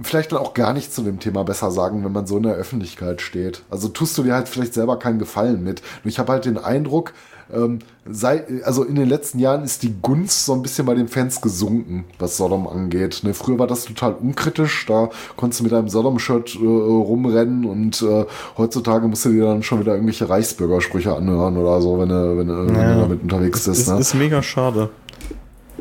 vielleicht 0.02 0.32
dann 0.32 0.38
auch 0.40 0.54
gar 0.54 0.72
nicht 0.72 0.92
zu 0.92 1.02
dem 1.02 1.18
Thema 1.20 1.44
besser 1.44 1.70
sagen, 1.70 2.04
wenn 2.04 2.12
man 2.12 2.26
so 2.26 2.36
in 2.36 2.42
der 2.42 2.54
Öffentlichkeit 2.54 3.20
steht. 3.20 3.62
Also 3.70 3.88
tust 3.88 4.18
du 4.18 4.22
dir 4.24 4.34
halt 4.34 4.48
vielleicht 4.48 4.74
selber 4.74 4.98
keinen 4.98 5.18
Gefallen 5.18 5.62
mit. 5.62 5.82
Ich 6.04 6.18
habe 6.18 6.32
halt 6.32 6.44
den 6.44 6.58
Eindruck, 6.58 7.12
ähm, 7.54 7.80
sei, 8.10 8.44
also 8.64 8.82
in 8.82 8.94
den 8.94 9.08
letzten 9.08 9.38
Jahren 9.38 9.62
ist 9.62 9.82
die 9.82 9.94
Gunst 10.00 10.46
so 10.46 10.54
ein 10.54 10.62
bisschen 10.62 10.86
bei 10.86 10.94
den 10.94 11.06
Fans 11.06 11.40
gesunken, 11.40 12.04
was 12.18 12.36
Sodom 12.38 12.66
angeht. 12.66 13.20
Ne, 13.24 13.34
früher 13.34 13.58
war 13.58 13.66
das 13.66 13.84
total 13.84 14.14
unkritisch, 14.14 14.86
da 14.86 15.10
konntest 15.36 15.60
du 15.60 15.64
mit 15.64 15.72
einem 15.74 15.88
Sodom-Shirt 15.88 16.56
äh, 16.56 16.58
rumrennen 16.64 17.64
und 17.66 18.00
äh, 18.02 18.24
heutzutage 18.56 19.06
musst 19.06 19.24
du 19.26 19.30
dir 19.30 19.44
dann 19.44 19.62
schon 19.62 19.80
wieder 19.80 19.92
irgendwelche 19.92 20.28
Reichsbürgersprüche 20.28 21.14
anhören 21.14 21.56
oder 21.56 21.80
so, 21.82 21.98
wenn 22.00 22.08
du, 22.08 22.36
wenn, 22.38 22.48
du- 22.48 22.66
wenn 22.68 22.74
Ja. 22.74 22.94
du 22.94 23.00
damit 23.02 23.22
unterwegs 23.22 23.64
bist. 23.66 23.80
ist, 23.82 23.88
Ne? 23.88 23.98
ist 24.00 24.14
mega 24.14 24.42
schade. 24.42 24.88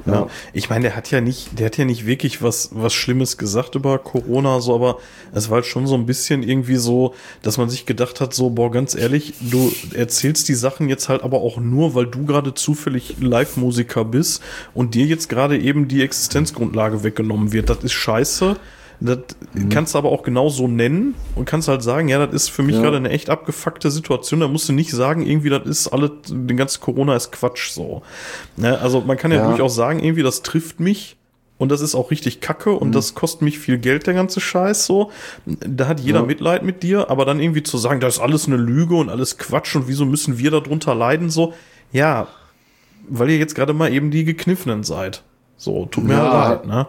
Ja. 0.05 0.27
Ich 0.53 0.69
meine, 0.69 0.83
der 0.83 0.95
hat 0.95 1.11
ja 1.11 1.21
nicht, 1.21 1.59
der 1.59 1.67
hat 1.67 1.77
ja 1.77 1.85
nicht 1.85 2.05
wirklich 2.05 2.41
was, 2.41 2.69
was 2.73 2.93
Schlimmes 2.93 3.37
gesagt 3.37 3.75
über 3.75 3.97
Corona, 3.99 4.59
so, 4.61 4.73
aber 4.75 4.97
es 5.33 5.49
war 5.49 5.55
halt 5.55 5.65
schon 5.65 5.87
so 5.87 5.95
ein 5.95 6.05
bisschen 6.05 6.43
irgendwie 6.43 6.77
so, 6.77 7.13
dass 7.41 7.57
man 7.57 7.69
sich 7.69 7.85
gedacht 7.85 8.21
hat, 8.21 8.33
so, 8.33 8.49
boah, 8.49 8.71
ganz 8.71 8.95
ehrlich, 8.95 9.33
du 9.41 9.71
erzählst 9.93 10.49
die 10.49 10.55
Sachen 10.55 10.89
jetzt 10.89 11.09
halt 11.09 11.23
aber 11.23 11.41
auch 11.41 11.57
nur, 11.57 11.95
weil 11.95 12.07
du 12.07 12.25
gerade 12.25 12.53
zufällig 12.53 13.15
Live-Musiker 13.19 14.05
bist 14.05 14.41
und 14.73 14.95
dir 14.95 15.05
jetzt 15.05 15.29
gerade 15.29 15.57
eben 15.57 15.87
die 15.87 16.01
Existenzgrundlage 16.01 17.03
weggenommen 17.03 17.51
wird. 17.53 17.69
Das 17.69 17.83
ist 17.83 17.93
scheiße. 17.93 18.57
Das 19.03 19.17
kannst 19.71 19.95
du 19.95 19.97
aber 19.97 20.09
auch 20.09 20.21
genau 20.21 20.49
so 20.49 20.67
nennen 20.67 21.15
und 21.35 21.45
kannst 21.45 21.67
halt 21.67 21.81
sagen, 21.81 22.07
ja, 22.07 22.23
das 22.23 22.33
ist 22.35 22.49
für 22.49 22.61
mich 22.61 22.75
Ja. 22.75 22.83
gerade 22.83 22.97
eine 22.97 23.09
echt 23.09 23.31
abgefuckte 23.31 23.89
Situation. 23.89 24.39
Da 24.41 24.47
musst 24.47 24.69
du 24.69 24.73
nicht 24.73 24.91
sagen, 24.91 25.25
irgendwie, 25.25 25.49
das 25.49 25.65
ist 25.65 25.87
alles, 25.87 26.11
den 26.29 26.55
ganzen 26.55 26.81
Corona 26.81 27.15
ist 27.15 27.31
Quatsch 27.31 27.71
so. 27.71 28.03
Ne? 28.57 28.77
Also 28.79 29.01
man 29.01 29.17
kann 29.17 29.31
ja, 29.31 29.37
Ja. 29.39 29.47
durchaus 29.49 29.73
sagen, 29.73 29.99
irgendwie, 30.03 30.21
das 30.21 30.43
trifft 30.43 30.79
mich 30.79 31.17
und 31.57 31.69
das 31.71 31.81
ist 31.81 31.95
auch 31.95 32.11
richtig 32.11 32.41
kacke 32.41 32.71
und 32.73 32.93
das 32.93 33.15
kostet 33.15 33.41
mich 33.41 33.57
viel 33.57 33.79
Geld, 33.79 34.05
der 34.05 34.13
ganze 34.13 34.39
Scheiß 34.39 34.85
so. 34.85 35.09
Da 35.47 35.87
hat 35.87 35.99
jeder 35.99 36.19
Ja. 36.19 36.25
Mitleid 36.25 36.61
mit 36.63 36.83
dir, 36.83 37.09
aber 37.09 37.25
dann 37.25 37.39
irgendwie 37.39 37.63
zu 37.63 37.79
sagen, 37.79 38.01
das 38.01 38.15
ist 38.17 38.19
alles 38.21 38.45
eine 38.45 38.57
Lüge 38.57 38.93
und 38.95 39.09
alles 39.09 39.39
Quatsch 39.39 39.75
und 39.75 39.87
wieso 39.87 40.05
müssen 40.05 40.37
wir 40.37 40.51
darunter 40.51 40.93
leiden, 40.93 41.31
so, 41.31 41.53
ja, 41.91 42.27
weil 43.09 43.31
ihr 43.31 43.37
jetzt 43.39 43.55
gerade 43.55 43.73
mal 43.73 43.91
eben 43.91 44.11
die 44.11 44.25
Gekniffenen 44.25 44.83
seid. 44.83 45.23
So, 45.57 45.87
tut 45.87 46.03
mir 46.03 46.13
Ja. 46.13 46.31
halt 46.47 46.65
leid, 46.65 46.65
ne? 46.67 46.87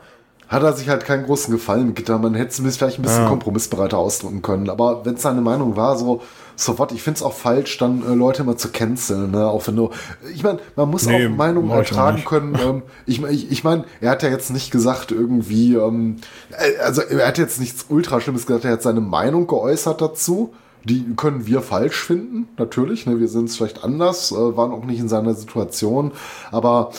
Hat 0.53 0.63
er 0.63 0.73
sich 0.75 0.89
halt 0.89 1.05
keinen 1.05 1.25
großen 1.25 1.53
Gefallen 1.53 1.87
mitgetan. 1.89 2.21
Man 2.21 2.35
hätte 2.35 2.63
es 2.63 2.77
vielleicht 2.77 2.99
ein 2.99 3.03
bisschen 3.03 3.23
Ja. 3.23 3.29
kompromissbereiter 3.29 3.99
ausdrücken 3.99 4.43
können. 4.43 4.69
Aber 4.71 5.05
wenn 5.05 5.15
es 5.15 5.23
seine 5.23 5.41
Meinung 5.41 5.77
war, 5.77 5.97
so, 5.97 6.21
so 6.55 6.79
what, 6.79 6.93
ich 6.93 7.03
finde 7.03 7.17
es 7.17 7.23
auch 7.23 7.33
falsch, 7.33 7.79
dann 7.79 8.03
äh, 8.03 8.15
Leute 8.15 8.43
immer 8.43 8.57
zu 8.57 8.69
canceln. 8.71 9.31
Ne? 9.31 9.47
Auch 9.47 9.67
wenn 9.67 9.77
du, 9.77 9.91
ich 10.35 10.43
meine, 10.43 10.59
man 10.77 10.91
muss 10.91 11.07
Nee, 11.07 11.27
auch 11.27 11.31
Meinungen 11.31 11.71
ertragen 11.71 12.25
können. 12.25 12.53
Ähm, 12.63 12.83
ich 13.07 13.23
ich, 13.25 13.51
ich 13.51 13.65
meine, 13.65 13.85
er 14.01 14.11
hat 14.11 14.23
ja 14.23 14.29
jetzt 14.29 14.51
nicht 14.51 14.71
gesagt 14.71 15.11
irgendwie, 15.11 15.75
ähm, 15.75 16.17
äh, 16.51 16.79
also 16.83 17.01
er 17.03 17.27
hat 17.27 17.39
jetzt 17.39 17.59
nichts 17.59 17.87
ultra 17.89 18.21
Schlimmes 18.21 18.47
gesagt, 18.47 18.65
er 18.67 18.73
hat 18.73 18.83
seine 18.83 19.01
Meinung 19.01 19.47
geäußert 19.47 20.01
dazu. 20.01 20.53
Die 20.85 21.15
können 21.17 21.47
wir 21.47 21.63
falsch 21.63 21.97
finden, 22.05 22.49
natürlich. 22.59 23.07
Ne? 23.07 23.21
Wir 23.21 23.29
sind 23.29 23.49
es 23.49 23.57
vielleicht 23.57 23.85
anders, 23.85 24.33
äh, 24.33 24.57
waren 24.57 24.73
auch 24.73 24.85
nicht 24.85 24.99
in 25.01 25.09
seiner 25.09 25.35
Situation. 25.35 26.11
Aber 26.51 26.91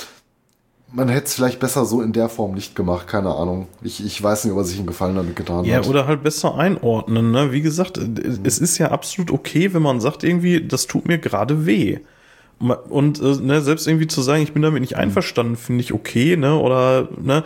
man 0.94 1.10
hätte 1.10 1.26
es 1.26 1.34
vielleicht 1.34 1.60
besser 1.60 1.86
so 1.86 2.02
in 2.02 2.14
der 2.14 2.30
Form 2.30 2.54
nicht 2.54 2.76
gemacht, 2.76 3.08
keine 3.08 3.34
Ahnung. 3.34 3.68
Ich, 3.82 4.06
ich 4.06 4.22
weiß 4.22 4.46
nicht, 4.46 4.54
ob 4.54 4.60
er 4.60 4.64
sich 4.64 4.78
einen 4.78 4.88
Gefallen 4.88 5.16
damit 5.16 5.36
getan 5.36 5.66
Ja, 5.66 5.78
hat. 5.78 5.88
oder 5.88 6.06
halt 6.08 6.22
besser 6.24 6.56
einordnen. 6.56 7.32
Ne? 7.32 7.52
Wie 7.52 7.62
gesagt, 7.62 7.98
es 7.98 8.60
ist 8.60 8.78
ja 8.78 8.92
absolut 8.92 9.32
okay, 9.32 9.74
wenn 9.74 9.82
man 9.82 10.00
sagt 10.00 10.24
irgendwie, 10.24 10.66
das 10.66 10.86
tut 10.86 11.08
mir 11.08 11.18
gerade 11.18 11.66
weh. 11.66 12.00
Und 12.60 13.20
äh, 13.20 13.36
ne, 13.42 13.62
selbst 13.62 13.88
irgendwie 13.88 14.08
zu 14.08 14.22
sagen, 14.22 14.44
ich 14.44 14.54
bin 14.54 14.62
damit 14.62 14.82
nicht 14.82 14.96
einverstanden, 14.96 15.58
finde 15.58 15.82
ich 15.82 15.94
okay, 15.94 16.38
ne? 16.38 16.56
Oder 16.58 17.10
ne, 17.20 17.44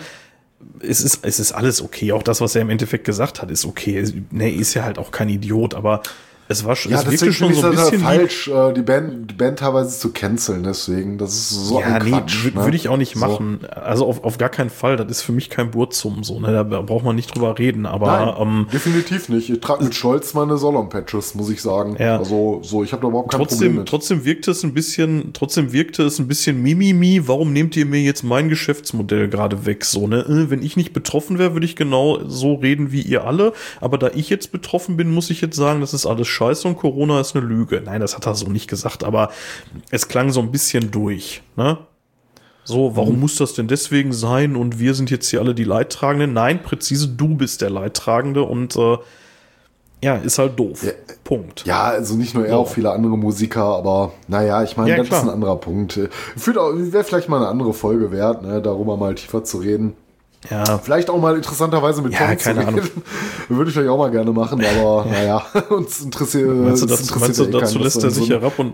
es 0.81 1.01
ist, 1.01 1.25
es 1.25 1.39
ist 1.39 1.53
alles 1.53 1.81
okay. 1.81 2.11
Auch 2.11 2.21
das, 2.23 2.41
was 2.41 2.53
er 2.55 2.61
im 2.61 2.69
Endeffekt 2.69 3.05
gesagt 3.05 3.41
hat, 3.41 3.49
ist 3.49 3.65
okay. 3.65 4.03
Ne, 4.29 4.51
ist 4.51 4.73
ja 4.73 4.83
halt 4.83 4.99
auch 4.99 5.09
kein 5.09 5.29
Idiot, 5.29 5.73
aber 5.73 6.01
es 6.49 6.63
war 6.65 6.75
schon, 6.75 6.91
ja, 6.91 6.99
es 6.99 7.03
deswegen 7.05 7.21
wirkte 7.21 7.33
schon 7.37 7.53
so 7.53 7.67
ein 7.67 7.71
bisschen 7.71 7.99
wie, 7.99 8.03
falsch, 8.03 8.47
äh, 8.47 8.73
die 8.73 8.81
Band, 8.81 9.31
die 9.31 9.35
Band 9.35 9.59
teilweise 9.59 9.97
zu 9.99 10.11
canceln, 10.13 10.63
deswegen. 10.63 11.17
Das 11.17 11.33
ist 11.33 11.49
so 11.49 11.79
ja, 11.79 11.87
ein 11.87 12.03
nee, 12.05 12.11
Quatsch. 12.11 12.45
ne? 12.45 12.63
würde 12.63 12.77
ich 12.77 12.87
auch 12.89 12.97
nicht 12.97 13.15
So. 13.15 13.19
machen. 13.19 13.59
Also 13.69 14.05
auf, 14.05 14.23
auf 14.23 14.37
gar 14.37 14.49
keinen 14.49 14.69
Fall. 14.69 14.95
Das 14.97 15.07
ist 15.09 15.21
für 15.23 15.31
mich 15.33 15.49
kein 15.49 15.71
Burzum, 15.71 16.23
so, 16.23 16.39
ne? 16.39 16.51
Da 16.51 16.63
braucht 16.63 17.03
man 17.03 17.15
nicht 17.15 17.35
drüber 17.35 17.57
reden, 17.59 17.85
aber 17.85 18.07
Nein, 18.07 18.35
ähm, 18.39 18.67
definitiv 18.71 19.29
nicht. 19.29 19.49
Ich 19.49 19.59
trage 19.59 19.83
mit 19.83 19.95
Stolz 19.95 20.33
meine 20.33 20.57
Solon-Patches, 20.57 21.35
muss 21.35 21.49
ich 21.49 21.61
sagen. 21.61 21.95
Ja. 21.99 22.17
Also, 22.17 22.61
so, 22.63 22.83
ich 22.83 22.93
habe 22.93 23.01
da 23.01 23.09
überhaupt 23.09 23.31
kein 23.31 23.39
Problem 23.39 23.49
trotzdem, 23.57 23.75
mit. 23.75 23.87
trotzdem 23.89 24.25
wirkte 24.25 24.51
es 24.51 24.63
ein 24.63 24.73
bisschen, 24.73 25.31
trotzdem 25.33 25.73
wirkte 25.73 26.03
es 26.03 26.19
ein 26.19 26.27
bisschen 26.27 26.61
Mimimi. 26.61 27.27
Warum 27.27 27.51
nehmt 27.51 27.75
ihr 27.75 27.85
mir 27.85 28.01
jetzt 28.01 28.23
mein 28.23 28.47
Geschäftsmodell 28.49 29.27
gerade 29.27 29.65
weg? 29.65 29.83
So, 29.83 30.07
ne? 30.07 30.19
Äh, 30.21 30.49
Wenn 30.49 30.63
ich 30.63 30.77
nicht 30.77 30.93
betroffen 30.93 31.37
wäre, 31.39 31.53
würde 31.53 31.65
ich 31.65 31.75
genau 31.75 32.19
so 32.27 32.55
reden 32.55 32.91
wie 32.91 33.01
ihr 33.01 33.25
alle. 33.25 33.53
Aber 33.81 33.97
da 33.97 34.09
ich 34.13 34.29
jetzt 34.29 34.51
betroffen 34.51 34.97
bin, 34.97 35.13
muss 35.13 35.29
ich 35.29 35.41
jetzt 35.41 35.55
sagen, 35.55 35.81
das 35.81 35.93
ist 35.93 36.05
alles 36.05 36.27
scheiße 36.37 36.67
und 36.67 36.77
Corona 36.77 37.19
ist 37.19 37.35
eine 37.35 37.45
Lüge. 37.45 37.81
Nein, 37.83 38.01
das 38.01 38.15
hat 38.15 38.25
er 38.27 38.35
so 38.35 38.47
nicht 38.47 38.67
gesagt, 38.69 39.03
aber 39.03 39.31
es 39.91 40.07
klang 40.07 40.31
so 40.31 40.39
ein 40.39 40.51
bisschen 40.51 40.91
durch, 40.91 41.41
ne? 41.55 41.77
So, 42.63 42.95
warum 42.97 43.15
Mhm. 43.15 43.21
muss 43.21 43.35
das 43.37 43.53
denn 43.53 43.67
deswegen 43.69 44.11
sein? 44.11 44.55
Und 44.57 44.77
wir 44.77 44.93
sind 44.93 45.09
jetzt 45.09 45.29
hier 45.29 45.39
alle 45.39 45.55
die 45.55 45.63
Leidtragenden? 45.63 46.33
Nein, 46.33 46.61
präzise, 46.61 47.07
du 47.07 47.29
bist 47.35 47.61
der 47.61 47.69
Leidtragende 47.69 48.43
und 48.43 48.75
äh, 48.75 48.97
ja, 50.03 50.17
ist 50.17 50.37
halt 50.37 50.59
doof. 50.59 50.83
Ja, 50.83 50.91
Punkt. 51.23 51.65
Ja, 51.65 51.83
also 51.85 52.15
nicht 52.15 52.35
nur 52.35 52.45
er, 52.45 52.51
So. 52.55 52.57
auch 52.59 52.67
viele 52.69 52.91
andere 52.91 53.17
Musiker, 53.17 53.63
aber 53.63 54.11
naja, 54.27 54.63
ich 54.63 54.75
meine, 54.77 54.89
Ja, 54.91 54.97
das 54.97 55.07
klar. 55.07 55.21
ist 55.21 55.27
ein 55.27 55.33
anderer 55.33 55.55
Punkt. 55.55 55.97
Wäre 55.97 57.03
vielleicht 57.05 57.29
mal 57.29 57.37
eine 57.37 57.47
andere 57.47 57.73
Folge 57.73 58.11
wert, 58.11 58.43
ne, 58.43 58.61
darüber 58.61 58.97
mal 58.97 59.15
tiefer 59.15 59.43
zu 59.45 59.57
reden. 59.59 59.93
Ja, 60.49 60.77
Vielleicht 60.77 61.09
auch 61.09 61.19
mal 61.19 61.35
interessanterweise 61.35 62.01
mit 62.01 62.13
Ja, 62.13 62.27
Tom 62.27 62.37
keine 62.37 62.61
zu 62.61 62.67
Ahnung. 62.67 62.81
Würde 63.49 63.69
ich 63.69 63.73
vielleicht 63.75 63.89
auch 63.89 63.97
mal 63.97 64.11
gerne 64.11 64.31
machen, 64.31 64.63
aber 64.63 65.05
naja, 65.09 65.43
uns 65.69 66.01
interessiert. 66.01 66.49
Meinst 66.55 66.83
du, 66.83 66.85
das, 66.87 67.01
interessiert 67.01 67.21
meinst 67.21 67.39
du 67.39 67.43
eh 67.45 67.51
dazu 67.61 67.79
lässt 67.79 68.03
er 68.03 68.11
sich 68.11 68.29
herab 68.29 68.57
und 68.59 68.73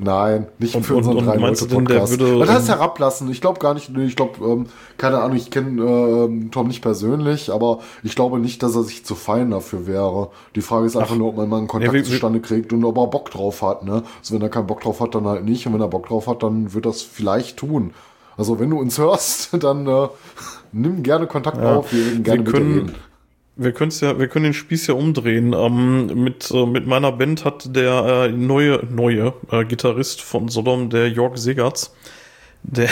Nein, 0.00 0.46
nicht 0.60 0.76
Und- 0.76 0.84
für 0.86 0.92
und- 0.92 0.98
unseren 0.98 1.16
und 1.16 1.26
drei 1.26 1.38
meinst 1.38 1.60
du 1.60 1.66
denn, 1.66 1.84
der 1.84 2.08
würde, 2.08 2.38
Was 2.38 2.48
heißt 2.48 2.68
ähm, 2.68 2.74
herablassen? 2.76 3.28
Ich 3.32 3.40
glaube 3.40 3.58
gar 3.58 3.74
nicht, 3.74 3.90
nee, 3.90 4.04
ich 4.04 4.14
glaube, 4.14 4.44
ähm, 4.46 4.66
keine 4.96 5.18
Ahnung, 5.18 5.36
ich 5.36 5.50
kenne 5.50 5.82
ähm, 5.82 6.52
Tom 6.52 6.68
nicht 6.68 6.82
persönlich, 6.82 7.52
aber 7.52 7.80
ich 8.04 8.14
glaube 8.14 8.38
nicht, 8.38 8.62
dass 8.62 8.76
er 8.76 8.84
sich 8.84 9.04
zu 9.04 9.16
fein 9.16 9.50
dafür 9.50 9.88
wäre. 9.88 10.30
Die 10.54 10.60
Frage 10.60 10.86
ist 10.86 10.96
einfach 10.96 11.16
nur, 11.16 11.30
ob 11.30 11.36
man 11.36 11.48
mal 11.48 11.56
einen 11.58 11.66
Kontakt 11.66 11.92
wir- 11.94 12.04
zustande 12.04 12.38
kriegt 12.38 12.72
und 12.72 12.84
ob 12.84 12.96
er 12.96 13.08
Bock 13.08 13.32
drauf 13.32 13.60
hat, 13.62 13.82
ne? 13.84 14.04
Also 14.20 14.36
wenn 14.36 14.42
er 14.42 14.50
keinen 14.50 14.68
Bock 14.68 14.82
drauf 14.82 15.00
hat, 15.00 15.16
dann 15.16 15.26
halt 15.26 15.44
nicht. 15.44 15.66
Und 15.66 15.74
wenn 15.74 15.80
er 15.80 15.88
Bock 15.88 16.06
drauf 16.06 16.28
hat, 16.28 16.44
dann 16.44 16.72
wird 16.74 16.86
das 16.86 17.02
vielleicht 17.02 17.56
tun. 17.56 17.92
Also 18.36 18.60
wenn 18.60 18.70
du 18.70 18.78
uns 18.78 18.98
hörst, 18.98 19.48
dann 19.64 19.84
äh, 19.88 20.06
nimm 20.72 21.02
gerne 21.02 21.26
Kontakt 21.26 21.58
Ja, 21.58 21.76
auf, 21.76 21.92
wir 21.92 22.20
gerne 22.20 22.44
wir 22.44 22.52
können, 22.52 22.94
wir 23.56 23.72
können's 23.72 24.00
ja, 24.00 24.18
wir 24.18 24.28
können 24.28 24.44
den 24.44 24.54
Spieß 24.54 24.86
ja 24.86 24.94
umdrehen. 24.94 25.52
Ähm, 25.52 26.22
mit, 26.22 26.50
äh, 26.50 26.66
mit 26.66 26.86
meiner 26.86 27.12
Band 27.12 27.44
hat 27.44 27.74
der 27.74 28.26
äh, 28.26 28.28
neue, 28.32 28.84
neue 28.90 29.34
äh, 29.50 29.64
Gitarrist 29.64 30.22
von 30.22 30.48
Sodom, 30.48 30.90
der 30.90 31.08
Jörg 31.10 31.36
Segertz, 31.36 31.92
der, 32.62 32.88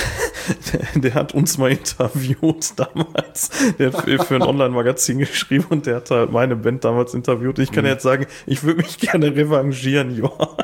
der, 0.73 0.81
der 1.01 1.15
hat 1.15 1.35
uns 1.35 1.59
mal 1.59 1.70
interviewt 1.70 2.73
damals. 2.77 3.51
Der 3.78 3.93
hat 3.93 4.03
für, 4.05 4.19
für 4.19 4.35
ein 4.36 4.43
Online-Magazin 4.43 5.19
geschrieben 5.19 5.66
und 5.70 5.86
der 5.86 5.97
hat 5.97 6.11
halt 6.11 6.32
meine 6.32 6.57
Band 6.57 6.85
damals 6.85 7.15
interviewt. 7.15 7.59
Ich 7.59 7.70
kann 7.73 7.85
Mhm. 7.85 7.90
jetzt 7.90 8.03
sagen, 8.03 8.27
ich 8.47 8.62
würde 8.65 8.82
mich 8.82 8.98
gerne 8.98 9.35
revanchieren, 9.35 10.15
Jörg. 10.16 10.57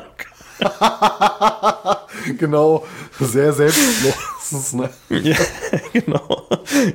genau, 2.39 2.85
sehr 3.19 3.51
selbstlos. 3.53 4.13
Wenigstens, 4.51 4.73
ne? 4.73 4.89
Ja, 5.09 5.35
genau. 5.93 6.43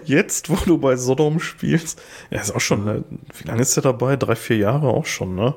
Jetzt, 0.05 0.51
wo 0.51 0.57
du 0.65 0.79
bei 0.79 0.97
Sodom 0.97 1.41
spielst, 1.41 2.01
ja, 2.31 2.41
ist 2.41 2.55
auch 2.55 2.61
schon, 2.61 2.85
ne, 2.85 3.05
wie 3.37 3.49
lange 3.49 3.63
ist 3.63 3.77
der 3.77 3.83
dabei? 3.83 4.17
Drei, 4.17 4.37
vier 4.37 4.57
Jahre 4.57 4.89
auch 4.89 5.07
schon, 5.07 5.35
ne? 5.35 5.55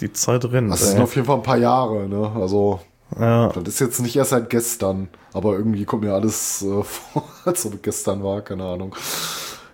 Die 0.00 0.12
Zeit 0.12 0.44
rennt. 0.46 0.72
Das 0.72 0.88
sind 0.88 0.98
ey. 0.98 1.02
auf 1.02 1.14
jeden 1.14 1.26
Fall 1.26 1.36
ein 1.36 1.42
paar 1.42 1.58
Jahre, 1.58 2.08
ne? 2.08 2.32
Also, 2.34 2.80
ja. 3.18 3.48
das 3.48 3.74
ist 3.74 3.80
jetzt 3.80 4.00
nicht 4.00 4.16
erst 4.16 4.30
seit 4.30 4.50
gestern, 4.50 5.08
aber 5.32 5.52
irgendwie 5.52 5.84
kommt 5.84 6.02
mir 6.02 6.14
alles 6.14 6.62
äh, 6.62 6.82
vor, 6.82 7.24
als 7.44 7.66
ob 7.66 7.74
es 7.74 7.82
gestern 7.82 8.22
war, 8.24 8.40
keine 8.42 8.64
Ahnung. 8.64 8.94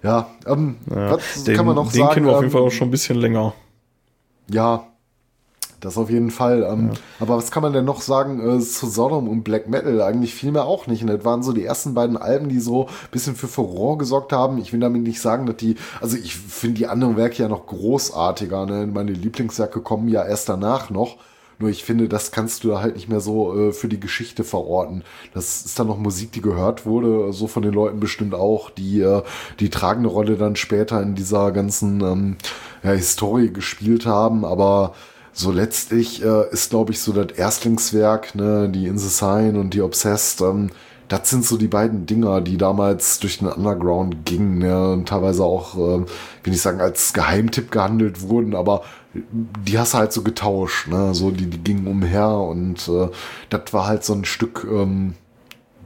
Ja, 0.02 0.28
ähm, 0.46 0.76
Ja, 0.90 1.12
was 1.12 1.44
den, 1.44 1.56
kann 1.56 1.66
man 1.66 1.74
noch 1.74 1.90
den 1.90 2.02
sagen? 2.02 2.14
kennen 2.14 2.26
wir 2.26 2.32
auf 2.32 2.42
jeden 2.42 2.52
ähm, 2.52 2.52
Fall 2.52 2.62
auch 2.62 2.70
schon 2.70 2.88
ein 2.88 2.92
bisschen 2.92 3.16
länger. 3.16 3.54
Ja, 4.48 4.86
das 5.80 5.98
auf 5.98 6.10
jeden 6.10 6.30
Fall. 6.30 6.62
Ähm, 6.62 6.90
Aber 7.20 7.36
was 7.36 7.50
kann 7.50 7.62
man 7.62 7.72
denn 7.72 7.84
noch 7.84 8.00
sagen 8.00 8.40
äh, 8.40 8.60
zu 8.60 8.88
Sodom 8.88 9.28
und 9.28 9.42
Black 9.42 9.68
Metal? 9.68 10.00
Eigentlich 10.02 10.34
vielmehr 10.34 10.64
auch 10.64 10.86
nicht. 10.86 11.02
Und 11.02 11.08
das 11.08 11.24
waren 11.24 11.42
so 11.42 11.52
die 11.52 11.64
ersten 11.64 11.94
beiden 11.94 12.16
Alben, 12.16 12.48
die 12.48 12.60
so 12.60 12.86
ein 12.86 13.10
bisschen 13.10 13.36
für 13.36 13.48
Furore 13.48 13.98
gesorgt 13.98 14.32
haben. 14.32 14.58
Ich 14.58 14.72
will 14.72 14.80
damit 14.80 15.02
nicht 15.02 15.20
sagen, 15.20 15.46
dass 15.46 15.56
die, 15.56 15.76
also 16.00 16.16
ich 16.16 16.36
finde 16.36 16.78
die 16.78 16.86
anderen 16.86 17.16
Werke 17.16 17.42
ja 17.42 17.48
noch 17.48 17.66
großartiger. 17.66 18.66
Ne? 18.66 18.86
Meine 18.86 19.12
Lieblingswerke 19.12 19.80
kommen 19.80 20.08
ja 20.08 20.24
erst 20.24 20.48
danach 20.48 20.90
noch. 20.90 21.16
Nur 21.58 21.70
ich 21.70 21.84
finde, 21.84 22.08
das 22.08 22.32
kannst 22.32 22.64
du 22.64 22.68
da 22.68 22.82
halt 22.82 22.96
nicht 22.96 23.08
mehr 23.08 23.20
so 23.20 23.68
äh, 23.68 23.72
für 23.72 23.88
die 23.88 24.00
Geschichte 24.00 24.44
verorten. 24.44 25.02
Das 25.32 25.64
ist 25.64 25.78
dann 25.78 25.86
noch 25.86 25.96
Musik, 25.96 26.32
die 26.32 26.42
gehört 26.42 26.84
wurde, 26.84 27.32
so 27.32 27.46
von 27.46 27.62
den 27.62 27.72
Leuten 27.72 27.98
bestimmt 27.98 28.34
auch, 28.34 28.68
die 28.68 29.00
äh, 29.00 29.22
die 29.58 29.70
tragende 29.70 30.10
Rolle 30.10 30.36
dann 30.36 30.56
später 30.56 31.00
in 31.02 31.14
dieser 31.14 31.52
ganzen 31.52 32.02
ähm, 32.02 32.36
ja, 32.82 32.90
Historie 32.90 33.50
gespielt 33.50 34.04
haben. 34.04 34.44
Aber 34.44 34.92
so 35.36 35.52
letztlich 35.52 36.24
äh, 36.24 36.50
ist, 36.50 36.70
glaube 36.70 36.92
ich, 36.92 37.00
so 37.00 37.12
das 37.12 37.36
Erstlingswerk, 37.36 38.34
ne, 38.34 38.70
die 38.70 38.86
In 38.86 38.96
the 38.96 39.08
Sign 39.08 39.56
und 39.56 39.74
die 39.74 39.82
Obsessed, 39.82 40.40
ähm, 40.40 40.70
das 41.08 41.28
sind 41.28 41.44
so 41.44 41.58
die 41.58 41.68
beiden 41.68 42.06
Dinger, 42.06 42.40
die 42.40 42.56
damals 42.56 43.20
durch 43.20 43.38
den 43.38 43.48
Underground 43.48 44.24
gingen, 44.24 44.58
ne, 44.58 44.92
und 44.92 45.06
teilweise 45.06 45.44
auch, 45.44 45.76
ähm, 45.76 46.06
will 46.42 46.54
ich 46.54 46.62
sagen, 46.62 46.80
als 46.80 47.12
Geheimtipp 47.12 47.70
gehandelt 47.70 48.22
wurden, 48.22 48.54
aber 48.54 48.82
die 49.12 49.78
hast 49.78 49.92
du 49.92 49.98
halt 49.98 50.12
so 50.14 50.22
getauscht, 50.22 50.88
ne, 50.88 51.14
so 51.14 51.30
die, 51.30 51.46
die 51.46 51.62
gingen 51.62 51.86
umher 51.86 52.30
und 52.30 52.88
äh, 52.88 53.10
das 53.50 53.74
war 53.74 53.86
halt 53.86 54.04
so 54.04 54.14
ein 54.14 54.24
Stück 54.24 54.66
ähm, 54.70 55.16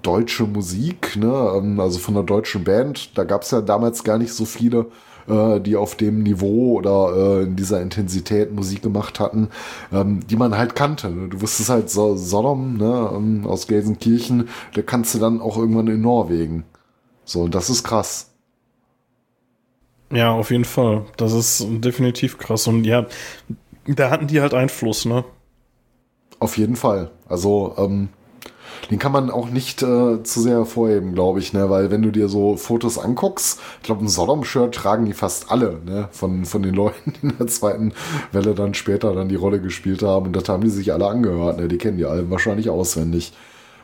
deutsche 0.03 0.45
Musik, 0.45 1.17
ne, 1.17 1.55
ähm, 1.57 1.81
also 1.81 1.99
von 1.99 2.17
einer 2.17 2.25
deutschen 2.25 2.63
Band, 2.63 3.19
da 3.19 3.25
gab's 3.25 3.51
ja 3.51 3.63
damals 3.63 4.05
gar 4.05 4.17
nicht 4.17 4.33
so 4.33 4.45
viele, 4.45 4.87
äh, 5.31 5.61
die 5.61 5.77
auf 5.77 5.95
dem 5.95 6.23
Niveau 6.23 6.79
oder 6.79 7.13
äh, 7.17 7.43
in 7.45 7.57
dieser 7.57 7.81
Intensität 7.81 8.53
Musik 8.53 8.83
gemacht 8.83 9.21
hatten, 9.21 9.49
ähm, 9.93 10.27
die 10.27 10.37
man 10.37 10.57
halt 10.57 10.75
kannte. 10.75 11.11
Ne? 11.11 11.29
Du 11.29 11.41
wusstest 11.41 11.71
halt 11.71 11.91
so 11.91 12.17
Sodom 12.17 12.77
ne, 12.77 13.11
ähm, 13.15 13.47
aus 13.47 13.67
Gelsenkirchen, 13.67 14.49
da 14.75 14.83
kannst 14.83 15.15
du 15.15 15.19
dann 15.19 15.41
auch 15.41 15.57
irgendwann 15.57 15.87
in 15.87 16.01
Norwegen. 16.01 16.65
So, 17.25 17.43
und 17.43 17.55
das 17.55 17.71
ist 17.71 17.85
krass. 17.85 18.31
Ja, 20.13 20.33
auf 20.33 20.51
jeden 20.51 20.65
Fall. 20.65 21.05
Das 21.17 21.33
ist 21.33 21.65
definitiv 21.69 22.39
krass. 22.39 22.67
Und 22.67 22.85
ja, 22.85 23.07
da 23.87 24.11
hatten 24.11 24.27
die 24.27 24.41
halt 24.41 24.55
Einfluss, 24.55 25.05
ne? 25.05 25.25
Auf 26.41 26.59
jeden 26.59 26.75
Fall. 26.75 27.13
Also, 27.29 27.75
ähm, 27.79 28.09
den 28.91 28.99
kann 28.99 29.13
man 29.13 29.31
auch 29.31 29.51
nicht 29.51 29.83
äh, 29.83 30.23
zu 30.23 30.41
sehr 30.41 30.59
hervorheben, 30.59 31.15
glaube 31.15 31.39
ich, 31.41 31.53
ne? 31.53 31.71
Weil 31.71 31.91
wenn 31.91 32.03
du 32.03 32.11
dir 32.11 32.29
so 32.29 32.57
Fotos 32.57 32.99
anguckst, 32.99 33.61
ich 33.79 33.83
glaube, 33.85 34.05
ein 34.05 34.09
Sodom-Shirt 34.09 34.75
tragen 34.75 35.05
die 35.05 35.13
fast 35.13 35.51
alle, 35.51 35.81
ne? 35.85 36.09
Von, 36.13 36.45
von 36.45 36.63
den 36.63 36.75
Leuten, 36.81 37.13
die 37.13 37.27
in 37.27 37.39
der 37.39 37.47
zweiten 37.47 37.93
Welle 38.33 38.55
dann 38.55 38.75
später 38.75 39.15
dann 39.15 39.29
die 39.29 39.37
Rolle 39.37 39.61
gespielt 39.61 40.03
haben. 40.03 40.27
Und 40.27 40.37
das 40.37 40.49
haben 40.49 40.63
die 40.63 40.71
sich 40.71 40.93
alle 40.93 41.07
angehört, 41.07 41.59
ne? 41.59 41.69
Die 41.69 41.79
kennen 41.79 41.99
die 41.99 42.07
Alben 42.07 42.31
wahrscheinlich 42.31 42.71
auswendig. 42.71 43.33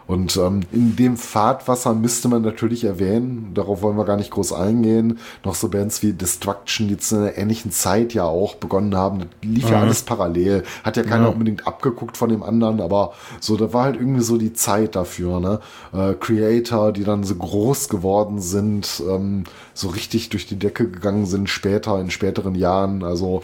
Und 0.06 0.36
ähm, 0.36 0.60
in 0.70 0.94
dem 0.94 1.16
Fahrtwasser 1.16 1.92
müsste 1.92 2.28
man 2.28 2.42
natürlich 2.42 2.84
erwähnen, 2.84 3.50
darauf 3.54 3.82
wollen 3.82 3.96
wir 3.96 4.04
gar 4.04 4.16
nicht 4.16 4.30
groß 4.30 4.52
eingehen, 4.52 5.18
noch 5.44 5.56
so 5.56 5.68
Bands 5.68 6.00
wie 6.02 6.12
Destruction, 6.12 6.86
die 6.86 6.96
zu 6.96 7.16
einer 7.16 7.36
ähnlichen 7.36 7.72
Zeit 7.72 8.14
ja 8.14 8.22
auch 8.24 8.54
begonnen 8.54 8.94
haben. 8.94 9.18
Das 9.18 9.28
lief 9.42 9.68
ja 9.68 9.78
Mhm. 9.78 9.82
alles 9.82 10.02
parallel. 10.02 10.62
Hat 10.84 10.96
ja 10.96 11.02
keiner 11.02 11.24
Ja. 11.24 11.30
unbedingt 11.30 11.66
abgeguckt 11.66 12.16
von 12.16 12.28
dem 12.28 12.44
anderen, 12.44 12.80
aber 12.80 13.14
so, 13.40 13.56
da 13.56 13.72
war 13.72 13.82
halt 13.84 13.96
irgendwie 13.96 14.22
so 14.22 14.36
die 14.38 14.52
Zeit 14.52 14.94
dafür, 14.94 15.40
ne? 15.40 15.60
Äh, 15.92 16.14
Creator, 16.14 16.92
die 16.92 17.02
dann 17.04 17.24
so 17.24 17.34
groß 17.34 17.88
geworden 17.88 18.40
sind, 18.40 19.02
ähm, 19.08 19.42
so 19.74 19.88
richtig 19.88 20.28
durch 20.28 20.46
die 20.46 20.58
Decke 20.58 20.88
gegangen 20.88 21.26
sind 21.26 21.48
später, 21.48 21.98
in 22.00 22.10
späteren 22.10 22.54
Jahren. 22.54 23.02
Also, 23.02 23.42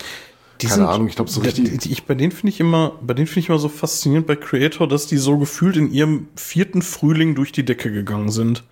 Die 0.62 0.66
keine 0.68 0.82
sind- 0.82 0.86
Ahnung, 0.86 1.08
ich 1.08 1.16
glaube 1.16 1.30
so 1.30 1.40
richtig. 1.40 1.90
Ich, 1.90 2.04
bei 2.04 2.14
denen 2.14 2.32
finde 2.32 2.48
ich 2.50 2.60
immer, 2.60 2.92
bei 3.02 3.14
denen 3.14 3.26
finde 3.26 3.40
ich 3.40 3.48
immer 3.48 3.58
so 3.58 3.68
faszinierend 3.68 4.26
bei 4.26 4.36
Creator, 4.36 4.86
dass 4.88 5.06
die 5.06 5.16
so 5.18 5.36
gefühlt 5.38 5.76
in 5.76 5.92
ihrem 5.92 6.28
vierten 6.36 6.82
Frühling 6.82 7.34
durch 7.34 7.52
die 7.52 7.64
Decke 7.64 7.90
gegangen 7.92 8.30
sind. 8.30 8.62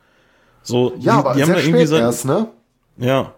So, 0.62 0.92
ja, 0.98 1.14
die, 1.14 1.18
aber 1.18 1.34
die 1.34 1.42
haben 1.42 1.46
sehr 1.48 1.56
da 1.56 1.62
irgendwie 1.62 1.86
seit, 1.86 2.00
erst, 2.00 2.24
ne? 2.24 2.48
ja. 2.98 3.34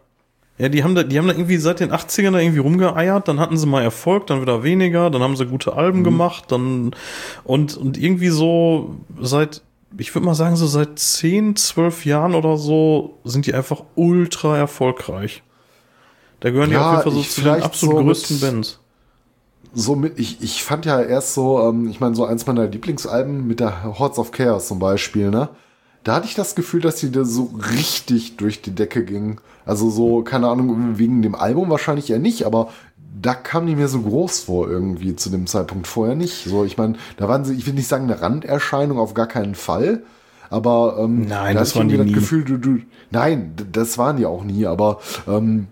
Ja, 0.59 0.69
die 0.69 0.85
haben 0.85 0.95
da, 0.95 1.03
die 1.03 1.19
haben 1.19 1.27
da 1.27 1.33
irgendwie 1.33 1.57
seit 1.57 1.81
den 1.81 1.91
80ern 1.91 2.33
da 2.33 2.39
irgendwie 2.39 2.59
rumgeeiert, 2.61 3.27
dann 3.27 3.41
hatten 3.41 3.57
sie 3.57 3.67
mal 3.67 3.83
Erfolg, 3.83 4.27
dann 4.27 4.43
wieder 4.43 4.63
weniger, 4.63 5.09
dann 5.11 5.23
haben 5.23 5.35
sie 5.35 5.47
gute 5.47 5.73
Alben 5.73 6.01
Mhm. 6.01 6.05
gemacht, 6.05 6.45
dann, 6.53 6.95
und, 7.43 7.77
und 7.77 7.97
irgendwie 7.97 8.29
so 8.29 8.97
seit, 9.21 9.63
ich 9.97 10.15
würde 10.15 10.27
mal 10.27 10.35
sagen, 10.35 10.55
so 10.57 10.67
seit 10.67 10.99
10, 10.99 11.57
12 11.57 12.05
Jahren 12.05 12.35
oder 12.35 12.59
so 12.59 13.19
sind 13.25 13.47
die 13.47 13.55
einfach 13.55 13.83
ultra 13.95 14.57
erfolgreich. 14.57 15.43
Da 16.43 16.51
gehören 16.51 16.69
die 16.71 16.75
Ja, 16.75 16.99
auf 16.99 17.05
jeden 17.07 17.15
Fall 17.17 17.23
so 17.25 17.29
zu 17.31 17.41
den 17.43 17.63
absolut 17.63 17.95
so 17.95 17.99
mit- 18.03 18.07
größten 18.09 18.41
Bands. 18.41 18.79
so 19.75 19.97
mit, 19.97 20.19
ich, 20.19 20.43
ich 20.43 20.63
fand 20.63 20.85
ja 20.87 21.01
erst 21.01 21.35
so, 21.35 21.61
ähm, 21.61 21.89
ich 21.89 22.01
meine, 22.01 22.15
so 22.15 22.25
eins 22.25 22.47
meiner 22.47 22.67
Lieblingsalben 22.67 23.47
mit 23.47 23.61
der 23.61 23.99
Hordes 23.99 24.19
of 24.19 24.33
Chaos 24.33 24.69
zum 24.69 24.79
Beispiel, 24.79 25.31
ne? 25.31 25.49
Da 26.05 26.15
hatte 26.17 26.27
ich 26.27 26.35
das 26.35 26.57
Gefühl, 26.57 26.81
dass 26.81 26.97
die 26.97 27.13
da 27.13 27.25
so 27.25 27.55
richtig 27.73 28.37
durch 28.37 28.61
die 28.61 28.73
Decke 28.75 29.05
ging. 29.05 29.41
Also 29.65 29.89
so, 29.89 30.23
keine 30.23 30.49
Ahnung, 30.49 30.99
wegen 30.99 31.23
dem 31.23 31.37
Album 31.37 31.71
wahrscheinlich 31.71 32.11
eher 32.11 32.19
nicht, 32.19 32.45
aber 32.45 32.71
da 33.21 33.35
kam 33.35 33.69
die 33.69 33.77
mir 33.77 33.87
so 33.87 34.01
groß 34.01 34.41
vor 34.41 34.69
irgendwie 34.69 35.15
zu 35.15 35.31
dem 35.31 35.47
Zeitpunkt 35.47 35.87
vorher 35.87 36.17
nicht. 36.17 36.45
So, 36.49 36.65
ich 36.65 36.77
meine, 36.77 36.95
da 37.19 37.29
waren 37.29 37.45
sie, 37.45 37.55
ich 37.55 37.67
will 37.67 37.75
nicht 37.75 37.87
sagen 37.87 38.05
eine 38.11 38.21
Randerscheinung, 38.21 38.99
auf 38.99 39.15
gar 39.15 39.29
keinen 39.29 39.55
Fall. 39.55 40.03
Aber 40.51 40.97
ähm, 40.99 41.27
Nein, 41.29 41.55
da 41.55 41.61
das 41.61 41.69
hatte 41.69 41.69
ich 41.69 41.75
waren 41.77 41.89
die 41.89 41.95
irgendwie 41.95 42.11
nie. 42.11 42.15
das 42.15 42.21
Gefühl, 42.23 42.45
du, 42.45 42.57
du, 42.59 42.79
nein, 43.13 43.53
das 43.73 43.97
waren 43.97 44.17
die 44.17 44.27
auch 44.27 44.43
nie, 44.43 44.67
aber 44.67 44.99
ähm, 45.29 45.69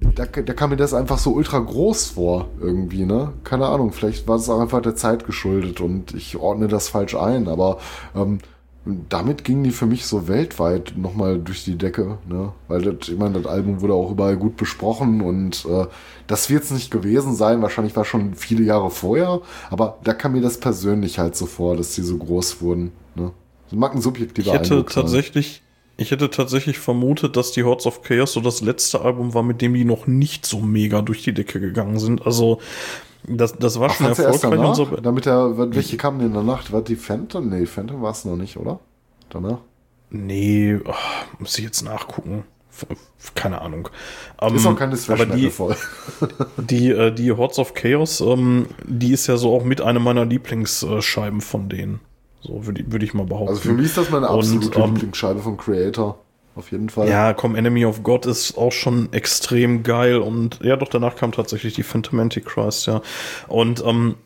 da, 0.00 0.24
da 0.24 0.52
kam 0.54 0.70
mir 0.70 0.76
das 0.76 0.94
einfach 0.94 1.18
so 1.18 1.32
ultra 1.32 1.58
groß 1.58 2.06
vor, 2.06 2.48
irgendwie, 2.60 3.04
ne? 3.04 3.32
Keine 3.44 3.66
Ahnung, 3.66 3.92
vielleicht 3.92 4.26
war 4.26 4.36
es 4.36 4.48
auch 4.48 4.60
einfach 4.60 4.80
der 4.80 4.96
Zeit 4.96 5.26
geschuldet 5.26 5.80
und 5.80 6.14
ich 6.14 6.36
ordne 6.36 6.68
das 6.68 6.88
falsch 6.88 7.14
ein, 7.14 7.48
aber 7.48 7.78
ähm, 8.14 8.38
damit 9.10 9.44
gingen 9.44 9.62
die 9.62 9.72
für 9.72 9.84
mich 9.84 10.06
so 10.06 10.26
weltweit 10.26 10.94
nochmal 10.96 11.38
durch 11.38 11.64
die 11.64 11.76
Decke, 11.76 12.18
ne? 12.28 12.52
Weil 12.68 12.82
das, 12.82 13.08
ich 13.08 13.18
meine, 13.18 13.40
das 13.40 13.46
Album 13.50 13.82
wurde 13.82 13.94
auch 13.94 14.10
überall 14.10 14.36
gut 14.36 14.56
besprochen 14.56 15.20
und 15.20 15.66
äh, 15.66 15.86
das 16.26 16.48
wird 16.48 16.64
es 16.64 16.70
nicht 16.70 16.90
gewesen 16.90 17.34
sein, 17.34 17.60
wahrscheinlich 17.60 17.94
war 17.94 18.06
schon 18.06 18.34
viele 18.34 18.64
Jahre 18.64 18.90
vorher, 18.90 19.40
aber 19.70 19.98
da 20.02 20.14
kam 20.14 20.32
mir 20.32 20.40
das 20.40 20.58
persönlich 20.58 21.18
halt 21.18 21.36
so 21.36 21.44
vor, 21.44 21.76
dass 21.76 21.94
die 21.94 22.02
so 22.02 22.16
groß 22.16 22.62
wurden, 22.62 22.92
ne? 23.14 23.32
Das 23.68 23.78
mag 23.78 23.94
ein 23.94 24.00
subjektiver 24.00 24.48
Ich 24.48 24.52
hätte 24.52 24.74
Eindruck 24.74 24.90
tatsächlich, 24.90 25.62
ich 26.00 26.10
hätte 26.10 26.30
tatsächlich 26.30 26.78
vermutet, 26.78 27.36
dass 27.36 27.52
die 27.52 27.62
Hordes 27.62 27.86
of 27.86 28.02
Chaos 28.02 28.32
so 28.32 28.40
das 28.40 28.62
letzte 28.62 29.02
Album 29.02 29.34
war, 29.34 29.42
mit 29.42 29.60
dem 29.60 29.74
die 29.74 29.84
noch 29.84 30.06
nicht 30.06 30.46
so 30.46 30.60
mega 30.60 31.02
durch 31.02 31.22
die 31.22 31.34
Decke 31.34 31.60
gegangen 31.60 31.98
sind. 31.98 32.24
Also, 32.24 32.58
das, 33.28 33.58
das 33.58 33.78
war 33.78 33.90
Ach, 33.90 33.94
schon 33.94 34.06
erfolgreich 34.06 34.44
und 34.44 34.50
danach? 34.50 34.74
so. 34.74 34.86
Damit 34.86 35.26
der, 35.26 35.58
welche 35.74 35.98
kamen 35.98 36.20
denn 36.20 36.32
danach? 36.32 36.72
War 36.72 36.80
die 36.80 36.96
Phantom? 36.96 37.50
Nee, 37.50 37.66
Phantom 37.66 38.00
war 38.00 38.12
es 38.12 38.24
noch 38.24 38.36
nicht, 38.36 38.56
oder? 38.56 38.80
Danach? 39.28 39.58
Nee, 40.08 40.78
ach, 40.88 41.26
muss 41.38 41.58
ich 41.58 41.64
jetzt 41.64 41.82
nachgucken. 41.82 42.44
Keine 43.34 43.60
Ahnung. 43.60 43.90
Ähm, 44.40 44.54
Ist 44.54 44.64
auch 44.64 44.76
keine 44.76 44.96
Thrash 44.96 45.20
aber 45.20 45.36
die, 45.36 45.50
voll. 45.50 45.76
die, 46.56 46.88
äh, 46.88 47.12
die 47.12 47.30
Hordes 47.30 47.58
of 47.58 47.74
Chaos, 47.74 48.22
ähm, 48.22 48.68
die 48.86 49.12
ist 49.12 49.26
ja 49.26 49.36
so 49.36 49.54
auch 49.54 49.64
mit 49.64 49.82
einer 49.82 50.00
meiner 50.00 50.24
Lieblingsscheiben 50.24 51.42
von 51.42 51.68
denen. 51.68 52.00
So 52.40 52.66
würde 52.66 52.82
ich, 52.82 52.90
würde 52.90 53.04
ich 53.04 53.14
mal 53.14 53.26
behaupten. 53.26 53.50
Also 53.50 53.60
für 53.62 53.72
mich 53.72 53.86
ist 53.86 53.96
das 53.96 54.10
meine 54.10 54.28
Und, 54.28 54.38
absolute 54.38 54.78
ähm, 54.78 54.94
Lieblingsscheibe 54.94 55.40
von 55.40 55.56
Creator. 55.56 56.18
Auf 56.56 56.72
jeden 56.72 56.88
Fall. 56.88 57.08
Ja, 57.08 57.32
komm, 57.32 57.54
Enemy 57.54 57.84
of 57.84 58.02
God 58.02 58.26
ist 58.26 58.58
auch 58.58 58.72
schon 58.72 59.12
extrem 59.12 59.82
geil 59.82 60.16
und 60.16 60.58
ja, 60.62 60.76
doch 60.76 60.88
danach 60.88 61.14
kam 61.16 61.32
tatsächlich 61.32 61.74
die 61.74 61.84
Phantom 61.84 62.18
Antichrist, 62.20 62.86
ja. 62.86 63.02
Und 63.46 63.84
ähm, 63.86 64.16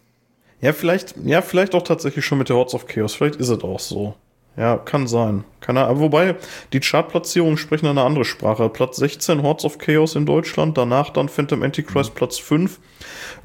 ja, 0.61 0.73
vielleicht, 0.73 1.15
ja, 1.25 1.43
vielleicht 1.43 1.75
auch 1.75 1.83
tatsächlich 1.83 2.25
schon 2.25 2.39
mit 2.39 2.49
der 2.49 2.57
Hordes 2.57 2.75
of 2.75 2.87
Chaos. 2.87 3.15
Vielleicht 3.15 3.37
ist 3.37 3.51
es 3.51 3.63
auch 3.63 3.79
so. 3.79 4.15
Ja, 4.57 4.79
kann 4.79 5.07
sein. 5.09 5.45
Kann, 5.61 5.77
aber 5.77 5.99
wobei, 5.99 6.37
die 6.73 6.81
Chartplatzierungen 6.81 7.59
sprechen 7.59 7.87
eine 7.87 8.03
andere 8.03 8.25
Sprache. 8.25 8.69
Platz 8.69 8.97
16 8.97 9.43
Hordes 9.43 9.65
of 9.65 9.79
Chaos 9.79 10.15
in 10.15 10.27
Deutschland, 10.27 10.79
danach 10.79 11.11
dann 11.11 11.29
Phantom 11.29 11.63
Antichrist 11.63 12.15
Platz 12.15 12.39
5, 12.39 12.79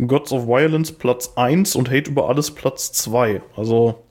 Gods 0.06 0.32
of 0.32 0.48
Violence 0.48 0.92
Platz 0.92 1.34
1 1.36 1.76
und 1.76 1.90
Hate 1.90 2.12
über 2.12 2.30
alles 2.30 2.52
Platz 2.52 2.92
2. 2.94 3.42
Also, 3.56 4.04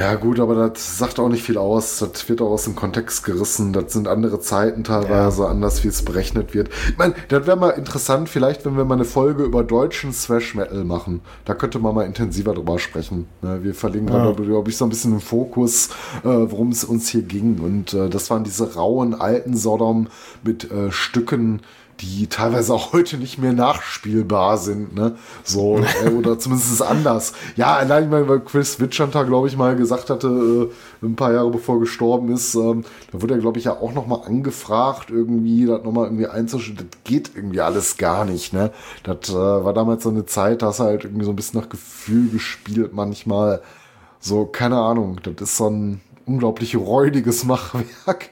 Ja, 0.00 0.14
gut, 0.14 0.40
aber 0.40 0.54
das 0.54 0.96
sagt 0.96 1.20
auch 1.20 1.28
nicht 1.28 1.42
viel 1.42 1.58
aus. 1.58 1.98
Das 1.98 2.26
wird 2.26 2.40
auch 2.40 2.50
aus 2.52 2.64
dem 2.64 2.74
Kontext 2.74 3.22
gerissen. 3.22 3.74
Das 3.74 3.92
sind 3.92 4.08
andere 4.08 4.40
Zeiten 4.40 4.82
teilweise, 4.82 5.46
anders 5.46 5.84
wie 5.84 5.88
es 5.88 6.02
berechnet 6.02 6.54
wird. 6.54 6.70
Ich 6.88 6.96
meine, 6.96 7.12
das 7.28 7.46
wäre 7.46 7.58
mal 7.58 7.68
interessant, 7.72 8.30
vielleicht, 8.30 8.64
wenn 8.64 8.78
wir 8.78 8.86
mal 8.86 8.94
eine 8.94 9.04
Folge 9.04 9.42
über 9.42 9.62
deutschen 9.62 10.12
Thrash 10.12 10.54
Metal 10.54 10.84
machen. 10.84 11.20
Da 11.44 11.52
könnte 11.52 11.78
man 11.80 11.94
mal 11.94 12.06
intensiver 12.06 12.54
drüber 12.54 12.78
sprechen. 12.78 13.26
Ne, 13.42 13.62
wir 13.62 13.74
verlegen 13.74 14.08
Ja. 14.08 14.14
gerade, 14.24 14.42
glaube 14.42 14.70
ich, 14.70 14.78
so 14.78 14.86
ein 14.86 14.88
bisschen 14.88 15.12
im 15.12 15.20
Fokus, 15.20 15.90
äh, 16.24 16.28
worum 16.28 16.70
es 16.70 16.82
uns 16.82 17.10
hier 17.10 17.22
ging. 17.22 17.58
Und 17.60 17.92
äh, 17.92 18.08
das 18.08 18.30
waren 18.30 18.42
diese 18.42 18.72
rauen, 18.76 19.14
alten 19.14 19.54
Sodom 19.54 20.06
mit 20.42 20.70
äh, 20.70 20.90
Stücken, 20.90 21.60
die 22.00 22.28
teilweise 22.28 22.72
auch 22.72 22.92
heute 22.92 23.18
nicht 23.18 23.38
mehr 23.38 23.52
nachspielbar 23.52 24.56
sind, 24.56 24.94
ne? 24.94 25.16
So, 25.44 25.78
äh, 25.78 26.08
oder 26.08 26.38
zumindest 26.38 26.82
anders. 26.82 27.34
Ja, 27.56 27.76
allein 27.76 28.08
mal, 28.08 28.28
weil 28.28 28.40
Chris 28.40 28.80
Witchanter, 28.80 29.24
glaube 29.24 29.48
ich, 29.48 29.56
mal 29.56 29.76
gesagt 29.76 30.08
hatte, 30.08 30.70
äh, 31.02 31.04
ein 31.04 31.16
paar 31.16 31.32
Jahre 31.32 31.50
bevor 31.50 31.76
er 31.76 31.80
gestorben 31.80 32.32
ist, 32.32 32.54
ähm, 32.54 32.84
da 33.12 33.20
wurde 33.20 33.34
er, 33.34 33.40
glaube 33.40 33.58
ich, 33.58 33.64
ja 33.64 33.72
auch 33.72 33.92
nochmal 33.92 34.22
angefragt, 34.26 35.10
irgendwie, 35.10 35.66
das 35.66 35.82
nochmal 35.82 36.06
irgendwie 36.06 36.26
einzustellen. 36.26 36.88
Das 36.90 37.00
geht 37.04 37.32
irgendwie 37.34 37.60
alles 37.60 37.98
gar 37.98 38.24
nicht, 38.24 38.52
ne? 38.52 38.70
Das 39.02 39.28
äh, 39.28 39.34
war 39.34 39.74
damals 39.74 40.02
so 40.02 40.10
eine 40.10 40.24
Zeit, 40.26 40.62
da 40.62 40.68
hast 40.68 40.80
du 40.80 40.84
halt 40.84 41.04
irgendwie 41.04 41.24
so 41.24 41.30
ein 41.30 41.36
bisschen 41.36 41.60
nach 41.60 41.68
Gefühl 41.68 42.30
gespielt 42.30 42.94
manchmal. 42.94 43.60
So, 44.20 44.46
keine 44.46 44.78
Ahnung, 44.78 45.20
das 45.22 45.34
ist 45.40 45.56
so 45.58 45.68
ein 45.68 46.00
unglaublich 46.24 46.76
räudiges 46.76 47.44
Machwerk. 47.44 48.30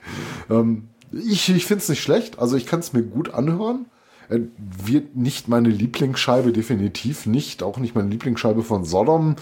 Ähm, 0.49 0.89
ich 1.13 1.49
ich 1.49 1.67
finde 1.67 1.83
es 1.83 1.89
nicht 1.89 2.03
schlecht, 2.03 2.39
also 2.39 2.57
ich 2.57 2.67
kann 2.67 2.81
es 2.81 2.93
mir 2.93 3.03
gut 3.03 3.35
anhören. 3.35 3.87
Er 4.29 4.41
wird 4.59 5.17
nicht 5.17 5.49
meine 5.49 5.71
Lieblingsscheibe, 5.71 6.53
definitiv 6.53 7.27
nicht, 7.27 7.63
auch 7.63 7.79
nicht 7.79 7.95
meine 7.95 8.11
Lieblingsscheibe 8.11 8.63
von 8.63 8.85
Sodom. 8.85 9.37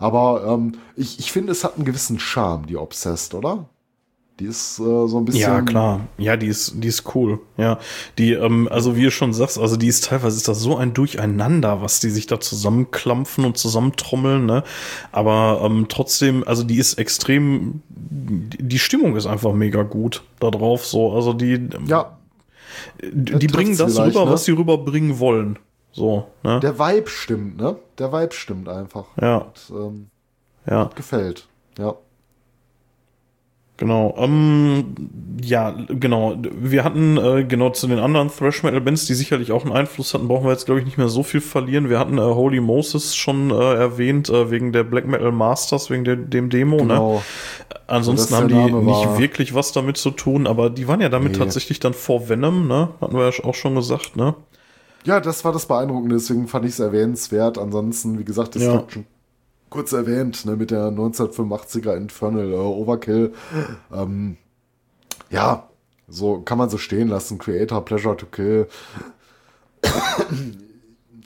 Aber 0.00 0.44
ähm, 0.46 0.72
ich, 0.96 1.20
ich 1.20 1.30
finde, 1.30 1.52
es 1.52 1.62
hat 1.62 1.76
einen 1.76 1.84
gewissen 1.84 2.18
Charme, 2.18 2.66
die 2.66 2.76
Obsessed, 2.76 3.34
oder? 3.34 3.68
Die 4.42 4.48
ist 4.48 4.80
äh, 4.80 4.82
so 4.82 5.18
ein 5.18 5.24
bisschen. 5.24 5.40
Ja, 5.40 5.62
klar. 5.62 6.00
Ja, 6.18 6.36
die 6.36 6.48
ist, 6.48 6.72
die 6.82 6.88
ist 6.88 7.14
cool. 7.14 7.38
Ja, 7.56 7.78
die, 8.18 8.32
ähm, 8.32 8.66
also 8.68 8.96
wie 8.96 9.04
du 9.04 9.12
schon 9.12 9.32
sagst, 9.32 9.56
also 9.56 9.76
die 9.76 9.86
ist 9.86 10.06
teilweise 10.06 10.36
ist 10.36 10.48
das 10.48 10.58
so 10.58 10.76
ein 10.76 10.94
Durcheinander, 10.94 11.80
was 11.80 12.00
die 12.00 12.10
sich 12.10 12.26
da 12.26 12.40
zusammenklampfen 12.40 13.44
und 13.44 13.56
zusammentrommeln, 13.56 14.44
ne? 14.44 14.64
Aber 15.12 15.60
ähm, 15.62 15.86
trotzdem, 15.88 16.42
also 16.44 16.64
die 16.64 16.78
ist 16.78 16.94
extrem, 16.94 17.82
die 17.88 18.80
Stimmung 18.80 19.14
ist 19.14 19.26
einfach 19.26 19.52
mega 19.52 19.84
gut 19.84 20.24
da 20.40 20.50
drauf, 20.50 20.84
so. 20.86 21.12
Also 21.12 21.34
die, 21.34 21.68
Ja, 21.86 22.18
die, 23.00 23.38
die 23.38 23.46
bringen 23.46 23.76
das 23.76 23.96
rüber, 23.96 24.24
ne? 24.24 24.32
was 24.32 24.44
sie 24.44 24.52
rüberbringen 24.52 25.20
wollen. 25.20 25.56
So, 25.92 26.26
ne? 26.42 26.58
der 26.58 26.80
Vibe 26.80 27.08
stimmt, 27.08 27.58
ne? 27.58 27.76
Der 27.96 28.12
Vibe 28.12 28.34
stimmt 28.34 28.68
einfach. 28.68 29.04
Ja. 29.20 29.36
Und, 29.36 29.70
ähm, 29.70 30.06
ja. 30.66 30.90
gefällt. 30.96 31.46
Ja. 31.78 31.94
Genau, 33.82 34.14
ähm, 34.16 34.94
ja, 35.42 35.74
genau. 35.88 36.36
Wir 36.40 36.84
hatten, 36.84 37.16
äh, 37.16 37.42
genau, 37.42 37.70
zu 37.70 37.88
den 37.88 37.98
anderen 37.98 38.30
Thrash 38.30 38.62
Metal 38.62 38.80
Bands, 38.80 39.06
die 39.06 39.14
sicherlich 39.14 39.50
auch 39.50 39.64
einen 39.64 39.72
Einfluss 39.72 40.14
hatten, 40.14 40.28
brauchen 40.28 40.44
wir 40.44 40.52
jetzt, 40.52 40.66
glaube 40.66 40.78
ich, 40.78 40.86
nicht 40.86 40.98
mehr 40.98 41.08
so 41.08 41.24
viel 41.24 41.40
verlieren. 41.40 41.90
Wir 41.90 41.98
hatten 41.98 42.16
äh, 42.16 42.20
Holy 42.20 42.60
Moses 42.60 43.16
schon 43.16 43.50
äh, 43.50 43.74
erwähnt, 43.74 44.28
äh, 44.28 44.52
wegen 44.52 44.70
der 44.70 44.84
Black 44.84 45.08
Metal 45.08 45.32
Masters, 45.32 45.90
wegen 45.90 46.04
der, 46.04 46.14
dem 46.14 46.48
Demo, 46.48 46.76
ne? 46.76 46.82
Genau. 46.82 47.22
Ansonsten 47.88 48.30
Dass 48.34 48.40
haben 48.40 48.48
die 48.48 48.54
nicht 48.54 49.18
wirklich 49.18 49.52
was 49.52 49.72
damit 49.72 49.96
zu 49.96 50.12
tun, 50.12 50.46
aber 50.46 50.70
die 50.70 50.86
waren 50.86 51.00
ja 51.00 51.08
damit 51.08 51.32
Nee. 51.32 51.38
tatsächlich 51.38 51.80
dann 51.80 51.92
vor 51.92 52.28
Venom, 52.28 52.68
ne? 52.68 52.90
Hatten 53.00 53.16
wir 53.16 53.28
ja 53.28 53.44
auch 53.44 53.56
schon 53.56 53.74
gesagt, 53.74 54.14
ne? 54.14 54.36
Ja, 55.04 55.18
das 55.18 55.44
war 55.44 55.50
das 55.52 55.66
Beeindruckende, 55.66 56.14
deswegen 56.14 56.46
fand 56.46 56.66
ich 56.66 56.70
es 56.70 56.78
erwähnenswert. 56.78 57.58
Ansonsten, 57.58 58.16
wie 58.20 58.24
gesagt. 58.24 58.54
Destruction. 58.54 59.06
Kurz 59.72 59.92
erwähnt, 59.94 60.44
ne, 60.44 60.54
mit 60.54 60.70
der 60.70 60.90
1985er 60.90 61.96
Infernal 61.96 62.52
äh, 62.52 62.56
Overkill. 62.56 63.32
Ähm, 63.90 64.36
ja, 65.30 65.66
so 66.08 66.42
kann 66.42 66.58
man 66.58 66.68
so 66.68 66.76
stehen 66.76 67.08
lassen. 67.08 67.38
Creator, 67.38 67.82
Pleasure 67.82 68.14
to 68.14 68.26
Kill. 68.26 68.68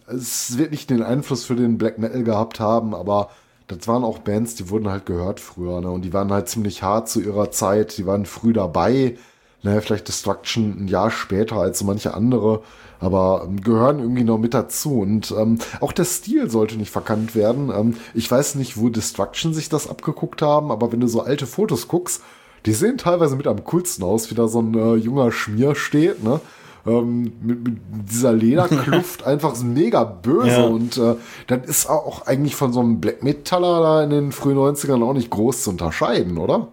es 0.06 0.56
wird 0.59 0.70
nicht 0.70 0.90
den 0.90 1.02
Einfluss 1.02 1.44
für 1.44 1.56
den 1.56 1.77
Black 1.77 1.98
Metal 1.98 2.23
gehabt 2.23 2.60
haben, 2.60 2.94
aber 2.94 3.31
das 3.66 3.89
waren 3.89 4.05
auch 4.05 4.20
Bands, 4.20 4.55
die 4.55 4.70
wurden 4.70 4.89
halt 4.89 5.06
gehört 5.06 5.40
früher, 5.40 5.81
ne? 5.81 5.90
Und 5.90 6.02
die 6.02 6.12
waren 6.12 6.32
halt 6.32 6.48
ziemlich 6.48 6.85
hart 6.85 7.09
zu 7.09 7.20
ihrer 7.20 7.51
Zeit, 7.51 7.98
die 7.98 8.06
waren 8.06 8.27
früh 8.27 8.52
dabei. 8.52 9.18
Naja, 9.64 9.81
vielleicht 9.81 10.06
Destruction 10.06 10.85
ein 10.85 10.86
Jahr 10.86 11.10
später 11.10 11.56
als 11.56 11.81
so 11.81 11.85
manche 11.85 12.14
andere, 12.14 12.62
aber 13.01 13.44
ähm, 13.47 13.60
gehören 13.60 13.98
irgendwie 13.98 14.24
noch 14.24 14.39
mit 14.39 14.55
dazu. 14.55 15.01
Und 15.01 15.35
ähm, 15.36 15.59
auch 15.81 15.93
der 15.93 16.05
Stil 16.05 16.51
sollte 16.51 16.77
nicht 16.77 16.90
verkannt 16.90 17.35
werden. 17.35 17.70
Ähm, 17.74 17.97
ich 18.14 18.31
weiß 18.31 18.55
nicht, 18.56 18.77
wo 18.78 18.89
Destruction 18.89 19.52
sich 19.55 19.68
das 19.68 19.89
abgeguckt 19.89 20.43
haben, 20.43 20.70
aber 20.70 20.93
wenn 20.93 21.01
du 21.01 21.09
so 21.09 21.20
alte 21.20 21.47
Fotos 21.47 21.89
guckst, 21.89 22.23
die 22.64 22.73
sehen 22.73 22.98
teilweise 22.98 23.36
mit 23.36 23.47
am 23.47 23.64
coolsten 23.64 24.02
aus, 24.05 24.31
wie 24.31 24.35
da 24.35 24.48
so 24.48 24.60
ein 24.60 24.74
äh, 24.74 24.94
junger 24.97 25.31
Schmier 25.32 25.74
steht, 25.74 26.23
ne? 26.24 26.40
Ähm, 26.86 27.32
mit, 27.43 27.64
mit 27.64 27.78
dieser 28.09 28.32
Lederkluft 28.32 29.24
einfach 29.27 29.60
mega 29.60 30.05
böse 30.05 30.48
Ja. 30.48 30.64
und 30.66 30.97
äh, 30.97 31.16
dann 31.48 31.64
ist 31.64 31.90
auch 31.90 32.27
eigentlich 32.27 32.55
von 32.55 32.73
so 32.73 32.78
einem 32.78 33.01
Black 33.01 33.24
Metaller 33.24 33.81
da 33.81 34.05
in 34.05 34.10
den 34.10 34.31
frühen 34.32 34.56
90ern 34.56 35.02
auch 35.05 35.12
nicht 35.12 35.31
groß 35.31 35.64
zu 35.64 35.70
unterscheiden, 35.70 36.39
oder? 36.39 36.68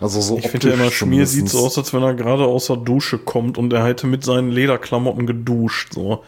Also 0.00 0.20
so 0.20 0.38
Ich 0.38 0.48
finde 0.48 0.68
ja 0.68 0.74
immer, 0.74 0.90
Schmier 0.90 1.26
sieht 1.26 1.48
so 1.48 1.58
aus, 1.66 1.76
als 1.76 1.92
wenn 1.92 2.02
er 2.02 2.14
gerade 2.14 2.44
aus 2.44 2.66
der 2.66 2.76
Dusche 2.76 3.18
kommt 3.18 3.58
und 3.58 3.72
er 3.72 3.84
hätte 3.84 4.06
mit 4.06 4.24
seinen 4.24 4.50
Lederklamotten 4.50 5.26
geduscht, 5.26 5.92
so. 5.94 6.22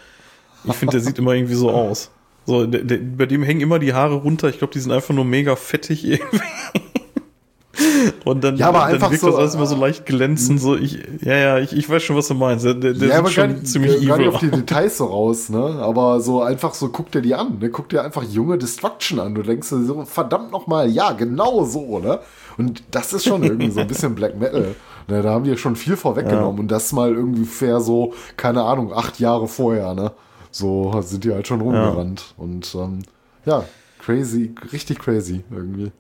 Ich 0.64 0.74
finde, 0.74 0.92
der 0.92 1.00
sieht 1.00 1.18
immer 1.18 1.32
irgendwie 1.34 1.54
so 1.54 1.70
aus. 1.70 2.10
So, 2.46 2.66
der, 2.66 2.82
der, 2.82 2.98
bei 2.98 3.26
dem 3.26 3.42
hängen 3.42 3.60
immer 3.60 3.78
die 3.78 3.94
Haare 3.94 4.14
runter. 4.16 4.48
Ich 4.48 4.58
glaube, 4.58 4.72
die 4.72 4.80
sind 4.80 4.92
einfach 4.92 5.14
nur 5.14 5.24
mega 5.24 5.56
fettig 5.56 6.04
irgendwie. 6.04 6.40
Und 8.24 8.44
dann, 8.44 8.56
Ja, 8.56 8.68
aber 8.68 8.80
dann 8.80 8.94
einfach 8.94 9.10
wirkt 9.10 9.20
so, 9.22 9.28
das 9.28 9.36
alles 9.36 9.54
immer 9.54 9.66
so 9.66 9.76
leicht 9.76 10.04
glänzend. 10.04 10.60
So, 10.60 10.76
ich, 10.76 10.98
ja, 11.22 11.36
ja, 11.36 11.58
ich, 11.58 11.72
ich 11.74 11.88
weiß 11.88 12.02
schon, 12.02 12.16
was 12.16 12.28
du 12.28 12.34
meinst. 12.34 12.64
Der, 12.64 12.74
der 12.74 12.92
ja, 12.92 12.98
sieht 12.98 13.12
aber 13.12 13.22
gar, 13.22 13.30
schon 13.30 13.52
nicht- 13.54 13.68
ziemlich 13.68 14.06
gar 14.06 14.18
nicht 14.18 14.26
evil 14.26 14.34
auf 14.34 14.40
die. 14.40 14.50
Details 14.50 14.98
so 14.98 15.06
raus, 15.06 15.48
ne? 15.48 15.62
Aber 15.80 16.20
so 16.20 16.42
einfach 16.42 16.74
so 16.74 16.88
guckt 16.88 17.14
er 17.14 17.20
die 17.22 17.34
an, 17.34 17.58
ne? 17.58 17.70
Guckt 17.70 17.92
dir 17.92 18.02
einfach 18.02 18.22
junge 18.24 18.58
Destruction 18.58 19.18
an. 19.20 19.34
Du 19.34 19.42
denkst 19.42 19.68
dir 19.70 19.84
so, 19.84 20.04
verdammt 20.04 20.50
nochmal, 20.50 20.90
ja, 20.90 21.12
genau 21.12 21.64
so, 21.64 21.98
ne? 22.00 22.20
Und 22.58 22.82
das 22.90 23.12
ist 23.12 23.24
schon 23.24 23.42
irgendwie 23.42 23.70
so 23.70 23.80
ein 23.80 23.86
bisschen 23.86 24.14
Black 24.14 24.38
Metal. 24.38 24.74
Ne? 25.08 25.22
Da 25.22 25.30
haben 25.30 25.44
die 25.44 25.50
ja 25.50 25.56
schon 25.56 25.76
viel 25.76 25.96
vorweggenommen. 25.96 26.60
Und 26.60 26.68
das 26.70 26.92
mal 26.92 27.16
ungefähr 27.16 27.80
so, 27.80 28.14
keine 28.36 28.62
Ahnung, 28.62 28.92
acht 28.92 29.18
Jahre 29.20 29.48
vorher, 29.48 29.94
ne? 29.94 30.12
So 30.50 31.00
sind 31.02 31.24
die 31.24 31.32
halt 31.32 31.46
schon 31.46 31.60
rumgerannt. 31.60 32.34
Und 32.36 32.74
ähm, 32.74 33.00
ja, 33.46 33.64
crazy, 34.00 34.54
richtig 34.72 34.98
crazy 34.98 35.44
irgendwie. 35.50 35.92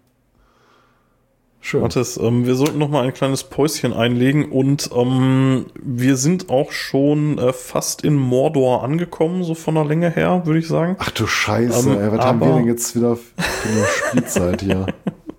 Schön. 1.62 1.82
Mathis, 1.82 2.16
ähm, 2.16 2.46
wir 2.46 2.54
sollten 2.54 2.78
noch 2.78 2.88
mal 2.88 3.04
ein 3.04 3.12
kleines 3.12 3.44
Päuschen 3.44 3.92
einlegen 3.92 4.50
und 4.50 4.90
ähm, 4.96 5.66
wir 5.74 6.16
sind 6.16 6.48
auch 6.48 6.72
schon 6.72 7.36
äh, 7.38 7.52
fast 7.52 8.02
in 8.02 8.16
Mordor 8.16 8.82
angekommen, 8.82 9.44
so 9.44 9.54
von 9.54 9.74
der 9.74 9.84
Länge 9.84 10.08
her, 10.08 10.42
würde 10.46 10.58
ich 10.58 10.66
sagen. 10.68 10.96
Ach 10.98 11.10
du 11.10 11.26
Scheiße, 11.26 11.90
Ähm, 11.90 12.00
ey, 12.00 12.12
was 12.12 12.24
haben 12.24 12.40
wir 12.40 12.54
denn 12.54 12.66
jetzt 12.66 12.96
wieder 12.96 13.14
für 13.16 13.68
eine 13.68 13.84
Spielzeit 13.86 14.62
hier? 14.62 14.86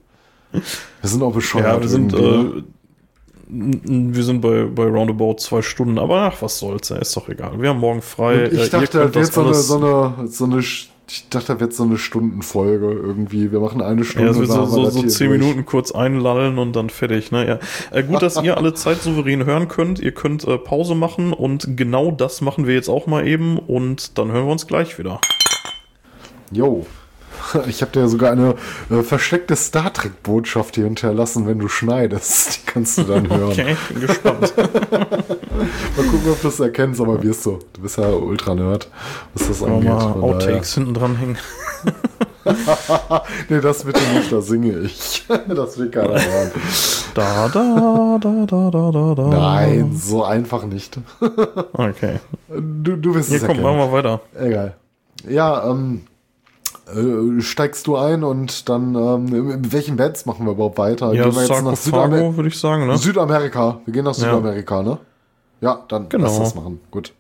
Wir 0.51 1.09
sind 1.09 1.23
auch 1.23 1.33
bescheuert. 1.33 1.65
Ja, 1.65 1.81
wir 1.81 1.89
sind, 1.89 2.13
äh, 2.13 2.63
wir 3.47 4.23
sind 4.23 4.41
bei, 4.41 4.63
bei 4.63 4.85
roundabout 4.85 5.35
zwei 5.35 5.61
Stunden, 5.61 5.99
aber 5.99 6.21
ach, 6.21 6.41
was 6.41 6.59
soll's, 6.59 6.89
ist 6.91 7.15
doch 7.17 7.27
egal. 7.29 7.61
Wir 7.61 7.69
haben 7.69 7.79
morgen 7.79 8.01
frei. 8.01 8.45
Und 8.45 8.53
äh, 8.53 8.63
ich 8.63 8.69
dachte, 8.69 8.99
könnt 8.99 9.15
das 9.15 9.35
wird 9.35 9.35
so 9.35 9.41
eine, 9.41 9.53
so 9.53 9.77
eine, 9.77 10.27
so 10.27 10.45
eine, 10.45 10.59
ich 10.59 11.27
dachte, 11.29 11.47
das 11.53 11.59
wird 11.59 11.73
so 11.73 11.83
eine 11.83 11.97
Stundenfolge 11.97 12.91
irgendwie. 12.91 13.51
Wir 13.51 13.59
machen 13.59 13.81
eine 13.81 14.05
Stunde. 14.05 14.27
Ja, 14.27 14.33
dann 14.33 14.47
so, 14.47 14.65
so, 14.65 14.89
so 14.89 15.03
zehn 15.03 15.29
durch. 15.29 15.41
Minuten 15.41 15.65
kurz 15.65 15.91
einlallen 15.91 16.57
und 16.57 16.73
dann 16.75 16.89
fertig. 16.89 17.31
Ne? 17.31 17.47
Ja. 17.47 17.59
Äh, 17.97 18.03
gut, 18.03 18.21
dass 18.21 18.41
ihr 18.41 18.57
alle 18.57 18.73
Zeit 18.73 19.01
souverän 19.01 19.43
hören 19.43 19.67
könnt. 19.67 19.99
Ihr 19.99 20.13
könnt 20.13 20.47
äh, 20.47 20.57
Pause 20.57 20.95
machen 20.95 21.33
und 21.33 21.75
genau 21.75 22.11
das 22.11 22.39
machen 22.39 22.67
wir 22.67 22.75
jetzt 22.75 22.89
auch 22.89 23.07
mal 23.07 23.27
eben 23.27 23.57
und 23.59 24.17
dann 24.17 24.31
hören 24.31 24.45
wir 24.45 24.51
uns 24.53 24.67
gleich 24.67 24.97
wieder. 24.97 25.19
Jo. 26.51 26.85
Ich 27.68 27.81
habe 27.81 27.91
dir 27.91 28.07
sogar 28.07 28.31
eine 28.31 28.55
äh, 28.89 29.01
versteckte 29.03 29.55
Star 29.55 29.91
Trek-Botschaft 29.93 30.76
hier 30.76 30.85
hinterlassen, 30.85 31.47
wenn 31.47 31.59
du 31.59 31.68
schneidest. 31.68 32.55
Die 32.57 32.65
kannst 32.72 32.97
du 32.97 33.03
dann 33.03 33.30
hören. 33.35 33.51
Okay, 33.51 33.76
bin 33.89 34.01
gespannt. 34.01 34.53
Mal 34.57 36.05
gucken, 36.05 36.31
ob 36.31 36.41
du 36.41 36.47
es 36.47 36.59
erkennst, 36.59 37.01
aber 37.01 37.22
wirst 37.23 37.45
du. 37.45 37.59
Du 37.73 37.81
bist 37.81 37.97
ja 37.97 38.09
Ultra-Nerd, 38.09 38.88
was 39.34 39.47
das 39.47 39.63
angeht. 39.63 39.89
mal 39.89 40.13
Outtakes 40.13 40.73
hinten 40.76 40.93
dran 40.93 41.15
hängen. 41.18 41.38
nee, 43.49 43.59
das 43.61 43.84
bitte 43.84 43.99
nicht, 44.15 44.31
da 44.31 44.41
singe 44.41 44.80
ich. 44.80 45.26
Das 45.47 45.77
will 45.77 45.89
keiner 45.91 46.19
hören. 46.19 46.51
Da, 47.13 47.47
da, 47.49 48.18
da, 48.19 48.45
da, 48.47 48.69
da, 48.72 48.91
da, 48.91 49.15
da. 49.15 49.27
Nein, 49.27 49.91
so 49.95 50.23
einfach 50.23 50.63
nicht. 50.65 50.97
Okay. 51.73 52.19
Du, 52.49 52.95
du 52.95 53.13
wirst 53.15 53.30
Hier 53.30 53.38
es 53.38 53.41
komm, 53.45 53.57
erkennen. 53.57 53.77
machen 53.77 53.91
wir 53.91 53.91
weiter. 53.91 54.22
Egal. 54.39 54.76
Ja, 55.30 55.69
ähm, 55.69 56.01
äh, 56.95 57.41
steigst 57.41 57.88
du 57.88 57.95
ein 57.97 58.23
und 58.23 58.69
dann, 58.69 58.95
ähm, 58.95 59.51
in 59.51 59.72
welchen 59.72 59.97
Bands 59.97 60.26
machen 60.26 60.45
wir 60.45 60.53
überhaupt 60.53 60.77
weiter? 60.77 61.13
Ja, 61.13 61.23
Gehen 61.26 61.35
wir 61.35 61.41
jetzt 61.41 61.49
nach 61.49 61.76
Südamer 61.76 62.07
Sarkophago, 62.09 62.35
würde 62.38 62.49
ich 62.49 62.59
sagen, 62.59 62.88
ne? 62.88 62.97
Südamerika. 62.97 63.80
Wir 63.85 63.93
gehen 63.93 64.05
nach 64.05 64.13
Südamerika, 64.13 64.81
ne? 64.84 64.97
Ja, 65.61 65.84
dann 65.88 66.09
Genau. 66.09 66.26
lass 66.26 66.39
das 66.39 66.55
machen. 66.55 66.80
Gut. 66.91 67.13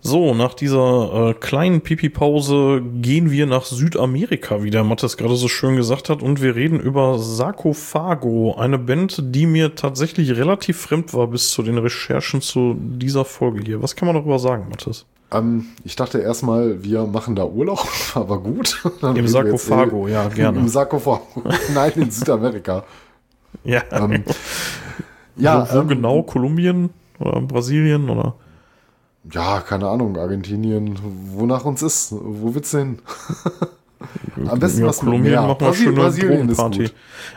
So, 0.00 0.32
nach 0.32 0.54
dieser 0.54 1.30
äh, 1.30 1.34
kleinen 1.34 1.80
Pipi-Pause 1.80 2.82
gehen 3.02 3.32
wir 3.32 3.46
nach 3.46 3.64
Südamerika, 3.64 4.62
wie 4.62 4.70
der 4.70 4.84
Mattes 4.84 5.16
gerade 5.16 5.34
so 5.34 5.48
schön 5.48 5.74
gesagt 5.74 6.08
hat, 6.08 6.22
und 6.22 6.40
wir 6.40 6.54
reden 6.54 6.78
über 6.78 7.18
Sarkophago, 7.18 8.54
eine 8.56 8.78
Band, 8.78 9.20
die 9.34 9.46
mir 9.46 9.74
tatsächlich 9.74 10.30
relativ 10.36 10.80
fremd 10.80 11.14
war 11.14 11.26
bis 11.26 11.50
zu 11.50 11.62
den 11.64 11.78
Recherchen 11.78 12.40
zu 12.40 12.76
dieser 12.78 13.24
Folge 13.24 13.60
hier. 13.64 13.82
Was 13.82 13.96
kann 13.96 14.06
man 14.06 14.14
darüber 14.14 14.38
sagen, 14.38 14.68
Mattes? 14.70 15.04
Ähm, 15.30 15.66
ich 15.84 15.96
dachte 15.96 16.18
erstmal, 16.18 16.82
wir 16.82 17.06
machen 17.06 17.36
da 17.36 17.44
Urlaub, 17.44 17.86
aber 18.14 18.38
gut. 18.40 18.82
Dann 19.00 19.16
Im 19.16 19.28
Sarkophago, 19.28 20.08
eh, 20.08 20.12
ja, 20.12 20.28
gerne. 20.28 20.58
Im 20.58 20.68
Sarkophago. 20.68 21.26
Nein, 21.74 21.92
in 21.96 22.10
Südamerika. 22.10 22.84
ja. 23.64 23.82
Ähm, 23.90 24.24
ja. 25.36 25.68
Wo, 25.68 25.74
wo 25.74 25.80
ähm, 25.80 25.88
genau? 25.88 26.22
Kolumbien 26.22 26.90
oder 27.18 27.40
Brasilien 27.40 28.08
oder? 28.08 28.34
Ja, 29.30 29.60
keine 29.60 29.88
Ahnung, 29.88 30.16
Argentinien, 30.16 30.98
wonach 31.34 31.64
uns 31.64 31.82
ist. 31.82 32.12
Wo 32.12 32.54
wird's 32.54 32.70
hin? 32.70 33.00
Am 34.46 34.58
besten 34.58 34.82
ja, 34.82 34.86
was 34.86 34.98
Kolumbien 34.98 35.32
wir 35.32 35.54
Brasil 35.54 35.86
schöne 35.86 36.00
Brasilien 36.00 36.46
Drogenparty. 36.46 36.90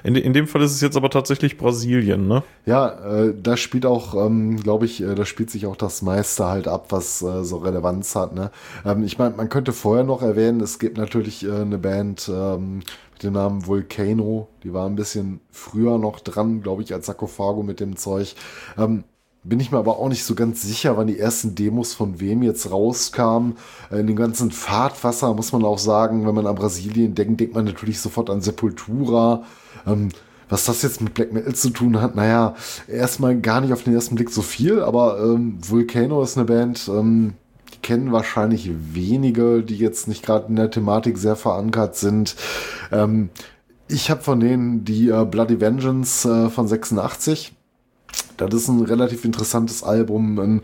In, 0.04 0.16
in, 0.16 0.34
dem 0.34 0.48
Fall 0.48 0.62
ist 0.62 0.74
es 0.74 0.82
jetzt 0.82 0.96
aber 0.96 1.10
tatsächlich 1.10 1.58
Brasilien, 1.58 2.28
ne? 2.28 2.44
Ja, 2.66 2.90
äh, 2.90 3.34
da 3.42 3.58
spielt 3.58 3.86
auch, 3.86 4.14
ähm, 4.14 4.58
glaube 4.58 4.86
ich, 4.86 5.02
äh, 5.02 5.16
da 5.16 5.26
spielt 5.26 5.50
sich 5.50 5.66
auch 5.66 5.76
das 5.76 6.02
meiste 6.02 6.46
halt 6.46 6.68
ab, 6.68 6.88
was 6.90 7.22
äh, 7.22 7.44
so 7.44 7.58
Relevanz 7.58 8.16
hat, 8.16 8.36
ne? 8.36 8.52
Ähm, 8.86 9.04
ich 9.04 9.18
meine, 9.18 9.36
man 9.36 9.50
könnte 9.50 9.74
vorher 9.74 10.04
noch 10.04 10.22
erwähnen, 10.22 10.62
es 10.62 10.78
gibt 10.78 10.98
natürlich 10.98 11.46
äh, 11.46 11.52
eine 11.52 11.78
Band 11.80 12.30
ähm, 12.34 12.82
mit 13.14 13.24
dem 13.24 13.34
Namen 13.34 13.66
Volcano, 13.66 14.48
die 14.64 14.74
war 14.74 14.88
ein 14.88 14.96
bisschen 14.96 15.42
früher 15.50 15.98
noch 15.98 16.20
dran, 16.20 16.62
glaube 16.62 16.84
ich, 16.84 16.94
als 16.94 17.08
Sarkophago 17.08 17.64
mit 17.64 17.80
dem 17.80 17.96
Zeug. 17.96 18.36
Ähm, 18.78 19.04
bin 19.44 19.60
ich 19.60 19.72
mir 19.72 19.80
aber 19.80 19.98
auch 19.98 20.10
nicht 20.10 20.24
so 20.24 20.36
ganz 20.36 20.62
sicher, 20.62 20.98
wann 20.98 21.08
die 21.08 21.18
ersten 21.20 21.56
Demos 21.56 21.94
von 21.94 22.20
wem 22.20 22.44
jetzt 22.44 22.72
rauskamen. 22.72 23.56
Äh, 23.92 24.00
in 24.00 24.08
dem 24.08 24.16
ganzen 24.16 24.52
Fahrtwasser 24.52 25.34
muss 25.34 25.52
man 25.52 25.64
auch 25.64 25.80
sagen, 25.80 26.28
wenn 26.28 26.36
man 26.36 26.48
an 26.48 26.56
Brasilien 26.56 27.16
denkt, 27.16 27.40
denkt 27.40 27.56
man 27.56 27.66
natürlich 27.66 28.00
sofort 28.00 28.30
an 28.30 28.42
Sepultura. 28.42 29.44
Ähm, 29.88 30.10
was 30.50 30.66
das 30.66 30.82
jetzt 30.82 31.02
mit 31.02 31.14
Black 31.14 31.32
Metal 31.32 31.56
zu 31.56 31.70
tun 31.70 32.02
hat, 32.02 32.16
naja, 32.16 32.56
erstmal 32.88 33.40
gar 33.40 33.62
nicht 33.62 33.72
auf 33.72 33.84
den 33.84 33.96
ersten 33.96 34.16
Blick 34.16 34.30
so 34.30 34.42
viel, 34.42 34.82
aber 34.82 35.18
ähm, 35.24 35.58
Volcano 35.62 36.22
ist 36.22 36.38
eine 36.38 36.46
Band, 36.46 36.90
ähm, 36.90 37.36
die 37.74 37.78
kennen 37.78 38.12
wahrscheinlich 38.12 38.70
wenige, 38.94 39.64
die 39.64 39.78
jetzt 39.78 40.10
nicht 40.10 40.26
gerade 40.26 40.48
in 40.50 40.58
der 40.58 40.70
Thematik 40.70 41.18
sehr 41.18 41.38
verankert 41.38 41.96
sind. 41.96 42.36
Ähm, 42.92 43.30
ich 43.88 44.12
habe 44.12 44.22
von 44.22 44.42
denen 44.42 44.84
die 44.84 45.08
äh, 45.08 45.24
Bloody 45.24 45.62
Vengeance 45.62 46.28
äh, 46.28 46.50
von 46.50 46.68
86 46.68 47.54
das 48.48 48.64
ist 48.64 48.68
ein 48.70 48.84
relativ 48.84 49.26
interessantes 49.26 49.84
Album, 49.84 50.40
ein 50.40 50.62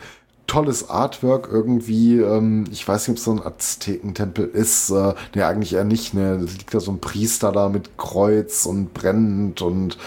tolles 0.48 0.90
Artwork 0.90 1.50
irgendwie. 1.52 2.20
Ähm, 2.20 2.66
ich 2.72 2.88
weiß 2.88 3.08
nicht, 3.08 3.16
ob 3.16 3.18
es 3.18 3.24
so 3.26 3.32
ein 3.32 3.46
Aztekentempel 3.46 4.46
ist. 4.46 4.90
Äh, 4.90 5.14
ne, 5.36 5.46
eigentlich 5.46 5.74
eher 5.74 5.84
nicht. 5.84 6.14
Ne, 6.14 6.38
da 6.38 6.52
liegt 6.52 6.74
da 6.74 6.80
so 6.80 6.92
ein 6.92 7.00
Priester 7.00 7.52
da 7.52 7.70
mit 7.70 7.98
Kreuz 7.98 8.66
und 8.66 8.94
brennend 8.94 9.62
und 9.62 9.98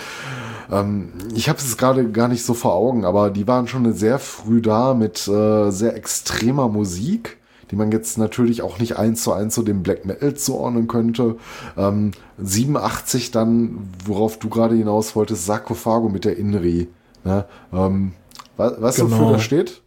ähm, 0.71 1.13
ich 1.35 1.49
habe 1.49 1.59
es 1.59 1.77
gerade 1.77 2.11
gar 2.11 2.29
nicht 2.29 2.45
so 2.45 2.55
vor 2.55 2.75
Augen, 2.75 3.05
aber 3.05 3.31
die 3.31 3.47
waren 3.47 3.69
schon 3.69 3.93
sehr 3.93 4.19
früh 4.19 4.63
da 4.63 4.95
mit 4.95 5.29
äh, 5.29 5.71
sehr 5.71 5.97
extremer 5.97 6.69
Musik 6.69 7.37
die 7.71 7.77
man 7.77 7.93
jetzt 7.93 8.19
natürlich 8.19 8.63
auch 8.63 8.79
nicht 8.79 8.97
eins 8.97 9.23
zu 9.23 9.33
eins 9.33 9.55
zu 9.55 9.63
dem 9.63 9.83
Black 9.83 10.05
Metal 10.05 10.35
zuordnen 10.35 10.89
könnte. 10.89 11.37
Ähm, 11.77 12.11
87 12.39 13.31
dann, 13.31 13.89
worauf 14.05 14.39
du 14.39 14.49
gerade 14.49 14.75
hinaus 14.75 15.15
wolltest, 15.15 15.47
Sarkophago 15.47 16.09
mit 16.09 16.25
der 16.25 16.37
Inri. 16.37 16.89
Ne? 17.25 17.45
Ähm, 17.73 18.13
weißt 18.57 18.97
genau. 18.99 19.09
du, 19.09 19.19
wofür 19.19 19.33
das 19.35 19.43
steht? 19.43 19.83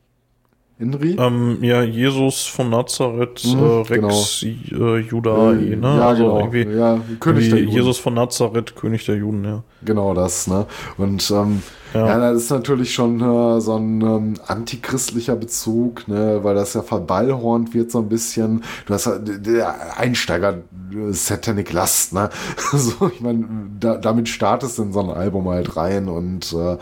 Inri? 0.83 1.15
Ähm, 1.17 1.57
ja, 1.61 1.81
Jesus 1.81 2.45
von 2.45 2.69
Nazareth, 2.69 3.43
mhm, 3.45 3.59
äh, 3.59 3.81
Rex 3.93 4.41
genau. 4.41 4.95
äh, 4.95 4.99
Judae, 4.99 5.75
ne? 5.75 5.77
Ja, 5.81 6.07
also 6.09 6.23
genau. 6.23 6.39
Irgendwie, 6.39 6.77
ja, 6.77 6.99
König 7.19 7.49
der 7.49 7.59
Juden. 7.59 7.71
Jesus 7.71 7.97
von 7.97 8.13
Nazareth, 8.13 8.75
König 8.75 9.05
der 9.05 9.15
Juden, 9.15 9.43
ja. 9.43 9.63
Genau 9.83 10.13
das, 10.13 10.47
ne? 10.47 10.65
Und 10.97 11.29
ähm, 11.31 11.63
ja. 11.93 12.07
ja, 12.07 12.19
das 12.19 12.43
ist 12.43 12.49
natürlich 12.49 12.93
schon 12.93 13.19
äh, 13.19 13.61
so 13.61 13.75
ein 13.75 14.01
ähm, 14.01 14.33
antichristlicher 14.47 15.35
Bezug, 15.35 16.07
ne, 16.07 16.39
weil 16.41 16.55
das 16.55 16.73
ja 16.73 16.81
verballhornt 16.81 17.73
wird 17.73 17.91
so 17.91 17.99
ein 17.99 18.09
bisschen. 18.09 18.63
Du 18.85 18.93
hast 18.93 19.05
ja 19.05 19.19
der 19.19 19.97
Einsteiger 19.97 20.59
äh, 20.91 21.11
Satanic 21.11 21.71
Lust, 21.71 22.13
ne? 22.13 22.29
so, 22.73 23.11
ich 23.13 23.21
meine, 23.21 23.45
da, 23.79 23.97
damit 23.97 24.27
startest 24.27 24.79
du 24.79 24.83
in 24.83 24.93
so 24.93 25.01
ein 25.01 25.09
Album 25.09 25.47
halt 25.49 25.77
rein 25.77 26.09
und 26.09 26.51
äh, 26.53 26.77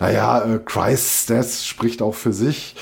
naja, 0.00 0.40
äh, 0.40 0.58
Christ's 0.64 1.26
Death 1.26 1.50
spricht 1.50 2.00
auch 2.00 2.14
für 2.14 2.32
sich. 2.32 2.74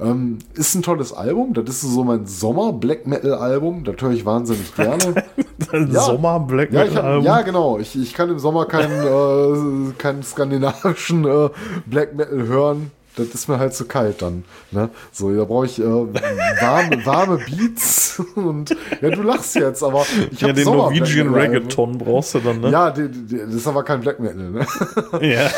Ähm, 0.00 0.38
ist 0.54 0.74
ein 0.74 0.82
tolles 0.82 1.12
Album. 1.12 1.52
Das 1.54 1.68
ist 1.68 1.82
so 1.82 2.04
mein 2.04 2.26
Sommer-Black 2.26 3.06
Metal-Album. 3.06 3.84
Das 3.84 3.96
höre 4.00 4.12
ich 4.12 4.24
wahnsinnig 4.24 4.74
gerne. 4.76 5.24
ja. 5.72 6.00
Sommer-Black 6.00 6.72
Metal-Album? 6.72 7.24
Ja, 7.24 7.38
ja, 7.38 7.42
genau. 7.42 7.78
Ich, 7.78 7.96
ich 7.96 8.14
kann 8.14 8.30
im 8.30 8.38
Sommer 8.38 8.66
keinen 8.66 9.90
äh, 9.90 9.92
keinen 9.98 10.22
skandinavischen 10.22 11.24
äh, 11.24 11.50
Black 11.86 12.14
Metal 12.14 12.46
hören. 12.46 12.90
Das 13.14 13.26
ist 13.28 13.46
mir 13.46 13.58
halt 13.58 13.74
zu 13.74 13.84
kalt 13.84 14.22
dann. 14.22 14.44
Ne? 14.70 14.88
So, 15.12 15.34
da 15.34 15.44
brauche 15.44 15.66
ich 15.66 15.78
äh, 15.78 15.84
warme, 15.84 16.96
warme 17.04 17.36
Beats 17.38 18.18
und 18.36 18.74
ja, 19.02 19.10
du 19.10 19.20
lachst 19.20 19.54
jetzt, 19.54 19.82
aber 19.82 20.06
ich 20.30 20.42
habe 20.42 20.46
Ja, 20.48 20.52
den 20.54 20.64
Sommer 20.64 20.84
Norwegian 20.84 21.34
Reggaeton 21.34 21.98
brauchst 21.98 22.34
du 22.34 22.38
dann, 22.38 22.60
ne? 22.62 22.70
Ja, 22.70 22.90
die, 22.90 23.10
die, 23.10 23.36
das 23.36 23.52
ist 23.52 23.66
aber 23.66 23.82
kein 23.82 24.00
Black 24.00 24.18
Metal, 24.18 24.50
ne? 24.50 24.66
Ja. 25.20 25.50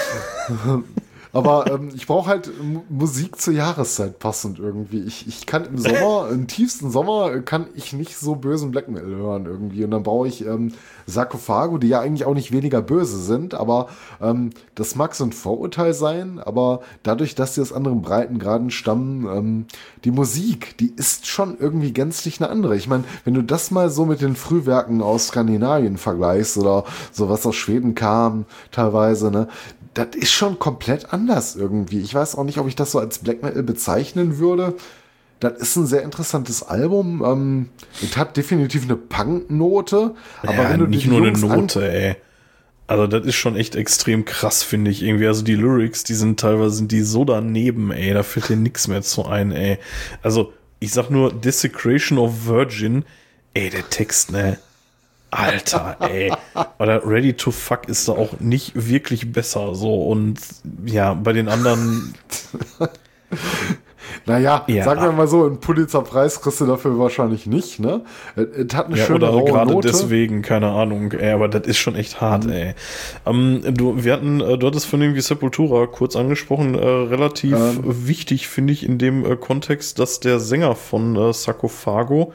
Aber 1.35 1.67
ähm, 1.71 1.91
ich 1.95 2.07
brauche 2.07 2.31
halt 2.31 2.51
Musik 2.89 3.41
zur 3.41 3.55
Jahreszeit 3.55 4.21
passend 4.21 4.61
irgendwie. 4.61 5.03
Ich, 5.03 5.27
ich 5.27 5.47
kann 5.47 5.65
im 5.65 5.79
Sommer, 5.79 6.29
im 6.33 6.47
tiefsten 6.47 6.91
Sommer, 6.91 7.41
kann 7.41 7.67
ich 7.75 7.93
nicht 7.93 8.17
so 8.17 8.37
bösen 8.37 8.71
Black 8.71 8.89
Metal 8.89 9.15
hören 9.15 9.47
irgendwie. 9.47 9.85
Und 9.85 9.91
dann 9.91 10.05
brauche 10.05 10.29
ich 10.29 10.47
ähm, 10.47 10.73
Sarkophago, 11.07 11.79
die 11.79 11.89
ja 11.89 12.01
eigentlich 12.01 12.25
auch 12.25 12.35
nicht 12.35 12.53
weniger 12.53 12.81
böse 12.83 13.19
sind, 13.19 13.55
aber 13.55 13.89
ähm, 14.23 14.51
das 14.77 14.95
mag 14.95 15.15
so 15.15 15.25
ein 15.25 15.33
Vorurteil 15.33 15.93
sein, 15.93 16.39
aber 16.39 16.81
dadurch, 17.03 17.35
dass 17.35 17.55
die 17.55 17.61
aus 17.61 17.73
anderen 17.73 18.01
Breitengraden 18.01 18.71
stammen, 18.71 19.27
ähm, 19.27 19.67
die 20.05 20.13
Musik, 20.13 20.79
die 20.79 20.93
ist 20.97 21.27
schon 21.27 21.59
irgendwie 21.59 21.93
gänzlich 21.93 22.41
eine 22.41 22.49
andere. 22.49 22.77
Ich 22.77 22.89
meine, 22.89 23.05
wenn 23.25 23.35
du 23.35 23.43
das 23.43 23.71
mal 23.73 23.91
so 23.91 24.07
mit 24.07 24.21
den 24.21 24.37
Frühwerken 24.37 25.03
aus 25.03 25.29
Skandinavien 25.29 25.97
vergleichst 25.97 26.57
oder 26.59 26.85
so 27.11 27.29
was 27.29 27.45
aus 27.45 27.57
Schweden 27.57 27.95
kam 27.95 28.47
teilweise, 28.71 29.31
ne, 29.31 29.49
das 29.95 30.09
ist 30.15 30.33
schon 30.33 30.59
komplett 30.59 31.13
anders 31.13 31.57
irgendwie. 31.57 32.01
Ich 32.01 32.15
weiß 32.15 32.37
auch 32.37 32.45
nicht, 32.45 32.59
ob 32.59 32.69
ich 32.69 32.77
das 32.77 32.93
so 32.93 32.99
als 32.99 33.19
Black 33.21 33.43
Metal 33.43 33.63
bezeichnen 33.63 34.39
würde. 34.39 34.75
Das 35.41 35.55
ist 35.59 35.77
ein 35.77 35.87
sehr 35.87 36.03
interessantes 36.03 36.63
Album. 36.63 37.23
Ähm, 37.25 37.69
es 38.03 38.17
hat 38.17 38.37
definitiv 38.37 38.85
eine 38.85 38.97
Punk-Note. 38.97 40.15
Aber 40.43 40.55
ja, 40.55 40.71
wenn 40.71 40.81
du 40.81 40.87
nicht 40.87 41.07
nur 41.07 41.25
Jungs 41.25 41.43
eine 41.43 41.57
Note, 41.57 41.93
ey. 41.93 42.17
Also 42.87 43.07
das 43.07 43.25
ist 43.25 43.37
schon 43.37 43.57
echt 43.57 43.77
extrem 43.77 44.25
krass, 44.25 44.63
finde 44.63 44.91
ich 44.91 45.03
irgendwie. 45.03 45.27
Also 45.27 45.43
die 45.43 45.55
Lyrics, 45.55 46.05
die 46.05 46.15
sind 46.15 46.39
teilweise 46.39 46.77
sind 46.77 46.93
die 46.93 47.03
so 47.03 47.25
daneben, 47.25 47.93
ey. 47.93 48.13
Da 48.13 48.23
fällt 48.23 48.49
dir 48.49 48.57
nichts 48.57 48.89
mehr 48.89 49.03
zu 49.03 49.27
ein, 49.27 49.53
ey. 49.53 49.79
Also 50.23 50.53
ich 50.81 50.93
sag 50.93 51.11
nur 51.11 51.33
Desecration 51.33 52.19
of 52.19 52.47
Virgin. 52.47 53.05
Ey, 53.55 53.71
der 53.71 53.89
Text, 53.89 54.33
ne? 54.33 54.59
Alter, 55.35 55.97
ey. 56.01 56.33
Oder 56.79 57.07
Ready 57.07 57.35
to 57.35 57.51
Fuck 57.51 57.89
ist 57.89 58.09
da 58.09 58.13
auch 58.13 58.41
nicht 58.41 58.73
wirklich 58.89 59.33
besser 59.33 59.75
so. 59.75 60.05
Und 60.05 60.39
ja, 60.85 61.15
bei 61.15 61.33
den 61.33 61.49
anderen. 61.49 62.15
Naja, 64.27 64.65
ja. 64.69 64.85
sagen 64.85 65.03
wir 65.03 65.13
mal 65.13 65.27
so, 65.27 65.45
einen 65.45 65.61
Pulitzerpreis 65.61 66.41
kriegst 66.41 66.61
du 66.61 66.67
dafür 66.67 66.99
wahrscheinlich 66.99 67.47
nicht, 67.47 67.81
ne? 67.81 68.03
Es 68.37 68.75
hat 68.75 68.87
eine 68.87 68.97
ja, 68.97 69.05
schöne 69.05 69.31
oder 69.31 69.45
gerade 69.45 69.73
Note. 69.73 69.89
deswegen, 69.89 70.43
keine 70.43 70.71
Ahnung, 70.71 71.13
ey, 71.13 71.33
aber 71.33 71.49
das 71.49 71.67
ist 71.67 71.79
schon 71.79 71.95
echt 71.95 72.21
hart, 72.21 72.45
mhm. 72.45 72.53
ey. 72.53 72.75
Ähm, 73.27 73.63
du, 73.75 74.05
wir 74.05 74.13
hatten, 74.13 74.41
äh, 74.41 74.57
du 74.57 74.67
hattest 74.67 74.87
von 74.87 75.01
irgendwie 75.03 75.21
Sepultura 75.21 75.87
kurz 75.87 76.17
angesprochen, 76.17 76.75
äh, 76.75 76.87
relativ 76.87 77.55
ähm. 77.55 77.83
wichtig, 78.07 78.49
finde 78.49 78.73
ich, 78.73 78.87
in 78.87 78.99
dem 78.99 79.25
äh, 79.25 79.37
Kontext, 79.37 79.99
dass 79.99 80.21
der 80.21 80.39
Sänger 80.39 80.75
von 80.75 81.17
äh, 81.17 81.33
Sarkophago 81.33 82.33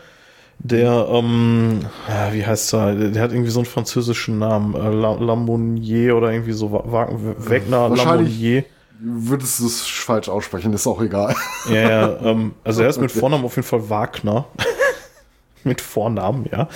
der, 0.60 1.08
ähm, 1.10 1.86
wie 2.32 2.46
heißt 2.46 2.74
er? 2.74 2.94
Der 2.94 3.24
hat 3.24 3.32
irgendwie 3.32 3.50
so 3.50 3.60
einen 3.60 3.66
französischen 3.66 4.40
Namen. 4.40 4.76
Äh, 4.76 4.90
Lamonier 4.90 6.16
oder 6.16 6.32
irgendwie 6.32 6.52
so. 6.52 6.72
Wegner 6.72 7.90
Lamonier. 7.90 8.66
Würdest 9.02 9.62
du 9.62 9.66
es 9.68 9.82
falsch 9.82 10.28
aussprechen, 10.28 10.74
ist 10.74 10.86
auch 10.86 11.02
egal. 11.02 11.34
Ja, 11.70 11.90
ja 11.90 12.20
ähm, 12.22 12.52
also 12.66 12.84
er 12.84 12.90
ist 12.90 13.00
mit 13.00 13.12
Vornamen 13.14 13.46
auf 13.46 13.56
jeden 13.56 13.68
Fall 13.68 13.90
Wagner 13.90 14.46
mit 15.70 15.80
Vornamen, 15.80 16.46
ja. 16.52 16.68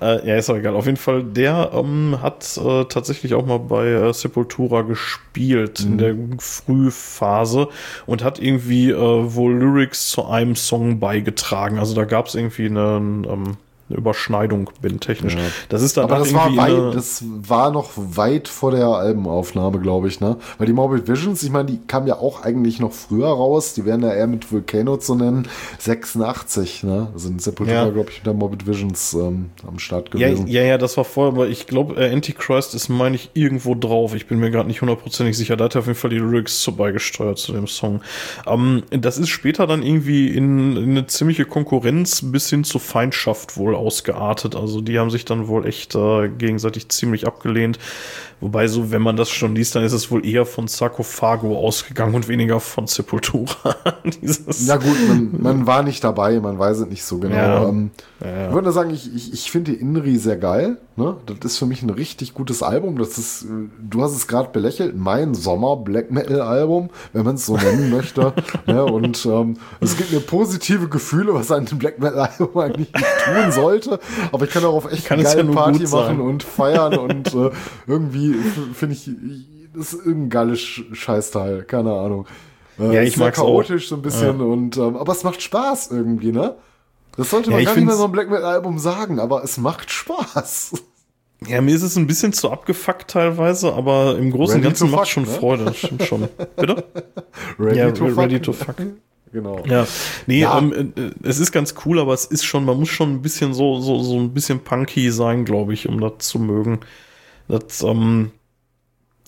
Äh, 0.00 0.28
ja, 0.28 0.36
ist 0.36 0.48
auch 0.48 0.56
egal. 0.56 0.76
Auf 0.76 0.86
jeden 0.86 0.96
Fall, 0.96 1.24
der 1.24 1.72
ähm, 1.74 2.18
hat 2.22 2.56
äh, 2.64 2.84
tatsächlich 2.84 3.34
auch 3.34 3.44
mal 3.44 3.58
bei 3.58 3.86
äh, 3.88 4.12
Sepultura 4.12 4.82
gespielt 4.82 5.84
mhm. 5.84 5.90
in 5.90 5.98
der 5.98 6.14
Frühphase 6.38 7.68
und 8.06 8.22
hat 8.22 8.38
irgendwie 8.38 8.90
äh, 8.90 8.96
wohl 8.96 9.54
Lyrics 9.54 10.10
zu 10.10 10.26
einem 10.26 10.54
Song 10.54 11.00
beigetragen. 11.00 11.78
Also 11.78 11.94
da 11.94 12.04
gab 12.04 12.26
es 12.26 12.36
irgendwie 12.36 12.66
einen, 12.66 13.24
ähm, 13.24 13.56
eine 13.88 13.98
Überschneidung 13.98 14.70
bin, 14.80 15.00
technisch. 15.00 15.34
Ja. 15.34 15.40
Das 15.68 15.82
ist 15.82 15.96
dann 15.96 16.04
Aber 16.04 16.18
das 16.18 16.32
war, 16.32 16.56
weit, 16.56 16.94
das 16.94 17.22
war 17.26 17.70
noch 17.70 17.90
weit 17.96 18.48
vor 18.48 18.70
der 18.70 18.86
Albenaufnahme, 18.86 19.80
glaube 19.80 20.08
ich, 20.08 20.20
ne? 20.20 20.36
Weil 20.58 20.66
die 20.66 20.72
Morbid 20.72 21.08
Visions, 21.08 21.42
ich 21.42 21.50
meine, 21.50 21.66
die 21.66 21.78
kam 21.86 22.06
ja 22.06 22.18
auch 22.18 22.42
eigentlich 22.42 22.80
noch 22.80 22.92
früher 22.92 23.28
raus. 23.28 23.74
Die 23.74 23.84
werden 23.84 24.02
ja 24.02 24.12
eher 24.12 24.26
mit 24.26 24.50
Volcano 24.50 24.96
zu 24.96 25.14
nennen. 25.14 25.48
86, 25.78 26.84
ne? 26.84 27.08
Sind 27.16 27.42
Sepultura, 27.42 27.84
ja. 27.84 27.90
glaube 27.90 28.10
ich, 28.10 28.18
mit 28.18 28.26
der 28.26 28.34
Morbid 28.34 28.66
Visions 28.66 29.14
ähm, 29.14 29.50
am 29.66 29.78
Start 29.78 30.10
gewesen. 30.10 30.46
Ja, 30.46 30.62
ja, 30.62 30.68
ja, 30.68 30.78
das 30.78 30.96
war 30.96 31.04
vorher, 31.04 31.32
aber 31.32 31.48
ich 31.48 31.66
glaube, 31.66 31.96
äh, 31.96 32.12
Antichrist 32.12 32.74
ist, 32.74 32.88
meine 32.88 33.16
ich, 33.16 33.30
irgendwo 33.34 33.74
drauf. 33.74 34.14
Ich 34.14 34.26
bin 34.26 34.38
mir 34.38 34.50
gerade 34.50 34.68
nicht 34.68 34.80
hundertprozentig 34.80 35.36
sicher. 35.36 35.56
Da 35.56 35.64
hat 35.64 35.74
er 35.74 35.80
auf 35.80 35.86
jeden 35.86 35.98
Fall 35.98 36.10
die 36.10 36.18
Lyrics 36.18 36.60
zu 36.60 36.74
beigesteuert 36.74 37.38
zu 37.38 37.52
dem 37.52 37.66
Song. 37.66 38.00
Ähm, 38.46 38.82
das 38.90 39.18
ist 39.18 39.28
später 39.28 39.66
dann 39.66 39.82
irgendwie 39.82 40.28
in, 40.28 40.76
in 40.76 40.90
eine 40.90 41.06
ziemliche 41.06 41.44
Konkurrenz 41.44 42.22
bis 42.22 42.48
hin 42.50 42.64
zu 42.64 42.78
Feindschaft 42.78 43.56
wohl 43.56 43.71
ausgeartet. 43.74 44.56
Also 44.56 44.80
die 44.80 44.98
haben 44.98 45.10
sich 45.10 45.24
dann 45.24 45.48
wohl 45.48 45.66
echt 45.66 45.94
äh, 45.94 46.28
gegenseitig 46.28 46.88
ziemlich 46.88 47.26
abgelehnt. 47.26 47.78
Wobei 48.40 48.66
so, 48.66 48.90
wenn 48.90 49.02
man 49.02 49.16
das 49.16 49.30
schon 49.30 49.54
liest, 49.54 49.76
dann 49.76 49.84
ist 49.84 49.92
es 49.92 50.10
wohl 50.10 50.26
eher 50.26 50.44
von 50.44 50.66
Sarkophago 50.66 51.56
ausgegangen 51.56 52.14
und 52.14 52.26
weniger 52.26 52.58
von 52.58 52.88
Sepultura. 52.88 53.76
ja 54.66 54.76
gut, 54.76 54.96
man, 55.08 55.30
man, 55.40 55.66
war 55.68 55.84
nicht 55.84 56.02
dabei, 56.02 56.40
man 56.40 56.58
weiß 56.58 56.78
es 56.80 56.88
nicht 56.88 57.04
so 57.04 57.18
genau. 57.18 57.36
Ja. 57.36 57.68
Ähm, 57.68 57.90
ja. 58.20 58.48
Ich 58.48 58.54
würde 58.54 58.72
sagen, 58.72 58.90
ich, 58.90 59.14
ich, 59.14 59.32
ich 59.32 59.50
finde 59.50 59.72
Inri 59.72 60.16
sehr 60.16 60.36
geil. 60.36 60.78
Ne? 60.96 61.16
Das 61.26 61.52
ist 61.52 61.58
für 61.58 61.64
mich 61.64 61.82
ein 61.82 61.90
richtig 61.90 62.34
gutes 62.34 62.62
Album. 62.62 62.98
Das 62.98 63.16
ist, 63.16 63.46
du 63.80 64.02
hast 64.02 64.14
es 64.14 64.26
gerade 64.26 64.50
belächelt, 64.50 64.94
mein 64.96 65.32
Sommer 65.34 65.76
Black 65.76 66.10
Metal 66.10 66.42
Album, 66.42 66.90
wenn 67.14 67.24
man 67.24 67.36
es 67.36 67.46
so 67.46 67.56
nennen 67.56 67.90
möchte. 67.90 68.34
ne? 68.66 68.84
Und 68.84 69.24
ähm, 69.24 69.56
es 69.80 69.96
gibt 69.96 70.12
mir 70.12 70.20
positive 70.20 70.88
Gefühle, 70.88 71.32
was 71.32 71.50
ein 71.50 71.64
Black 71.64 71.98
Metal 71.98 72.20
Album 72.20 72.58
eigentlich 72.58 72.92
nicht 72.92 73.06
tun 73.24 73.52
sollte. 73.52 74.00
Aber 74.32 74.44
ich 74.44 74.50
kann 74.50 74.62
darauf 74.62 74.90
echt 74.92 75.10
eine 75.10 75.22
geile 75.22 75.44
ja 75.44 75.52
Party 75.52 75.86
machen 75.86 76.20
und 76.20 76.42
feiern 76.42 76.98
und 76.98 77.34
äh, 77.34 77.50
irgendwie 77.86 78.34
finde 78.74 78.94
ich, 78.94 79.10
das 79.74 79.94
ist 79.94 80.06
irgendein 80.06 80.30
geiles 80.30 80.60
Scheißteil, 80.60 81.62
keine 81.62 81.92
Ahnung. 81.92 82.26
Äh, 82.78 82.94
ja, 82.94 83.02
ich 83.02 83.16
mag 83.16 83.34
chaotisch 83.34 83.86
auch. 83.86 83.88
so 83.88 83.94
ein 83.96 84.02
bisschen 84.02 84.38
ja. 84.38 84.44
und 84.44 84.76
ähm, 84.76 84.96
aber 84.96 85.12
es 85.12 85.24
macht 85.24 85.40
Spaß 85.40 85.90
irgendwie, 85.90 86.32
ne? 86.32 86.56
Das 87.16 87.30
sollte 87.30 87.50
man 87.50 87.60
ja, 87.60 87.66
gar 87.66 87.76
nicht 87.76 87.86
mehr 87.86 87.96
so 87.96 88.04
ein 88.04 88.12
Black 88.12 88.30
Metal 88.30 88.44
Album 88.44 88.78
sagen, 88.78 89.20
aber 89.20 89.44
es 89.44 89.58
macht 89.58 89.90
Spaß. 89.90 90.72
Ja, 91.48 91.60
mir 91.60 91.74
ist 91.74 91.82
es 91.82 91.96
ein 91.96 92.06
bisschen 92.06 92.32
zu 92.32 92.52
abgefuckt 92.52 93.10
teilweise, 93.10 93.72
aber 93.72 94.16
im 94.16 94.30
Großen 94.30 94.58
und 94.58 94.62
Ganzen 94.62 94.92
macht 94.92 95.08
schon 95.08 95.24
ne? 95.24 95.28
Freude, 95.28 95.74
stimmt 95.74 96.04
schon. 96.04 96.28
Bitte? 96.56 96.84
Ready, 97.58 97.78
ja, 97.78 97.90
to, 97.90 98.04
ready 98.04 98.36
fuck. 98.36 98.44
to 98.44 98.52
fuck. 98.52 98.76
Genau. 99.32 99.62
Ja, 99.64 99.86
nee, 100.26 100.40
ja. 100.40 100.58
Ähm, 100.58 100.92
äh, 100.94 101.10
es 101.26 101.38
ist 101.38 101.52
ganz 101.52 101.74
cool, 101.86 101.98
aber 101.98 102.12
es 102.12 102.26
ist 102.26 102.44
schon, 102.44 102.66
man 102.66 102.78
muss 102.78 102.90
schon 102.90 103.14
ein 103.14 103.22
bisschen 103.22 103.54
so, 103.54 103.80
so, 103.80 104.02
so 104.02 104.18
ein 104.18 104.34
bisschen 104.34 104.60
punky 104.60 105.10
sein, 105.10 105.46
glaube 105.46 105.72
ich, 105.72 105.88
um 105.88 106.00
das 106.02 106.18
zu 106.18 106.38
mögen. 106.38 106.80
Das, 107.48 107.82
ähm, 107.82 108.30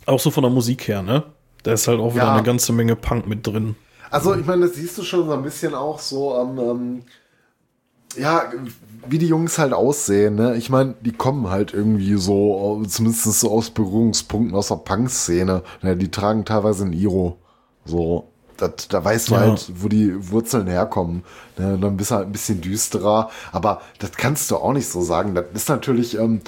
auch 0.04 0.20
so 0.20 0.30
von 0.30 0.42
der 0.42 0.52
Musik 0.52 0.88
her, 0.88 1.02
ne? 1.02 1.24
Da 1.62 1.72
ist 1.72 1.88
halt 1.88 2.00
auch 2.00 2.14
wieder 2.14 2.24
ja. 2.24 2.34
eine 2.34 2.42
ganze 2.42 2.74
Menge 2.74 2.96
Punk 2.96 3.26
mit 3.26 3.46
drin. 3.46 3.76
Also, 4.10 4.34
ich 4.34 4.44
meine, 4.44 4.66
das 4.66 4.76
siehst 4.76 4.98
du 4.98 5.02
schon 5.02 5.26
so 5.26 5.32
ein 5.32 5.42
bisschen 5.42 5.74
auch 5.74 5.98
so 5.98 6.34
am, 6.34 6.58
ähm, 6.58 7.02
ja, 8.16 8.44
wie 9.06 9.18
die 9.18 9.28
Jungs 9.28 9.58
halt 9.58 9.72
aussehen, 9.72 10.34
ne? 10.36 10.56
Ich 10.56 10.70
meine, 10.70 10.94
die 11.00 11.12
kommen 11.12 11.50
halt 11.50 11.74
irgendwie 11.74 12.16
so, 12.16 12.82
zumindest 12.88 13.24
so 13.24 13.50
aus 13.50 13.70
Berührungspunkten 13.70 14.56
aus 14.56 14.68
der 14.68 14.76
Punk-Szene. 14.76 15.62
Ne? 15.82 15.96
Die 15.96 16.10
tragen 16.10 16.44
teilweise 16.44 16.84
ein 16.84 16.92
Iro. 16.92 17.38
So, 17.84 18.28
das, 18.56 18.88
da 18.88 19.04
weißt 19.04 19.30
du 19.30 19.34
ja. 19.34 19.40
halt, 19.40 19.72
wo 19.76 19.88
die 19.88 20.30
Wurzeln 20.30 20.66
herkommen. 20.66 21.24
Ne? 21.58 21.78
Dann 21.78 21.96
bist 21.96 22.10
du 22.10 22.14
halt 22.16 22.26
ein 22.26 22.32
bisschen 22.32 22.60
düsterer. 22.60 23.30
Aber 23.52 23.82
das 23.98 24.12
kannst 24.12 24.50
du 24.50 24.56
auch 24.56 24.72
nicht 24.72 24.88
so 24.88 25.02
sagen. 25.02 25.34
Das 25.34 25.46
ist 25.54 25.68
natürlich, 25.68 26.18
ähm, 26.18 26.40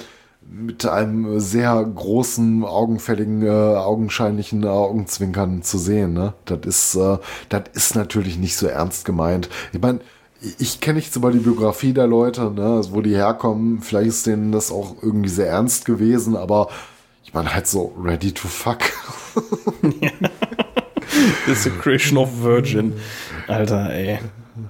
mit 0.49 0.85
einem 0.85 1.39
sehr 1.39 1.83
großen, 1.83 2.63
augenfälligen, 2.63 3.43
äh, 3.43 3.49
augenscheinlichen 3.49 4.65
Augenzwinkern 4.65 5.61
zu 5.61 5.77
sehen. 5.77 6.13
Ne? 6.13 6.33
Das 6.45 6.59
ist, 6.63 6.95
äh, 6.95 7.17
das 7.49 7.63
ist 7.73 7.95
natürlich 7.95 8.37
nicht 8.37 8.55
so 8.55 8.67
ernst 8.67 9.03
gemeint. 9.03 9.49
Ich 9.73 9.81
meine, 9.81 9.99
ich 10.59 10.79
kenne 10.79 10.97
nicht 10.97 11.13
so 11.13 11.19
mal 11.19 11.31
die 11.31 11.39
Biografie 11.39 11.93
der 11.93 12.07
Leute, 12.07 12.51
ne, 12.51 12.75
also 12.75 12.93
wo 12.93 13.01
die 13.01 13.15
herkommen. 13.15 13.81
Vielleicht 13.81 14.09
ist 14.09 14.27
denen 14.27 14.51
das 14.51 14.71
auch 14.71 14.95
irgendwie 15.01 15.29
sehr 15.29 15.47
ernst 15.47 15.85
gewesen, 15.85 16.35
aber 16.35 16.69
ich 17.23 17.33
meine 17.33 17.53
halt 17.53 17.67
so 17.67 17.93
ready 18.01 18.31
to 18.31 18.47
fuck. 18.47 18.79
Desecration 21.47 22.17
of 22.17 22.41
Virgin. 22.41 22.93
Alter, 23.47 23.91
ey. 23.91 24.19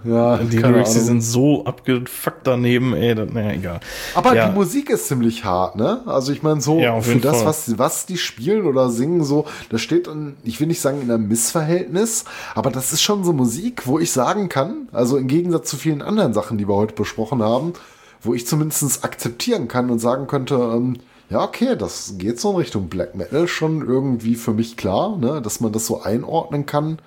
Ja, 0.03 0.37
die 0.37 0.57
Lyrics, 0.57 0.93
die 0.93 0.99
sind 0.99 1.21
so 1.21 1.65
abgefuckt 1.65 2.45
daneben, 2.45 2.93
ey, 2.93 3.15
das, 3.15 3.31
naja, 3.31 3.51
egal. 3.51 3.79
Aber 4.15 4.35
ja. 4.35 4.49
die 4.49 4.55
Musik 4.55 4.89
ist 4.89 5.07
ziemlich 5.07 5.45
hart, 5.45 5.75
ne? 5.75 6.01
Also 6.05 6.31
ich 6.31 6.43
meine, 6.43 6.61
so 6.61 6.79
ja, 6.79 6.99
für 7.01 7.19
das, 7.19 7.45
was, 7.45 7.77
was 7.77 8.05
die 8.05 8.17
spielen 8.17 8.65
oder 8.65 8.89
singen, 8.89 9.23
so, 9.23 9.45
das 9.69 9.81
steht, 9.81 10.07
in, 10.07 10.35
ich 10.43 10.59
will 10.59 10.67
nicht 10.67 10.81
sagen 10.81 11.01
in 11.01 11.11
einem 11.11 11.27
Missverhältnis, 11.27 12.25
aber 12.55 12.71
das 12.71 12.93
ist 12.93 13.01
schon 13.01 13.23
so 13.23 13.33
Musik, 13.33 13.87
wo 13.87 13.99
ich 13.99 14.11
sagen 14.11 14.49
kann, 14.49 14.89
also 14.91 15.17
im 15.17 15.27
Gegensatz 15.27 15.69
zu 15.69 15.77
vielen 15.77 16.01
anderen 16.01 16.33
Sachen, 16.33 16.57
die 16.57 16.67
wir 16.67 16.75
heute 16.75 16.93
besprochen 16.93 17.41
haben, 17.41 17.73
wo 18.21 18.33
ich 18.33 18.47
zumindest 18.47 19.03
akzeptieren 19.03 19.67
kann 19.67 19.89
und 19.89 19.99
sagen 19.99 20.27
könnte, 20.27 20.55
ähm, 20.55 20.97
ja, 21.29 21.43
okay, 21.43 21.75
das 21.77 22.15
geht 22.17 22.39
so 22.39 22.51
in 22.51 22.57
Richtung 22.57 22.87
Black 22.87 23.15
Metal 23.15 23.47
schon 23.47 23.85
irgendwie 23.85 24.35
für 24.35 24.53
mich 24.53 24.77
klar, 24.77 25.17
ne, 25.17 25.41
dass 25.41 25.59
man 25.59 25.71
das 25.71 25.85
so 25.85 26.01
einordnen 26.01 26.65
kann. 26.65 26.99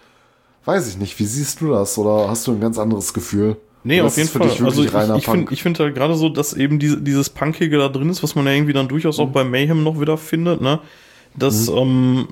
Weiß 0.71 0.87
ich 0.87 0.99
nicht. 0.99 1.19
Wie 1.19 1.25
siehst 1.25 1.61
du 1.61 1.73
das? 1.73 1.99
Oder 1.99 2.29
hast 2.29 2.47
du 2.47 2.53
ein 2.53 2.61
ganz 2.61 2.79
anderes 2.79 3.13
Gefühl? 3.13 3.57
Nee, 3.83 4.03
auf 4.03 4.17
jeden 4.17 4.29
Fall. 4.29 4.43
also 4.43 4.85
ich, 4.85 4.95
ich 5.17 5.25
finde 5.25 5.53
ich 5.53 5.63
finde 5.65 5.83
halt 5.83 5.97
gerade 5.97 6.15
so, 6.15 6.29
dass 6.29 6.53
eben 6.53 6.79
diese, 6.79 7.01
dieses 7.01 7.29
Punkige 7.29 7.77
da 7.77 7.89
drin 7.89 8.09
ist, 8.09 8.23
was 8.23 8.37
man 8.37 8.47
ja 8.47 8.53
irgendwie 8.53 8.73
dann 8.73 8.87
durchaus 8.87 9.19
mhm. 9.19 9.25
auch 9.25 9.29
bei 9.31 9.43
Mayhem 9.43 9.83
noch 9.83 10.01
wieder 10.01 10.17
findet, 10.17 10.61
ne? 10.61 10.79
Das, 11.37 11.69
mhm. 11.69 11.77
ähm, 11.77 12.29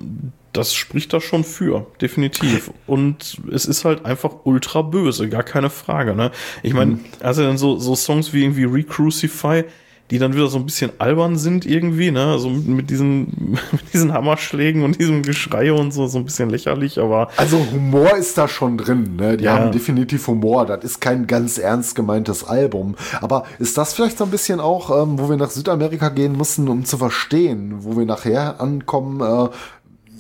das 0.52 0.72
spricht 0.72 1.12
da 1.12 1.20
schon 1.20 1.42
für, 1.42 1.88
definitiv. 2.00 2.70
Und 2.86 3.38
es 3.50 3.66
ist 3.66 3.84
halt 3.84 4.04
einfach 4.04 4.30
ultra 4.44 4.82
böse, 4.82 5.28
gar 5.28 5.42
keine 5.42 5.68
Frage, 5.68 6.14
ne? 6.14 6.30
Ich 6.62 6.74
meine, 6.74 6.92
mhm. 6.92 7.04
also 7.18 7.42
dann 7.42 7.58
so, 7.58 7.76
so 7.80 7.96
Songs 7.96 8.32
wie 8.32 8.44
irgendwie 8.44 8.66
Recrucify, 8.66 9.64
die 10.10 10.18
dann 10.18 10.34
wieder 10.34 10.46
so 10.48 10.58
ein 10.58 10.64
bisschen 10.64 10.92
albern 10.98 11.36
sind 11.36 11.66
irgendwie, 11.66 12.10
ne? 12.10 12.24
Also 12.24 12.48
mit, 12.48 12.66
mit, 12.66 12.90
diesen, 12.90 13.58
mit 13.72 13.92
diesen 13.92 14.12
Hammerschlägen 14.12 14.82
und 14.82 14.98
diesem 14.98 15.22
Geschrei 15.22 15.72
und 15.72 15.92
so, 15.92 16.06
so 16.06 16.18
ein 16.18 16.24
bisschen 16.24 16.50
lächerlich, 16.50 16.98
aber. 16.98 17.28
Also 17.36 17.58
Humor 17.72 18.16
ist 18.16 18.38
da 18.38 18.48
schon 18.48 18.78
drin, 18.78 19.16
ne? 19.16 19.36
Die 19.36 19.44
ja. 19.44 19.58
haben 19.58 19.72
definitiv 19.72 20.26
Humor. 20.26 20.66
Das 20.66 20.82
ist 20.84 21.00
kein 21.00 21.26
ganz 21.26 21.58
ernst 21.58 21.94
gemeintes 21.94 22.44
Album. 22.44 22.96
Aber 23.20 23.44
ist 23.58 23.76
das 23.76 23.92
vielleicht 23.94 24.18
so 24.18 24.24
ein 24.24 24.30
bisschen 24.30 24.60
auch, 24.60 24.90
ähm, 24.90 25.18
wo 25.18 25.28
wir 25.28 25.36
nach 25.36 25.50
Südamerika 25.50 26.08
gehen 26.08 26.32
mussten, 26.32 26.68
um 26.68 26.84
zu 26.84 26.96
verstehen, 26.96 27.76
wo 27.80 27.96
wir 27.96 28.06
nachher 28.06 28.60
ankommen, 28.60 29.20
äh, 29.20 29.48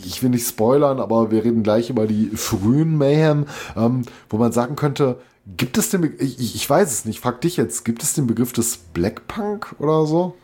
ich 0.04 0.22
will 0.22 0.30
nicht 0.30 0.46
spoilern, 0.46 1.00
aber 1.00 1.30
wir 1.30 1.44
reden 1.44 1.62
gleich 1.62 1.90
über 1.90 2.06
die 2.06 2.30
frühen 2.34 2.96
Mayhem, 2.96 3.46
ähm, 3.76 4.02
wo 4.30 4.36
man 4.36 4.52
sagen 4.52 4.76
könnte, 4.76 5.16
Gibt 5.56 5.78
es 5.78 5.88
den, 5.90 6.02
Be 6.02 6.08
ich, 6.18 6.54
ich 6.54 6.68
weiß 6.68 6.90
es 6.92 7.04
nicht, 7.04 7.20
frag 7.20 7.40
dich 7.40 7.56
jetzt, 7.56 7.84
gibt 7.84 8.02
es 8.02 8.14
den 8.14 8.26
Begriff 8.26 8.52
des 8.52 8.76
Black 8.76 9.26
Punk 9.28 9.74
oder 9.78 10.06
so? 10.06 10.36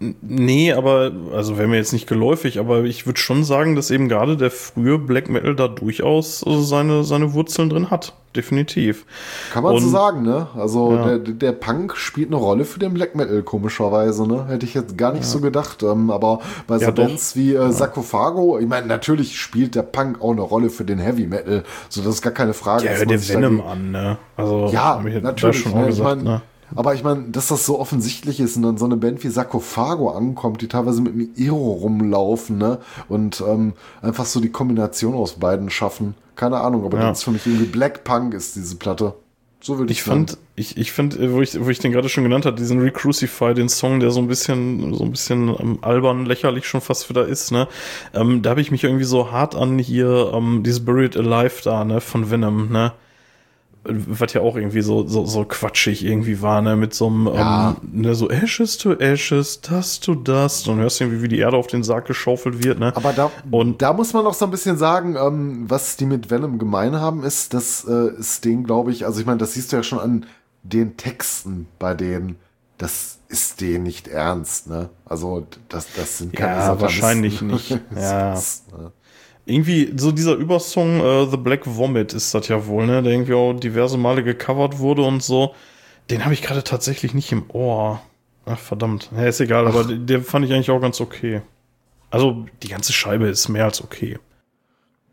Nee, 0.00 0.72
aber, 0.72 1.10
also 1.34 1.58
wäre 1.58 1.66
mir 1.66 1.76
jetzt 1.76 1.92
nicht 1.92 2.06
geläufig, 2.06 2.60
aber 2.60 2.84
ich 2.84 3.06
würde 3.06 3.18
schon 3.18 3.42
sagen, 3.42 3.74
dass 3.74 3.90
eben 3.90 4.08
gerade 4.08 4.36
der 4.36 4.52
frühe 4.52 4.96
Black 4.96 5.28
Metal 5.28 5.56
da 5.56 5.66
durchaus 5.66 6.44
seine, 6.46 7.02
seine 7.02 7.32
Wurzeln 7.34 7.68
drin 7.68 7.90
hat. 7.90 8.12
Definitiv. 8.36 9.06
Kann 9.52 9.64
man 9.64 9.74
Und, 9.74 9.80
so 9.80 9.88
sagen, 9.88 10.22
ne? 10.22 10.46
Also 10.54 10.94
ja. 10.94 11.18
der, 11.18 11.18
der 11.18 11.52
Punk 11.52 11.96
spielt 11.96 12.28
eine 12.28 12.36
Rolle 12.36 12.64
für 12.64 12.78
den 12.78 12.94
Black 12.94 13.16
Metal, 13.16 13.42
komischerweise, 13.42 14.28
ne? 14.28 14.46
Hätte 14.46 14.66
ich 14.66 14.74
jetzt 14.74 14.96
gar 14.96 15.12
nicht 15.12 15.24
ja. 15.24 15.28
so 15.28 15.40
gedacht. 15.40 15.82
Ähm, 15.82 16.12
aber 16.12 16.40
bei 16.68 16.76
ja, 16.76 16.86
so 16.86 16.92
Bands 16.92 17.34
wie 17.34 17.54
äh, 17.54 17.72
Sarkophago, 17.72 18.60
ich 18.60 18.68
meine, 18.68 18.86
natürlich 18.86 19.36
spielt 19.36 19.74
der 19.74 19.82
Punk 19.82 20.20
auch 20.20 20.30
eine 20.30 20.42
Rolle 20.42 20.70
für 20.70 20.84
den 20.84 20.98
Heavy 21.00 21.26
Metal. 21.26 21.64
So, 21.88 22.02
das 22.02 22.16
ist 22.16 22.22
gar 22.22 22.32
keine 22.32 22.54
Frage. 22.54 22.84
Ja, 22.84 22.92
hört 22.92 23.10
der 23.10 23.28
Venom 23.28 23.60
an, 23.62 23.90
ne? 23.90 24.18
Also, 24.36 24.68
ja, 24.72 25.02
natürlich. 25.22 25.58
Schon 25.58 25.72
ne? 25.72 25.86
gesagt, 25.86 26.18
ich 26.18 26.24
mein, 26.24 26.34
ne? 26.34 26.42
Aber 26.74 26.94
ich 26.94 27.02
meine, 27.02 27.24
dass 27.30 27.48
das 27.48 27.64
so 27.66 27.78
offensichtlich 27.78 28.40
ist 28.40 28.56
und 28.56 28.62
dann 28.62 28.78
so 28.78 28.84
eine 28.84 28.96
Band 28.96 29.22
wie 29.24 29.28
Sarkophago 29.28 30.10
ankommt, 30.10 30.62
die 30.62 30.68
teilweise 30.68 31.00
mit 31.00 31.14
einem 31.14 31.30
Iro 31.36 31.72
rumlaufen, 31.72 32.58
ne? 32.58 32.78
Und 33.08 33.42
ähm, 33.46 33.72
einfach 34.02 34.26
so 34.26 34.40
die 34.40 34.50
Kombination 34.50 35.14
aus 35.14 35.34
beiden 35.34 35.70
schaffen. 35.70 36.14
Keine 36.36 36.60
Ahnung, 36.60 36.84
aber 36.84 36.98
ja. 36.98 37.08
das 37.08 37.18
ist 37.18 37.24
für 37.24 37.30
mich 37.30 37.46
irgendwie 37.46 37.66
Black 37.66 38.04
Punk 38.04 38.34
ist 38.34 38.56
diese 38.56 38.76
Platte. 38.76 39.14
So 39.60 39.78
würde 39.78 39.92
ich, 39.92 39.98
ich 39.98 40.04
fand, 40.04 40.38
ich, 40.54 40.76
ich 40.76 40.92
finde, 40.92 41.16
äh, 41.16 41.32
wo 41.32 41.42
ich, 41.42 41.58
wo 41.60 41.68
ich 41.68 41.80
den 41.80 41.90
gerade 41.90 42.08
schon 42.08 42.22
genannt 42.22 42.46
habe, 42.46 42.56
diesen 42.56 42.80
Recrucify, 42.80 43.54
den 43.54 43.68
Song, 43.68 43.98
der 43.98 44.12
so 44.12 44.20
ein 44.20 44.28
bisschen, 44.28 44.94
so 44.94 45.04
ein 45.04 45.10
bisschen 45.10 45.48
ähm, 45.48 45.78
albern, 45.82 46.26
lächerlich 46.26 46.66
schon 46.66 46.80
fast 46.80 47.10
wieder 47.10 47.26
ist, 47.26 47.50
ne? 47.50 47.66
Ähm, 48.14 48.42
da 48.42 48.50
habe 48.50 48.60
ich 48.60 48.70
mich 48.70 48.84
irgendwie 48.84 49.04
so 49.04 49.32
hart 49.32 49.56
an 49.56 49.78
hier, 49.78 50.30
ähm, 50.32 50.62
dieses 50.62 50.84
Buried 50.84 51.16
Alive 51.16 51.62
da, 51.64 51.84
ne, 51.84 52.00
von 52.00 52.30
Venom, 52.30 52.70
ne? 52.70 52.92
Was 53.88 54.32
ja 54.32 54.40
auch 54.40 54.56
irgendwie 54.56 54.82
so, 54.82 55.06
so, 55.06 55.24
so 55.24 55.44
quatschig 55.44 56.04
irgendwie 56.04 56.42
war, 56.42 56.62
ne, 56.62 56.76
mit 56.76 56.94
so 56.94 57.06
einem, 57.06 57.26
ja. 57.26 57.76
ähm, 57.82 58.02
ne, 58.02 58.14
so 58.14 58.30
Ashes 58.30 58.78
to 58.78 58.94
Ashes, 58.94 59.60
das 59.60 60.00
to 60.00 60.14
das, 60.14 60.66
und 60.68 60.78
hörst 60.78 61.00
irgendwie, 61.00 61.22
wie 61.22 61.28
die 61.28 61.38
Erde 61.38 61.56
auf 61.56 61.66
den 61.66 61.82
Sarg 61.82 62.06
geschaufelt 62.06 62.62
wird, 62.62 62.78
ne. 62.78 62.94
Aber 62.96 63.12
da, 63.12 63.30
und 63.50 63.82
da 63.82 63.92
muss 63.92 64.12
man 64.12 64.24
noch 64.24 64.34
so 64.34 64.44
ein 64.44 64.50
bisschen 64.50 64.76
sagen, 64.76 65.16
ähm, 65.16 65.64
was 65.68 65.96
die 65.96 66.06
mit 66.06 66.30
Venom 66.30 66.58
gemein 66.58 66.96
haben, 66.96 67.24
ist, 67.24 67.54
dass 67.54 67.84
äh, 67.88 68.18
ist 68.18 68.44
denen, 68.44 68.64
glaube 68.64 68.92
ich, 68.92 69.06
also 69.06 69.20
ich 69.20 69.26
meine, 69.26 69.38
das 69.38 69.54
siehst 69.54 69.72
du 69.72 69.76
ja 69.76 69.82
schon 69.82 69.98
an 69.98 70.26
den 70.62 70.96
Texten 70.96 71.66
bei 71.78 71.94
denen 71.94 72.36
das 72.78 73.18
ist 73.28 73.60
denen 73.60 73.82
nicht 73.82 74.08
ernst, 74.08 74.68
ne? 74.68 74.88
Also 75.04 75.46
das, 75.68 75.88
das 75.94 76.18
sind 76.18 76.34
keine 76.34 76.60
Ja, 76.60 76.80
wahrscheinlich 76.80 77.42
nicht. 77.42 77.70
ja. 77.94 78.34
Ne? 78.34 78.92
Irgendwie 79.48 79.92
so 79.96 80.12
dieser 80.12 80.34
Übersong 80.34 81.00
uh, 81.00 81.26
The 81.30 81.38
Black 81.38 81.62
Vomit 81.64 82.12
ist 82.12 82.34
das 82.34 82.48
ja 82.48 82.66
wohl, 82.66 82.86
ne? 82.86 83.02
Der 83.02 83.12
irgendwie 83.12 83.34
auch 83.34 83.54
diverse 83.54 83.96
Male 83.96 84.22
gecovert 84.22 84.78
wurde 84.78 85.02
und 85.02 85.22
so. 85.22 85.54
Den 86.10 86.24
habe 86.24 86.34
ich 86.34 86.42
gerade 86.42 86.62
tatsächlich 86.62 87.14
nicht 87.14 87.32
im 87.32 87.44
Ohr. 87.50 88.00
Ach, 88.46 88.58
verdammt. 88.58 89.10
Ja, 89.16 89.26
ist 89.26 89.40
egal, 89.40 89.66
Ach. 89.66 89.74
aber 89.74 89.84
der 89.84 90.22
fand 90.22 90.44
ich 90.44 90.52
eigentlich 90.52 90.70
auch 90.70 90.80
ganz 90.80 91.00
okay. 91.00 91.42
Also, 92.10 92.46
die 92.62 92.68
ganze 92.68 92.92
Scheibe 92.92 93.26
ist 93.26 93.48
mehr 93.48 93.64
als 93.64 93.82
okay. 93.82 94.18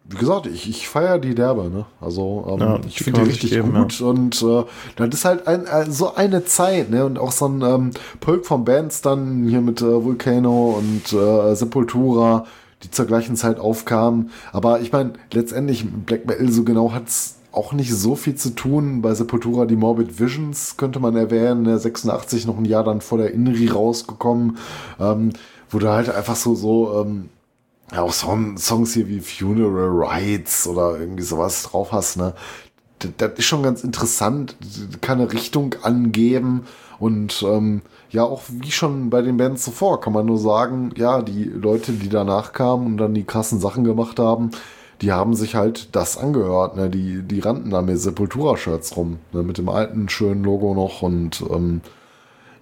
Wie 0.07 0.18
gesagt, 0.18 0.45
ich, 0.45 0.70
ich 0.70 0.88
feiere 0.88 1.18
die 1.18 1.34
derbe, 1.34 1.70
ne? 1.70 1.86
Also, 1.99 2.45
ähm, 2.48 2.60
ja, 2.60 2.80
ich 2.86 2.99
finde 2.99 3.22
die 3.22 3.30
richtig 3.30 3.52
geben, 3.52 3.74
gut 3.74 3.99
ja. 3.99 4.06
und 4.06 4.41
äh, 4.44 4.64
das 4.95 5.10
ist 5.10 5.26
halt 5.26 5.48
ein, 5.48 5.66
ein, 5.66 5.91
so 5.91 6.14
eine 6.14 6.45
Zeit, 6.45 6.91
ne? 6.91 7.06
Und 7.06 7.18
auch 7.18 7.32
so 7.32 7.48
ein 7.48 7.62
ähm, 7.62 7.91
Pulk 8.20 8.45
von 8.45 8.64
Bands 8.66 9.02
dann 9.02 9.48
hier 9.48 9.62
mit 9.62 9.82
äh, 9.82 10.06
Volcano 10.06 10.78
und 10.78 11.12
äh, 11.12 11.56
Sepultura, 11.56 12.45
die 12.84 12.91
zur 12.91 13.06
gleichen 13.06 13.35
Zeit 13.35 13.60
aufkamen. 13.60 14.31
Aber 14.52 14.81
ich 14.81 14.91
meine, 14.91 15.14
letztendlich 15.31 15.85
Black 16.06 16.26
Metal 16.26 16.52
so 16.52 16.64
genau 16.64 16.91
hat's 16.93 17.35
auch 17.52 17.73
nicht 17.73 17.93
so 17.93 18.15
viel 18.15 18.35
zu 18.35 18.52
tun. 18.52 19.02
Bei 19.02 19.14
Sepultura 19.14 19.65
die 19.65 19.77
Morbid 19.77 20.19
Visions 20.19 20.77
könnte 20.77 20.99
man 20.99 21.15
erwähnen, 21.15 21.77
86 21.77 22.45
noch 22.45 22.57
ein 22.57 22.65
Jahr 22.65 22.84
dann 22.84 23.02
vor 23.02 23.18
der 23.18 23.34
Inri 23.34 23.68
rausgekommen, 23.68 24.57
ähm, 24.99 25.31
wo 25.69 25.80
du 25.80 25.89
halt 25.89 26.10
einfach 26.10 26.35
so, 26.35 26.53
so, 26.53 27.02
ähm, 27.02 27.30
ja, 27.91 28.02
auch 28.02 28.11
Song, 28.11 28.57
Songs 28.57 28.93
hier 28.93 29.07
wie 29.07 29.19
Funeral 29.22 29.89
Rites 29.89 30.68
oder 30.68 30.99
irgendwie 30.99 31.23
sowas 31.23 31.64
drauf 31.64 31.91
hast, 31.91 32.18
ne? 32.18 32.34
Das, 32.99 33.11
das 33.18 33.31
ist 33.38 33.45
schon 33.45 33.64
ganz 33.64 33.84
interessant, 33.84 34.56
kann 35.02 35.19
eine 35.19 35.31
Richtung 35.31 35.76
angeben 35.84 36.65
und 36.99 37.43
ähm, 37.47 37.81
ja, 38.09 38.23
auch 38.23 38.43
wie 38.47 38.72
schon 38.72 39.09
bei 39.09 39.22
den 39.22 39.38
Bands 39.38 39.63
zuvor, 39.63 39.99
kann 39.99 40.13
man 40.13 40.26
nur 40.26 40.38
sagen, 40.38 40.91
ja, 40.95 41.22
die 41.22 41.43
Leute, 41.43 41.91
die 41.91 42.09
danach 42.09 42.53
kamen 42.53 42.85
und 42.85 42.97
dann 42.97 43.13
die 43.13 43.26
krassen 43.26 43.59
Sachen 43.59 43.84
gemacht 43.84 44.19
haben, 44.19 44.51
die 45.01 45.11
haben 45.11 45.34
sich 45.34 45.55
halt 45.55 45.95
das 45.95 46.17
angehört, 46.17 46.77
ne? 46.77 46.89
Die, 46.89 47.22
die 47.22 47.39
rannten 47.39 47.72
da 47.72 47.81
mit 47.81 47.99
Sepultura-Shirts 47.99 48.95
rum, 48.95 49.17
ne? 49.34 49.43
mit 49.43 49.57
dem 49.57 49.69
alten 49.69 50.07
schönen 50.09 50.43
Logo 50.43 50.73
noch 50.73 51.01
und 51.01 51.43
ähm, 51.51 51.81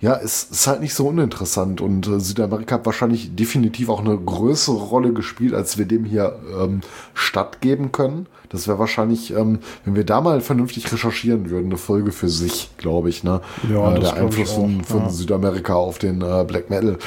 ja, 0.04 0.20
es 0.22 0.44
ist 0.52 0.68
halt 0.68 0.82
nicht 0.82 0.94
so 0.94 1.08
uninteressant 1.08 1.80
und 1.80 2.08
äh, 2.08 2.20
Südamerika 2.20 2.76
hat 2.76 2.86
wahrscheinlich 2.86 3.38
definitiv 3.38 3.88
auch 3.88 4.02
eine 4.02 4.18
größere 4.18 4.76
Rolle 4.76 5.14
gespielt, 5.14 5.54
als 5.54 5.78
wir 5.78 5.86
dem 5.86 6.04
hier 6.04 6.40
ähm, 6.60 6.82
stattgeben 7.14 7.94
können. 7.94 8.28
Das 8.50 8.68
wäre 8.68 8.80
wahrscheinlich, 8.80 9.34
ähm, 9.34 9.60
wenn 9.86 9.96
wir 9.96 10.04
da 10.04 10.20
mal 10.20 10.42
vernünftig 10.42 10.92
recherchieren 10.92 11.50
würden, 11.50 11.68
eine 11.68 11.78
Folge 11.78 12.12
für 12.12 12.28
sich, 12.28 12.72
glaube 12.76 13.08
ich. 13.08 13.24
Ne? 13.24 13.40
Ja, 13.72 13.96
äh, 13.96 14.00
der 14.02 14.16
Einfluss 14.16 14.52
von, 14.52 14.84
von 14.84 15.04
ja. 15.04 15.10
Südamerika 15.10 15.76
auf 15.76 16.00
den 16.00 16.22
äh, 16.22 16.44
Black 16.46 16.70
Metal. 16.70 16.98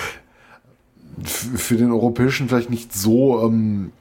F 1.22 1.50
für 1.54 1.76
den 1.76 1.92
europäischen 1.92 2.48
vielleicht 2.48 2.70
nicht 2.70 2.94
so 2.94 3.42
ähm, 3.42 3.92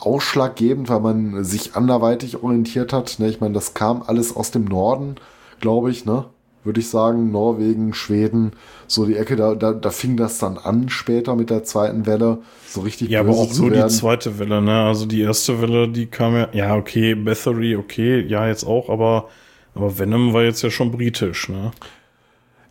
ausschlaggebend, 0.00 0.88
weil 0.88 1.00
man 1.00 1.44
sich 1.44 1.76
anderweitig 1.76 2.42
orientiert 2.42 2.92
hat. 2.92 3.20
Ne? 3.20 3.28
Ich 3.28 3.40
meine, 3.40 3.54
das 3.54 3.74
kam 3.74 4.02
alles 4.04 4.34
aus 4.34 4.50
dem 4.50 4.64
Norden, 4.64 5.14
glaube 5.60 5.92
ich, 5.92 6.04
ne? 6.04 6.24
Würde 6.62 6.80
ich 6.80 6.90
sagen, 6.90 7.30
Norwegen, 7.30 7.94
Schweden, 7.94 8.52
so 8.86 9.06
die 9.06 9.16
Ecke, 9.16 9.36
da, 9.36 9.54
da, 9.54 9.72
da 9.72 9.90
fing 9.90 10.16
das 10.16 10.38
dann 10.38 10.58
an 10.58 10.90
später 10.90 11.34
mit 11.34 11.48
der 11.48 11.64
zweiten 11.64 12.04
Welle, 12.04 12.38
so 12.66 12.82
richtig 12.82 13.08
Ja, 13.08 13.20
aber 13.20 13.30
auch 13.30 13.50
so 13.50 13.70
die 13.70 13.86
zweite 13.86 14.38
Welle, 14.38 14.60
ne? 14.60 14.82
Also 14.84 15.06
die 15.06 15.22
erste 15.22 15.62
Welle, 15.62 15.88
die 15.88 16.06
kam 16.06 16.34
ja, 16.34 16.48
ja, 16.52 16.76
okay, 16.76 17.14
Bathory, 17.14 17.76
okay, 17.76 18.20
ja, 18.26 18.46
jetzt 18.46 18.64
auch, 18.64 18.90
aber, 18.90 19.28
aber 19.74 19.98
Venom 19.98 20.34
war 20.34 20.42
jetzt 20.42 20.62
ja 20.62 20.70
schon 20.70 20.90
britisch, 20.90 21.48
ne? 21.48 21.70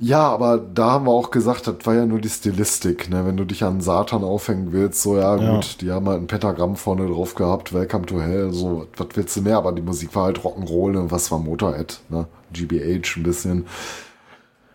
Ja, 0.02 0.30
aber 0.30 0.58
da 0.58 0.92
haben 0.92 1.06
wir 1.08 1.12
auch 1.12 1.30
gesagt, 1.30 1.68
das 1.68 1.76
war 1.84 1.94
ja 1.94 2.06
nur 2.06 2.20
die 2.20 2.30
Stilistik, 2.30 3.10
ne? 3.10 3.26
Wenn 3.26 3.36
du 3.36 3.44
dich 3.44 3.66
an 3.66 3.82
Satan 3.82 4.24
aufhängen 4.24 4.72
willst, 4.72 5.02
so 5.02 5.18
ja, 5.18 5.36
ja. 5.36 5.56
gut, 5.56 5.82
die 5.82 5.92
haben 5.92 6.08
halt 6.08 6.22
ein 6.22 6.28
Pentagramm 6.28 6.78
vorne 6.78 7.06
drauf 7.06 7.36
gehabt, 7.36 7.74
Welcome 7.74 8.06
to 8.06 8.22
Hell, 8.22 8.54
so, 8.54 8.88
was 8.96 9.08
willst 9.16 9.36
du 9.36 9.42
mehr? 9.42 9.58
Aber 9.58 9.74
die 9.74 9.82
Musik 9.82 10.16
war 10.16 10.26
halt 10.26 10.40
Rock'n'Roll 10.40 10.98
und 10.98 11.12
was 11.12 11.30
war 11.32 11.40
Motorhead, 11.40 12.00
ne? 12.08 12.28
GBH 12.54 13.18
ein 13.18 13.24
bisschen. 13.24 13.66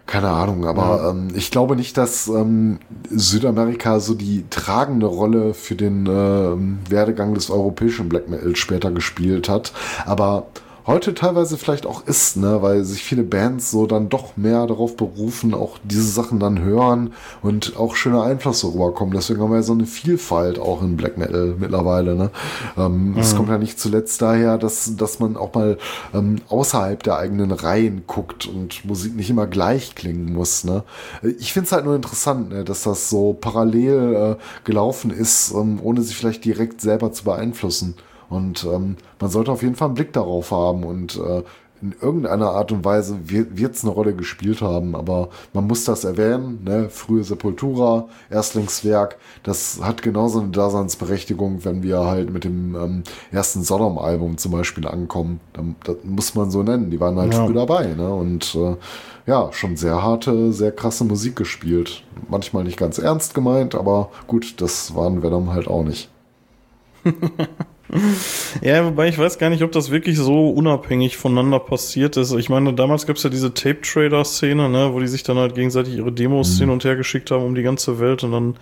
Keine 0.07 0.29
Ahnung, 0.29 0.67
aber 0.67 1.03
ja. 1.03 1.11
ähm, 1.11 1.29
ich 1.35 1.51
glaube 1.51 1.77
nicht, 1.77 1.97
dass 1.97 2.29
ähm, 2.29 2.79
Südamerika 3.09 4.01
so 4.01 4.13
die 4.13 4.45
tragende 4.51 5.07
Rolle 5.07 5.55
für 5.55 5.75
den 5.75 6.05
äh, 6.05 6.91
Werdegang 6.91 7.33
des 7.33 7.49
europäischen 7.49 8.11
Black 8.11 8.29
Metal 8.29 8.55
später 8.55 8.91
gespielt 8.91 9.49
hat. 9.49 9.73
Aber 10.05 10.49
heute 10.87 11.15
teilweise 11.15 11.57
vielleicht 11.57 11.87
auch 11.87 12.07
ist, 12.07 12.37
ne, 12.37 12.61
weil 12.61 12.85
sich 12.85 13.03
viele 13.03 13.23
Bands 13.23 13.71
so 13.71 13.87
dann 13.87 14.09
doch 14.09 14.37
mehr 14.37 14.67
darauf 14.67 14.97
berufen, 14.97 15.55
auch 15.55 15.79
diese 15.83 16.05
Sachen 16.05 16.39
dann 16.41 16.61
hören 16.61 17.15
und 17.43 17.77
auch 17.77 17.97
schöne 17.97 18.23
Einflüsse 18.23 18.69
rüberkommen. 18.69 19.15
Deswegen 19.15 19.41
haben 19.41 19.51
wir 19.51 19.57
ja 19.57 19.63
so 19.63 19.73
eine 19.73 19.87
Vielfalt 19.87 20.59
auch 20.59 20.83
in 20.83 20.97
Black 20.97 21.17
Metal 21.17 21.55
mittlerweile. 21.59 22.15
Ne? 22.15 22.31
Ähm, 22.77 23.17
Es 23.19 23.33
mhm. 23.33 23.37
kommt 23.39 23.49
ja 23.49 23.59
nicht 23.59 23.81
zuletzt 23.81 24.21
daher, 24.21 24.59
dass, 24.59 24.97
dass 24.97 25.21
man 25.21 25.37
auch 25.37 25.55
mal 25.55 25.79
ähm, 26.13 26.37
außerhalb 26.49 27.03
der 27.03 27.19
eigenen 27.19 27.53
Reihen 27.53 28.05
guckt 28.07 28.47
und 28.47 28.85
Musik 28.85 29.17
nicht 29.17 29.31
immer 29.31 29.47
gleich 29.47 29.95
klingen 29.95 30.33
muss. 30.35 30.65
Ne? 30.65 30.85
Ich 31.39 31.53
finde 31.53 31.67
es 31.67 31.73
halt 31.73 31.85
nur 31.85 31.97
interessant, 31.97 32.51
ne, 32.51 32.65
dass 32.65 32.83
das 32.83 33.09
so 33.09 33.33
parallel 33.33 34.37
äh, 34.39 34.65
gelaufen 34.65 35.11
ist, 35.11 35.53
ähm, 35.53 35.79
ohne 35.83 36.03
sich 36.03 36.17
vielleicht 36.17 36.45
direkt 36.45 36.81
selber 36.81 37.13
zu 37.13 37.25
beeinflussen. 37.25 37.95
Und 38.29 38.65
ähm, 38.65 38.97
man 39.21 39.31
sollte 39.31 39.53
auf 39.53 39.63
jeden 39.63 39.75
Fall 39.75 39.89
einen 39.89 39.95
Blick 39.95 40.13
darauf 40.13 40.51
haben 40.51 40.85
und 40.85 41.17
äh, 41.17 41.43
in 41.85 41.95
irgendeiner 42.01 42.51
Art 42.51 42.73
und 42.73 42.85
Weise 42.85 43.19
wird 43.29 43.75
es 43.75 43.85
eine 43.85 43.93
Rolle 43.93 44.15
gespielt 44.15 44.63
haben, 44.63 44.95
aber 44.95 45.29
man 45.53 45.67
muss 45.67 45.85
das 45.85 46.05
erwähnen, 46.05 46.65
ne? 46.65 46.89
frühe 46.89 47.23
Sepultura, 47.23 48.09
Erstlingswerk, 48.31 49.19
das 49.43 49.81
hat 49.83 50.01
genauso 50.01 50.41
eine 50.41 50.49
Daseinsberechtigung, 50.49 51.65
wenn 51.65 51.83
wir 51.83 52.01
halt 52.01 52.33
mit 52.33 52.45
dem 52.45 52.75
ähm, 52.75 53.03
ersten 53.33 53.63
Sodom-Album 53.63 54.39
zum 54.39 54.53
Beispiel 54.53 54.87
ankommen. 54.87 55.41
Dann, 55.53 55.77
das 55.85 55.97
muss 56.05 56.35
man 56.35 56.51
so 56.51 56.63
nennen, 56.63 56.91
die 56.91 57.01
waren 57.01 57.19
halt 57.19 57.35
ja. 57.35 57.45
früh 57.45 57.53
dabei 57.53 57.89
ne? 57.89 58.15
und 58.15 58.55
äh, 58.55 58.77
ja, 59.27 59.53
schon 59.53 59.77
sehr 59.77 60.03
harte, 60.03 60.55
sehr 60.55 60.73
krasse 60.73 61.05
Musik 61.05 61.37
gespielt. 61.37 62.03
Manchmal 62.31 62.65
nicht 62.65 62.79
ganz 62.79 62.97
ernst 62.99 63.35
gemeint, 63.35 63.75
aber 63.75 64.11
gut, 64.27 64.61
das 64.63 64.95
waren 64.95 65.23
Venom 65.23 65.53
halt 65.53 65.69
auch 65.69 65.85
nicht. 65.85 66.09
Ja, 68.63 68.85
wobei 68.85 69.09
ich 69.09 69.19
weiß 69.19 69.39
gar 69.39 69.51
nicht, 69.51 69.63
ob 69.63 69.73
das 69.73 69.91
wirklich 69.91 70.17
so 70.17 70.51
unabhängig 70.51 71.17
voneinander 71.17 71.59
passiert 71.59 72.17
ist. 72.17 72.33
Ich 72.33 72.49
meine, 72.49 72.73
damals 72.73 73.07
gab 73.07 73.17
es 73.17 73.23
ja 73.23 73.31
diese 73.31 73.55
Tape-Trader-Szene, 73.55 74.69
ne, 74.69 74.91
wo 74.93 75.01
die 75.01 75.09
sich 75.09 75.23
dann 75.23 75.39
halt 75.39 75.55
gegenseitig 75.55 75.97
ihre 75.97 76.13
Demos 76.13 76.55
mhm. 76.55 76.61
hin 76.61 76.71
und 76.71 76.85
her 76.85 76.97
geschickt 76.97 77.31
haben 77.31 77.45
um 77.45 77.55
die 77.55 77.63
ganze 77.63 77.99
Welt 78.01 78.25
und 78.25 78.33
dann 78.33 78.55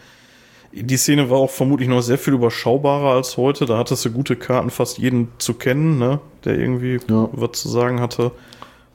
die 0.74 0.96
Szene 0.96 1.28
war 1.28 1.38
auch 1.38 1.50
vermutlich 1.50 1.88
noch 1.88 2.00
sehr 2.00 2.16
viel 2.16 2.32
überschaubarer 2.32 3.14
als 3.14 3.36
heute. 3.36 3.66
Da 3.66 3.76
hattest 3.76 4.04
du 4.06 4.10
gute 4.10 4.36
Karten, 4.36 4.70
fast 4.70 4.98
jeden 4.98 5.28
zu 5.38 5.54
kennen, 5.54 5.98
ne, 5.98 6.20
der 6.44 6.58
irgendwie 6.58 6.98
ja. 7.08 7.28
was 7.32 7.52
zu 7.52 7.68
sagen 7.68 8.00
hatte. 8.00 8.32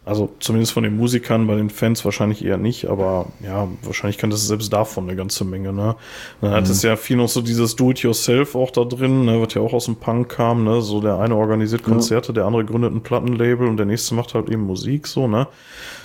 Also 0.07 0.29
zumindest 0.39 0.71
von 0.71 0.83
den 0.83 0.95
Musikern, 0.95 1.47
bei 1.47 1.55
den 1.55 1.69
Fans 1.69 2.05
wahrscheinlich 2.05 2.45
eher 2.45 2.57
nicht, 2.57 2.85
aber 2.85 3.25
ja, 3.43 3.67
wahrscheinlich 3.83 4.17
kann 4.17 4.29
das 4.29 4.47
selbst 4.47 4.71
davon 4.71 5.03
eine 5.03 5.17
ganze 5.17 5.43
Menge, 5.43 5.73
ne? 5.73 5.97
Dann 6.39 6.51
hat 6.51 6.63
mhm. 6.63 6.71
es 6.71 6.81
ja 6.81 6.95
viel 6.95 7.17
noch 7.17 7.27
so 7.27 7.41
dieses 7.41 7.75
Do-it-yourself 7.75 8.55
auch 8.55 8.71
da 8.71 8.85
drin, 8.85 9.25
ne, 9.25 9.41
was 9.41 9.53
ja 9.53 9.61
auch 9.61 9.73
aus 9.73 9.83
dem 9.83 9.97
Punk 9.97 10.29
kam, 10.29 10.63
ne? 10.63 10.81
So 10.81 11.01
der 11.01 11.19
eine 11.19 11.35
organisiert 11.35 11.83
Konzerte, 11.83 12.29
ja. 12.29 12.35
der 12.35 12.45
andere 12.45 12.63
gründet 12.63 12.93
ein 12.93 13.01
Plattenlabel 13.01 13.67
und 13.67 13.75
der 13.75 13.85
nächste 13.85 14.15
macht 14.15 14.33
halt 14.33 14.49
eben 14.49 14.63
Musik, 14.63 15.07
so, 15.07 15.27
ne? 15.27 15.47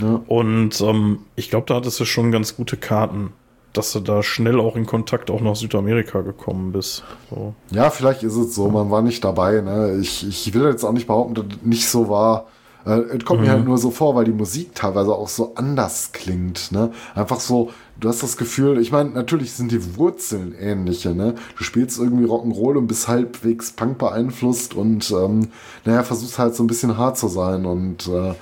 Ja. 0.01 0.21
Und 0.27 0.81
ähm, 0.81 1.21
ich 1.37 1.49
glaube, 1.49 1.67
da 1.69 1.77
hattest 1.77 2.01
du 2.01 2.05
schon 2.05 2.33
ganz 2.33 2.57
gute 2.57 2.77
Karten 2.77 3.33
dass 3.73 3.93
du 3.93 4.01
da 4.01 4.23
schnell 4.23 4.61
auch 4.61 4.77
in 4.77 4.85
Kontakt 4.85 5.31
auch 5.31 5.41
nach 5.41 5.57
Südamerika 5.57 6.21
gekommen 6.21 6.73
bist. 6.73 7.05
So. 7.31 7.55
Ja, 7.71 7.89
vielleicht 7.89 8.23
ist 8.23 8.37
es 8.37 8.55
so, 8.55 8.69
man 8.69 8.91
war 8.91 9.01
nicht 9.01 9.25
dabei. 9.25 9.63
Ne? 9.63 9.99
Ich, 9.99 10.29
ich 10.29 10.53
will 10.53 10.65
jetzt 10.65 10.85
auch 10.85 10.93
nicht 10.93 11.07
behaupten, 11.07 11.35
dass 11.35 11.47
es 11.47 11.63
nicht 11.63 11.89
so 11.89 12.11
war. 12.11 12.49
Äh, 12.87 13.01
es 13.17 13.25
kommt 13.25 13.41
mhm. 13.41 13.47
mir 13.47 13.53
halt 13.53 13.65
nur 13.65 13.79
so 13.79 13.91
vor, 13.91 14.15
weil 14.15 14.25
die 14.25 14.33
Musik 14.33 14.75
teilweise 14.75 15.13
auch 15.13 15.29
so 15.29 15.55
anders 15.55 16.11
klingt. 16.13 16.73
Ne? 16.73 16.91
Einfach 17.15 17.41
so, 17.41 17.71
du 18.01 18.09
hast 18.09 18.23
das 18.23 18.37
Gefühl, 18.37 18.79
ich 18.79 18.93
meine, 18.93 19.11
natürlich 19.11 19.53
sind 19.53 19.73
die 19.73 19.97
Wurzeln 19.97 20.55
ähnliche. 20.59 21.15
Ne? 21.15 21.35
Du 21.57 21.65
spielst 21.65 21.99
irgendwie 21.99 22.27
Rock'n'Roll 22.27 22.77
und 22.77 22.87
bist 22.87 23.09
halbwegs 23.09 23.73
Punk 23.73 23.99
beeinflusst 23.99 24.75
und 24.75 25.11
ähm, 25.11 25.49
naja, 25.85 26.03
versuchst 26.03 26.39
halt 26.39 26.55
so 26.55 26.63
ein 26.63 26.69
bisschen 26.69 26.97
hart 26.97 27.19
zu 27.19 27.29
sein 27.29 27.67
und 27.67 28.09
äh, 28.09 28.35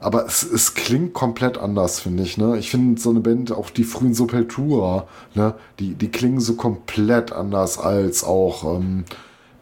aber 0.00 0.24
es, 0.24 0.42
es 0.42 0.74
klingt 0.74 1.12
komplett 1.12 1.58
anders, 1.58 2.00
finde 2.00 2.22
ich. 2.22 2.38
Ne? 2.38 2.58
Ich 2.58 2.70
finde 2.70 2.98
so 2.98 3.10
eine 3.10 3.20
Band, 3.20 3.52
auch 3.52 3.68
die 3.68 3.84
frühen 3.84 4.14
Sepultura, 4.14 5.06
ne? 5.34 5.54
die, 5.78 5.94
die 5.94 6.08
klingen 6.08 6.40
so 6.40 6.54
komplett 6.54 7.32
anders 7.32 7.78
als 7.78 8.24
auch 8.24 8.76
ähm, 8.76 9.04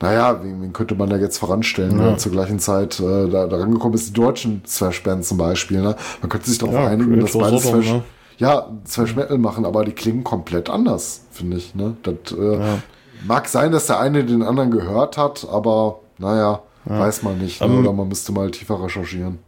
naja, 0.01 0.43
wen, 0.43 0.63
wen 0.63 0.73
könnte 0.73 0.95
man 0.95 1.11
da 1.11 1.17
jetzt 1.17 1.39
voranstellen, 1.39 1.97
ne? 1.97 2.03
ja. 2.03 2.11
ne? 2.13 2.17
zur 2.17 2.33
gleichen 2.33 2.59
Zeit 2.59 3.01
äh, 3.01 3.29
da, 3.29 3.47
da 3.47 3.57
rangekommen 3.57 3.95
ist, 3.95 4.09
die 4.09 4.21
deutschen 4.21 4.63
Thrash-Bands 4.65 5.29
zum 5.29 5.39
Beispiel. 5.39 5.81
Ne? 5.81 5.97
Man 6.21 6.29
könnte 6.29 6.49
sich 6.49 6.59
darauf 6.59 6.75
ja, 6.75 6.87
einigen, 6.87 7.21
dass 7.21 7.33
beide 7.33 7.59
Thrash, 7.59 7.93
ne? 7.93 8.03
ja, 8.39 8.69
Thrash 8.91 9.17
Metal 9.17 9.39
machen, 9.39 9.65
aber 9.65 9.85
die 9.85 9.93
klingen 9.93 10.25
komplett 10.25 10.71
anders, 10.71 11.23
finde 11.33 11.57
ich. 11.57 11.75
Ne? 11.75 11.97
Das 12.03 12.37
äh, 12.37 12.59
ja. 12.59 12.79
mag 13.27 13.49
sein, 13.49 13.73
dass 13.73 13.87
der 13.87 13.99
eine 14.01 14.25
den 14.25 14.43
anderen 14.43 14.71
gehört 14.71 15.19
hat, 15.19 15.47
aber 15.51 16.01
naja, 16.19 16.63
weiß 16.85 17.23
man 17.23 17.39
nicht. 17.39 17.61
Ne? 17.61 17.67
Um, 17.67 17.79
Oder 17.81 17.93
man 17.93 18.09
müsste 18.09 18.33
mal 18.33 18.51
tiefer 18.51 18.83
recherchieren. 18.83 19.39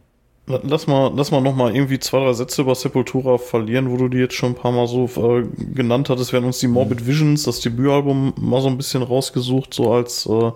Lass 0.47 0.87
mal, 0.87 1.11
lass 1.15 1.31
mal 1.31 1.39
noch 1.39 1.55
mal 1.55 1.73
irgendwie 1.73 1.99
zwei, 1.99 2.19
drei 2.19 2.33
Sätze 2.33 2.63
über 2.63 2.75
Sepultura 2.75 3.37
verlieren, 3.37 3.91
wo 3.91 3.97
du 3.97 4.09
die 4.09 4.17
jetzt 4.17 4.33
schon 4.33 4.51
ein 4.51 4.55
paar 4.55 4.71
Mal 4.71 4.87
so 4.87 5.05
äh, 5.05 5.45
genannt 5.73 6.09
hattest. 6.09 6.31
Wir 6.33 6.39
haben 6.39 6.47
uns 6.47 6.59
die 6.59 6.67
Morbid 6.67 7.05
Visions, 7.05 7.43
das 7.43 7.61
Debütalbum, 7.61 8.33
mal 8.37 8.61
so 8.61 8.67
ein 8.67 8.77
bisschen 8.77 9.03
rausgesucht, 9.03 9.73
so 9.73 9.93
als 9.93 10.25
äh, 10.25 10.51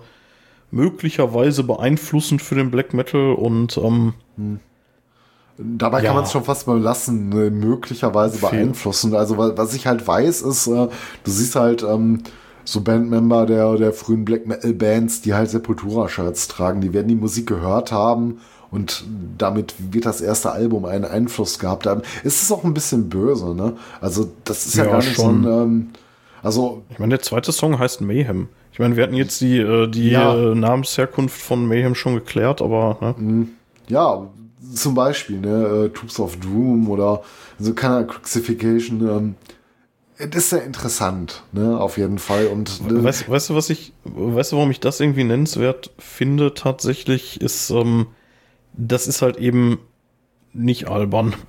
möglicherweise 0.70 1.62
beeinflussend 1.62 2.42
für 2.42 2.56
den 2.56 2.70
Black 2.70 2.94
Metal 2.94 3.32
und 3.32 3.78
ähm, 3.78 4.14
hm. 4.36 4.60
Dabei 5.58 6.00
ja. 6.00 6.06
kann 6.06 6.16
man 6.16 6.24
es 6.24 6.32
schon 6.32 6.44
fast 6.44 6.66
mal 6.66 6.78
lassen, 6.78 7.30
ne, 7.30 7.50
möglicherweise 7.50 8.38
beeinflussen. 8.38 9.14
Also 9.14 9.38
was 9.38 9.72
ich 9.72 9.86
halt 9.86 10.06
weiß, 10.06 10.42
ist, 10.42 10.66
äh, 10.66 10.88
du 11.24 11.30
siehst 11.30 11.56
halt 11.56 11.82
ähm, 11.82 12.22
so 12.64 12.82
Bandmember 12.82 13.46
der, 13.46 13.76
der 13.76 13.94
frühen 13.94 14.26
Black 14.26 14.46
Metal 14.46 14.74
Bands, 14.74 15.22
die 15.22 15.32
halt 15.32 15.48
Sepultura-Shirts 15.48 16.48
tragen, 16.48 16.82
die 16.82 16.92
werden 16.92 17.08
die 17.08 17.14
Musik 17.14 17.46
gehört 17.46 17.90
haben 17.90 18.40
und 18.70 19.04
damit 19.38 19.74
wird 19.92 20.06
das 20.06 20.20
erste 20.20 20.52
Album 20.52 20.84
einen 20.84 21.04
Einfluss 21.04 21.58
gehabt 21.58 21.86
haben. 21.86 22.02
Es 22.24 22.42
ist 22.42 22.52
auch 22.52 22.64
ein 22.64 22.74
bisschen 22.74 23.08
böse, 23.08 23.54
ne? 23.54 23.74
Also 24.00 24.30
das 24.44 24.66
ist 24.66 24.74
ja, 24.74 24.84
ja 24.84 24.90
gar 24.90 24.98
nicht 24.98 25.14
schon. 25.14 25.42
so 25.44 25.48
ein, 25.50 25.62
ähm, 25.62 25.88
also. 26.42 26.82
Ich 26.90 26.98
meine, 26.98 27.10
der 27.10 27.22
zweite 27.22 27.52
Song 27.52 27.78
heißt 27.78 28.00
Mayhem. 28.00 28.48
Ich 28.72 28.78
meine, 28.78 28.96
wir 28.96 29.02
hatten 29.02 29.14
jetzt 29.14 29.40
die, 29.40 29.58
äh, 29.58 29.88
die 29.88 30.10
ja. 30.10 30.34
Äh, 30.34 30.54
Namensherkunft 30.54 31.40
von 31.40 31.66
Mayhem 31.66 31.94
schon 31.94 32.14
geklärt, 32.14 32.60
aber. 32.60 32.98
Ne? 33.00 33.14
Mhm. 33.16 33.48
Ja, 33.88 34.28
zum 34.74 34.94
Beispiel, 34.94 35.38
ne, 35.38 35.86
äh, 35.86 35.88
Troops 35.90 36.18
of 36.18 36.36
Doom 36.36 36.90
oder 36.90 37.22
so 37.58 37.72
keine 37.72 38.06
Crucifixion, 38.06 39.08
ähm, 39.08 39.34
das 40.18 40.44
ist 40.44 40.50
sehr 40.50 40.64
interessant, 40.64 41.42
ne, 41.52 41.78
auf 41.78 41.98
jeden 41.98 42.18
Fall. 42.18 42.46
Und 42.46 42.80
äh, 42.88 43.04
weißt, 43.04 43.28
weißt 43.28 43.50
du, 43.50 43.54
was 43.54 43.68
ich, 43.70 43.92
weißt 44.04 44.52
du, 44.52 44.56
warum 44.56 44.70
ich 44.70 44.80
das 44.80 44.98
irgendwie 44.98 45.24
nennenswert 45.24 45.90
finde? 45.98 46.54
Tatsächlich 46.54 47.40
ist, 47.40 47.70
ähm, 47.70 48.06
das 48.76 49.06
ist 49.06 49.22
halt 49.22 49.36
eben 49.36 49.78
nicht 50.52 50.88
albern. 50.88 51.34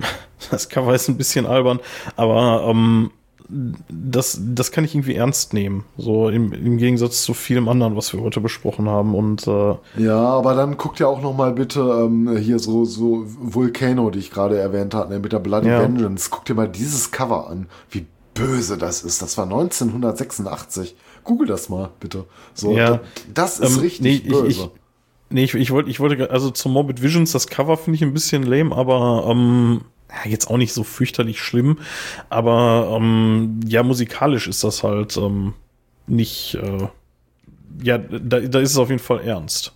Das 0.52 0.70
Cover 0.70 0.94
ist 0.94 1.10
ein 1.10 1.18
bisschen 1.18 1.48
albern, 1.48 1.80
aber 2.16 2.68
ähm, 2.70 3.10
das, 3.50 4.40
das 4.40 4.72
kann 4.72 4.84
ich 4.84 4.94
irgendwie 4.94 5.16
ernst 5.16 5.54
nehmen. 5.54 5.86
So 5.98 6.30
im, 6.30 6.52
im 6.52 6.78
Gegensatz 6.78 7.24
zu 7.24 7.34
vielem 7.34 7.70
anderen, 7.70 7.96
was 7.96 8.14
wir 8.14 8.22
heute 8.22 8.42
besprochen 8.42 8.90
haben. 8.90 9.16
Und 9.16 9.48
äh, 9.48 9.76
ja, 9.98 10.18
aber 10.18 10.54
dann 10.54 10.78
guckt 10.78 11.00
ja 11.00 11.08
auch 11.08 11.22
noch 11.22 11.36
mal 11.36 11.54
bitte 11.54 11.80
ähm, 11.80 12.38
hier 12.38 12.60
so 12.60 12.84
so 12.84 13.24
Volcano, 13.26 14.10
die 14.10 14.20
ich 14.20 14.32
gerade 14.32 14.60
erwähnt 14.60 14.94
hatte, 14.94 15.14
ne, 15.14 15.20
mit 15.20 15.32
der 15.32 15.40
Bloody 15.40 15.70
ja. 15.70 15.82
Vengeance. 15.82 16.30
Guck 16.30 16.46
dir 16.46 16.56
mal 16.56 16.68
dieses 16.68 17.12
Cover 17.12 17.50
an, 17.50 17.68
wie 17.90 18.06
böse 18.34 18.78
das 18.78 19.04
ist. 19.04 19.22
Das 19.22 19.38
war 19.38 19.46
1986. 19.46 20.96
Google 21.24 21.48
das 21.48 21.70
mal 21.70 21.90
bitte. 22.00 22.26
So, 22.54 22.76
ja. 22.76 23.00
das 23.34 23.60
ist 23.60 23.78
ähm, 23.78 23.82
richtig 23.82 24.24
nee, 24.24 24.30
böse. 24.30 24.48
Ich, 24.48 24.60
ich, 24.60 24.70
nee, 25.30 25.44
ich, 25.44 25.54
ich 25.54 25.72
wollte, 25.72 25.90
ich 25.90 26.00
wollte, 26.00 26.30
also 26.32 26.52
zum 26.52 26.74
Morbid 26.74 27.02
Visions, 27.02 27.32
das 27.32 27.48
Cover 27.48 27.78
finde 27.78 27.96
ich 27.96 28.04
ein 28.04 28.14
bisschen 28.14 28.44
lame, 28.44 28.76
aber 28.76 29.28
ähm, 29.30 29.82
ja, 30.10 30.30
jetzt 30.30 30.50
auch 30.50 30.58
nicht 30.58 30.74
so 30.74 30.84
fürchterlich 30.84 31.42
schlimm, 31.42 31.80
aber 32.30 32.96
ähm, 32.96 33.60
ja, 33.66 33.84
musikalisch 33.84 34.48
ist 34.48 34.64
das 34.64 34.84
halt 34.84 35.18
ähm, 35.18 35.54
nicht, 36.08 36.56
äh, 36.56 36.88
ja, 37.84 37.98
da, 37.98 38.40
da 38.40 38.60
ist 38.60 38.72
es 38.72 38.78
auf 38.78 38.90
jeden 38.90 39.02
Fall 39.02 39.22
ernst. 39.22 39.74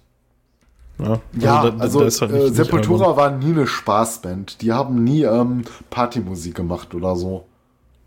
Ja, 1.00 1.08
also, 1.08 1.22
ja, 1.34 1.70
da, 1.72 1.78
also 1.78 2.00
da 2.00 2.06
halt 2.06 2.32
nicht, 2.32 2.44
äh, 2.44 2.54
Sepultura 2.54 3.18
war 3.18 3.32
nie 3.32 3.52
eine 3.52 3.68
Spaßband. 3.68 4.62
Die 4.62 4.72
haben 4.72 5.04
nie 5.04 5.24
ähm, 5.24 5.64
Partymusik 5.90 6.56
gemacht 6.56 6.94
oder 6.94 7.16
so. 7.16 7.46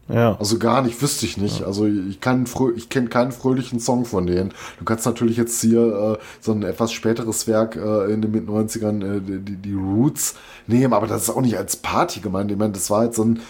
Ja. 0.08 0.36
Also 0.38 0.58
gar 0.58 0.82
nicht, 0.82 1.00
wüsste 1.00 1.24
ich 1.24 1.38
nicht. 1.38 1.60
Ja. 1.60 1.66
Also 1.66 1.86
ich 1.86 2.20
kann 2.20 2.46
ich 2.76 2.88
kenne 2.88 3.08
keinen 3.08 3.32
fröhlichen 3.32 3.80
Song 3.80 4.04
von 4.04 4.26
denen. 4.26 4.52
Du 4.78 4.84
kannst 4.84 5.06
natürlich 5.06 5.36
jetzt 5.36 5.60
hier 5.60 6.18
äh, 6.18 6.24
so 6.40 6.52
ein 6.52 6.62
etwas 6.62 6.92
späteres 6.92 7.46
Werk 7.46 7.76
äh, 7.76 8.12
in 8.12 8.20
den 8.20 8.30
mit 8.30 8.46
90ern, 8.46 9.16
äh, 9.16 9.20
die, 9.20 9.56
die 9.56 9.72
Roots 9.72 10.34
nehmen, 10.66 10.92
aber 10.92 11.06
das 11.06 11.22
ist 11.22 11.30
auch 11.30 11.40
nicht 11.40 11.56
als 11.56 11.76
Party 11.76 12.20
gemeint. 12.20 12.50
Ich 12.50 12.58
meine, 12.58 12.72
das 12.72 12.90
war 12.90 13.04
jetzt 13.04 13.16
so 13.16 13.24
ein 13.24 13.40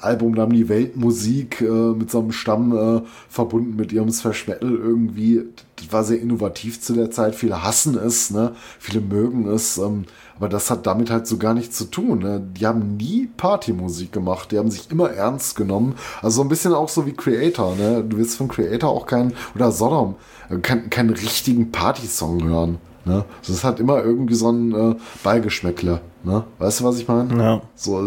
Album, 0.00 0.34
da 0.34 0.42
haben 0.42 0.52
die 0.52 0.68
Weltmusik 0.68 1.62
äh, 1.62 1.64
mit 1.64 2.10
so 2.10 2.20
einem 2.20 2.32
Stamm 2.32 2.76
äh, 2.76 3.02
verbunden 3.28 3.76
mit 3.76 3.92
ihrem 3.92 4.10
Thrash 4.10 4.46
Metal 4.48 4.70
irgendwie. 4.70 5.44
Das 5.76 5.92
war 5.92 6.04
sehr 6.04 6.20
innovativ 6.20 6.80
zu 6.80 6.92
der 6.92 7.10
Zeit. 7.10 7.34
Viele 7.34 7.62
hassen 7.62 7.96
es, 7.96 8.30
ne? 8.30 8.52
Viele 8.78 9.00
mögen 9.00 9.48
es. 9.48 9.78
Ähm, 9.78 10.04
aber 10.42 10.48
das 10.48 10.72
hat 10.72 10.88
damit 10.88 11.08
halt 11.08 11.28
so 11.28 11.38
gar 11.38 11.54
nichts 11.54 11.78
zu 11.78 11.84
tun. 11.84 12.18
Ne? 12.18 12.42
Die 12.58 12.66
haben 12.66 12.96
nie 12.96 13.28
Partymusik 13.36 14.10
gemacht. 14.10 14.50
Die 14.50 14.58
haben 14.58 14.72
sich 14.72 14.90
immer 14.90 15.08
ernst 15.08 15.54
genommen. 15.54 15.94
Also 16.20 16.38
so 16.38 16.42
ein 16.42 16.48
bisschen 16.48 16.74
auch 16.74 16.88
so 16.88 17.06
wie 17.06 17.12
Creator. 17.12 17.76
Ne? 17.76 18.02
Du 18.02 18.16
wirst 18.16 18.38
von 18.38 18.48
Creator 18.48 18.90
auch 18.90 19.06
keinen, 19.06 19.34
oder 19.54 19.70
Sodom, 19.70 20.16
äh, 20.50 20.56
keinen, 20.56 20.90
keinen 20.90 21.10
richtigen 21.10 21.70
Party-Song 21.70 22.42
hören. 22.42 22.78
Ne? 23.04 23.24
Das 23.46 23.62
halt 23.62 23.78
immer 23.78 24.02
irgendwie 24.02 24.34
so 24.34 24.50
ein 24.50 24.74
äh, 24.74 24.96
Beigeschmäckle. 25.22 26.00
Ne? 26.24 26.42
Weißt 26.58 26.80
du, 26.80 26.84
was 26.86 26.98
ich 26.98 27.06
meine? 27.06 27.40
Ja. 27.40 27.62
So, 27.76 28.02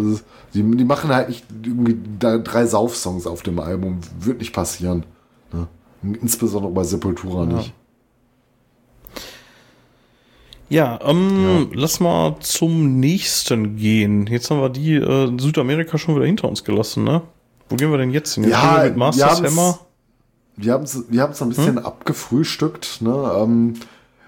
die, 0.53 0.61
die 0.61 0.83
machen 0.83 1.15
halt 1.15 1.29
nicht 1.29 1.45
irgendwie 1.63 1.97
drei 2.19 2.65
Sauf-Songs 2.65 3.27
auf 3.27 3.43
dem 3.43 3.61
Album. 3.61 4.01
Wird 4.19 4.39
nicht 4.39 4.51
passieren. 4.51 5.05
Ne? 5.53 5.67
Insbesondere 6.21 6.73
bei 6.73 6.83
Sepultura 6.83 7.45
ja. 7.45 7.55
nicht. 7.55 7.73
Ja, 10.69 10.99
ähm, 11.03 11.69
ja, 11.71 11.79
lass 11.79 11.99
mal 11.99 12.37
zum 12.39 12.99
nächsten 12.99 13.75
gehen. 13.75 14.25
Jetzt 14.27 14.49
haben 14.49 14.61
wir 14.61 14.69
die 14.69 14.95
äh, 14.95 15.31
Südamerika 15.37 15.97
schon 15.97 16.15
wieder 16.15 16.25
hinter 16.25 16.47
uns 16.47 16.63
gelassen, 16.63 17.03
ne? 17.03 17.21
Wo 17.69 17.75
gehen 17.75 17.91
wir 17.91 17.97
denn 17.97 18.11
jetzt 18.11 18.33
hin? 18.33 18.45
Jetzt 18.45 18.53
ja, 18.53 18.77
wir 18.77 18.89
mit 18.89 18.97
Masters 18.97 19.41
wir 19.41 19.49
Hammer. 19.49 19.79
Wir 20.57 20.73
haben 20.73 20.83
es 20.83 21.03
wir 21.09 21.21
haben's 21.21 21.41
ein 21.41 21.49
bisschen 21.49 21.77
hm? 21.77 21.85
abgefrühstückt, 21.85 23.01
ne? 23.01 23.33
Ähm, 23.37 23.73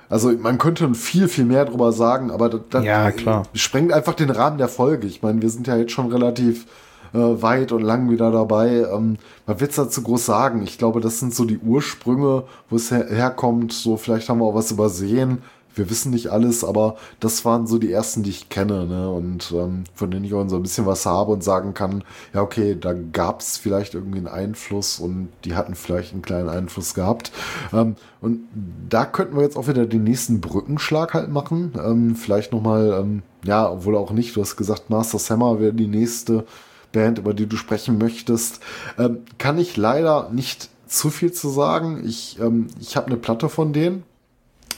also 0.09 0.31
man 0.31 0.57
könnte 0.57 0.93
viel, 0.93 1.27
viel 1.27 1.45
mehr 1.45 1.65
drüber 1.65 1.91
sagen, 1.91 2.31
aber 2.31 2.49
das, 2.49 2.61
das 2.69 2.85
ja, 2.85 3.11
klar. 3.11 3.43
sprengt 3.53 3.91
einfach 3.91 4.13
den 4.13 4.29
Rahmen 4.29 4.57
der 4.57 4.69
Folge. 4.69 5.07
Ich 5.07 5.21
meine, 5.21 5.41
wir 5.41 5.49
sind 5.49 5.67
ja 5.67 5.75
jetzt 5.75 5.91
schon 5.91 6.11
relativ 6.11 6.65
äh, 7.13 7.17
weit 7.17 7.71
und 7.71 7.81
lang 7.81 8.09
wieder 8.09 8.31
dabei. 8.31 8.85
Ähm, 8.93 9.17
man 9.45 9.59
wird 9.59 9.71
es 9.71 9.75
dazu 9.75 10.03
groß 10.03 10.25
sagen. 10.25 10.63
Ich 10.63 10.77
glaube, 10.77 11.01
das 11.01 11.19
sind 11.19 11.33
so 11.33 11.45
die 11.45 11.57
Ursprünge, 11.57 12.43
wo 12.69 12.75
es 12.75 12.91
her 12.91 13.07
herkommt. 13.09 13.73
So, 13.73 13.97
vielleicht 13.97 14.29
haben 14.29 14.39
wir 14.39 14.45
auch 14.45 14.55
was 14.55 14.71
übersehen 14.71 15.41
wir 15.77 15.89
wissen 15.89 16.11
nicht 16.11 16.27
alles, 16.27 16.63
aber 16.63 16.97
das 17.19 17.45
waren 17.45 17.67
so 17.67 17.77
die 17.77 17.91
ersten, 17.91 18.23
die 18.23 18.29
ich 18.29 18.49
kenne, 18.49 18.85
ne? 18.85 19.09
Und 19.09 19.51
ähm, 19.51 19.83
von 19.93 20.11
denen 20.11 20.25
ich 20.25 20.33
auch 20.33 20.47
so 20.49 20.55
ein 20.55 20.63
bisschen 20.63 20.85
was 20.85 21.05
habe 21.05 21.31
und 21.31 21.43
sagen 21.43 21.73
kann, 21.73 22.03
ja, 22.33 22.41
okay, 22.41 22.77
da 22.79 22.93
gab 22.93 23.41
es 23.41 23.57
vielleicht 23.57 23.93
irgendwie 23.93 24.19
einen 24.19 24.27
Einfluss 24.27 24.99
und 24.99 25.29
die 25.45 25.55
hatten 25.55 25.75
vielleicht 25.75 26.13
einen 26.13 26.21
kleinen 26.21 26.49
Einfluss 26.49 26.93
gehabt. 26.93 27.31
Ähm, 27.73 27.95
und 28.21 28.41
da 28.89 29.05
könnten 29.05 29.35
wir 29.35 29.43
jetzt 29.43 29.57
auch 29.57 29.67
wieder 29.67 29.85
den 29.85 30.03
nächsten 30.03 30.41
Brückenschlag 30.41 31.13
halt 31.13 31.29
machen. 31.29 31.73
Ähm, 31.83 32.15
vielleicht 32.15 32.51
nochmal, 32.51 32.97
ähm, 32.99 33.23
ja, 33.43 33.69
obwohl 33.69 33.95
auch 33.95 34.11
nicht, 34.11 34.35
du 34.35 34.41
hast 34.41 34.55
gesagt, 34.55 34.89
Master 34.89 35.19
Hammer 35.33 35.59
wäre 35.59 35.73
die 35.73 35.87
nächste 35.87 36.45
Band, 36.91 37.19
über 37.19 37.33
die 37.33 37.47
du 37.47 37.57
sprechen 37.57 37.97
möchtest. 37.97 38.59
Ähm, 38.97 39.19
kann 39.37 39.57
ich 39.57 39.77
leider 39.77 40.29
nicht 40.31 40.69
zu 40.87 41.09
viel 41.09 41.31
zu 41.31 41.49
sagen. 41.49 42.03
Ich, 42.05 42.39
ähm, 42.39 42.67
ich 42.79 42.95
habe 42.95 43.07
eine 43.07 43.17
Platte 43.17 43.49
von 43.49 43.73
denen 43.73 44.03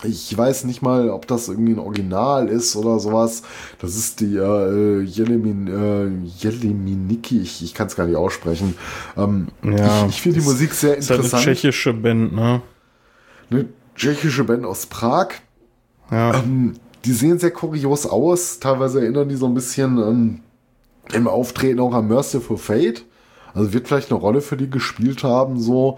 ich 0.04 0.38
weiß 0.38 0.64
nicht 0.66 0.82
mal, 0.82 1.10
ob 1.10 1.28
das 1.28 1.50
irgendwie 1.50 1.74
ein 1.74 1.80
Original 1.80 2.48
ist 2.48 2.76
oder 2.76 3.00
sowas. 3.00 3.44
Das 3.80 3.96
ist 3.96 4.20
die 4.20 4.38
äh, 4.38 5.02
Jelemin, 5.02 5.68
äh, 5.68 6.28
Jeleminiki, 6.38 7.42
ich, 7.42 7.64
ich 7.64 7.74
kann 7.74 7.88
es 7.88 7.96
gar 7.96 8.06
nicht 8.08 8.16
aussprechen. 8.16 8.76
Ähm, 9.18 9.48
ja, 9.64 10.06
ich, 10.06 10.16
ich 10.16 10.22
finde 10.22 10.40
die 10.40 10.46
Musik 10.46 10.74
sehr 10.74 10.96
interessant. 10.96 11.26
Ist 11.26 11.34
halt 11.34 11.48
eine 11.48 11.56
tschechische 11.56 11.94
Band, 11.94 12.34
ne? 12.34 12.62
Eine 13.50 13.66
tschechische 13.96 14.44
Band 14.44 14.66
aus 14.66 14.86
Prag. 14.86 15.30
Ja. 16.12 16.36
Ähm, 16.36 16.76
die 17.06 17.14
sehen 17.14 17.40
sehr 17.40 17.52
kurios 17.52 18.06
aus. 18.06 18.60
Teilweise 18.60 19.02
erinnern 19.02 19.30
die 19.30 19.36
so 19.36 19.46
ein 19.46 19.54
bisschen 19.54 19.98
ähm, 19.98 20.40
im 21.14 21.28
Auftreten 21.28 21.80
auch 21.80 21.94
an 21.94 22.08
Merciful 22.08 22.58
Fate. 22.58 23.06
Also 23.54 23.74
wird 23.74 23.88
vielleicht 23.88 24.12
eine 24.12 24.20
Rolle 24.20 24.42
für 24.42 24.58
die 24.58 24.70
gespielt 24.70 25.24
haben, 25.24 25.60
so 25.60 25.98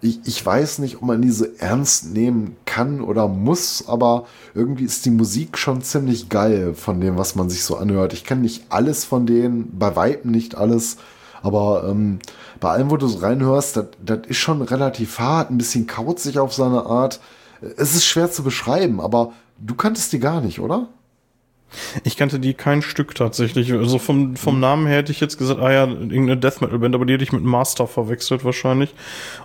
ich, 0.00 0.20
ich 0.24 0.44
weiß 0.44 0.78
nicht, 0.78 0.96
ob 0.96 1.02
man 1.02 1.22
diese 1.22 1.60
ernst 1.60 2.12
nehmen 2.12 2.56
kann 2.64 3.00
oder 3.00 3.26
muss, 3.28 3.88
aber 3.88 4.26
irgendwie 4.54 4.84
ist 4.84 5.04
die 5.04 5.10
Musik 5.10 5.58
schon 5.58 5.82
ziemlich 5.82 6.28
geil 6.28 6.74
von 6.74 7.00
dem, 7.00 7.16
was 7.16 7.34
man 7.34 7.50
sich 7.50 7.64
so 7.64 7.76
anhört. 7.76 8.12
Ich 8.12 8.24
kenne 8.24 8.42
nicht 8.42 8.66
alles 8.68 9.04
von 9.04 9.26
denen, 9.26 9.76
bei 9.78 9.96
Weitem 9.96 10.30
nicht 10.30 10.56
alles, 10.56 10.98
aber 11.42 11.84
ähm, 11.88 12.20
bei 12.60 12.70
allem, 12.70 12.90
wo 12.90 12.96
du 12.96 13.08
so 13.08 13.18
reinhörst, 13.18 13.76
das 14.04 14.18
ist 14.26 14.38
schon 14.38 14.62
relativ 14.62 15.18
hart, 15.18 15.50
ein 15.50 15.58
bisschen 15.58 15.86
kauzig 15.86 16.38
auf 16.38 16.52
seine 16.52 16.86
Art. 16.86 17.20
Es 17.76 17.94
ist 17.94 18.04
schwer 18.04 18.30
zu 18.30 18.42
beschreiben, 18.42 19.00
aber 19.00 19.32
du 19.58 19.74
kanntest 19.74 20.12
die 20.12 20.20
gar 20.20 20.40
nicht, 20.40 20.60
oder? 20.60 20.88
Ich 22.04 22.16
kannte 22.16 22.40
die 22.40 22.54
kein 22.54 22.82
Stück 22.82 23.14
tatsächlich. 23.14 23.72
Also 23.72 23.98
vom, 23.98 24.36
vom 24.36 24.54
hm. 24.54 24.60
Namen 24.60 24.86
her 24.86 24.98
hätte 24.98 25.12
ich 25.12 25.20
jetzt 25.20 25.38
gesagt, 25.38 25.60
ah 25.60 25.70
ja, 25.70 25.86
irgendeine 25.86 26.36
Death 26.36 26.60
Metal 26.60 26.78
Band, 26.78 26.94
aber 26.94 27.04
die 27.04 27.12
hätte 27.14 27.24
ich 27.24 27.32
mit 27.32 27.42
Master 27.42 27.86
verwechselt 27.86 28.44
wahrscheinlich. 28.44 28.94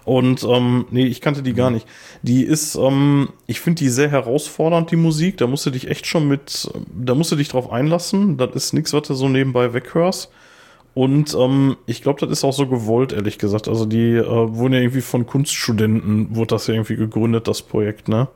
Und 0.06 0.44
ähm, 0.44 0.86
nee, 0.92 1.06
ich 1.06 1.22
kannte 1.22 1.44
die 1.44 1.54
gar 1.54 1.68
hm. 1.68 1.76
nicht. 1.76 1.88
Die 2.22 2.44
ist, 2.44 2.76
ähm, 2.76 3.30
ich 3.48 3.60
finde 3.60 3.80
die 3.80 3.90
sehr 3.90 4.10
herausfordernd, 4.10 4.92
die 4.92 4.96
Musik. 4.96 5.38
Da 5.38 5.48
musst 5.48 5.66
du 5.66 5.70
dich 5.70 5.90
echt 5.90 6.08
schon 6.08 6.28
mit, 6.28 6.72
da 6.94 7.16
musst 7.16 7.32
du 7.32 7.36
dich 7.36 7.50
drauf 7.50 7.72
einlassen. 7.72 8.38
Das 8.38 8.52
ist 8.56 8.74
nichts, 8.74 8.94
was 8.94 9.08
du 9.08 9.14
so 9.14 9.28
nebenbei 9.28 9.74
weghörst. 9.74 10.30
Und 10.94 11.36
ähm, 11.40 11.78
ich 11.88 12.04
glaube, 12.04 12.20
das 12.20 12.30
ist 12.30 12.44
auch 12.44 12.54
so 12.54 12.68
gewollt, 12.68 13.14
ehrlich 13.14 13.40
gesagt. 13.40 13.68
Also 13.68 13.86
die 13.86 14.12
äh, 14.12 14.26
wurden 14.26 14.74
ja 14.74 14.80
irgendwie 14.80 15.02
von 15.02 15.26
Kunststudenten, 15.26 16.36
wurde 16.36 16.48
das 16.48 16.68
ja 16.68 16.76
irgendwie 16.76 16.96
gegründet, 16.96 17.48
das 17.48 17.64
Projekt, 17.64 18.08
ne? 18.08 18.28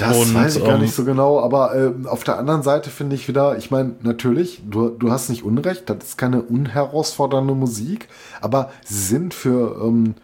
Das 0.00 0.16
Und, 0.16 0.34
weiß 0.34 0.56
ich 0.56 0.64
gar 0.64 0.74
ähm, 0.76 0.82
nicht 0.82 0.94
so 0.94 1.04
genau, 1.04 1.40
aber 1.40 1.74
äh, 1.74 1.92
auf 2.06 2.24
der 2.24 2.38
anderen 2.38 2.62
Seite 2.62 2.90
finde 2.90 3.16
ich 3.16 3.28
wieder, 3.28 3.56
ich 3.58 3.70
meine, 3.70 3.94
natürlich, 4.02 4.62
du, 4.68 4.88
du 4.90 5.10
hast 5.10 5.28
nicht 5.28 5.44
Unrecht, 5.44 5.88
das 5.90 5.98
ist 6.00 6.18
keine 6.18 6.42
unherausfordernde 6.42 7.54
Musik, 7.54 8.08
aber 8.40 8.70
sie 8.84 9.00
sind 9.00 9.34
für 9.34 9.80
ähm, 9.84 10.14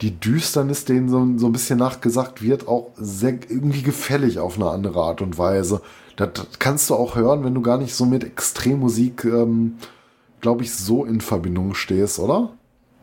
die 0.00 0.18
Düsternis, 0.18 0.84
denen 0.84 1.08
so, 1.08 1.26
so 1.38 1.46
ein 1.46 1.52
bisschen 1.52 1.78
nachgesagt 1.78 2.42
wird, 2.42 2.68
auch 2.68 2.90
sehr 2.96 3.38
irgendwie 3.48 3.82
gefällig 3.82 4.38
auf 4.38 4.56
eine 4.56 4.70
andere 4.70 5.00
Art 5.00 5.22
und 5.22 5.38
Weise. 5.38 5.80
Das, 6.16 6.30
das 6.34 6.46
kannst 6.58 6.90
du 6.90 6.94
auch 6.94 7.14
hören, 7.16 7.44
wenn 7.44 7.54
du 7.54 7.62
gar 7.62 7.78
nicht 7.78 7.94
so 7.94 8.04
mit 8.04 8.24
Extremmusik, 8.24 9.24
ähm, 9.24 9.76
glaube 10.40 10.64
ich, 10.64 10.74
so 10.74 11.04
in 11.04 11.20
Verbindung 11.20 11.74
stehst, 11.74 12.18
oder? 12.18 12.50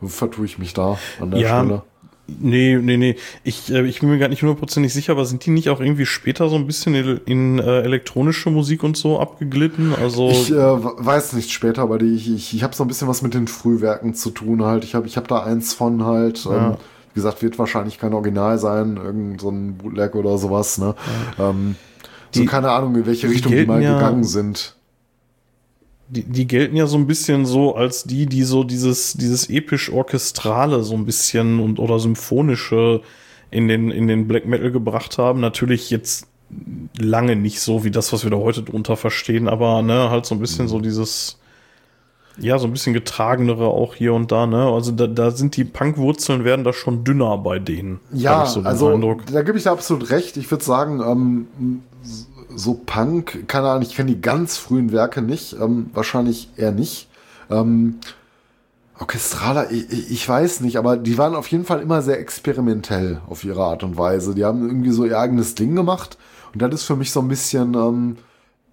Vertue 0.05 0.45
ich 0.45 0.59
mich 0.59 0.73
da 0.73 0.97
an 1.19 1.31
der 1.31 1.39
Ja, 1.39 1.59
Stelle? 1.63 1.83
Nee, 2.27 2.77
nee, 2.81 2.95
nee. 2.97 3.15
Ich, 3.43 3.69
äh, 3.71 3.85
ich 3.85 3.99
bin 3.99 4.09
mir 4.09 4.17
gar 4.17 4.29
nicht 4.29 4.41
hundertprozentig 4.41 4.93
sicher, 4.93 5.11
aber 5.11 5.25
sind 5.25 5.45
die 5.45 5.49
nicht 5.51 5.69
auch 5.69 5.81
irgendwie 5.81 6.05
später 6.05 6.47
so 6.49 6.55
ein 6.55 6.65
bisschen 6.65 6.95
in, 6.95 7.19
in 7.25 7.59
äh, 7.59 7.81
elektronische 7.81 8.49
Musik 8.49 8.83
und 8.83 8.95
so 8.95 9.19
abgeglitten? 9.19 9.93
Also 9.93 10.29
Ich 10.29 10.49
äh, 10.49 10.55
weiß 10.55 11.33
nicht 11.33 11.51
später, 11.51 11.81
aber 11.81 11.97
die, 11.97 12.13
ich, 12.15 12.29
ich, 12.33 12.53
ich 12.55 12.63
habe 12.63 12.73
so 12.75 12.83
ein 12.85 12.87
bisschen 12.87 13.09
was 13.09 13.21
mit 13.23 13.33
den 13.33 13.47
Frühwerken 13.47 14.13
zu 14.15 14.29
tun 14.29 14.63
halt. 14.63 14.85
Ich 14.85 14.95
habe 14.95 15.05
ich 15.05 15.17
hab 15.17 15.27
da 15.27 15.43
eins 15.43 15.73
von 15.73 16.05
halt. 16.05 16.45
Ja. 16.45 16.69
Ähm, 16.71 16.75
wie 17.13 17.19
gesagt, 17.19 17.41
wird 17.43 17.59
wahrscheinlich 17.59 17.99
kein 17.99 18.13
Original 18.13 18.57
sein, 18.57 18.97
irgend 18.97 19.39
so 19.41 19.49
ein 19.49 19.77
Bootleg 19.77 20.15
oder 20.15 20.37
sowas. 20.37 20.77
Ne? 20.79 20.95
Ähm, 21.37 21.75
so 22.31 22.39
Die- 22.41 22.47
keine 22.47 22.71
Ahnung, 22.71 22.95
in 22.95 23.05
welche 23.05 23.29
Richtung 23.29 23.51
die 23.51 23.65
mal 23.65 23.83
ja- 23.83 23.95
gegangen 23.95 24.23
sind. 24.23 24.75
Die, 26.13 26.23
die 26.23 26.47
gelten 26.47 26.75
ja 26.75 26.87
so 26.87 26.97
ein 26.97 27.07
bisschen 27.07 27.45
so 27.45 27.75
als 27.75 28.03
die, 28.03 28.25
die 28.25 28.43
so 28.43 28.63
dieses, 28.63 29.13
dieses 29.13 29.49
episch-orchestrale 29.49 30.83
so 30.83 30.93
ein 30.95 31.05
bisschen 31.05 31.59
und 31.59 31.79
oder 31.79 31.99
symphonische 31.99 33.01
in 33.51 33.67
den, 33.67 33.91
in 33.91 34.07
den 34.07 34.27
Black 34.27 34.45
Metal 34.45 34.71
gebracht 34.71 35.17
haben. 35.17 35.39
Natürlich 35.39 35.89
jetzt 35.89 36.27
lange 36.99 37.35
nicht 37.35 37.59
so 37.59 37.83
wie 37.83 37.91
das, 37.91 38.13
was 38.13 38.23
wir 38.23 38.31
da 38.31 38.37
heute 38.37 38.61
drunter 38.63 38.95
verstehen, 38.95 39.47
aber 39.47 39.81
ne, 39.81 40.09
halt 40.09 40.25
so 40.25 40.35
ein 40.35 40.39
bisschen 40.39 40.67
so 40.67 40.79
dieses, 40.79 41.39
ja, 42.37 42.59
so 42.59 42.67
ein 42.67 42.73
bisschen 42.73 42.93
getragenere 42.93 43.67
auch 43.67 43.95
hier 43.95 44.13
und 44.13 44.31
da, 44.31 44.45
ne? 44.45 44.65
Also 44.65 44.91
da, 44.91 45.07
da 45.07 45.31
sind 45.31 45.57
die 45.57 45.63
Punkwurzeln 45.63 46.43
werden 46.43 46.63
da 46.63 46.73
schon 46.73 47.03
dünner 47.03 47.37
bei 47.39 47.57
denen. 47.57 47.99
Ja, 48.11 48.45
so 48.45 48.61
also 48.61 48.89
Eindruck. 48.89 49.25
da 49.25 49.41
gebe 49.41 49.57
ich 49.57 49.63
dir 49.63 49.71
absolut 49.71 50.11
recht. 50.11 50.37
Ich 50.37 50.49
würde 50.51 50.63
sagen, 50.63 51.01
ähm, 51.01 51.47
so 52.55 52.79
Punk, 52.85 53.47
keine 53.47 53.69
Ahnung, 53.69 53.83
ich 53.83 53.95
kenne 53.95 54.11
die 54.11 54.21
ganz 54.21 54.57
frühen 54.57 54.91
Werke 54.91 55.21
nicht, 55.21 55.53
ähm, 55.53 55.89
wahrscheinlich 55.93 56.49
eher 56.57 56.71
nicht. 56.71 57.07
Ähm, 57.49 57.99
Orchestraler, 58.99 59.71
ich, 59.71 60.11
ich 60.11 60.27
weiß 60.27 60.61
nicht, 60.61 60.77
aber 60.77 60.97
die 60.97 61.17
waren 61.17 61.35
auf 61.35 61.47
jeden 61.47 61.65
Fall 61.65 61.81
immer 61.81 62.01
sehr 62.01 62.19
experimentell 62.19 63.21
auf 63.27 63.43
ihre 63.43 63.63
Art 63.63 63.83
und 63.83 63.97
Weise. 63.97 64.35
Die 64.35 64.45
haben 64.45 64.67
irgendwie 64.67 64.91
so 64.91 65.05
ihr 65.05 65.19
eigenes 65.19 65.55
Ding 65.55 65.75
gemacht 65.75 66.17
und 66.53 66.61
das 66.61 66.73
ist 66.73 66.83
für 66.83 66.95
mich 66.95 67.11
so 67.11 67.19
ein 67.19 67.27
bisschen, 67.27 67.73
ähm, 67.73 68.17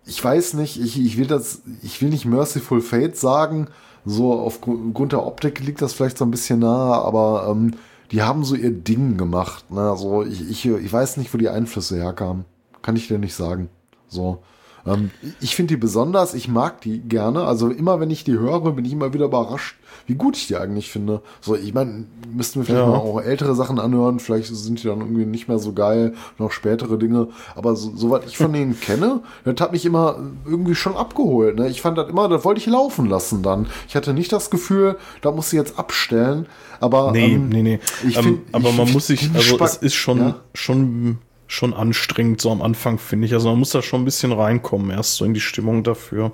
ich 0.05 0.23
weiß 0.23 0.55
nicht, 0.55 0.81
ich, 0.81 1.00
ich 1.00 1.18
will 1.18 1.26
das, 1.26 1.62
ich 1.83 2.00
will 2.02 2.10
nicht 2.10 2.26
Merciful 2.26 2.81
Fate 2.81 3.17
sagen, 3.17 3.68
so 4.05 4.33
aufgrund 4.33 5.12
der 5.12 5.26
Optik 5.26 5.60
liegt 5.60 5.83
das 5.83 5.92
vielleicht 5.92 6.18
so 6.18 6.25
ein 6.25 6.31
bisschen 6.31 6.60
nahe, 6.60 7.02
aber 7.02 7.49
ähm, 7.50 7.75
die 8.10 8.23
haben 8.23 8.44
so 8.44 8.55
ihr 8.55 8.73
Ding 8.73 9.17
gemacht. 9.17 9.70
Ne? 9.70 9.81
Also 9.81 10.23
ich, 10.25 10.49
ich, 10.49 10.67
ich 10.67 10.92
weiß 10.92 11.17
nicht, 11.17 11.33
wo 11.33 11.39
die 11.39 11.49
Einflüsse 11.49 11.97
herkamen. 11.97 12.44
Kann 12.83 12.97
ich 12.97 13.09
dir 13.09 13.18
nicht 13.18 13.34
sagen. 13.34 13.68
So. 14.09 14.42
Ähm, 14.86 15.10
ich 15.42 15.55
finde 15.57 15.75
die 15.75 15.81
besonders, 15.81 16.33
ich 16.33 16.49
mag 16.49 16.81
die 16.81 17.00
gerne. 17.00 17.44
Also 17.44 17.68
immer 17.68 18.00
wenn 18.00 18.10
ich 18.10 18.25
die 18.25 18.33
höre, 18.39 18.73
bin 18.73 18.84
ich 18.86 18.92
immer 18.92 19.12
wieder 19.12 19.26
überrascht, 19.26 19.76
wie 20.07 20.15
gut 20.15 20.39
ich 20.39 20.47
die 20.47 20.57
eigentlich 20.57 20.91
finde. 20.91 21.20
So, 21.42 21.55
ich 21.55 21.75
meine, 21.75 22.07
müssten 22.34 22.60
wir 22.60 22.65
vielleicht 22.65 22.86
Ja. 22.86 22.91
mal 22.91 22.97
auch 22.97 23.20
ältere 23.20 23.55
Sachen 23.55 23.78
anhören, 23.78 24.20
vielleicht 24.20 24.47
sind 24.49 24.83
die 24.83 24.86
dann 24.89 25.00
irgendwie 25.00 25.26
nicht 25.26 25.49
mehr 25.49 25.59
so 25.59 25.75
geil, 25.75 26.15
noch 26.39 26.50
spätere 26.50 26.97
Dinge. 26.97 27.28
Aber 27.55 27.76
so, 27.76 27.92
soweit 27.94 28.25
ich 28.26 28.39
von 28.39 28.55
denen 28.55 28.81
kenne, 28.81 29.20
das 29.44 29.60
hat 29.60 29.73
mich 29.73 29.84
immer 29.84 30.17
irgendwie 30.47 30.75
schon 30.75 30.97
abgeholt. 30.97 31.59
Ne? 31.59 31.68
Ich 31.68 31.83
fand 31.83 31.99
das 31.99 32.09
immer, 32.09 32.31
das 32.31 32.42
wollte 32.47 32.60
ich 32.62 32.67
laufen 32.67 33.05
lassen 33.05 33.42
dann. 33.42 33.67
Ich 33.86 33.97
hatte 33.97 34.15
nicht 34.15 34.33
das 34.33 34.49
Gefühl, 34.49 34.97
da 35.20 35.31
muss 35.31 35.49
ich 35.52 35.59
jetzt 35.59 35.78
abstellen. 35.78 36.47
Aber 36.81 37.12
Nee, 37.12 37.34
ähm, 37.34 37.50
nee, 37.50 37.62
nee. 37.62 37.81
ich 38.09 38.17
ähm, 38.17 38.23
find- 38.25 38.41
aber 38.52 38.70
ich 38.70 38.76
man 38.78 38.91
muss 38.92 39.09
sich, 39.09 39.28
also 39.34 39.59
es 39.62 39.76
ist 39.76 39.94
schon, 39.94 40.18
Ja. 40.20 40.36
schon, 40.55 41.18
schon 41.51 41.75
anstrengend 41.75 42.41
so 42.41 42.51
am 42.51 42.62
Anfang, 42.62 42.99
finde 42.99 43.27
ich. 43.27 43.35
Also 43.35 43.51
man 43.51 43.59
muss 43.59 43.70
da 43.70 43.83
schon 43.83 44.03
ein 44.03 44.05
bisschen 44.05 44.33
reinkommen, 44.33 44.91
erst 44.91 45.17
so 45.17 45.25
in 45.25 45.35
die 45.35 45.41
Stimmung 45.41 45.83
dafür. 45.83 46.33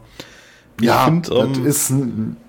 Ja, 0.80 1.06
find, 1.06 1.30
das 1.30 1.56
ähm, 1.56 1.66
ist 1.66 1.92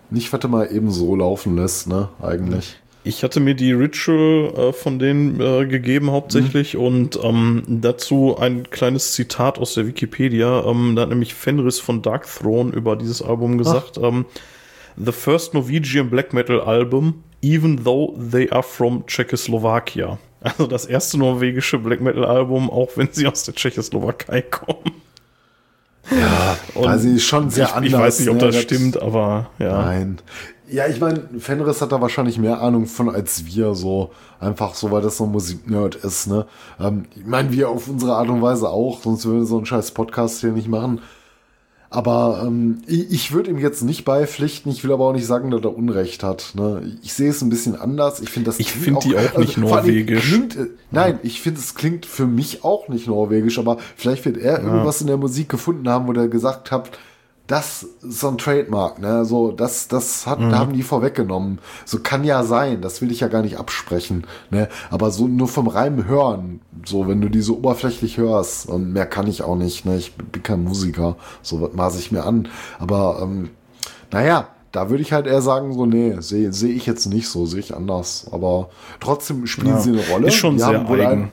nicht, 0.09 0.33
was 0.33 0.39
du 0.41 0.47
mal 0.49 0.65
eben 0.71 0.91
so 0.91 1.15
laufen 1.15 1.55
lässt, 1.55 1.87
ne, 1.87 2.09
eigentlich. 2.21 2.77
Ich 3.05 3.23
hatte 3.23 3.39
mir 3.39 3.55
die 3.55 3.71
Ritual 3.71 4.51
äh, 4.53 4.73
von 4.73 4.99
denen 4.99 5.39
äh, 5.39 5.65
gegeben 5.65 6.11
hauptsächlich 6.11 6.73
Mhm. 6.73 6.79
und 6.81 7.19
ähm, 7.23 7.63
dazu 7.67 8.35
ein 8.37 8.69
kleines 8.69 9.13
Zitat 9.13 9.59
aus 9.59 9.75
der 9.75 9.87
Wikipedia. 9.87 10.65
Ähm, 10.65 10.97
da 10.97 11.03
hat 11.03 11.09
nämlich 11.09 11.33
Fenris 11.33 11.79
von 11.79 12.01
Dark 12.01 12.27
Throne 12.27 12.73
über 12.73 12.97
dieses 12.97 13.21
Album 13.21 13.57
gesagt: 13.57 13.97
ähm, 13.97 14.25
The 14.97 15.13
first 15.13 15.53
Norwegian 15.53 16.09
Black 16.09 16.33
Metal 16.33 16.59
Album, 16.59 17.23
even 17.41 17.81
though 17.85 18.13
they 18.29 18.49
are 18.51 18.63
from 18.63 19.05
Czechoslovakia. 19.07 20.17
Also 20.47 20.67
das 20.67 20.85
erste 20.85 21.17
norwegische 21.17 21.77
Black 21.77 22.01
Metal 22.01 22.25
Album, 22.25 22.69
auch 22.69 22.89
wenn 22.95 23.09
sie 23.11 23.27
aus 23.27 23.43
der 23.43 23.53
Tschechoslowakei 23.53 24.41
kommen. 24.41 25.01
Ja, 26.09 26.57
Und 26.73 26.87
also 26.87 27.09
ist 27.09 27.23
schon 27.23 27.49
sehr 27.49 27.65
ich, 27.65 27.73
anders. 27.73 27.91
ich 27.91 27.97
weiß 27.97 28.19
nicht, 28.19 28.29
ob 28.29 28.35
ne, 28.35 28.41
das 28.41 28.61
stimmt, 28.61 29.01
aber 29.01 29.49
ja. 29.59 29.81
Nein. 29.83 30.19
Ja, 30.69 30.87
ich 30.87 30.99
meine, 30.99 31.21
Fenris 31.39 31.81
hat 31.81 31.93
da 31.93 32.01
wahrscheinlich 32.01 32.37
mehr 32.37 32.61
Ahnung 32.61 32.87
von 32.87 33.09
als 33.09 33.45
wir, 33.45 33.73
so 33.73 34.11
einfach 34.39 34.73
so, 34.75 34.91
weil 34.91 35.01
das 35.01 35.17
so 35.17 35.23
ein 35.23 35.31
Musiknerd 35.31 35.95
ist, 35.95 36.27
ne? 36.27 36.45
Ähm, 36.79 37.05
ich 37.15 37.25
meine, 37.25 37.51
wir 37.53 37.69
auf 37.69 37.87
unsere 37.87 38.15
Art 38.15 38.27
und 38.27 38.41
Weise 38.41 38.69
auch, 38.69 39.01
sonst 39.01 39.25
würden 39.25 39.39
wir 39.39 39.45
so 39.45 39.57
einen 39.57 39.65
scheiß 39.65 39.91
Podcast 39.91 40.41
hier 40.41 40.51
nicht 40.51 40.67
machen. 40.67 41.01
Aber 41.89 42.43
ähm, 42.45 42.81
ich, 42.85 43.31
würde 43.31 43.49
ihm 43.49 43.59
jetzt 43.59 43.81
nicht 43.81 44.03
beipflichten, 44.03 44.71
ich 44.71 44.83
will 44.83 44.91
aber 44.91 45.05
auch 45.05 45.13
nicht 45.13 45.25
sagen, 45.25 45.51
dass 45.51 45.61
er 45.61 45.75
Unrecht 45.75 46.21
hat. 46.21 46.51
Ne? 46.53 46.97
Ich 47.01 47.13
sehe 47.13 47.29
es 47.29 47.41
ein 47.41 47.49
bisschen 47.49 47.75
anders. 47.75 48.19
Ich 48.19 48.29
finde 48.29 48.47
das 48.47 48.59
Ich 48.59 48.73
klingt 48.73 49.03
find 49.03 49.03
die 49.05 49.15
auch 49.15 49.37
nicht 49.37 49.57
allen 49.57 49.65
Dingen 49.65 49.69
norwegisch. 49.69 50.27
Klingt, 50.27 50.55
äh, 50.57 50.67
nein, 50.91 51.19
ich 51.23 51.41
finde 51.41 51.61
es 51.61 51.75
klingt 51.75 52.05
für 52.05 52.27
mich 52.27 52.65
auch 52.65 52.89
nicht 52.89 53.07
norwegisch, 53.07 53.57
aber 53.57 53.77
vielleicht 53.95 54.25
wird 54.25 54.37
er 54.37 54.61
irgendwas 54.61 54.99
in 54.99 55.07
der 55.07 55.17
Musik 55.17 55.47
gefunden 55.47 55.87
haben, 55.87 56.07
wo 56.07 56.13
er 56.13 56.27
gesagt 56.27 56.71
hat, 56.71 56.91
das 57.47 57.83
ist 58.01 58.19
so 58.19 58.27
ein 58.27 58.37
Trademark, 58.37 58.99
ne? 58.99 59.23
So, 59.23 59.51
das, 59.51 59.87
das 59.87 60.27
hat, 60.27 60.39
haben 60.39 60.73
die 60.73 60.83
vorweggenommen. 60.83 61.59
So 61.85 61.99
kann 61.99 62.23
ja 62.25 62.43
sein, 62.43 62.81
das 62.81 63.01
will 63.01 63.09
ich 63.09 63.21
ja 63.21 63.29
gar 63.29 63.41
nicht 63.41 63.57
absprechen, 63.57 64.27
ne? 64.51 64.67
Aber 64.91 65.11
so 65.11 65.27
nur 65.27 65.47
vom 65.47 65.67
reinen 65.67 66.05
Hören, 66.05 66.59
so, 66.85 67.07
wenn 67.07 67.21
du 67.21 67.29
die 67.29 67.41
so 67.41 67.55
oberflächlich 67.57 68.17
hörst, 68.17 68.67
und 68.69 68.91
mehr 68.91 69.05
kann 69.05 69.27
ich 69.27 69.43
auch 69.43 69.55
nicht, 69.55 69.85
ne? 69.85 69.97
Ich 69.97 70.13
bin 70.15 70.43
kein 70.43 70.63
Musiker, 70.63 71.15
so 71.41 71.61
was 71.61 71.73
maße 71.73 71.99
ich 71.99 72.11
mir 72.11 72.25
an. 72.25 72.49
Aber, 72.79 73.19
ähm, 73.23 73.49
naja, 74.11 74.47
da 74.73 74.89
würde 74.89 75.01
ich 75.01 75.13
halt 75.13 75.25
eher 75.25 75.41
sagen, 75.41 75.73
so, 75.73 75.85
nee, 75.85 76.15
sehe 76.19 76.51
seh 76.51 76.71
ich 76.71 76.85
jetzt 76.85 77.05
nicht 77.05 77.29
so, 77.29 77.45
sehe 77.45 77.61
ich 77.61 77.73
anders. 77.75 78.27
Aber 78.31 78.69
trotzdem 78.99 79.47
spielen 79.47 79.69
Ja. 79.75 79.79
sie 79.79 79.91
eine 79.91 80.05
Rolle. 80.09 80.27
Ist 80.27 80.35
schon 80.35 80.55
Die 80.55 80.59
sehr 80.59 80.81
eigen. 80.81 80.91
ein- 81.05 81.31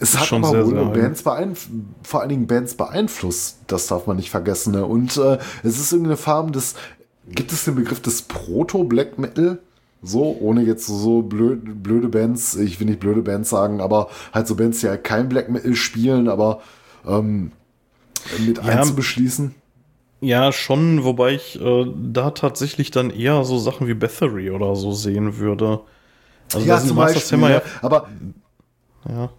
es 0.00 0.18
hat 0.18 0.26
schon 0.26 0.44
aber 0.44 0.52
sehr, 0.52 0.66
wohl 0.66 0.74
sehr. 0.74 1.02
Bands 1.02 1.22
beeinflusst, 1.22 1.70
vor 2.02 2.20
allen 2.20 2.28
Dingen 2.28 2.46
Bands 2.46 2.74
beeinflusst, 2.74 3.58
das 3.66 3.86
darf 3.86 4.06
man 4.06 4.16
nicht 4.16 4.30
vergessen. 4.30 4.72
Ne? 4.72 4.84
Und 4.84 5.16
äh, 5.16 5.38
es 5.62 5.78
ist 5.78 5.92
irgendeine 5.92 6.16
Form 6.16 6.52
des, 6.52 6.74
gibt 7.28 7.52
es 7.52 7.64
den 7.64 7.74
Begriff 7.74 8.00
des 8.00 8.22
Proto-Black 8.22 9.18
Metal? 9.18 9.58
So, 10.02 10.36
ohne 10.38 10.62
jetzt 10.62 10.86
so 10.86 11.22
blöd, 11.22 11.82
blöde 11.82 12.08
Bands, 12.08 12.56
ich 12.56 12.78
will 12.78 12.86
nicht 12.86 13.00
blöde 13.00 13.22
Bands 13.22 13.48
sagen, 13.48 13.80
aber 13.80 14.08
halt 14.34 14.46
so 14.46 14.54
Bands, 14.54 14.80
die 14.80 14.88
halt 14.88 15.02
kein 15.02 15.30
Black 15.30 15.48
Metal 15.48 15.74
spielen, 15.74 16.28
aber 16.28 16.60
ähm, 17.06 17.52
mit 18.46 18.58
Ja. 18.58 18.64
einzubeschließen. 18.64 19.54
Ja, 20.20 20.52
schon, 20.52 21.04
wobei 21.04 21.32
ich 21.32 21.60
äh, 21.60 21.86
da 22.12 22.30
tatsächlich 22.30 22.90
dann 22.90 23.10
eher 23.10 23.44
so 23.44 23.58
Sachen 23.58 23.86
wie 23.88 23.94
Bathory 23.94 24.50
oder 24.50 24.74
so 24.76 24.92
sehen 24.92 25.38
würde. 25.38 25.80
Also 26.52 26.66
da 26.66 26.78
sind 26.78 26.94
Master 26.96 27.20
Hammer 27.36 27.48
ne? 27.48 27.54
ja, 27.54 27.62
aber 27.82 28.08
ja. 29.08 29.30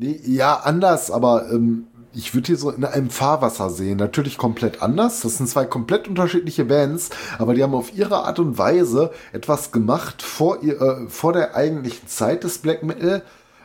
Nee, 0.00 0.20
ja, 0.24 0.54
anders, 0.54 1.10
aber 1.10 1.50
ähm, 1.50 1.88
ich 2.14 2.32
würde 2.32 2.46
hier 2.46 2.56
so 2.56 2.70
in 2.70 2.84
einem 2.84 3.10
Fahrwasser 3.10 3.68
sehen. 3.68 3.98
Natürlich 3.98 4.38
komplett 4.38 4.80
anders. 4.80 5.22
Das 5.22 5.38
sind 5.38 5.48
zwei 5.48 5.64
komplett 5.64 6.06
unterschiedliche 6.06 6.64
Bands, 6.64 7.10
aber 7.36 7.52
die 7.52 7.64
haben 7.64 7.74
auf 7.74 7.92
ihre 7.92 8.24
Art 8.24 8.38
und 8.38 8.58
Weise 8.58 9.10
etwas 9.32 9.72
gemacht 9.72 10.22
vor, 10.22 10.62
ihr, 10.62 10.80
äh, 10.80 11.08
vor 11.08 11.32
der 11.32 11.56
eigentlichen 11.56 12.06
Zeit 12.06 12.44
des 12.44 12.58
Black 12.58 12.84
Metal, 12.84 13.22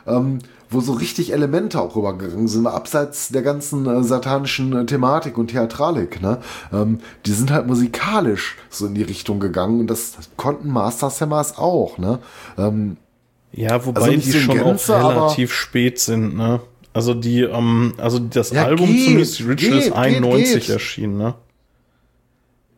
ähm, 0.08 0.40
wo 0.70 0.80
so 0.80 0.94
richtig 0.94 1.32
Elemente 1.32 1.80
auch 1.80 1.94
rübergegangen 1.94 2.48
sind, 2.48 2.66
abseits 2.66 3.28
der 3.28 3.42
ganzen 3.42 3.86
äh, 3.86 4.02
satanischen 4.02 4.76
äh, 4.76 4.86
Thematik 4.86 5.38
und 5.38 5.52
Theatralik. 5.52 6.20
Ne? 6.20 6.40
Ähm, 6.72 6.98
die 7.26 7.32
sind 7.32 7.52
halt 7.52 7.68
musikalisch 7.68 8.56
so 8.70 8.86
in 8.86 8.94
die 8.94 9.04
Richtung 9.04 9.38
gegangen 9.38 9.78
und 9.78 9.86
das 9.88 10.14
konnten 10.36 10.68
Master 10.68 11.10
Sammers 11.10 11.58
auch. 11.58 11.98
Ne? 11.98 12.18
Ähm, 12.58 12.96
Ja, 13.56 13.84
wobei 13.86 14.00
Also 14.02 14.16
die 14.16 14.32
schon 14.32 14.56
Gänze, 14.58 14.96
auch 15.04 15.10
relativ 15.10 15.52
spät 15.52 15.98
sind, 16.00 16.36
ne? 16.36 16.60
Also 16.92 17.14
die, 17.14 17.42
ähm, 17.42 17.94
also 17.98 18.18
das 18.18 18.50
Ja, 18.50 18.64
Album 18.64 18.86
geht, 18.88 19.04
zumindest, 19.04 19.40
Ritual 19.40 19.78
ist 19.78 19.84
geht, 19.86 19.92
91 19.94 20.52
geht, 20.54 20.60
geht. 20.62 20.70
erschienen, 20.70 21.18
ne? 21.18 21.34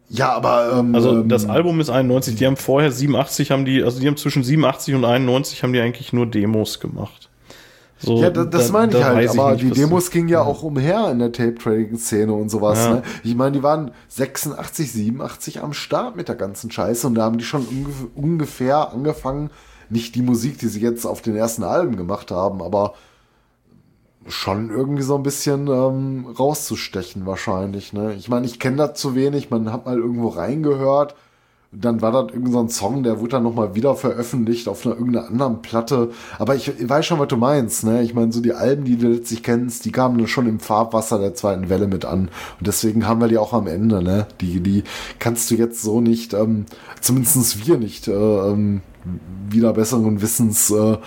ja, 0.08 0.32
aber 0.32 0.78
ähm, 0.78 0.94
Also 0.94 1.12
ähm, 1.20 1.28
das 1.28 1.48
Album 1.48 1.80
ist 1.80 1.90
91, 1.90 2.36
die 2.36 2.46
haben 2.46 2.56
vorher 2.56 2.92
87 2.92 3.50
haben 3.50 3.64
die, 3.64 3.82
also 3.82 4.00
die 4.00 4.06
haben 4.06 4.16
zwischen 4.16 4.44
87 4.44 4.94
und 4.94 5.04
91 5.04 5.62
haben 5.62 5.72
die 5.72 5.80
eigentlich 5.80 6.12
nur 6.12 6.26
Demos 6.26 6.78
gemacht. 6.80 7.28
So, 7.98 8.20
ja, 8.22 8.28
das, 8.30 8.50
das 8.50 8.66
da- 8.68 8.72
meine 8.74 8.92
ich 8.92 8.98
da 8.98 9.04
halt, 9.14 9.30
aber 9.30 9.52
nicht, 9.52 9.64
die 9.64 9.70
Demos 9.70 10.10
gingen 10.10 10.28
ja 10.28 10.42
auch 10.42 10.62
umher 10.62 11.10
in 11.10 11.18
der 11.18 11.32
Tape-Trading-Szene 11.32 12.32
und 12.32 12.50
sowas. 12.50 12.78
Ja. 12.78 12.94
Ne? 12.96 13.02
Ich 13.24 13.34
meine, 13.34 13.52
die 13.52 13.62
waren 13.62 13.90
86, 14.08 14.92
87 14.92 15.62
am 15.62 15.72
Start 15.72 16.14
mit 16.14 16.28
der 16.28 16.34
ganzen 16.36 16.70
Scheiße 16.70 17.06
und 17.06 17.14
da 17.14 17.22
haben 17.24 17.38
die 17.38 17.44
schon 17.44 17.66
ungef 17.66 17.94
ungefähr 18.14 18.92
angefangen, 18.92 19.50
nicht 19.90 20.14
die 20.14 20.22
Musik, 20.22 20.58
die 20.58 20.68
sie 20.68 20.80
jetzt 20.80 21.04
auf 21.04 21.22
den 21.22 21.36
ersten 21.36 21.62
Alben 21.62 21.96
gemacht 21.96 22.30
haben, 22.30 22.62
aber 22.62 22.94
schon 24.28 24.70
irgendwie 24.70 25.02
so 25.02 25.14
ein 25.16 25.22
bisschen 25.22 25.68
ähm, 25.68 26.26
rauszustechen 26.38 27.26
wahrscheinlich. 27.26 27.92
Ne? 27.92 28.14
Ich 28.14 28.28
meine, 28.28 28.46
ich 28.46 28.58
kenne 28.58 28.76
das 28.76 29.00
zu 29.00 29.14
wenig, 29.14 29.50
man 29.50 29.72
hat 29.72 29.86
mal 29.86 29.98
irgendwo 29.98 30.28
reingehört, 30.28 31.14
dann 31.80 32.00
war 32.00 32.12
das 32.12 32.32
irgendein 32.32 32.68
so 32.68 32.74
Song, 32.74 33.02
der 33.02 33.20
wurde 33.20 33.30
dann 33.30 33.42
nochmal 33.42 33.74
wieder 33.74 33.94
veröffentlicht 33.94 34.68
auf 34.68 34.86
einer 34.86 34.96
irgendeiner 34.96 35.28
anderen 35.28 35.62
Platte. 35.62 36.10
Aber 36.38 36.54
ich, 36.54 36.68
ich 36.68 36.88
weiß 36.88 37.04
schon, 37.04 37.18
was 37.18 37.28
du 37.28 37.36
meinst. 37.36 37.84
Ne? 37.84 38.02
Ich 38.02 38.14
meine, 38.14 38.32
so 38.32 38.40
die 38.40 38.52
Alben, 38.52 38.84
die 38.84 38.96
du 38.96 39.08
letztlich 39.08 39.42
kennst, 39.42 39.84
die 39.84 39.92
kamen 39.92 40.26
schon 40.26 40.46
im 40.46 40.60
Farbwasser 40.60 41.18
der 41.18 41.34
zweiten 41.34 41.68
Welle 41.68 41.86
mit 41.86 42.04
an. 42.04 42.30
Und 42.58 42.66
deswegen 42.66 43.06
haben 43.06 43.20
wir 43.20 43.28
die 43.28 43.38
auch 43.38 43.52
am 43.52 43.66
Ende. 43.66 44.02
Ne? 44.02 44.26
Die, 44.40 44.60
die 44.60 44.84
kannst 45.18 45.50
du 45.50 45.54
jetzt 45.54 45.82
so 45.82 46.00
nicht, 46.00 46.32
ähm, 46.34 46.66
zumindest 47.00 47.66
wir 47.66 47.78
nicht, 47.78 48.08
äh, 48.08 48.12
ähm, 48.12 48.80
wieder 49.48 49.72
besseren 49.72 50.20
Wissens 50.20 50.70
äh, 50.70 50.98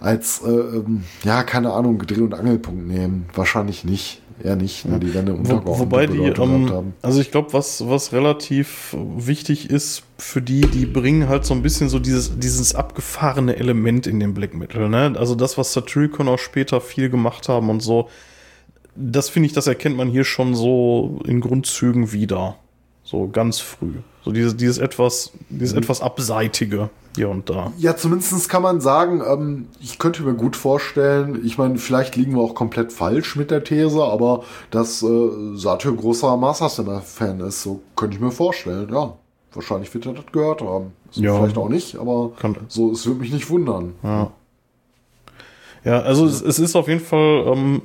als, 0.00 0.42
äh, 0.42 0.50
ähm, 0.50 1.04
ja, 1.24 1.42
keine 1.42 1.72
Ahnung, 1.72 1.98
Dreh- 1.98 2.20
und 2.20 2.34
Angelpunkt 2.34 2.86
nehmen. 2.86 3.26
Wahrscheinlich 3.34 3.84
nicht. 3.84 4.20
Eher 4.42 4.56
nicht. 4.56 4.84
Ne? 4.84 4.98
Die 4.98 5.14
werden 5.14 5.36
im 5.36 5.48
Wo, 5.48 5.78
wobei 5.78 6.06
die, 6.06 6.18
ähm, 6.18 6.92
also 7.02 7.20
ich 7.20 7.30
glaube, 7.30 7.52
was, 7.52 7.88
was 7.88 8.12
relativ 8.12 8.96
wichtig 9.16 9.70
ist 9.70 10.02
für 10.18 10.42
die, 10.42 10.62
die 10.62 10.86
bringen 10.86 11.28
halt 11.28 11.44
so 11.44 11.54
ein 11.54 11.62
bisschen 11.62 11.88
so 11.88 11.98
dieses, 12.00 12.38
dieses 12.38 12.74
abgefahrene 12.74 13.56
Element 13.56 14.06
in 14.06 14.18
den 14.18 14.34
Black 14.34 14.54
Metal, 14.54 14.88
ne? 14.88 15.14
Also 15.16 15.34
das, 15.36 15.56
was 15.56 15.72
Satyricon 15.72 16.28
auch 16.28 16.38
später 16.38 16.80
viel 16.80 17.10
gemacht 17.10 17.48
haben 17.48 17.70
und 17.70 17.80
so, 17.80 18.08
das 18.96 19.28
finde 19.28 19.46
ich, 19.46 19.52
das 19.52 19.66
erkennt 19.66 19.96
man 19.96 20.08
hier 20.08 20.24
schon 20.24 20.54
so 20.54 21.20
in 21.26 21.40
Grundzügen 21.40 22.12
wieder. 22.12 22.56
So 23.04 23.28
ganz 23.28 23.58
früh. 23.60 23.92
So 24.24 24.32
dieses, 24.32 24.56
dieses 24.56 24.78
etwas, 24.78 25.30
dieses 25.50 25.74
Mhm. 25.74 25.82
etwas 25.82 26.00
Abseitige 26.00 26.88
hier 27.14 27.28
und 27.28 27.48
da. 27.50 27.72
Ja, 27.76 27.94
zumindest 27.96 28.48
kann 28.48 28.62
man 28.62 28.80
sagen, 28.80 29.22
ähm, 29.26 29.68
ich 29.80 29.98
könnte 29.98 30.22
mir 30.22 30.32
gut 30.34 30.56
vorstellen, 30.56 31.42
ich 31.44 31.58
meine, 31.58 31.76
vielleicht 31.76 32.16
liegen 32.16 32.34
wir 32.34 32.40
auch 32.40 32.54
komplett 32.54 32.92
falsch 32.92 33.36
mit 33.36 33.50
der 33.50 33.62
These, 33.62 34.02
aber 34.02 34.44
dass 34.70 35.02
äh, 35.02 35.30
Satyr 35.54 35.92
großer 35.92 36.36
Master-Fan 36.38 37.40
ist, 37.40 37.62
so 37.62 37.82
könnte 37.94 38.16
ich 38.16 38.22
mir 38.22 38.32
vorstellen, 38.32 38.88
ja. 38.92 39.12
Wahrscheinlich 39.52 39.94
wird 39.94 40.06
er 40.06 40.14
das 40.14 40.24
gehört 40.32 40.62
haben. 40.62 40.92
So 41.12 41.22
Ja. 41.22 41.36
Vielleicht 41.36 41.56
auch 41.58 41.68
nicht, 41.68 41.96
aber 41.96 42.32
Kann- 42.40 42.56
so, 42.66 42.90
es 42.90 43.06
würde 43.06 43.20
mich 43.20 43.32
nicht 43.32 43.48
wundern. 43.50 43.92
Ja. 44.02 44.32
Ja, 45.84 46.00
also 46.00 46.24
es, 46.26 46.40
es 46.40 46.58
ist 46.58 46.74
auf 46.74 46.88
jeden 46.88 47.04
Fall, 47.04 47.44
ähm, 47.46 47.82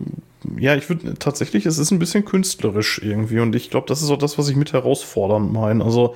ja, 0.57 0.75
ich 0.75 0.89
würde 0.89 1.15
tatsächlich, 1.15 1.65
es 1.65 1.77
ist 1.77 1.91
ein 1.91 1.99
bisschen 1.99 2.25
künstlerisch 2.25 3.01
irgendwie 3.03 3.39
und 3.39 3.55
ich 3.55 3.69
glaube, 3.69 3.87
das 3.87 4.01
ist 4.01 4.09
auch 4.09 4.17
das, 4.17 4.37
was 4.37 4.49
ich 4.49 4.55
mit 4.55 4.73
herausfordernd 4.73 5.51
meine. 5.51 5.83
Also 5.83 6.15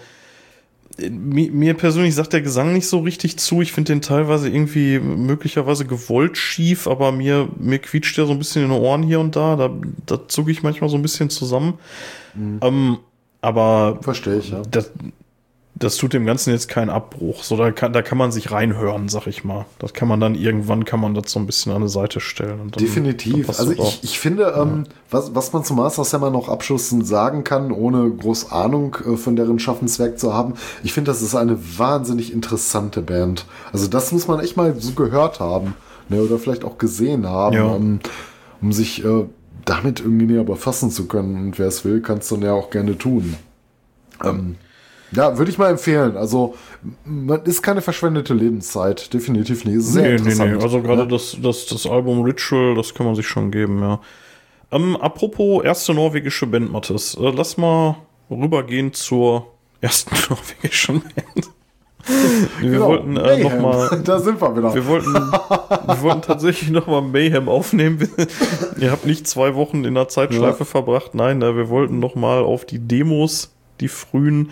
äh, 0.97 1.09
mir, 1.09 1.51
mir 1.51 1.73
persönlich 1.73 2.15
sagt 2.15 2.33
der 2.33 2.41
Gesang 2.41 2.73
nicht 2.73 2.87
so 2.87 2.99
richtig 2.99 3.37
zu. 3.37 3.61
Ich 3.61 3.73
finde 3.73 3.93
den 3.93 4.01
teilweise 4.01 4.49
irgendwie 4.49 4.99
möglicherweise 4.99 5.85
gewollt 5.85 6.37
schief, 6.37 6.87
aber 6.87 7.11
mir, 7.11 7.49
mir 7.57 7.79
quietscht 7.79 8.17
der 8.17 8.25
so 8.25 8.31
ein 8.31 8.39
bisschen 8.39 8.63
in 8.63 8.69
den 8.69 8.79
Ohren 8.79 9.03
hier 9.03 9.19
und 9.19 9.35
da. 9.35 9.55
Da, 9.55 9.71
da 10.05 10.27
zucke 10.27 10.51
ich 10.51 10.63
manchmal 10.63 10.89
so 10.89 10.95
ein 10.95 11.01
bisschen 11.01 11.29
zusammen. 11.29 11.79
Ähm, 12.35 12.99
aber 13.41 13.99
Verstehe 14.01 14.39
ich, 14.39 14.51
ja. 14.51 14.61
das, 14.71 14.91
das 15.75 15.97
tut 15.97 16.13
dem 16.13 16.25
Ganzen 16.25 16.51
jetzt 16.51 16.69
keinen 16.69 16.89
Abbruch. 16.89 17.43
So, 17.43 17.57
da 17.57 17.71
kann, 17.71 17.93
da 17.93 18.01
kann 18.01 18.17
man 18.17 18.31
sich 18.31 18.51
reinhören, 18.51 19.09
sag 19.09 19.25
ich 19.27 19.43
mal. 19.43 19.65
Das 19.79 19.93
kann 19.93 20.07
man 20.07 20.19
dann 20.19 20.35
irgendwann, 20.35 20.85
kann 20.85 20.99
man 20.99 21.15
das 21.15 21.31
so 21.31 21.39
ein 21.39 21.47
bisschen 21.47 21.71
an 21.71 21.77
eine 21.81 21.89
Seite 21.89 22.19
stellen. 22.19 22.59
Und 22.59 22.59
dann, 22.59 22.71
dann 22.71 22.85
Definitiv. 22.85 23.47
passt 23.47 23.59
Also 23.59 23.71
ich, 23.71 24.03
ich 24.03 24.19
finde, 24.19 24.53
ähm, 24.55 24.83
was, 25.09 25.33
was 25.33 25.51
man 25.51 25.63
zum 25.63 25.77
Master 25.77 26.03
Hammer 26.03 26.29
noch 26.29 26.47
abschließend 26.47 27.07
sagen 27.07 27.43
kann, 27.43 27.71
ohne 27.71 28.09
groß 28.09 28.51
Ahnung 28.51 28.95
äh, 29.05 29.17
von 29.17 29.35
deren 29.35 29.57
Schaffenswerk 29.57 30.19
zu 30.19 30.33
haben, 30.33 30.53
ich 30.83 30.93
finde, 30.93 31.09
das 31.11 31.21
ist 31.23 31.33
eine 31.33 31.57
wahnsinnig 31.77 32.31
interessante 32.31 33.01
Band. 33.01 33.45
Also 33.71 33.87
das 33.87 34.11
muss 34.11 34.27
man 34.27 34.39
echt 34.41 34.55
mal 34.55 34.75
so 34.79 34.91
gehört 34.91 35.39
haben. 35.39 35.73
Ne, 36.09 36.21
oder 36.21 36.37
vielleicht 36.37 36.65
auch 36.65 36.77
gesehen 36.77 37.27
haben, 37.27 37.55
Ja. 37.55 37.63
um, 37.63 37.99
um 38.61 38.73
sich 38.73 39.03
äh, 39.05 39.25
damit 39.65 40.01
irgendwie 40.01 40.25
näher 40.25 40.43
befassen 40.43 40.91
zu 40.91 41.07
können. 41.07 41.35
Und 41.37 41.59
wer 41.59 41.67
es 41.67 41.85
will, 41.85 42.01
kann 42.01 42.17
es 42.17 42.27
dann 42.27 42.41
ja 42.41 42.53
auch 42.53 42.69
gerne 42.69 42.97
tun. 42.97 43.35
Ähm, 44.23 44.55
ja, 45.15 45.37
würde 45.37 45.51
ich 45.51 45.57
mal 45.57 45.69
empfehlen. 45.71 46.17
Also, 46.17 46.55
man 47.05 47.43
ist 47.43 47.61
keine 47.61 47.81
verschwendete 47.81 48.33
Lebenszeit. 48.33 49.13
Definitiv 49.13 49.65
nicht. 49.65 49.81
Sehr 49.81 50.01
nee, 50.03 50.09
nee, 50.09 50.15
interessant. 50.17 50.57
nee. 50.57 50.63
Also 50.63 50.81
gerade 50.81 51.01
Ja. 51.03 51.07
das, 51.07 51.37
das, 51.41 51.65
das 51.67 51.85
Album 51.85 52.21
Ritual, 52.23 52.75
das 52.75 52.93
kann 52.93 53.05
man 53.05 53.15
sich 53.15 53.27
schon 53.27 53.51
geben, 53.51 53.79
ja. 53.81 53.99
Ähm, 54.71 54.95
apropos 54.97 55.63
erste 55.63 55.93
norwegische 55.93 56.47
Band, 56.47 56.71
Mathis. 56.71 57.15
Äh, 57.15 57.29
lass 57.35 57.57
mal 57.57 57.95
rübergehen 58.31 58.91
zur 58.93 59.47
ersten 59.81 60.15
norwegischen 60.29 61.01
Band. 61.01 61.49
Wir 62.59 62.71
Genau, 62.71 62.87
wollten 62.87 63.15
äh, 63.15 63.37
noch 63.43 63.49
Mayhem. 63.49 63.61
mal 63.61 64.01
Da 64.03 64.19
sind 64.19 64.41
wir 64.41 64.57
wieder. 64.57 64.73
Wir 64.75 64.85
wollten, 64.87 65.13
wir 65.13 66.01
wollten 66.01 66.21
tatsächlich 66.21 66.69
nochmal 66.69 67.01
Mayhem 67.01 67.47
aufnehmen. 67.47 67.99
Ihr 68.77 68.91
habt 68.91 69.05
nicht 69.05 69.25
zwei 69.27 69.55
Wochen 69.55 69.85
in 69.85 69.93
der 69.93 70.09
Zeitschleife 70.09 70.65
verbracht. 70.65 71.15
Nein, 71.15 71.41
äh, 71.41 71.55
wir 71.55 71.69
wollten 71.69 71.99
nochmal 71.99 72.43
auf 72.43 72.65
die 72.65 72.79
Demos, 72.79 73.53
die 73.79 73.87
frühen, 73.87 74.51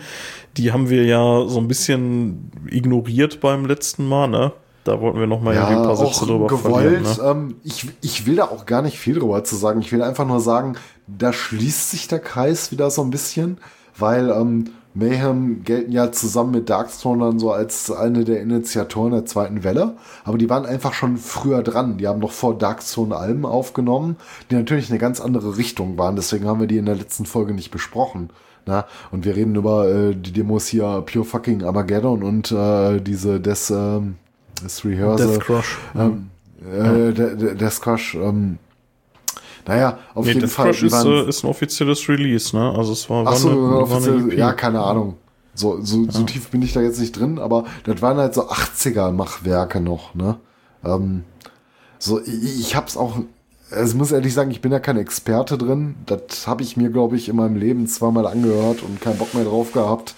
die 0.56 0.72
haben 0.72 0.90
wir 0.90 1.04
ja 1.04 1.46
so 1.46 1.58
ein 1.58 1.68
bisschen 1.68 2.50
ignoriert 2.70 3.40
beim 3.40 3.66
letzten 3.66 4.08
Mal, 4.08 4.28
ne? 4.28 4.52
Da 4.84 5.00
wollten 5.00 5.20
wir 5.20 5.28
nochmal 5.28 5.54
irgendwie 5.54 5.74
ein 5.76 5.82
paar 5.84 5.96
Sätze 5.96 6.26
drüber 6.26 6.48
gewollt. 6.48 7.02
Ne? 7.02 7.24
Ähm, 7.24 7.56
ich, 7.62 7.88
ich 8.00 8.26
will 8.26 8.36
da 8.36 8.44
auch 8.44 8.66
gar 8.66 8.82
nicht 8.82 8.98
viel 8.98 9.14
drüber 9.14 9.44
zu 9.44 9.54
sagen. 9.54 9.80
Ich 9.80 9.92
will 9.92 10.02
einfach 10.02 10.26
nur 10.26 10.40
sagen, 10.40 10.76
da 11.06 11.32
schließt 11.32 11.90
sich 11.90 12.08
der 12.08 12.18
Kreis 12.18 12.72
wieder 12.72 12.90
so 12.90 13.02
ein 13.02 13.10
bisschen, 13.10 13.58
weil 13.96 14.30
ähm, 14.30 14.70
Mayhem 14.94 15.62
gelten 15.62 15.92
ja 15.92 16.10
zusammen 16.10 16.50
mit 16.50 16.68
Darkthrone 16.68 17.24
dann 17.24 17.38
so 17.38 17.52
als 17.52 17.90
eine 17.90 18.24
der 18.24 18.40
Initiatoren 18.42 19.12
der 19.12 19.24
zweiten 19.24 19.62
Welle. 19.62 19.96
Aber 20.24 20.36
die 20.36 20.50
waren 20.50 20.66
einfach 20.66 20.92
schon 20.92 21.16
früher 21.16 21.62
dran. 21.62 21.96
Die 21.96 22.08
haben 22.08 22.18
noch 22.18 22.32
vor 22.32 22.58
Darkthrone 22.58 23.16
Alben 23.16 23.46
aufgenommen, 23.46 24.16
die 24.50 24.56
natürlich 24.56 24.90
eine 24.90 24.98
ganz 24.98 25.20
andere 25.20 25.56
Richtung 25.56 25.96
waren. 25.96 26.16
Deswegen 26.16 26.46
haben 26.46 26.60
wir 26.60 26.66
die 26.66 26.76
in 26.76 26.86
der 26.86 26.96
letzten 26.96 27.24
Folge 27.24 27.54
nicht 27.54 27.70
besprochen. 27.70 28.30
Na, 28.66 28.86
und 29.10 29.24
wir 29.24 29.34
reden 29.34 29.56
über 29.56 29.88
äh, 29.88 30.14
die 30.14 30.32
Demos 30.32 30.68
hier 30.68 31.02
Pure 31.04 31.24
Fucking 31.24 31.64
Armageddon 31.64 32.22
und 32.22 32.52
äh, 32.52 33.00
diese 33.00 33.40
des, 33.40 33.70
ähm, 33.70 34.16
des 34.64 34.84
Rehearsal. 34.84 35.26
Death 35.26 35.40
Crush. 35.40 35.78
Ähm, 35.96 36.30
äh, 36.64 37.12
der, 37.12 37.34
der, 37.34 37.54
Death 37.56 37.80
Crush, 37.80 38.14
ähm, 38.14 38.58
naja, 39.66 39.98
auf 40.14 40.24
Nee, 40.24 40.32
jeden 40.32 40.40
Death 40.42 40.50
Fall. 40.50 40.66
Crush 40.70 40.82
ist, 40.84 41.04
äh, 41.04 41.28
ist 41.28 41.44
ein 41.44 41.48
offizielles 41.48 42.08
Release, 42.08 42.56
ne? 42.56 42.72
Also 42.76 42.92
es 42.92 43.08
war, 43.10 43.26
Ach 43.26 43.34
so, 43.34 43.48
war 43.48 43.54
eine, 43.54 43.62
war 43.62 43.72
eine 43.72 43.82
offiziell, 43.82 44.32
EP. 44.32 44.38
ja, 44.38 44.52
keine 44.52 44.80
Ahnung. 44.80 45.16
So, 45.54 45.80
so, 45.82 46.08
so 46.08 46.22
tief 46.22 46.48
bin 46.50 46.62
ich 46.62 46.72
da 46.72 46.80
jetzt 46.80 46.98
nicht 47.00 47.12
drin, 47.18 47.38
aber 47.38 47.64
das 47.84 48.00
waren 48.00 48.16
halt 48.16 48.32
so 48.34 48.48
80er-Machwerke 48.48 49.80
noch, 49.80 50.14
ne? 50.14 50.36
Ähm, 50.84 51.24
so, 51.98 52.20
ich, 52.20 52.60
ich 52.60 52.76
hab's 52.76 52.96
auch, 52.96 53.16
also 53.72 53.92
ich 53.92 53.98
muss 53.98 54.12
ehrlich 54.12 54.34
sagen, 54.34 54.50
ich 54.50 54.60
bin 54.60 54.72
ja 54.72 54.80
kein 54.80 54.96
Experte 54.96 55.58
drin. 55.58 55.94
Das 56.06 56.46
habe 56.46 56.62
ich 56.62 56.76
mir, 56.76 56.90
glaube 56.90 57.16
ich, 57.16 57.28
in 57.28 57.36
meinem 57.36 57.56
Leben 57.56 57.86
zweimal 57.86 58.26
angehört 58.26 58.82
und 58.82 59.00
keinen 59.00 59.18
Bock 59.18 59.34
mehr 59.34 59.44
drauf 59.44 59.72
gehabt, 59.72 60.14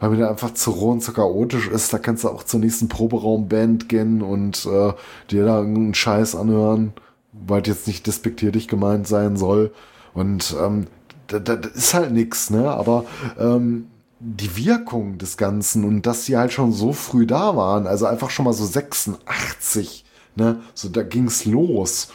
weil 0.00 0.10
mir 0.10 0.18
da 0.18 0.30
einfach 0.30 0.54
zu 0.54 0.70
roh 0.70 0.92
und 0.92 1.02
zu 1.02 1.12
chaotisch 1.12 1.68
ist. 1.68 1.92
Da 1.92 1.98
kannst 1.98 2.24
du 2.24 2.28
auch 2.28 2.42
zur 2.42 2.60
nächsten 2.60 2.88
Proberaum-Band 2.88 3.88
gehen 3.88 4.22
und 4.22 4.66
äh, 4.66 4.92
dir 5.30 5.44
da 5.44 5.58
irgendeinen 5.58 5.94
Scheiß 5.94 6.34
anhören, 6.34 6.92
weil 7.32 7.66
jetzt 7.66 7.86
nicht 7.86 8.06
despektierlich 8.06 8.68
gemeint 8.68 9.06
sein 9.06 9.36
soll. 9.36 9.72
Und 10.14 10.54
ähm, 10.62 10.86
das, 11.26 11.42
das 11.44 11.72
ist 11.72 11.94
halt 11.94 12.12
nix, 12.12 12.50
ne? 12.50 12.70
Aber 12.70 13.04
ähm, 13.38 13.86
die 14.20 14.56
Wirkung 14.56 15.18
des 15.18 15.36
Ganzen 15.36 15.84
und 15.84 16.06
dass 16.06 16.26
sie 16.26 16.36
halt 16.36 16.52
schon 16.52 16.72
so 16.72 16.92
früh 16.92 17.26
da 17.26 17.56
waren, 17.56 17.88
also 17.88 18.06
einfach 18.06 18.30
schon 18.30 18.44
mal 18.44 18.52
so 18.52 18.64
86, 18.64 20.04
ne? 20.36 20.60
So 20.74 20.88
da 20.88 21.02
ging's 21.02 21.44
los. 21.44 22.08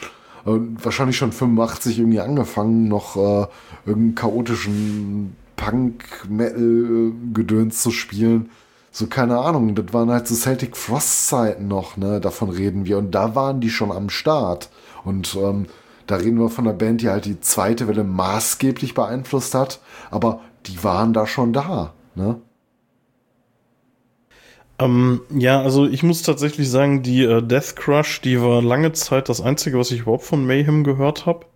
Wahrscheinlich 0.82 1.16
schon 1.16 1.32
85 1.32 1.98
irgendwie 1.98 2.20
angefangen, 2.20 2.88
noch 2.88 3.16
äh, 3.16 3.46
irgendeinen 3.86 4.14
chaotischen 4.14 5.36
Punk-Metal-Gedöns 5.56 7.82
zu 7.82 7.90
spielen. 7.90 8.50
So, 8.90 9.06
keine 9.06 9.38
Ahnung, 9.38 9.74
das 9.74 9.92
waren 9.92 10.10
halt 10.10 10.26
so 10.26 10.34
Celtic 10.34 10.76
Frost-Zeiten 10.76 11.68
noch, 11.68 11.96
ne? 11.96 12.20
Davon 12.20 12.50
reden 12.50 12.86
wir. 12.86 12.98
Und 12.98 13.12
da 13.12 13.34
waren 13.34 13.60
die 13.60 13.70
schon 13.70 13.92
am 13.92 14.08
Start. 14.08 14.70
Und 15.04 15.36
ähm, 15.40 15.66
da 16.06 16.16
reden 16.16 16.38
wir 16.38 16.48
von 16.48 16.66
einer 16.66 16.76
Band, 16.76 17.02
die 17.02 17.10
halt 17.10 17.26
die 17.26 17.40
zweite 17.40 17.86
Welle 17.86 18.04
maßgeblich 18.04 18.94
beeinflusst 18.94 19.54
hat. 19.54 19.80
Aber 20.10 20.40
die 20.66 20.82
waren 20.82 21.12
da 21.12 21.26
schon 21.26 21.52
da, 21.52 21.92
ne? 22.14 22.40
Ähm, 24.80 25.22
ja, 25.30 25.60
also 25.60 25.86
ich 25.86 26.02
muss 26.02 26.22
tatsächlich 26.22 26.70
sagen, 26.70 27.02
die 27.02 27.24
äh, 27.24 27.42
Death 27.42 27.74
Crush, 27.76 28.20
die 28.20 28.40
war 28.40 28.62
lange 28.62 28.92
Zeit 28.92 29.28
das 29.28 29.40
Einzige, 29.40 29.78
was 29.78 29.90
ich 29.90 30.00
überhaupt 30.00 30.24
von 30.24 30.46
Mayhem 30.46 30.84
gehört 30.84 31.26
habe. 31.26 31.46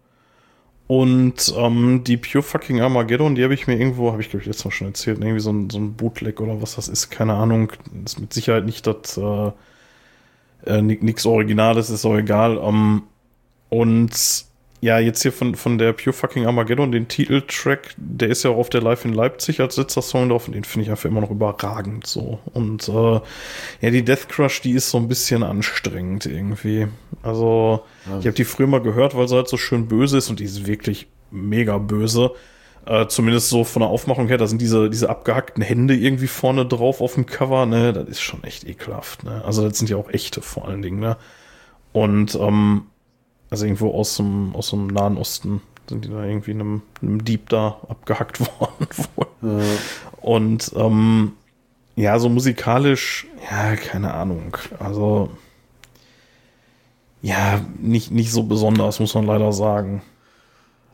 Und 0.89 1.55
ähm, 1.57 2.05
die 2.05 2.17
Pure 2.17 2.42
Fucking 2.42 2.81
Armageddon, 2.81 3.34
die 3.34 3.44
habe 3.44 3.55
ich 3.55 3.67
mir 3.67 3.78
irgendwo, 3.78 4.12
habe 4.12 4.20
ich 4.20 4.28
glaube 4.28 4.42
ich 4.42 4.47
letztes 4.47 4.65
Mal 4.65 4.70
schon 4.73 4.89
erzählt, 4.89 5.18
irgendwie 5.20 5.41
so 5.41 5.51
ein, 5.51 5.70
so 5.70 5.78
ein 5.78 5.94
Bootleg 5.94 6.41
oder 6.41 6.60
was 6.60 6.75
das 6.76 6.89
ist, 6.89 7.10
keine 7.10 7.34
Ahnung. 7.34 7.73
ist 8.05 8.20
mit 8.20 8.33
Sicherheit 8.34 8.67
nicht 8.67 8.86
das, 8.86 9.17
äh, 9.17 9.52
äh, 10.67 10.83
nix 10.83 11.25
Originales, 11.25 11.91
ist 11.91 12.05
auch 12.05 12.17
egal. 12.17 12.59
Ähm, 12.59 13.05
und 13.70 14.10
ja, 14.83 14.99
jetzt 14.99 15.23
hier 15.23 15.33
von, 15.33 15.55
von 15.55 15.78
der 15.78 15.93
Pure 15.93 16.12
Fucking 16.12 16.44
Armageddon, 16.44 16.91
den 16.91 17.07
Titeltrack, 17.07 17.94
der 17.97 18.31
ist 18.31 18.43
ja 18.43 18.51
auch 18.51 18.57
auf 18.57 18.69
der 18.69 18.83
Live 18.83 19.05
in 19.05 19.15
Leipzig 19.15 19.61
als 19.61 19.77
letzter 19.77 20.02
Song 20.02 20.28
drauf 20.28 20.49
und 20.49 20.57
den 20.57 20.65
finde 20.65 20.85
ich 20.85 20.91
einfach 20.91 21.09
immer 21.09 21.20
noch 21.20 21.31
überragend 21.31 22.05
so. 22.05 22.41
Und 22.52 22.89
äh, 22.89 23.20
ja, 23.81 23.91
die 23.91 24.05
Death 24.05 24.28
Crush, 24.28 24.61
die 24.61 24.73
ist 24.73 24.91
so 24.91 24.99
ein 24.99 25.07
bisschen 25.07 25.44
anstrengend 25.44 26.27
irgendwie. 26.27 26.89
Also, 27.23 27.85
ja. 28.07 28.19
ich 28.19 28.27
habe 28.27 28.33
die 28.33 28.43
früher 28.43 28.67
mal 28.67 28.81
gehört, 28.81 29.17
weil 29.17 29.28
sie 29.28 29.36
halt 29.36 29.49
so 29.49 29.57
schön 29.57 29.86
böse 29.86 30.19
ist 30.19 30.31
und 30.31 30.41
die 30.41 30.44
ist 30.44 30.67
wirklich 30.67 31.07
mega 31.31 31.78
böse. 31.78 32.33
Äh, 32.85 33.07
zumindest 33.07 33.51
so 33.51 33.62
von 33.62 33.83
der 33.83 33.89
Aufmachung 33.89 34.27
her, 34.27 34.39
da 34.39 34.49
sind 34.49 34.61
diese, 34.61 34.91
diese 34.91 35.09
abgehackten 35.09 35.62
Hände 35.62 35.94
irgendwie 35.94 36.27
vorne 36.27 36.67
drauf 36.67 37.01
auf 37.01 37.15
dem 37.15 37.27
Cover, 37.27 37.67
ne? 37.67 37.93
Das 37.93 38.09
ist 38.09 38.20
schon 38.20 38.43
echt 38.43 38.67
ekelhaft, 38.67 39.23
ne? 39.23 39.44
Also, 39.44 39.69
das 39.69 39.78
sind 39.78 39.89
ja 39.89 39.97
auch 39.97 40.11
echte 40.11 40.43
vor 40.43 40.67
allen 40.67 40.83
Dingen, 40.83 40.99
ne? 40.99 41.17
Und 41.93 42.35
ähm, 42.35 42.86
also 43.52 43.66
irgendwo 43.66 43.90
aus 43.90 44.16
dem, 44.16 44.56
aus 44.56 44.70
dem 44.70 44.86
Nahen 44.86 45.18
Osten 45.18 45.60
sind 45.86 46.06
die 46.06 46.08
da 46.08 46.24
irgendwie 46.24 46.52
einem, 46.52 46.81
einem 47.02 47.22
Dieb 47.22 47.50
da 47.50 47.76
abgehackt 47.86 48.40
worden. 48.60 48.86
ja. 49.42 49.64
Und 50.22 50.72
ähm, 50.74 51.32
ja, 51.94 52.18
so 52.18 52.31
musikalisch, 52.31 53.26
ja, 53.50 53.76
keine 53.76 54.14
Ahnung. 54.14 54.56
Also 54.78 55.28
ja, 57.20 57.60
nicht, 57.78 58.10
nicht 58.10 58.32
so 58.32 58.44
besonders, 58.44 59.00
muss 59.00 59.14
man 59.14 59.26
leider 59.26 59.52
sagen. 59.52 60.00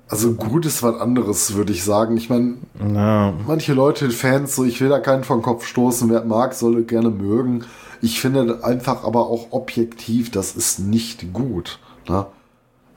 Also 0.09 0.35
gut 0.35 0.67
ist 0.67 0.83
was 0.83 0.99
anderes, 1.01 1.55
würde 1.55 1.73
ich 1.73 1.85
sagen. 1.85 2.17
Ich 2.17 2.29
meine, 2.29 2.57
ja. 2.93 3.35
manche 3.47 3.73
Leute, 3.73 4.11
Fans, 4.11 4.57
so 4.57 4.65
ich 4.65 4.81
will 4.81 4.89
da 4.89 4.99
keinen 4.99 5.23
vom 5.23 5.43
Kopf 5.43 5.65
stoßen, 5.65 6.11
wer 6.11 6.25
mag, 6.25 6.55
soll 6.55 6.83
gerne 6.83 7.11
mögen. 7.11 7.67
Ich 8.03 8.21
finde 8.21 8.65
einfach 8.65 9.05
aber 9.05 9.29
auch 9.29 9.53
objektiv, 9.53 10.33
das 10.33 10.57
ist 10.57 10.81
nicht 10.81 11.33
gut. 11.33 11.79
Ne? 12.09 12.27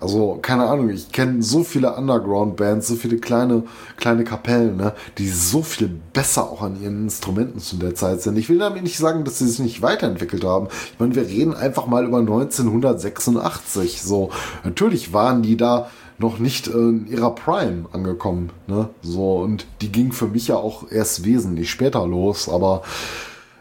Also, 0.01 0.39
keine 0.41 0.65
Ahnung, 0.65 0.89
ich 0.89 1.11
kenne 1.11 1.43
so 1.43 1.63
viele 1.63 1.95
Underground-Bands, 1.95 2.87
so 2.87 2.95
viele 2.95 3.17
kleine, 3.17 3.63
kleine 3.97 4.23
Kapellen, 4.23 4.75
ne, 4.75 4.93
die 5.19 5.29
so 5.29 5.61
viel 5.61 5.91
besser 6.11 6.49
auch 6.49 6.63
an 6.63 6.81
ihren 6.81 7.03
Instrumenten 7.03 7.59
zu 7.59 7.77
der 7.77 7.93
Zeit 7.93 8.23
sind. 8.23 8.35
Ich 8.35 8.49
will 8.49 8.57
damit 8.57 8.81
nicht 8.81 8.97
sagen, 8.97 9.23
dass 9.23 9.37
sie 9.37 9.47
sich 9.47 9.59
nicht 9.59 9.83
weiterentwickelt 9.83 10.43
haben. 10.43 10.69
Ich 10.91 10.99
meine, 10.99 11.13
wir 11.13 11.27
reden 11.27 11.53
einfach 11.53 11.85
mal 11.85 12.03
über 12.03 12.17
1986. 12.17 14.01
So, 14.01 14.31
natürlich 14.63 15.13
waren 15.13 15.43
die 15.43 15.55
da 15.55 15.91
noch 16.17 16.39
nicht 16.39 16.67
in 16.67 17.05
ihrer 17.07 17.35
Prime 17.35 17.85
angekommen, 17.91 18.49
ne? 18.65 18.89
So, 19.03 19.35
und 19.37 19.67
die 19.81 19.91
ging 19.91 20.13
für 20.13 20.27
mich 20.27 20.47
ja 20.47 20.55
auch 20.55 20.89
erst 20.91 21.25
wesentlich 21.25 21.69
später 21.69 22.07
los, 22.07 22.49
aber 22.49 22.81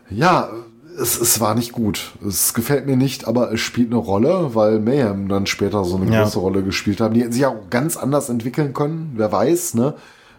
ja, 0.09 0.51
es, 1.01 1.21
es 1.21 1.41
war 1.41 1.55
nicht 1.55 1.73
gut. 1.73 2.13
Es 2.27 2.55
gefällt 2.55 2.87
mir 2.87 2.97
nicht, 2.97 3.27
aber 3.27 3.53
es 3.53 3.61
spielt 3.61 3.89
eine 3.89 3.97
Rolle, 3.97 4.55
weil 4.55 4.79
Mayhem 4.81 5.29
dann 5.29 5.47
später 5.47 5.85
so 5.85 5.97
eine 5.97 6.13
ja. 6.13 6.23
große 6.23 6.39
Rolle 6.39 6.63
gespielt 6.63 7.01
haben. 7.01 7.15
Die 7.15 7.23
hätten 7.23 7.33
sich 7.33 7.47
auch 7.47 7.71
ganz 7.71 7.97
anders 7.97 8.29
entwickeln 8.29 8.75
können, 8.75 9.13
wer 9.17 9.33
weiß, 9.33 9.75
ne? 9.75 9.95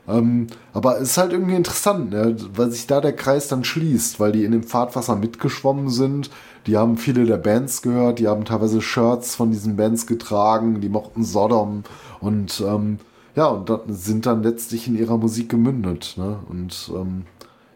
Ähm, 0.08 0.48
aber 0.74 0.98
es 0.98 1.12
ist 1.12 1.18
halt 1.18 1.32
irgendwie 1.32 1.56
interessant, 1.56 2.10
ne? 2.10 2.36
weil 2.56 2.72
sich 2.72 2.88
da 2.88 3.02
der 3.02 3.14
Kreis 3.14 3.48
dann 3.48 3.64
schließt, 3.64 4.20
weil 4.20 4.32
die 4.32 4.46
in 4.46 4.52
dem 4.52 4.64
Fahrtwasser 4.64 5.16
mitgeschwommen 5.16 5.90
sind. 5.90 6.32
Die 6.66 6.76
haben 6.76 6.98
viele 6.98 7.26
der 7.26 7.38
Bands 7.38 7.84
gehört, 7.84 8.18
die 8.18 8.28
haben 8.28 8.44
teilweise 8.44 8.82
Shirts 8.82 9.36
von 9.36 9.52
diesen 9.52 9.76
Bands 9.76 10.08
getragen, 10.08 10.82
die 10.82 10.90
mochten 10.90 11.24
Sodom 11.24 11.84
und 12.20 12.64
ähm, 12.66 12.98
ja, 13.36 13.46
und 13.46 13.70
dann 13.70 13.82
sind 13.88 14.26
dann 14.26 14.44
letztlich 14.44 14.88
in 14.88 14.98
ihrer 14.98 15.18
Musik 15.18 15.50
gemündet. 15.50 16.16
Ne? 16.18 16.40
Und 16.50 16.92
ähm, 16.96 17.24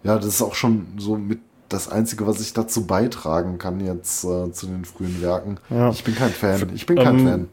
ja, 0.03 0.17
das 0.17 0.25
ist 0.25 0.41
auch 0.41 0.55
schon 0.55 0.87
so 0.97 1.15
mit 1.15 1.39
das 1.69 1.89
Einzige, 1.89 2.27
was 2.27 2.41
ich 2.41 2.53
dazu 2.53 2.85
beitragen 2.85 3.57
kann 3.57 3.79
jetzt 3.79 4.23
äh, 4.23 4.51
zu 4.51 4.67
den 4.67 4.85
frühen 4.85 5.21
Werken. 5.21 5.59
Ja. 5.69 5.89
Ich 5.89 6.03
bin 6.03 6.15
kein 6.15 6.31
Fan. 6.31 6.71
Ich 6.73 6.85
bin 6.85 6.97
kein 6.97 7.19
ähm, 7.19 7.27
Fan. 7.27 7.49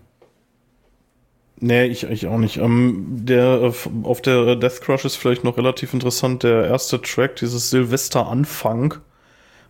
Nee, 1.61 1.87
ich, 1.87 2.03
ich 2.05 2.27
auch 2.27 2.39
nicht. 2.39 2.57
Ähm, 2.57 3.07
der, 3.09 3.63
äh, 3.63 3.73
auf 4.03 4.21
der 4.21 4.57
Death 4.57 4.81
Crush 4.81 5.05
ist 5.05 5.17
vielleicht 5.17 5.45
noch 5.45 5.57
relativ 5.57 5.95
interessant, 5.95 6.43
der 6.43 6.67
erste 6.67 7.01
Track, 7.01 7.37
dieses 7.37 7.71
Silvester-Anfang. 7.71 8.97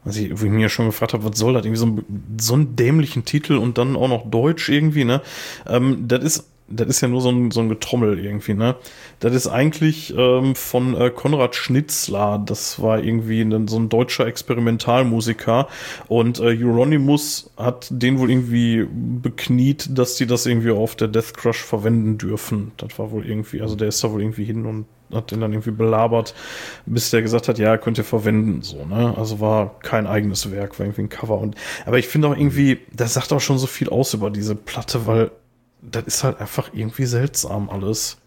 Was 0.04 0.16
ich, 0.16 0.30
wo 0.40 0.44
ich 0.44 0.50
mir 0.50 0.68
schon 0.68 0.86
gefragt 0.86 1.12
habe, 1.12 1.24
was 1.24 1.38
soll 1.38 1.54
das? 1.54 1.64
Irgendwie 1.64 1.78
so, 1.78 1.86
ein, 1.86 2.36
so 2.40 2.54
einen 2.54 2.74
dämlichen 2.74 3.24
Titel 3.24 3.54
und 3.54 3.78
dann 3.78 3.96
auch 3.96 4.08
noch 4.08 4.28
Deutsch 4.28 4.68
irgendwie, 4.68 5.04
ne? 5.04 5.22
Ähm, 5.66 6.08
das 6.08 6.24
ist 6.24 6.48
das 6.72 6.88
ist 6.88 7.00
ja 7.00 7.08
nur 7.08 7.20
so 7.20 7.30
ein, 7.30 7.50
so 7.50 7.60
ein 7.60 7.68
Getrommel 7.68 8.18
irgendwie, 8.18 8.54
ne? 8.54 8.76
Das 9.20 9.34
ist 9.34 9.46
eigentlich 9.46 10.14
ähm, 10.16 10.54
von 10.54 10.98
äh, 10.98 11.10
Konrad 11.10 11.54
Schnitzler. 11.54 12.42
Das 12.44 12.80
war 12.80 13.02
irgendwie 13.02 13.42
ein, 13.42 13.68
so 13.68 13.78
ein 13.78 13.88
deutscher 13.88 14.26
Experimentalmusiker. 14.26 15.68
Und 16.08 16.40
äh, 16.40 16.56
Euronymous 16.62 17.50
hat 17.56 17.88
den 17.90 18.18
wohl 18.18 18.30
irgendwie 18.30 18.86
bekniet, 18.90 19.98
dass 19.98 20.16
die 20.16 20.26
das 20.26 20.46
irgendwie 20.46 20.70
auf 20.70 20.96
der 20.96 21.08
Death 21.08 21.36
Crush 21.36 21.62
verwenden 21.62 22.18
dürfen. 22.18 22.72
Das 22.78 22.98
war 22.98 23.10
wohl 23.10 23.26
irgendwie, 23.26 23.60
also 23.60 23.76
der 23.76 23.88
ist 23.88 24.02
da 24.02 24.10
wohl 24.10 24.22
irgendwie 24.22 24.44
hin 24.44 24.66
und 24.66 24.86
hat 25.12 25.30
den 25.30 25.40
dann 25.40 25.52
irgendwie 25.52 25.70
belabert, 25.70 26.34
bis 26.86 27.10
der 27.10 27.22
gesagt 27.22 27.48
hat, 27.48 27.58
ja, 27.58 27.76
könnt 27.76 27.98
ihr 27.98 28.04
verwenden, 28.04 28.62
so, 28.62 28.84
ne? 28.84 29.14
Also 29.16 29.40
war 29.40 29.78
kein 29.80 30.06
eigenes 30.06 30.50
Werk, 30.50 30.78
war 30.78 30.86
irgendwie 30.86 31.02
ein 31.02 31.08
Cover. 31.08 31.38
Und, 31.38 31.56
aber 31.86 31.98
ich 31.98 32.08
finde 32.08 32.28
auch 32.28 32.36
irgendwie, 32.36 32.80
das 32.92 33.14
sagt 33.14 33.32
auch 33.32 33.40
schon 33.40 33.58
so 33.58 33.66
viel 33.66 33.88
aus 33.88 34.14
über 34.14 34.30
diese 34.30 34.54
Platte, 34.54 35.06
weil 35.06 35.30
das 35.80 36.04
ist 36.04 36.24
halt 36.24 36.40
einfach 36.40 36.70
irgendwie 36.72 37.06
seltsam 37.06 37.68
alles. 37.70 38.18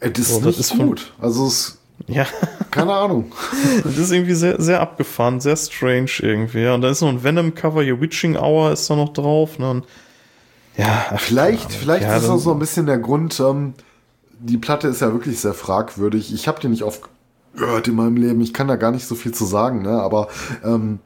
Es 0.00 0.18
ist 0.18 0.28
so, 0.28 0.40
nicht 0.40 0.58
ist 0.58 0.76
gut. 0.76 1.00
Von, 1.00 1.24
also 1.24 1.46
es 1.46 1.78
ja. 2.06 2.26
Keine 2.70 2.92
Ahnung. 2.92 3.32
das 3.84 3.96
ist 3.96 4.10
irgendwie 4.10 4.34
sehr, 4.34 4.60
sehr 4.60 4.80
abgefahren, 4.80 5.40
sehr 5.40 5.56
strange 5.56 6.10
irgendwie. 6.20 6.66
Und 6.66 6.82
da 6.82 6.90
ist 6.90 7.00
noch 7.00 7.08
ein 7.08 7.22
Venom-Cover, 7.22 7.82
hier 7.82 8.00
Witching 8.00 8.36
Hour 8.36 8.72
ist 8.72 8.90
da 8.90 8.96
noch 8.96 9.12
drauf. 9.12 9.58
Ne? 9.58 9.70
Und 9.70 9.86
ja, 10.76 11.06
vielleicht, 11.18 11.72
vielleicht 11.72 12.02
ja, 12.02 12.16
ist 12.16 12.28
auch 12.28 12.38
so 12.38 12.52
ein 12.52 12.58
bisschen 12.58 12.86
der 12.86 12.98
Grund, 12.98 13.38
ähm, 13.38 13.74
die 14.44 14.58
Platte 14.58 14.88
ist 14.88 15.00
ja 15.00 15.12
wirklich 15.12 15.40
sehr 15.40 15.54
fragwürdig. 15.54 16.32
Ich 16.32 16.46
habe 16.48 16.60
die 16.60 16.68
nicht 16.68 16.82
oft 16.82 17.02
gehört 17.56 17.88
in 17.88 17.94
meinem 17.94 18.16
Leben. 18.16 18.40
Ich 18.42 18.52
kann 18.52 18.68
da 18.68 18.76
gar 18.76 18.90
nicht 18.90 19.06
so 19.06 19.14
viel 19.14 19.32
zu 19.32 19.46
sagen, 19.46 19.82
ne? 19.82 20.02
Aber 20.02 20.28
ähm, 20.62 20.98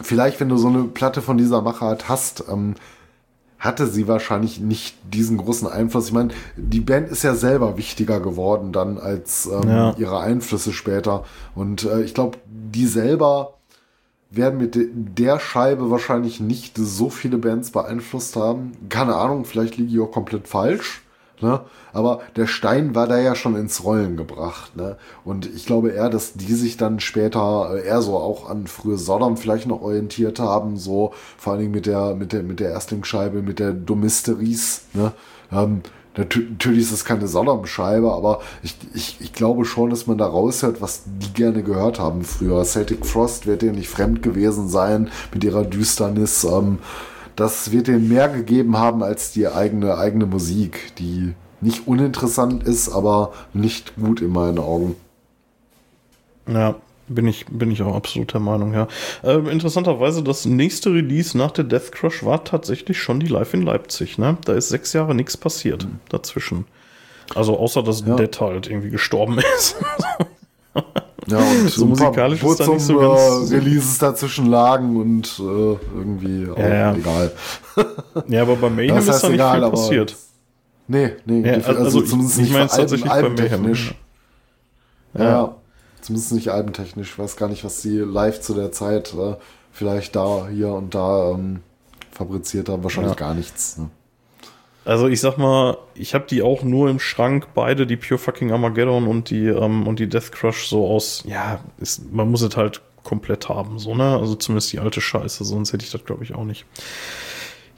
vielleicht, 0.00 0.38
wenn 0.40 0.48
du 0.48 0.56
so 0.56 0.68
eine 0.68 0.84
Platte 0.84 1.20
von 1.20 1.36
dieser 1.36 1.62
Machart 1.62 2.08
hast, 2.08 2.44
ähm, 2.48 2.74
hatte 3.58 3.86
sie 3.86 4.06
wahrscheinlich 4.06 4.60
nicht 4.60 4.96
diesen 5.12 5.38
großen 5.38 5.66
Einfluss. 5.66 6.08
Ich 6.08 6.12
meine, 6.12 6.32
die 6.56 6.80
Band 6.80 7.08
ist 7.08 7.24
ja 7.24 7.34
selber 7.34 7.76
wichtiger 7.76 8.20
geworden 8.20 8.72
dann 8.72 8.98
als 8.98 9.46
ähm, 9.46 9.68
ja. 9.68 9.94
ihre 9.96 10.20
Einflüsse 10.20 10.72
später. 10.72 11.24
Und 11.54 11.84
äh, 11.84 12.02
ich 12.02 12.14
glaube, 12.14 12.38
die 12.46 12.86
selber 12.86 13.54
werden 14.30 14.58
mit 14.58 14.74
de 14.74 14.88
der 14.92 15.40
Scheibe 15.40 15.90
wahrscheinlich 15.90 16.40
nicht 16.40 16.76
so 16.76 17.08
viele 17.08 17.38
Bands 17.38 17.70
beeinflusst 17.70 18.36
haben. 18.36 18.72
Keine 18.90 19.16
Ahnung, 19.16 19.44
vielleicht 19.44 19.76
liege 19.76 19.92
ich 19.92 20.00
auch 20.00 20.12
komplett 20.12 20.46
falsch. 20.46 21.03
Ne? 21.40 21.60
Aber 21.92 22.20
der 22.36 22.46
Stein 22.46 22.94
war 22.94 23.06
da 23.06 23.18
ja 23.18 23.34
schon 23.34 23.56
ins 23.56 23.84
Rollen 23.84 24.16
gebracht. 24.16 24.76
Ne? 24.76 24.96
Und 25.24 25.46
ich 25.46 25.66
glaube 25.66 25.90
eher, 25.90 26.08
dass 26.08 26.34
die 26.34 26.54
sich 26.54 26.76
dann 26.76 27.00
später 27.00 27.70
äh, 27.74 27.86
eher 27.86 28.02
so 28.02 28.16
auch 28.16 28.48
an 28.48 28.66
frühe 28.66 28.96
Sodom 28.96 29.36
vielleicht 29.36 29.66
noch 29.66 29.82
orientiert 29.82 30.38
haben, 30.38 30.76
so 30.76 31.12
vor 31.36 31.52
allen 31.52 31.62
Dingen 31.62 31.74
mit 31.74 31.86
der, 31.86 32.14
mit 32.14 32.32
der, 32.32 32.42
mit 32.42 32.60
der 32.60 32.70
Erstlingsscheibe, 32.70 33.42
mit 33.42 33.58
der 33.58 33.72
Domisteries. 33.72 34.82
Ne? 34.92 35.12
Ähm, 35.52 35.82
natürlich 36.16 36.84
ist 36.84 36.92
es 36.92 37.04
keine 37.04 37.26
Sodom-Scheibe, 37.26 38.12
aber 38.12 38.40
ich, 38.62 38.76
ich, 38.94 39.16
ich 39.20 39.32
glaube 39.32 39.64
schon, 39.64 39.90
dass 39.90 40.06
man 40.06 40.18
da 40.18 40.26
raushört, 40.26 40.80
was 40.80 41.02
die 41.04 41.32
gerne 41.32 41.62
gehört 41.62 41.98
haben 41.98 42.22
früher. 42.22 42.64
Celtic 42.64 43.04
Frost 43.04 43.46
wird 43.46 43.62
denen 43.62 43.74
nicht 43.74 43.88
fremd 43.88 44.22
gewesen 44.22 44.68
sein 44.68 45.10
mit 45.32 45.42
ihrer 45.42 45.64
Düsternis. 45.64 46.44
Ähm, 46.44 46.78
das 47.36 47.72
wird 47.72 47.88
denen 47.88 48.08
mehr 48.08 48.28
gegeben 48.28 48.78
haben 48.78 49.02
als 49.02 49.32
die 49.32 49.48
eigene, 49.48 49.96
eigene 49.96 50.26
Musik, 50.26 50.94
die 50.98 51.34
nicht 51.60 51.86
uninteressant 51.86 52.64
ist, 52.64 52.88
aber 52.90 53.32
nicht 53.52 53.96
gut 53.96 54.20
in 54.20 54.30
meinen 54.30 54.58
Augen. 54.58 54.96
Ja, 56.46 56.76
bin 57.08 57.26
ich, 57.26 57.46
bin 57.46 57.70
ich 57.70 57.82
auch 57.82 57.94
absolut 57.94 58.32
der 58.32 58.40
Meinung, 58.40 58.72
ja. 58.72 58.86
Äh, 59.22 59.38
interessanterweise, 59.50 60.22
das 60.22 60.44
nächste 60.44 60.90
Release 60.90 61.36
nach 61.36 61.50
der 61.50 61.64
Death 61.64 61.92
Crush 61.92 62.24
war 62.24 62.44
tatsächlich 62.44 62.98
schon 62.98 63.20
die 63.20 63.26
Live 63.26 63.54
in 63.54 63.62
Leipzig, 63.62 64.18
ne? 64.18 64.36
Da 64.44 64.54
ist 64.54 64.68
sechs 64.68 64.92
Jahre 64.92 65.14
nichts 65.14 65.36
passiert 65.36 65.84
mhm. 65.84 66.00
dazwischen. 66.08 66.66
Also 67.34 67.58
außer 67.58 67.82
dass 67.82 68.04
ja. 68.06 68.16
Dead 68.16 68.40
halt 68.40 68.68
irgendwie 68.68 68.90
gestorben 68.90 69.38
ist. 69.56 69.76
Ja, 71.26 71.38
und 71.38 71.68
so 71.70 71.86
musikalisch 71.86 72.42
ist 72.42 72.60
da 72.60 72.66
nicht 72.66 72.80
so 72.82 72.98
ganz 72.98 73.50
äh, 73.50 73.56
Releases 73.56 73.98
dazwischen 73.98 74.46
lagen 74.46 74.96
und 74.96 75.38
äh, 75.38 75.42
irgendwie 75.96 76.50
auch 76.50 76.58
ja, 76.58 76.68
ja. 76.68 76.94
egal. 76.94 77.32
ja, 78.28 78.42
aber 78.42 78.56
bei 78.56 78.70
Mayhem 78.70 78.96
das 78.96 79.08
heißt 79.08 79.16
ist 79.16 79.22
da 79.22 79.28
nicht 79.28 79.34
egal, 79.36 79.60
viel 79.60 79.70
passiert. 79.70 80.16
Nee, 80.86 81.12
nee, 81.24 81.40
ja, 81.40 81.54
also, 81.54 81.80
also 81.80 82.00
zumindest 82.02 82.38
nicht 82.38 82.50
ich 82.50 82.56
tatsächlich 82.56 83.10
albentechnisch. 83.10 83.94
Ja. 85.14 85.24
ja. 85.24 85.56
zumindest 86.02 86.32
nicht 86.32 86.50
albentechnisch. 86.50 87.12
Ich 87.12 87.18
weiß 87.18 87.36
gar 87.36 87.48
nicht, 87.48 87.64
was 87.64 87.80
sie 87.80 87.98
live 87.98 88.40
zu 88.40 88.52
der 88.52 88.70
Zeit 88.72 89.14
äh, 89.14 89.36
vielleicht 89.72 90.14
da, 90.14 90.48
hier 90.48 90.72
und 90.72 90.94
da 90.94 91.30
ähm, 91.30 91.60
fabriziert 92.10 92.68
haben. 92.68 92.82
Wahrscheinlich 92.82 93.16
gar 93.16 93.34
nichts. 93.34 93.78
Ne? 93.78 93.88
Also 94.84 95.08
ich 95.08 95.20
sag 95.20 95.38
mal, 95.38 95.78
ich 95.94 96.14
habe 96.14 96.26
die 96.28 96.42
auch 96.42 96.62
nur 96.62 96.90
im 96.90 97.00
Schrank, 97.00 97.48
beide, 97.54 97.86
die 97.86 97.96
Pure 97.96 98.18
Fucking 98.18 98.52
Armageddon 98.52 99.06
und 99.06 99.30
die 99.30 99.46
ähm, 99.46 99.86
und 99.86 99.98
die 99.98 100.08
Death 100.08 100.30
Crush 100.32 100.68
so 100.68 100.86
aus, 100.86 101.24
ja, 101.26 101.60
ist, 101.78 102.12
man 102.12 102.30
muss 102.30 102.42
es 102.42 102.56
halt 102.56 102.82
komplett 103.02 103.48
haben, 103.48 103.78
so, 103.78 103.94
ne? 103.94 104.18
Also 104.18 104.34
zumindest 104.34 104.72
die 104.72 104.78
alte 104.78 105.00
Scheiße, 105.00 105.44
sonst 105.44 105.72
hätte 105.72 105.84
ich 105.84 105.90
das, 105.90 106.04
glaube 106.04 106.24
ich, 106.24 106.34
auch 106.34 106.44
nicht. 106.44 106.66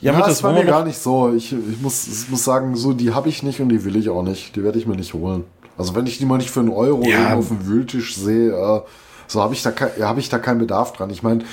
Ja, 0.00 0.12
ja 0.12 0.26
das 0.26 0.42
war 0.42 0.52
mir 0.52 0.64
gar 0.64 0.84
nicht 0.84 0.98
so. 0.98 1.32
Ich, 1.34 1.52
ich, 1.52 1.80
muss, 1.80 2.06
ich 2.06 2.28
muss 2.28 2.44
sagen, 2.44 2.76
so 2.76 2.92
die 2.92 3.12
habe 3.12 3.28
ich 3.28 3.42
nicht 3.42 3.60
und 3.60 3.68
die 3.68 3.84
will 3.84 3.96
ich 3.96 4.08
auch 4.08 4.22
nicht. 4.22 4.56
Die 4.56 4.62
werde 4.62 4.78
ich 4.78 4.86
mir 4.86 4.96
nicht 4.96 5.14
holen. 5.14 5.44
Also 5.78 5.94
wenn 5.94 6.06
ich 6.06 6.18
die 6.18 6.24
mal 6.24 6.38
nicht 6.38 6.50
für 6.50 6.60
einen 6.60 6.70
Euro 6.70 7.04
ja. 7.04 7.34
auf 7.34 7.48
dem 7.48 7.66
Wühltisch 7.66 8.16
sehe, 8.16 8.50
äh, 8.50 8.80
so 9.26 9.42
habe 9.42 9.54
ich 9.54 9.62
da 9.62 9.72
habe 10.00 10.20
ich 10.20 10.28
da 10.28 10.38
keinen 10.38 10.58
Bedarf 10.58 10.92
dran. 10.92 11.10
Ich 11.10 11.22
meine, 11.22 11.44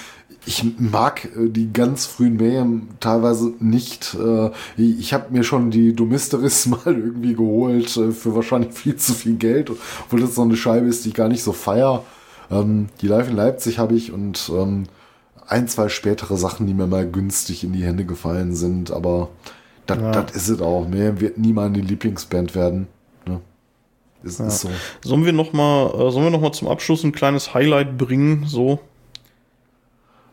ich 0.46 0.64
mag 0.78 1.26
äh, 1.26 1.50
die 1.50 1.72
ganz 1.72 2.06
frühen 2.06 2.38
Mayhem 2.38 2.90
teilweise 3.00 3.54
nicht. 3.60 4.16
Äh, 4.16 4.52
ich 4.78 5.14
habe 5.14 5.32
mir 5.32 5.44
schon 5.44 5.72
die 5.72 5.94
Domisteris 5.96 6.66
mal 6.68 6.82
irgendwie 6.86 7.34
geholt 7.34 7.96
äh, 7.98 8.12
für 8.12 8.36
wahrscheinlich 8.36 8.74
viel 8.74 8.96
zu 8.96 9.14
viel 9.14 9.36
Geld, 9.36 9.70
obwohl 9.70 10.22
das 10.22 10.36
so 10.36 10.42
eine 10.42 10.56
Scheibe 10.56 10.88
ist, 10.88 11.06
die 11.06 11.10
ich 11.10 11.16
gar 11.16 11.30
nicht 11.30 11.44
so 11.44 11.54
feier. 11.54 12.04
Ähm, 12.52 12.88
die 13.02 13.08
Live 13.08 13.30
in 13.30 13.36
Leipzig 13.36 13.80
habe 13.80 13.96
ich 13.96 14.12
und 14.12 14.52
ähm, 14.54 14.86
ein, 15.48 15.68
zwei 15.68 15.90
spätere 15.90 16.38
Sachen, 16.38 16.68
die 16.68 16.74
mir 16.74 16.88
mal 16.88 17.10
günstig 17.10 17.64
in 17.64 17.74
die 17.74 17.84
Hände 17.84 18.06
gefallen 18.06 18.56
sind, 18.56 18.92
aber 18.92 19.30
das 19.86 19.98
ja. 19.98 20.22
ist 20.34 20.50
es 20.50 20.62
auch. 20.62 20.88
Mayhem 20.88 21.20
wird 21.20 21.38
niemand 21.38 21.76
die 21.76 21.82
Lieblingsband 21.82 22.56
werden. 22.56 22.88
Ne? 23.28 23.42
Ist, 24.24 24.40
ja. 24.40 24.48
ist 24.48 24.62
so. 24.62 24.70
Sollen 25.04 25.26
wir 25.26 25.34
noch 25.34 25.52
mal, 25.52 26.12
sollen 26.12 26.26
wir 26.26 26.32
noch 26.32 26.42
mal 26.42 26.54
zum 26.54 26.70
Abschluss 26.70 27.04
ein 27.04 27.12
kleines 27.12 27.54
Highlight 27.54 27.98
bringen, 27.98 28.46
so 28.48 28.80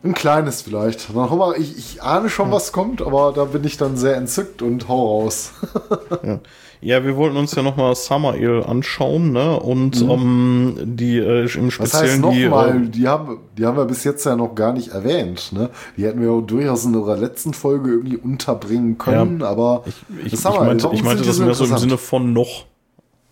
ein 0.03 0.13
kleines 0.13 0.61
vielleicht. 0.61 1.09
Ich, 1.57 1.77
ich 1.77 2.03
ahne 2.03 2.29
schon, 2.29 2.47
ja. 2.47 2.55
was 2.55 2.71
kommt, 2.71 3.01
aber 3.01 3.33
da 3.35 3.45
bin 3.45 3.63
ich 3.63 3.77
dann 3.77 3.97
sehr 3.97 4.15
entzückt 4.15 4.61
und 4.61 4.87
hau 4.87 5.21
raus. 5.21 5.53
ja. 6.23 6.39
ja. 6.81 7.03
wir 7.03 7.15
wollten 7.17 7.37
uns 7.37 7.53
ja 7.53 7.61
nochmal 7.61 7.95
Summer 7.95 8.33
anschauen, 8.67 9.31
ne? 9.31 9.59
Und 9.59 10.01
mhm. 10.01 10.09
um, 10.09 10.77
ähm, 10.79 10.95
die 10.97 11.17
äh, 11.17 11.41
im 11.55 11.69
Speziellen 11.69 11.79
das 11.79 11.93
heißt 11.93 12.19
noch 12.19 12.31
die, 12.31 12.49
mal, 12.49 12.83
äh, 12.83 12.89
die 12.89 13.07
haben, 13.07 13.39
die 13.57 13.65
haben 13.65 13.77
wir 13.77 13.85
bis 13.85 14.03
jetzt 14.03 14.25
ja 14.25 14.35
noch 14.35 14.55
gar 14.55 14.73
nicht 14.73 14.89
erwähnt, 14.89 15.51
ne? 15.53 15.69
Die 15.97 16.05
hätten 16.05 16.21
wir 16.21 16.41
durchaus 16.41 16.85
in 16.85 16.95
unserer 16.95 17.17
letzten 17.17 17.53
Folge 17.53 17.91
irgendwie 17.91 18.17
unterbringen 18.17 18.97
können, 18.97 19.41
ja. 19.41 19.47
aber 19.47 19.83
ich, 19.85 19.95
ich, 20.25 20.33
ich 20.33 20.43
meinte, 20.43 20.89
ich 20.93 21.03
meinte 21.03 21.23
das 21.23 21.39
mehr 21.39 21.53
so 21.53 21.65
im 21.65 21.77
Sinne 21.77 21.97
von 21.97 22.33
noch. 22.33 22.65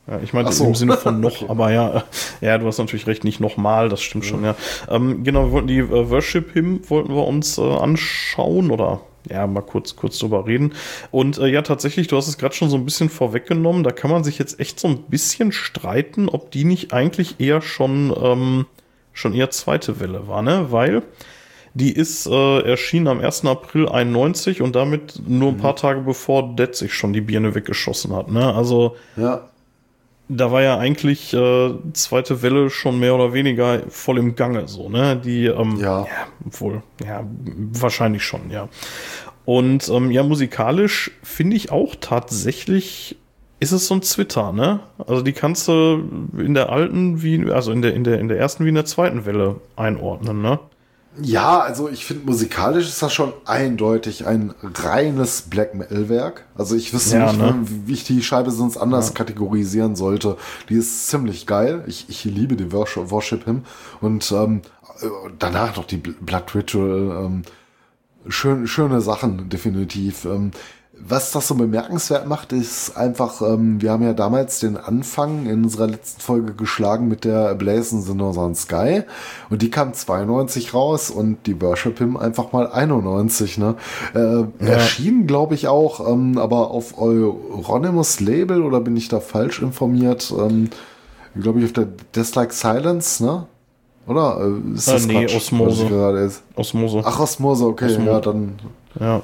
Ja, 0.10 0.20
ich 0.24 0.34
meine 0.34 0.52
so. 0.52 0.66
im 0.66 0.76
Sinne 0.76 0.98
von 0.98 1.20
noch, 1.22 1.50
aber 1.50 1.72
ja, 1.72 2.04
ja, 2.42 2.58
du 2.58 2.66
hast 2.66 2.78
natürlich 2.78 3.08
recht, 3.08 3.24
nicht 3.24 3.40
nochmal, 3.40 3.90
das 3.90 4.02
stimmt 4.02 4.26
ja. 4.26 4.30
schon, 4.30 4.44
ja. 4.44 4.56
Ähm, 4.90 5.24
genau, 5.24 5.46
wir 5.46 5.52
wollten 5.52 5.68
die 5.68 5.80
äh, 5.80 6.10
Worship 6.10 6.56
Hymn 6.56 6.82
wollten 6.90 7.14
wir 7.14 7.26
uns 7.26 7.58
äh, 7.58 7.62
anschauen 7.62 8.72
oder 8.72 9.02
ja, 9.30 9.46
mal 9.46 9.62
kurz, 9.62 9.96
kurz 9.96 10.18
drüber 10.18 10.48
reden. 10.48 10.74
Und 11.12 11.38
äh, 11.38 11.48
ja, 11.48 11.62
tatsächlich, 11.62 12.08
du 12.08 12.18
hast 12.18 12.28
es 12.28 12.38
gerade 12.38 12.56
schon 12.56 12.70
so 12.70 12.78
ein 12.78 12.86
bisschen 12.86 13.10
vorweggenommen, 13.10 13.84
da 13.84 13.92
kann 13.92 14.10
man 14.10 14.24
sich 14.24 14.40
jetzt 14.40 14.60
echt 14.60 14.80
so 14.80 14.88
ein 14.88 15.04
bisschen 15.04 15.52
streiten, 15.52 16.30
ob 16.30 16.52
die 16.52 16.64
nicht 16.64 16.94
eigentlich 16.94 17.40
eher 17.40 17.62
schon, 17.62 18.16
ähm, 18.20 18.66
schon 19.14 19.36
eher 19.36 19.52
zweite 19.52 20.00
Welle 20.00 20.28
war, 20.28 20.42
ne? 20.42 20.68
Weil 20.72 21.04
die 21.76 21.92
ist 21.92 22.26
äh, 22.26 22.62
erschienen 22.62 23.08
am 23.08 23.20
1. 23.20 23.46
April 23.46 23.88
91 23.88 24.64
und 24.64 24.76
damit 24.76 25.22
nur 25.28 25.50
ein 25.50 25.58
paar 25.58 25.74
mhm. 25.74 25.78
Tage 25.78 26.02
bevor 26.02 26.56
Dead 26.56 26.74
sich 26.74 26.96
schon 26.96 27.14
die 27.14 27.22
Birne 27.22 27.54
weggeschossen 27.54 28.16
hat. 28.16 28.32
Ne? 28.32 28.56
Also 28.56 28.96
ja 29.16 29.50
da 30.30 30.52
war 30.52 30.62
ja 30.62 30.78
eigentlich 30.78 31.34
äh, 31.34 31.74
zweite 31.94 32.42
Welle 32.44 32.70
schon 32.70 33.00
mehr 33.00 33.16
oder 33.16 33.34
weniger 33.34 33.82
voll 33.90 34.20
im 34.20 34.36
Gange, 34.36 34.68
so, 34.68 34.88
ne? 34.88 35.18
Die, 35.18 35.48
ähm, 35.48 35.78
ja. 35.80 36.04
ja 36.04 36.08
wohl, 36.52 36.84
ja, 37.04 37.26
wahrscheinlich 37.72 38.24
schon, 38.24 38.52
ja. 38.52 38.70
Und 39.46 39.90
ähm, 39.90 40.12
ja, 40.12 40.22
musikalisch 40.22 41.12
finde 41.24 41.56
ich 41.56 41.72
auch 41.72 41.96
tatsächlich 42.00 43.18
ist 43.60 43.72
es 43.72 43.88
so 43.88 43.96
ein 43.96 44.02
Twitter, 44.02 44.54
ne? 44.54 44.82
Also 45.00 45.22
die 45.24 45.34
kannst 45.34 45.68
du 45.68 46.04
in 46.38 46.54
der 46.54 46.70
alten 46.70 47.24
wie, 47.24 47.52
also 47.52 47.72
in 47.72 47.82
der, 47.82 47.94
in 47.96 48.04
der, 48.04 48.20
in 48.20 48.28
der 48.28 48.38
ersten 48.38 48.64
wie 48.64 48.70
in 48.70 48.76
der 48.76 48.86
zweiten 48.86 49.26
Welle 49.26 49.56
einordnen, 49.76 50.42
ne? 50.42 50.60
Ja, 51.22 51.60
also 51.60 51.90
ich 51.90 52.06
finde 52.06 52.26
musikalisch 52.26 52.88
ist 52.88 53.02
das 53.02 53.14
schon 53.14 53.34
eindeutig 53.46 54.28
ein 54.28 54.54
reines 54.62 55.42
Black 55.44 55.74
Metal 55.74 56.08
Werk. 56.08 56.46
Also 56.56 56.76
ich 56.76 56.94
wüsste 56.94 57.18
ja, 57.18 57.26
nicht, 57.26 57.40
ne? 57.40 57.56
wie 57.86 57.94
ich 57.94 58.04
die 58.04 58.22
Scheibe 58.22 58.52
sonst 58.52 58.78
anders 58.78 59.10
ja. 59.10 59.16
kategorisieren 59.16 59.96
sollte. 59.96 60.38
Die 60.70 60.76
ist 60.76 61.08
ziemlich 61.08 61.48
geil. 61.48 61.84
Ich, 61.88 62.08
ich 62.10 62.24
liebe 62.26 62.56
die 62.56 62.72
Worship 62.72 63.46
Him 63.46 63.64
und 64.02 64.32
ähm, 64.32 64.62
danach 65.40 65.76
noch 65.76 65.86
die 65.86 65.98
Blood 65.98 66.56
Ritual. 66.56 67.26
Ähm, 67.26 67.42
schön, 68.28 68.68
schöne 68.68 69.02
Sachen 69.02 69.50
definitiv. 69.50 70.26
Ähm, 70.26 70.52
was 71.08 71.32
das 71.32 71.48
so 71.48 71.56
bemerkenswert 71.56 72.28
macht, 72.28 72.52
ist 72.52 72.96
einfach, 72.98 73.42
ähm, 73.42 73.82
wir 73.82 73.92
haben 73.92 74.04
ja 74.04 74.14
damals 74.14 74.60
den 74.60 74.78
Anfang 74.78 75.46
in 75.46 75.64
unserer 75.64 75.88
letzten 75.88 76.22
Folge 76.22 76.54
geschlagen 76.54 77.08
mit 77.08 77.26
der 77.26 77.56
Blazing 77.56 78.02
the 78.02 78.14
Northern 78.14 78.56
Sky 78.56 79.04
und 79.50 79.62
die 79.62 79.70
kam 79.70 79.94
92 79.94 80.74
raus 80.74 81.10
und 81.10 81.46
die 81.46 81.60
Worship 81.62 81.98
Him 81.98 82.18
einfach 82.18 82.52
mal 82.52 82.68
91, 82.72 83.58
ne? 83.58 83.76
Äh, 84.14 84.20
ja. 84.20 84.46
Erschien, 84.60 85.28
glaube 85.28 85.56
ich, 85.56 85.68
auch, 85.68 86.08
ähm, 86.08 86.38
aber 86.38 86.72
auf 86.72 86.98
Euronymous 86.98 88.20
Label 88.20 88.64
oder 88.64 88.82
bin 88.82 88.98
ich 88.98 89.08
da 89.08 89.20
falsch 89.20 89.62
informiert? 89.62 90.34
Ähm, 90.38 90.70
glaube 91.40 91.60
ich 91.60 91.66
auf 91.66 91.74
der 91.74 91.88
Dislike 92.16 92.54
Silence, 92.54 93.24
ne? 93.24 93.46
Oder? 94.08 94.40
Äh, 94.42 94.74
ist 94.74 94.88
das 94.88 95.06
nee, 95.06 95.26
Quatsch, 95.26 95.36
Osmose. 95.36 96.32
Osmose. 96.56 97.02
Ach, 97.06 97.20
Osmose, 97.20 97.66
okay, 97.66 97.86
Osmose. 97.86 98.10
ja, 98.10 98.20
dann. 98.20 98.60
Ja. 99.00 99.22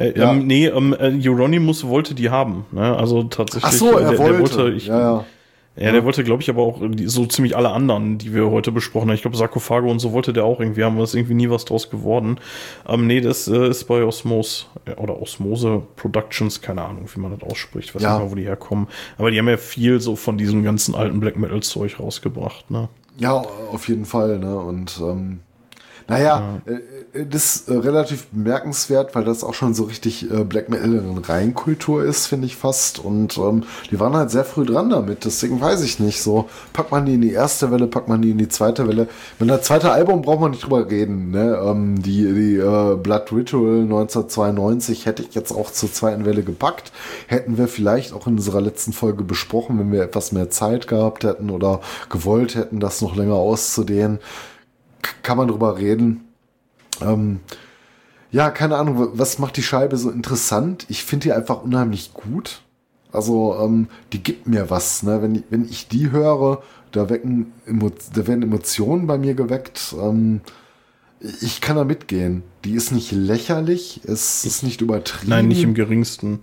Äh, 0.00 0.18
ja. 0.18 0.32
ähm, 0.32 0.46
nee, 0.46 0.66
ähm, 0.66 0.96
äh, 0.98 1.28
Euronymous 1.28 1.86
wollte 1.86 2.14
die 2.14 2.30
haben. 2.30 2.64
Ne? 2.72 2.96
Also 2.96 3.22
tatsächlich. 3.24 3.64
Ach 3.64 3.72
so, 3.72 3.98
er 3.98 4.10
der, 4.10 4.18
wollte. 4.18 4.32
Der 4.32 4.40
wollte 4.40 4.76
ich, 4.76 4.86
ja, 4.86 4.98
ja. 4.98 5.24
Ja, 5.76 5.92
der 5.92 6.04
wollte, 6.04 6.24
glaube 6.24 6.42
ich, 6.42 6.50
aber 6.50 6.62
auch 6.62 6.80
so 7.06 7.24
ziemlich 7.26 7.56
alle 7.56 7.70
anderen, 7.70 8.18
die 8.18 8.34
wir 8.34 8.50
heute 8.50 8.70
besprochen 8.70 9.08
haben. 9.08 9.14
Ich 9.14 9.22
glaube, 9.22 9.36
Sarkophago 9.36 9.90
und 9.90 9.98
so 10.00 10.12
wollte 10.12 10.32
der 10.32 10.44
auch 10.44 10.60
irgendwie 10.60 10.84
haben, 10.84 10.98
was 10.98 11.14
irgendwie 11.14 11.32
nie 11.32 11.48
was 11.48 11.64
draus 11.64 11.88
geworden. 11.88 12.38
Ähm, 12.86 13.06
nee, 13.06 13.20
das 13.20 13.48
äh, 13.48 13.68
ist 13.68 13.84
bei 13.84 14.02
Osmos 14.02 14.68
oder 14.96 15.22
Osmose 15.22 15.82
Productions, 15.96 16.60
keine 16.60 16.82
Ahnung, 16.82 17.08
wie 17.14 17.20
man 17.20 17.38
das 17.38 17.48
ausspricht, 17.48 17.94
weiß 17.94 18.02
ja. 18.02 18.14
nicht 18.14 18.24
mal, 18.24 18.30
wo 18.30 18.34
die 18.34 18.42
herkommen. 18.42 18.88
Aber 19.16 19.30
die 19.30 19.38
haben 19.38 19.48
ja 19.48 19.56
viel 19.56 20.00
so 20.00 20.16
von 20.16 20.36
diesem 20.36 20.64
ganzen 20.64 20.94
alten 20.94 21.20
Black 21.20 21.38
Metal 21.38 21.62
Zeug 21.62 21.98
rausgebracht, 21.98 22.70
ne? 22.70 22.88
Ja, 23.16 23.32
auf 23.32 23.88
jeden 23.88 24.04
Fall, 24.04 24.38
ne? 24.38 24.58
Und 24.58 25.00
ähm, 25.00 25.40
naja, 26.08 26.60
ja. 26.66 26.74
Äh, 27.12 27.26
das 27.26 27.56
ist 27.56 27.68
äh, 27.68 27.74
relativ 27.74 28.26
bemerkenswert, 28.28 29.14
weil 29.14 29.24
das 29.24 29.44
auch 29.44 29.54
schon 29.54 29.74
so 29.74 29.84
richtig 29.84 30.30
äh, 30.30 30.44
Black 30.44 30.68
Metal 30.68 30.94
in 30.94 31.18
Reinkultur 31.18 32.04
ist, 32.04 32.26
finde 32.26 32.46
ich 32.46 32.56
fast. 32.56 32.98
Und 32.98 33.38
ähm, 33.38 33.64
die 33.90 34.00
waren 34.00 34.14
halt 34.14 34.30
sehr 34.30 34.44
früh 34.44 34.64
dran 34.64 34.90
damit. 34.90 35.24
Deswegen 35.24 35.60
weiß 35.60 35.82
ich 35.82 36.00
nicht. 36.00 36.22
So, 36.22 36.48
packt 36.72 36.90
man 36.90 37.06
die 37.06 37.14
in 37.14 37.20
die 37.20 37.32
erste 37.32 37.70
Welle, 37.70 37.86
packt 37.86 38.08
man 38.08 38.22
die 38.22 38.30
in 38.30 38.38
die 38.38 38.48
zweite 38.48 38.88
Welle. 38.88 39.08
Wenn 39.38 39.48
das 39.48 39.62
zweite 39.62 39.92
Album 39.92 40.22
braucht 40.22 40.40
man 40.40 40.50
nicht 40.52 40.64
drüber 40.64 40.90
reden. 40.90 41.30
Ne? 41.30 41.60
Ähm, 41.64 42.02
die 42.02 42.32
die 42.32 42.56
äh, 42.56 42.96
Blood 42.96 43.32
Ritual 43.32 43.82
1992 43.82 45.06
hätte 45.06 45.22
ich 45.22 45.34
jetzt 45.34 45.52
auch 45.52 45.70
zur 45.70 45.92
zweiten 45.92 46.24
Welle 46.24 46.42
gepackt. 46.42 46.92
Hätten 47.26 47.58
wir 47.58 47.68
vielleicht 47.68 48.12
auch 48.12 48.26
in 48.26 48.34
unserer 48.34 48.60
letzten 48.60 48.92
Folge 48.92 49.24
besprochen, 49.24 49.78
wenn 49.78 49.92
wir 49.92 50.02
etwas 50.02 50.32
mehr 50.32 50.50
Zeit 50.50 50.88
gehabt 50.88 51.24
hätten 51.24 51.50
oder 51.50 51.80
gewollt 52.08 52.54
hätten, 52.54 52.80
das 52.80 53.00
noch 53.00 53.16
länger 53.16 53.34
auszudehnen 53.34 54.18
kann 55.22 55.36
man 55.36 55.48
drüber 55.48 55.78
reden. 55.78 56.29
Ähm, 57.00 57.40
ja, 58.30 58.50
keine 58.50 58.76
Ahnung, 58.76 59.10
was 59.14 59.38
macht 59.38 59.56
die 59.56 59.62
Scheibe 59.62 59.96
so 59.96 60.10
interessant? 60.10 60.86
Ich 60.88 61.04
finde 61.04 61.24
die 61.24 61.32
einfach 61.32 61.62
unheimlich 61.62 62.12
gut. 62.14 62.62
Also, 63.12 63.56
ähm, 63.60 63.88
die 64.12 64.22
gibt 64.22 64.46
mir 64.46 64.70
was. 64.70 65.02
Ne? 65.02 65.20
Wenn, 65.20 65.42
wenn 65.50 65.64
ich 65.64 65.88
die 65.88 66.12
höre, 66.12 66.62
da, 66.92 67.08
wecken, 67.10 67.52
da 67.66 68.26
werden 68.26 68.42
Emotionen 68.42 69.06
bei 69.06 69.18
mir 69.18 69.34
geweckt. 69.34 69.94
Ähm, 70.00 70.40
ich 71.40 71.60
kann 71.60 71.76
da 71.76 71.84
mitgehen. 71.84 72.42
Die 72.64 72.72
ist 72.72 72.92
nicht 72.92 73.12
lächerlich, 73.12 74.00
es 74.04 74.44
ist 74.44 74.62
nicht 74.62 74.80
übertrieben. 74.80 75.30
Nein, 75.30 75.48
nicht 75.48 75.62
im 75.62 75.74
geringsten. 75.74 76.40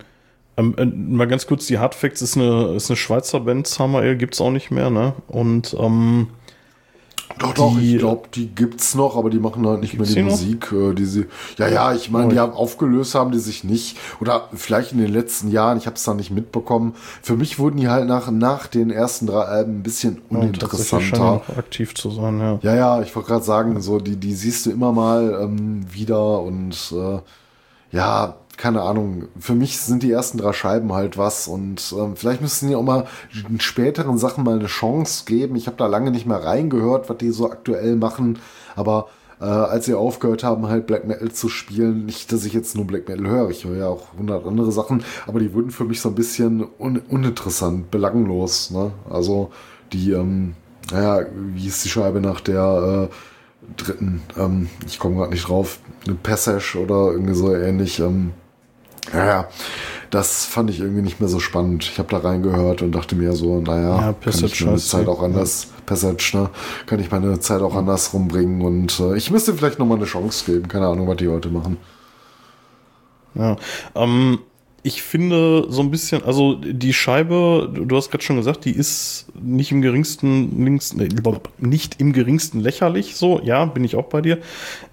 Ähm, 0.56 0.74
äh, 0.76 0.84
mal 0.84 1.26
ganz 1.26 1.46
kurz, 1.46 1.66
die 1.66 1.78
Hardfacts 1.78 2.22
ist 2.22 2.36
eine, 2.36 2.74
ist 2.74 2.90
eine 2.90 2.96
Schweizer 2.96 3.40
Band, 3.40 3.66
Samael 3.66 4.16
gibt's 4.16 4.40
auch 4.40 4.50
nicht 4.50 4.70
mehr, 4.70 4.90
ne? 4.90 5.14
Und 5.28 5.76
ähm, 5.78 6.28
doch, 7.38 7.54
doch, 7.54 7.78
ich 7.78 7.98
glaube, 7.98 8.28
die 8.34 8.48
gibt's 8.48 8.94
noch, 8.94 9.16
aber 9.16 9.30
die 9.30 9.38
machen 9.38 9.66
halt 9.66 9.80
nicht 9.80 9.98
mehr 9.98 10.06
die 10.06 10.22
Musik, 10.22 10.72
äh, 10.72 10.94
die 10.94 11.04
sie. 11.04 11.26
Ja, 11.56 11.68
ja, 11.68 11.92
ich 11.92 12.10
meine, 12.10 12.32
die 12.32 12.38
haben 12.38 12.52
aufgelöst, 12.52 13.14
haben 13.14 13.32
die 13.32 13.38
sich 13.38 13.64
nicht. 13.64 13.96
Oder 14.20 14.48
vielleicht 14.54 14.92
in 14.92 14.98
den 14.98 15.12
letzten 15.12 15.50
Jahren, 15.50 15.78
ich 15.78 15.86
habe 15.86 15.96
es 15.96 16.04
da 16.04 16.14
nicht 16.14 16.30
mitbekommen. 16.30 16.94
Für 17.22 17.36
mich 17.36 17.58
wurden 17.58 17.76
die 17.76 17.88
halt 17.88 18.08
nach, 18.08 18.30
nach 18.30 18.66
den 18.66 18.90
ersten 18.90 19.26
drei 19.26 19.42
Alben 19.42 19.78
ein 19.78 19.82
bisschen 19.82 20.22
uninteressanter. 20.30 21.42
Ja, 21.48 21.58
aktiv 21.58 21.94
zu 21.94 22.10
sein, 22.10 22.40
ja. 22.40 22.58
Ja, 22.62 22.74
ja, 22.74 23.02
ich 23.02 23.14
wollte 23.14 23.28
gerade 23.28 23.44
sagen, 23.44 23.80
so, 23.80 23.98
die, 24.00 24.16
die 24.16 24.34
siehst 24.34 24.66
du 24.66 24.70
immer 24.70 24.92
mal 24.92 25.38
ähm, 25.42 25.86
wieder 25.92 26.40
und 26.40 26.92
äh, 26.92 27.18
ja, 27.96 28.36
keine 28.58 28.82
Ahnung, 28.82 29.28
für 29.38 29.54
mich 29.54 29.80
sind 29.80 30.02
die 30.02 30.10
ersten 30.10 30.36
drei 30.36 30.52
Scheiben 30.52 30.92
halt 30.92 31.16
was 31.16 31.48
und 31.48 31.94
ähm, 31.96 32.16
vielleicht 32.16 32.42
müssten 32.42 32.68
die 32.68 32.74
auch 32.74 32.82
mal 32.82 33.06
in 33.48 33.60
späteren 33.60 34.18
Sachen 34.18 34.44
mal 34.44 34.58
eine 34.58 34.66
Chance 34.66 35.24
geben. 35.24 35.56
Ich 35.56 35.68
habe 35.68 35.76
da 35.76 35.86
lange 35.86 36.10
nicht 36.10 36.26
mehr 36.26 36.42
reingehört, 36.44 37.08
was 37.08 37.16
die 37.18 37.30
so 37.30 37.50
aktuell 37.50 37.96
machen, 37.96 38.40
aber 38.74 39.06
äh, 39.40 39.44
als 39.44 39.86
sie 39.86 39.94
aufgehört 39.94 40.42
haben, 40.42 40.66
halt 40.66 40.88
Black 40.88 41.06
Metal 41.06 41.30
zu 41.30 41.48
spielen, 41.48 42.04
nicht, 42.04 42.32
dass 42.32 42.44
ich 42.44 42.52
jetzt 42.52 42.74
nur 42.74 42.84
Black 42.84 43.08
Metal 43.08 43.28
höre, 43.28 43.50
ich 43.50 43.64
höre 43.64 43.76
ja 43.76 43.86
auch 43.86 44.12
hundert 44.18 44.44
andere 44.44 44.72
Sachen, 44.72 45.04
aber 45.28 45.38
die 45.38 45.54
wurden 45.54 45.70
für 45.70 45.84
mich 45.84 46.00
so 46.00 46.08
ein 46.08 46.16
bisschen 46.16 46.66
un 46.78 47.00
uninteressant, 47.08 47.92
belanglos, 47.92 48.72
ne? 48.72 48.90
Also 49.08 49.50
die, 49.92 50.10
ähm, 50.10 50.54
naja, 50.90 51.26
wie 51.54 51.68
ist 51.68 51.84
die 51.84 51.88
Scheibe 51.88 52.20
nach 52.20 52.40
der 52.40 53.08
äh, 53.08 53.74
dritten, 53.76 54.22
ähm, 54.36 54.68
ich 54.84 54.98
komme 54.98 55.14
gerade 55.16 55.30
nicht 55.30 55.48
drauf, 55.48 55.78
eine 56.06 56.16
Passage 56.16 56.76
oder 56.82 57.12
irgendwie 57.12 57.34
so 57.34 57.54
ähnlich. 57.54 58.00
Ähm, 58.00 58.32
ja, 59.12 59.48
das 60.10 60.44
fand 60.46 60.70
ich 60.70 60.80
irgendwie 60.80 61.02
nicht 61.02 61.20
mehr 61.20 61.28
so 61.28 61.38
spannend. 61.40 61.84
Ich 61.84 61.98
habe 61.98 62.08
da 62.10 62.18
reingehört 62.18 62.82
und 62.82 62.92
dachte 62.92 63.14
mir 63.16 63.32
so, 63.34 63.60
naja, 63.60 63.96
Ja, 63.96 64.14
kann 64.30 64.44
ich 64.44 64.56
Passage 64.56 64.64
meine 64.66 64.78
Zeit 64.78 65.04
sie. 65.04 65.08
auch 65.08 65.22
anders, 65.22 65.68
Passage, 65.86 66.30
ne? 66.34 66.50
Kann 66.86 67.00
ich 67.00 67.10
meine 67.10 67.38
Zeit 67.40 67.60
auch 67.62 67.74
anders 67.74 68.12
rumbringen 68.14 68.62
und 68.62 68.98
äh, 69.00 69.16
ich 69.16 69.30
müsste 69.30 69.54
vielleicht 69.54 69.78
nochmal 69.78 69.98
eine 69.98 70.06
Chance 70.06 70.44
geben. 70.50 70.68
Keine 70.68 70.86
Ahnung, 70.88 71.06
was 71.08 71.16
die 71.18 71.28
heute 71.28 71.48
machen. 71.50 71.78
Ja, 73.34 73.56
ähm, 73.94 74.40
ich 74.82 75.02
finde 75.02 75.66
so 75.68 75.82
ein 75.82 75.90
bisschen, 75.90 76.22
also 76.24 76.54
die 76.54 76.92
Scheibe, 76.92 77.70
du 77.74 77.96
hast 77.96 78.10
gerade 78.10 78.22
schon 78.22 78.36
gesagt, 78.36 78.64
die 78.64 78.72
ist 78.72 79.26
nicht 79.40 79.72
im 79.72 79.82
geringsten 79.82 80.64
links, 80.64 80.94
nee, 80.94 81.08
nicht 81.58 82.00
im 82.00 82.12
geringsten 82.12 82.60
lächerlich. 82.60 83.16
So, 83.16 83.40
ja, 83.42 83.64
bin 83.64 83.84
ich 83.84 83.96
auch 83.96 84.06
bei 84.06 84.20
dir. 84.20 84.38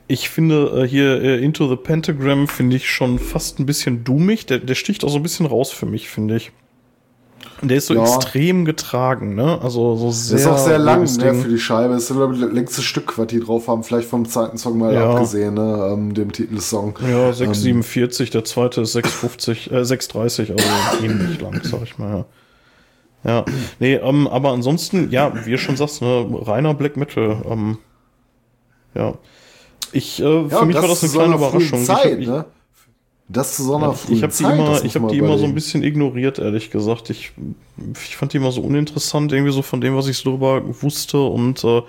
Ich 0.07 0.29
finde 0.29 0.83
äh, 0.83 0.87
hier 0.87 1.21
äh, 1.21 1.43
Into 1.43 1.69
the 1.69 1.75
Pentagram 1.75 2.47
finde 2.47 2.77
ich 2.77 2.89
schon 2.89 3.19
fast 3.19 3.59
ein 3.59 3.65
bisschen 3.65 4.03
doomig. 4.03 4.47
Der, 4.47 4.57
der 4.57 4.75
sticht 4.75 5.03
auch 5.03 5.09
so 5.09 5.17
ein 5.17 5.23
bisschen 5.23 5.45
raus 5.45 5.71
für 5.71 5.85
mich, 5.85 6.09
finde 6.09 6.37
ich. 6.37 6.51
Der 7.61 7.77
ist 7.77 7.87
so 7.87 7.93
Ja. 7.93 8.03
extrem 8.03 8.65
getragen, 8.65 9.35
ne? 9.35 9.59
Also 9.61 9.95
so 9.95 10.11
sehr. 10.11 10.37
Ist 10.37 10.47
auch 10.47 10.57
sehr 10.57 10.77
lang 10.79 11.03
ne, 11.17 11.33
für 11.33 11.47
die 11.49 11.57
Scheibe. 11.59 11.93
Das 11.93 12.09
ist, 12.09 12.15
glaube 12.15 12.35
ich, 12.35 12.41
das 12.41 12.51
längste 12.51 12.81
Stück, 12.81 13.17
was 13.17 13.27
die 13.27 13.39
drauf 13.39 13.67
haben. 13.67 13.83
Vielleicht 13.83 14.07
vom 14.09 14.27
zweiten 14.27 14.57
Song 14.57 14.77
mal 14.77 14.93
Ja. 14.93 15.11
abgesehen, 15.11 15.53
ne? 15.55 15.89
Ähm, 15.93 16.13
dem 16.13 16.31
Titelsong. 16.31 16.97
Ja, 17.01 17.31
6,47, 17.31 18.31
der 18.31 18.43
zweite 18.43 18.81
ist 18.81 18.95
6,50, 18.95 19.71
äh, 19.71 19.83
6,30, 19.83 20.51
also 20.51 20.63
ähnlich 21.03 21.39
lang, 21.41 21.59
sag 21.63 21.83
ich 21.83 21.97
mal, 21.97 22.09
ja. 22.17 22.25
Ja, 23.27 23.45
nee, 23.79 23.95
ähm, 23.95 24.27
aber 24.27 24.51
ansonsten, 24.51 25.09
ja, 25.09 25.33
wie 25.45 25.51
ihr 25.51 25.57
schon 25.57 25.77
sagst, 25.77 26.01
ne, 26.03 26.27
reiner 26.43 26.75
Black 26.75 26.95
Metal, 26.95 27.37
ähm, 27.49 27.77
ja. 28.93 29.15
Ich, 29.91 30.19
äh, 30.21 30.49
für 30.49 30.65
mich 30.65 30.75
war 30.75 30.87
das 30.87 31.03
eine 31.03 31.11
kleine 31.11 31.35
Überraschung. 31.35 31.83
Zeit, 31.85 32.19
ich 32.19 32.27
ne? 32.27 32.45
Das 33.27 33.55
zu 33.55 33.63
so 33.63 33.75
einer 33.75 33.93
frühen 33.93 34.17
ich 34.17 34.23
habe 34.23 34.33
die 34.33 34.43
immer, 34.43 34.65
das 34.65 34.83
ich 34.83 34.95
hab 34.95 35.09
die 35.09 35.17
immer 35.17 35.37
so 35.37 35.45
ein 35.45 35.55
bisschen 35.55 35.83
ignoriert, 35.83 36.37
ehrlich 36.37 36.69
gesagt. 36.69 37.09
Ich, 37.09 37.31
ich 38.03 38.15
fand 38.17 38.33
die 38.33 38.37
immer 38.37 38.51
so 38.51 38.61
uninteressant, 38.61 39.33
irgendwie 39.33 39.51
so 39.51 39.63
von 39.63 39.81
dem, 39.81 39.95
was 39.95 40.07
ich 40.07 40.17
so 40.17 40.29
darüber 40.29 40.61
wusste. 40.83 41.19
Und 41.19 41.63
äh, 41.63 41.81
dann 41.81 41.83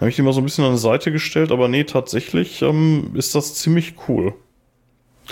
habe 0.00 0.10
ich 0.10 0.16
die 0.16 0.22
immer 0.22 0.34
so 0.34 0.40
ein 0.40 0.44
bisschen 0.44 0.64
an 0.64 0.72
die 0.72 0.78
Seite 0.78 1.10
gestellt. 1.10 1.52
Aber 1.52 1.68
nee, 1.68 1.84
tatsächlich 1.84 2.60
ähm, 2.60 3.12
ist 3.14 3.34
das 3.34 3.54
ziemlich 3.54 3.94
cool. 4.08 4.34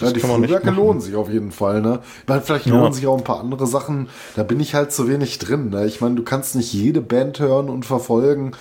Ja, 0.00 0.10
die 0.10 0.20
kann 0.20 0.30
man 0.30 0.40
nicht 0.40 0.48
Frühwerke 0.50 0.70
lohnen 0.70 1.00
sich 1.02 1.14
auf 1.14 1.28
jeden 1.28 1.52
Fall, 1.52 1.82
ne? 1.82 2.00
Ich 2.22 2.28
meine, 2.28 2.40
vielleicht 2.40 2.66
Ja. 2.66 2.72
lohnen 2.72 2.94
sich 2.94 3.06
auch 3.06 3.18
ein 3.18 3.24
paar 3.24 3.40
andere 3.40 3.66
Sachen. 3.66 4.08
Da 4.36 4.42
bin 4.42 4.58
ich 4.58 4.74
halt 4.74 4.90
zu 4.90 5.06
wenig 5.06 5.38
drin, 5.38 5.68
ne? 5.68 5.84
Ich 5.86 6.00
meine, 6.00 6.14
du 6.14 6.22
kannst 6.22 6.56
nicht 6.56 6.72
jede 6.72 7.02
Band 7.02 7.40
hören 7.40 7.68
und 7.68 7.84
verfolgen. 7.84 8.52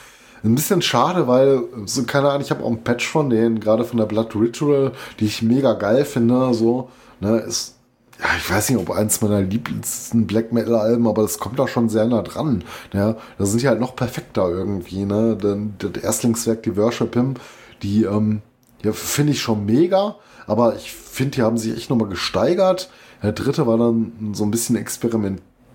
Ein 0.43 0.55
bisschen 0.55 0.81
schade, 0.81 1.27
weil, 1.27 1.63
so, 1.85 2.03
keine 2.03 2.29
Ahnung, 2.29 2.41
ich 2.41 2.49
habe 2.49 2.63
auch 2.63 2.67
einen 2.67 2.83
Patch 2.83 3.07
von 3.07 3.29
denen, 3.29 3.59
gerade 3.59 3.83
von 3.83 3.97
der 3.97 4.05
Blood 4.05 4.35
Ritual, 4.35 4.91
die 5.19 5.25
ich 5.25 5.41
mega 5.43 5.73
geil 5.73 6.03
finde, 6.03 6.53
so, 6.53 6.89
ne? 7.19 7.37
Ist, 7.37 7.75
ja, 8.19 8.25
ich 8.37 8.49
weiß 8.49 8.69
nicht, 8.69 8.79
ob 8.79 8.91
eins 8.91 9.21
meiner 9.21 9.41
lieblingsten 9.41 10.27
Black 10.27 10.51
Metal 10.51 10.75
Alben, 10.75 11.07
aber 11.07 11.23
das 11.23 11.39
kommt 11.39 11.59
da 11.59 11.67
schon 11.67 11.89
sehr 11.89 12.05
nah 12.05 12.21
dran. 12.21 12.63
Ja, 12.93 13.17
da 13.37 13.45
sind 13.45 13.61
die 13.61 13.67
halt 13.67 13.79
noch 13.79 13.95
perfekter 13.95 14.49
irgendwie, 14.49 15.05
ne? 15.05 15.37
Denn 15.37 15.75
das 15.77 16.03
Erstlingswerk, 16.03 16.63
die 16.63 16.75
Worship 16.77 17.13
Him, 17.13 17.35
die, 17.83 18.03
ähm, 18.03 18.41
ja, 18.83 18.93
finde 18.93 19.33
ich 19.33 19.41
schon 19.41 19.65
mega, 19.65 20.15
aber 20.47 20.75
ich 20.75 20.91
finde, 20.91 21.31
die 21.35 21.41
haben 21.43 21.57
sich 21.57 21.75
echt 21.75 21.89
nochmal 21.89 22.09
gesteigert. 22.09 22.89
Der 23.23 23.33
dritte 23.33 23.67
war 23.67 23.77
dann 23.77 24.33
so 24.33 24.43
ein 24.43 24.51
bisschen 24.51 24.75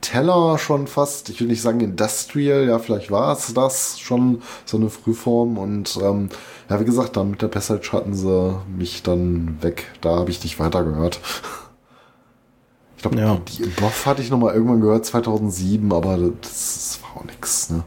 experimenteller 0.06 0.58
schon 0.58 0.86
fast. 0.86 1.28
Ich 1.28 1.40
will 1.40 1.48
nicht 1.48 1.62
sagen 1.62 1.80
industrial, 1.80 2.66
ja, 2.66 2.78
vielleicht 2.78 3.10
war 3.10 3.32
es 3.32 3.52
das 3.54 3.98
schon 3.98 4.42
so 4.64 4.76
eine 4.76 4.90
Frühform. 4.90 5.58
Und 5.58 5.98
ähm, 6.02 6.28
ja, 6.68 6.80
wie 6.80 6.84
gesagt, 6.84 7.16
dann 7.16 7.30
mit 7.30 7.42
der 7.42 7.48
Passage 7.48 7.92
hatten 7.92 8.14
sie 8.14 8.58
mich 8.76 9.02
dann 9.02 9.58
weg. 9.62 9.86
Da 10.00 10.16
habe 10.16 10.30
ich 10.30 10.42
nicht 10.42 10.58
weitergehört. 10.58 11.20
Ich 12.96 13.02
glaube, 13.02 13.18
Ja. 13.18 13.40
die 13.58 13.64
Boff 13.80 14.06
hatte 14.06 14.22
ich 14.22 14.30
nochmal 14.30 14.54
irgendwann 14.54 14.80
gehört, 14.80 15.04
2007, 15.04 15.92
aber 15.92 16.16
das, 16.16 16.30
das 16.40 17.00
war 17.02 17.20
auch 17.20 17.24
nix, 17.24 17.70
ne? 17.70 17.84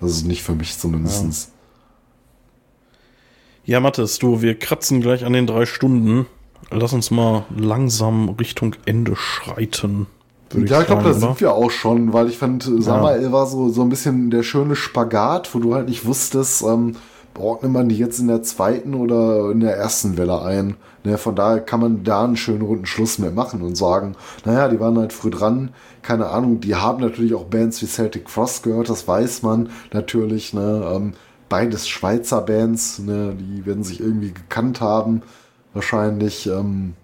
Das 0.00 0.12
ist 0.12 0.26
nicht 0.26 0.42
für 0.42 0.54
mich 0.54 0.78
zumindestens. 0.78 1.50
Ja, 3.64 3.80
Mathis, 3.80 4.18
du, 4.18 4.42
wir 4.42 4.58
kratzen 4.58 5.00
gleich 5.00 5.24
an 5.24 5.32
den 5.32 5.46
drei 5.46 5.64
Stunden. 5.64 6.26
Lass 6.70 6.92
uns 6.92 7.10
mal 7.10 7.44
langsam 7.56 8.28
Richtung 8.30 8.76
Ende 8.84 9.16
schreiten. 9.16 10.06
Würd 10.54 10.70
Ja, 10.70 10.80
ich 10.80 10.86
glaube, 10.86 11.02
da 11.02 11.12
sind 11.12 11.40
wir 11.40 11.52
auch 11.52 11.70
schon, 11.70 12.12
weil 12.12 12.28
ich 12.28 12.38
fand, 12.38 12.70
Samael 12.78 13.32
war 13.32 13.46
so, 13.46 13.68
so 13.68 13.82
ein 13.82 13.88
bisschen 13.88 14.30
der 14.30 14.42
schöne 14.42 14.76
Spagat, 14.76 15.54
wo 15.54 15.58
du 15.58 15.74
halt 15.74 15.88
nicht 15.88 16.06
wusstest, 16.06 16.62
ähm, 16.62 16.96
ordnet 17.38 17.72
man 17.72 17.88
die 17.88 17.98
jetzt 17.98 18.18
in 18.18 18.28
der 18.28 18.42
zweiten 18.42 18.94
oder 18.94 19.50
in 19.50 19.60
der 19.60 19.76
ersten 19.76 20.16
Welle 20.16 20.42
ein. 20.42 20.76
Ne, 21.04 21.18
von 21.18 21.36
daher 21.36 21.60
kann 21.60 21.80
man 21.80 22.02
da 22.02 22.24
einen 22.24 22.36
schönen 22.36 22.62
runden 22.62 22.86
Schluss 22.86 23.18
mehr 23.18 23.30
machen 23.30 23.60
und 23.60 23.76
sagen, 23.76 24.16
naja, 24.44 24.68
die 24.68 24.80
waren 24.80 24.98
halt 24.98 25.12
früh 25.12 25.30
dran, 25.30 25.70
keine 26.00 26.28
Ahnung, 26.28 26.60
die 26.60 26.76
haben 26.76 27.02
natürlich 27.02 27.34
auch 27.34 27.44
Bands 27.44 27.82
wie 27.82 27.86
Celtic 27.86 28.30
Frost 28.30 28.62
gehört, 28.62 28.88
das 28.88 29.06
weiß 29.06 29.42
man 29.42 29.68
natürlich, 29.92 30.54
ne, 30.54 30.82
ähm, 30.94 31.12
beides 31.50 31.88
Schweizer 31.88 32.40
Bands, 32.40 33.00
ne, 33.00 33.36
die 33.38 33.66
werden 33.66 33.84
sich 33.84 34.00
irgendwie 34.00 34.32
gekannt 34.32 34.80
haben, 34.80 35.20
wahrscheinlich, 35.74 36.46
ähm, 36.46 36.94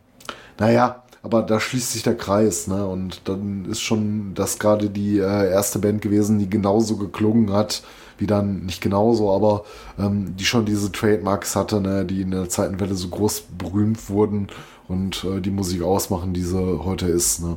naja, 0.59 1.03
aber 1.23 1.43
da 1.43 1.61
schließt 1.61 1.93
sich 1.93 2.03
der 2.03 2.17
Kreis, 2.17 2.67
ne? 2.67 2.87
Und 2.87 3.23
dann 3.27 3.67
ist 3.67 3.81
schon 3.81 4.33
das 4.35 4.59
gerade 4.59 4.89
die 4.89 5.19
äh, 5.19 5.51
erste 5.51 5.79
Band 5.79 6.01
gewesen, 6.03 6.39
die 6.39 6.49
genauso 6.49 6.97
geklungen 6.97 7.53
hat, 7.53 7.83
wie 8.19 8.27
dann, 8.27 8.65
nicht 8.67 8.81
genauso, 8.81 9.31
aber 9.35 9.65
ähm, 9.99 10.35
die 10.37 10.45
schon 10.45 10.65
diese 10.65 10.93
Trademarks 10.93 11.57
hatte, 11.57 11.81
ne? 11.81 12.05
die 12.05 12.23
in 12.23 12.31
der 12.31 12.49
zweiten 12.49 12.79
Welle 12.81 12.95
so 12.95 13.09
groß 13.09 13.45
berühmt 13.59 14.09
wurden 14.11 14.49
und 14.89 15.25
äh, 15.25 15.41
die 15.41 15.51
Musik 15.51 15.83
ausmachen, 15.83 16.33
die 16.35 16.43
sie 16.43 16.85
heute 16.85 17.07
ist, 17.07 17.43
ne? 17.43 17.57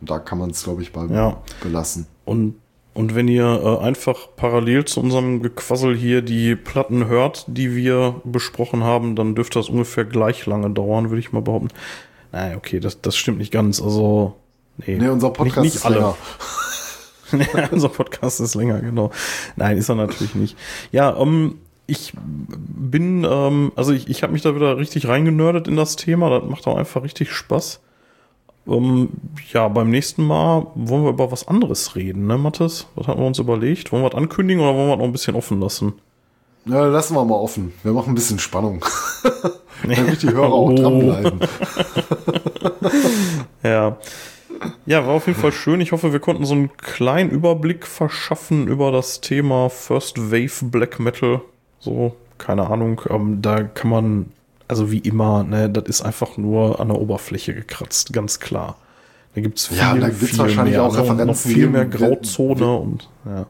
Und 0.00 0.10
da 0.10 0.18
kann 0.18 0.38
man 0.38 0.50
es, 0.50 0.64
glaube 0.64 0.82
ich, 0.82 0.92
bei 0.92 1.04
Ja. 1.06 1.36
belassen. 1.62 2.06
Und, 2.24 2.54
und 2.94 3.14
wenn 3.14 3.28
ihr 3.28 3.44
äh, 3.62 3.84
einfach 3.84 4.28
parallel 4.34 4.84
zu 4.86 5.00
unserem 5.00 5.42
Gequassel 5.42 5.94
hier 5.96 6.22
die 6.22 6.56
Platten 6.56 7.06
hört, 7.06 7.44
die 7.48 7.76
wir 7.76 8.20
besprochen 8.24 8.82
haben, 8.82 9.14
dann 9.14 9.34
dürfte 9.34 9.58
das 9.58 9.68
ungefähr 9.68 10.04
gleich 10.04 10.46
lange 10.46 10.70
dauern, 10.70 11.10
würde 11.10 11.20
ich 11.20 11.32
mal 11.32 11.42
behaupten. 11.42 11.68
Naja, 12.32 12.56
okay, 12.56 12.80
das, 12.80 13.00
das 13.00 13.16
stimmt 13.16 13.38
nicht 13.38 13.52
ganz. 13.52 13.80
Also, 13.82 14.36
nee, 14.78 14.96
Ne, 14.96 15.12
unser 15.12 15.30
Podcast 15.30 15.56
nicht, 15.58 15.74
nicht 15.74 15.76
ist 15.76 15.86
alle. 15.86 15.96
länger. 15.96 16.16
Ja, 17.32 17.68
unser 17.70 17.90
Podcast 17.90 18.40
ist 18.40 18.56
länger, 18.56 18.80
genau. 18.80 19.12
Nein, 19.54 19.76
ist 19.78 19.88
er 19.88 19.94
natürlich 19.94 20.34
nicht. 20.34 20.56
Ja, 20.90 21.16
ähm, 21.16 21.58
ich 21.86 22.12
bin, 22.16 23.22
ähm, 23.28 23.70
also 23.76 23.92
ich, 23.92 24.08
ich 24.08 24.24
habe 24.24 24.32
mich 24.32 24.42
da 24.42 24.56
wieder 24.56 24.78
richtig 24.78 25.06
reingenördet 25.06 25.68
in 25.68 25.76
das 25.76 25.94
Thema. 25.94 26.28
Das 26.28 26.48
macht 26.50 26.66
auch 26.66 26.76
einfach 26.76 27.04
richtig 27.04 27.30
Spaß. 27.30 27.78
Ähm, 28.66 29.10
ja, 29.52 29.68
beim 29.68 29.90
nächsten 29.90 30.24
Mal 30.24 30.66
wollen 30.74 31.04
wir 31.04 31.10
über 31.10 31.30
was 31.30 31.46
anderes 31.46 31.94
reden, 31.94 32.26
ne, 32.26 32.36
Mathis? 32.36 32.88
Was 32.96 33.06
hatten 33.06 33.20
wir 33.20 33.26
uns 33.28 33.38
überlegt? 33.38 33.92
Wollen 33.92 34.02
wir 34.02 34.10
was 34.10 34.18
ankündigen 34.18 34.60
oder 34.62 34.74
wollen 34.74 34.88
wir 34.88 34.96
das 34.96 34.98
noch 34.98 35.04
ein 35.06 35.12
bisschen 35.12 35.36
offen 35.36 35.60
lassen? 35.60 35.92
Ja, 36.66 36.84
lassen 36.86 37.14
wir 37.14 37.24
mal 37.24 37.34
offen. 37.36 37.72
Wir 37.82 37.92
machen 37.92 38.10
ein 38.12 38.14
bisschen 38.14 38.38
Spannung. 38.38 38.84
Damit 39.82 40.22
die 40.22 40.28
Hörer 40.30 40.52
auch 40.52 40.70
Oh. 40.70 40.74
dranbleiben. 40.74 41.40
Ja. 43.62 43.98
Ja, 44.86 45.06
war 45.06 45.14
auf 45.14 45.26
jeden 45.26 45.38
Fall 45.38 45.52
schön. 45.52 45.80
Ich 45.80 45.92
hoffe, 45.92 46.12
wir 46.12 46.20
konnten 46.20 46.44
so 46.44 46.54
einen 46.54 46.76
kleinen 46.76 47.30
Überblick 47.30 47.86
verschaffen 47.86 48.66
über 48.68 48.92
das 48.92 49.20
Thema 49.20 49.70
First 49.70 50.30
Wave 50.30 50.66
Black 50.70 50.98
Metal. 51.00 51.40
So, 51.78 52.14
keine 52.38 52.68
Ahnung. 52.68 53.00
Ähm, 53.08 53.40
da 53.40 53.62
kann 53.62 53.90
man, 53.90 54.26
also 54.68 54.90
wie 54.90 54.98
immer, 54.98 55.44
ne, 55.44 55.70
das 55.70 55.84
ist 55.86 56.02
einfach 56.02 56.36
nur 56.36 56.78
an 56.80 56.88
der 56.88 56.98
Oberfläche 56.98 57.54
gekratzt, 57.54 58.12
ganz 58.12 58.38
klar. 58.40 58.76
Da 59.34 59.40
gibt's 59.40 59.68
viel, 59.68 59.78
Ja, 59.78 59.94
da 59.94 60.08
gibt's 60.08 60.30
viel 60.30 60.38
wahrscheinlich 60.38 60.74
mehr, 60.74 60.82
auch 60.82 60.92
ne, 60.94 61.00
und 61.02 61.06
noch 61.08 61.14
Referenzen, 61.14 61.50
viel 61.52 61.68
mehr 61.68 61.84
Grauzone 61.86 62.76
und 62.76 63.08
ja. 63.24 63.46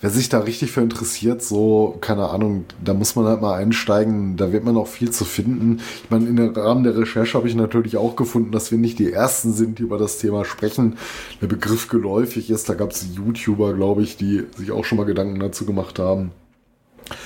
Wer 0.00 0.10
sich 0.10 0.28
da 0.28 0.38
richtig 0.40 0.70
für 0.70 0.80
interessiert, 0.80 1.42
so, 1.42 1.96
keine 2.00 2.28
Ahnung, 2.30 2.66
da 2.84 2.94
muss 2.94 3.16
man 3.16 3.24
halt 3.26 3.40
mal 3.40 3.54
einsteigen, 3.54 4.36
da 4.36 4.52
wird 4.52 4.62
man 4.62 4.76
auch 4.76 4.86
viel 4.86 5.10
zu 5.10 5.24
finden. 5.24 5.80
Ich 6.04 6.10
meine, 6.10 6.28
in 6.28 6.36
der 6.36 6.56
Rahmen 6.56 6.84
der 6.84 6.96
Recherche 6.96 7.36
habe 7.36 7.48
ich 7.48 7.56
natürlich 7.56 7.96
auch 7.96 8.14
gefunden, 8.14 8.52
dass 8.52 8.70
wir 8.70 8.78
nicht 8.78 9.00
die 9.00 9.12
Ersten 9.12 9.52
sind, 9.52 9.80
die 9.80 9.82
über 9.82 9.98
das 9.98 10.18
Thema 10.18 10.44
sprechen. 10.44 10.98
Der 11.42 11.48
Begriff 11.48 11.88
geläufig 11.88 12.48
ist, 12.50 12.68
da 12.68 12.74
gab 12.74 12.92
es 12.92 13.06
YouTuber, 13.16 13.74
glaube 13.74 14.02
ich, 14.02 14.16
die 14.16 14.44
sich 14.56 14.70
auch 14.70 14.84
schon 14.84 14.98
mal 14.98 15.04
Gedanken 15.04 15.40
dazu 15.40 15.66
gemacht 15.66 15.98
haben. 15.98 16.30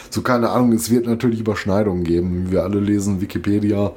So, 0.08 0.22
keine 0.22 0.48
Ahnung, 0.48 0.72
es 0.72 0.88
wird 0.90 1.06
natürlich 1.06 1.40
Überschneidungen 1.40 2.04
geben. 2.04 2.50
Wir 2.50 2.62
alle 2.62 2.80
lesen 2.80 3.20
Wikipedia 3.20 3.92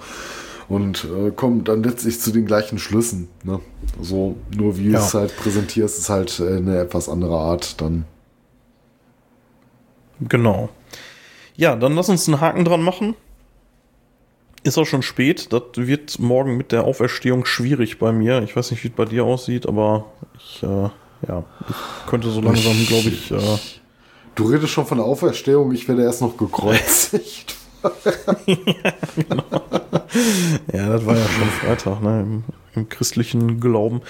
und 0.67 1.05
äh, 1.05 1.31
kommen 1.31 1.63
dann 1.63 1.81
letztlich 1.83 2.19
zu 2.19 2.31
den 2.31 2.45
gleichen 2.45 2.77
Schlüssen. 2.77 3.29
Ne? 3.43 3.61
So, 4.01 4.35
nur 4.53 4.77
wie 4.77 4.89
Ja. 4.89 4.99
es 4.99 5.13
halt 5.13 5.33
präsentierst, 5.37 5.97
ist 5.99 6.09
halt 6.09 6.41
äh, 6.41 6.57
eine 6.57 6.79
etwas 6.79 7.07
andere 7.07 7.37
Art 7.37 7.79
dann. 7.81 8.03
Genau. 10.21 10.69
Ja, 11.55 11.75
dann 11.75 11.95
lass 11.95 12.09
uns 12.09 12.27
einen 12.27 12.41
Haken 12.41 12.65
dran 12.65 12.81
machen. 12.81 13.15
Ist 14.63 14.77
auch 14.77 14.85
schon 14.85 15.03
spät. 15.03 15.53
Das 15.53 15.61
wird 15.75 16.19
morgen 16.19 16.57
mit 16.57 16.71
der 16.71 16.85
Auferstehung 16.85 17.45
schwierig 17.45 17.99
bei 17.99 18.11
mir. 18.11 18.41
Ich 18.41 18.55
weiß 18.55 18.71
nicht, 18.71 18.83
wie 18.83 18.87
es 18.87 18.93
bei 18.93 19.05
dir 19.05 19.23
aussieht, 19.23 19.67
aber 19.67 20.05
ich, 20.37 20.63
äh, 20.63 20.89
ja, 21.27 21.43
ich 21.69 22.09
könnte 22.09 22.29
so 22.29 22.41
langsam, 22.41 22.73
glaube 22.87 23.09
ich, 23.09 23.31
äh, 23.31 23.57
Du 24.35 24.47
redest 24.47 24.73
schon 24.73 24.85
von 24.85 24.97
der 24.97 25.07
Auferstehung, 25.07 25.71
ich 25.71 25.87
werde 25.87 26.03
erst 26.03 26.21
noch 26.21 26.35
gekreuzigt. 26.35 27.55
ja, 28.45 28.93
genau. 29.15 29.43
ja, 30.73 30.89
das 30.89 31.05
war 31.05 31.15
ja 31.15 31.25
schon 31.25 31.49
Freitag, 31.49 32.01
ne? 32.01 32.21
Im, 32.21 32.43
im 32.75 32.89
christlichen 32.89 33.59
Glauben. 33.59 34.01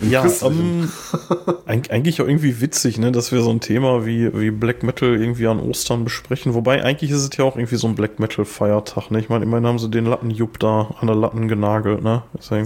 Ja, 0.00 0.24
ähm, 0.42 0.90
eigentlich 1.66 2.22
auch 2.22 2.26
irgendwie 2.26 2.60
witzig, 2.60 2.98
ne, 2.98 3.12
dass 3.12 3.32
wir 3.32 3.42
so 3.42 3.50
ein 3.50 3.60
Thema 3.60 4.06
wie, 4.06 4.32
wie 4.38 4.50
Black 4.50 4.82
Metal 4.82 5.14
irgendwie 5.14 5.46
an 5.46 5.60
Ostern 5.60 6.04
besprechen. 6.04 6.54
Wobei 6.54 6.82
eigentlich 6.82 7.10
ist 7.10 7.22
es 7.22 7.36
ja 7.36 7.44
auch 7.44 7.56
irgendwie 7.56 7.76
so 7.76 7.86
ein 7.86 7.94
Black 7.94 8.18
Metal 8.18 8.44
Feiertag, 8.44 9.10
ne? 9.10 9.20
Ich 9.20 9.28
meine, 9.28 9.44
immerhin 9.44 9.66
haben 9.66 9.78
sie 9.78 9.90
den 9.90 10.06
Lattenjupp 10.06 10.58
da 10.58 10.94
an 11.00 11.06
der 11.06 11.16
Latten 11.16 11.48
genagelt, 11.48 12.02
ne? 12.02 12.22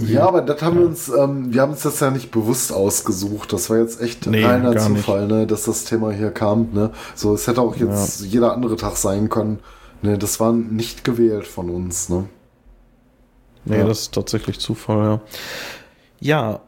ja, 0.07 0.29
aber 0.29 0.43
das 0.43 0.63
haben 0.63 0.77
ja. 0.77 0.81
wir 0.83 0.87
uns, 0.87 1.09
ähm, 1.09 1.53
wir 1.53 1.63
haben 1.63 1.73
uns 1.73 1.83
das 1.83 1.99
ja 2.01 2.11
nicht 2.11 2.31
bewusst 2.31 2.73
ausgesucht. 2.73 3.53
Das 3.53 3.69
war 3.69 3.79
jetzt 3.79 4.01
echt 4.01 4.27
nee, 4.27 4.45
reiner 4.45 4.77
Zufall, 4.77 5.27
ne, 5.27 5.47
dass 5.47 5.65
das 5.65 5.85
Thema 5.85 6.13
hier 6.13 6.31
kam, 6.31 6.69
ne? 6.73 6.91
So, 7.17 7.35
es 7.35 7.47
hätte 7.49 7.61
auch 7.61 7.77
jetzt 7.77 8.21
ja. 8.21 8.27
jeder 8.27 8.53
andere 8.53 8.77
Tag 8.77 8.97
sein 8.97 9.29
können. 9.29 9.59
Ne, 10.03 10.19
das 10.19 10.39
war 10.39 10.53
nicht 10.53 11.03
gewählt 11.03 11.47
von 11.47 11.69
uns, 11.71 12.09
ne? 12.09 12.27
Nee, 13.65 13.79
ja. 13.79 13.87
das 13.87 14.03
ist 14.03 14.15
tatsächlich 14.15 14.61
Zufall, 14.61 14.99
ja. 15.05 15.21
Ja, 16.21 16.61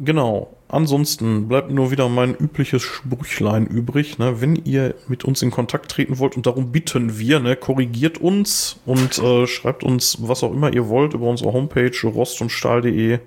Genau. 0.00 0.54
Ansonsten 0.68 1.48
bleibt 1.48 1.70
nur 1.70 1.90
wieder 1.90 2.08
mein 2.08 2.34
übliches 2.34 2.82
Sprüchlein 2.82 3.66
übrig. 3.66 4.18
Ne? 4.18 4.40
Wenn 4.40 4.54
ihr 4.54 4.94
mit 5.08 5.24
uns 5.24 5.40
in 5.42 5.50
Kontakt 5.50 5.90
treten 5.90 6.18
wollt 6.18 6.36
und 6.36 6.46
darum 6.46 6.72
bitten 6.72 7.18
wir, 7.18 7.40
ne, 7.40 7.56
korrigiert 7.56 8.18
uns 8.18 8.78
und 8.84 9.18
äh, 9.18 9.46
schreibt 9.46 9.82
uns, 9.82 10.18
was 10.20 10.44
auch 10.44 10.52
immer 10.52 10.72
ihr 10.72 10.88
wollt, 10.88 11.14
über 11.14 11.26
unsere 11.26 11.52
Homepage 11.52 11.96
rostundstahl.de 12.04 13.18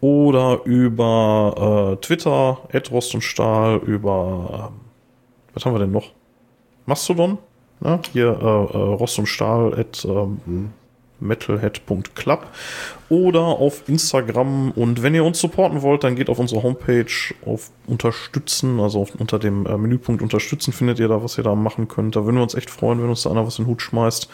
oder 0.00 0.60
über 0.64 1.96
äh, 1.96 2.00
Twitter, 2.06 2.58
Rost 2.90 3.14
und 3.14 3.22
Stahl, 3.22 3.78
über 3.78 4.70
äh, 4.72 5.54
was 5.54 5.66
haben 5.66 5.74
wir 5.74 5.80
denn 5.80 5.90
noch? 5.90 6.12
Mastodon? 6.86 7.38
Ne? 7.80 8.00
Hier 8.12 8.28
äh, 8.28 8.76
äh, 8.76 8.78
Rost 8.94 9.18
und 9.18 9.26
Stahl 9.26 9.74
at 9.78 10.04
ähm, 10.04 10.72
metalhead.club 11.20 12.46
oder 13.08 13.40
auf 13.40 13.88
Instagram. 13.88 14.70
Und 14.72 15.02
wenn 15.02 15.14
ihr 15.14 15.24
uns 15.24 15.40
supporten 15.40 15.82
wollt, 15.82 16.04
dann 16.04 16.16
geht 16.16 16.28
auf 16.28 16.38
unsere 16.38 16.62
Homepage 16.62 17.34
auf 17.44 17.70
Unterstützen, 17.86 18.80
also 18.80 19.00
auf, 19.00 19.14
unter 19.16 19.38
dem 19.38 19.66
äh, 19.66 19.76
Menüpunkt 19.76 20.22
Unterstützen 20.22 20.72
findet 20.72 20.98
ihr 20.98 21.08
da, 21.08 21.22
was 21.22 21.38
ihr 21.38 21.44
da 21.44 21.54
machen 21.54 21.88
könnt. 21.88 22.16
Da 22.16 22.24
würden 22.24 22.36
wir 22.36 22.42
uns 22.42 22.54
echt 22.54 22.70
freuen, 22.70 23.02
wenn 23.02 23.08
uns 23.08 23.22
da 23.22 23.30
einer 23.30 23.46
was 23.46 23.58
in 23.58 23.64
den 23.64 23.70
Hut 23.70 23.82
schmeißt. 23.82 24.28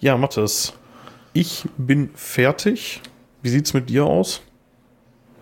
Ja, 0.00 0.16
Mathis, 0.16 0.74
ich 1.32 1.64
bin 1.76 2.10
fertig. 2.14 3.00
Wie 3.42 3.48
sieht's 3.48 3.74
mit 3.74 3.88
dir 3.88 4.04
aus? 4.04 4.42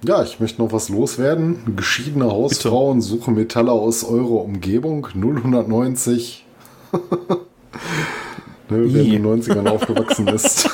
Ja, 0.06 0.22
ich 0.22 0.38
möchte 0.38 0.60
noch 0.60 0.72
was 0.72 0.90
loswerden. 0.90 1.76
Geschiedene 1.76 2.26
Hausfrauen 2.26 2.98
Bitte. 2.98 3.08
suche 3.08 3.30
Metalle 3.30 3.72
aus 3.72 4.04
eurer 4.04 4.42
Umgebung 4.42 5.06
0190. 5.14 6.44
ne, 8.70 8.84
wer 8.92 9.02
in 9.02 9.10
den 9.10 9.26
90ern 9.26 9.68
aufgewachsen 9.68 10.28
ist. 10.28 10.68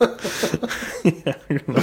ja, 1.04 1.34
genau. 1.48 1.80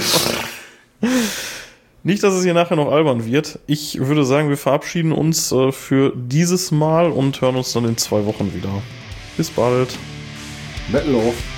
Nicht, 2.02 2.22
dass 2.22 2.34
es 2.34 2.44
hier 2.44 2.54
nachher 2.54 2.76
noch 2.76 2.92
albern 2.92 3.24
wird. 3.24 3.58
Ich 3.66 3.98
würde 3.98 4.24
sagen, 4.24 4.48
wir 4.48 4.56
verabschieden 4.56 5.10
uns 5.12 5.50
äh, 5.50 5.72
für 5.72 6.12
dieses 6.14 6.70
Mal 6.70 7.10
und 7.10 7.40
hören 7.40 7.56
uns 7.56 7.72
dann 7.72 7.84
in 7.84 7.96
zwei 7.96 8.24
Wochen 8.26 8.54
wieder. 8.54 8.70
Bis 9.36 9.50
bald. 9.50 9.98
Metal 10.92 11.16
auf. 11.16 11.55